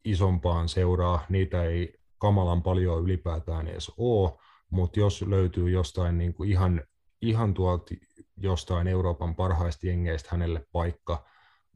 isompaan 0.04 0.68
seuraa, 0.68 1.26
niitä 1.28 1.64
ei 1.64 1.94
kamalan 2.18 2.62
paljon 2.62 3.02
ylipäätään 3.02 3.68
edes 3.68 3.92
ole, 3.96 4.38
mutta 4.70 5.00
jos 5.00 5.22
löytyy 5.22 5.70
jostain 5.70 6.18
niin 6.18 6.34
kuin 6.34 6.50
ihan, 6.50 6.82
ihan 7.22 7.54
tuolta 7.54 7.94
jostain 8.36 8.88
Euroopan 8.88 9.34
parhaista 9.36 9.86
jengeistä 9.86 10.28
hänelle 10.32 10.66
paikka 10.72 11.24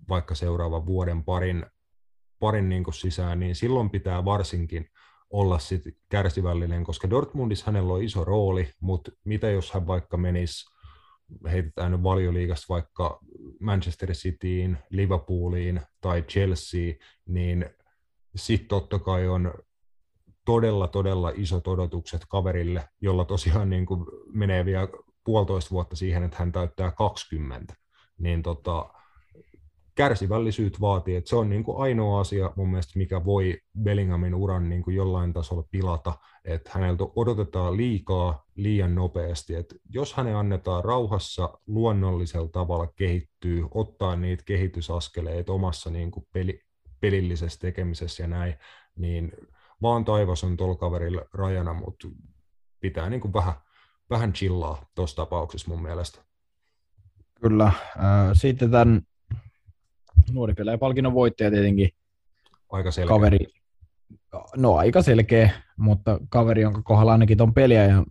vaikka 0.09 0.35
seuraavan 0.35 0.87
vuoden 0.87 1.25
parin, 1.25 1.67
parin 2.43 2.69
niin 2.69 2.85
kuin 2.85 2.95
sisään, 2.95 3.41
niin 3.41 3.55
silloin 3.55 3.91
pitää 3.91 4.25
varsinkin 4.25 4.87
olla 5.31 5.59
sit 5.59 5.83
kärsivällinen, 6.09 6.85
koska 6.85 7.11
Dortmundissa 7.11 7.67
hänellä 7.67 7.93
on 7.93 8.03
iso 8.03 8.25
rooli, 8.25 8.71
mutta 8.81 9.11
mitä 9.25 9.51
jos 9.51 9.73
hän 9.73 9.87
vaikka 9.87 10.17
menisi, 10.17 10.65
heitetään 11.51 11.93
nyt 11.93 12.03
valioliigasta 12.03 12.67
vaikka 12.69 13.19
Manchester 13.61 14.13
Cityin, 14.13 14.79
Liverpooliin 14.91 15.81
tai 16.01 16.23
Chelsea, 16.23 16.95
niin 17.27 17.67
sitten 18.37 18.69
totta 18.69 18.99
kai 18.99 19.29
on 19.29 19.55
todella, 20.45 20.89
todella 20.89 21.33
isot 21.37 21.69
odotukset 21.69 22.23
kaverille, 22.29 22.89
jolla 23.01 23.25
tosiaan 23.25 23.71
niin 23.71 23.87
kuin 23.87 24.07
menee 24.35 24.65
vielä 24.65 24.89
puolitoista 25.25 25.71
vuotta 25.71 25.97
siihen, 25.97 26.23
että 26.23 26.37
hän 26.39 26.53
täyttää 26.53 26.91
20. 26.91 27.75
Niin 28.19 28.43
tota, 28.43 29.02
kärsivällisyyt 30.03 30.81
vaatii, 30.81 31.17
että 31.17 31.31
se 31.31 31.37
on 31.37 31.51
niin 31.51 31.65
kuin 31.65 31.79
ainoa 31.83 32.21
asia 32.21 32.53
mun 32.57 32.71
mielestä, 32.71 32.99
mikä 32.99 33.25
voi 33.25 33.59
Bellinghamin 33.83 34.35
uran 34.35 34.69
niin 34.69 34.83
kuin 34.83 34.97
jollain 34.97 35.33
tasolla 35.33 35.65
pilata, 35.71 36.15
että 36.45 36.71
häneltä 36.75 37.05
odotetaan 37.17 37.77
liikaa 37.77 38.45
liian 38.55 38.95
nopeasti, 38.95 39.55
että 39.55 39.75
jos 39.89 40.15
hänen 40.15 40.37
annetaan 40.37 40.85
rauhassa 40.85 41.59
luonnollisella 41.67 42.49
tavalla 42.49 42.87
kehittyy, 42.87 43.67
ottaa 43.75 44.17
niitä 44.17 44.45
kehitysaskeleita 44.47 45.53
omassa 45.53 45.91
niin 45.91 46.11
kuin 46.11 46.27
peli, 46.33 46.61
pelillisessä 47.01 47.61
tekemisessä 47.61 48.23
ja 48.23 48.27
näin, 48.27 48.55
niin 48.97 49.33
vaan 49.83 50.05
taivas 50.05 50.45
on 50.45 50.57
tuolla 50.57 50.77
kaverilla 50.77 51.23
rajana, 51.35 51.75
mutta 51.75 52.09
pitää 52.81 53.11
niin 53.11 53.21
kuin 53.21 53.33
vähän, 53.33 53.55
vähän 54.11 54.33
chillaa 54.33 54.87
tuossa 54.95 55.17
tapauksessa 55.17 55.71
mun 55.71 55.83
mielestä. 55.83 56.25
Kyllä. 57.41 57.73
Sitten 58.33 58.71
tämän 58.71 59.03
nuori 60.33 60.55
palkinnon 60.81 61.15
voittaja 61.15 61.51
tietenkin 61.51 61.89
aika 62.71 62.91
selkeä. 62.91 63.17
kaveri, 63.17 63.39
no 64.57 64.77
aika 64.77 65.03
selkeä, 65.03 65.51
mutta 65.77 66.21
kaveri, 66.29 66.63
jonka 66.63 66.83
kohdalla 66.83 67.13
ainakin 67.13 67.39
ton 67.39 67.55
peliä 67.55 67.85
ja 67.85 68.05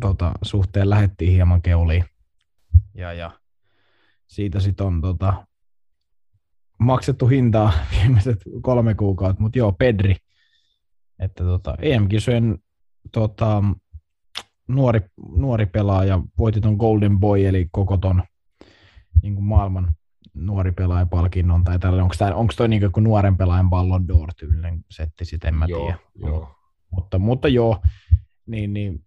tota, 0.00 0.32
suhteen 0.42 0.90
lähettiin 0.90 1.32
hieman 1.32 1.62
keuliin. 1.62 2.04
Ja, 2.94 3.12
ja 3.12 3.30
siitä 4.26 4.60
sitten 4.60 4.86
on 4.86 5.00
tota, 5.00 5.46
maksettu 6.78 7.26
hintaa 7.26 7.72
viimeiset 7.92 8.38
kolme 8.62 8.94
kuukautta, 8.94 9.42
mutta 9.42 9.58
joo, 9.58 9.72
Pedri 9.72 10.16
että 11.18 11.44
tota, 11.44 11.74
EM-kisojen 11.82 12.58
tota, 13.12 13.62
nuori, 14.68 15.00
nuori 15.36 15.66
pelaaja 15.66 16.20
voitti 16.38 16.60
ton 16.60 16.76
Golden 16.76 17.18
Boy, 17.18 17.46
eli 17.46 17.68
koko 17.72 17.96
ton 17.96 18.22
niin 19.22 19.34
kuin 19.34 19.44
maailman 19.44 19.94
nuori 20.36 20.72
pelaajapalkinnon, 20.72 21.64
tai 21.64 21.78
tällä, 21.78 22.02
onko, 22.02 22.14
tämä, 22.18 22.34
onko 22.34 22.52
toi 22.56 22.68
niin 22.68 22.92
kuin 22.92 23.04
nuoren 23.04 23.36
pelaajan 23.36 23.70
Ballon 23.70 24.02
d'Or 24.02 24.28
tyylinen 24.36 24.84
setti, 24.90 25.24
sitten 25.24 25.48
en 25.48 25.54
mä 25.54 25.66
joo, 25.68 25.84
tiedä. 25.84 25.98
Joo. 26.14 26.56
Mutta, 26.90 27.18
mutta 27.18 27.48
joo, 27.48 27.80
niin, 28.46 28.72
niin, 28.72 29.04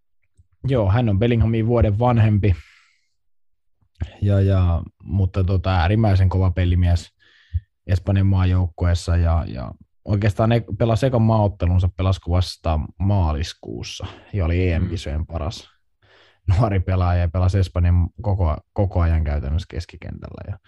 joo, 0.67 0.91
hän 0.91 1.09
on 1.09 1.19
Bellinghamin 1.19 1.67
vuoden 1.67 1.99
vanhempi, 1.99 2.55
ja, 4.21 4.41
ja, 4.41 4.83
mutta 5.03 5.43
tota, 5.43 5.75
äärimmäisen 5.75 6.29
kova 6.29 6.51
pelimies 6.51 7.09
Espanjan 7.87 8.27
maajoukkueessa, 8.27 9.17
ja, 9.17 9.45
ja 9.47 9.71
oikeastaan 10.05 10.49
ne 10.49 10.63
pelasi 10.77 11.05
ekan 11.05 11.21
maaottelunsa 11.21 11.89
pelasko 11.97 12.31
vasta 12.31 12.79
maaliskuussa 12.99 14.07
ja 14.33 14.45
oli 14.45 14.71
EM-kisojen 14.71 15.25
paras 15.25 15.69
nuori 16.49 16.79
pelaaja 16.79 17.21
ja 17.21 17.29
pelasi 17.29 17.59
Espanjan 17.59 18.09
koko, 18.21 18.57
koko 18.73 19.01
ajan 19.01 19.23
käytännössä 19.23 19.67
keskikentällä. 19.69 20.43
Ja 20.47 20.59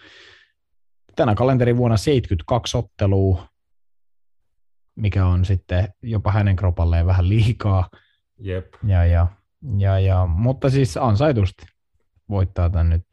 tänä 1.15 1.35
kalenterivuonna 1.35 1.97
72 1.97 2.77
ottelua, 2.77 3.47
mikä 4.95 5.25
on 5.25 5.45
sitten 5.45 5.93
jopa 6.01 6.31
hänen 6.31 6.55
kropalleen 6.55 7.05
vähän 7.05 7.29
liikaa. 7.29 7.89
Jep. 8.37 8.73
Ja, 8.87 9.05
ja, 9.05 9.27
ja, 9.77 9.99
ja, 9.99 10.25
mutta 10.25 10.69
siis 10.69 10.97
ansaitusti 10.97 11.65
voittaa 12.29 12.69
tämän 12.69 12.89
nyt 12.89 13.05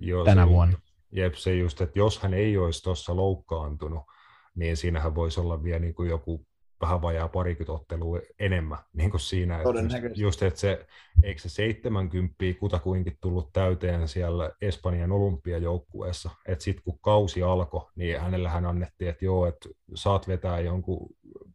Joo, 0.00 0.24
tänä 0.24 0.44
se, 0.44 0.50
vuonna. 0.50 0.78
Jep, 1.12 1.34
se 1.34 1.54
just, 1.54 1.80
että 1.80 1.98
jos 1.98 2.18
hän 2.18 2.34
ei 2.34 2.56
olisi 2.58 2.82
tuossa 2.82 3.16
loukkaantunut, 3.16 4.02
niin 4.54 4.76
siinähän 4.76 5.14
voisi 5.14 5.40
olla 5.40 5.62
vielä 5.62 5.78
niin 5.78 5.94
kuin 5.94 6.08
joku 6.08 6.46
vähän 6.80 7.02
vajaa 7.02 7.28
parikymmentä 7.28 7.72
ottelua 7.72 8.20
enemmän 8.38 8.78
niin 8.96 9.10
kuin 9.10 9.20
siinä. 9.20 9.58
Että 9.58 9.68
just, 9.80 10.16
just, 10.16 10.42
että 10.42 10.60
se, 10.60 10.86
eikö 11.22 11.40
se 11.40 11.48
70 11.48 12.34
kutakuinkin 12.60 13.18
tullut 13.20 13.52
täyteen 13.52 14.08
siellä 14.08 14.50
Espanjan 14.60 15.12
olympiajoukkueessa, 15.12 16.30
että 16.48 16.64
sitten 16.64 16.84
kun 16.84 16.98
kausi 16.98 17.42
alkoi, 17.42 17.90
niin 17.96 18.20
hänelle 18.20 18.48
hän 18.48 18.66
annettiin, 18.66 19.10
että 19.10 19.24
joo, 19.24 19.46
että 19.46 19.68
saat 19.94 20.28
vetää 20.28 20.60
jonkun 20.60 21.08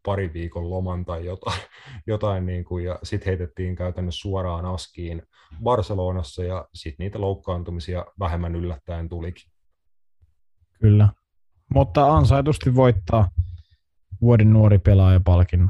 pari 0.06 0.34
viikon 0.34 0.70
loman 0.70 1.06
tai 1.06 1.26
jotain, 1.26 1.62
jotain 2.08 2.46
niin 2.46 2.64
kuin, 2.64 2.86
ja 2.86 3.00
sitten 3.04 3.28
heitettiin 3.28 3.76
käytännössä 3.76 4.22
suoraan 4.22 4.66
askiin 4.66 5.22
Barcelonassa, 5.64 6.44
ja 6.44 6.68
sitten 6.74 7.04
niitä 7.04 7.22
loukkaantumisia 7.22 8.06
vähemmän 8.20 8.56
yllättäen 8.56 9.10
tulikin. 9.10 9.52
Kyllä, 10.80 11.10
mutta 11.74 12.14
ansaitusti 12.14 12.76
voittaa 12.76 13.30
vuoden 14.22 14.54
nuori 14.54 14.80
pelaaja 14.80 15.22
palkinnon. 15.26 15.70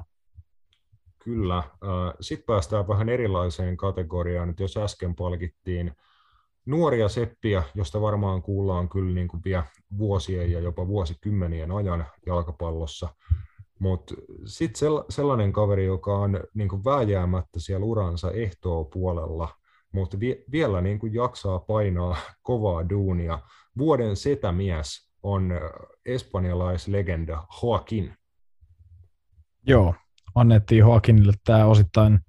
Kyllä. 1.23 1.63
Sitten 2.21 2.45
päästään 2.45 2.87
vähän 2.87 3.09
erilaiseen 3.09 3.77
kategoriaan. 3.77 4.47
Nyt 4.47 4.59
jos 4.59 4.77
äsken 4.77 5.15
palkittiin 5.15 5.91
nuoria 6.65 7.09
seppiä, 7.09 7.63
josta 7.75 8.01
varmaan 8.01 8.41
kuullaan 8.41 8.89
kyllä 8.89 9.15
niin 9.15 9.27
kuin 9.27 9.41
vielä 9.45 9.63
vuosien 9.97 10.51
ja 10.51 10.59
jopa 10.59 10.87
vuosikymmenien 10.87 11.71
ajan 11.71 12.05
jalkapallossa. 12.25 13.09
Mutta 13.79 14.15
sitten 14.45 14.91
sellainen 15.09 15.53
kaveri, 15.53 15.85
joka 15.85 16.17
on 16.17 16.39
niin 16.53 16.69
kuin 16.69 16.85
vääjäämättä 16.85 17.59
siellä 17.59 17.85
uransa 17.85 18.31
ehtoo 18.31 18.85
puolella, 18.85 19.49
mutta 19.91 20.19
vie, 20.19 20.43
vielä 20.51 20.81
niin 20.81 20.99
kuin 20.99 21.13
jaksaa 21.13 21.59
painaa 21.59 22.17
kovaa 22.43 22.89
duunia. 22.89 23.39
Vuoden 23.77 24.15
setämies 24.15 25.11
on 25.23 25.51
espanjalaislegenda 26.05 27.43
Joaquin. 27.63 28.13
Joo, 29.67 29.95
annettiin 30.35 30.79
Joaquinille 30.79 31.33
tämä 31.45 31.65
osittain 31.65 32.19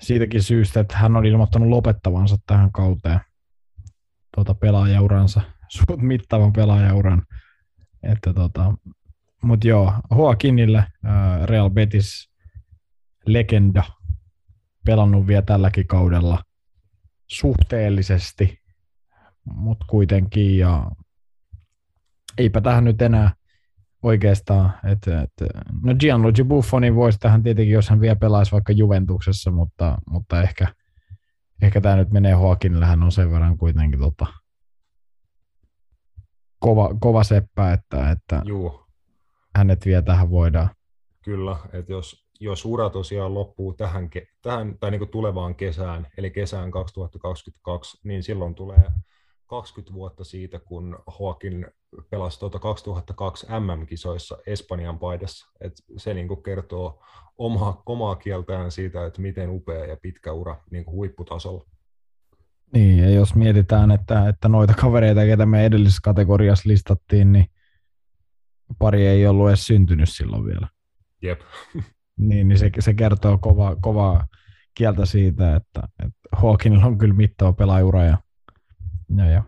siitäkin 0.00 0.42
syystä, 0.42 0.80
että 0.80 0.96
hän 0.96 1.16
on 1.16 1.26
ilmoittanut 1.26 1.68
lopettavansa 1.68 2.36
tähän 2.46 2.72
kauteen 2.72 3.20
tuota 4.34 4.54
pelaajauransa, 4.54 5.40
suut 5.68 6.02
mittavan 6.02 6.52
pelaajauran. 6.52 7.22
Että 8.02 8.34
tota, 8.34 8.74
mutta 9.42 9.68
joo, 9.68 9.92
Joaquinille 10.10 10.86
Real 11.44 11.70
Betis 11.70 12.30
legenda 13.26 13.82
pelannut 14.86 15.26
vielä 15.26 15.42
tälläkin 15.42 15.86
kaudella 15.86 16.42
suhteellisesti, 17.26 18.62
mutta 19.44 19.86
kuitenkin 19.88 20.58
ja 20.58 20.90
eipä 22.38 22.60
tähän 22.60 22.84
nyt 22.84 23.02
enää 23.02 23.34
oikeastaan, 24.02 24.72
että, 24.84 25.22
että 25.22 25.46
no 25.82 25.94
Gianluigi 25.94 26.44
Buffoni 26.44 26.94
voisi 26.94 27.18
tähän 27.18 27.42
tietenkin, 27.42 27.74
jos 27.74 27.90
hän 27.90 28.00
vielä 28.00 28.16
pelaisi 28.16 28.52
vaikka 28.52 28.72
Juventuksessa, 28.72 29.50
mutta, 29.50 29.98
mutta 30.10 30.42
ehkä, 30.42 30.66
ehkä 31.62 31.80
tämä 31.80 31.96
nyt 31.96 32.10
menee 32.10 32.32
Hoakinille, 32.32 32.86
hän 32.86 33.02
on 33.02 33.12
sen 33.12 33.30
verran 33.32 33.58
kuitenkin 33.58 34.00
tota, 34.00 34.26
kova, 36.58 36.90
kova 37.00 37.24
seppä, 37.24 37.72
että, 37.72 38.10
että 38.10 38.42
Juu. 38.44 38.80
hänet 39.56 39.86
vielä 39.86 40.02
tähän 40.02 40.30
voidaan. 40.30 40.68
Kyllä, 41.24 41.56
että 41.72 41.92
jos, 41.92 42.26
jos 42.40 42.64
ura 42.64 42.90
tosiaan 42.90 43.34
loppuu 43.34 43.72
tähän, 43.72 44.10
tähän 44.42 44.78
tai 44.78 44.90
niin 44.90 45.08
tulevaan 45.08 45.54
kesään, 45.54 46.06
eli 46.18 46.30
kesään 46.30 46.70
2022, 46.70 48.00
niin 48.04 48.22
silloin 48.22 48.54
tulee 48.54 48.90
20 49.46 49.94
vuotta 49.94 50.24
siitä, 50.24 50.58
kun 50.58 50.98
Joaquin 51.20 51.66
pelasi 52.10 52.40
tuota 52.40 52.58
2002 52.58 53.46
MM-kisoissa 53.46 54.38
Espanjan 54.46 54.98
paidassa. 54.98 55.52
Et 55.60 55.72
se 55.96 56.14
niin 56.14 56.28
kuin 56.28 56.42
kertoo 56.42 57.02
omaa, 57.38 57.82
omaa 57.86 58.16
kieltään 58.16 58.70
siitä, 58.70 59.06
että 59.06 59.22
miten 59.22 59.50
upea 59.50 59.86
ja 59.86 59.96
pitkä 60.02 60.32
ura 60.32 60.56
niin 60.70 60.84
kuin 60.84 60.94
huipputasolla. 60.94 61.66
Niin, 62.74 62.98
ja 62.98 63.10
jos 63.10 63.34
mietitään, 63.34 63.90
että, 63.90 64.28
että 64.28 64.48
noita 64.48 64.74
kavereita, 64.74 65.24
ketä 65.24 65.46
me 65.46 65.66
edellisessä 65.66 66.00
kategoriassa 66.02 66.68
listattiin, 66.68 67.32
niin 67.32 67.46
pari 68.78 69.06
ei 69.06 69.26
ollut 69.26 69.48
edes 69.48 69.66
syntynyt 69.66 70.08
silloin 70.08 70.44
vielä. 70.44 70.68
Jep. 71.22 71.40
niin, 72.28 72.48
niin 72.48 72.58
se, 72.58 72.70
se 72.78 72.94
kertoo 72.94 73.38
kovaa 73.38 73.76
kova 73.76 74.26
kieltä 74.74 75.06
siitä, 75.06 75.56
että, 75.56 75.88
että 75.98 76.28
Hawkinilla 76.32 76.86
on 76.86 76.98
kyllä 76.98 77.14
mittava 77.14 77.52
pelaajura 77.52 78.04
ja 78.04 78.18
ja, 79.16 79.26
ja 79.26 79.42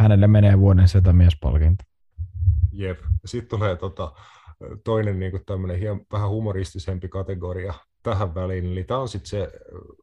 hänelle 0.00 0.26
menee 0.26 0.58
vuoden 0.58 0.88
setämiespalkinto. 0.88 1.84
Jep. 2.72 2.98
Sitten 3.24 3.58
tulee 3.58 3.76
tota, 3.76 4.12
toinen 4.84 5.18
niin 5.18 5.30
kuin 5.30 5.44
tämmöinen 5.46 5.78
hieman, 5.78 6.06
vähän 6.12 6.28
humoristisempi 6.30 7.08
kategoria 7.08 7.74
tähän 8.02 8.34
väliin. 8.34 8.66
Eli 8.66 8.84
tämä 8.84 9.00
on 9.00 9.08
sitten 9.08 9.28
se 9.28 9.52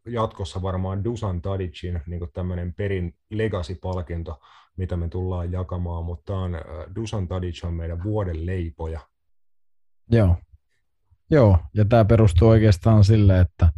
jatkossa 0.05 0.61
varmaan 0.61 1.03
Dusan 1.03 1.41
Tadicin 1.41 2.01
niin 2.07 2.21
tämmöinen 2.33 2.73
perin 2.73 3.15
legacy-palkinto, 3.29 4.39
mitä 4.77 4.97
me 4.97 5.09
tullaan 5.09 5.51
jakamaan, 5.51 6.05
mutta 6.05 6.23
tämä 6.25 6.39
on, 6.39 6.51
Dusan 6.95 7.27
Tadic 7.27 7.63
on 7.63 7.73
meidän 7.73 8.03
vuoden 8.03 8.45
leipoja. 8.45 8.99
Joo. 10.11 10.37
Joo, 11.31 11.59
ja 11.73 11.85
tämä 11.85 12.05
perustuu 12.05 12.47
oikeastaan 12.47 13.03
sille, 13.03 13.39
että, 13.39 13.71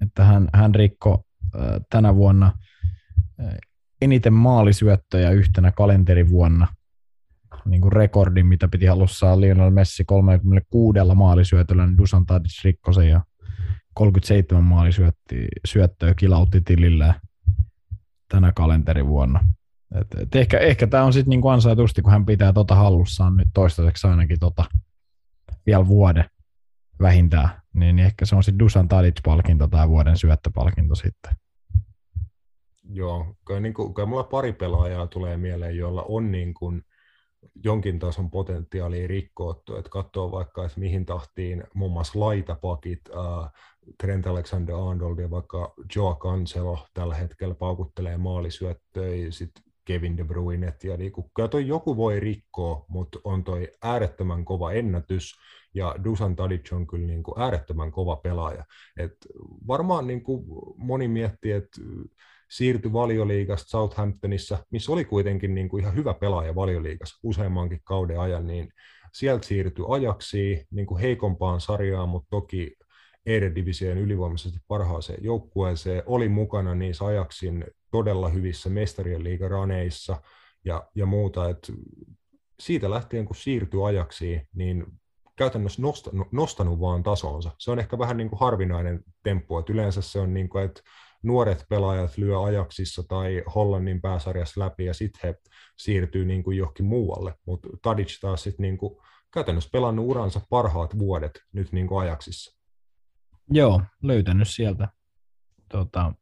että 0.00 0.24
hän, 0.24 0.48
hän 0.54 0.74
rikko 0.74 1.24
tänä 1.90 2.14
vuonna 2.14 2.52
eniten 4.04 4.32
maalisyöttöjä 4.32 5.30
yhtenä 5.30 5.72
kalenterivuonna. 5.72 6.66
Niin 7.64 7.80
kuin 7.80 7.92
rekordin, 7.92 8.46
mitä 8.46 8.68
piti 8.68 8.86
halussa 8.86 9.40
Lionel 9.40 9.70
Messi 9.70 10.04
36 10.04 10.98
maalisyötöllä, 11.14 11.86
niin 11.86 11.98
Dusan 11.98 12.26
Tadic 12.26 12.64
rikkoi 12.64 13.08
ja 13.08 13.24
37 13.94 14.64
maalisyöttöä 14.64 16.14
kilautti 16.16 16.60
tilillä 16.60 17.14
tänä 18.28 18.52
kalenterivuonna. 18.52 19.48
Et, 20.00 20.06
et 20.20 20.36
ehkä, 20.36 20.58
ehkä 20.58 20.86
tämä 20.86 21.04
on 21.04 21.12
sitten 21.12 21.30
niinku 21.30 21.48
ansaitusti, 21.48 22.02
kun 22.02 22.12
hän 22.12 22.26
pitää 22.26 22.52
tota 22.52 22.74
hallussaan 22.74 23.36
nyt 23.36 23.48
toistaiseksi 23.54 24.06
ainakin 24.06 24.38
tota, 24.38 24.64
vielä 25.66 25.86
vuoden 25.86 26.24
vähintään, 27.00 27.48
niin 27.74 27.98
ehkä 27.98 28.26
se 28.26 28.36
on 28.36 28.42
sitten 28.42 28.58
Dusan 28.58 28.88
Tadic-palkinto 28.88 29.68
tai 29.68 29.88
vuoden 29.88 30.16
syöttöpalkinto 30.16 30.94
sitten. 30.94 31.36
Joo, 32.90 33.26
kyllä, 33.46 33.60
niin 33.60 33.74
kuin, 33.74 33.94
kyllä 33.94 34.06
mulla 34.06 34.24
pari 34.24 34.52
pelaajaa 34.52 35.06
tulee 35.06 35.36
mieleen, 35.36 35.76
joilla 35.76 36.02
on 36.02 36.32
niin 36.32 36.54
kuin 36.54 36.82
jonkin 37.64 37.98
tason 37.98 38.30
potentiaalia 38.30 39.06
rikkoottu, 39.06 39.76
että 39.76 39.90
katsoo 39.90 40.32
vaikka, 40.32 40.64
että 40.64 40.80
mihin 40.80 41.06
tahtiin 41.06 41.64
muun 41.74 41.92
muassa 41.92 42.20
laitapakit, 42.20 43.00
äh, 43.08 43.52
Trent 44.00 44.26
Alexander-Arnold 44.26 45.18
ja 45.18 45.30
vaikka 45.30 45.74
Joe 45.96 46.14
Cancelo 46.14 46.86
tällä 46.94 47.14
hetkellä 47.14 47.54
paukuttelee 47.54 48.16
maalisyöttöjä, 48.16 49.30
sitten 49.30 49.64
Kevin 49.84 50.16
De 50.16 50.24
Bruyne, 50.24 50.74
ja 50.84 50.96
niin 50.96 51.12
kuin, 51.12 51.30
kyllä 51.34 51.48
toi 51.48 51.66
joku 51.66 51.96
voi 51.96 52.20
rikkoa, 52.20 52.84
mutta 52.88 53.18
on 53.24 53.44
toi 53.44 53.68
äärettömän 53.82 54.44
kova 54.44 54.72
ennätys, 54.72 55.34
ja 55.74 55.94
Dusan 56.04 56.36
Tadic 56.36 56.72
on 56.72 56.86
kyllä 56.86 57.06
niin 57.06 57.22
kuin 57.22 57.40
äärettömän 57.40 57.92
kova 57.92 58.16
pelaaja. 58.16 58.64
Et 58.98 59.16
varmaan 59.66 60.06
niin 60.06 60.22
kuin 60.22 60.44
moni 60.76 61.08
miettii, 61.08 61.52
että 61.52 61.80
siirtyi 62.54 62.92
valioliigasta 62.92 63.68
Southamptonissa, 63.68 64.58
missä 64.70 64.92
oli 64.92 65.04
kuitenkin 65.04 65.54
niin 65.54 65.68
kuin 65.68 65.82
ihan 65.82 65.94
hyvä 65.94 66.14
pelaaja 66.14 66.54
valioliigassa 66.54 67.18
useammankin 67.22 67.80
kauden 67.84 68.20
ajan, 68.20 68.46
niin 68.46 68.68
sieltä 69.12 69.46
siirtyi 69.46 69.84
ajaksi 69.88 70.66
niin 70.70 70.86
kuin 70.86 71.00
heikompaan 71.00 71.60
sarjaan, 71.60 72.08
mutta 72.08 72.28
toki 72.30 72.76
Eredivision 73.26 73.98
ylivoimaisesti 73.98 74.58
parhaaseen 74.68 75.24
joukkueeseen, 75.24 76.02
oli 76.06 76.28
mukana 76.28 76.74
niissä 76.74 77.04
ajaksin 77.04 77.64
todella 77.90 78.28
hyvissä 78.28 78.70
mestarien 78.70 79.24
liigaraneissa 79.24 80.22
ja, 80.64 80.88
ja 80.94 81.06
muuta, 81.06 81.48
että 81.48 81.72
siitä 82.60 82.90
lähtien 82.90 83.24
kun 83.24 83.36
siirtyi 83.36 83.84
ajaksi, 83.84 84.40
niin 84.54 84.86
käytännössä 85.36 85.82
nostanut, 85.82 86.32
nostanut 86.32 86.80
vaan 86.80 87.02
tasonsa. 87.02 87.50
Se 87.58 87.70
on 87.70 87.78
ehkä 87.78 87.98
vähän 87.98 88.16
niin 88.16 88.28
kuin 88.28 88.40
harvinainen 88.40 89.04
temppu, 89.22 89.58
että 89.58 89.72
yleensä 89.72 90.02
se 90.02 90.18
on 90.18 90.34
niin 90.34 90.48
kuin, 90.48 90.64
että 90.64 90.82
nuoret 91.24 91.64
pelaajat 91.68 92.18
lyö 92.18 92.42
ajaksissa 92.42 93.02
tai 93.08 93.42
Hollannin 93.54 94.00
pääsarjassa 94.00 94.60
läpi 94.60 94.84
ja 94.84 94.94
sitten 94.94 95.20
he 95.22 95.34
siirtyy 95.76 96.24
niin 96.24 96.42
kuin 96.42 96.56
johonkin 96.56 96.86
muualle. 96.86 97.34
Mutta 97.46 97.68
Tadic 97.82 98.20
taas 98.20 98.42
sitten 98.42 98.62
niin 98.62 98.78
kuin 98.78 98.96
käytännössä 99.34 99.70
pelannut 99.72 100.06
uransa 100.06 100.40
parhaat 100.50 100.98
vuodet 100.98 101.40
nyt 101.52 101.72
niin 101.72 101.86
kuin 101.86 102.00
ajaksissa. 102.00 102.58
Joo, 103.50 103.82
löytänyt 104.02 104.48
sieltä 104.48 104.88
tota, 105.68 106.12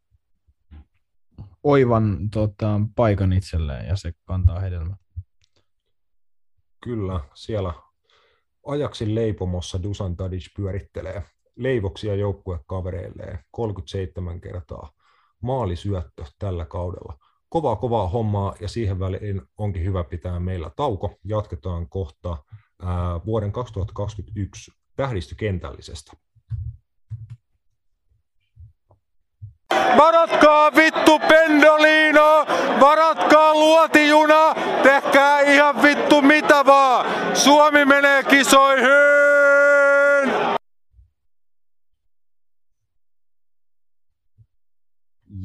oivan 1.63 2.31
tota, 2.31 2.81
paikan 2.97 3.33
itselleen 3.33 3.87
ja 3.87 3.97
se 3.97 4.13
kantaa 4.25 4.61
hedelmää. 4.61 4.97
Kyllä, 6.85 7.21
siellä 7.35 7.75
ajaksin 8.67 9.15
leipomossa 9.15 9.83
Dusan 9.83 10.17
Tadic 10.17 10.55
pyörittelee 10.57 11.23
leivoksia 11.57 12.15
joukkuekavereilleen 12.15 13.39
37 13.51 14.41
kertaa 14.41 14.91
maalisyöttö 15.43 16.25
tällä 16.39 16.65
kaudella. 16.65 17.19
Kovaa, 17.49 17.77
kovaa 17.77 18.09
hommaa 18.09 18.55
ja 18.61 18.69
siihen 18.69 19.01
väliin 19.01 19.43
onkin 19.59 19.85
hyvä 19.85 20.05
pitää 20.05 20.41
meillä 20.41 20.71
tauko. 20.77 21.19
Jatketaan 21.25 21.89
kohta 21.89 22.37
ää, 22.83 23.21
vuoden 23.27 23.53
2021 23.53 24.73
tähdistykentällisestä. 24.97 26.13
Varatkaa 29.99 30.75
vittu 30.75 31.19
Pendolino, 31.19 32.47
varatkaa 32.81 33.55
luotijuna, 33.55 34.55
tehkää 34.83 35.41
ihan 35.41 35.83
vittu 35.83 36.23
mitä 36.23 36.67
vaan. 36.67 37.07
Suomi 37.37 37.85
menee 37.85 38.23
kisoihin! 38.23 39.52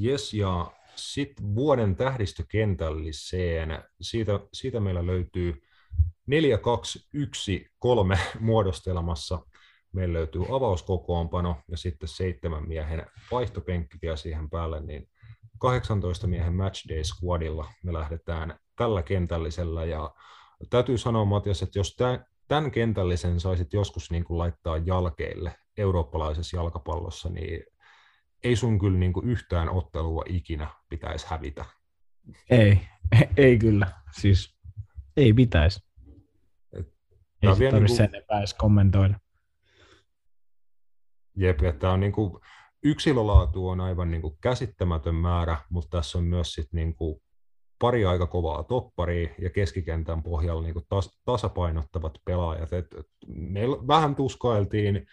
Yes, 0.03 0.34
ja 0.34 0.72
sitten 0.95 1.56
vuoden 1.56 1.95
tähdistökentälliseen, 1.95 3.84
siitä, 4.01 4.40
siitä 4.53 4.80
meillä 4.80 5.06
löytyy 5.06 5.61
4, 6.27 6.58
2, 6.58 7.08
1, 7.14 7.67
3 7.80 8.19
muodostelmassa. 8.40 9.45
Meillä 9.92 10.14
löytyy 10.14 10.42
avauskokoonpano 10.56 11.61
ja 11.67 11.77
sitten 11.77 12.09
seitsemän 12.09 12.67
miehen 12.67 13.06
vaihtopenkki 13.32 13.98
vielä 14.01 14.16
siihen 14.16 14.50
päälle, 14.50 14.80
niin 14.80 15.09
18 15.59 16.27
miehen 16.27 16.53
matchday 16.53 17.03
squadilla 17.03 17.72
me 17.84 17.93
lähdetään 17.93 18.59
tällä 18.76 19.03
kentällisellä 19.03 19.85
ja 19.85 20.14
täytyy 20.69 20.98
sanoa 20.98 21.26
Matias, 21.26 21.61
että 21.61 21.80
jos 21.80 21.95
tämän 22.48 22.72
kentällisen 22.72 23.40
saisit 23.40 23.74
joskus 23.74 24.11
niin 24.11 24.24
kuin 24.24 24.38
laittaa 24.38 24.77
jalkeille 24.77 25.56
eurooppalaisessa 25.77 26.58
jalkapallossa, 26.58 27.30
niin 27.30 27.64
ei 28.43 28.56
sun 28.56 28.80
kyllä 28.80 28.98
niin 28.98 29.14
kuin 29.14 29.30
yhtään 29.30 29.69
ottelua 29.69 30.24
ikinä 30.27 30.67
pitäisi 30.90 31.27
hävitä. 31.30 31.66
Ei, 32.49 32.80
ei 33.38 33.57
kyllä. 33.57 33.91
Siis 34.11 34.57
ei 35.17 35.33
pitäisi. 35.33 35.80
Ei 36.74 36.83
se 37.56 37.69
tarvitse 37.72 37.80
niin 37.80 37.98
sen 37.98 38.09
enempää 38.14 38.43
kommentoida. 38.57 39.19
Jep, 41.35 41.64
että 41.64 41.90
on 41.90 41.99
niin 41.99 42.11
kuin, 42.11 42.41
yksilölaatu 42.83 43.67
on 43.67 43.82
aivan 43.82 44.11
niin 44.11 44.22
kuin 44.22 44.38
käsittämätön 44.41 45.16
määrä, 45.16 45.57
mutta 45.69 45.98
tässä 45.98 46.17
on 46.17 46.24
myös 46.24 46.53
sit 46.53 46.74
niin 46.74 46.95
kuin 46.95 47.22
pari 47.80 48.06
aika 48.06 48.27
kovaa 48.27 48.64
topparia 48.64 49.30
ja 49.40 49.49
keskikentän 49.49 50.24
pohjalla 50.24 50.61
niin 50.61 50.74
kuin 50.74 50.85
tas, 50.90 51.19
tasapainottavat 51.25 52.17
pelaajat. 52.25 52.74
Et, 52.74 52.93
et 52.93 53.07
meillä 53.27 53.88
vähän 53.88 54.16
tuskailtiin 54.16 55.07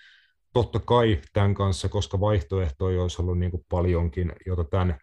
totta 0.55 0.81
kai 0.81 1.21
tämän 1.33 1.55
kanssa, 1.55 1.89
koska 1.89 2.21
vaihtoehtoja 2.21 3.03
olisi 3.03 3.23
ollut 3.23 3.39
niin 3.39 3.51
kuin 3.51 3.67
paljonkin, 3.69 4.33
jota 4.47 4.65
tämän, 4.65 4.99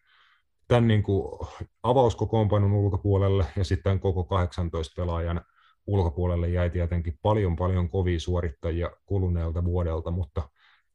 tämän 0.68 0.88
niin 0.88 1.04
kuin 1.04 1.48
avauskokoonpanon 1.84 2.74
ulkopuolelle 2.74 3.46
ja 3.56 3.64
sitten 3.64 4.00
koko 4.00 4.24
18 4.24 5.02
pelaajan 5.02 5.42
ulkopuolelle 5.88 6.50
jäi 6.50 6.70
tietenkin 6.70 7.20
paljon 7.22 7.56
paljon 7.56 7.90
kovia 7.90 8.20
suorittajia 8.20 8.92
kuluneelta 9.06 9.64
vuodelta, 9.64 10.12
mutta 10.12 10.50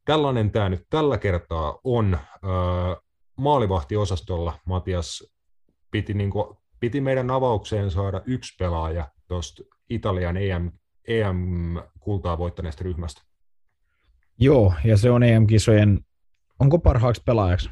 tällainen 0.04 0.50
tämä 0.50 0.68
nyt 0.68 0.86
tällä 0.90 1.18
kertaa 1.18 1.78
on. 1.84 2.18
maalivahtiosastolla 3.36 4.58
Matias 4.66 5.32
piti, 5.90 6.14
niin 6.14 6.30
kuin, 6.30 6.56
piti 6.80 7.00
meidän 7.00 7.30
avaukseen 7.30 7.90
saada 7.90 8.22
yksi 8.26 8.54
pelaaja 8.58 9.08
tuosta 9.28 9.62
Italian 9.90 10.36
EM, 10.36 10.72
EM-kultaa 11.08 12.38
voittaneesta 12.38 12.84
ryhmästä. 12.84 13.22
Joo, 14.38 14.74
ja 14.84 14.96
se 14.96 15.10
on 15.10 15.22
EM-kisojen, 15.22 16.00
onko 16.58 16.78
parhaaksi 16.78 17.22
pelaajaksi 17.24 17.70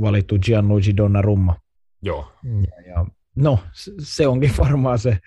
valittu 0.00 0.38
Gianluigi 0.38 0.96
Donnarumma? 0.96 1.60
Joo. 2.02 2.32
Ja, 2.44 2.90
ja, 2.90 3.06
no, 3.36 3.58
se 3.98 4.26
onkin 4.26 4.52
varmaan 4.64 4.98
se, 4.98 5.18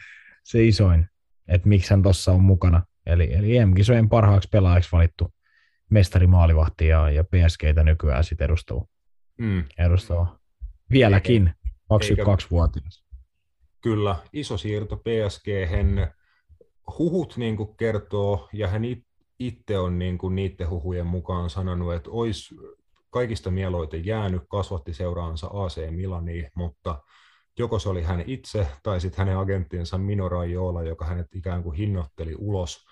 se 0.44 0.66
isoin, 0.66 1.10
että 1.48 1.70
miksi 1.70 1.90
hän 1.90 2.04
tuossa 2.04 2.32
on 2.32 2.44
mukana. 2.44 2.84
Eli, 3.06 3.34
eli 3.34 3.58
EM-kisojen 3.58 4.10
parhaaksi 4.10 4.50
pelaajaksi 4.52 4.92
valittu 4.92 5.34
mestari 5.90 6.28
maalivahti 6.28 6.88
ja, 6.88 7.10
ja 7.10 7.24
PSGtä 7.24 7.84
nykyään 7.84 8.24
sitten 8.24 8.46
edustava. 8.46 8.86
Mm. 9.38 9.64
edustava. 9.78 10.40
Vieläkin, 10.90 11.54
22-vuotias. 11.94 13.06
Kyllä, 13.82 14.16
iso 14.34 14.58
siirto 14.58 14.98
PSG. 14.98 15.48
Huhut 17.00 17.38
niin 17.38 17.58
kuin 17.58 17.78
kertoo, 17.78 18.50
ja 18.54 18.68
hän 18.68 18.86
itse 19.40 19.78
on 19.78 20.00
niin 20.00 20.18
kuin 20.18 20.36
niiden 20.36 20.70
huhujen 20.70 21.08
mukaan 21.08 21.50
sanonut, 21.50 21.94
että 21.94 22.10
olisi 22.12 22.56
kaikista 23.10 23.52
mieloiten 23.52 24.06
jäänyt, 24.06 24.42
kasvatti 24.50 24.94
seuraansa 24.94 25.48
AC 25.54 25.92
Milaniin, 25.92 26.52
mutta 26.56 27.04
joko 27.60 27.80
se 27.80 27.90
oli 27.90 28.04
hän 28.04 28.24
itse 28.28 28.68
tai 28.84 29.02
sitten 29.02 29.18
hänen 29.18 29.38
agenttinsa 29.38 29.98
Mino 29.98 30.30
Raiola, 30.30 30.84
joka 30.84 31.06
hänet 31.06 31.36
ikään 31.36 31.64
kuin 31.64 31.78
hinnoitteli 31.78 32.36
ulos 32.38 32.86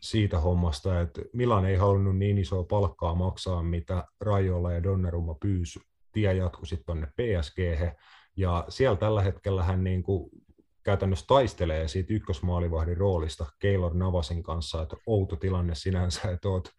siitä 0.00 0.40
hommasta, 0.40 1.00
että 1.00 1.22
Milan 1.32 1.64
ei 1.64 1.76
halunnut 1.76 2.16
niin 2.16 2.38
isoa 2.38 2.64
palkkaa 2.64 3.14
maksaa, 3.14 3.62
mitä 3.62 4.04
Raiola 4.20 4.72
ja 4.72 4.82
Donnarumma 4.82 5.34
pyysi. 5.34 5.80
Tie 6.12 6.34
jatkui 6.34 6.66
sitten 6.66 6.86
tuonne 6.86 7.06
PSG, 7.06 7.58
ja 8.36 8.64
siellä 8.68 8.96
tällä 8.96 9.22
hetkellä 9.22 9.62
hän 9.62 9.84
niin 9.84 10.02
kuin 10.02 10.30
käytännössä 10.88 11.26
taistelee 11.26 11.88
siitä 11.88 12.14
ykkösmaalivahdin 12.14 12.96
roolista 12.96 13.46
Keylor 13.58 13.94
Navasin 13.94 14.42
kanssa, 14.42 14.82
että 14.82 14.96
outo 15.06 15.36
tilanne 15.36 15.74
sinänsä, 15.74 16.30
että 16.30 16.48
oot 16.48 16.70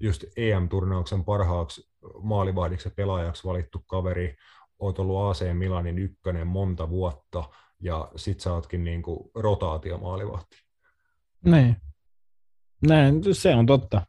just 0.00 0.24
EM-turnauksen 0.36 1.24
parhaaksi 1.24 1.90
maalivahdiksi 2.22 2.88
ja 2.88 2.92
pelaajaksi 2.96 3.44
valittu 3.44 3.78
kaveri, 3.86 4.36
oot 4.78 4.98
ollut 4.98 5.30
AC 5.30 5.52
Milanin 5.52 5.98
ykkönen 5.98 6.46
monta 6.46 6.90
vuotta, 6.90 7.44
ja 7.80 8.08
sit 8.16 8.40
sä 8.40 8.54
ootkin 8.54 8.84
niin 8.84 9.02
kuin 9.02 9.30
rotaatiomaalivahti. 9.34 10.56
Niin. 11.44 11.76
Näin, 12.88 13.22
se 13.34 13.54
on 13.54 13.66
totta. 13.66 14.06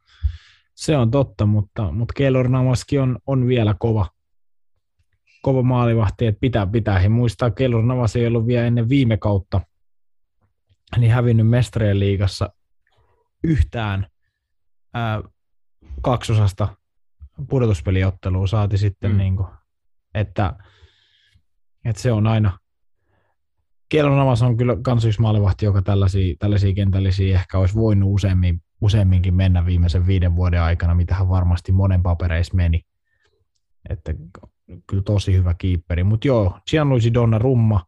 Se 0.76 0.98
on 0.98 1.12
totta, 1.12 1.46
mutta, 1.46 1.92
mutta 1.92 2.14
Keylor 2.18 2.48
Navaski 2.48 3.00
on, 3.00 3.20
on 3.28 3.48
vielä 3.48 3.76
kova, 3.80 4.06
kova 5.48 5.64
maalivahti, 5.64 6.26
että 6.26 6.40
pitää 6.40 6.68
pitää. 6.68 7.00
He 7.00 7.10
muistaa, 7.10 7.52
Keylor 7.52 7.84
Navas 7.84 8.16
ei 8.16 8.28
ollut 8.28 8.48
vielä 8.48 8.66
ennen 8.66 8.90
viime 8.90 9.18
kautta 9.18 9.62
niin 10.98 11.12
hävinnyt 11.12 11.50
mestarien 11.50 12.00
liigassa 12.00 12.50
yhtään 13.44 14.08
ää, 14.94 15.22
kaksosasta 16.02 16.68
pudotuspeliottelua 17.50 18.48
saati 18.48 18.78
sitten, 18.78 19.12
mm. 19.12 19.18
niin 19.18 19.36
kuin, 19.36 19.48
että, 20.14 20.54
että 21.86 22.02
se 22.02 22.12
on 22.12 22.28
aina, 22.28 22.58
Keylor 23.90 24.12
Navas 24.12 24.42
on 24.42 24.58
kyllä 24.58 24.78
kans 24.82 25.06
yksi 25.06 25.22
maalivahti, 25.22 25.66
joka 25.66 25.82
tällaisia, 25.82 26.36
tällaisia 26.40 26.74
kentällisiä 26.74 27.40
ehkä 27.40 27.60
olisi 27.60 27.76
voinut 27.76 28.14
useammin, 28.14 28.62
useamminkin 28.82 29.36
mennä 29.36 29.66
viimeisen 29.66 30.08
viiden 30.08 30.36
vuoden 30.36 30.62
aikana, 30.62 30.96
mitä 30.96 31.16
hän 31.16 31.30
varmasti 31.30 31.72
monen 31.72 32.04
papereissa 32.04 32.56
meni. 32.56 32.82
Että 33.90 34.14
kyllä 34.88 35.04
tosi 35.04 35.34
hyvä 35.34 35.54
kiipperi. 35.54 36.04
Mutta 36.04 36.28
joo, 36.28 36.60
Gianluigi 36.70 37.14
Donnarumma, 37.14 37.86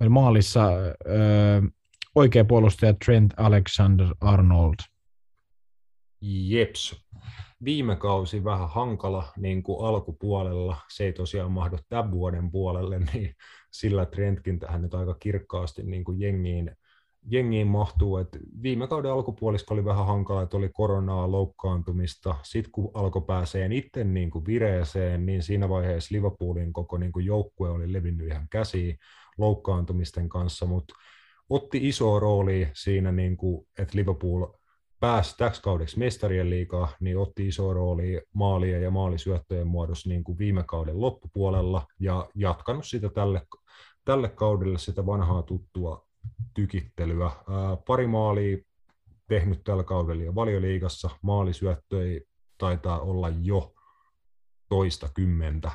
meillä 0.00 0.12
maalissa 0.12 0.68
öö, 1.06 1.62
oikea 2.14 2.44
puolustaja 2.44 2.94
Trent 3.04 3.34
Alexander-Arnold. 3.36 4.74
Jeps. 6.20 7.04
Viime 7.64 7.96
kausi 7.96 8.44
vähän 8.44 8.68
hankala 8.68 9.32
niin 9.36 9.62
kuin 9.62 9.86
alkupuolella. 9.86 10.76
Se 10.92 11.04
ei 11.04 11.12
tosiaan 11.12 11.52
mahdu 11.52 11.78
tämän 11.88 12.10
vuoden 12.10 12.50
puolelle, 12.50 12.98
niin 12.98 13.34
sillä 13.72 14.06
Trentkin 14.06 14.58
tähän 14.58 14.82
nyt 14.82 14.94
aika 14.94 15.14
kirkkaasti 15.14 15.82
niin 15.82 16.04
kuin 16.04 16.20
jengiin 16.20 16.76
jengiin 17.30 17.66
mahtuu. 17.66 18.16
Et 18.16 18.28
viime 18.62 18.86
kauden 18.86 19.12
alkupuolisko 19.12 19.74
oli 19.74 19.84
vähän 19.84 20.06
hankala, 20.06 20.42
että 20.42 20.56
oli 20.56 20.68
koronaa, 20.72 21.30
loukkaantumista. 21.30 22.34
Sitten 22.42 22.72
kun 22.72 22.90
alkoi 22.94 23.22
pääsee 23.22 23.68
itse 23.72 24.04
niin 24.04 24.30
kuin 24.30 24.46
vireeseen, 24.46 25.26
niin 25.26 25.42
siinä 25.42 25.68
vaiheessa 25.68 26.14
Liverpoolin 26.14 26.72
koko 26.72 26.98
niin 26.98 27.12
kuin 27.12 27.26
joukkue 27.26 27.70
oli 27.70 27.92
levinnyt 27.92 28.28
ihan 28.28 28.46
käsiin 28.50 28.98
loukkaantumisten 29.38 30.28
kanssa, 30.28 30.66
mutta 30.66 30.94
otti 31.48 31.88
iso 31.88 32.20
rooli 32.20 32.68
siinä, 32.72 33.12
niin 33.12 33.36
kuin, 33.36 33.66
että 33.78 33.98
Liverpool 33.98 34.46
pääsi 35.00 35.36
täksi 35.36 35.62
kaudeksi 35.62 35.98
mestarien 35.98 36.50
liikaa, 36.50 36.88
niin 37.00 37.18
otti 37.18 37.48
iso 37.48 37.72
rooli 37.72 38.22
maalien 38.34 38.82
ja 38.82 38.90
maalisyöttöjen 38.90 39.66
muodossa 39.66 40.08
niin 40.08 40.24
kuin 40.24 40.38
viime 40.38 40.64
kauden 40.66 41.00
loppupuolella 41.00 41.86
ja 42.00 42.28
jatkanut 42.34 42.86
sitä 42.86 43.08
tälle, 43.08 43.42
tälle 44.04 44.28
kaudelle 44.28 44.78
sitä 44.78 45.06
vanhaa 45.06 45.42
tuttua 45.42 46.03
tykittelyä. 46.54 47.30
Pari 47.86 48.06
maalia 48.06 48.58
tehnyt 49.28 49.64
tällä 49.64 49.84
kaudella 49.84 50.22
jo 50.22 50.34
valioliigassa. 50.34 51.10
Maalisyöttöjä 51.22 52.20
taitaa 52.58 53.00
olla 53.00 53.28
jo 53.28 53.74
toista 54.68 55.08
kymmentä 55.14 55.70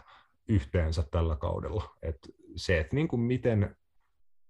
yhteensä 0.48 1.04
tällä 1.12 1.36
kaudella. 1.36 1.84
Et 2.02 2.18
se, 2.56 2.80
että 2.80 2.96
niin 2.96 3.08
kuin 3.08 3.20
miten 3.20 3.76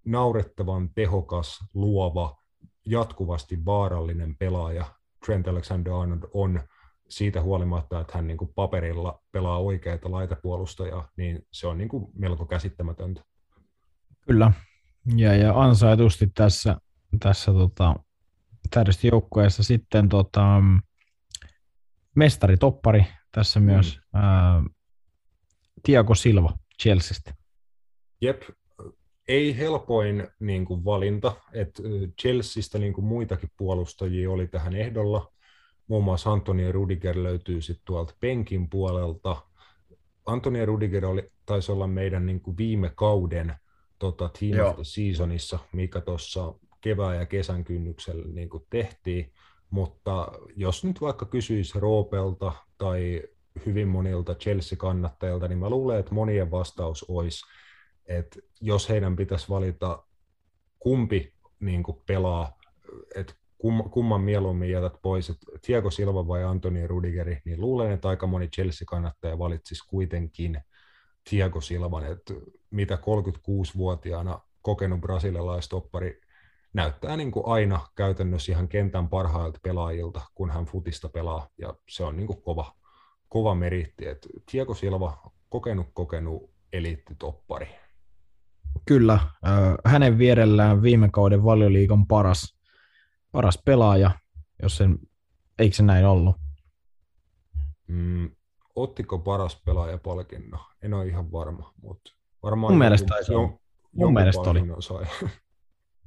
naurettavan 0.06 0.90
tehokas, 0.94 1.60
luova, 1.74 2.38
jatkuvasti 2.86 3.66
vaarallinen 3.66 4.36
pelaaja 4.38 4.86
Trent 5.26 5.48
Alexander-Arnold 5.48 6.30
on 6.34 6.62
siitä 7.10 7.42
huolimatta, 7.42 8.00
että 8.00 8.14
hän 8.16 8.28
niin 8.28 8.38
kuin 8.38 8.54
paperilla 8.56 9.24
pelaa 9.32 9.58
oikeita 9.58 10.12
laitapuolustajaa, 10.12 11.10
niin 11.18 11.48
se 11.54 11.68
on 11.68 11.78
niin 11.78 11.90
kuin 11.90 12.08
melko 12.14 12.46
käsittämätöntä. 12.46 13.24
Kyllä, 14.26 14.52
ja, 15.16 15.36
ja 15.36 15.62
ansaitusti 15.62 16.28
tässä, 16.28 16.78
tässä 17.20 17.52
tota, 17.52 17.96
täydesti 18.70 19.08
joukkueessa 19.08 19.64
sitten 19.64 20.10
tota, 20.10 20.62
mestaritoppari 22.16 23.06
tässä 23.32 23.60
myös 23.60 24.00
mm. 24.14 24.20
ää, 24.20 24.64
Tiago 25.84 26.16
Silva 26.16 26.58
Chelseastä. 26.82 27.34
Jep, 28.22 28.42
ei 29.28 29.58
helpoin 29.58 30.28
niin 30.40 30.66
kuin 30.66 30.86
valinta, 30.86 31.36
että 31.54 31.84
Chelseastä 32.22 32.80
niin 32.80 32.94
kuin 32.94 33.06
muitakin 33.06 33.50
puolustajia 33.58 34.32
oli 34.32 34.48
tähän 34.48 34.76
ehdolla. 34.76 35.32
Muun 35.88 36.04
muassa 36.04 36.32
Antoni 36.32 36.72
Rudiger 36.72 37.24
löytyy 37.24 37.62
sitten 37.62 37.86
tuolta 37.86 38.16
penkin 38.20 38.70
puolelta. 38.70 39.42
Antoni 40.26 40.66
Rudiger 40.66 41.06
oli, 41.06 41.32
taisi 41.46 41.72
olla 41.72 41.88
meidän 41.88 42.26
niin 42.26 42.42
kuin 42.42 42.58
viime 42.58 42.92
kauden 42.96 43.56
tota, 44.00 44.30
Team 44.40 44.58
Joo. 44.58 44.70
of 44.70 44.76
the 44.76 44.84
Seasonissa, 44.84 45.60
mikä 45.74 46.02
tuossa 46.02 46.54
kevään 46.82 47.18
ja 47.18 47.26
kesän 47.26 47.64
kynnyksellä 47.64 48.26
niin 48.28 48.50
kuin 48.50 48.64
tehtiin, 48.70 49.34
mutta 49.70 50.32
jos 50.56 50.84
nyt 50.84 51.02
vaikka 51.02 51.26
kysyisi 51.26 51.80
Roopelta 51.80 52.52
tai 52.78 53.24
hyvin 53.66 53.88
monilta 53.88 54.36
Chelsea-kannattajilta, 54.36 55.48
niin 55.48 55.60
mä 55.60 55.70
luulen, 55.70 56.00
että 56.00 56.16
monien 56.16 56.52
vastaus 56.52 57.06
olisi, 57.08 57.46
että 58.06 58.40
jos 58.62 58.90
heidän 58.90 59.16
pitäisi 59.16 59.50
valita 59.50 60.04
kumpi 60.80 61.34
niin 61.60 61.84
kuin 61.84 62.02
pelaa, 62.08 62.58
että 63.16 63.34
kumman 63.92 64.22
mieluummin 64.22 64.72
jätät 64.72 64.94
pois, 65.02 65.30
että 65.30 65.46
Thiago 65.66 65.92
Silva 65.92 66.28
vai 66.28 66.44
Antoni 66.44 66.88
Rudigeri, 66.88 67.42
niin 67.46 67.62
luulen, 67.62 67.92
että 67.92 68.10
aika 68.10 68.28
moni 68.28 68.48
Chelsea-kannattaja 68.48 69.40
valitsisi 69.40 69.88
kuitenkin 69.88 70.62
Thiago 71.30 71.62
Silvan, 71.62 72.06
että 72.06 72.34
mitä 72.72 72.96
36-vuotiaana 72.96 74.40
kokenut 74.62 75.02
brasilialaistoppari 75.02 76.22
näyttää 76.74 77.18
niin 77.18 77.32
kuin 77.32 77.46
aina 77.48 77.88
käytännössä 77.96 78.52
ihan 78.52 78.68
kentän 78.68 79.10
parhailta 79.10 79.60
pelaajilta, 79.64 80.22
kun 80.36 80.52
hän 80.52 80.66
futista 80.66 81.10
pelaa, 81.10 81.48
ja 81.58 81.74
se 81.90 82.04
on 82.04 82.18
niin 82.18 82.28
kuin 82.28 82.42
kova, 82.42 82.76
kova 83.30 83.56
meritti, 83.56 84.08
että 84.08 84.28
Thiago 84.52 84.74
Silva, 84.74 85.32
kokenut, 85.50 85.88
kokenut 85.94 86.52
eliittitoppari. 86.74 87.68
Kyllä, 88.86 89.20
hänen 89.86 90.18
vierellään 90.18 90.82
viime 90.82 91.10
kauden 91.14 91.44
valioliikan 91.44 92.08
paras, 92.08 92.60
paras 93.32 93.62
pelaaja, 93.66 94.12
jos 94.62 94.78
sen, 94.78 94.98
eikö 95.60 95.76
se 95.76 95.84
näin 95.84 96.06
ollut? 96.06 96.36
Mm, 97.88 98.32
ottiko 98.82 99.20
paras 99.20 99.62
pelaaja 99.66 99.98
palkinnon? 99.98 100.60
En 100.82 100.94
ole 100.94 101.08
ihan 101.08 101.32
varma, 101.32 101.74
mutta 101.82 102.12
varmaan... 102.44 102.74
Mun 102.74 102.80
mielestä 102.80 103.08
taisi 103.08 103.34
jon, 103.34 103.60
Mun 103.92 104.14
mielestä 104.14 104.50
oli. 104.50 104.62
Sai. 104.80 105.06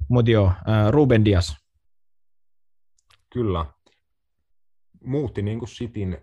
Mutta 0.09 0.31
joo, 0.31 0.45
äh, 0.45 0.89
Ruben 0.89 1.25
Dias. 1.25 1.57
Kyllä. 3.33 3.65
Muutti 5.03 5.41
niin 5.41 5.59
kuin 5.59 5.69
Sitin, 5.69 6.17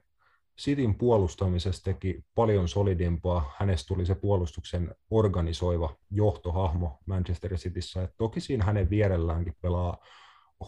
Sitin 0.59 0.95
puolustamisesta 0.95 1.85
teki 1.85 2.25
paljon 2.35 2.69
solidimpaa. 2.69 3.53
Hänestä 3.59 3.89
tuli 3.89 4.07
se 4.07 4.15
puolustuksen 4.15 4.95
organisoiva 5.11 5.97
johtohahmo 6.11 6.99
Manchester 7.07 7.55
Cityssä. 7.55 8.03
Et 8.03 8.15
toki 8.17 8.41
siinä 8.41 8.65
hänen 8.65 8.91
vierelläänkin 8.91 9.57
pelaa 9.61 9.99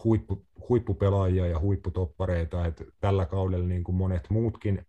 huippu, 0.03 0.45
huippupelaajia 0.69 1.47
ja 1.47 1.59
huipputoppareita. 1.59 2.65
Et 2.65 2.83
tällä 2.99 3.25
kaudella 3.25 3.65
niin 3.65 3.83
kuin 3.83 3.95
monet 3.95 4.29
muutkin 4.29 4.85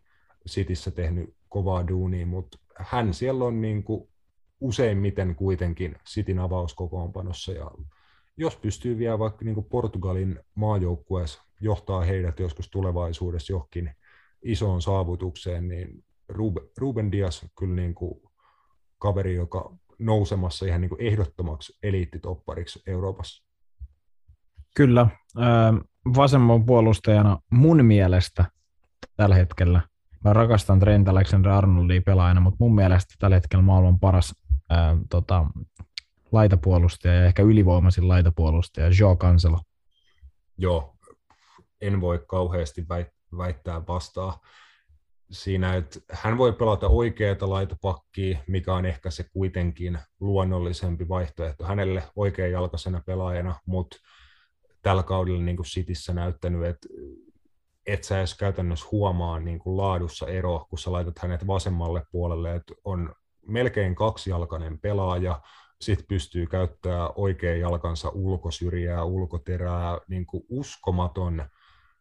Cityssä 0.48 0.90
tehnyt 0.90 1.34
kovaa 1.48 1.88
duunia, 1.88 2.26
mutta 2.26 2.58
hän 2.76 3.14
siellä 3.14 3.44
on 3.44 3.60
niin 3.60 3.84
kuin 3.84 4.08
useimmiten 4.60 5.34
kuitenkin 5.34 5.96
Cityn 6.08 6.38
avauskokoonpanossa 6.38 7.52
ja 7.52 7.70
jos 8.36 8.56
pystyy 8.56 8.98
vielä 8.98 9.18
vaikka 9.18 9.44
niin 9.44 9.54
kuin 9.54 9.66
Portugalin 9.70 10.40
maajoukkueessa 10.54 11.42
johtaa 11.60 12.00
heidät 12.00 12.40
joskus 12.40 12.70
tulevaisuudessa 12.70 13.52
johonkin 13.52 13.90
isoon 14.42 14.82
saavutukseen, 14.82 15.68
niin 15.68 16.04
Ruben, 16.78 17.12
Dias 17.12 17.46
kyllä 17.58 17.74
niin 17.74 17.94
kuin 17.94 18.22
kaveri, 18.98 19.34
joka 19.34 19.76
nousemassa 19.98 20.66
ihan 20.66 20.80
niin 20.80 20.88
kuin 20.88 21.00
ehdottomaksi 21.00 21.78
eliittitoppariksi 21.82 22.82
Euroopassa. 22.86 23.44
Kyllä. 24.76 25.06
Vasemman 26.16 26.66
puolustajana 26.66 27.38
mun 27.50 27.84
mielestä 27.84 28.44
tällä 29.16 29.34
hetkellä, 29.34 29.80
mä 30.24 30.32
rakastan 30.32 30.80
Trent 30.80 31.08
Alexander-Arnoldia 31.08 32.02
pelaajana, 32.06 32.40
mutta 32.40 32.56
mun 32.60 32.74
mielestä 32.74 33.14
tällä 33.18 33.36
hetkellä 33.36 33.62
maailman 33.62 34.00
paras 34.00 34.34
ää, 34.70 34.96
tota, 35.10 35.44
laitapuolustaja 36.32 37.14
ja 37.14 37.26
ehkä 37.26 37.42
ylivoimaisin 37.42 38.08
laitapuolustaja, 38.08 38.90
Joe 39.00 39.16
Cancelo. 39.16 39.58
Joo, 40.58 40.96
en 41.80 42.00
voi 42.00 42.24
kauheasti 42.26 42.86
väittää 43.38 43.82
vastaa 43.88 44.40
siinä, 45.30 45.74
että 45.74 46.00
hän 46.12 46.38
voi 46.38 46.52
pelata 46.52 46.88
oikeata 46.88 47.50
laitapakkia, 47.50 48.38
mikä 48.46 48.74
on 48.74 48.86
ehkä 48.86 49.10
se 49.10 49.24
kuitenkin 49.32 49.98
luonnollisempi 50.20 51.08
vaihtoehto 51.08 51.64
hänelle 51.64 52.02
oikeajalkaisena 52.16 53.02
pelaajana, 53.06 53.54
mutta 53.66 53.96
tällä 54.82 55.02
kaudella 55.02 55.42
niin 55.42 55.56
kuin 55.56 55.66
Cityssä 55.66 56.12
näyttänyt, 56.12 56.64
että 56.64 56.88
et 57.86 58.04
sä 58.04 58.18
edes 58.18 58.34
käytännössä 58.34 58.86
huomaa 58.92 59.40
niin 59.40 59.58
kuin 59.58 59.76
laadussa 59.76 60.26
ero, 60.26 60.66
kun 60.70 60.78
sä 60.78 60.92
laitat 60.92 61.18
hänet 61.18 61.46
vasemmalle 61.46 62.02
puolelle, 62.12 62.54
että 62.54 62.74
on 62.84 63.14
melkein 63.46 63.94
kaksijalkainen 63.94 64.78
pelaaja, 64.78 65.40
sitten 65.80 66.06
pystyy 66.06 66.46
käyttämään 66.46 67.10
oikean 67.16 67.60
jalkansa 67.60 68.08
ulkosyrjää, 68.08 69.04
ulkoterää, 69.04 69.98
niin 70.08 70.26
kuin 70.26 70.44
uskomaton 70.48 71.44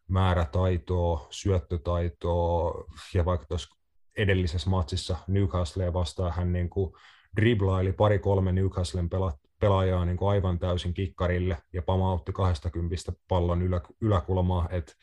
määrä 0.08 0.44
taitoa, 0.44 1.26
syöttötaitoa, 1.30 2.84
ja 3.14 3.24
vaikka 3.24 3.46
tuossa 3.46 3.76
edellisessä 4.16 4.70
matsissa 4.70 5.16
Newcastle 5.26 5.92
vastaan 5.92 6.32
hän 6.32 6.52
niin 6.52 6.70
kuin 6.70 6.92
driblaili 7.36 7.92
pari-kolme 7.92 8.52
Newcastlen 8.52 9.08
pela- 9.08 9.38
pelaajaa 9.60 10.04
niin 10.04 10.16
kuin 10.16 10.28
aivan 10.28 10.58
täysin 10.58 10.94
kikkarille 10.94 11.58
ja 11.72 11.82
pamautti 11.82 12.32
20 12.32 12.96
pallon 13.28 13.62
ylä, 13.62 13.80
yläkulmaa. 14.00 14.68
Et 14.70 14.96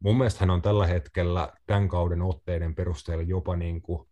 mun 0.00 0.18
mielestä 0.18 0.40
hän 0.40 0.50
on 0.50 0.62
tällä 0.62 0.86
hetkellä 0.86 1.52
tämän 1.66 1.88
kauden 1.88 2.22
otteiden 2.22 2.74
perusteella 2.74 3.22
jopa 3.22 3.56
niin 3.56 3.82
kuin 3.82 4.08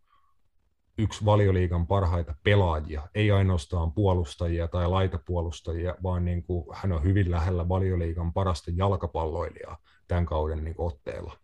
yksi 0.97 1.25
valioliigan 1.25 1.87
parhaita 1.87 2.35
pelaajia, 2.43 3.07
ei 3.15 3.31
ainoastaan 3.31 3.93
puolustajia 3.93 4.67
tai 4.67 4.87
laitapuolustajia, 4.87 5.95
vaan 6.03 6.25
niin 6.25 6.43
kuin 6.43 6.65
hän 6.73 6.91
on 6.91 7.03
hyvin 7.03 7.31
lähellä 7.31 7.69
valioliigan 7.69 8.33
parasta 8.33 8.71
jalkapalloilijaa 8.75 9.77
tämän 10.07 10.25
kauden 10.25 10.63
niin 10.63 10.75
otteella. 10.77 11.37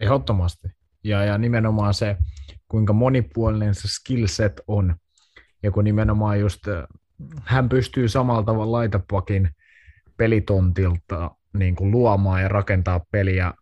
Ehdottomasti. 0.00 0.68
Ja, 1.04 1.24
ja 1.24 1.38
nimenomaan 1.38 1.94
se, 1.94 2.16
kuinka 2.68 2.92
monipuolinen 2.92 3.74
se 3.74 3.88
skillset 3.88 4.60
on, 4.66 4.96
ja 5.62 5.70
kun 5.70 5.84
nimenomaan 5.84 6.40
just 6.40 6.68
äh, 6.68 6.84
hän 7.42 7.68
pystyy 7.68 8.08
samalla 8.08 8.42
tavalla 8.42 8.72
laitapakin 8.72 9.50
pelitontilta 10.16 11.30
niin 11.54 11.76
kuin 11.76 11.90
luomaan 11.90 12.42
ja 12.42 12.48
rakentaa 12.48 13.00
peliä, 13.10 13.52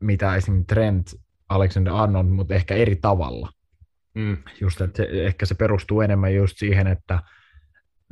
mitä 0.00 0.36
esimerkiksi 0.36 0.74
Trent 0.74 1.06
Alexander 1.48 1.92
Arnold, 1.92 2.26
mutta 2.26 2.54
ehkä 2.54 2.74
eri 2.74 2.96
tavalla. 2.96 3.50
Mm. 4.14 4.36
Just, 4.60 4.80
että 4.80 4.96
se, 4.96 5.08
ehkä 5.26 5.46
se 5.46 5.54
perustuu 5.54 6.00
enemmän 6.00 6.34
just 6.34 6.58
siihen, 6.58 6.86
että 6.86 7.22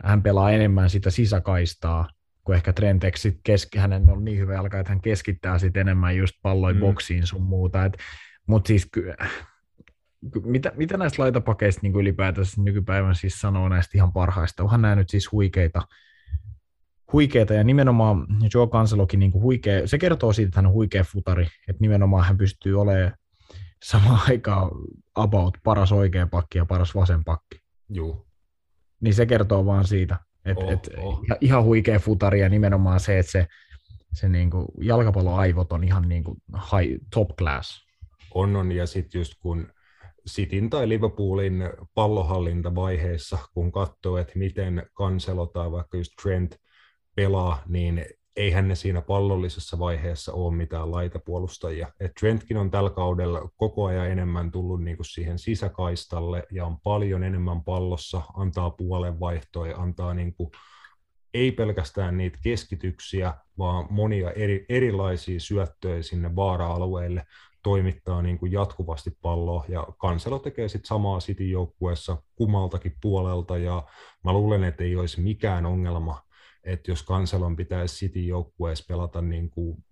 hän 0.05 0.23
pelaa 0.23 0.51
enemmän 0.51 0.91
sitä 0.91 1.11
sisäkaistaa, 1.11 2.09
kun 2.45 2.55
ehkä 2.55 2.73
Trentex 2.73 3.21
sit 3.21 3.41
keski, 3.43 3.79
hänen 3.79 4.11
on 4.11 4.25
niin 4.25 4.39
hyvä 4.39 4.55
jalka, 4.55 4.79
että 4.79 4.93
hän 4.93 5.01
keskittää 5.01 5.59
sit 5.59 5.77
enemmän 5.77 6.17
just 6.17 6.35
palloi 6.43 6.75
mm. 6.75 6.81
boksiin 6.81 7.27
sun 7.27 7.43
muuta. 7.43 7.79
Mutta 8.47 8.69
siis 8.69 8.89
ky, 8.93 9.13
mitä, 10.45 10.73
mitä 10.77 10.97
näistä 10.97 11.23
laitapakeista 11.23 11.81
niin 11.83 11.97
ylipäätänsä 11.97 12.63
nykypäivän 12.63 13.15
siis 13.15 13.41
sanoo 13.41 13.69
näistä 13.69 13.99
ihan 13.99 14.13
parhaista? 14.13 14.63
Onhan 14.63 14.83
nämä 14.83 14.95
nyt 14.95 15.11
siis 15.11 15.33
huikeita, 15.33 15.83
huikeita 17.13 17.55
ja 17.55 17.65
nimenomaan 17.65 18.27
Joe 18.55 18.67
Cancelokin 18.67 19.21
niin 19.21 19.33
huikea, 19.33 19.87
se 19.87 19.99
kertoo 19.99 20.33
siitä, 20.33 20.49
että 20.49 20.59
hän 20.59 20.67
on 20.67 20.73
huikea 20.73 21.05
futari, 21.05 21.47
että 21.69 21.81
nimenomaan 21.81 22.27
hän 22.27 22.39
pystyy 22.39 22.81
olemaan 22.81 23.13
samaan 23.85 24.21
aikaan 24.29 24.71
about 25.15 25.59
paras 25.65 25.93
oikea 25.93 26.27
pakki 26.27 26.59
ja 26.59 26.67
paras 26.67 26.95
vasen 26.95 27.25
pakki. 27.25 27.61
Joo. 27.89 28.27
Niin 29.01 29.15
se 29.15 29.27
kertoo 29.27 29.67
vaan 29.67 29.87
siitä, 29.87 30.19
että 30.45 30.65
oh, 30.65 30.73
et 30.73 30.91
oh. 30.97 31.21
ihan 31.41 31.65
huikea 31.65 31.99
futari 31.99 32.41
ja 32.41 32.49
nimenomaan 32.49 33.01
se, 33.01 33.19
että 33.19 33.33
se, 33.33 33.47
se 34.13 34.29
niinku 34.29 34.67
jalkapalloaivot 34.81 35.73
on 35.73 35.85
ihan 35.85 36.09
niinku 36.09 36.37
high, 36.53 36.95
top 37.15 37.29
class. 37.39 37.87
On, 38.35 38.57
on, 38.57 38.73
ja 38.73 38.87
sitten 38.87 39.19
just 39.19 39.33
kun 39.41 39.73
Sitin 40.27 40.71
tai 40.71 40.89
Liverpoolin 40.89 41.55
pallohallintavaiheessa, 41.95 43.39
kun 43.55 43.73
katsoo, 43.73 44.17
että 44.17 44.39
miten 44.39 44.87
Kanselo 44.95 45.47
tai 45.47 45.71
vaikka 45.71 45.97
just 45.97 46.13
Trent 46.23 46.57
pelaa, 47.19 47.63
niin 47.69 48.05
eihän 48.37 48.69
ne 48.69 48.75
siinä 48.75 49.01
pallollisessa 49.03 49.79
vaiheessa 49.79 50.33
ole 50.33 50.55
mitään 50.55 50.91
laitapuolustajia. 50.91 51.93
Et 52.01 52.15
Trentkin 52.21 52.57
on 52.57 52.71
tällä 52.71 52.91
kaudella 52.91 53.49
koko 53.57 53.85
ajan 53.85 54.11
enemmän 54.11 54.51
tullut 54.51 54.83
niinku 54.83 55.05
siihen 55.05 55.39
sisäkaistalle 55.39 56.47
ja 56.51 56.67
on 56.67 56.81
paljon 56.81 57.25
enemmän 57.25 57.65
pallossa, 57.65 58.23
antaa 58.37 58.71
puolen 58.71 59.21
vaihtoja, 59.21 59.77
antaa 59.77 60.15
niinku, 60.15 60.51
ei 61.35 61.53
pelkästään 61.53 62.17
niitä 62.17 62.39
keskityksiä, 62.43 63.35
vaan 63.59 63.87
monia 63.91 64.31
eri, 64.31 64.67
erilaisia 64.69 65.41
syöttöjä 65.41 66.03
sinne 66.03 66.37
vaara-alueelle, 66.37 67.27
toimittaa 67.63 68.23
niin 68.23 68.39
kuin 68.39 68.53
jatkuvasti 68.53 69.11
palloa, 69.23 69.65
ja 69.69 69.87
Kanselo 69.99 70.39
tekee 70.39 70.69
sitten 70.69 70.89
samaa 70.89 71.19
City 71.19 71.49
joukkueessa 71.49 72.23
kummaltakin 72.35 72.97
puolelta, 73.03 73.59
ja 73.59 73.83
mä 74.25 74.33
luulen, 74.33 74.65
että 74.65 74.85
ei 74.85 74.97
olisi 74.97 75.21
mikään 75.21 75.67
ongelma 75.67 76.28
että 76.65 76.91
jos 76.91 77.03
Kanselon 77.03 77.57
pitäisi 77.57 77.97
City 77.97 78.21
joukkueessa 78.21 78.85
pelata 78.89 79.23
niin 79.23 79.51
kuin 79.51 79.85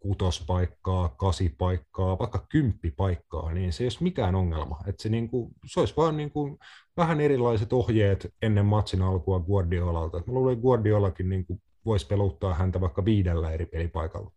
kutospaikkaa, 0.00 1.08
kasipaikkaa, 1.08 2.18
vaikka 2.18 2.46
kymppipaikkaa, 2.48 3.52
niin 3.52 3.72
se 3.72 3.84
ei 3.84 3.86
olisi 3.86 4.02
mikään 4.02 4.34
ongelma. 4.34 4.80
Että 4.86 5.02
se, 5.02 5.08
niin 5.08 5.28
kuin, 5.28 5.54
se 5.66 5.80
olisi 5.80 5.94
vaan 5.96 6.16
niin 6.16 6.30
kuin 6.30 6.58
vähän 6.96 7.20
erilaiset 7.20 7.72
ohjeet 7.72 8.34
ennen 8.42 8.66
matsin 8.66 9.02
alkua 9.02 9.40
Guardiolalta. 9.40 10.18
Mä 10.18 10.24
luulen, 10.26 10.52
että 10.52 10.62
Guardiolakin 10.62 11.28
niin 11.28 11.46
kuin 11.46 11.62
voisi 11.84 12.06
peluttaa 12.06 12.54
häntä 12.54 12.80
vaikka 12.80 13.04
viidellä 13.04 13.50
eri 13.50 13.66
pelipaikalla. 13.66 14.32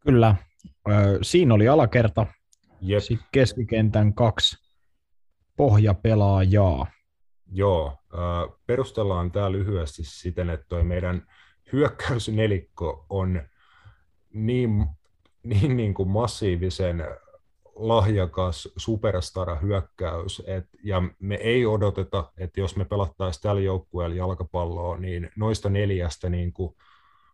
Kyllä. 0.00 0.36
Siinä 1.22 1.54
oli 1.54 1.68
alakerta. 1.68 2.26
Jep. 2.80 3.02
Sitten 3.02 3.28
keskikentän 3.32 4.14
kaksi 4.14 4.56
pohjapelaajaa. 5.56 6.86
Joo, 7.56 7.98
äh, 8.14 8.58
perustellaan 8.66 9.32
tämä 9.32 9.52
lyhyesti 9.52 10.02
siten, 10.04 10.50
että 10.50 10.66
toi 10.68 10.84
meidän 10.84 11.26
hyökkäysnelikko 11.72 13.06
on 13.08 13.42
niin, 14.32 14.86
niin, 15.42 15.76
niin 15.76 15.94
kuin 15.94 16.08
massiivisen 16.08 17.04
lahjakas 17.74 18.68
superstara 18.76 19.56
hyökkäys, 19.56 20.42
et, 20.46 20.64
ja 20.84 21.02
me 21.18 21.34
ei 21.34 21.66
odoteta, 21.66 22.32
että 22.38 22.60
jos 22.60 22.76
me 22.76 22.84
pelattaisiin 22.84 23.42
tällä 23.42 23.60
joukkueella 23.60 24.16
jalkapalloa, 24.16 24.96
niin 24.96 25.30
noista 25.36 25.70
neljästä 25.70 26.28
niin 26.28 26.52
kuin 26.52 26.74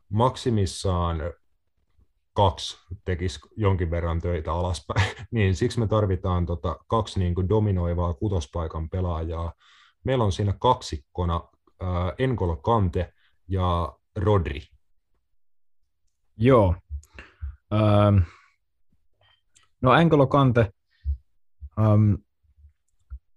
maksimissaan 0.09 1.19
kaksi 2.33 2.79
tekisi 3.05 3.41
jonkin 3.57 3.91
verran 3.91 4.21
töitä 4.21 4.53
alaspäin, 4.53 5.17
niin 5.31 5.55
siksi 5.55 5.81
me 5.81 5.87
tarvitaan 5.87 6.47
tota 6.47 6.77
kaksi 6.87 7.19
niin 7.19 7.35
kuin 7.35 7.49
dominoivaa 7.49 8.15
kutospaikan 8.15 8.91
pelaajaa. 8.91 9.53
Meillä 10.05 10.25
on 10.25 10.33
siinä 10.33 10.55
kaksikkona 10.61 11.41
äh, 11.83 11.89
Enkolo 12.19 12.57
Kante 12.57 13.13
ja 13.49 13.93
Rodri. 14.17 14.61
Joo. 16.37 16.75
Öö, 17.73 18.21
no 19.83 19.91
Angolo 19.91 20.27
Kante, 20.27 20.71
um, 21.79 22.19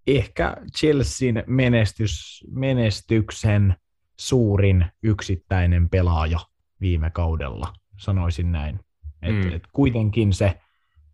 ehkä 0.06 0.56
Chelsean 0.78 1.42
menestys, 1.46 2.44
menestyksen 2.50 3.76
suurin 4.18 4.86
yksittäinen 5.02 5.88
pelaaja 5.90 6.38
viime 6.80 7.10
kaudella, 7.10 7.72
sanoisin 7.98 8.52
näin. 8.52 8.80
Et, 9.22 9.34
Mm. 9.34 9.52
et 9.52 9.62
kuitenkin 9.72 10.32
se 10.32 10.60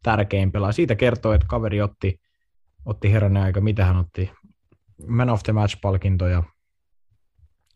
tärkein 0.03 0.53
pelaaja. 0.53 0.73
Siitä 0.73 0.95
kertoo, 0.95 1.33
että 1.33 1.47
kaveri 1.47 1.81
otti, 1.83 2.20
otti 2.85 3.12
herranen 3.12 3.43
aika, 3.43 3.61
mitä 3.61 3.85
hän 3.85 3.97
otti, 3.97 4.33
Man 5.07 5.31
of 5.31 5.43
the 5.43 5.53
Match-palkintoja, 5.53 6.43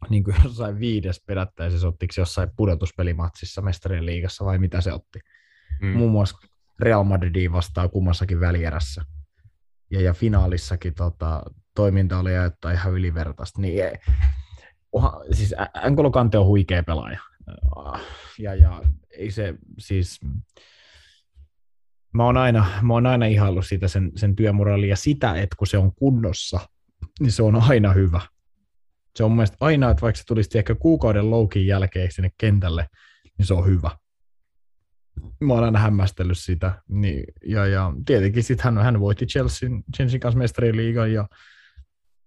niin 0.09 0.25
kuin 0.25 0.37
jossain 0.45 0.81
viides 0.81 1.23
perättäisessä, 1.27 1.89
ottiko 1.89 2.13
se 2.13 2.21
jossain 2.21 2.51
pudotuspelimatsissa 2.57 3.63
mestarien 3.63 4.07
liigassa 4.07 4.45
vai 4.45 4.59
mitä 4.59 4.81
se 4.81 4.93
otti. 4.93 5.19
Mm. 5.81 5.97
Muun 5.97 6.13
muassa 6.13 6.39
Real 6.81 7.05
Madridiin 7.05 7.53
vastaan 7.53 7.91
kummassakin 7.91 8.41
välierässä. 8.41 9.03
Ja, 9.91 10.01
ja 10.01 10.15
finaalissakin 10.15 10.95
tota, 10.95 11.43
toiminta 11.75 12.19
oli 12.19 12.35
jotain 12.35 12.77
ihan 12.77 12.93
ylivertaista. 12.93 13.61
Niin, 13.61 13.85
ei- 13.85 13.99
oha, 14.93 15.25
siis 15.33 15.55
Ä- 15.59 15.89
N'Golo 15.89 16.11
Kante 16.11 16.39
on 16.39 16.47
huikea 16.47 16.83
pelaaja. 16.83 17.21
Ja, 18.39 18.55
ja 18.55 18.83
ei 19.11 19.31
se 19.31 19.55
siis... 19.79 20.21
Mä 22.15 22.25
oon 22.25 22.37
aina, 22.37 22.67
mä 22.83 22.95
oon 22.95 23.07
aina 23.07 23.27
ihaillut 23.27 23.67
sitä 23.67 23.89
sen, 23.89 24.13
sen 24.17 24.37
työmoraalia 24.37 24.89
ja 24.89 24.97
sitä, 24.97 25.35
että 25.35 25.57
kun 25.57 25.67
se 25.67 25.79
on 25.79 25.95
kunnossa, 25.95 26.61
niin 27.21 27.33
se 27.33 27.43
on 27.43 27.63
aina 27.63 27.93
hyvä. 27.93 28.21
Se 29.17 29.25
on 29.25 29.31
mun 29.31 29.37
mielestä 29.37 29.57
aina, 29.61 29.91
että 29.91 30.01
vaikka 30.01 30.19
se 30.19 30.25
tulisi 30.27 30.59
ehkä 30.59 30.75
kuukauden 30.75 31.31
loukin 31.31 31.67
jälkeen 31.67 32.13
sinne 32.13 32.31
kentälle, 32.39 32.89
niin 33.39 33.47
se 33.47 33.55
on 33.55 33.67
hyvä. 33.67 33.91
Mä 35.41 35.55
oon 35.55 35.65
aina 35.65 35.79
hämmästellyt 35.79 36.39
sitä. 36.39 36.83
Niin, 36.89 37.25
ja, 37.47 37.67
ja 37.67 37.93
tietenkin 38.07 38.43
sitten 38.43 38.65
hän, 38.65 38.85
hän 38.85 39.01
voitti 39.01 39.27
Chelsean, 39.27 39.83
Chelsean 39.97 40.21
kanssa 40.21 40.39
mestariliigan 40.39 41.13
ja, 41.13 41.29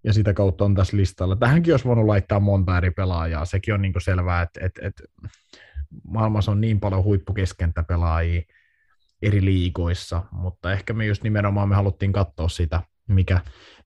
ja 0.03 0.14
sitä 0.14 0.33
kautta 0.33 0.66
on 0.66 0.75
tässä 0.75 0.98
listalla. 0.98 1.35
Tähänkin 1.35 1.74
olisi 1.74 1.85
voinut 1.85 2.06
laittaa 2.06 2.40
monta 2.40 2.77
eri 2.77 2.91
pelaajaa. 2.91 3.45
Sekin 3.45 3.74
on 3.74 3.82
niinku 3.82 3.99
selvää, 3.99 4.41
että, 4.41 4.66
että, 4.66 4.88
että 4.88 5.03
maailmassa 6.07 6.51
on 6.51 6.61
niin 6.61 6.80
paljon 6.80 7.03
huippukeskentäpelaajia 7.03 8.41
eri 9.22 9.45
liigoissa, 9.45 10.24
mutta 10.32 10.74
ehkä 10.74 10.93
me 10.93 11.06
just 11.06 11.24
nimenomaan 11.24 11.69
me 11.69 11.75
haluttiin 11.75 12.14
katsoa 12.14 12.49
sitä, 12.49 12.82
mikä, 13.07 13.41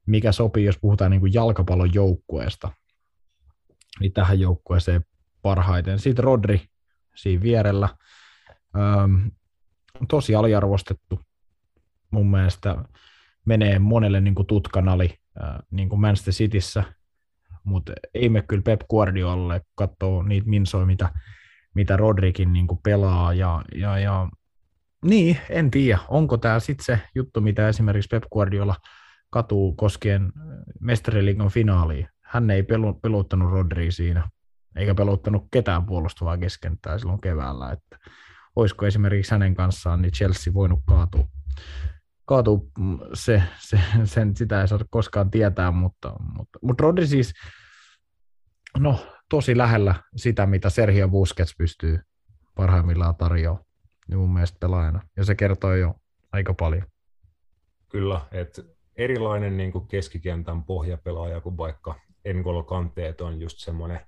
mikä 0.08 0.32
sopii, 0.32 0.66
jos 0.66 0.78
puhutaan 0.82 1.12
niin 1.12 1.22
kuin 1.22 1.34
jalkapallon 1.34 1.94
joukkueesta, 1.94 2.72
niin 4.00 4.14
tähän 4.14 4.40
joukkueeseen 4.40 5.06
parhaiten. 5.42 6.00
Sitten 6.00 6.24
Rodri 6.24 6.62
siinä 7.16 7.42
vierellä, 7.42 7.90
Öm, 8.76 9.32
tosi 10.08 10.36
aliarvostettu 10.36 11.20
mun 12.12 12.32
mielestä, 12.32 12.76
menee 13.46 13.80
monelle 13.80 14.22
niin 14.22 14.36
kuin 14.36 14.48
tutkanali, 14.48 15.18
niin 15.72 15.90
kuin 15.90 16.02
Manchester 16.02 16.34
Cityssä, 16.34 16.84
mutta 17.64 17.94
ei 18.14 18.30
me 18.30 18.42
kyllä 18.42 18.62
Pep 18.62 18.82
Guardiolalle 18.90 19.62
katsoa 19.76 20.24
niitä 20.24 20.50
minsoja, 20.50 20.86
mitä, 20.86 21.10
mitä 21.74 21.98
Rodrikin 21.98 22.54
niin 22.54 22.68
kuin 22.68 22.80
pelaa, 22.84 23.34
ja, 23.34 23.62
ja, 23.76 24.00
ja 24.00 24.30
niin, 25.06 25.38
en 25.50 25.72
tiedä, 25.72 26.00
onko 26.08 26.38
tämä 26.38 26.60
sitten 26.60 26.86
se 26.86 27.00
juttu, 27.16 27.42
mitä 27.42 27.68
esimerkiksi 27.68 28.10
Pep 28.12 28.24
Guardiola 28.34 28.76
katuu 29.32 29.76
koskien 29.76 30.32
mestariliigan 30.80 31.50
finaaliin. 31.50 32.08
Hän 32.22 32.50
ei 32.50 32.64
pelu, 32.64 32.94
peluttanut 32.94 33.52
Rodri 33.52 33.92
siinä, 33.92 34.30
eikä 34.76 34.96
peluttanut 34.96 35.48
ketään 35.52 35.86
puolustavaa 35.86 36.38
keskentää 36.38 36.98
silloin 36.98 37.22
keväällä, 37.22 37.72
että 37.72 38.10
olisiko 38.56 38.86
esimerkiksi 38.86 39.32
hänen 39.32 39.56
kanssaan 39.56 40.02
niin 40.02 40.12
Chelsea 40.12 40.54
voinut 40.54 40.80
kaatua. 40.88 41.28
kaatua 42.26 42.60
mm, 42.80 43.00
se, 43.14 43.44
se, 43.60 43.80
sen, 44.04 44.36
sitä 44.36 44.62
ei 44.62 44.68
saa 44.68 44.80
koskaan 44.90 45.32
tietää, 45.32 45.72
mutta, 45.72 46.14
mutta, 46.36 46.60
mutta 46.62 46.82
Rodri 46.82 47.08
siis, 47.08 47.34
no 48.80 49.08
tosi 49.30 49.58
lähellä 49.58 49.96
sitä, 50.16 50.46
mitä 50.46 50.70
Sergio 50.70 51.08
Busquets 51.08 51.56
pystyy 51.58 52.00
parhaimmillaan 52.56 53.16
tarjoamaan 53.16 53.66
niin 54.08 54.20
mun 54.20 54.34
mielestä 54.34 54.58
pelaajana. 54.60 55.02
Ja 55.18 55.26
se 55.26 55.36
kertoo 55.36 55.76
jo 55.76 55.96
aika 56.32 56.54
paljon. 56.54 56.84
Kyllä, 57.90 58.22
että 58.32 58.62
erilainen 58.98 59.58
niin 59.58 59.72
kuin 59.72 59.88
keskikentän 59.88 60.64
pohjapelaaja 60.64 61.42
kuin 61.42 61.58
vaikka 61.58 61.96
N'Golo 62.28 62.64
Kanteet 62.64 63.22
on 63.22 63.42
just 63.42 63.60
semmoinen, 63.60 64.00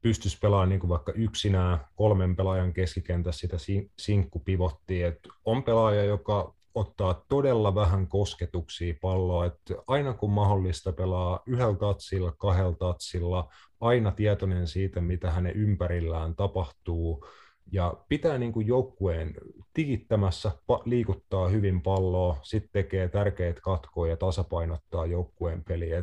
pystyisi 0.00 0.38
pelaamaan 0.38 0.68
niin 0.68 0.80
kuin 0.80 0.90
vaikka 0.90 1.12
yksinään 1.12 1.78
kolmen 1.94 2.36
pelaajan 2.36 2.72
keskikentässä 2.72 3.40
sitä 3.40 3.58
sin- 3.58 3.90
sinkkupivottia, 3.98 5.08
että 5.08 5.28
on 5.44 5.62
pelaaja, 5.62 6.04
joka 6.04 6.54
ottaa 6.74 7.24
todella 7.28 7.74
vähän 7.74 8.08
kosketuksia 8.08 8.94
palloa, 9.00 9.46
että 9.46 9.74
aina 9.86 10.12
kun 10.12 10.30
mahdollista 10.30 10.92
pelaa 10.92 11.40
yhdellä 11.46 11.76
tatsilla, 11.76 12.32
kahdella 12.32 12.76
tatsilla, 12.76 13.52
aina 13.80 14.10
tietoinen 14.10 14.66
siitä, 14.66 15.00
mitä 15.00 15.30
hänen 15.30 15.56
ympärillään 15.56 16.36
tapahtuu, 16.36 17.26
ja 17.72 17.94
pitää 18.08 18.38
niin 18.38 18.52
kuin 18.52 18.66
joukkueen 18.66 19.34
tikittämässä, 19.74 20.52
liikuttaa 20.84 21.48
hyvin 21.48 21.82
palloa, 21.82 22.38
sitten 22.42 22.70
tekee 22.72 23.08
tärkeitä 23.08 23.60
katkoja 23.60 24.12
ja 24.12 24.16
tasapainottaa 24.16 25.06
joukkueen 25.06 25.64
peliä. 25.64 26.02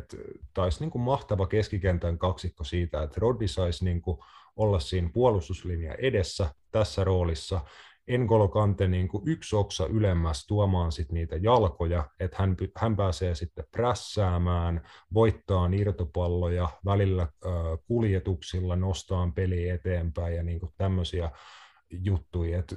Taisi 0.54 0.84
niin 0.84 1.00
mahtava 1.00 1.46
keskikentän 1.46 2.18
kaksikko 2.18 2.64
siitä, 2.64 3.02
että 3.02 3.20
Roddi 3.20 3.48
saisi 3.48 3.84
niin 3.84 4.02
kuin 4.02 4.18
olla 4.56 4.80
siinä 4.80 5.10
puolustuslinja 5.12 5.94
edessä 5.94 6.54
tässä 6.70 7.04
roolissa, 7.04 7.60
N'Golo 8.10 8.48
Kante 8.48 8.88
niin 8.88 9.08
kuin 9.08 9.22
yksi 9.26 9.56
oksa 9.56 9.86
ylemmäs 9.86 10.46
tuomaan 10.46 10.92
sit 10.92 11.12
niitä 11.12 11.36
jalkoja, 11.36 12.10
että 12.20 12.36
hän, 12.40 12.56
hän 12.76 12.96
pääsee 12.96 13.34
sitten 13.34 13.64
prässäämään, 13.70 14.82
voittaa 15.14 15.70
irtopalloja, 15.72 16.68
välillä 16.84 17.22
ö, 17.22 17.48
kuljetuksilla 17.86 18.76
nostaa 18.76 19.32
peli 19.34 19.68
eteenpäin 19.68 20.36
ja 20.36 20.42
niin 20.42 20.60
kuin 20.60 20.72
tämmöisiä 20.78 21.30
juttuja. 21.90 22.58
Et 22.58 22.74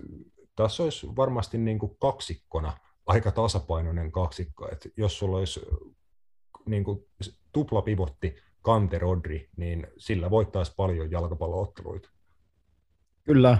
tässä 0.56 0.84
olisi 0.84 1.08
varmasti 1.16 1.58
niin 1.58 1.80
kuin 1.80 1.98
kaksikkona 2.02 2.74
aika 3.06 3.32
tasapainoinen 3.32 4.12
kaksikko, 4.12 4.70
että 4.72 4.90
jos 4.98 5.20
sulla 5.20 5.38
olisi 5.38 5.62
niin 6.66 6.84
kuin 6.84 7.00
tuplapivotti 7.52 8.36
Kante 8.62 8.98
Rodri, 9.00 9.50
niin 9.58 9.88
sillä 9.98 10.30
voittaisi 10.30 10.74
paljon 10.78 11.12
jalkapallootteluita. 11.12 12.10
Kyllä. 13.24 13.58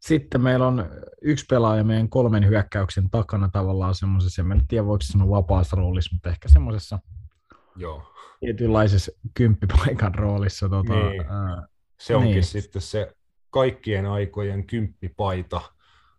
Sitten 0.00 0.40
meillä 0.40 0.66
on 0.66 0.84
yksi 1.22 1.44
pelaaja 1.50 1.84
meidän 1.84 2.08
kolmen 2.08 2.48
hyökkäyksen 2.48 3.10
takana 3.10 3.48
tavallaan 3.52 3.94
semmoisessa, 3.94 4.42
en 4.42 4.66
tiedä 4.68 4.86
voiko 4.86 5.02
sanoa 5.02 5.28
vapaassa 5.30 5.76
roolissa, 5.76 6.14
mutta 6.14 6.30
ehkä 6.30 6.48
semmoisessa 6.48 6.98
Joo. 7.76 8.02
tietynlaisessa 8.40 9.12
kymppipaikan 9.34 10.14
roolissa. 10.14 10.68
Tota, 10.68 10.92
Niin. 10.94 11.22
Se 12.00 12.16
onkin 12.16 12.32
Niin. 12.32 12.44
sitten 12.44 12.82
se 12.82 13.12
kaikkien 13.54 14.06
aikojen 14.06 14.66
kymppipaita 14.66 15.60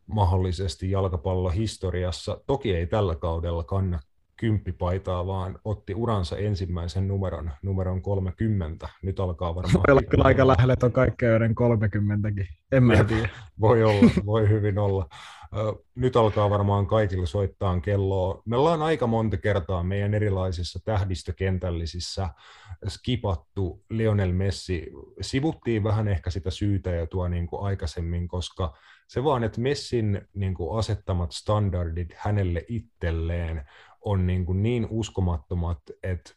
mahdollisesti 0.08 0.92
jalkapallohistoriassa. 0.92 2.42
Toki 2.46 2.76
ei 2.76 2.88
tällä 2.88 3.16
kaudella 3.16 3.64
kanna, 3.64 4.00
kymppipaitaa, 4.38 5.28
vaan 5.28 5.60
otti 5.66 5.96
uransa 5.96 6.38
ensimmäisen 6.38 7.08
numeron, 7.08 7.52
numeron 7.62 8.02
30. 8.02 8.90
Nyt 9.04 9.20
alkaa 9.20 9.56
varmaan... 9.56 9.84
Voi 9.88 9.92
olla 9.92 10.02
kyllä 10.10 10.24
aika 10.24 10.48
lähellä 10.48 10.76
on 10.84 10.92
kaikkea 10.92 11.30
joiden 11.30 11.56
30 11.56 12.30
En 12.72 12.84
mä 12.84 13.04
tiedä. 13.04 13.30
Voi 13.60 13.84
olla, 13.90 14.12
voi 14.26 14.50
hyvin 14.50 14.78
olla. 14.78 15.10
Nyt 15.96 16.16
alkaa 16.16 16.50
varmaan 16.50 16.88
kaikilla 16.88 17.26
soittaa 17.26 17.80
kelloa. 17.80 18.42
Me 18.46 18.58
ollaan 18.58 18.82
aika 18.82 19.08
monta 19.08 19.38
kertaa 19.38 19.84
meidän 19.84 20.14
erilaisissa 20.14 20.80
tähdistökentällisissä 20.86 22.30
skipattu 22.88 23.84
Lionel 23.90 24.32
Messi. 24.32 24.92
Sivuttiin 25.22 25.84
vähän 25.84 26.08
ehkä 26.08 26.30
sitä 26.30 26.52
syytä 26.52 26.90
ja 26.90 27.08
tuo 27.08 27.28
niin 27.28 27.48
kuin 27.48 27.64
aikaisemmin, 27.64 28.28
koska 28.28 28.74
se 29.08 29.24
vaan, 29.24 29.44
että 29.44 29.62
Messin 29.62 30.28
niin 30.34 30.54
kuin 30.54 30.80
asettamat 30.80 31.32
standardit 31.32 32.14
hänelle 32.16 32.66
itselleen 32.68 33.66
on 34.06 34.28
niin, 34.28 34.46
kuin 34.46 34.64
niin 34.64 34.88
uskomattomat, 34.90 35.80
että 36.04 36.32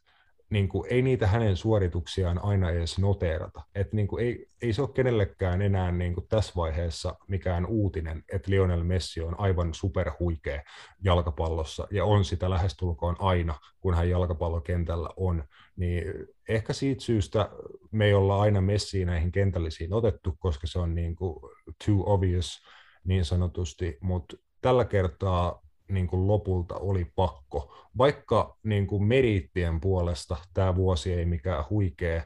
niin 0.50 0.68
kuin, 0.68 0.86
ei 0.90 1.02
niitä 1.02 1.26
hänen 1.26 1.56
suorituksiaan 1.56 2.44
aina 2.44 2.70
edes 2.70 2.98
noteerata. 2.98 3.62
Et, 3.74 3.92
niin 3.92 4.08
kuin, 4.08 4.24
ei, 4.24 4.46
ei 4.62 4.72
se 4.72 4.82
ole 4.82 4.90
kenellekään 4.94 5.62
enää 5.62 5.92
niin 5.92 6.14
kuin, 6.14 6.26
tässä 6.28 6.52
vaiheessa 6.56 7.14
mikään 7.28 7.66
uutinen, 7.66 8.24
että 8.32 8.50
Lionel 8.50 8.84
Messi 8.84 9.20
on 9.20 9.40
aivan 9.40 9.74
superhuikea 9.74 10.62
jalkapallossa 11.04 11.86
ja 11.90 12.04
on 12.04 12.24
sitä 12.24 12.50
lähestulkoon 12.50 13.16
aina, 13.18 13.54
kun 13.80 13.94
hän 13.94 14.10
jalkapallokentällä 14.10 15.08
on. 15.16 15.44
Niin 15.76 16.04
ehkä 16.48 16.72
siitä 16.72 17.04
syystä 17.04 17.50
me 17.90 18.06
ei 18.06 18.14
olla 18.14 18.40
aina 18.40 18.60
Messiin 18.60 19.06
näihin 19.06 19.32
kentällisiin 19.32 19.92
otettu, 19.92 20.36
koska 20.38 20.66
se 20.66 20.78
on 20.78 20.94
niin 20.94 21.16
kuin, 21.16 21.40
too 21.86 22.14
obvious 22.14 22.62
niin 23.04 23.24
sanotusti, 23.24 23.98
mutta 24.00 24.36
tällä 24.60 24.84
kertaa 24.84 25.67
niin 25.88 26.06
kuin 26.06 26.26
lopulta 26.26 26.74
oli 26.74 27.04
pakko. 27.16 27.88
Vaikka 27.98 28.58
niin 28.62 28.86
kuin 28.86 29.04
meriittien 29.04 29.80
puolesta 29.80 30.36
tämä 30.54 30.74
vuosi 30.76 31.14
ei 31.14 31.24
mikään 31.24 31.64
huikea 31.70 32.22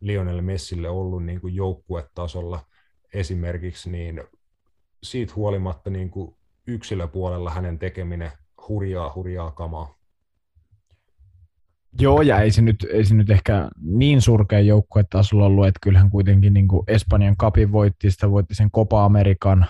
Lionel 0.00 0.40
Messille 0.40 0.88
ollut 0.88 1.24
niin 1.24 1.40
kuin 1.40 1.54
joukkuetasolla 1.54 2.60
esimerkiksi, 3.14 3.90
niin 3.90 4.22
siitä 5.02 5.32
huolimatta 5.36 5.90
niin 5.90 6.10
kuin 6.10 6.36
yksilöpuolella 6.66 7.50
hänen 7.50 7.78
tekeminen 7.78 8.30
hurjaa, 8.68 9.12
hurjaa 9.14 9.50
kamaa. 9.50 9.96
Joo, 12.00 12.22
ja 12.22 12.40
ei 12.40 12.50
se 12.50 12.62
nyt, 12.62 12.86
ei 12.92 13.04
se 13.04 13.14
nyt 13.14 13.30
ehkä 13.30 13.68
niin 13.80 14.20
surkea 14.20 14.60
joukkuetasolla 14.60 15.46
ollut, 15.46 15.66
että 15.66 15.78
kyllähän 15.82 16.10
kuitenkin 16.10 16.54
niin 16.54 16.68
kuin 16.68 16.84
Espanjan 16.88 17.36
kapin 17.36 17.72
voitti, 17.72 18.10
sitä 18.10 18.30
voitti 18.30 18.54
sen 18.54 18.70
Copa 18.70 19.04
Amerikan 19.04 19.66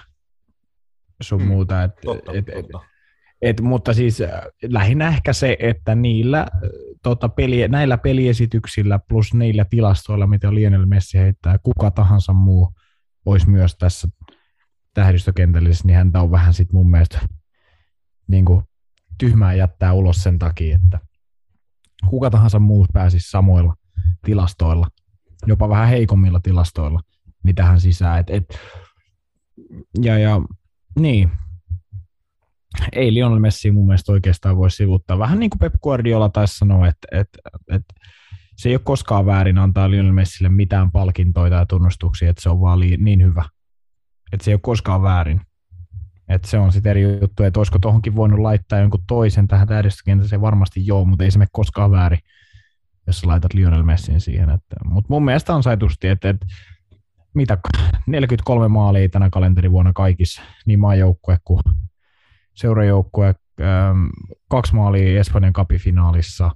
sun 1.23 1.42
mm, 1.42 1.49
muuta. 1.49 1.83
Et, 1.83 1.92
totta, 2.05 2.33
et, 2.33 2.44
totta. 2.44 2.78
Et, 2.83 2.95
mutta 3.63 3.95
siis 3.95 4.21
äh, 4.21 4.31
lähinnä 4.63 5.09
ehkä 5.09 5.33
se, 5.33 5.57
että 5.61 5.95
niillä, 5.95 6.41
äh, 6.41 6.49
tota, 7.03 7.29
peli, 7.29 7.69
näillä 7.69 7.99
peliesityksillä 7.99 8.99
plus 9.09 9.35
niillä 9.35 9.65
tilastoilla, 9.65 10.27
mitä 10.27 10.55
Lionel 10.55 10.87
Messi 10.87 11.19
heittää, 11.19 11.59
kuka 11.59 11.91
tahansa 11.91 12.33
muu 12.33 12.73
olisi 13.27 13.51
myös 13.51 13.77
tässä 13.77 14.09
tähdistökentällisessä, 14.95 15.87
niin 15.87 15.97
häntä 15.97 16.21
on 16.21 16.31
vähän 16.31 16.55
sit 16.55 16.73
mun 16.73 16.91
mielestä 16.91 17.21
niin 18.29 18.45
kuin, 18.45 18.63
tyhmää 19.19 19.55
jättää 19.55 19.93
ulos 19.93 20.23
sen 20.23 20.39
takia, 20.39 20.79
että 20.85 21.01
kuka 22.09 22.31
tahansa 22.31 22.59
muu 22.59 22.87
pääsisi 22.93 23.31
samoilla 23.31 23.75
tilastoilla, 24.25 24.89
jopa 25.47 25.69
vähän 25.69 25.89
heikommilla 25.89 26.41
tilastoilla, 26.41 27.01
niin 27.45 27.55
tähän 27.55 27.81
sisään. 27.81 28.21
Et, 28.21 28.31
et, 28.31 28.59
ja, 30.03 30.19
ja 30.19 30.41
niin, 30.99 31.31
ei 32.93 33.15
Lionel 33.15 33.39
Messi 33.39 33.71
mun 33.71 33.87
mielestä 33.87 34.13
oikeastaan 34.13 34.57
voi 34.57 34.71
sivuttaa. 34.71 35.19
Vähän 35.19 35.39
niin 35.39 35.51
kuin 35.51 35.59
Pep 35.59 35.75
Guardiola 35.83 36.29
taisi 36.29 36.59
sanoa, 36.59 36.89
että, 36.89 37.09
että, 37.13 37.39
että 37.71 37.95
se 38.57 38.69
ei 38.69 38.75
ole 38.75 38.81
koskaan 38.85 39.27
väärin 39.27 39.59
antaa 39.59 39.91
Lionel 39.91 40.13
Messille 40.13 40.49
mitään 40.49 40.93
palkintoita 40.93 41.57
ja 41.57 41.67
tunnustuksia, 41.67 42.31
että 42.31 42.43
se 42.43 42.51
on 42.51 42.61
vaan 42.61 42.81
niin 42.81 43.23
hyvä. 43.25 43.45
Että 44.33 44.45
se 44.45 44.51
ei 44.51 44.55
ole 44.55 44.61
koskaan 44.63 45.03
väärin. 45.03 45.41
Että 46.29 46.49
se 46.49 46.59
on 46.59 46.73
sitten 46.73 46.91
eri 46.91 47.03
juttu, 47.21 47.43
että 47.43 47.61
olisiko 47.61 47.79
tuohonkin 47.79 48.17
voinut 48.17 48.41
laittaa 48.41 48.79
jonkun 48.79 49.05
toisen 49.09 49.49
tähän 49.49 49.69
tähdistökentälle, 49.69 50.29
se 50.29 50.41
varmasti 50.41 50.87
joo, 50.87 51.05
mutta 51.05 51.25
ei 51.25 51.31
se 51.31 51.39
mene 51.39 51.49
koskaan 51.53 51.91
väärin, 51.91 52.19
jos 53.07 53.25
laitat 53.25 53.55
Lionel 53.55 53.83
Messin 53.83 54.21
siihen. 54.21 54.49
Mutta 54.85 55.07
mun 55.09 55.25
mielestä 55.25 55.55
on 55.55 55.63
saitusti, 55.63 56.09
että, 56.09 56.29
että 56.29 56.47
mitä 57.35 57.59
43 58.07 58.69
maalia 58.69 59.09
tänä 59.09 59.31
kalenterivuonna 59.31 59.93
kaikissa, 59.93 60.43
niin 60.67 60.81
maajoukkue 60.81 61.39
kuin 61.45 61.63
seurajoukkue, 62.57 63.35
ähm, 63.60 64.07
kaksi 64.49 64.75
maalia 64.75 65.20
Espanjan 65.20 65.52
kapifinaalissa, 65.52 66.51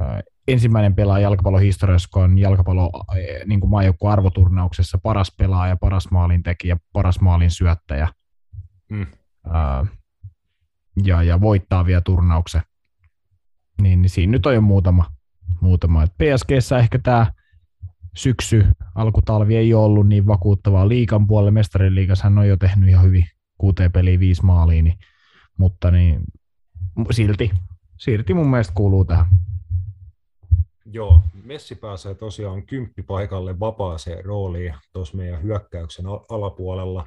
äh, 0.00 0.22
ensimmäinen 0.48 0.94
pelaaja 0.94 1.22
jalkapallon 1.22 1.62
historiassa, 1.62 2.08
kun 2.12 2.22
on 2.22 2.38
jalkapallo 2.38 2.90
äh, 3.10 3.16
niin 3.46 3.60
kuin 3.60 3.72
arvoturnauksessa 4.10 4.98
paras 4.98 5.34
pelaaja, 5.38 5.76
paras 5.76 6.10
maalin 6.10 6.42
tekijä, 6.42 6.76
paras 6.92 7.20
maalin 7.20 7.50
syöttäjä. 7.50 8.08
Mm. 8.90 9.06
Ja, 11.04 11.22
ja 11.22 11.40
voittaa 11.40 11.86
vielä 11.86 12.00
turnauksen. 12.00 12.62
Niin, 13.82 14.02
niin 14.02 14.10
siinä 14.10 14.30
nyt 14.30 14.46
on 14.46 14.54
jo 14.54 14.60
muutama. 14.60 15.10
muutama. 15.60 16.06
PSGssä 16.06 16.78
ehkä 16.78 16.98
tämä 16.98 17.32
syksy, 18.16 18.66
alkutalvi 18.94 19.56
ei 19.56 19.74
ole 19.74 19.84
ollut 19.84 20.08
niin 20.08 20.26
vakuuttavaa 20.26 20.88
liikan 20.88 21.26
puolelle. 21.26 21.50
Mestarin 21.50 21.94
liigassa 21.94 22.24
hän 22.24 22.38
on 22.38 22.48
jo 22.48 22.56
tehnyt 22.56 22.88
ihan 22.88 23.04
hyvin 23.04 23.26
kuuteen 23.58 23.92
peliin 23.92 24.20
viisi 24.20 24.44
maalia, 24.44 24.82
niin, 24.82 24.98
mutta 25.58 25.90
niin, 25.90 26.20
silti, 27.10 27.50
silti 27.96 28.34
mun 28.34 28.50
mielestä 28.50 28.74
kuuluu 28.74 29.04
tähän. 29.04 29.26
Joo, 30.92 31.20
Messi 31.44 31.74
pääsee 31.74 32.14
tosiaan 32.14 32.66
kymppipaikalle 32.66 33.60
vapaaseen 33.60 34.24
rooliin 34.24 34.74
tuossa 34.92 35.16
meidän 35.16 35.42
hyökkäyksen 35.42 36.06
alapuolella. 36.30 37.06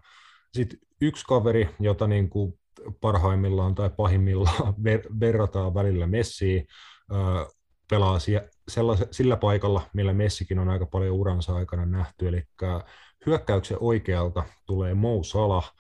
Sitten 0.54 0.80
yksi 1.02 1.26
kaveri, 1.28 1.70
jota 1.80 2.08
niin 2.08 2.30
kuin 2.30 2.54
parhaimmillaan 3.02 3.76
tai 3.76 3.90
pahimmillaan 3.90 4.74
ver- 4.86 5.20
verrataan 5.20 5.74
välillä 5.74 6.08
Messiin, 6.08 6.68
pelaa 7.90 8.18
sillä 9.12 9.38
paikalla, 9.38 9.82
millä 9.94 10.14
Messikin 10.14 10.60
on 10.60 10.70
aika 10.70 10.86
paljon 10.86 11.16
uransa 11.16 11.56
aikana 11.56 11.86
nähty, 11.86 12.28
eli 12.28 12.44
hyökkäyksen 13.26 13.78
oikealta 13.80 14.44
tulee 14.66 14.94
Mo 14.94 15.24
Salah, 15.24 15.74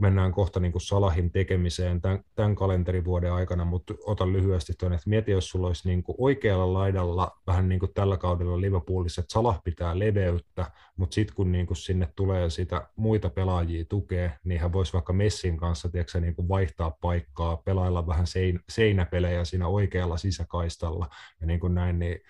Mennään 0.00 0.32
kohta 0.32 0.60
niin 0.60 0.72
kuin 0.72 0.82
Salahin 0.82 1.30
tekemiseen 1.30 2.00
tämän, 2.00 2.24
tämän 2.34 2.54
kalenterivuoden 2.54 3.32
aikana, 3.32 3.64
mutta 3.64 3.94
otan 4.06 4.32
lyhyesti 4.32 4.72
tuonne, 4.78 4.96
että 4.96 5.10
mieti, 5.10 5.30
jos 5.30 5.48
sulla 5.50 5.66
olisi 5.66 5.88
niin 5.88 6.02
kuin 6.02 6.16
oikealla 6.18 6.72
laidalla 6.72 7.40
vähän 7.46 7.68
niin 7.68 7.78
kuin 7.78 7.94
tällä 7.94 8.16
kaudella 8.16 8.60
Liverpoolissa, 8.60 9.20
että 9.20 9.32
Salah 9.32 9.62
pitää 9.64 9.98
leveyttä, 9.98 10.70
mutta 10.96 11.14
sitten 11.14 11.36
kun 11.36 11.52
niin 11.52 11.66
kuin 11.66 11.76
sinne 11.76 12.08
tulee 12.16 12.50
sitä 12.50 12.88
muita 12.96 13.30
pelaajia 13.30 13.84
tukea, 13.88 14.30
niin 14.44 14.60
hän 14.60 14.72
voisi 14.72 14.92
vaikka 14.92 15.12
Messin 15.12 15.56
kanssa 15.56 15.88
tiedätkö, 15.88 16.20
niin 16.20 16.34
kuin 16.34 16.48
vaihtaa 16.48 16.96
paikkaa, 17.00 17.56
pelailla 17.56 18.06
vähän 18.06 18.26
sein, 18.26 18.60
seinäpelejä 18.68 19.44
siinä 19.44 19.68
oikealla 19.68 20.16
sisäkaistalla 20.16 21.08
ja 21.40 21.46
niin 21.46 21.60
kuin 21.60 21.74
näin, 21.74 21.98
niin 21.98 22.20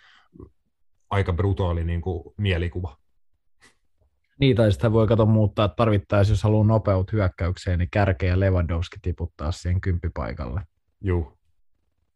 aika 1.10 1.32
brutaali 1.32 1.84
niin 1.84 2.00
kuin 2.00 2.34
mielikuva. 2.36 3.01
Niin, 4.40 4.56
tai 4.56 4.72
sitä 4.72 4.92
voi 4.92 5.06
kato 5.06 5.26
muuttaa 5.26 5.68
tarvittaessa, 5.68 6.32
jos 6.32 6.42
haluaa 6.42 6.66
nopeut 6.66 7.12
hyökkäykseen, 7.12 7.78
niin 7.78 7.88
kärkeä 7.90 8.28
ja 8.28 8.40
Lewandowski 8.40 8.96
tiputtaa 9.02 9.52
siihen 9.52 9.80
kymppipaikalle. 9.80 10.62
Joo. 11.00 11.38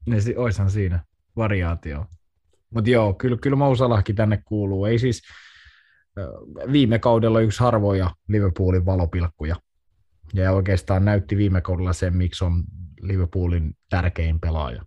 Niin 0.07 0.23
si- 0.23 0.37
oishan 0.37 0.71
siinä 0.71 1.05
variaatio. 1.37 2.07
Mutta 2.71 2.91
joo, 2.91 3.15
kyllä, 3.15 3.37
kyllä 3.37 3.57
Mousalahkin 3.57 4.17
tänne 4.17 4.43
kuuluu. 4.45 4.85
Ei 4.85 4.99
siis 4.99 5.23
viime 6.73 6.99
kaudella 6.99 7.41
yksi 7.41 7.61
harvoja 7.61 8.11
Liverpoolin 8.29 8.87
valopilkkuja. 8.87 9.57
Ja 10.35 10.53
oikeastaan 10.53 11.05
näytti 11.05 11.37
viime 11.37 11.61
kaudella 11.61 11.93
sen, 11.93 12.17
miksi 12.17 12.45
on 12.45 12.65
Liverpoolin 13.01 13.77
tärkein 13.91 14.41
pelaaja 14.41 14.83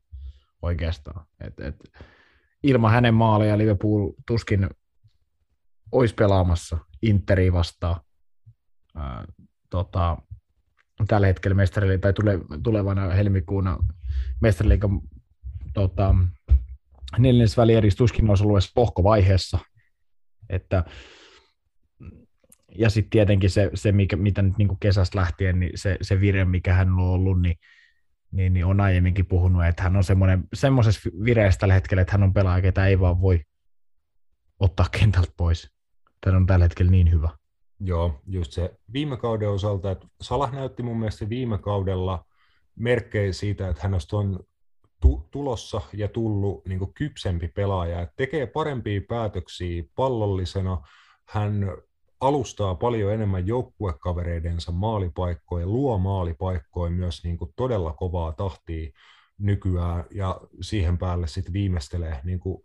oikeastaan. 0.62 1.26
Et, 1.40 1.60
et, 1.60 1.76
ilman 2.64 2.92
hänen 2.92 3.14
maaleja 3.14 3.58
Liverpool 3.58 4.12
tuskin 4.28 4.70
olisi 5.92 6.16
pelaamassa 6.16 6.78
Interi 7.02 7.54
vastaan 7.54 8.02
ää, 8.96 9.26
tota, 9.70 10.18
tällä 11.08 11.28
hetkellä 11.28 11.56
mestarille, 11.56 11.98
tai 11.98 12.14
tule, 12.14 12.40
tulevana 12.64 13.10
helmikuuna 13.10 13.78
mestariliikan 14.42 15.02
tota, 15.74 16.16
neljännes 17.18 17.58
välieris 17.58 17.96
tuskin 17.96 18.30
olisi 18.30 18.44
ollut 18.44 18.72
pohkovaiheessa. 18.76 19.60
Että, 20.50 20.84
ja 22.76 22.90
sitten 22.90 23.10
tietenkin 23.10 23.50
se, 23.50 23.72
se 23.74 23.92
mikä, 23.92 24.16
mitä 24.16 24.42
nyt 24.42 24.58
niin 24.58 24.80
kesästä 24.80 25.20
lähtien, 25.20 25.60
niin 25.60 25.72
se, 25.76 25.98
se 26.02 26.22
vire, 26.22 26.46
mikä 26.46 26.74
hän 26.74 26.90
on 26.90 27.00
ollut, 27.00 27.42
niin, 27.42 27.56
niin, 28.32 28.54
niin 28.54 28.66
on 28.66 28.82
aiemminkin 28.82 29.26
puhunut, 29.26 29.66
että 29.66 29.84
hän 29.84 29.96
on 29.96 30.04
semmoisessa 30.54 31.10
vireessä 31.24 31.60
tällä 31.60 31.74
hetkellä, 31.74 32.02
että 32.02 32.12
hän 32.12 32.24
on 32.24 32.34
pelaaja, 32.34 32.62
ketä 32.62 32.88
ei 32.88 33.00
vaan 33.00 33.22
voi 33.22 33.42
ottaa 34.60 34.86
kentältä 35.00 35.32
pois. 35.38 35.79
Tämä 36.22 36.38
on 36.38 36.46
tällä 36.46 36.66
hetkellä 36.66 36.92
niin 36.92 37.12
hyvä. 37.12 37.30
Joo, 37.80 38.22
just 38.28 38.52
se 38.52 38.78
viime 38.94 39.18
kauden 39.18 39.50
osalta, 39.50 39.92
että 39.92 40.08
Salah 40.22 40.52
näytti 40.52 40.84
mun 40.84 41.00
mielestä 41.00 41.30
viime 41.30 41.58
kaudella 41.58 42.26
merkkejä 42.76 43.34
siitä, 43.34 43.70
että 43.70 43.84
hän 43.84 43.94
on 44.14 44.40
tu- 45.02 45.28
tulossa 45.32 45.82
ja 45.94 46.08
tullut 46.08 46.66
niin 46.66 46.94
kypsempi 46.94 47.48
pelaaja, 47.48 48.02
että 48.02 48.14
tekee 48.18 48.48
parempia 48.48 49.02
päätöksiä 49.10 49.84
pallollisena, 49.96 50.82
hän 51.26 51.72
alustaa 52.22 52.76
paljon 52.76 53.14
enemmän 53.14 53.48
joukkuekavereidensa 53.48 54.72
maalipaikkoja, 54.72 55.66
luo 55.66 55.98
maalipaikkoja 55.98 56.92
myös 56.92 57.24
niin 57.24 57.38
kuin 57.38 57.54
todella 57.56 57.94
kovaa 57.94 58.32
tahtia 58.32 58.92
nykyään 59.38 60.06
ja 60.12 60.42
siihen 60.62 60.98
päälle 60.98 61.28
sitten 61.28 61.54
viimeistelee 61.54 62.20
niin 62.24 62.40
kuin 62.40 62.62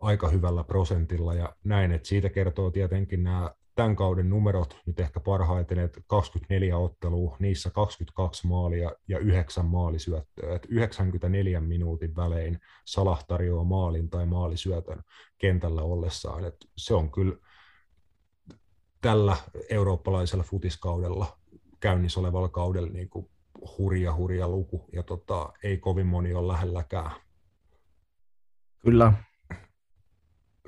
aika 0.00 0.28
hyvällä 0.28 0.64
prosentilla 0.64 1.34
ja 1.34 1.56
näin, 1.64 1.92
että 1.92 2.08
siitä 2.08 2.30
kertoo 2.30 2.70
tietenkin 2.70 3.22
nämä 3.22 3.50
tämän 3.74 3.96
kauden 3.96 4.30
numerot 4.30 4.76
nyt 4.86 5.00
ehkä 5.00 5.20
parhaiten, 5.20 5.78
että 5.78 6.00
24 6.06 6.78
ottelua, 6.78 7.36
niissä 7.38 7.70
22 7.70 8.46
maalia 8.46 8.92
ja 9.08 9.18
9 9.18 9.66
maalisyöttöä, 9.66 10.56
että 10.56 10.68
94 10.70 11.60
minuutin 11.60 12.16
välein 12.16 12.60
Salah 12.84 13.24
tarjoaa 13.24 13.64
maalin 13.64 14.10
tai 14.10 14.26
maalisyötön 14.26 15.02
kentällä 15.38 15.82
ollessaan, 15.82 16.44
että 16.44 16.66
se 16.76 16.94
on 16.94 17.10
kyllä 17.10 17.36
tällä 19.00 19.36
eurooppalaisella 19.70 20.44
futiskaudella 20.44 21.38
käynnissä 21.80 22.20
olevalla 22.20 22.48
kaudella 22.48 22.90
niin 22.90 23.08
kuin 23.08 23.30
hurja, 23.78 24.14
hurja 24.14 24.48
luku, 24.48 24.84
ja 24.92 25.02
tota, 25.02 25.52
ei 25.62 25.78
kovin 25.78 26.06
moni 26.06 26.34
ole 26.34 26.52
lähelläkään. 26.52 27.10
Kyllä. 28.78 29.12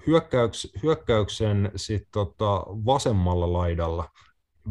Hyökkäyks, 0.07 0.73
hyökkäyksen 0.83 1.73
sit 1.77 2.09
tota, 2.13 2.65
vasemmalla 2.67 3.53
laidalla 3.53 4.09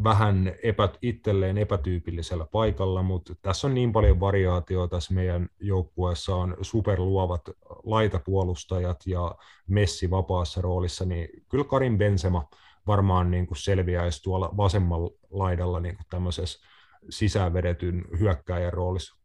vähän 0.04 0.52
epä, 0.62 0.88
itselleen 1.02 1.58
epätyypillisellä 1.58 2.46
paikalla, 2.52 3.02
mutta 3.02 3.34
tässä 3.42 3.66
on 3.66 3.74
niin 3.74 3.92
paljon 3.92 4.20
variaatioita 4.20 4.96
tässä 4.96 5.14
meidän 5.14 5.48
joukkueessa 5.60 6.36
on 6.36 6.56
superluovat 6.62 7.42
laitapuolustajat 7.84 9.06
ja 9.06 9.34
Messi 9.66 10.10
vapaassa 10.10 10.60
roolissa, 10.60 11.04
niin 11.04 11.28
kyllä 11.48 11.64
Karin 11.64 11.98
Benzema 11.98 12.48
varmaan 12.86 13.30
niin 13.30 13.46
kuin 13.46 13.58
selviäisi 13.58 14.22
tuolla 14.22 14.50
vasemmalla 14.56 15.10
laidalla 15.30 15.80
niin 15.80 15.96
kuin 15.96 16.06
tämmöisessä 16.10 16.68
sisäänvedetyn 17.10 18.04
hyökkääjän 18.18 18.72
roolissa. 18.72 19.16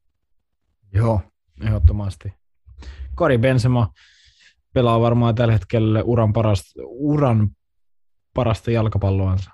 Joo, 0.93 1.21
ehdottomasti. 1.65 2.33
Kari 3.15 3.37
Benzema 3.37 3.93
pelaa 4.75 5.01
varmaan 5.01 5.35
tällä 5.35 5.53
hetkellä 5.53 6.03
uran 6.03 6.33
parasta, 6.33 6.81
uran 6.85 7.49
parasta 8.33 8.71
jalkapalloansa. 8.71 9.51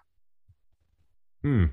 Hmm. 1.48 1.70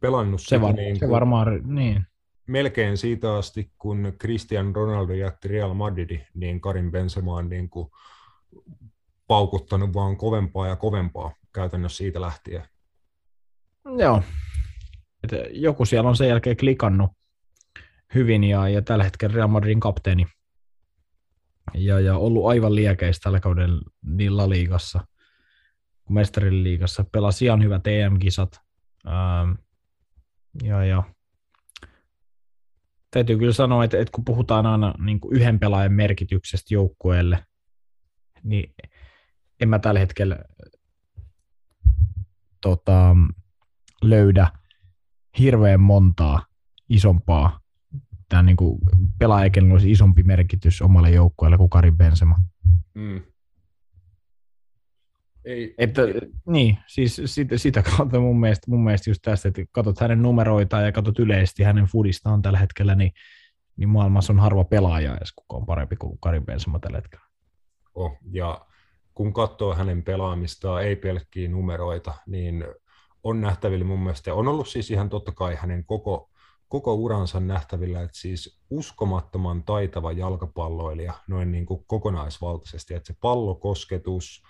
Pelannut 0.00 0.42
se, 0.42 0.60
var, 0.60 0.74
niin 0.74 0.98
se 0.98 1.08
varmaan, 1.08 1.74
niin. 1.74 2.06
Melkein 2.46 2.96
siitä 2.96 3.34
asti, 3.34 3.72
kun 3.78 4.12
Cristiano 4.20 4.72
Ronaldo 4.72 5.12
jätti 5.12 5.48
Real 5.48 5.74
Madrid, 5.74 6.20
niin 6.34 6.60
Karin 6.60 6.90
Benzema 6.90 7.34
on 7.34 7.48
niin 7.48 7.70
kuin 7.70 7.90
paukuttanut 9.26 9.94
vaan 9.94 10.16
kovempaa 10.16 10.68
ja 10.68 10.76
kovempaa 10.76 11.32
käytännössä 11.52 11.96
siitä 11.96 12.20
lähtien. 12.20 12.62
Joo. 13.98 14.22
Et 15.22 15.30
joku 15.50 15.84
siellä 15.84 16.08
on 16.08 16.16
sen 16.16 16.28
jälkeen 16.28 16.56
klikannut 16.56 17.10
hyvin 18.14 18.44
ja, 18.44 18.68
ja 18.68 18.82
tällä 18.82 19.04
hetkellä 19.04 19.34
Real 19.34 19.48
Madridin 19.48 19.80
kapteeni. 19.80 20.26
Ja, 21.74 22.00
ja 22.00 22.16
ollut 22.16 22.46
aivan 22.46 22.74
liekeistä 22.74 23.22
tällä 23.22 23.40
kaudella 23.40 23.82
niin 24.02 24.36
La 24.36 24.48
Ligassa 24.48 25.00
kuin 26.04 26.14
Mestarin 26.14 26.64
liigassa. 26.64 27.04
Pelasi 27.12 27.44
ihan 27.44 27.62
hyvät 27.62 27.86
EM-kisat. 27.86 28.60
Ähm, 29.06 29.52
ja, 30.62 30.84
ja 30.84 31.02
täytyy 33.10 33.38
kyllä 33.38 33.52
sanoa, 33.52 33.84
että, 33.84 33.98
että 33.98 34.12
kun 34.12 34.24
puhutaan 34.24 34.66
aina 34.66 34.94
niin 34.98 35.20
kuin 35.20 35.36
yhden 35.36 35.58
pelaajan 35.58 35.92
merkityksestä 35.92 36.74
joukkueelle, 36.74 37.44
niin 38.42 38.74
en 39.60 39.68
mä 39.68 39.78
tällä 39.78 40.00
hetkellä 40.00 40.38
tota, 42.60 43.16
löydä 44.02 44.50
hirveän 45.38 45.80
montaa 45.80 46.46
isompaa 46.88 47.57
tämä 48.28 48.42
niin 48.42 48.56
kuin 48.56 48.78
pelaajakin 49.18 49.72
olisi 49.72 49.90
isompi 49.90 50.22
merkitys 50.22 50.82
omalle 50.82 51.10
joukkueelle 51.10 51.56
kuin 51.56 51.70
Karin 51.70 51.96
Benzema. 51.96 52.36
Mm. 52.94 53.20
Ei, 55.44 55.74
että, 55.78 56.02
ei. 56.02 56.20
Niin, 56.46 56.78
siis 56.86 57.22
sitä, 57.24 57.58
sitä 57.58 57.82
kautta 57.82 58.20
mun 58.20 58.40
mielestä, 58.40 58.70
mun 58.70 58.84
mielestä 58.84 59.10
just 59.10 59.22
tästä, 59.22 59.48
että 59.48 59.62
katsot 59.72 60.00
hänen 60.00 60.22
numeroitaan 60.22 60.84
ja 60.84 60.92
katsot 60.92 61.18
yleisesti 61.18 61.62
hänen 61.62 61.84
fudistaan 61.84 62.42
tällä 62.42 62.58
hetkellä, 62.58 62.94
niin, 62.94 63.12
niin 63.76 63.88
maailmassa 63.88 64.32
on 64.32 64.38
harva 64.38 64.64
pelaaja 64.64 65.16
edes, 65.16 65.32
kuka 65.32 65.56
on 65.56 65.66
parempi 65.66 65.96
kuin 65.96 66.18
Karin 66.20 66.46
Benzema 66.46 66.78
tällä 66.78 66.98
hetkellä. 66.98 67.24
Oh, 67.94 68.18
ja 68.30 68.66
kun 69.14 69.32
katsoo 69.32 69.74
hänen 69.74 70.02
pelaamistaan, 70.02 70.82
ei 70.82 70.96
pelkkiä 70.96 71.48
numeroita, 71.48 72.14
niin 72.26 72.64
on 73.22 73.40
nähtävillä 73.40 73.84
mun 73.84 74.00
mielestä, 74.00 74.34
on 74.34 74.48
ollut 74.48 74.68
siis 74.68 74.90
ihan 74.90 75.08
totta 75.08 75.32
kai 75.32 75.56
hänen 75.60 75.84
koko, 75.84 76.30
koko 76.68 76.94
uransa 76.94 77.40
nähtävillä, 77.40 78.02
että 78.02 78.18
siis 78.18 78.58
uskomattoman 78.70 79.62
taitava 79.62 80.12
jalkapalloilija 80.12 81.12
noin 81.28 81.52
niin 81.52 81.66
kuin 81.66 81.84
kokonaisvaltaisesti, 81.86 82.94
että 82.94 83.06
se 83.06 83.16
pallokosketus, 83.20 84.42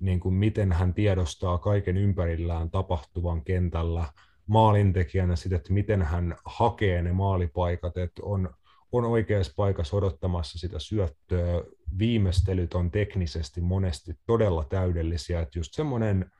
niin 0.00 0.20
kuin 0.20 0.34
miten 0.34 0.72
hän 0.72 0.94
tiedostaa 0.94 1.58
kaiken 1.58 1.96
ympärillään 1.96 2.70
tapahtuvan 2.70 3.44
kentällä, 3.44 4.04
maalintekijänä 4.46 5.36
sitä, 5.36 5.56
että 5.56 5.72
miten 5.72 6.02
hän 6.02 6.36
hakee 6.44 7.02
ne 7.02 7.12
maalipaikat, 7.12 7.96
että 7.96 8.22
on, 8.24 8.50
on 8.92 9.04
oikeassa 9.04 9.52
paikassa 9.56 9.96
odottamassa 9.96 10.58
sitä 10.58 10.78
syöttöä, 10.78 11.62
viimeistelyt 11.98 12.74
on 12.74 12.90
teknisesti 12.90 13.60
monesti 13.60 14.18
todella 14.26 14.64
täydellisiä, 14.64 15.40
että 15.40 15.58
just 15.58 15.74
semmoinen, 15.74 16.32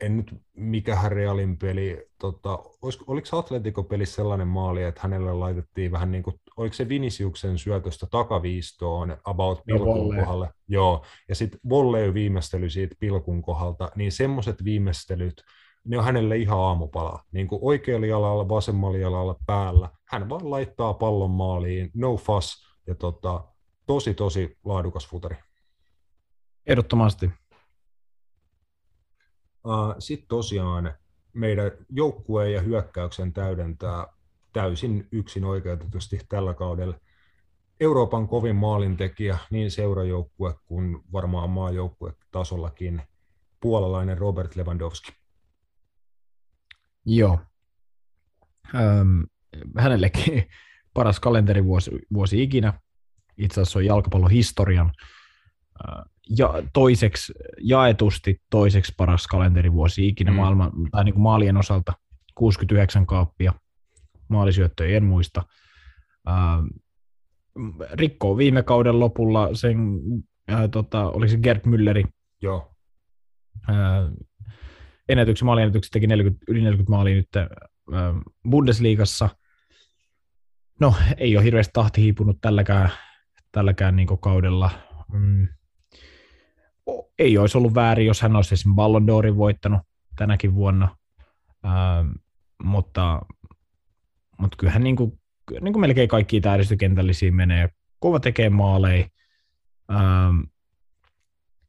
en 0.00 0.16
nyt 0.16 0.34
mikähän 0.56 1.12
Realin 1.12 1.58
peli, 1.58 2.06
tota, 2.18 2.58
olis, 2.82 2.98
oliko 3.06 3.38
Atletico 3.38 3.82
pelissä 3.82 4.14
sellainen 4.14 4.48
maali, 4.48 4.82
että 4.82 5.00
hänelle 5.02 5.32
laitettiin 5.32 5.92
vähän 5.92 6.10
niin 6.10 6.22
kuin, 6.22 6.40
oliko 6.56 6.74
se 6.74 6.88
Viniciuksen 6.88 7.58
syötöstä 7.58 8.06
takaviistoon 8.10 9.16
about 9.24 9.62
pilkun 9.66 10.16
no, 10.16 10.16
kohdalle, 10.16 10.50
joo, 10.68 11.04
ja 11.28 11.34
sitten 11.34 11.60
volley 11.68 12.14
viimeistely 12.14 12.70
siitä 12.70 12.96
pilkun 13.00 13.42
kohdalta, 13.42 13.90
niin 13.94 14.12
semmoiset 14.12 14.64
viimeistelyt, 14.64 15.42
ne 15.84 15.98
on 15.98 16.04
hänelle 16.04 16.36
ihan 16.36 16.58
aamupala. 16.58 17.24
Niin 17.32 17.48
kuin 17.48 17.58
oikealla 17.62 18.06
jalalla, 18.06 18.48
vasemmalla 18.48 18.98
jalalla, 18.98 19.36
päällä. 19.46 19.88
Hän 20.04 20.28
vaan 20.28 20.50
laittaa 20.50 20.94
pallon 20.94 21.30
maaliin, 21.30 21.90
no 21.94 22.16
fuss, 22.16 22.66
ja 22.86 22.94
tota, 22.94 23.44
tosi, 23.86 24.14
tosi 24.14 24.58
laadukas 24.64 25.08
futari. 25.08 25.36
Ehdottomasti. 26.66 27.30
Sitten 29.98 30.28
tosiaan 30.28 30.94
meidän 31.32 31.70
joukkueen 31.90 32.52
ja 32.52 32.60
hyökkäyksen 32.60 33.32
täydentää 33.32 34.06
täysin 34.52 35.08
yksin 35.12 35.44
oikeutetusti 35.44 36.20
tällä 36.28 36.54
kaudella 36.54 36.94
Euroopan 37.80 38.28
kovin 38.28 38.56
maalintekijä, 38.56 39.38
niin 39.50 39.70
seurajoukkue 39.70 40.54
kuin 40.64 40.98
varmaan 41.12 41.50
maajoukkue 41.50 42.12
tasollakin, 42.30 43.02
puolalainen 43.60 44.18
Robert 44.18 44.56
Lewandowski. 44.56 45.12
Joo. 47.06 47.38
Öm, 48.74 49.26
hänellekin 49.78 50.44
paras 50.94 51.20
kalenterivuosi 51.20 51.90
vuosi 52.12 52.42
ikinä 52.42 52.80
itse 53.36 53.60
asiassa 53.60 53.78
on 53.78 53.84
jalkapallon 53.84 54.30
historian 54.30 54.92
ja 56.38 56.62
toiseksi, 56.72 57.32
jaetusti 57.58 58.42
toiseksi 58.50 58.94
paras 58.96 59.26
kalenterivuosi 59.26 60.08
ikinä 60.08 60.30
mm. 60.30 60.36
maailman, 60.36 60.72
tai 60.90 61.04
niin 61.04 61.12
kuin 61.12 61.22
maalien 61.22 61.56
osalta, 61.56 61.92
69 62.34 63.06
kaappia, 63.06 63.52
maalisyöttöjä 64.28 64.96
en 64.96 65.04
muista. 65.04 65.42
rikkoo 67.92 68.36
viime 68.36 68.62
kauden 68.62 69.00
lopulla 69.00 69.54
sen, 69.54 69.76
ää, 70.48 70.68
tota, 70.68 71.10
oliko 71.10 71.30
se 71.30 71.36
Gerd 71.36 71.60
Mülleri? 71.60 72.04
Joo. 72.42 72.74
Ää, 73.68 74.10
ennätyksen, 75.08 75.46
maaliennätyksen 75.46 75.92
teki 75.92 76.06
40, 76.06 76.44
yli 76.48 76.60
40 76.60 76.90
maalia 76.90 77.14
nyt 77.14 77.36
ää, 77.36 77.48
Bundesliigassa. 78.50 79.28
No, 80.80 80.94
ei 81.16 81.36
ole 81.36 81.44
hirveästi 81.44 81.70
tahti 81.72 82.02
hiipunut 82.02 82.38
tälläkään 82.40 82.90
tälläkään 83.52 83.96
niin 83.96 84.08
kaudella. 84.20 84.70
Mm. 85.12 85.48
Ei 87.18 87.38
olisi 87.38 87.58
ollut 87.58 87.74
väärin, 87.74 88.06
jos 88.06 88.22
hän 88.22 88.36
olisi 88.36 88.54
esimerkiksi 88.54 88.74
Ballon 88.74 89.02
d'Orin 89.08 89.36
voittanut 89.36 89.80
tänäkin 90.16 90.54
vuonna, 90.54 90.96
ähm, 91.64 92.10
mutta, 92.62 93.22
mutta 94.38 94.56
kyllähän 94.56 94.84
niin 94.84 94.96
kuin, 94.96 95.20
niin 95.60 95.72
kuin 95.72 95.80
melkein 95.80 96.08
kaikki 96.08 96.40
täydistökentällisiä 96.40 97.32
menee. 97.32 97.68
Kova 97.98 98.20
tekee 98.20 98.50
maaleja. 98.50 99.06
Ähm, 99.90 100.40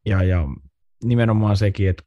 ja, 0.05 0.23
ja 0.23 0.47
nimenomaan 1.03 1.57
sekin, 1.57 1.89
että 1.89 2.03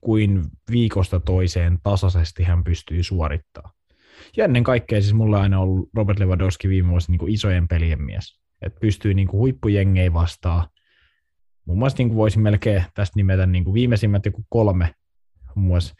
kuin 0.00 0.44
viikosta 0.70 1.20
toiseen 1.20 1.78
tasaisesti 1.82 2.42
hän 2.42 2.64
pystyy 2.64 3.02
suorittamaan. 3.02 3.74
Ja 4.36 4.44
ennen 4.44 4.64
kaikkea 4.64 5.00
siis 5.00 5.14
mulla 5.14 5.36
on 5.36 5.42
aina 5.42 5.60
ollut 5.60 5.88
Robert 5.94 6.18
Lewandowski 6.18 6.68
viime 6.68 6.90
vuosina 6.90 7.18
niin 7.20 7.34
isojen 7.34 7.68
pelien 7.68 8.02
mies. 8.02 8.40
Että 8.62 8.80
pystyy 8.80 9.14
niin 9.14 9.28
kuin 9.28 9.38
huippujengei 9.38 10.12
vastaan. 10.12 10.68
Muun 11.70 11.78
muassa 11.78 11.98
niin 11.98 12.08
kuin 12.08 12.16
voisin 12.16 12.42
melkein 12.42 12.84
tästä 12.94 13.12
nimetä 13.16 13.46
niin 13.46 13.64
kuin 13.64 13.74
viimeisimmät 13.74 14.26
joku 14.26 14.44
kolme, 14.48 14.94
muun 15.54 15.66
muassa 15.66 15.94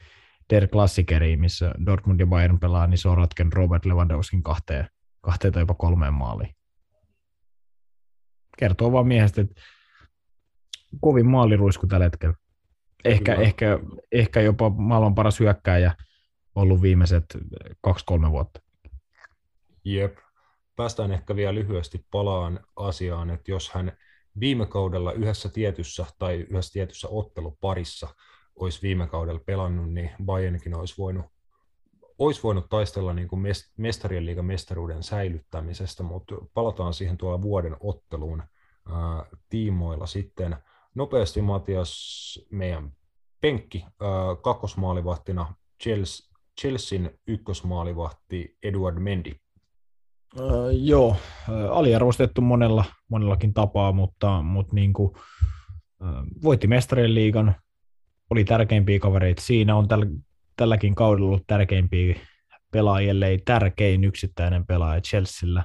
Der 0.50 0.68
Klassikeri, 0.68 1.36
missä 1.36 1.74
Dortmund 1.86 2.20
ja 2.20 2.26
Bayern 2.26 2.60
pelaa, 2.60 2.86
niin 2.86 2.98
se 2.98 3.08
on 3.08 3.16
ratkenut 3.16 3.54
Robert 3.54 3.84
Lewandowskin 3.84 4.42
kahteen, 4.42 4.88
kahteen 5.20 5.52
tai 5.52 5.62
jopa 5.62 5.74
kolmeen 5.74 6.14
maaliin. 6.14 6.54
Kertoo 8.58 8.92
vaan 8.92 9.06
miehestä, 9.06 9.40
että 9.40 9.60
kovin 11.00 11.26
maaliruisku 11.26 11.86
tällä 11.86 12.04
hetkellä. 12.04 12.34
Ehkä, 13.04 13.34
ehkä, 13.34 13.78
ehkä 14.12 14.40
jopa 14.40 14.70
maailman 14.70 15.14
paras 15.14 15.40
hyökkääjä 15.40 15.94
ollut 16.54 16.82
viimeiset 16.82 17.24
kaksi-kolme 17.80 18.30
vuotta. 18.30 18.60
Jep. 19.84 20.18
Päästään 20.76 21.12
ehkä 21.12 21.36
vielä 21.36 21.54
lyhyesti 21.54 22.06
palaan 22.10 22.60
asiaan, 22.76 23.30
että 23.30 23.50
jos 23.50 23.70
hän 23.70 23.92
viime 24.40 24.66
kaudella 24.66 25.12
yhdessä 25.12 25.48
tietyssä 25.48 26.06
tai 26.18 26.34
yhdessä 26.34 26.72
tietyssä 26.72 27.08
otteluparissa 27.10 28.08
olisi 28.56 28.82
viime 28.82 29.06
kaudella 29.06 29.40
pelannut, 29.46 29.92
niin 29.92 30.10
Bayernkin 30.24 30.74
olisi 30.74 30.94
voinut, 30.98 31.26
olisi 32.18 32.42
voinut 32.42 32.68
taistella 32.68 33.12
niin 33.12 33.28
kuin 33.28 33.42
mestarien 33.76 34.26
liigan 34.26 34.44
mestaruuden 34.44 35.02
säilyttämisestä, 35.02 36.02
mutta 36.02 36.34
palataan 36.54 36.94
siihen 36.94 37.16
tuolla 37.16 37.42
vuoden 37.42 37.76
otteluun 37.80 38.42
ää, 38.88 39.26
tiimoilla 39.48 40.06
sitten. 40.06 40.56
Nopeasti 40.94 41.42
Matias, 41.42 42.38
meidän 42.50 42.92
penkki 43.40 43.84
ää, 44.00 44.08
kakkosmaalivahtina 44.42 45.54
Chelsea, 45.82 46.30
Chelsean 46.60 47.10
ykkösmaalivahti 47.26 48.56
Eduard 48.62 48.98
Mendy. 48.98 49.34
Öö, 50.38 50.72
joo, 50.72 51.16
aliarvostettu 51.70 52.40
monella, 52.40 52.84
monellakin 53.08 53.54
tapaa, 53.54 53.92
mutta, 53.92 54.42
mutta 54.42 54.74
niin 54.74 54.92
kuin, 54.92 55.12
voitti 56.42 56.66
mestarien 56.66 57.14
liigan, 57.14 57.54
oli 58.30 58.44
tärkeimpiä 58.44 58.98
kavereita 58.98 59.42
siinä, 59.42 59.76
on 59.76 59.88
täl, 59.88 60.06
tälläkin 60.56 60.94
kaudella 60.94 61.26
ollut 61.26 61.46
tärkeimpiä 61.46 62.14
pelaajia, 62.70 63.26
ei 63.26 63.38
tärkein 63.38 64.04
yksittäinen 64.04 64.66
pelaaja 64.66 65.00
Chelsealla 65.00 65.64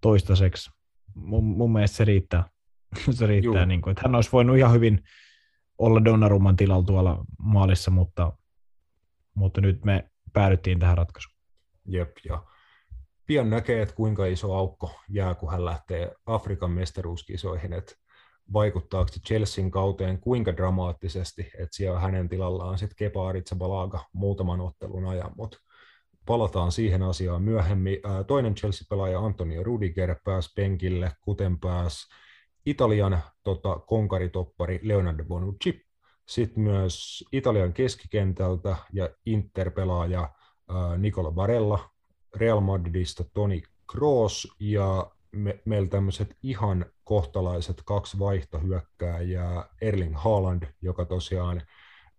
toistaiseksi. 0.00 0.70
Mun, 1.14 1.44
mun 1.44 1.72
mielestä 1.72 1.96
se 1.96 2.04
riittää. 2.04 2.44
se 3.10 3.26
riittää, 3.26 3.66
niin 3.66 3.82
kuin, 3.82 3.92
että 3.92 4.02
hän 4.04 4.14
olisi 4.14 4.32
voinut 4.32 4.56
ihan 4.56 4.72
hyvin 4.72 5.02
olla 5.78 6.04
Donnarumman 6.04 6.56
tilalla 6.56 6.84
tuolla 6.84 7.24
maalissa, 7.38 7.90
mutta, 7.90 8.32
mutta 9.34 9.60
nyt 9.60 9.84
me 9.84 10.10
päädyttiin 10.32 10.78
tähän 10.78 10.98
ratkaisuun. 10.98 11.36
Jep, 11.88 12.10
ja 12.24 12.42
pian 13.26 13.50
näkee, 13.50 13.82
että 13.82 13.94
kuinka 13.94 14.26
iso 14.26 14.54
aukko 14.54 14.90
jää, 15.08 15.34
kun 15.34 15.50
hän 15.50 15.64
lähtee 15.64 16.12
Afrikan 16.26 16.70
mestaruuskisoihin, 16.70 17.72
että 17.72 17.94
vaikuttaako 18.52 19.08
se 19.12 19.20
Chelsean 19.20 19.70
kauteen 19.70 20.20
kuinka 20.20 20.56
dramaattisesti, 20.56 21.42
että 21.42 21.76
siellä 21.76 22.00
hänen 22.00 22.28
tilallaan 22.28 22.78
sitten 22.78 22.96
Kepa 22.96 23.28
Aritsabalaga 23.28 24.04
muutaman 24.12 24.60
ottelun 24.60 25.06
ajan, 25.06 25.32
mutta 25.36 25.58
palataan 26.26 26.72
siihen 26.72 27.02
asiaan 27.02 27.42
myöhemmin. 27.42 27.98
Toinen 28.26 28.54
Chelsea-pelaaja 28.54 29.20
Antonio 29.20 29.62
Rudiger 29.62 30.16
pääsi 30.24 30.52
penkille, 30.56 31.12
kuten 31.20 31.58
pääsi 31.58 32.06
Italian 32.66 33.22
tota, 33.42 33.78
konkaritoppari 33.78 34.80
Leonardo 34.82 35.24
Bonucci, 35.24 35.86
sitten 36.28 36.62
myös 36.62 37.24
Italian 37.32 37.72
keskikentältä 37.72 38.76
ja 38.92 39.10
Inter-pelaaja 39.26 40.30
Nicola 40.98 41.30
Barella, 41.30 41.90
Real 42.34 42.60
Madridista 42.60 43.24
Toni 43.34 43.62
Kroos 43.92 44.48
ja 44.60 45.10
me, 45.32 45.60
meillä 45.64 45.88
tämmöiset 45.88 46.36
ihan 46.42 46.86
kohtalaiset 47.04 47.82
kaksi 47.84 48.18
vaihtohyökkääjää, 48.18 49.68
Erling 49.80 50.16
Haaland, 50.16 50.62
joka 50.82 51.04
tosiaan 51.04 51.62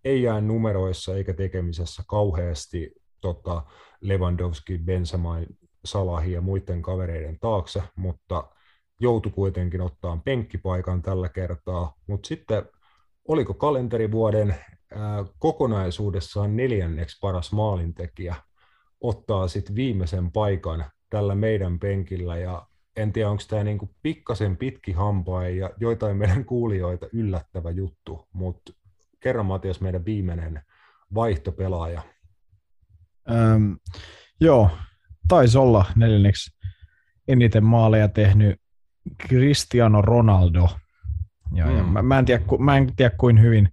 ei 0.04 0.22
jää 0.22 0.40
numeroissa 0.40 1.16
eikä 1.16 1.34
tekemisessä 1.34 2.02
kauheasti 2.08 2.92
tota, 3.20 3.62
Lewandowski, 4.00 4.78
Benzema, 4.78 5.36
Salahi 5.84 6.32
ja 6.32 6.40
muiden 6.40 6.82
kavereiden 6.82 7.38
taakse, 7.38 7.82
mutta 7.96 8.50
joutui 9.00 9.32
kuitenkin 9.32 9.80
ottaa 9.80 10.20
penkkipaikan 10.24 11.02
tällä 11.02 11.28
kertaa, 11.28 11.94
mutta 12.06 12.28
sitten 12.28 12.62
oliko 13.28 13.54
kalenterivuoden 13.54 14.56
ää, 14.94 15.24
kokonaisuudessaan 15.38 16.56
neljänneksi 16.56 17.18
paras 17.20 17.52
maalintekijä 17.52 18.34
ottaa 19.00 19.48
sitten 19.48 19.74
viimeisen 19.74 20.30
paikan 20.30 20.84
tällä 21.10 21.34
meidän 21.34 21.78
penkillä 21.78 22.36
ja 22.36 22.66
en 22.96 23.12
tiedä, 23.12 23.30
onko 23.30 23.42
tämä 23.48 23.64
niinku 23.64 23.90
pikkasen 24.02 24.56
pitki 24.56 24.92
hampain 24.92 25.58
ja 25.58 25.70
joitain 25.80 26.16
meidän 26.16 26.44
kuulijoita 26.44 27.06
yllättävä 27.12 27.70
juttu, 27.70 28.28
mutta 28.32 28.72
kerran 29.20 29.46
Matias 29.46 29.80
meidän 29.80 30.04
viimeinen 30.04 30.62
vaihtopelaaja. 31.14 32.02
Öm, 33.30 33.76
joo, 34.40 34.70
taisi 35.28 35.58
olla 35.58 35.84
neljänneksi 35.96 36.58
eniten 37.28 37.64
maaleja 37.64 38.08
tehnyt 38.08 38.60
Cristiano 39.26 40.02
Ronaldo. 40.02 40.68
Ja, 41.54 41.66
mm. 41.66 41.76
ja 41.76 41.82
mä, 41.82 42.02
mä, 42.02 42.18
en 42.18 42.24
tiedä, 42.24 42.44
mä 42.58 42.76
en 42.76 42.96
tiedä, 42.96 43.16
kuin 43.16 43.40
hyvin 43.40 43.68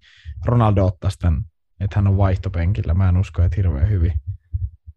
Ronaldo 0.45 0.85
ottaisi 0.85 1.19
tämän, 1.19 1.41
että 1.79 1.95
hän 1.95 2.07
on 2.07 2.17
vaihtopenkillä. 2.17 2.93
Mä 2.93 3.09
en 3.09 3.17
usko, 3.17 3.41
että 3.41 3.55
hirveän 3.55 3.89
hyvin, 3.89 4.13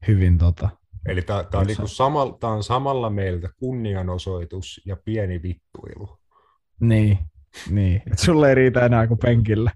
hyvin 0.06 0.38
tota, 0.38 0.68
Eli 1.06 1.22
tämä 1.22 1.44
on, 1.54 1.66
niinku 1.66 1.88
samalla, 1.88 2.38
on 2.42 2.62
samalla 2.62 3.10
meiltä 3.10 3.48
kunnianosoitus 3.56 4.80
ja 4.84 4.96
pieni 5.04 5.42
vittuilu. 5.42 6.18
Niin, 6.80 7.18
niin. 7.70 8.02
Et 8.12 8.18
sulle 8.18 8.48
ei 8.48 8.54
riitä 8.54 8.86
enää 8.86 9.06
kuin 9.06 9.18
penkillä. 9.18 9.70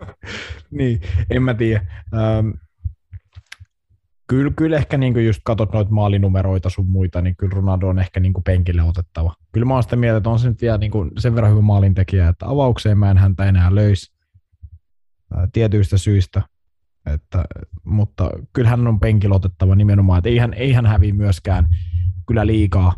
niin, 0.78 1.00
en 1.30 1.42
mä 1.42 1.54
tiedä. 1.54 1.86
Ähm, 2.14 2.50
kyllä, 4.26 4.52
kyllä 4.56 4.76
ehkä 4.76 4.98
niin 4.98 5.26
just 5.26 5.40
katsot 5.44 5.72
noita 5.72 5.90
maalinumeroita 5.90 6.70
sun 6.70 6.86
muita, 6.86 7.20
niin 7.20 7.36
kyllä 7.36 7.54
Ronaldo 7.54 7.88
on 7.88 7.98
ehkä 7.98 8.20
niin 8.20 8.32
penkille 8.44 8.82
otettava. 8.82 9.34
Kyllä 9.52 9.66
mä 9.66 9.74
oon 9.74 9.82
sitä 9.82 9.96
mieltä, 9.96 10.16
että 10.16 10.30
on 10.30 10.38
se 10.38 10.48
nyt 10.48 10.62
vielä 10.62 10.78
niin 10.78 10.92
sen 11.18 11.34
verran 11.34 11.52
hyvä 11.52 11.60
maalintekijä, 11.60 12.28
että 12.28 12.48
avaukseen 12.48 12.98
mä 12.98 13.10
en 13.10 13.18
häntä 13.18 13.44
enää 13.44 13.74
löys 13.74 14.12
tietyistä 15.52 15.98
syistä. 15.98 16.42
Että, 17.14 17.44
mutta 17.84 18.30
kyllähän 18.52 18.86
on 18.86 19.00
penkillä 19.00 19.34
otettava 19.34 19.74
nimenomaan, 19.74 20.18
että 20.18 20.28
eihän, 20.28 20.54
eihän 20.54 20.86
häviä 20.86 21.14
myöskään 21.14 21.68
kyllä 22.26 22.46
liikaa 22.46 22.92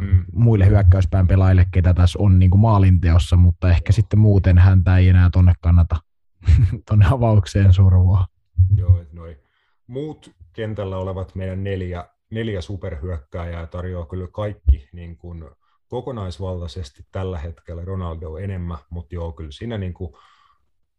mm. 0.00 0.24
muille 0.32 0.66
hyökkäyspään 0.66 1.26
pelaajille, 1.26 1.66
ketä 1.72 1.94
tässä 1.94 2.18
on 2.22 2.38
niin 2.38 2.50
kuin 2.50 2.60
maalinteossa, 2.60 3.36
mutta 3.36 3.70
ehkä 3.70 3.92
sitten 3.92 4.18
muuten 4.18 4.58
häntä 4.58 4.98
ei 4.98 5.08
enää 5.08 5.30
tonne 5.30 5.52
kannata 5.60 5.96
tonne 6.88 7.06
avaukseen 7.10 7.72
survoa. 7.72 8.26
Joo, 8.76 9.04
noi 9.12 9.38
muut 9.86 10.30
kentällä 10.52 10.96
olevat 10.96 11.34
meidän 11.34 11.64
neljä, 11.64 12.08
neljä 12.30 12.60
superhyökkääjää 12.60 13.66
tarjoaa 13.66 14.06
kyllä 14.06 14.28
kaikki 14.32 14.88
niin 14.92 15.16
kuin 15.16 15.44
kokonaisvaltaisesti 15.88 17.02
tällä 17.12 17.38
hetkellä 17.38 17.84
Ronaldo 17.84 18.36
enemmän, 18.36 18.78
mutta 18.90 19.14
joo, 19.14 19.32
kyllä 19.32 19.50
siinä 19.50 19.78
niin 19.78 19.94
kuin 19.94 20.12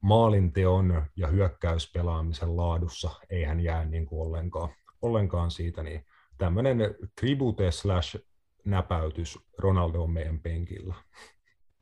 maalinteon 0.01 1.05
ja 1.15 1.27
hyökkäyspelaamisen 1.27 2.57
laadussa 2.57 3.09
ei 3.29 3.43
hän 3.43 3.59
jää 3.59 3.85
niin 3.85 4.05
kuin 4.05 4.21
ollenkaan, 4.21 4.69
ollenkaan 5.01 5.51
siitä, 5.51 5.83
niin 5.83 6.05
tämmöinen 6.37 6.95
tribute 7.19 7.71
slash 7.71 8.17
näpäytys 8.65 9.39
Ronaldo 9.57 10.03
on 10.03 10.11
meidän 10.11 10.39
penkillä. 10.39 10.95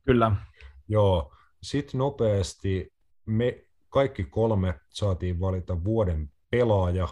Kyllä. 0.06 0.32
Joo, 0.88 1.34
sitten 1.62 1.98
nopeasti 1.98 2.92
me 3.26 3.64
kaikki 3.88 4.24
kolme 4.24 4.80
saatiin 4.88 5.40
valita 5.40 5.84
vuoden 5.84 6.30
pelaaja. 6.50 7.08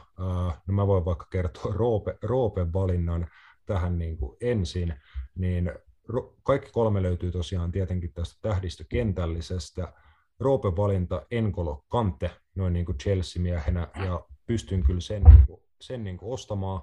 No 0.67 0.75
mä 0.75 0.87
voin 0.87 1.05
vaikka 1.05 1.27
kertoa 1.31 1.73
Roope, 1.75 2.19
Roopen 2.23 2.73
valinnan 2.73 3.29
tähän 3.67 3.99
niin 3.99 4.17
kuin 4.17 4.37
ensin, 4.41 4.95
niin 5.35 5.73
kaikki 6.43 6.71
kolme 6.73 7.03
löytyy 7.03 7.33
tosiaan 7.33 7.73
tietenkin 7.73 8.13
tästä 8.13 8.49
tähdistökentällisestä. 8.49 9.93
Roope 10.41 10.77
valinta 10.77 11.27
Enkolo 11.31 11.85
Kante, 11.89 12.31
noin 12.55 12.73
niin 12.73 12.87
kuin 12.87 12.99
Chelsea-miehenä, 12.99 13.89
ja 14.05 14.27
pystyn 14.47 14.83
kyllä 14.83 15.01
sen, 15.01 15.25
niin 15.25 15.47
kuin, 15.47 15.61
sen 15.81 16.05
niin 16.05 16.17
kuin 16.19 16.33
ostamaan, 16.33 16.83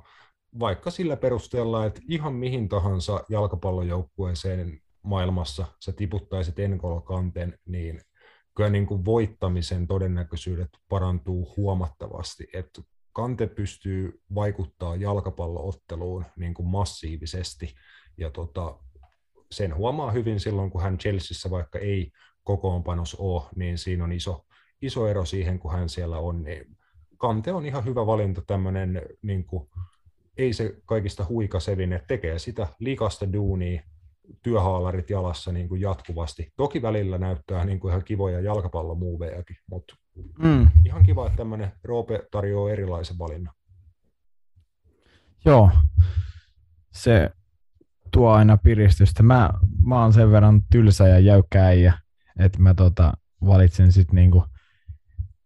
vaikka 0.59 0.91
sillä 0.91 1.17
perusteella, 1.17 1.85
että 1.85 2.01
ihan 2.09 2.33
mihin 2.33 2.69
tahansa 2.69 3.23
jalkapallojoukkueeseen 3.29 4.81
maailmassa 5.01 5.65
sä 5.79 5.91
tiputtaisit 5.91 6.59
Enkolo 6.59 7.01
Kanten, 7.01 7.59
niin 7.65 8.01
kyllä 8.55 8.69
niin 8.69 8.85
kuin 8.85 9.05
voittamisen 9.05 9.87
todennäköisyydet 9.87 10.69
parantuu 10.89 11.53
huomattavasti, 11.57 12.47
että 12.53 12.81
Kante 13.13 13.47
pystyy 13.47 14.21
vaikuttaa 14.35 14.95
jalkapallootteluun 14.95 16.25
niin 16.35 16.53
kuin 16.53 16.67
massiivisesti, 16.67 17.75
ja 18.17 18.29
tota, 18.29 18.79
sen 19.51 19.75
huomaa 19.75 20.11
hyvin 20.11 20.39
silloin, 20.39 20.71
kun 20.71 20.81
hän 20.81 20.97
Chelseassa 20.97 21.49
vaikka 21.49 21.79
ei 21.79 22.11
kokoonpanos 22.45 23.15
ole, 23.15 23.43
niin 23.55 23.77
siinä 23.77 24.03
on 24.03 24.11
iso, 24.11 24.45
iso 24.81 25.07
ero 25.07 25.25
siihen, 25.25 25.59
kun 25.59 25.71
hän 25.71 25.89
siellä 25.89 26.17
on. 26.17 26.43
Niin 26.43 26.77
Kante 27.17 27.53
on 27.53 27.65
ihan 27.65 27.85
hyvä 27.85 28.05
valinta 28.05 28.41
tämmöinen, 28.47 29.01
niin 29.21 29.45
kuin, 29.45 29.69
ei 30.37 30.53
se 30.53 30.75
kaikista 30.85 31.25
huikasevin, 31.29 31.93
että 31.93 32.07
tekee 32.07 32.39
sitä 32.39 32.67
likasta 32.79 33.33
duunia, 33.33 33.81
työhaalarit 34.41 35.09
jalassa 35.09 35.51
niin 35.51 35.69
kuin 35.69 35.81
jatkuvasti. 35.81 36.53
Toki 36.55 36.81
välillä 36.81 37.17
näyttää 37.17 37.65
niin 37.65 37.79
kuin 37.79 37.91
ihan 37.91 38.03
kivoja 38.03 38.41
jalkapallomuuvejakin, 38.41 39.57
mutta 39.69 39.95
mm. 40.43 40.69
ihan 40.85 41.03
kiva, 41.03 41.25
että 41.25 41.37
tämmöinen 41.37 41.71
Roope 41.83 42.27
tarjoaa 42.31 42.71
erilaisen 42.71 43.19
valinnan. 43.19 43.53
Joo, 45.45 45.69
se 46.91 47.29
tuo 48.11 48.29
aina 48.29 48.57
piristystä. 48.57 49.23
Mä, 49.23 49.49
mä 49.85 50.01
oon 50.01 50.13
sen 50.13 50.31
verran 50.31 50.61
tylsä 50.71 51.07
ja 51.07 51.19
jäykkä 51.19 51.65
äijä, 51.65 51.93
että 52.39 52.59
mä 52.59 52.73
tota, 52.73 53.13
valitsen 53.45 53.91
sitten 53.91 54.15
niinku, 54.15 54.45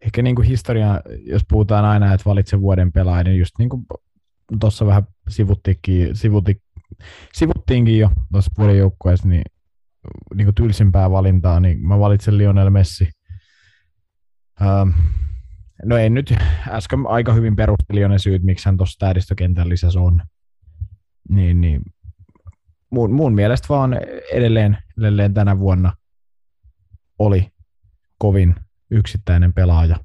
ehkä 0.01 0.21
niinku 0.21 0.41
historia, 0.41 1.01
jos 1.23 1.41
puhutaan 1.49 1.85
aina, 1.85 2.13
että 2.13 2.29
valitsen 2.29 2.61
vuoden 2.61 2.91
pelaajan, 2.91 3.25
niin 3.25 3.39
just 3.39 3.53
niinku 3.59 3.85
tuossa 4.59 4.85
vähän 4.85 5.03
sivutti, 5.29 5.79
sivuttiinkin 7.33 7.99
jo 7.99 8.09
tuossa 8.31 8.51
vuoden 8.57 8.77
joukkueessa, 8.77 9.27
niin 9.27 9.43
niinku 10.35 10.53
tylsimpää 10.53 11.11
valintaa, 11.11 11.59
niin 11.59 11.87
mä 11.87 11.99
valitsen 11.99 12.37
Lionel 12.37 12.69
Messi. 12.69 13.09
Ähm, 14.61 14.89
no 15.85 15.97
ei 15.97 16.09
nyt, 16.09 16.33
äsken 16.69 16.99
aika 17.07 17.33
hyvin 17.33 17.55
perusteli 17.55 18.01
jo 18.01 18.07
ne 18.07 18.19
syyt, 18.19 18.43
miksi 18.43 18.65
hän 18.65 18.77
tuossa 18.77 18.99
tähdistökentän 18.99 19.69
lisässä 19.69 19.99
on. 19.99 20.21
Niin, 21.29 21.61
niin 21.61 21.81
mun, 22.89 23.11
mun 23.11 23.35
mielestä 23.35 23.67
vaan 23.69 23.93
edelleen, 24.33 24.77
edelleen 24.97 25.33
tänä 25.33 25.59
vuonna 25.59 25.93
oli 27.19 27.51
kovin 28.17 28.56
yksittäinen 28.91 29.53
pelaaja. 29.53 29.95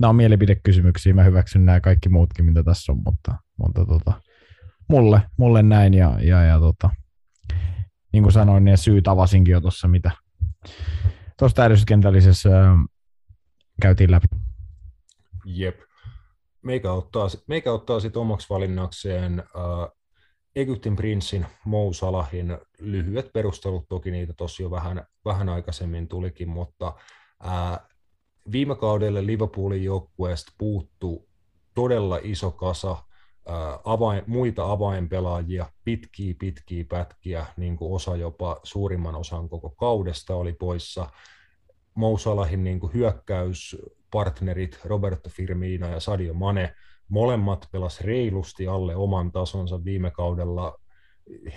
Nämä 0.00 0.08
on 0.08 0.16
mielipidekysymyksiä, 0.16 1.14
mä 1.14 1.22
hyväksyn 1.22 1.64
nämä 1.64 1.80
kaikki 1.80 2.08
muutkin, 2.08 2.44
mitä 2.44 2.62
tässä 2.62 2.92
on, 2.92 2.98
mutta, 3.04 3.34
mutta 3.58 3.86
tota, 3.86 4.12
mulle, 4.88 5.22
mulle 5.36 5.62
näin 5.62 5.94
ja, 5.94 6.18
ja, 6.20 6.42
ja 6.42 6.58
tota, 6.60 6.90
niin 8.12 8.22
kuin 8.22 8.32
sanoin, 8.32 8.64
niin 8.64 8.78
syyt 8.78 9.08
avasinkin 9.08 9.52
jo 9.52 9.60
tuossa, 9.60 9.88
mitä 9.88 10.10
tuossa 11.38 11.56
täydellisessä 11.56 12.60
ähm, 12.60 12.80
käytiin 13.82 14.10
läpi. 14.10 14.26
Jep. 15.44 15.80
Meikä 16.62 16.92
ottaa, 16.92 17.28
meikä 17.48 17.72
ottaa 17.72 18.00
sitten 18.00 18.22
omaksi 18.22 18.48
valinnakseen 18.50 19.40
äh, 19.40 20.03
Egyptin 20.56 20.96
prinssin 20.96 21.46
Mou 21.64 21.92
Salahin 21.92 22.58
lyhyet 22.80 23.32
perustelut, 23.32 23.88
toki 23.88 24.10
niitä 24.10 24.32
tosi 24.32 24.62
jo 24.62 24.70
vähän, 24.70 25.06
vähän 25.24 25.48
aikaisemmin 25.48 26.08
tulikin, 26.08 26.48
mutta 26.48 26.94
ää, 27.42 27.88
viime 28.52 28.76
kaudelle 28.76 29.26
Liverpoolin 29.26 29.84
joukkueesta 29.84 30.52
puuttu 30.58 31.28
todella 31.74 32.20
iso 32.22 32.50
kasa 32.50 32.96
ää, 33.48 33.78
avain, 33.84 34.22
muita 34.26 34.72
avainpelaajia, 34.72 35.66
pitkiä 35.84 36.34
pitkiä 36.38 36.84
pätkiä, 36.88 37.46
niin 37.56 37.76
kuin 37.76 37.94
osa 37.94 38.16
jopa 38.16 38.60
suurimman 38.62 39.14
osan 39.14 39.48
koko 39.48 39.70
kaudesta 39.70 40.34
oli 40.34 40.52
poissa. 40.52 41.10
Mou 41.94 42.18
Salahin 42.18 42.64
niin 42.64 42.80
kuin 42.80 42.94
hyökkäyspartnerit 42.94 44.80
Roberto 44.84 45.30
Firmino 45.30 45.88
ja 45.88 46.00
Sadio 46.00 46.34
Mane 46.34 46.74
Molemmat 47.08 47.68
pelas 47.72 48.00
reilusti 48.00 48.68
alle 48.68 48.96
oman 48.96 49.32
tasonsa 49.32 49.84
viime 49.84 50.10
kaudella 50.10 50.80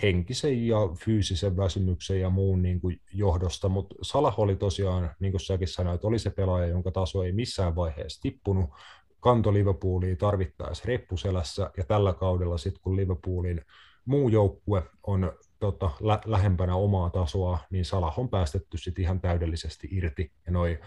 henkisen 0.01 0.67
ja 0.67 0.77
fyysisen 1.06 1.58
väsymyksen 1.58 2.22
ja 2.22 2.30
muun 2.30 2.61
niin 2.61 2.82
kuin 2.82 3.01
johdosta, 3.14 3.69
mutta 3.69 3.95
Salah 4.01 4.40
oli 4.40 4.56
tosiaan, 4.56 5.16
niin 5.19 5.32
kuin 5.32 5.42
säkin 5.42 5.67
sanoit, 5.67 6.06
oli 6.06 6.19
se 6.19 6.30
pelaaja, 6.30 6.67
jonka 6.67 6.92
taso 6.92 7.24
ei 7.24 7.32
missään 7.32 7.76
vaiheessa 7.76 8.22
tippunut, 8.22 8.69
kanto 9.19 9.53
Liverpoolia 9.53 10.16
tarvittaessa 10.16 10.84
reppuselässä, 10.88 11.72
ja 11.77 11.84
tällä 11.84 12.14
kaudella 12.14 12.58
sitten 12.58 12.82
kun 12.82 12.95
Liverpoolin 12.95 13.61
muu 14.06 14.30
joukkue 14.30 14.84
on 15.03 15.32
tota, 15.59 15.92
lä- 16.00 16.22
lähempänä 16.26 16.76
omaa 16.76 17.09
tasoa, 17.09 17.59
niin 17.69 17.85
Salah 17.85 18.19
on 18.19 18.30
päästetty 18.30 18.77
sitten 18.77 19.03
ihan 19.03 19.22
täydellisesti 19.22 19.88
irti, 19.92 20.32
ja 20.45 20.51
noi 20.51 20.80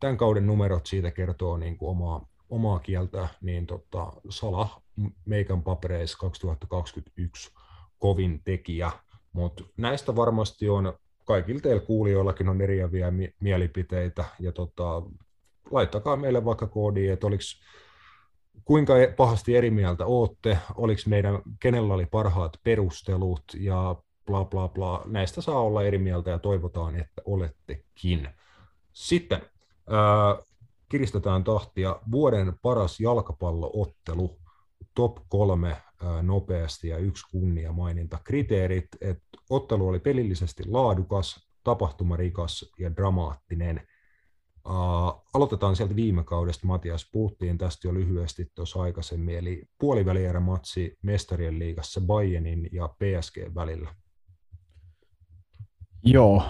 tämän 0.00 0.16
kauden 0.16 0.46
numerot 0.46 0.86
siitä 0.86 1.10
kertoo 1.10 1.56
niin 1.56 1.78
kuin 1.78 1.90
omaa, 1.90 2.26
omaa 2.48 2.78
kieltä, 2.78 3.28
niin 3.40 3.66
tota, 3.66 4.12
Salah 4.28 4.82
meikän 5.24 5.62
papereissa 5.62 6.18
2021 6.18 7.52
kovin 7.98 8.42
tekijä, 8.44 8.90
mutta 9.32 9.64
näistä 9.76 10.16
varmasti 10.16 10.68
on 10.68 10.98
kaikilla 11.24 11.60
teillä 11.60 11.82
kuulijoillakin 11.82 12.48
on 12.48 12.60
eriäviä 12.60 13.10
mi- 13.10 13.34
mielipiteitä, 13.40 14.24
ja 14.40 14.52
tota, 14.52 15.02
laittakaa 15.70 16.16
meille 16.16 16.44
vaikka 16.44 16.66
koodi, 16.66 17.08
että 17.08 17.26
oliko 17.26 17.42
kuinka 18.64 18.98
e-, 18.98 19.14
pahasti 19.16 19.56
eri 19.56 19.70
mieltä 19.70 20.06
ootte, 20.06 20.58
oliko 20.74 21.00
meidän, 21.06 21.42
kenellä 21.60 21.94
oli 21.94 22.06
parhaat 22.06 22.52
perustelut 22.64 23.42
ja 23.58 23.96
bla 24.26 24.44
bla 24.44 24.68
bla. 24.68 25.02
Näistä 25.06 25.40
saa 25.40 25.60
olla 25.60 25.82
eri 25.82 25.98
mieltä 25.98 26.30
ja 26.30 26.38
toivotaan, 26.38 26.96
että 26.96 27.22
olettekin. 27.24 28.28
Sitten 28.92 29.42
kiristetään 30.88 31.44
tahtia. 31.44 32.00
Vuoden 32.10 32.52
paras 32.62 33.00
jalkapalloottelu, 33.00 34.38
top 34.94 35.16
kolme 35.28 35.76
nopeasti 36.22 36.88
ja 36.88 36.98
yksi 36.98 37.24
kunnia 37.30 37.72
maininta. 37.72 38.18
Kriteerit, 38.24 38.88
että 39.00 39.38
ottelu 39.50 39.88
oli 39.88 40.00
pelillisesti 40.00 40.62
laadukas, 40.66 41.48
tapahtumarikas 41.64 42.72
ja 42.78 42.96
dramaattinen. 42.96 43.88
Uh, 44.66 45.24
aloitetaan 45.34 45.76
sieltä 45.76 45.96
viime 45.96 46.24
kaudesta, 46.24 46.66
Matias, 46.66 47.08
puhuttiin 47.12 47.58
tästä 47.58 47.88
jo 47.88 47.94
lyhyesti 47.94 48.46
tuossa 48.54 48.82
aikaisemmin, 48.82 49.38
eli 49.38 49.62
puolivälierämatsi 49.78 50.98
Mestarien 51.02 51.58
liigassa 51.58 52.00
Bayernin 52.00 52.68
ja 52.72 52.88
PSG 52.88 53.54
välillä. 53.54 53.94
Joo, 56.04 56.42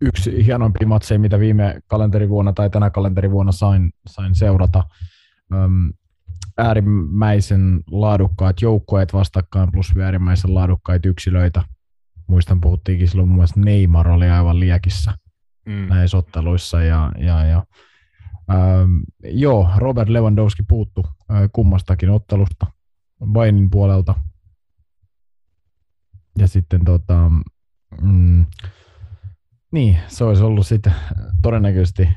yksi 0.00 0.46
hienompia 0.46 0.86
matseja, 0.86 1.18
mitä 1.18 1.40
viime 1.40 1.80
kalenterivuonna 1.86 2.52
tai 2.52 2.70
tänä 2.70 2.90
kalenterivuonna 2.90 3.52
sain, 3.52 3.92
sain 4.06 4.34
seurata. 4.34 4.84
Öm, 5.54 5.92
äärimmäisen 6.58 7.80
laadukkaat 7.90 8.62
joukkueet 8.62 9.12
vastakkain 9.12 9.72
plus 9.72 9.94
äärimmäisen 10.04 10.54
laadukkaita 10.54 11.08
yksilöitä. 11.08 11.62
Muistan, 12.26 12.60
puhuttiinkin 12.60 13.08
silloin 13.08 13.28
muun 13.28 13.36
muassa 13.36 13.60
Neymar 13.60 14.08
oli 14.08 14.30
aivan 14.30 14.60
liekissä 14.60 15.12
mm. 15.66 15.72
näissä 15.72 16.16
otteluissa. 16.16 16.82
Ja, 16.82 17.12
ja, 17.18 17.44
ja, 17.44 17.64
öm, 18.50 19.00
joo, 19.24 19.70
Robert 19.76 20.08
Lewandowski 20.08 20.62
puuttu 20.68 21.06
ö, 21.30 21.48
kummastakin 21.52 22.10
ottelusta 22.10 22.66
Bainin 23.26 23.70
puolelta. 23.70 24.14
Ja 26.38 26.48
sitten 26.48 26.84
tota, 26.84 27.30
mm, 28.02 28.46
niin, 29.72 29.96
se 30.06 30.24
olisi 30.24 30.42
ollut 30.42 30.66
sitten 30.66 30.94
todennäköisesti 31.42 32.08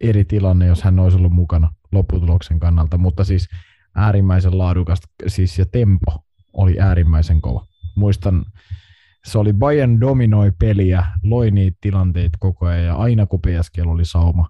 eri 0.00 0.24
tilanne, 0.24 0.66
jos 0.66 0.82
hän 0.82 0.98
olisi 0.98 1.16
ollut 1.16 1.32
mukana 1.32 1.72
lopputuloksen 1.92 2.60
kannalta, 2.60 2.98
mutta 2.98 3.24
siis 3.24 3.48
äärimmäisen 3.94 4.58
laadukasta, 4.58 5.06
siis 5.26 5.58
ja 5.58 5.66
tempo 5.66 6.24
oli 6.52 6.80
äärimmäisen 6.80 7.40
kova. 7.40 7.66
Muistan, 7.96 8.44
se 9.24 9.38
oli 9.38 9.52
Bayern 9.52 10.00
dominoi 10.00 10.52
peliä, 10.58 11.06
loi 11.22 11.50
niitä 11.50 11.78
tilanteita 11.80 12.38
koko 12.40 12.66
ajan, 12.66 12.84
ja 12.84 12.94
aina 12.94 13.26
kun 13.26 13.40
PSG 13.40 13.78
oli 13.86 14.04
sauma, 14.04 14.48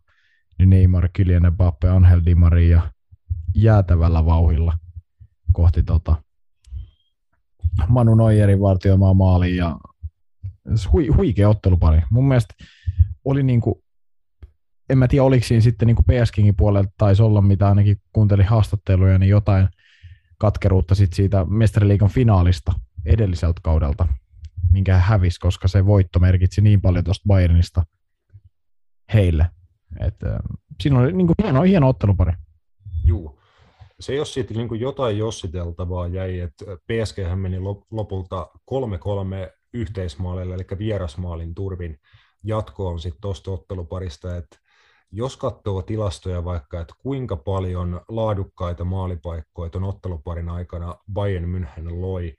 niin 0.58 0.70
Neymar, 0.70 1.08
Kylian 1.12 1.52
Mbappe, 1.52 1.88
Angel 1.88 2.20
Di 2.26 2.34
Maria 2.34 2.82
jäätävällä 3.54 4.24
vauhilla 4.24 4.78
kohti 5.52 5.82
tota 5.82 6.16
Manu 7.88 8.14
Neuerin 8.14 8.60
vartioimaa 8.60 9.14
maaliin 9.14 9.56
ja 9.56 9.76
hui, 10.92 11.06
huikea 11.06 11.48
ottelupari. 11.48 12.02
Mun 12.10 12.28
mielestä 12.28 12.54
oli 13.24 13.42
niin 13.42 13.60
kuin, 13.60 13.74
en 14.90 14.98
mä 14.98 15.08
tiedä 15.08 15.24
oliko 15.24 15.46
siinä 15.46 15.60
sitten 15.60 15.86
niin 15.86 15.96
kuin 15.96 16.06
PSKingin 16.06 16.56
puolelta 16.56 16.90
taisi 16.98 17.22
olla, 17.22 17.40
mitä 17.40 17.68
ainakin 17.68 17.96
kuuntelin 18.12 18.46
haastatteluja, 18.46 19.18
niin 19.18 19.30
jotain 19.30 19.68
katkeruutta 20.38 20.94
sit 20.94 21.12
siitä 21.12 21.44
Mestariliikan 21.44 22.08
finaalista 22.08 22.72
edelliseltä 23.06 23.60
kaudelta, 23.64 24.08
minkä 24.72 24.92
hän 24.92 25.02
hävisi, 25.02 25.40
koska 25.40 25.68
se 25.68 25.86
voitto 25.86 26.18
merkitsi 26.18 26.60
niin 26.60 26.80
paljon 26.80 27.04
tuosta 27.04 27.24
Bayernista 27.28 27.82
heille. 29.14 29.46
Et, 30.00 30.22
äh, 30.22 30.38
siinä 30.82 30.98
oli 30.98 31.12
niin 31.12 31.26
kuin 31.26 31.34
hieno, 31.42 31.62
hieno 31.62 31.88
ottelupari. 31.88 32.32
Juu. 33.04 33.40
Se 34.00 34.14
jos 34.14 34.34
siitä 34.34 34.54
niin 34.54 34.68
kuin 34.68 34.80
jotain 34.80 35.18
jossiteltavaa 35.18 36.06
jäi, 36.06 36.40
että 36.40 36.64
PSG 36.64 37.18
meni 37.34 37.58
lopulta 37.90 38.50
3-3 38.70 39.53
yhteismaalille, 39.74 40.54
eli 40.54 40.64
vierasmaalin 40.78 41.54
turvin 41.54 42.00
jatkoon 42.44 43.00
sitten 43.00 43.20
tuosta 43.20 43.50
otteluparista, 43.50 44.36
että 44.36 44.56
jos 45.12 45.36
katsoo 45.36 45.82
tilastoja 45.82 46.44
vaikka, 46.44 46.80
että 46.80 46.94
kuinka 46.98 47.36
paljon 47.36 48.00
laadukkaita 48.08 48.84
maalipaikkoja 48.84 49.70
tuon 49.70 49.84
otteluparin 49.84 50.48
aikana 50.48 50.94
Bayern 51.12 51.44
München 51.44 52.00
loi, 52.00 52.36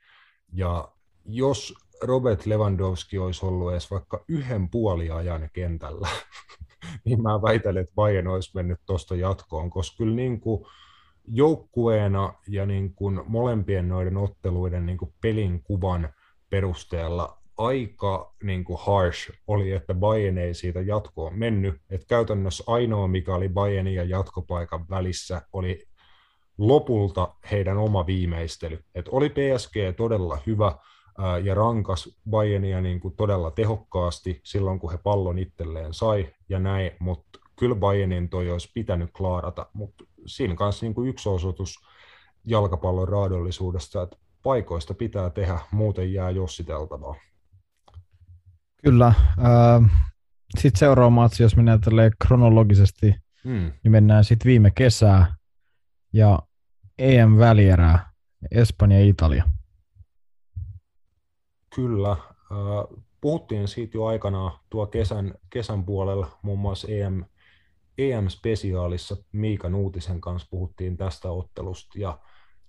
ja 0.53 0.91
jos 1.25 1.73
Robert 2.03 2.45
Lewandowski 2.45 3.17
olisi 3.17 3.45
ollut 3.45 3.72
edes 3.72 3.91
vaikka 3.91 4.23
yhden 4.27 4.69
puoliajan 4.69 5.49
kentällä, 5.53 6.07
niin 7.05 7.22
mä 7.22 7.41
väitän, 7.41 7.77
että 7.77 7.95
Bayern 7.95 8.27
olisi 8.27 8.51
mennyt 8.53 8.80
tuosta 8.85 9.15
jatkoon, 9.15 9.69
koska 9.69 9.97
kyllä 9.97 10.15
niin 10.15 10.39
kuin 10.39 10.65
joukkueena 11.27 12.33
ja 12.47 12.65
niin 12.65 12.95
kuin 12.95 13.22
molempien 13.27 13.89
noiden 13.89 14.17
otteluiden 14.17 14.85
niin 14.85 14.97
kuin 14.97 15.14
pelin 15.22 15.64
kuvan 15.64 16.09
perusteella 16.56 17.38
aika 17.58 18.34
niin 18.43 18.64
kuin 18.64 18.80
harsh 18.82 19.32
oli, 19.48 19.72
että 19.72 19.93
Bayern 19.93 20.38
ei 20.38 20.53
siitä 20.53 20.82
jatkoon 20.82 21.40
mennyt. 21.40 21.82
Että 21.90 22.08
käytännössä 22.08 22.64
ainoa, 22.67 23.08
mikä 23.08 23.35
oli 23.35 23.50
Bayernin 23.50 23.95
ja 23.95 24.03
jatkopaikan 24.03 24.90
välissä, 24.90 25.42
oli 25.53 25.88
lopulta 26.58 27.34
heidän 27.51 27.77
oma 27.77 28.06
viimeistely. 28.06 28.80
Et 28.95 29.08
oli 29.08 29.30
PSG 29.30 29.75
todella 29.98 30.38
hyvä 30.48 30.77
ää, 31.17 31.38
ja 31.38 31.56
rankas 31.56 32.09
Bayernia 32.30 32.82
niin 32.82 33.00
kuin 33.00 33.16
todella 33.16 33.51
tehokkaasti 33.51 34.42
silloin, 34.43 34.80
kun 34.80 34.92
he 34.92 34.98
pallon 34.98 35.40
itselleen 35.40 35.93
sai 35.93 36.27
ja 36.50 36.59
näin, 36.59 36.92
mutta 37.00 37.40
kyllä 37.59 37.75
Bayernin 37.75 38.30
toi 38.30 38.51
olisi 38.51 38.72
pitänyt 38.74 39.09
klaarata, 39.17 39.66
mutta 39.74 40.03
siinä 40.25 40.56
kanssa 40.56 40.85
niin 40.85 40.93
kuin 40.93 41.09
yksi 41.09 41.30
osoitus 41.30 41.75
jalkapallon 42.45 43.08
raadollisuudesta, 43.08 44.01
että 44.01 44.17
paikoista 44.45 44.93
pitää 44.93 45.30
tehdä, 45.30 45.59
muuten 45.72 46.14
jää 46.14 46.30
jossiteltavaa. 46.30 47.15
Kyllä. 48.83 49.07
Äh, 49.07 49.91
sitten 50.59 50.80
seuraava 50.80 51.09
matsi, 51.09 51.43
jos 51.43 51.56
mennään 51.56 51.82
tälle 51.82 52.11
kronologisesti, 52.22 53.15
mm. 53.43 53.72
niin 53.83 53.91
mennään 53.91 54.24
sitten 54.24 54.49
viime 54.49 54.72
kesää 54.72 55.35
ja 56.14 56.40
EM-välierää, 56.98 58.11
Espanja 58.51 58.99
ja 58.99 59.06
Italia. 59.06 59.43
Kyllä. 61.75 62.15
Puhuttiin 63.22 63.67
siitä 63.67 63.98
jo 63.98 64.06
aikanaan 64.06 64.51
tuo 64.69 64.88
kesän, 64.88 65.33
kesän 65.49 65.85
puolella, 65.85 66.38
muun 66.41 66.59
muassa 66.59 66.88
EM, 66.91 67.24
EM-spesiaalissa 67.98 69.17
Miika 69.32 69.69
Nuutisen 69.69 70.22
kanssa 70.22 70.48
puhuttiin 70.51 70.98
tästä 70.98 71.30
ottelusta 71.32 71.99
ja 71.99 72.19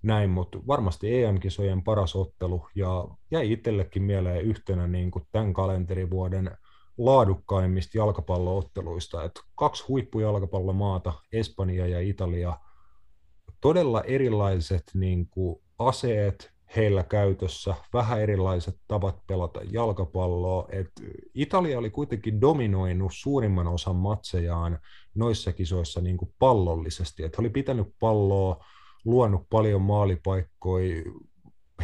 näin, 0.07 0.29
mutta 0.29 0.59
varmasti 0.67 1.23
EM-kisojen 1.23 1.83
paras 1.83 2.15
ottelu 2.15 2.67
ja 2.75 3.07
jäi 3.31 3.51
itsellekin 3.51 4.03
mieleen 4.03 4.41
yhtenä 4.41 4.87
niin 4.87 5.11
kuin 5.11 5.27
tämän 5.31 5.53
kalenterivuoden 5.53 6.57
laadukkaimmista 6.97 7.97
jalkapallootteluista, 7.97 9.23
että 9.23 9.41
kaksi 9.55 9.85
huippujalkapallomaata, 9.87 11.13
Espanja 11.31 11.87
ja 11.87 11.99
Italia, 11.99 12.57
todella 13.61 14.01
erilaiset 14.01 14.83
niin 14.93 15.27
kuin 15.29 15.61
aseet 15.79 16.51
heillä 16.75 17.03
käytössä, 17.03 17.75
vähän 17.93 18.21
erilaiset 18.21 18.79
tavat 18.87 19.27
pelata 19.27 19.61
jalkapalloa. 19.71 20.67
Et 20.71 20.91
Italia 21.33 21.79
oli 21.79 21.89
kuitenkin 21.89 22.41
dominoinut 22.41 23.11
suurimman 23.15 23.67
osan 23.67 23.95
matsejaan 23.95 24.79
noissa 25.15 25.53
kisoissa 25.53 26.01
niin 26.01 26.17
kuin 26.17 26.33
pallollisesti, 26.39 27.23
että 27.23 27.35
he 27.37 27.41
oli 27.41 27.49
pitänyt 27.49 27.87
palloa, 27.99 28.65
luonut 29.05 29.49
paljon 29.49 29.81
maalipaikkoja, 29.81 31.03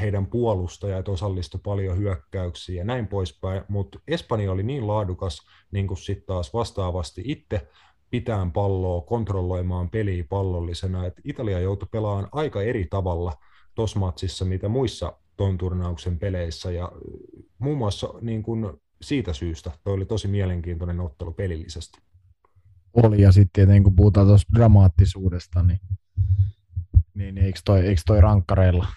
heidän 0.01 0.25
puolustajat 0.25 1.07
osallistu 1.07 1.57
paljon 1.57 1.97
hyökkäyksiä 1.97 2.75
ja 2.75 2.85
näin 2.85 3.07
poispäin, 3.07 3.63
mutta 3.69 3.99
Espanja 4.07 4.51
oli 4.51 4.63
niin 4.63 4.87
laadukas 4.87 5.37
niin 5.71 5.87
kuin 5.87 5.97
sitten 5.97 6.25
taas 6.25 6.53
vastaavasti 6.53 7.21
itse 7.25 7.67
pitään 8.09 8.51
palloa, 8.51 9.01
kontrolloimaan 9.01 9.89
peliä 9.89 10.23
pallollisena, 10.29 11.05
että 11.05 11.21
Italia 11.25 11.59
joutui 11.59 11.87
pelaamaan 11.91 12.29
aika 12.31 12.61
eri 12.61 12.87
tavalla 12.89 13.33
tuossa 13.75 13.99
matsissa, 13.99 14.45
mitä 14.45 14.69
muissa 14.69 15.13
ton 15.37 15.57
turnauksen 15.57 16.19
peleissä, 16.19 16.71
ja 16.71 16.91
muun 17.59 17.77
muassa 17.77 18.13
niin 18.21 18.43
kuin 18.43 18.73
siitä 19.01 19.33
syystä 19.33 19.71
toi 19.83 19.93
oli 19.93 20.05
tosi 20.05 20.27
mielenkiintoinen 20.27 20.99
ottelu 20.99 21.33
pelillisesti. 21.33 22.01
Oli, 22.93 23.21
ja 23.21 23.31
sitten 23.31 23.51
tietenkin 23.53 23.83
kun 23.83 23.95
puhutaan 23.95 24.27
tuosta 24.27 24.53
dramaattisuudesta, 24.55 25.63
niin, 25.63 25.79
niin 27.13 27.37
eikö 27.37 27.59
toi, 27.65 27.87
eikö 27.87 28.01
toi 28.05 28.21
rankkareilla, 28.21 28.87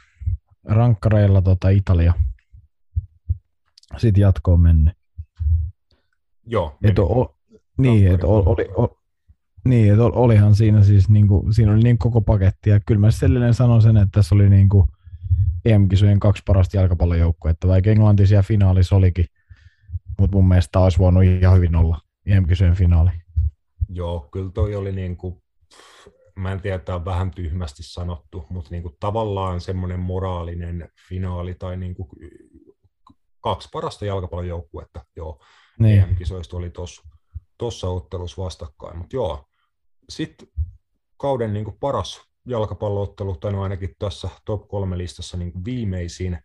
rankkareilla 0.64 1.42
tota 1.42 1.68
Italia 1.68 2.14
sitten 3.96 4.22
jatkoon 4.22 4.60
mennyt? 4.60 4.94
Joo. 6.46 6.78
Et 6.82 6.98
o, 6.98 7.36
niin, 7.78 8.14
että 8.14 8.26
oli, 8.26 8.68
oli, 8.74 8.88
niin, 9.64 9.92
että 9.92 10.04
olihan 10.04 10.54
siinä 10.54 10.82
siis, 10.82 11.08
niin 11.08 11.28
kuin, 11.28 11.54
siinä 11.54 11.72
oli 11.72 11.82
niin 11.82 11.98
koko 11.98 12.20
paketti, 12.20 12.70
ja 12.70 12.80
kyllä 12.80 13.00
mä 13.00 13.10
sellainen 13.10 13.54
sanon 13.54 13.82
sen, 13.82 13.96
että 13.96 14.10
tässä 14.12 14.34
oli 14.34 14.50
niin 14.50 14.68
kuin 14.68 14.88
EM-kisojen 15.64 16.20
kaksi 16.20 16.42
parasta 16.46 16.76
jalkapallojoukkoa, 16.76 17.52
vaikka 17.66 17.90
Englanti 17.90 18.26
siellä 18.26 18.42
finaalissa 18.42 18.96
olikin, 18.96 19.26
mutta 20.18 20.36
mun 20.36 20.48
mielestä 20.48 20.78
olisi 20.78 20.98
voinut 20.98 21.24
ihan 21.24 21.56
hyvin 21.56 21.76
olla 21.76 22.00
EM-kisojen 22.26 22.74
finaali. 22.74 23.10
Joo, 23.88 24.28
kyllä 24.32 24.50
toi 24.50 24.74
oli 24.74 24.92
niin 24.92 25.16
kuin, 25.16 25.42
mä 26.36 26.52
en 26.52 26.60
tiedä, 26.60 26.78
tämä 26.78 26.96
on 26.96 27.04
vähän 27.04 27.30
tyhmästi 27.30 27.82
sanottu, 27.82 28.46
mutta 28.50 28.70
niin 28.70 28.82
kuin 28.82 28.96
tavallaan 29.00 29.60
semmoinen 29.60 30.00
moraalinen 30.00 30.88
finaali 31.08 31.54
tai 31.54 31.76
niin 31.76 31.94
kuin 31.94 32.08
kaksi 33.40 33.68
parasta 33.72 34.04
jalkapallojoukkuetta, 34.04 35.04
joo, 35.16 35.44
niin. 35.78 36.00
EM-kisoista 36.00 36.56
oli 36.56 36.72
tuossa 37.58 37.88
ottelussa 37.88 38.42
vastakkain, 38.42 38.98
mutta 38.98 39.16
joo, 39.16 39.44
sitten 40.08 40.48
kauden 41.16 41.52
niin 41.52 41.64
kuin 41.64 41.76
paras 41.80 42.20
jalkapalloottelu, 42.46 43.36
tai 43.36 43.52
no 43.52 43.62
ainakin 43.62 43.94
tässä 43.98 44.28
top 44.44 44.68
kolme 44.68 44.98
listassa 44.98 45.36
niin 45.36 45.52
kuin 45.52 45.64
viimeisin 45.64 46.38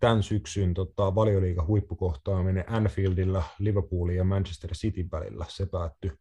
tämän 0.00 0.22
syksyn 0.22 0.74
tota, 0.74 1.14
valioliiga 1.14 1.64
huippukohtaaminen 1.66 2.64
Anfieldilla 2.66 3.42
Liverpoolin 3.58 4.16
ja 4.16 4.24
Manchester 4.24 4.72
City 4.72 5.08
välillä. 5.12 5.44
Se 5.48 5.66
päättyi 5.66 6.10
2-2 6.10 6.14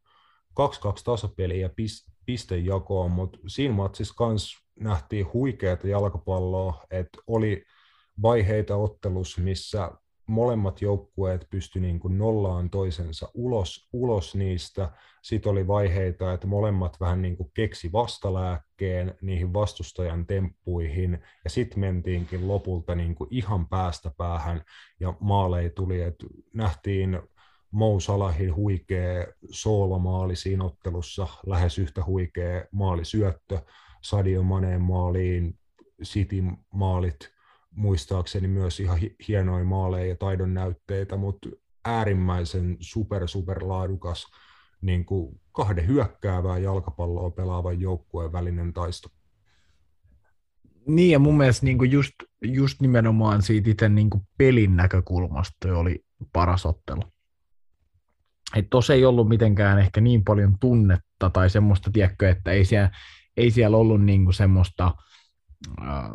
tasapeliä 1.06 1.58
ja 1.58 1.70
pistejakoon, 2.26 3.12
mutta 3.12 3.38
siinä 3.48 3.74
matsissa 3.74 4.14
kans 4.18 4.66
nähtiin 4.80 5.34
huikeata 5.34 5.88
jalkapalloa, 5.88 6.84
että 6.92 7.18
oli 7.28 7.64
vaiheita 8.22 8.76
ottelus, 8.76 9.38
missä 9.38 9.92
molemmat 10.28 10.82
joukkueet 10.82 11.48
pysty 11.50 11.80
niin 11.80 12.00
kuin 12.00 12.18
nollaan 12.18 12.70
toisensa 12.70 13.30
ulos, 13.34 13.90
ulos 13.94 14.36
niistä. 14.36 14.92
Sitten 15.24 15.52
oli 15.52 15.68
vaiheita, 15.68 16.34
että 16.34 16.48
molemmat 16.48 17.00
vähän 17.00 17.22
niin 17.22 17.38
kuin 17.38 17.52
keksi 17.54 17.92
vastalääkkeen 17.92 19.16
niihin 19.22 19.54
vastustajan 19.54 20.26
temppuihin, 20.26 21.24
ja 21.44 21.50
sitten 21.50 21.80
mentiinkin 21.80 22.48
lopulta 22.48 22.96
niin 22.96 23.16
kuin 23.16 23.28
ihan 23.32 23.68
päästä 23.68 24.12
päähän, 24.18 24.62
ja 25.00 25.14
maalei 25.20 25.70
tuli, 25.70 26.02
että 26.02 26.26
nähtiin 26.54 27.20
Mou 27.76 28.00
Salahin 28.00 28.56
huikea 28.56 29.26
soolomaali 29.52 30.36
siinä 30.36 30.64
ottelussa, 30.64 31.28
lähes 31.46 31.80
yhtä 31.80 32.06
huikea 32.06 32.66
maalisyöttö, 32.72 33.62
Sadio 34.02 34.44
Maneen 34.44 34.82
maaliin, 34.82 35.60
City 36.04 36.44
maalit 36.74 37.32
muistaakseni 37.72 38.48
myös 38.48 38.80
ihan 38.80 39.00
hienoja 39.28 39.66
maaleja 39.66 40.06
ja 40.06 40.16
taidon 40.16 40.54
näytteitä, 40.54 41.18
mutta 41.18 41.50
äärimmäisen 41.86 42.78
super, 42.80 43.28
super 43.28 43.68
laadukas 43.68 44.26
niin 44.82 45.06
kuin 45.06 45.42
kahden 45.52 45.88
hyökkäävää 45.88 46.58
jalkapalloa 46.58 47.32
pelaavan 47.32 47.82
joukkueen 47.82 48.32
välinen 48.32 48.74
taisto. 48.74 49.10
Niin 50.88 51.12
ja 51.12 51.20
mun 51.20 51.38
mielestä 51.38 51.66
niin 51.66 51.78
kuin 51.78 51.92
just, 51.92 52.14
just 52.42 52.82
nimenomaan 52.82 53.42
siitä 53.42 53.70
itse 53.70 53.90
niin 53.90 54.10
kuin 54.10 54.24
pelin 54.38 54.76
näkökulmasta 54.76 55.78
oli 55.78 56.06
paras 56.34 56.66
ottelu. 56.66 57.15
Et 58.56 58.68
tos 58.70 58.90
ei 58.90 59.06
ollut 59.06 59.30
mitenkään 59.30 59.80
ehkä 59.80 60.02
niin 60.02 60.24
paljon 60.24 60.56
tunnetta 60.60 61.30
tai 61.30 61.50
semmoista, 61.50 61.92
tiedätkö, 61.94 62.30
että 62.30 62.52
ei 62.52 62.66
siellä, 62.66 62.90
ei 63.38 63.52
siellä 63.52 63.78
ollut 63.78 64.04
niin 64.04 64.24
kuin 64.24 64.34
semmoista 64.34 64.92
äh, 65.82 66.10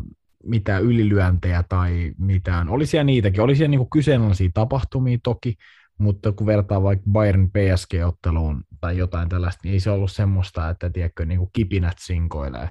mitään 0.45 0.83
ylilyöntejä 0.83 1.65
tai 1.69 2.13
mitään. 2.19 2.69
Oli 2.69 2.87
siellä 2.87 3.05
niitäkin, 3.05 3.43
oli 3.43 3.57
siellä 3.57 3.71
niinku 3.71 3.89
kyseenalaisia 3.93 4.51
tapahtumia 4.55 5.19
toki, 5.23 5.55
mutta 5.99 6.33
kun 6.33 6.47
vertaa 6.47 6.83
vaikka 6.83 7.11
Bayern 7.13 7.51
PSG-otteluun 7.51 8.65
tai 8.81 8.99
jotain 8.99 9.29
tällaista, 9.29 9.61
niin 9.65 9.73
ei 9.73 9.81
se 9.81 9.91
ollut 9.91 10.13
semmoista, 10.13 10.71
että 10.71 10.91
tiedätkö, 10.91 11.27
niinku 11.27 11.51
kipinät 11.53 11.97
sinkoilee. 11.99 12.69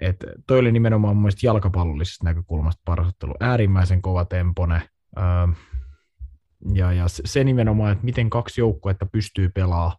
Et 0.00 0.16
toi 0.46 0.58
oli 0.58 0.72
nimenomaan 0.72 1.16
mun 1.16 1.22
mielestä 1.22 1.46
jalkapallollisesta 1.46 2.24
näkökulmasta 2.24 2.82
paras 2.84 3.08
ottelu. 3.08 3.34
Äärimmäisen 3.40 4.02
kova 4.02 4.24
tempone. 4.24 4.82
Öö, 5.18 5.24
ja, 6.74 6.92
ja 6.92 7.04
se 7.08 7.44
nimenomaan, 7.44 7.92
että 7.92 8.04
miten 8.04 8.30
kaksi 8.30 8.60
joukkuetta 8.60 9.06
pystyy 9.06 9.48
pelaamaan 9.48 9.96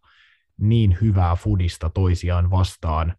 niin 0.58 0.98
hyvää 1.00 1.36
fudista 1.36 1.90
toisiaan 1.90 2.50
vastaan, 2.50 3.14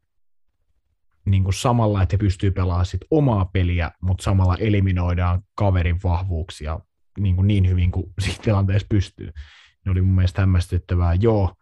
niin 1.25 1.43
kuin 1.43 1.53
samalla, 1.53 2.01
että 2.01 2.13
he 2.13 2.17
pystyy 2.17 2.51
pelaamaan 2.51 2.85
sit 2.85 3.01
omaa 3.11 3.45
peliä, 3.45 3.91
mutta 4.01 4.23
samalla 4.23 4.57
eliminoidaan 4.57 5.43
kaverin 5.55 5.99
vahvuuksia 6.03 6.79
niin, 7.19 7.35
kuin 7.35 7.47
niin 7.47 7.69
hyvin 7.69 7.91
kuin 7.91 8.13
siinä 8.19 8.43
tilanteessa 8.43 8.87
pystyy. 8.89 9.31
Ne 9.85 9.91
oli 9.91 10.01
mun 10.01 10.15
mielestä 10.15 10.41
hämmästyttävää. 10.41 11.13
Joo, 11.13 11.53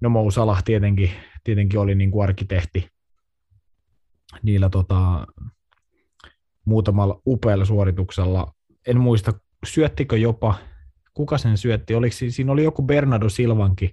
no 0.00 0.08
Mou 0.08 0.30
Salah 0.30 0.64
tietenkin, 0.64 1.10
tietenkin 1.44 1.80
oli 1.80 1.94
niin 1.94 2.10
kuin 2.10 2.24
arkkitehti 2.24 2.88
niillä 4.42 4.68
tota, 4.68 5.26
muutamalla 6.64 7.20
upealla 7.26 7.64
suorituksella. 7.64 8.54
En 8.86 9.00
muista, 9.00 9.32
syöttikö 9.66 10.16
jopa, 10.16 10.54
kuka 11.16 11.38
sen 11.38 11.58
syötti, 11.58 11.94
oliko 11.94 12.16
siinä 12.28 12.52
oli 12.52 12.64
joku 12.64 12.82
Bernardo 12.82 13.28
Silvankin 13.28 13.90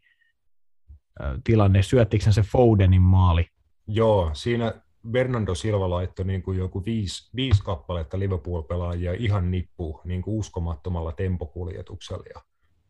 tilanne, 1.44 1.84
syöttikö 1.84 2.32
se 2.32 2.42
Fodenin 2.42 3.02
maali? 3.02 3.48
Joo, 3.88 4.30
siinä 4.34 4.74
Bernardo 5.12 5.56
Silva 5.56 5.90
laittoi 5.90 6.26
niin 6.26 6.44
kuin 6.44 6.58
joku 6.58 6.86
viisi, 6.86 7.30
viisi 7.36 7.64
kappaletta 7.64 8.20
Liverpool-pelaajia 8.20 9.14
ihan 9.14 9.52
nippuun 9.52 10.02
niin 10.04 10.22
kuin 10.22 10.38
uskomattomalla 10.38 11.12
tempokuljetuksella 11.12 12.24
ja 12.36 12.42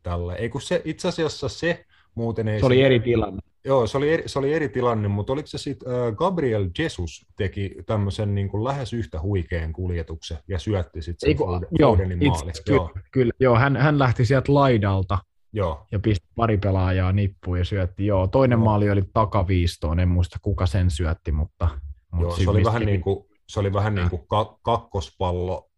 tällä. 0.03 0.35
Ei 0.35 0.49
kun 0.49 0.61
se, 0.61 0.81
itse 0.85 1.07
asiassa 1.07 1.49
se 1.49 1.85
muuten 2.15 2.47
ei... 2.47 2.59
Se 2.59 2.65
oli 2.65 2.81
eri 2.81 2.99
tilanne. 2.99 3.39
Joo, 3.65 3.87
se 3.87 3.97
oli 3.97 4.13
eri, 4.13 4.23
se 4.25 4.39
oli 4.39 4.53
eri 4.53 4.69
tilanne, 4.69 5.07
mutta 5.07 5.33
oliko 5.33 5.47
se 5.47 5.57
sitten 5.57 5.93
äh, 5.93 6.15
Gabriel 6.15 6.69
Jesus 6.79 7.25
teki 7.37 7.75
tämmöisen 7.85 8.35
niin 8.35 8.49
kuin 8.49 8.63
lähes 8.63 8.93
yhtä 8.93 9.21
huikean 9.21 9.73
kuljetuksen 9.73 10.37
ja 10.47 10.59
syötti 10.59 11.01
sitten 11.01 11.29
sen 11.29 11.37
Foden, 11.37 11.67
joo, 11.79 11.95
maali. 11.95 12.51
Kyllä, 12.65 12.77
joo. 12.77 12.91
kyllä, 13.11 13.33
joo 13.39 13.55
hän, 13.55 13.77
hän 13.77 13.99
lähti 13.99 14.25
sieltä 14.25 14.53
laidalta 14.53 15.17
joo. 15.53 15.87
ja 15.91 15.99
pisti 15.99 16.27
pari 16.35 16.57
pelaajaa 16.57 17.11
nippuun 17.11 17.57
ja 17.57 17.65
syötti. 17.65 18.05
Joo, 18.05 18.27
toinen 18.27 18.57
joo. 18.57 18.65
maali 18.65 18.89
oli 18.89 19.01
takaviistoon, 19.13 19.99
en 19.99 20.09
muista 20.09 20.39
kuka 20.41 20.65
sen 20.65 20.91
syötti, 20.91 21.31
mutta... 21.31 21.69
mutta 22.11 22.25
joo, 22.25 22.35
se 22.35 22.49
oli, 22.49 22.63
vähän 22.63 22.85
niin 22.85 23.01
kuin, 23.01 23.25
se 23.47 23.59
oli 23.59 23.73
vähän 23.73 23.95
niin 23.95 24.09
kuin 24.09 24.27
ka- 24.27 24.59
kakkospallo 24.61 25.69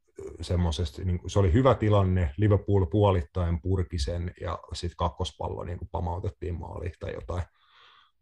semmoisesti, 0.42 1.06
niin 1.06 1.20
se 1.28 1.40
oli 1.40 1.54
hyvä 1.54 1.76
tilanne, 1.76 2.34
Liverpool 2.38 2.86
puolittain 2.86 3.62
purki 3.62 4.00
sen 4.00 4.34
ja 4.42 4.60
sitten 4.74 4.98
kakkospallo 4.98 5.64
niin 5.64 5.78
kuin 5.78 5.90
pamautettiin 5.92 6.60
maaliin 6.60 6.94
tai 7.00 7.14
jotain. 7.14 7.44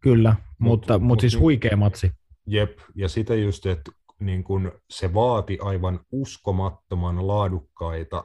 Kyllä, 0.00 0.36
mut, 0.58 0.58
mutta, 0.58 0.98
mutta 0.98 1.20
siis 1.20 1.38
huikea 1.38 1.76
matsi. 1.76 2.10
Jep, 2.46 2.78
ja 2.94 3.08
sitä 3.08 3.34
just, 3.34 3.66
että 3.66 3.92
niin 4.20 4.44
kun 4.44 4.72
se 4.90 5.14
vaati 5.14 5.58
aivan 5.60 6.00
uskomattoman 6.12 7.26
laadukkaita 7.26 8.24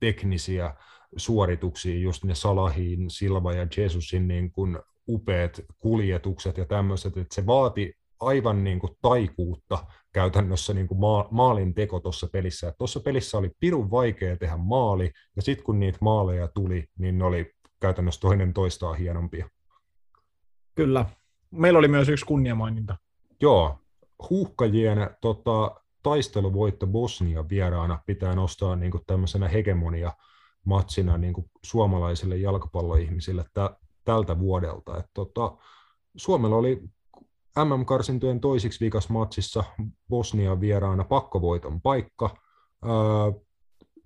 teknisiä 0.00 0.74
suorituksia, 1.16 1.98
just 1.98 2.24
ne 2.24 2.34
Salahin, 2.34 3.10
Silva 3.10 3.52
ja 3.52 3.66
Jesusin 3.76 4.28
niin 4.28 4.52
kun 4.52 4.82
upeat 5.08 5.60
kuljetukset 5.78 6.58
ja 6.58 6.64
tämmöiset, 6.64 7.16
että 7.16 7.34
se 7.34 7.46
vaati 7.46 7.94
aivan 8.20 8.64
niin 8.64 8.78
kuin 8.78 8.92
taikuutta 9.02 9.86
käytännössä 10.12 10.74
niin 10.74 10.88
kuin 10.88 11.00
maa, 11.00 11.28
maalin 11.30 11.74
teko 11.74 12.00
tuossa 12.00 12.28
pelissä. 12.32 12.74
Tuossa 12.78 13.00
pelissä 13.00 13.38
oli 13.38 13.50
pirun 13.60 13.90
vaikea 13.90 14.36
tehdä 14.36 14.56
maali, 14.56 15.12
ja 15.36 15.42
sitten 15.42 15.64
kun 15.64 15.80
niitä 15.80 15.98
maaleja 16.00 16.48
tuli, 16.48 16.86
niin 16.98 17.18
ne 17.18 17.24
oli 17.24 17.52
käytännössä 17.80 18.20
toinen 18.20 18.52
toistaan 18.52 18.96
hienompia. 18.96 19.48
Kyllä. 20.74 21.06
Meillä 21.50 21.78
oli 21.78 21.88
myös 21.88 22.08
yksi 22.08 22.24
kunniamaininta. 22.24 22.96
Joo. 23.40 23.78
Huuhkajien 24.30 25.10
tota, 25.20 25.80
taisteluvoitto 26.02 26.86
Bosnia 26.86 27.48
vieraana 27.48 28.02
pitää 28.06 28.34
nostaa 28.34 28.76
niin 28.76 28.90
kuin 28.90 29.02
tämmöisenä 29.06 29.48
hegemonia 29.48 30.12
matsina 30.64 31.18
niin 31.18 31.32
kuin 31.32 31.50
suomalaisille 31.64 32.36
jalkapalloihmisille 32.36 33.44
tä, 33.54 33.76
tältä 34.04 34.38
vuodelta. 34.38 34.98
Et, 34.98 35.06
tota, 35.14 35.56
Suomella 36.16 36.56
oli 36.56 36.82
MM-karsintojen 37.58 38.40
toisiksi 38.40 38.84
vikas 38.84 39.08
matsissa 39.08 39.64
Bosnia 40.08 40.60
vieraana 40.60 41.04
pakkovoiton 41.04 41.80
paikka. 41.80 42.36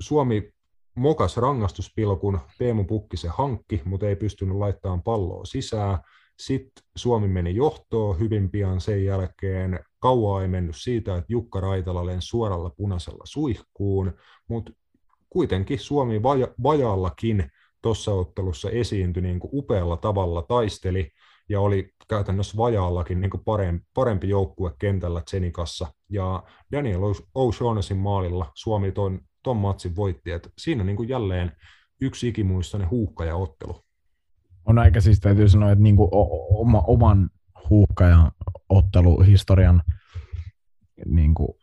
Suomi 0.00 0.52
mokas 0.94 1.36
rangaistuspilkun, 1.36 2.40
Teemu 2.58 2.84
Pukkisen 2.84 3.30
hankki, 3.30 3.82
mutta 3.84 4.06
ei 4.08 4.16
pystynyt 4.16 4.56
laittamaan 4.56 5.02
palloa 5.02 5.44
sisään. 5.44 5.98
Sitten 6.38 6.84
Suomi 6.96 7.28
meni 7.28 7.54
johtoon 7.54 8.18
hyvin 8.18 8.50
pian 8.50 8.80
sen 8.80 9.04
jälkeen. 9.04 9.80
Kauaa 9.98 10.42
ei 10.42 10.48
mennyt 10.48 10.76
siitä, 10.76 11.16
että 11.16 11.32
Jukka 11.32 11.60
Raitala 11.60 12.06
lensi 12.06 12.28
suoralla 12.28 12.70
punaisella 12.70 13.22
suihkuun, 13.24 14.12
mutta 14.48 14.72
kuitenkin 15.30 15.78
Suomi 15.78 16.22
vaja- 16.22 16.54
vajaallakin 16.62 17.50
tuossa 17.82 18.12
ottelussa 18.12 18.70
esiintyi 18.70 19.22
niin 19.22 19.40
kuin 19.40 19.50
upealla 19.52 19.96
tavalla, 19.96 20.42
taisteli 20.42 21.10
ja 21.48 21.60
oli 21.60 21.90
käytännössä 22.08 22.56
vajaallakin 22.56 23.20
niin 23.20 23.30
kuin 23.30 23.44
parempi, 23.44 23.86
parempi 23.94 24.28
joukkue 24.28 24.72
kentällä 24.78 25.20
Tsenikassa. 25.20 25.86
Ja 26.10 26.42
Daniel 26.72 27.00
O'Shaughnessin 27.38 27.96
maalilla 27.96 28.52
Suomi 28.54 28.92
ton, 28.92 29.20
ton 29.42 29.56
matsin 29.56 29.96
voitti. 29.96 30.30
Et 30.30 30.52
siinä 30.58 30.84
niin 30.84 30.96
kuin 30.96 31.08
jälleen 31.08 31.52
yksi 32.00 32.28
ikimuistainen 32.28 32.90
huuhkaja 32.90 33.36
ottelu 33.36 33.88
on 34.68 34.78
aika 34.78 35.00
siis 35.00 35.20
täytyy 35.20 35.48
sanoa, 35.48 35.72
että 35.72 35.82
niinku 35.82 36.08
oma, 36.50 36.80
oman 36.80 37.30
huuhkajan 37.70 38.32
otteluhistorian 38.68 39.82
niinku 41.06 41.58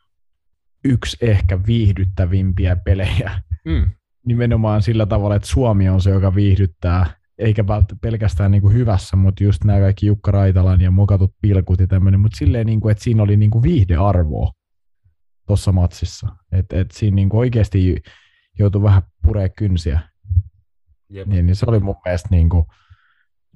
yksi 0.86 1.18
ehkä 1.22 1.60
viihdyttävimpiä 1.68 2.76
pelejä. 2.76 3.42
Mm. 3.66 3.90
Nimenomaan 4.26 4.82
sillä 4.82 5.06
tavalla, 5.06 5.36
että 5.36 5.48
Suomi 5.48 5.90
on 5.90 6.02
se, 6.02 6.10
joka 6.10 6.36
viihdyttää, 6.36 7.06
eikä 7.38 7.68
välttämättä 7.68 7.96
pelkästään 8.02 8.52
niinku 8.52 8.70
hyvässä, 8.70 9.16
mutta 9.16 9.44
just 9.44 9.64
nämä 9.64 9.80
kaikki 9.80 10.06
Jukka 10.06 10.32
Raitalan 10.32 10.82
ja 10.82 10.92
mokatut 10.92 11.36
pilkut 11.42 11.80
ja 11.80 11.88
tämmöinen, 11.88 12.20
mutta 12.20 12.38
silleen, 12.38 12.66
niinku, 12.66 12.90
että 12.90 13.04
siinä 13.04 13.24
oli 13.24 13.38
niinku 13.38 13.64
viihdearvoa 13.64 14.52
tuossa 15.48 15.72
matsissa. 15.72 16.28
Että 16.52 16.80
et 16.80 16.92
siinä 16.92 17.16
niinku 17.16 17.38
oikeasti 17.38 18.02
joutui 18.60 18.84
vähän 18.84 19.02
puree 19.22 19.50
kynsiä. 19.50 20.00
Niin, 21.10 21.46
niin 21.46 21.56
se 21.56 21.66
oli 21.70 21.80
mun 21.80 21.96
mielestä 22.06 22.30
niinku, 22.32 22.66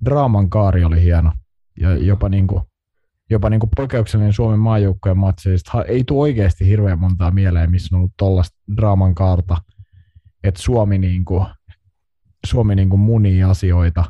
draaman 0.06 0.50
kaari 0.50 0.84
oli 0.84 1.02
hieno. 1.02 1.32
Ja 1.80 1.98
jopa, 1.98 2.30
niin 2.30 2.48
kuin, 2.48 2.64
jopa 3.30 3.50
niin 3.50 3.60
kuin 3.60 3.70
poikkeuksellinen 3.76 4.34
Suomen 4.34 4.60
maajoukkojen 4.60 5.18
matseista 5.18 5.84
ei 5.84 6.04
tule 6.04 6.22
oikeasti 6.22 6.66
hirveän 6.68 7.00
montaa 7.00 7.32
mieleen, 7.32 7.72
missä 7.72 7.96
on 7.96 8.00
ollut 8.00 8.14
tuollaista 8.18 8.58
draaman 8.76 9.16
kaarta, 9.16 9.58
että 10.44 10.62
Suomi, 10.62 10.98
niin 10.98 11.26
kuin, 11.26 11.46
Suomi 12.46 12.76
niin 12.76 12.90
kuin 12.90 13.00
munii 13.00 13.44
asioita, 13.44 14.06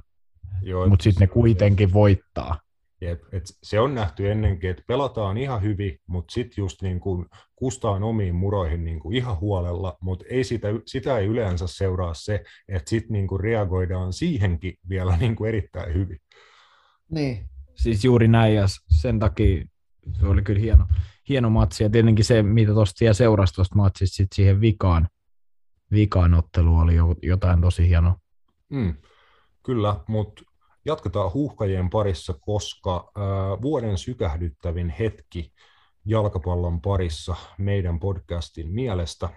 mutta 0.89 1.03
sitten 1.03 1.27
ne 1.27 1.33
kuitenkin 1.33 1.93
voittaa. 1.93 2.59
Jep, 3.01 3.23
et 3.31 3.43
se 3.63 3.79
on 3.79 3.95
nähty 3.95 4.31
ennenkin, 4.31 4.69
että 4.69 4.83
pelataan 4.87 5.37
ihan 5.37 5.61
hyvin, 5.61 5.99
mutta 6.07 6.33
sitten 6.33 6.61
just 6.61 6.81
niin 6.81 6.99
kuin 6.99 7.25
kustaan 7.55 8.03
omiin 8.03 8.35
muroihin 8.35 8.85
niin 8.85 8.99
kuin 8.99 9.15
ihan 9.15 9.39
huolella, 9.39 9.97
mutta 10.01 10.25
ei 10.29 10.43
sitä, 10.43 10.67
sitä 10.85 11.17
ei 11.17 11.27
yleensä 11.27 11.67
seuraa 11.67 12.13
se, 12.13 12.43
että 12.67 12.89
sitten 12.89 13.13
niin 13.13 13.27
kuin 13.27 13.39
reagoidaan 13.39 14.13
siihenkin 14.13 14.73
vielä 14.89 15.17
niin 15.19 15.35
kuin 15.35 15.47
erittäin 15.47 15.93
hyvin. 15.93 16.19
Niin, 17.11 17.49
siis 17.75 18.05
juuri 18.05 18.27
näin 18.27 18.55
ja 18.55 18.65
sen 19.01 19.19
takia 19.19 19.65
se 20.19 20.25
oli 20.25 20.41
kyllä 20.41 20.59
hieno, 20.59 20.85
hieno 21.29 21.49
matsi 21.49 21.83
ja 21.83 21.89
tietenkin 21.89 22.25
se, 22.25 22.43
mitä 22.43 22.73
tuosta 22.73 23.13
seurasi 23.13 23.53
tuosta 23.53 23.75
matsista 23.75 24.15
sit 24.15 24.33
siihen 24.33 24.61
vikaan, 24.61 25.07
vikaan 25.91 26.33
ottelu 26.33 26.77
oli 26.77 26.93
jotain 27.23 27.61
tosi 27.61 27.87
hienoa. 27.87 28.15
Mm, 28.69 28.95
kyllä, 29.63 29.95
mutta 30.07 30.43
Jatketaan 30.85 31.33
huuhkajien 31.33 31.89
parissa, 31.89 32.33
koska 32.41 33.11
vuoden 33.61 33.97
sykähdyttävin 33.97 34.89
hetki 34.89 35.53
jalkapallon 36.05 36.81
parissa 36.81 37.35
meidän 37.57 37.99
podcastin 37.99 38.71
mielestä. 38.71 39.29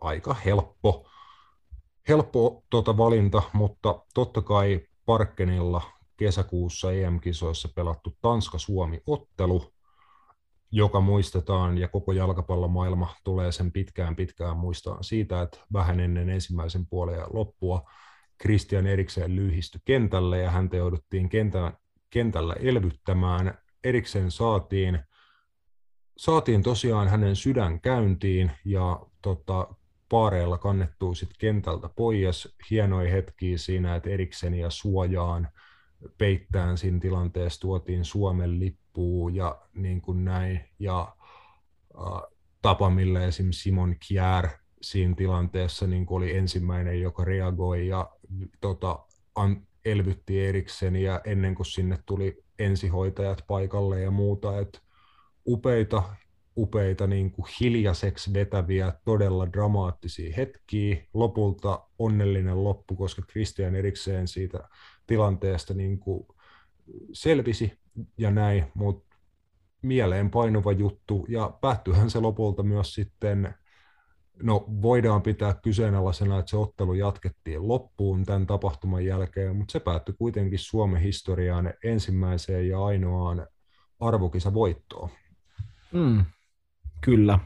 Aika 0.00 0.34
helppo, 0.34 1.08
helppo 2.08 2.64
tuota 2.70 2.96
valinta, 2.96 3.42
mutta 3.52 4.04
totta 4.14 4.42
kai 4.42 4.80
Parkkenilla 5.06 5.82
kesäkuussa 6.16 6.92
EM-kisoissa 6.92 7.68
pelattu 7.74 8.16
Tanska-Suomi-ottelu, 8.22 9.73
joka 10.76 11.00
muistetaan 11.00 11.78
ja 11.78 11.88
koko 11.88 12.12
jalkapallomaailma 12.12 13.14
tulee 13.24 13.52
sen 13.52 13.72
pitkään 13.72 14.16
pitkään 14.16 14.56
muistaa 14.56 15.02
siitä, 15.02 15.42
että 15.42 15.58
vähän 15.72 16.00
ennen 16.00 16.28
ensimmäisen 16.28 16.86
puolen 16.86 17.20
loppua 17.32 17.90
Christian 18.42 18.86
Eriksen 18.86 19.36
lyhistyi 19.36 19.80
kentälle 19.84 20.38
ja 20.38 20.50
häntä 20.50 20.76
jouduttiin 20.76 21.28
kentällä, 21.28 21.72
kentällä 22.10 22.54
elvyttämään. 22.60 23.58
Eriksen 23.84 24.30
saatiin, 24.30 24.98
saatiin 26.16 26.62
tosiaan 26.62 27.08
hänen 27.08 27.36
sydän 27.36 27.80
käyntiin 27.80 28.52
ja 28.64 29.06
tota, 29.22 29.68
paareilla 30.08 30.58
kannettuu 30.58 31.14
sitten 31.14 31.36
kentältä 31.38 31.88
pois. 31.96 32.56
Hienoja 32.70 33.10
hetkiä 33.10 33.58
siinä, 33.58 33.96
että 33.96 34.10
Eriksenia 34.10 34.70
suojaan 34.70 35.48
peittään 36.18 36.78
siinä 36.78 36.98
tilanteessa 37.00 37.60
tuotiin 37.60 38.04
Suomen 38.04 38.60
lippuun 38.94 39.34
ja 39.34 39.60
niin 39.74 40.00
kuin 40.00 40.24
näin. 40.24 40.60
Ja 40.78 41.16
tapa, 42.62 42.90
millä 42.90 43.24
esimerkiksi 43.24 43.62
Simon 43.62 43.96
Kjär 44.08 44.48
siinä 44.82 45.14
tilanteessa 45.14 45.86
niin 45.86 46.06
oli 46.10 46.36
ensimmäinen, 46.36 47.00
joka 47.00 47.24
reagoi 47.24 47.86
ja 47.86 48.10
tota, 48.60 48.98
an, 49.34 49.66
elvytti 49.84 50.46
Eriksen 50.46 50.96
ja 50.96 51.20
ennen 51.24 51.54
kuin 51.54 51.66
sinne 51.66 51.98
tuli 52.06 52.44
ensihoitajat 52.58 53.44
paikalle 53.46 54.00
ja 54.00 54.10
muuta, 54.10 54.58
että 54.58 54.80
upeita, 55.46 56.02
upeita 56.56 57.06
niin 57.06 57.30
kuin 57.30 57.46
hiljaiseksi 57.60 58.32
vetäviä, 58.32 58.92
todella 59.04 59.52
dramaattisia 59.52 60.34
hetkiä. 60.36 60.96
Lopulta 61.14 61.88
onnellinen 61.98 62.64
loppu, 62.64 62.96
koska 62.96 63.22
Christian 63.22 63.74
Eriksen 63.74 64.28
siitä 64.28 64.68
tilanteesta 65.06 65.74
niin 65.74 65.98
kuin 65.98 66.26
selvisi 67.12 67.83
ja 68.18 68.30
näin, 68.30 68.64
mutta 68.74 69.16
mieleen 69.82 70.30
painuva 70.30 70.72
juttu, 70.72 71.26
ja 71.28 71.58
päättyyhän 71.60 72.10
se 72.10 72.20
lopulta 72.20 72.62
myös 72.62 72.94
sitten 72.94 73.54
No 74.42 74.64
voidaan 74.82 75.22
pitää 75.22 75.54
kyseenalaisena, 75.62 76.38
että 76.38 76.50
se 76.50 76.56
ottelu 76.56 76.94
jatkettiin 76.94 77.68
loppuun 77.68 78.24
tämän 78.24 78.46
tapahtuman 78.46 79.04
jälkeen, 79.04 79.56
mutta 79.56 79.72
se 79.72 79.80
päättyi 79.80 80.14
kuitenkin 80.18 80.58
Suomen 80.58 81.02
historiaan 81.02 81.72
ensimmäiseen 81.84 82.68
ja 82.68 82.84
ainoaan 82.84 83.46
arvokisavoittoon. 84.00 85.10
Mm, 85.92 86.24
kyllä. 87.00 87.38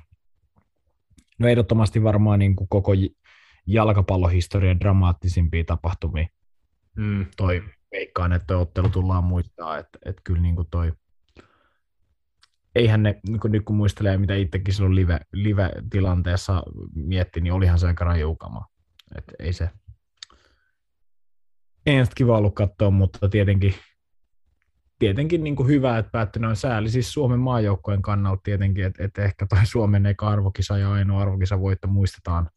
No 1.39 1.49
ehdottomasti 1.49 2.03
varmaan 2.03 2.39
niin 2.39 2.57
kuin 2.57 2.69
koko 2.69 2.93
jalkapallohistorian 3.67 4.81
dramaattisimpia 4.81 5.65
tapahtumia. 5.65 6.27
Mm. 6.97 7.27
Toi 7.37 7.63
veikkaan, 7.93 8.33
että 8.33 8.59
ottelu 8.59 8.89
tullaan 8.89 9.25
muistaa, 9.25 9.79
että, 9.79 9.99
että 10.05 10.23
kyllä 10.25 10.43
niin 10.43 10.57
kuin 10.57 10.69
toi, 10.71 10.93
eihän 12.75 13.03
ne, 13.03 13.21
niin 13.29 13.41
kun 13.41 13.53
nyt 13.53 13.65
kun 13.65 13.77
muistelee, 13.77 14.19
mitä 14.19 14.35
itsekin 14.35 14.75
silloin 14.75 14.95
live, 14.95 15.21
live-tilanteessa 15.33 16.63
mietti, 16.95 17.41
niin 17.41 17.53
olihan 17.53 17.79
se 17.79 17.87
aika 17.87 18.05
rajuukama. 18.05 18.67
Että 19.17 19.33
ei 19.39 19.53
se, 19.53 19.71
ei 21.87 22.05
sitä 22.05 22.15
kiva 22.17 22.39
ollut 22.39 22.55
katsoa, 22.55 22.91
mutta 22.91 23.29
tietenkin, 23.29 23.75
tietenkin 24.99 25.45
niin 25.45 25.57
kuin 25.57 25.69
hyvä, 25.69 25.99
että 25.99 26.11
päättyi 26.11 26.43
noin 26.43 26.57
sääli. 26.57 26.91
Siis 26.91 27.13
Suomen 27.13 27.41
maajoukkojen 27.41 28.03
kannalta 28.03 28.41
tietenkin, 28.45 28.85
että, 28.85 29.05
että 29.05 29.25
ehkä 29.25 29.47
toi 29.47 29.67
Suomen 29.67 30.07
eka 30.07 30.29
arvokisa 30.29 30.79
ja 30.79 30.93
ainoa 30.93 31.23
arvokisa 31.23 31.61
voitto 31.61 31.89
muistetaan 31.89 32.51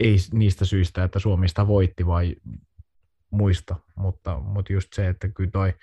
ei 0.00 0.16
niistä 0.32 0.64
syistä, 0.64 1.04
että 1.04 1.18
Suomi 1.18 1.48
sitä 1.48 1.66
voitti, 1.66 2.06
vai 2.06 2.36
muista, 3.32 3.76
mutta, 3.96 4.38
mutta 4.38 4.72
just 4.72 4.92
se, 4.92 5.08
että 5.08 5.28
kyllä 5.28 5.50
toi, 5.50 5.74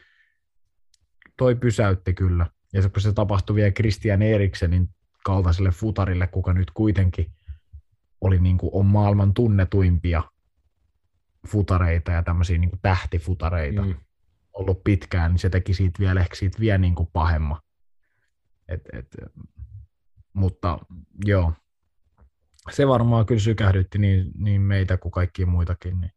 toi 1.38 1.56
pysäytti 1.56 2.14
kyllä. 2.14 2.46
Ja 2.74 2.82
se, 2.82 2.90
kun 2.90 3.02
se 3.02 3.14
tapahtui 3.14 3.56
vielä 3.56 3.72
Christian 3.72 4.22
Eriksenin 4.22 4.90
kaltaiselle 5.26 5.72
futarille, 5.72 6.28
kuka 6.28 6.54
nyt 6.54 6.72
kuitenkin 6.72 7.32
oli 8.22 8.40
niin 8.40 8.58
kuin, 8.58 8.70
on 8.74 8.86
maailman 8.86 9.34
tunnetuimpia 9.34 10.24
futareita 11.48 12.12
ja 12.12 12.24
tämmöisiä 12.24 12.58
niin 12.58 12.70
kuin 12.70 12.80
tähtifutareita 12.82 13.82
mm. 13.82 13.96
ollut 14.54 14.84
pitkään, 14.84 15.32
niin 15.32 15.40
se 15.40 15.50
teki 15.50 15.74
siitä 15.74 16.00
vielä 16.00 16.22
ehkä 16.22 16.36
siitä 16.36 16.60
vielä 16.60 16.78
niin 16.78 16.96
kuin 16.96 17.10
pahemma. 17.14 17.62
Et, 18.68 18.82
et, 18.94 19.16
mutta 20.34 20.80
joo, 21.26 21.54
se 22.72 22.88
varmaan 22.88 23.26
kyllä 23.26 23.42
sykähdytti 23.42 23.98
niin, 23.98 24.32
niin 24.38 24.62
meitä 24.62 24.98
kuin 24.98 25.12
kaikkia 25.12 25.46
muitakin 25.46 26.02
niin 26.02 26.12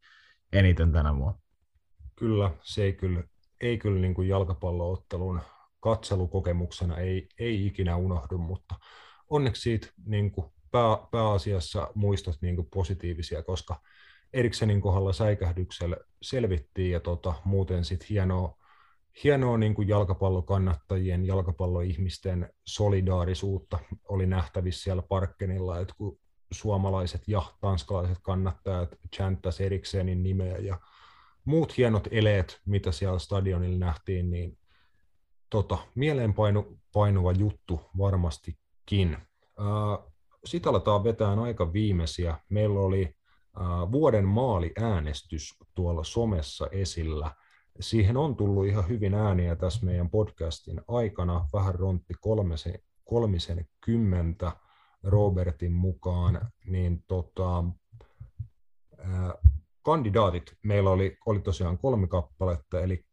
eniten 0.52 0.92
tänä 0.92 1.16
vuonna. 1.16 1.38
Kyllä, 2.16 2.50
se 2.62 2.84
ei 2.84 2.92
kyllä, 2.92 3.22
ei 3.60 3.78
kyllä 3.78 4.00
niin 4.00 4.14
kuin 4.14 4.28
jalkapalloottelun 4.28 5.40
katselukokemuksena 5.80 6.98
ei, 6.98 7.28
ei 7.38 7.66
ikinä 7.66 7.96
unohdu, 7.96 8.38
mutta 8.38 8.74
onneksi 9.30 9.62
siitä 9.62 9.86
niin 10.06 10.32
kuin 10.32 10.46
pää, 10.70 10.98
pääasiassa 11.10 11.90
muistot 11.94 12.36
niin 12.42 12.56
kuin 12.56 12.68
positiivisia, 12.74 13.42
koska 13.42 13.80
Eriksenin 14.32 14.80
kohdalla 14.80 15.12
säikähdyksellä 15.12 15.96
selvittiin 16.22 16.90
ja 16.90 17.00
tota, 17.00 17.34
muuten 17.44 17.84
sitten 17.84 18.08
hienoa, 18.10 18.56
hienoa 19.24 19.58
niin 19.58 19.74
kuin 19.74 19.88
jalkapallokannattajien, 19.88 21.26
jalkapalloihmisten 21.26 22.52
solidaarisuutta 22.66 23.78
oli 24.08 24.26
nähtävissä 24.26 24.82
siellä 24.82 25.02
Parkkenilla, 25.02 25.80
että 25.80 25.94
kun 25.98 26.18
suomalaiset 26.52 27.28
ja 27.28 27.42
tanskalaiset 27.60 28.18
kannattajat 28.22 28.88
chanttasi 29.16 29.64
Eriksenin 29.64 30.22
nimeä 30.22 30.58
ja 30.58 30.80
muut 31.44 31.76
hienot 31.76 32.08
eleet, 32.10 32.60
mitä 32.64 32.92
siellä 32.92 33.18
stadionilla 33.18 33.86
nähtiin, 33.86 34.30
niin 34.30 34.58
tota, 35.50 35.78
mieleenpainuva 35.94 37.32
juttu 37.38 37.80
varmastikin. 37.98 39.16
Sitten 40.44 40.70
aletaan 40.70 41.04
vetää 41.04 41.32
aika 41.42 41.72
viimeisiä. 41.72 42.38
Meillä 42.48 42.80
oli 42.80 43.14
vuoden 43.92 44.24
maali-äänestys 44.24 45.56
tuolla 45.74 46.04
somessa 46.04 46.68
esillä. 46.70 47.34
Siihen 47.80 48.16
on 48.16 48.36
tullut 48.36 48.66
ihan 48.66 48.88
hyvin 48.88 49.14
ääniä 49.14 49.56
tässä 49.56 49.86
meidän 49.86 50.10
podcastin 50.10 50.80
aikana, 50.88 51.48
vähän 51.52 51.74
rontti 51.74 52.14
kolmisen, 52.20 52.78
kolmisen 53.04 53.68
kymmentä 53.80 54.52
Robertin 55.02 55.72
mukaan, 55.72 56.48
niin 56.66 57.04
tota, 57.06 57.64
kandidaatit 59.82 60.56
meillä 60.62 60.90
oli, 60.90 61.16
oli 61.26 61.40
tosiaan 61.40 61.78
kolme 61.78 62.06
kappaletta, 62.06 62.80
eli 62.80 63.04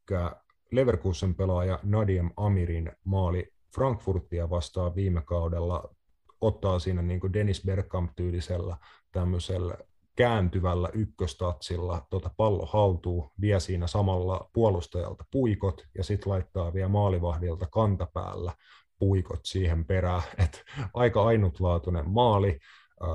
Leverkusen 0.72 1.35
pelaaja 1.35 1.80
Nadiem 1.84 2.32
Amirin 2.38 2.92
maali 3.03 3.53
Frankfurtia 3.76 4.50
vastaan 4.50 4.95
viime 4.95 5.22
kaudella 5.22 5.95
ottaa 6.42 6.80
siinä 6.80 7.01
niin 7.01 7.19
kuin 7.19 7.34
Dennis 7.34 7.66
Bergkamp-tyylisellä 7.66 8.77
tämmöisellä 9.11 9.77
kääntyvällä 10.16 10.90
ykköstatsilla 10.93 12.08
tota 12.09 12.32
pallo 12.38 12.66
haltuu, 12.66 13.32
vie 13.42 13.59
siinä 13.59 13.88
samalla 13.88 14.50
puolustajalta 14.53 15.26
puikot 15.32 15.82
ja 15.98 16.03
sitten 16.03 16.32
laittaa 16.32 16.74
vielä 16.74 16.90
maalivahdilta 16.90 17.68
kantapäällä 17.72 18.53
puikot 19.00 19.40
siihen 19.44 19.86
perään. 19.86 20.22
Et 20.44 20.64
aika 20.94 21.26
ainutlaatuinen 21.26 22.10
maali 22.10 22.60
äh, 23.03 23.10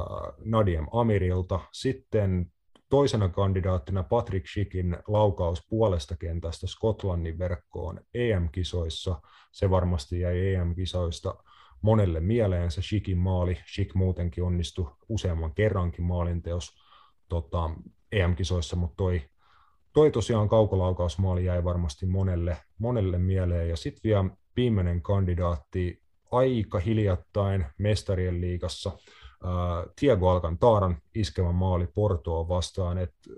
Nadiem 0.45 0.87
Amirilta. 0.93 1.61
Sitten 1.73 2.47
toisena 2.89 3.29
kandidaattina 3.29 4.03
Patrick 4.03 4.47
Schickin 4.47 4.97
laukaus 5.09 5.67
puolesta 5.69 6.17
kentästä 6.17 6.67
Skotlannin 6.67 7.39
verkkoon 7.39 8.01
EM-kisoissa. 8.15 9.21
Se 9.53 9.71
varmasti 9.71 10.21
jäi 10.21 10.55
EM-kisoista 10.55 11.35
monelle 11.83 12.21
mieleen 12.21 12.71
se 12.71 12.83
Schickin 12.83 13.19
maali. 13.19 13.59
Schick 13.73 13.95
muutenkin 13.95 14.45
onnistui 14.45 14.91
useamman 15.09 15.55
kerrankin 15.55 16.05
maalinteos 16.05 16.75
tota, 17.29 17.71
EM-kisoissa, 18.13 18.77
mutta 18.77 18.97
toi, 18.97 19.23
toi 19.93 20.11
tosiaan 20.11 20.49
kaukolaukausmaali 20.49 21.45
jäi 21.45 21.65
varmasti 21.65 22.07
monelle, 22.07 22.57
monelle 22.79 23.19
mieleen. 23.19 23.69
Ja 23.69 23.77
sitten 23.77 24.01
vielä 24.05 24.25
viimeinen 24.57 25.02
kandidaatti 25.02 26.02
aika 26.31 26.78
hiljattain 26.78 27.66
mestarien 27.78 28.41
liigassa– 28.41 28.92
Tiago 30.00 30.31
Alcantaran 30.31 30.97
iskemä 31.15 31.52
maali 31.52 31.86
Portoa 31.94 32.49
vastaan, 32.49 32.99
että 32.99 33.31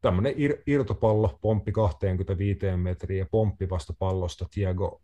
tämmöinen 0.00 0.32
ir- 0.32 0.62
irtopallo, 0.66 1.38
pomppi 1.40 1.72
25 1.72 2.76
metriä, 2.76 3.26
pomppi 3.30 3.70
vasta 3.70 3.94
pallosta, 3.98 4.46
Tiago 4.50 5.02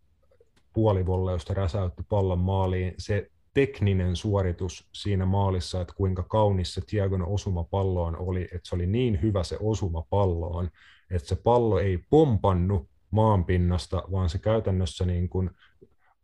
puolivolleosta 0.73 1.53
räsäytti 1.53 2.03
pallon 2.09 2.39
maaliin. 2.39 2.93
Se 2.97 3.31
tekninen 3.53 4.15
suoritus 4.15 4.89
siinä 4.93 5.25
maalissa, 5.25 5.81
että 5.81 5.93
kuinka 5.97 6.23
kaunis 6.23 6.73
se 6.73 6.81
Tiagon 6.87 7.25
osuma 7.27 7.63
palloon 7.63 8.17
oli, 8.17 8.43
että 8.43 8.69
se 8.69 8.75
oli 8.75 8.87
niin 8.87 9.21
hyvä 9.21 9.43
se 9.43 9.57
osuma 9.59 10.05
palloon, 10.09 10.69
että 11.11 11.27
se 11.27 11.35
pallo 11.35 11.79
ei 11.79 11.97
pompannut 12.09 12.89
maanpinnasta, 13.11 14.03
vaan 14.11 14.29
se 14.29 14.37
käytännössä 14.37 15.05
niin 15.05 15.29
kuin 15.29 15.49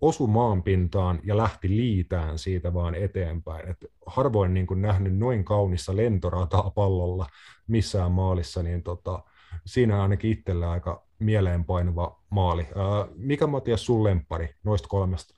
osu 0.02 0.28
maanpintaan 0.28 1.20
ja 1.24 1.38
lähti 1.38 1.70
liitään 1.70 2.38
siitä 2.38 2.74
vaan 2.74 2.96
eteenpäin. 2.96 3.70
Et 3.70 3.86
harvoin 4.06 4.54
niin 4.54 4.68
kuin 4.68 4.82
nähnyt 4.82 5.18
noin 5.18 5.44
kaunissa 5.44 5.96
lentorataa 5.96 6.70
pallolla 6.70 7.28
missään 7.68 8.12
maalissa, 8.12 8.64
niin 8.64 8.84
tota, 8.84 9.24
siinä 9.66 9.96
on 9.96 10.02
ainakin 10.02 10.32
itsellä 10.32 10.72
aika 10.72 11.08
mieleenpainuva 11.20 12.20
maali. 12.30 12.62
Ää, 12.64 13.08
mikä 13.16 13.48
Matias 13.48 13.86
sun 13.86 14.04
lemppari 14.04 14.56
noista 14.64 14.88
kolmesta? 14.88 15.36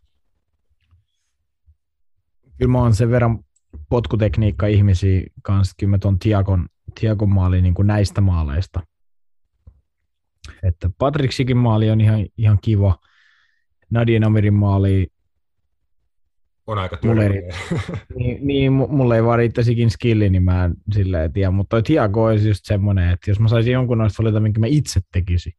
Kyllä 2.57 2.71
mä 2.71 2.79
oon 2.79 2.95
sen 2.95 3.09
verran 3.09 3.39
potkutekniikka 3.89 4.67
ihmisiä 4.67 5.21
kanssa, 5.41 5.75
kyllä 5.79 5.91
mä 5.91 5.97
ton 5.97 6.19
Tiagon, 6.19 6.67
Tiagon 6.99 7.29
maali 7.29 7.61
niin 7.61 7.73
kuin 7.73 7.87
näistä 7.87 8.21
maaleista. 8.21 8.81
Että 10.63 10.89
Patrick 10.97 11.33
maali 11.55 11.89
on 11.89 12.01
ihan, 12.01 12.25
ihan 12.37 12.59
kiva– 12.61 12.97
Nadien 13.93 14.23
Amirin 14.23 14.53
maali 14.53 15.07
on 16.67 16.77
aika 16.77 16.97
mulle 17.03 17.25
ei, 17.25 17.41
niin, 18.17 18.47
niin, 18.47 18.73
mulle 18.73 19.15
ei 19.15 19.23
vaan 19.23 19.39
riittäisikin 19.39 19.89
skilli, 19.89 20.29
niin 20.29 20.43
mä 20.43 20.65
en 20.65 20.73
silleen 20.93 21.33
tiedä. 21.33 21.51
Mutta 21.51 21.69
toi 21.69 21.83
Tiago 21.83 22.23
olisi 22.23 22.47
just 22.47 22.65
semmoinen, 22.65 23.09
että 23.09 23.31
jos 23.31 23.39
mä 23.39 23.47
saisin 23.47 23.73
jonkun 23.73 23.97
noista 23.97 24.23
valita, 24.23 24.39
minkä 24.39 24.59
mä 24.59 24.67
itse 24.67 24.99
tekisin, 25.11 25.53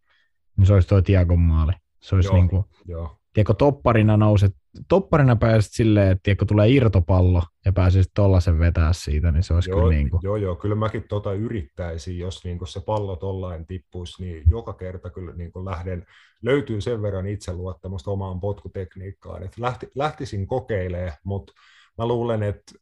niin 0.57 0.67
se 0.67 0.75
olisi 0.75 0.89
toi 0.89 1.03
Tiagon 1.03 1.41
maali. 1.41 1.73
Se 2.01 2.15
olisi 2.15 2.29
joo, 2.29 2.37
niin 2.37 2.49
kuin, 2.49 2.65
joo 2.87 3.19
tiedätkö, 3.35 3.55
topparina 3.55 4.17
nouset, 4.17 4.53
topparina 4.89 5.37
pääset 5.37 5.73
silleen, 5.73 6.11
että 6.11 6.23
tiedätkö, 6.23 6.45
tulee 6.45 6.69
irtopallo 6.69 7.43
ja 7.65 7.73
pääsisit 7.73 8.13
tollasen 8.15 8.59
vetää 8.59 8.93
siitä, 8.93 9.33
niin 9.33 9.43
se 9.43 9.55
olisi 9.55 9.71
joo, 9.71 9.81
kyllä 9.81 9.95
niin 9.95 10.11
kuin... 10.11 10.21
Joo, 10.23 10.37
joo, 10.37 10.57
kyllä 10.57 10.75
mäkin 10.75 11.05
tota 11.09 11.33
yrittäisin, 11.33 12.19
jos 12.19 12.45
niin 12.45 12.59
kuin 12.59 12.69
se 12.69 12.81
pallo 12.81 13.17
tollain 13.17 13.67
tippuisi, 13.67 14.23
niin 14.23 14.43
joka 14.51 14.73
kerta 14.73 15.11
kyllä 15.11 15.33
niin 15.33 15.53
kuin 15.53 15.65
lähden, 15.65 16.07
löytyy 16.43 16.81
sen 16.81 17.03
verran 17.03 17.27
itseluottamusta 17.27 18.11
omaan 18.11 18.41
potkutekniikkaan, 18.41 19.43
että 19.43 19.63
lähti, 19.63 19.91
lähtisin 19.95 20.47
kokeilemaan, 20.47 21.13
mutta 21.25 21.53
mä 21.99 22.07
luulen, 22.07 22.43
että 22.43 22.73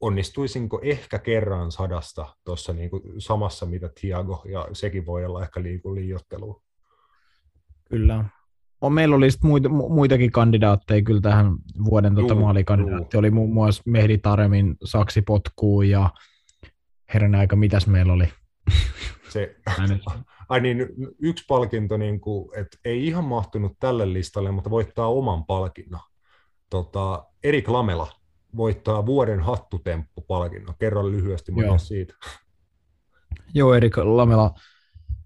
onnistuisinko 0.00 0.80
ehkä 0.82 1.18
kerran 1.18 1.72
sadasta 1.72 2.26
tuossa 2.44 2.72
niin 2.72 2.90
samassa 3.18 3.66
mitä 3.66 3.90
Tiago, 4.00 4.42
ja 4.48 4.68
sekin 4.72 5.06
voi 5.06 5.24
olla 5.24 5.42
ehkä 5.42 5.62
liiku 5.62 5.94
liiottelu. 5.94 6.62
Kyllä, 7.90 8.24
on, 8.80 8.92
meillä 8.92 9.16
oli 9.16 9.30
sit 9.30 9.42
muita, 9.42 9.68
muitakin 9.68 10.32
kandidaatteja 10.32 11.02
kyllä 11.02 11.20
tähän 11.20 11.56
vuoden 11.84 12.14
tota, 12.14 12.34
Juu, 12.34 12.40
maalikandidaatti. 12.40 13.16
Oli 13.16 13.30
muun 13.30 13.52
muassa 13.52 13.82
Mehdi 13.86 14.18
Taremin 14.18 14.76
saksipotkuun 14.84 15.88
ja 15.88 16.10
herran 17.14 17.34
aika, 17.34 17.56
mitäs 17.56 17.86
meillä 17.86 18.12
oli? 18.12 18.28
Se, 19.28 19.56
ai 20.48 20.60
niin, 20.62 20.86
yksi 21.22 21.44
palkinto, 21.48 21.96
niin 21.96 22.20
kuin, 22.20 22.58
että 22.58 22.78
ei 22.84 23.06
ihan 23.06 23.24
mahtunut 23.24 23.72
tälle 23.80 24.12
listalle, 24.12 24.50
mutta 24.50 24.70
voittaa 24.70 25.08
oman 25.08 25.46
palkinnon. 25.46 26.00
Tota, 26.70 27.24
Erik 27.44 27.68
Lamela 27.68 28.06
voittaa 28.56 29.06
vuoden 29.06 29.40
hattutemppu-palkinnon. 29.40 30.74
Kerro 30.78 31.10
lyhyesti 31.10 31.52
Joo. 31.56 31.66
Joo. 31.66 31.78
siitä. 31.78 32.14
Joo, 33.54 33.74
Erik 33.74 33.96
Lamela 33.96 34.50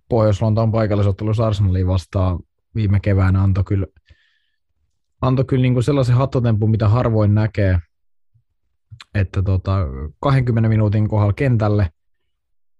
Pohjois-Lontoon 0.09 0.73
paikallisottelussa 0.73 1.47
Arsenalia 1.47 1.87
vastaan 1.87 2.39
viime 2.75 3.01
keväänä 3.01 3.43
antoi 3.43 3.65
kyllä, 3.65 3.87
antoi 5.23 5.45
kyllä 5.45 5.63
niin 5.63 5.75
kuin 5.75 5.85
sellaisen 5.85 6.15
hattotempun, 6.15 6.71
mitä 6.71 6.89
harvoin 6.89 7.35
näkee, 7.35 7.79
että 9.15 9.43
tota, 9.43 9.79
20 10.21 10.69
minuutin 10.69 11.09
kohdalla 11.09 11.33
kentälle, 11.33 11.91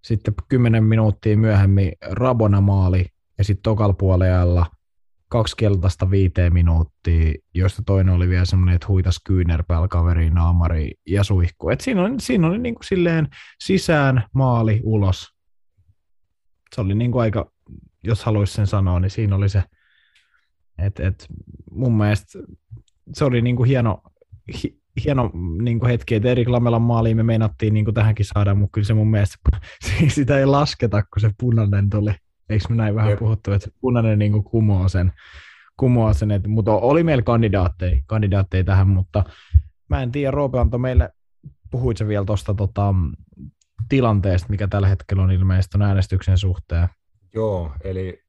sitten 0.05 0.35
10 0.49 0.85
minuuttia 0.85 1.37
myöhemmin 1.37 1.93
Rabona 2.11 2.61
maali 2.61 3.07
ja 3.39 3.45
sitten 3.45 3.63
tokal 3.63 3.93
puolella 3.93 4.67
kaksi 5.29 5.57
keltaista 5.57 6.11
viiteen 6.11 6.53
minuuttia, 6.53 7.35
joista 7.55 7.83
toinen 7.87 8.15
oli 8.15 8.29
vielä 8.29 8.45
semmoinen, 8.45 8.75
että 8.75 8.89
huitas 8.89 9.21
kyynärpäällä 9.25 9.89
kaveriin 9.89 10.35
naamari 10.35 10.93
ja 11.07 11.25
suihku. 11.25 11.71
Et 11.71 11.81
siinä 11.81 12.03
oli, 12.03 12.11
siinä 12.19 12.47
oli 12.47 12.59
niin 12.59 12.75
kuin 12.75 12.85
silleen 12.85 13.29
sisään, 13.65 14.25
maali, 14.35 14.81
ulos. 14.85 15.35
Se 16.75 16.81
oli 16.81 16.95
niin 16.95 17.13
kuin 17.13 17.23
aika, 17.23 17.51
jos 18.05 18.25
haluaisi 18.25 18.53
sen 18.53 18.67
sanoa, 18.67 19.01
niin 19.01 19.11
siinä 19.11 19.37
oli 19.37 19.49
se, 19.49 19.63
että 20.79 21.07
et 21.07 21.27
mun 21.71 21.97
mielestä 21.97 22.39
se 23.13 23.25
oli 23.25 23.43
niin 23.43 23.57
kuin 23.57 23.69
hieno, 23.69 24.03
hi, 24.63 24.79
hieno 25.05 25.31
niin 25.63 25.81
kuin 25.81 25.91
hetki, 25.91 26.15
että 26.15 26.29
Erik 26.29 26.49
Lamelan 26.49 26.83
maaliin 26.83 27.17
me 27.17 27.23
meinattiin 27.23 27.75
niin 27.75 27.85
kuin 27.85 27.95
tähänkin 27.95 28.27
saada, 28.27 28.55
mutta 28.55 28.75
kyllä 28.75 28.87
se 28.87 28.95
mun 28.95 29.11
mielestä 29.11 29.37
sitä 30.09 30.39
ei 30.39 30.47
lasketa, 30.47 31.03
kun 31.03 31.21
se 31.21 31.31
punainen 31.41 31.91
tuli. 31.91 32.15
Eikö 32.49 32.65
me 32.69 32.77
näin 32.77 32.95
vähän 32.95 33.11
Jep. 33.11 33.19
puhuttu, 33.19 33.53
että 33.53 33.65
se 33.65 33.77
punainen 33.81 34.19
niin 34.19 34.33
kuin 34.33 34.45
kumoaa 34.45 34.89
sen, 34.89 35.13
kumoaa 35.77 36.13
sen 36.13 36.31
että, 36.31 36.49
mutta 36.49 36.73
oli 36.73 37.05
meillä 37.05 37.23
kandidaatteja, 37.23 38.03
kandidaatteja 38.07 38.65
tähän, 38.65 38.89
mutta 38.89 39.25
mä 39.89 40.03
en 40.03 40.13
tiedä, 40.13 40.31
Roope 40.31 40.59
antoi 40.59 40.81
meille, 40.81 41.11
puhuit 41.71 41.97
sä 41.97 42.09
vielä 42.09 42.25
tuosta 42.25 42.55
tota, 42.55 42.95
tilanteesta, 43.89 44.49
mikä 44.51 44.69
tällä 44.69 44.89
hetkellä 44.89 45.23
on 45.23 45.33
ilmeisesti 45.33 45.79
on 45.79 45.83
äänestyksen 45.83 46.39
suhteen. 46.39 46.89
Joo, 47.35 47.73
eli 47.85 48.24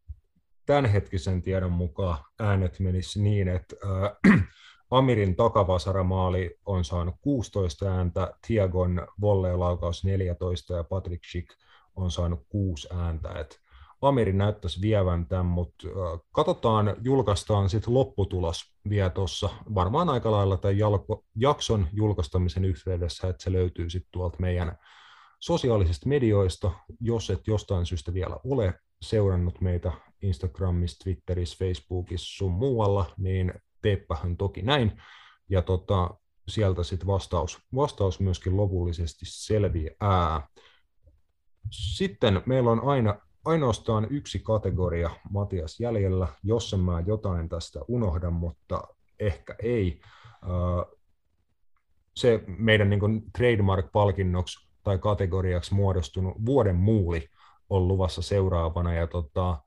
tämänhetkisen 0.66 1.42
tiedon 1.42 1.72
mukaan 1.72 2.18
äänet 2.40 2.80
menisi 2.80 3.22
niin, 3.22 3.48
että 3.48 3.76
äh, 3.86 4.42
Amirin 4.92 5.36
takavasaramaali 5.36 6.60
on 6.66 6.86
saanut 6.86 7.16
16 7.22 7.86
ääntä, 7.98 8.34
Tiagon 8.48 9.08
volleylaukaus 9.22 10.04
14 10.04 10.74
ja 10.74 10.84
Patrick 10.84 11.24
Schick 11.26 11.50
on 11.96 12.12
saanut 12.12 12.46
6 12.50 12.88
ääntä. 12.94 13.30
Et 13.30 13.60
Amiri 14.02 14.34
näyttäisi 14.34 14.82
vievän 14.82 15.26
tämän, 15.26 15.46
mutta 15.46 15.88
äh, 15.88 16.20
katsotaan, 16.32 16.96
julkaistaan 17.02 17.70
sitten 17.70 17.94
lopputulos 17.94 18.76
vielä 18.90 19.10
tuossa 19.10 19.50
varmaan 19.76 20.10
aika 20.10 20.32
lailla 20.32 20.58
tämän 20.58 20.78
jalko, 20.78 21.24
jakson 21.36 21.88
julkaistamisen 21.94 22.66
yhteydessä, 22.66 23.28
että 23.28 23.44
se 23.44 23.52
löytyy 23.52 23.90
sitten 23.90 24.12
tuolta 24.12 24.38
meidän 24.40 24.78
sosiaalisista 25.40 26.10
medioista, 26.10 26.72
jos 27.00 27.30
et 27.30 27.48
jostain 27.48 27.86
syystä 27.86 28.14
vielä 28.14 28.38
ole 28.44 28.74
seurannut 29.10 29.62
meitä 29.62 29.92
Instagramissa, 30.22 31.04
Twitterissä, 31.04 31.58
Facebookissa 31.60 32.38
sun 32.38 32.52
muualla, 32.52 33.14
niin 33.18 33.54
teeppähän 33.82 34.38
toki 34.38 34.62
näin. 34.62 35.02
Ja 35.50 35.62
tota, 35.62 36.10
sieltä 36.48 36.84
sitten 36.84 37.08
vastaus, 37.08 37.60
vastaus 37.76 38.20
myöskin 38.20 38.58
lopullisesti 38.58 39.26
selviää. 39.26 40.48
Sitten 41.72 42.42
meillä 42.46 42.72
on 42.72 42.84
aina 42.84 43.20
ainoastaan 43.46 44.08
yksi 44.10 44.40
kategoria 44.40 45.10
Matias 45.30 45.80
jäljellä, 45.80 46.28
jos 46.44 46.76
mä 46.78 47.04
jotain 47.06 47.50
tästä 47.50 47.80
unohdan, 47.88 48.34
mutta 48.34 48.82
ehkä 49.20 49.56
ei. 49.64 50.02
Se 52.16 52.44
meidän 52.48 52.90
niin 52.90 53.32
trademark-palkinnoksi 53.38 54.70
tai 54.84 54.98
kategoriaksi 54.98 55.74
muodostunut 55.74 56.46
vuoden 56.46 56.76
muuli 56.76 57.30
on 57.70 57.88
luvassa 57.88 58.22
seuraavana. 58.22 58.94
Ja 58.94 59.08
tota, 59.08 59.60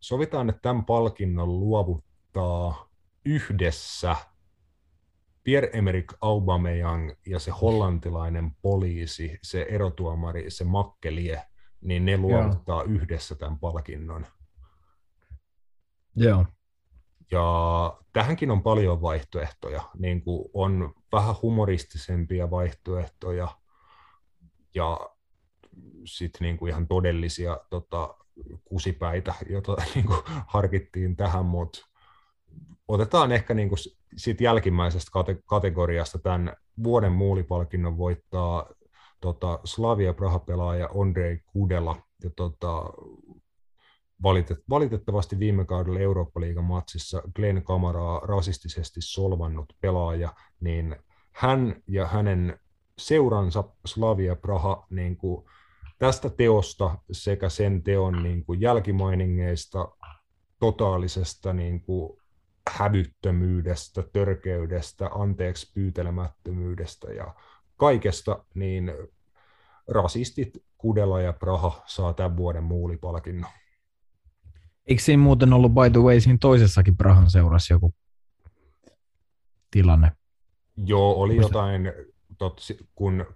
sovitaan, 0.00 0.48
että 0.48 0.62
tämän 0.62 0.84
palkinnon 0.84 1.60
luovuttaa 1.60 2.90
yhdessä 3.24 4.16
Pierre-Emerick 5.44 6.16
Aubameyang 6.20 7.10
ja 7.26 7.38
se 7.38 7.50
hollantilainen 7.50 8.56
poliisi, 8.62 9.38
se 9.42 9.66
erotuomari, 9.68 10.50
se 10.50 10.64
Makkelie, 10.64 11.42
niin 11.80 12.04
ne 12.04 12.16
luovuttaa 12.16 12.82
Joo. 12.82 12.92
yhdessä 12.92 13.34
tämän 13.34 13.58
palkinnon. 13.58 14.26
Joo. 16.16 16.46
Ja 17.30 17.98
tähänkin 18.12 18.50
on 18.50 18.62
paljon 18.62 19.02
vaihtoehtoja, 19.02 19.82
niin 19.98 20.22
kuin 20.22 20.50
on 20.54 20.94
vähän 21.12 21.34
humoristisempia 21.42 22.50
vaihtoehtoja 22.50 23.48
ja 24.74 25.10
sitten 26.04 26.44
niin 26.44 26.58
kuin 26.58 26.70
ihan 26.70 26.88
todellisia 26.88 27.60
tota, 27.70 28.14
kusipäitä, 28.64 29.34
joita 29.48 29.76
niin 29.94 30.06
harkittiin 30.46 31.16
tähän, 31.16 31.44
mutta 31.44 31.86
otetaan 32.88 33.32
ehkä 33.32 33.54
niin 33.54 33.68
kuin 33.68 33.78
siitä 34.16 34.44
jälkimmäisestä 34.44 35.10
kate- 35.10 35.42
kategoriasta 35.46 36.18
tämän 36.18 36.56
vuoden 36.82 37.12
muulipalkinnon 37.12 37.98
voittaa 37.98 38.66
tota, 39.20 39.58
Slavia 39.64 40.14
Praha-pelaaja 40.14 40.88
Andrei 41.00 41.38
Kudela, 41.52 42.02
ja 42.24 42.30
tota, 42.36 42.84
valitet- 44.22 44.64
valitettavasti 44.70 45.38
viime 45.38 45.64
kaudella 45.64 46.00
Eurooppa-liigan 46.00 46.64
matsissa 46.64 47.22
Glenn 47.36 47.62
Kamaraa 47.62 48.20
rasistisesti 48.20 49.00
solvannut 49.00 49.72
pelaaja, 49.80 50.34
niin 50.60 50.96
hän 51.32 51.82
ja 51.86 52.06
hänen 52.06 52.58
seuransa 52.98 53.64
Slavia 53.86 54.36
Praha 54.36 54.86
niin 54.90 55.16
kuin 55.16 55.44
tästä 56.00 56.30
teosta 56.30 56.98
sekä 57.12 57.48
sen 57.48 57.82
teon 57.82 58.22
niin 58.22 58.44
kuin 58.44 58.60
jälkimainingeista, 58.60 59.88
totaalisesta 60.58 61.52
niin 61.52 61.80
kuin 61.80 62.20
hävyttömyydestä, 62.70 64.02
törkeydestä, 64.12 65.10
anteeksi 65.14 65.72
pyytelemättömyydestä 65.74 67.12
ja 67.12 67.34
kaikesta, 67.76 68.44
niin 68.54 68.92
rasistit 69.88 70.64
Kudela 70.78 71.20
ja 71.20 71.32
Praha 71.32 71.82
saa 71.86 72.12
tämän 72.12 72.36
vuoden 72.36 72.64
muulipalkinnon. 72.64 73.50
Eikö 74.86 75.02
siinä 75.02 75.22
muuten 75.22 75.52
ollut 75.52 75.72
by 75.72 75.90
the 75.92 76.00
way 76.00 76.20
siinä 76.20 76.38
toisessakin 76.40 76.96
Prahan 76.96 77.30
seurassa 77.30 77.74
joku 77.74 77.94
tilanne? 79.70 80.12
Joo, 80.76 81.14
oli 81.14 81.36
jotain, 81.36 81.92
tot, 82.38 82.60
kun 82.94 83.26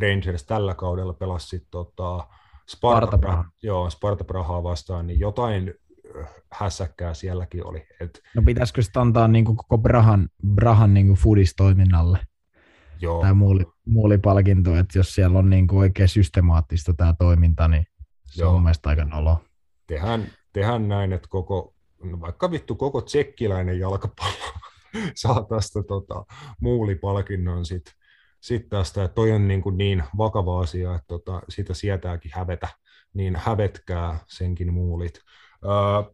Rangers 0.00 0.44
tällä 0.44 0.74
kaudella 0.74 1.12
pelasi 1.12 1.66
tota, 1.70 2.28
Sparta 2.68 3.16
Sparta, 3.16 3.44
joo, 3.62 3.90
Sparta 3.90 4.24
Prahaa 4.24 4.62
vastaan, 4.62 5.06
niin 5.06 5.20
jotain 5.20 5.74
äh, 6.20 6.28
hässäkkää 6.52 7.14
sielläkin 7.14 7.66
oli. 7.66 7.86
Et, 8.00 8.22
No 8.36 8.42
pitäisikö 8.42 8.82
sitä 8.82 9.00
antaa 9.00 9.28
niin 9.28 9.44
kuin 9.44 9.56
koko 9.56 9.78
Brahan, 9.78 10.28
Brahan 10.54 10.94
niin 10.94 11.06
kuin 11.06 11.18
foodistoiminnalle 11.18 12.18
joo, 13.02 13.20
tämä 13.20 13.34
muuli, 13.34 13.64
muulipalkinto, 13.86 14.76
että 14.76 14.98
jos 14.98 15.14
siellä 15.14 15.38
on 15.38 15.50
niin 15.50 15.66
kuin 15.66 15.78
oikein 15.78 16.08
systemaattista 16.08 16.94
tämä 16.94 17.14
toiminta, 17.18 17.68
niin 17.68 17.86
se 18.26 18.42
Joo. 18.42 18.48
on 18.50 18.54
mun 18.54 18.62
mielestä 18.62 18.88
aika 18.88 19.04
nolo. 19.04 19.38
tehdään, 19.86 20.26
tehdään 20.52 20.88
näin, 20.88 21.12
että 21.12 21.28
koko, 21.30 21.74
no 22.04 22.20
vaikka 22.20 22.50
vittu 22.50 22.76
koko 22.76 23.00
tsekkiläinen 23.00 23.78
jalkapallo 23.78 24.52
saa 25.14 25.44
tästä 25.44 25.82
tota, 25.82 26.24
muulipalkinnon 26.60 27.66
sit, 27.66 27.84
sit 28.42 28.68
tästä, 28.68 29.04
että 29.04 29.14
toi 29.14 29.32
on 29.32 29.48
niin, 29.48 29.62
kuin 29.62 29.78
niin 29.78 30.02
vakava 30.18 30.60
asia, 30.60 30.94
että 30.94 31.06
tota, 31.08 31.42
sitä 31.48 31.74
sietääkin 31.74 32.30
hävetä, 32.34 32.68
niin 33.14 33.36
hävetkää 33.36 34.18
senkin 34.26 34.72
muulit. 34.72 35.20
Öö, 35.64 36.12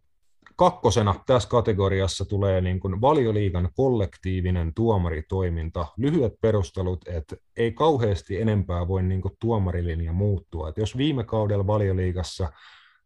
kakkosena 0.57 1.15
tässä 1.27 1.49
kategoriassa 1.49 2.25
tulee 2.25 2.61
niin 2.61 2.81
kuin 2.81 3.01
valioliigan 3.01 3.69
kollektiivinen 3.77 4.75
tuomaritoiminta. 4.75 5.87
Lyhyet 5.97 6.33
perustelut, 6.41 7.09
että 7.09 7.37
ei 7.57 7.73
kauheasti 7.73 8.41
enempää 8.41 8.89
voi 8.89 9.03
niin 9.03 9.23
kuin 9.23 9.35
tuomarilinja 9.41 10.13
muuttua. 10.13 10.69
Et 10.69 10.77
jos 10.77 10.97
viime 10.97 11.25
kaudella 11.25 11.67
valioliigassa 11.67 12.53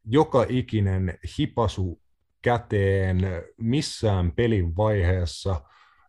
joka 0.05 0.47
ikinen 0.49 1.18
hipasu 1.39 2.01
käteen 2.42 3.20
missään 3.57 4.33
pelin 4.33 4.76
vaiheessa 4.76 5.60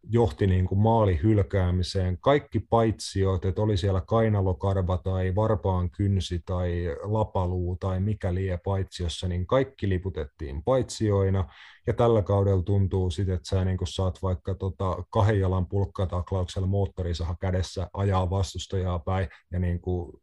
johti 0.10 0.48
niin 0.48 0.66
kuin 0.66 0.80
maali 0.80 1.20
hylkäämiseen. 1.24 2.18
Kaikki 2.22 2.60
paitsiot, 2.60 3.46
että 3.46 3.62
oli 3.62 3.78
siellä 3.78 4.02
kainalokarva 4.02 4.98
tai 4.98 5.36
varpaan 5.36 5.92
kynsi 5.92 6.42
tai 6.46 6.96
lapaluu 7.02 7.78
tai 7.80 8.00
mikä 8.00 8.34
lie 8.34 8.60
paitsiossa, 8.66 9.28
niin 9.28 9.48
kaikki 9.48 9.90
liputettiin 9.90 10.64
paitsioina. 10.64 11.48
Ja 11.88 11.94
tällä 11.94 12.22
kaudella 12.22 12.64
tuntuu 12.64 13.10
sitten, 13.10 13.36
että 13.36 13.50
sä 13.50 13.66
niin 13.66 13.78
kuin 13.78 13.88
saat 13.88 14.20
vaikka 14.22 14.56
tota 14.56 15.04
kahden 15.10 15.40
jalan 15.40 15.68
pulkkataklauksella 15.68 16.68
moottorisaha 16.68 17.36
kädessä 17.42 17.90
ajaa 17.94 18.30
vastustajaa 18.30 19.00
päin 19.00 19.28
ja 19.52 19.60
niin 19.60 19.82
kuin 19.82 20.14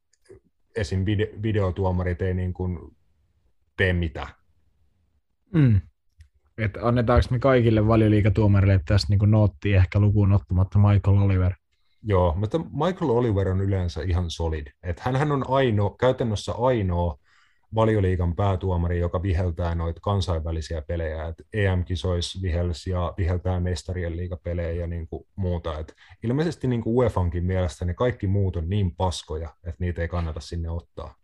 esim. 0.76 1.04
videotuomarit 1.42 2.22
ei 2.22 2.34
niin 2.34 2.52
kuin 2.52 2.78
tee 3.76 3.92
mitään. 3.92 4.34
Mm. 5.54 5.80
Et 6.60 6.78
annetaanko 6.82 7.26
me 7.30 7.38
kaikille 7.38 7.86
valioliikatuomarille 7.86 8.80
tässä 8.86 9.06
niin 9.10 9.30
nootti 9.30 9.74
ehkä 9.74 10.00
lukuun 10.00 10.32
ottamatta 10.32 10.78
Michael 10.78 11.16
Oliver? 11.16 11.52
Joo, 12.02 12.34
mutta 12.36 12.58
Michael 12.58 13.10
Oliver 13.10 13.48
on 13.48 13.60
yleensä 13.60 14.02
ihan 14.02 14.30
solid. 14.30 14.66
Et 14.82 15.00
hänhän 15.00 15.32
on 15.32 15.44
ainoa, 15.48 15.96
käytännössä 16.00 16.52
ainoa 16.52 17.16
valioliikan 17.74 18.36
päätuomari, 18.36 18.98
joka 18.98 19.22
viheltää 19.22 19.74
noita 19.74 20.00
kansainvälisiä 20.00 20.82
pelejä. 20.82 21.26
Et 21.26 21.42
EM-kisois 21.52 22.42
vihels 22.42 22.86
ja 22.86 23.14
viheltää 23.18 23.60
mestarien 23.60 24.16
liigapelejä 24.16 24.72
ja 24.72 24.86
niin 24.86 25.08
kuin 25.08 25.26
muuta. 25.36 25.78
Et 25.78 25.94
ilmeisesti 26.22 26.68
niin 26.68 26.82
kuin 26.82 26.96
UEFankin 26.96 27.44
mielestä 27.44 27.84
ne 27.84 27.94
kaikki 27.94 28.26
muut 28.26 28.56
on 28.56 28.68
niin 28.68 28.96
paskoja, 28.96 29.48
että 29.64 29.76
niitä 29.78 30.02
ei 30.02 30.08
kannata 30.08 30.40
sinne 30.40 30.70
ottaa. 30.70 31.14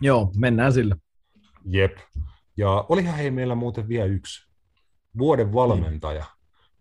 Joo, 0.00 0.32
mennään 0.36 0.72
sillä. 0.72 0.96
Jep. 1.64 1.96
Ja 2.56 2.84
olihan 2.88 3.14
hei 3.14 3.30
meillä 3.30 3.54
muuten 3.54 3.88
vielä 3.88 4.04
yksi. 4.04 4.52
Vuoden 5.18 5.52
valmentaja. 5.52 6.24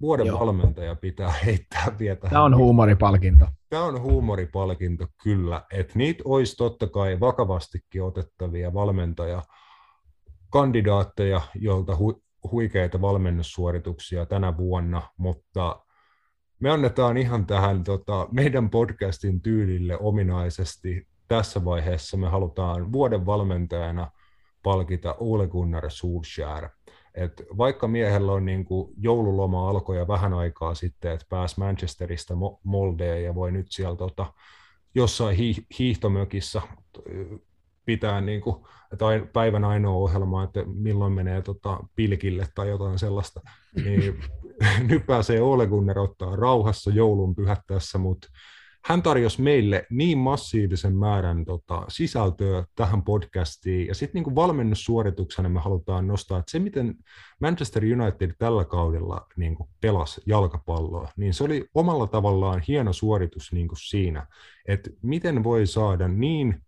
Vuoden 0.01 0.27
Joo. 0.27 0.39
valmentaja 0.39 0.95
pitää 0.95 1.33
heittää 1.45 1.95
vielä 1.99 2.15
Tämä 2.15 2.43
on 2.43 2.57
huumoripalkinto. 2.57 3.45
Tämä 3.69 3.83
on 3.83 4.01
huumoripalkinto, 4.01 5.07
kyllä. 5.23 5.65
Että 5.73 5.93
niitä 5.95 6.23
olisi 6.25 6.55
totta 6.57 6.87
kai 6.87 7.19
vakavastikin 7.19 8.03
otettavia 8.03 8.73
valmentaja 8.73 9.43
kandidaatteja, 10.49 11.41
joilta 11.55 11.93
hu- 11.93 12.21
huikeita 12.51 13.01
valmennussuorituksia 13.01 14.25
tänä 14.25 14.57
vuonna, 14.57 15.01
mutta 15.17 15.85
me 16.59 16.69
annetaan 16.69 17.17
ihan 17.17 17.45
tähän 17.45 17.83
tota, 17.83 18.27
meidän 18.31 18.69
podcastin 18.69 19.41
tyylille 19.41 19.97
ominaisesti. 19.99 21.07
Tässä 21.27 21.65
vaiheessa 21.65 22.17
me 22.17 22.27
halutaan 22.27 22.91
vuoden 22.91 23.25
valmentajana– 23.25 24.11
palkita 24.63 25.15
Ole 25.19 25.47
Gunnar 25.47 25.89
Solskjaer. 25.89 26.69
Et 27.15 27.43
vaikka 27.57 27.87
miehellä 27.87 28.31
on 28.31 28.45
niin 28.45 28.65
kuin 28.65 28.93
joululoma 28.97 29.69
alkoi 29.69 29.97
jo 29.97 30.07
vähän 30.07 30.33
aikaa 30.33 30.75
sitten, 30.75 31.11
että 31.11 31.25
pääsi 31.29 31.59
Manchesterista 31.59 32.33
Moldeen 32.63 33.23
ja 33.23 33.35
voi 33.35 33.51
nyt 33.51 33.67
sieltä 33.69 33.97
tota, 33.97 34.33
jossain 34.95 35.37
hi- 35.37 35.65
hiihtomökissä 35.79 36.61
pitää 37.85 38.21
niin 38.21 38.41
kuin, 38.41 38.55
että 38.93 39.05
päivän 39.33 39.63
ainoa 39.63 39.95
ohjelma, 39.95 40.43
että 40.43 40.63
milloin 40.65 41.13
menee 41.13 41.41
tota, 41.41 41.79
pilkille 41.95 42.47
tai 42.55 42.69
jotain 42.69 42.99
sellaista, 42.99 43.41
niin 43.75 44.19
nyt 44.89 45.05
pääsee 45.05 45.41
Ole 45.41 45.67
Gunnar 45.67 45.99
ottaa 45.99 46.35
rauhassa 46.35 46.91
joulun 46.91 47.35
pyhättäessä, 47.35 47.97
mutta 47.97 48.27
hän 48.83 49.01
tarjosi 49.03 49.41
meille 49.41 49.85
niin 49.89 50.17
massiivisen 50.17 50.95
määrän 50.95 51.45
tota, 51.45 51.85
sisältöä 51.87 52.65
tähän 52.75 53.03
podcastiin, 53.03 53.87
ja 53.87 53.95
sitten 53.95 54.23
niin 54.23 54.35
valmennussuorituksena 54.35 55.49
me 55.49 55.59
halutaan 55.59 56.07
nostaa, 56.07 56.39
että 56.39 56.51
se 56.51 56.59
miten 56.59 56.95
Manchester 57.41 57.83
United 57.83 58.33
tällä 58.39 58.65
kaudella 58.65 59.27
niin 59.35 59.55
kuin 59.55 59.69
pelasi 59.81 60.21
jalkapalloa, 60.25 61.09
niin 61.17 61.33
se 61.33 61.43
oli 61.43 61.69
omalla 61.73 62.07
tavallaan 62.07 62.61
hieno 62.67 62.93
suoritus 62.93 63.51
niin 63.53 63.67
kuin 63.67 63.79
siinä, 63.79 64.27
että 64.67 64.89
miten 65.01 65.43
voi 65.43 65.67
saada 65.67 66.07
niin 66.07 66.61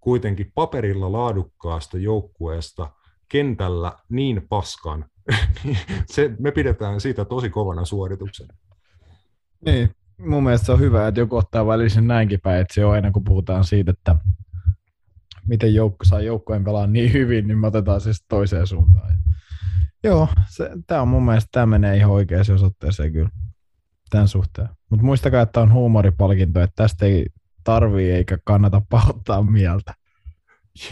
kuitenkin 0.00 0.52
paperilla 0.54 1.12
laadukkaasta 1.12 1.98
joukkueesta 1.98 2.90
kentällä 3.28 3.92
niin 4.08 4.46
paskan, 4.48 5.04
se, 6.12 6.30
me 6.38 6.50
pidetään 6.50 7.00
siitä 7.00 7.24
tosi 7.24 7.50
kovana 7.50 7.84
suorituksena. 7.84 8.54
Niin, 9.66 9.94
mun 10.26 10.42
mielestä 10.42 10.66
se 10.66 10.72
on 10.72 10.80
hyvä, 10.80 11.08
että 11.08 11.20
joku 11.20 11.36
ottaa 11.36 11.66
välisen 11.66 12.06
näinkin 12.06 12.40
päin, 12.40 12.60
että 12.60 12.74
se 12.74 12.84
on 12.84 12.92
aina 12.92 13.10
kun 13.10 13.24
puhutaan 13.24 13.64
siitä, 13.64 13.90
että 13.90 14.16
miten 15.46 15.74
joukko 15.74 16.04
saa 16.04 16.20
joukkojen 16.20 16.64
pelaa 16.64 16.86
niin 16.86 17.12
hyvin, 17.12 17.46
niin 17.46 17.58
me 17.58 17.66
otetaan 17.66 18.00
se 18.00 18.10
toiseen 18.28 18.66
suuntaan. 18.66 19.14
Joo, 20.04 20.28
tämä 20.86 21.02
on 21.02 21.08
mun 21.08 21.24
mielestä, 21.24 21.48
tämä 21.52 21.66
menee 21.66 21.96
ihan 21.96 22.10
oikeaan 22.10 22.44
osoitteeseen 22.54 23.12
kyllä 23.12 23.30
tämän 24.10 24.28
suhteen. 24.28 24.68
Mutta 24.90 25.04
muistakaa, 25.04 25.42
että 25.42 25.60
on 25.60 25.72
huumoripalkinto, 25.72 26.60
että 26.60 26.76
tästä 26.76 27.06
ei 27.06 27.26
tarvii 27.64 28.10
eikä 28.10 28.38
kannata 28.44 28.82
pahoittaa 28.88 29.42
mieltä. 29.42 29.94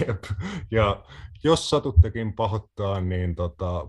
Jep, 0.01 0.25
ja 0.71 1.05
jos 1.45 1.71
satuttekin 1.71 2.33
pahoittaa, 2.33 3.01
niin 3.01 3.35
tota, 3.35 3.89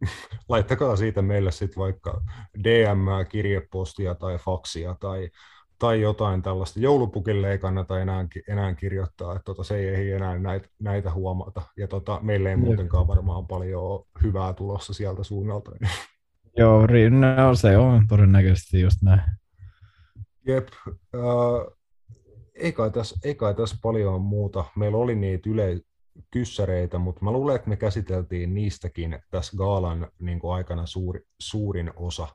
laittakaa 0.48 0.96
siitä 0.96 1.22
meille 1.22 1.52
sitten 1.52 1.80
vaikka 1.80 2.22
DM, 2.64 3.26
kirjepostia 3.28 4.14
tai 4.14 4.38
faksia 4.38 4.96
tai, 5.00 5.30
tai 5.78 6.00
jotain 6.00 6.42
tällaista. 6.42 6.80
Joulupukille 6.80 7.52
ei 7.52 7.58
kannata 7.58 8.00
enää, 8.00 8.26
enää 8.48 8.74
kirjoittaa, 8.74 9.32
että 9.32 9.44
tota, 9.44 9.64
se 9.64 9.76
ei 9.76 10.12
enää 10.12 10.38
näitä, 10.38 10.68
näitä 10.78 11.12
huomata. 11.12 11.62
Ja 11.76 11.88
tota, 11.88 12.18
meille 12.22 12.50
ei 12.50 12.56
muutenkaan 12.56 13.08
varmaan 13.08 13.46
paljon 13.46 14.04
hyvää 14.22 14.52
tulossa 14.52 14.94
sieltä 14.94 15.24
suunnalta. 15.24 15.70
Joo, 16.58 16.86
no, 17.10 17.54
se 17.54 17.76
on 17.76 18.06
todennäköisesti 18.08 18.80
just 18.80 19.02
näin. 19.02 19.20
Jep. 20.46 20.68
Äh, 21.14 21.76
ei 22.54 22.72
kai 22.72 22.90
tässä, 22.90 23.16
ei 23.24 23.34
kai 23.34 23.54
tässä 23.54 23.76
paljon 23.82 24.22
muuta. 24.22 24.64
Meillä 24.76 24.98
oli 24.98 25.14
niitä 25.14 25.50
yle, 25.50 25.80
kyssäreitä, 26.30 26.98
mutta 26.98 27.24
mä 27.24 27.32
luulen, 27.32 27.56
että 27.56 27.68
me 27.68 27.76
käsiteltiin 27.76 28.54
niistäkin 28.54 29.18
tässä 29.30 29.56
Gaalan 29.56 30.08
niin 30.18 30.38
kuin 30.38 30.54
aikana 30.54 30.86
suuri, 30.86 31.20
suurin 31.40 31.92
osa, 31.96 32.28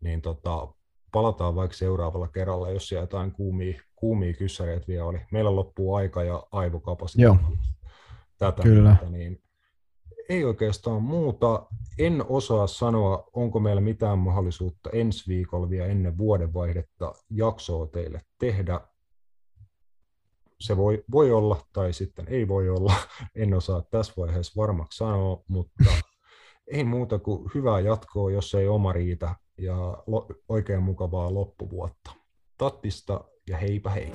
niin 0.00 0.22
tota, 0.22 0.68
palataan 1.12 1.54
vaikka 1.54 1.76
seuraavalla 1.76 2.28
kerralla, 2.28 2.70
jos 2.70 2.88
siellä 2.88 3.02
jotain 3.02 3.32
kuumia, 3.32 3.80
kuumia 3.96 4.32
kyssäreitä 4.32 4.86
vielä 4.88 5.04
oli. 5.04 5.18
Meillä 5.32 5.56
loppuu 5.56 5.94
aika 5.94 6.22
ja 6.22 6.46
aivokapasiteetti. 6.52 7.44
Tätä, 8.38 8.62
Kyllä. 8.62 8.90
Mutta, 8.90 9.10
niin 9.10 9.42
ei 10.28 10.44
oikeastaan 10.44 11.02
muuta. 11.02 11.66
En 11.98 12.24
osaa 12.28 12.66
sanoa, 12.66 13.28
onko 13.32 13.60
meillä 13.60 13.80
mitään 13.80 14.18
mahdollisuutta 14.18 14.90
ensi 14.92 15.28
viikolla 15.28 15.70
vielä 15.70 15.86
ennen 15.86 16.18
vuodenvaihdetta 16.18 17.12
jaksoa 17.30 17.86
teille 17.86 18.20
tehdä 18.38 18.80
se 20.60 20.76
voi, 20.76 21.04
voi 21.12 21.32
olla 21.32 21.60
tai 21.72 21.92
sitten 21.92 22.28
ei 22.28 22.48
voi 22.48 22.68
olla. 22.68 22.92
En 23.34 23.54
osaa 23.54 23.82
tässä 23.90 24.12
vaiheessa 24.16 24.60
varmaksi 24.60 24.96
sanoa, 24.96 25.42
mutta 25.48 25.84
ei 26.72 26.84
muuta 26.84 27.18
kuin 27.18 27.50
hyvää 27.54 27.80
jatkoa, 27.80 28.30
jos 28.30 28.54
ei 28.54 28.68
oma 28.68 28.92
riitä 28.92 29.34
ja 29.58 30.02
lo, 30.06 30.26
oikein 30.48 30.82
mukavaa 30.82 31.34
loppuvuotta. 31.34 32.10
Tattista 32.58 33.24
ja 33.48 33.56
heipä 33.56 33.90
hei. 33.90 34.12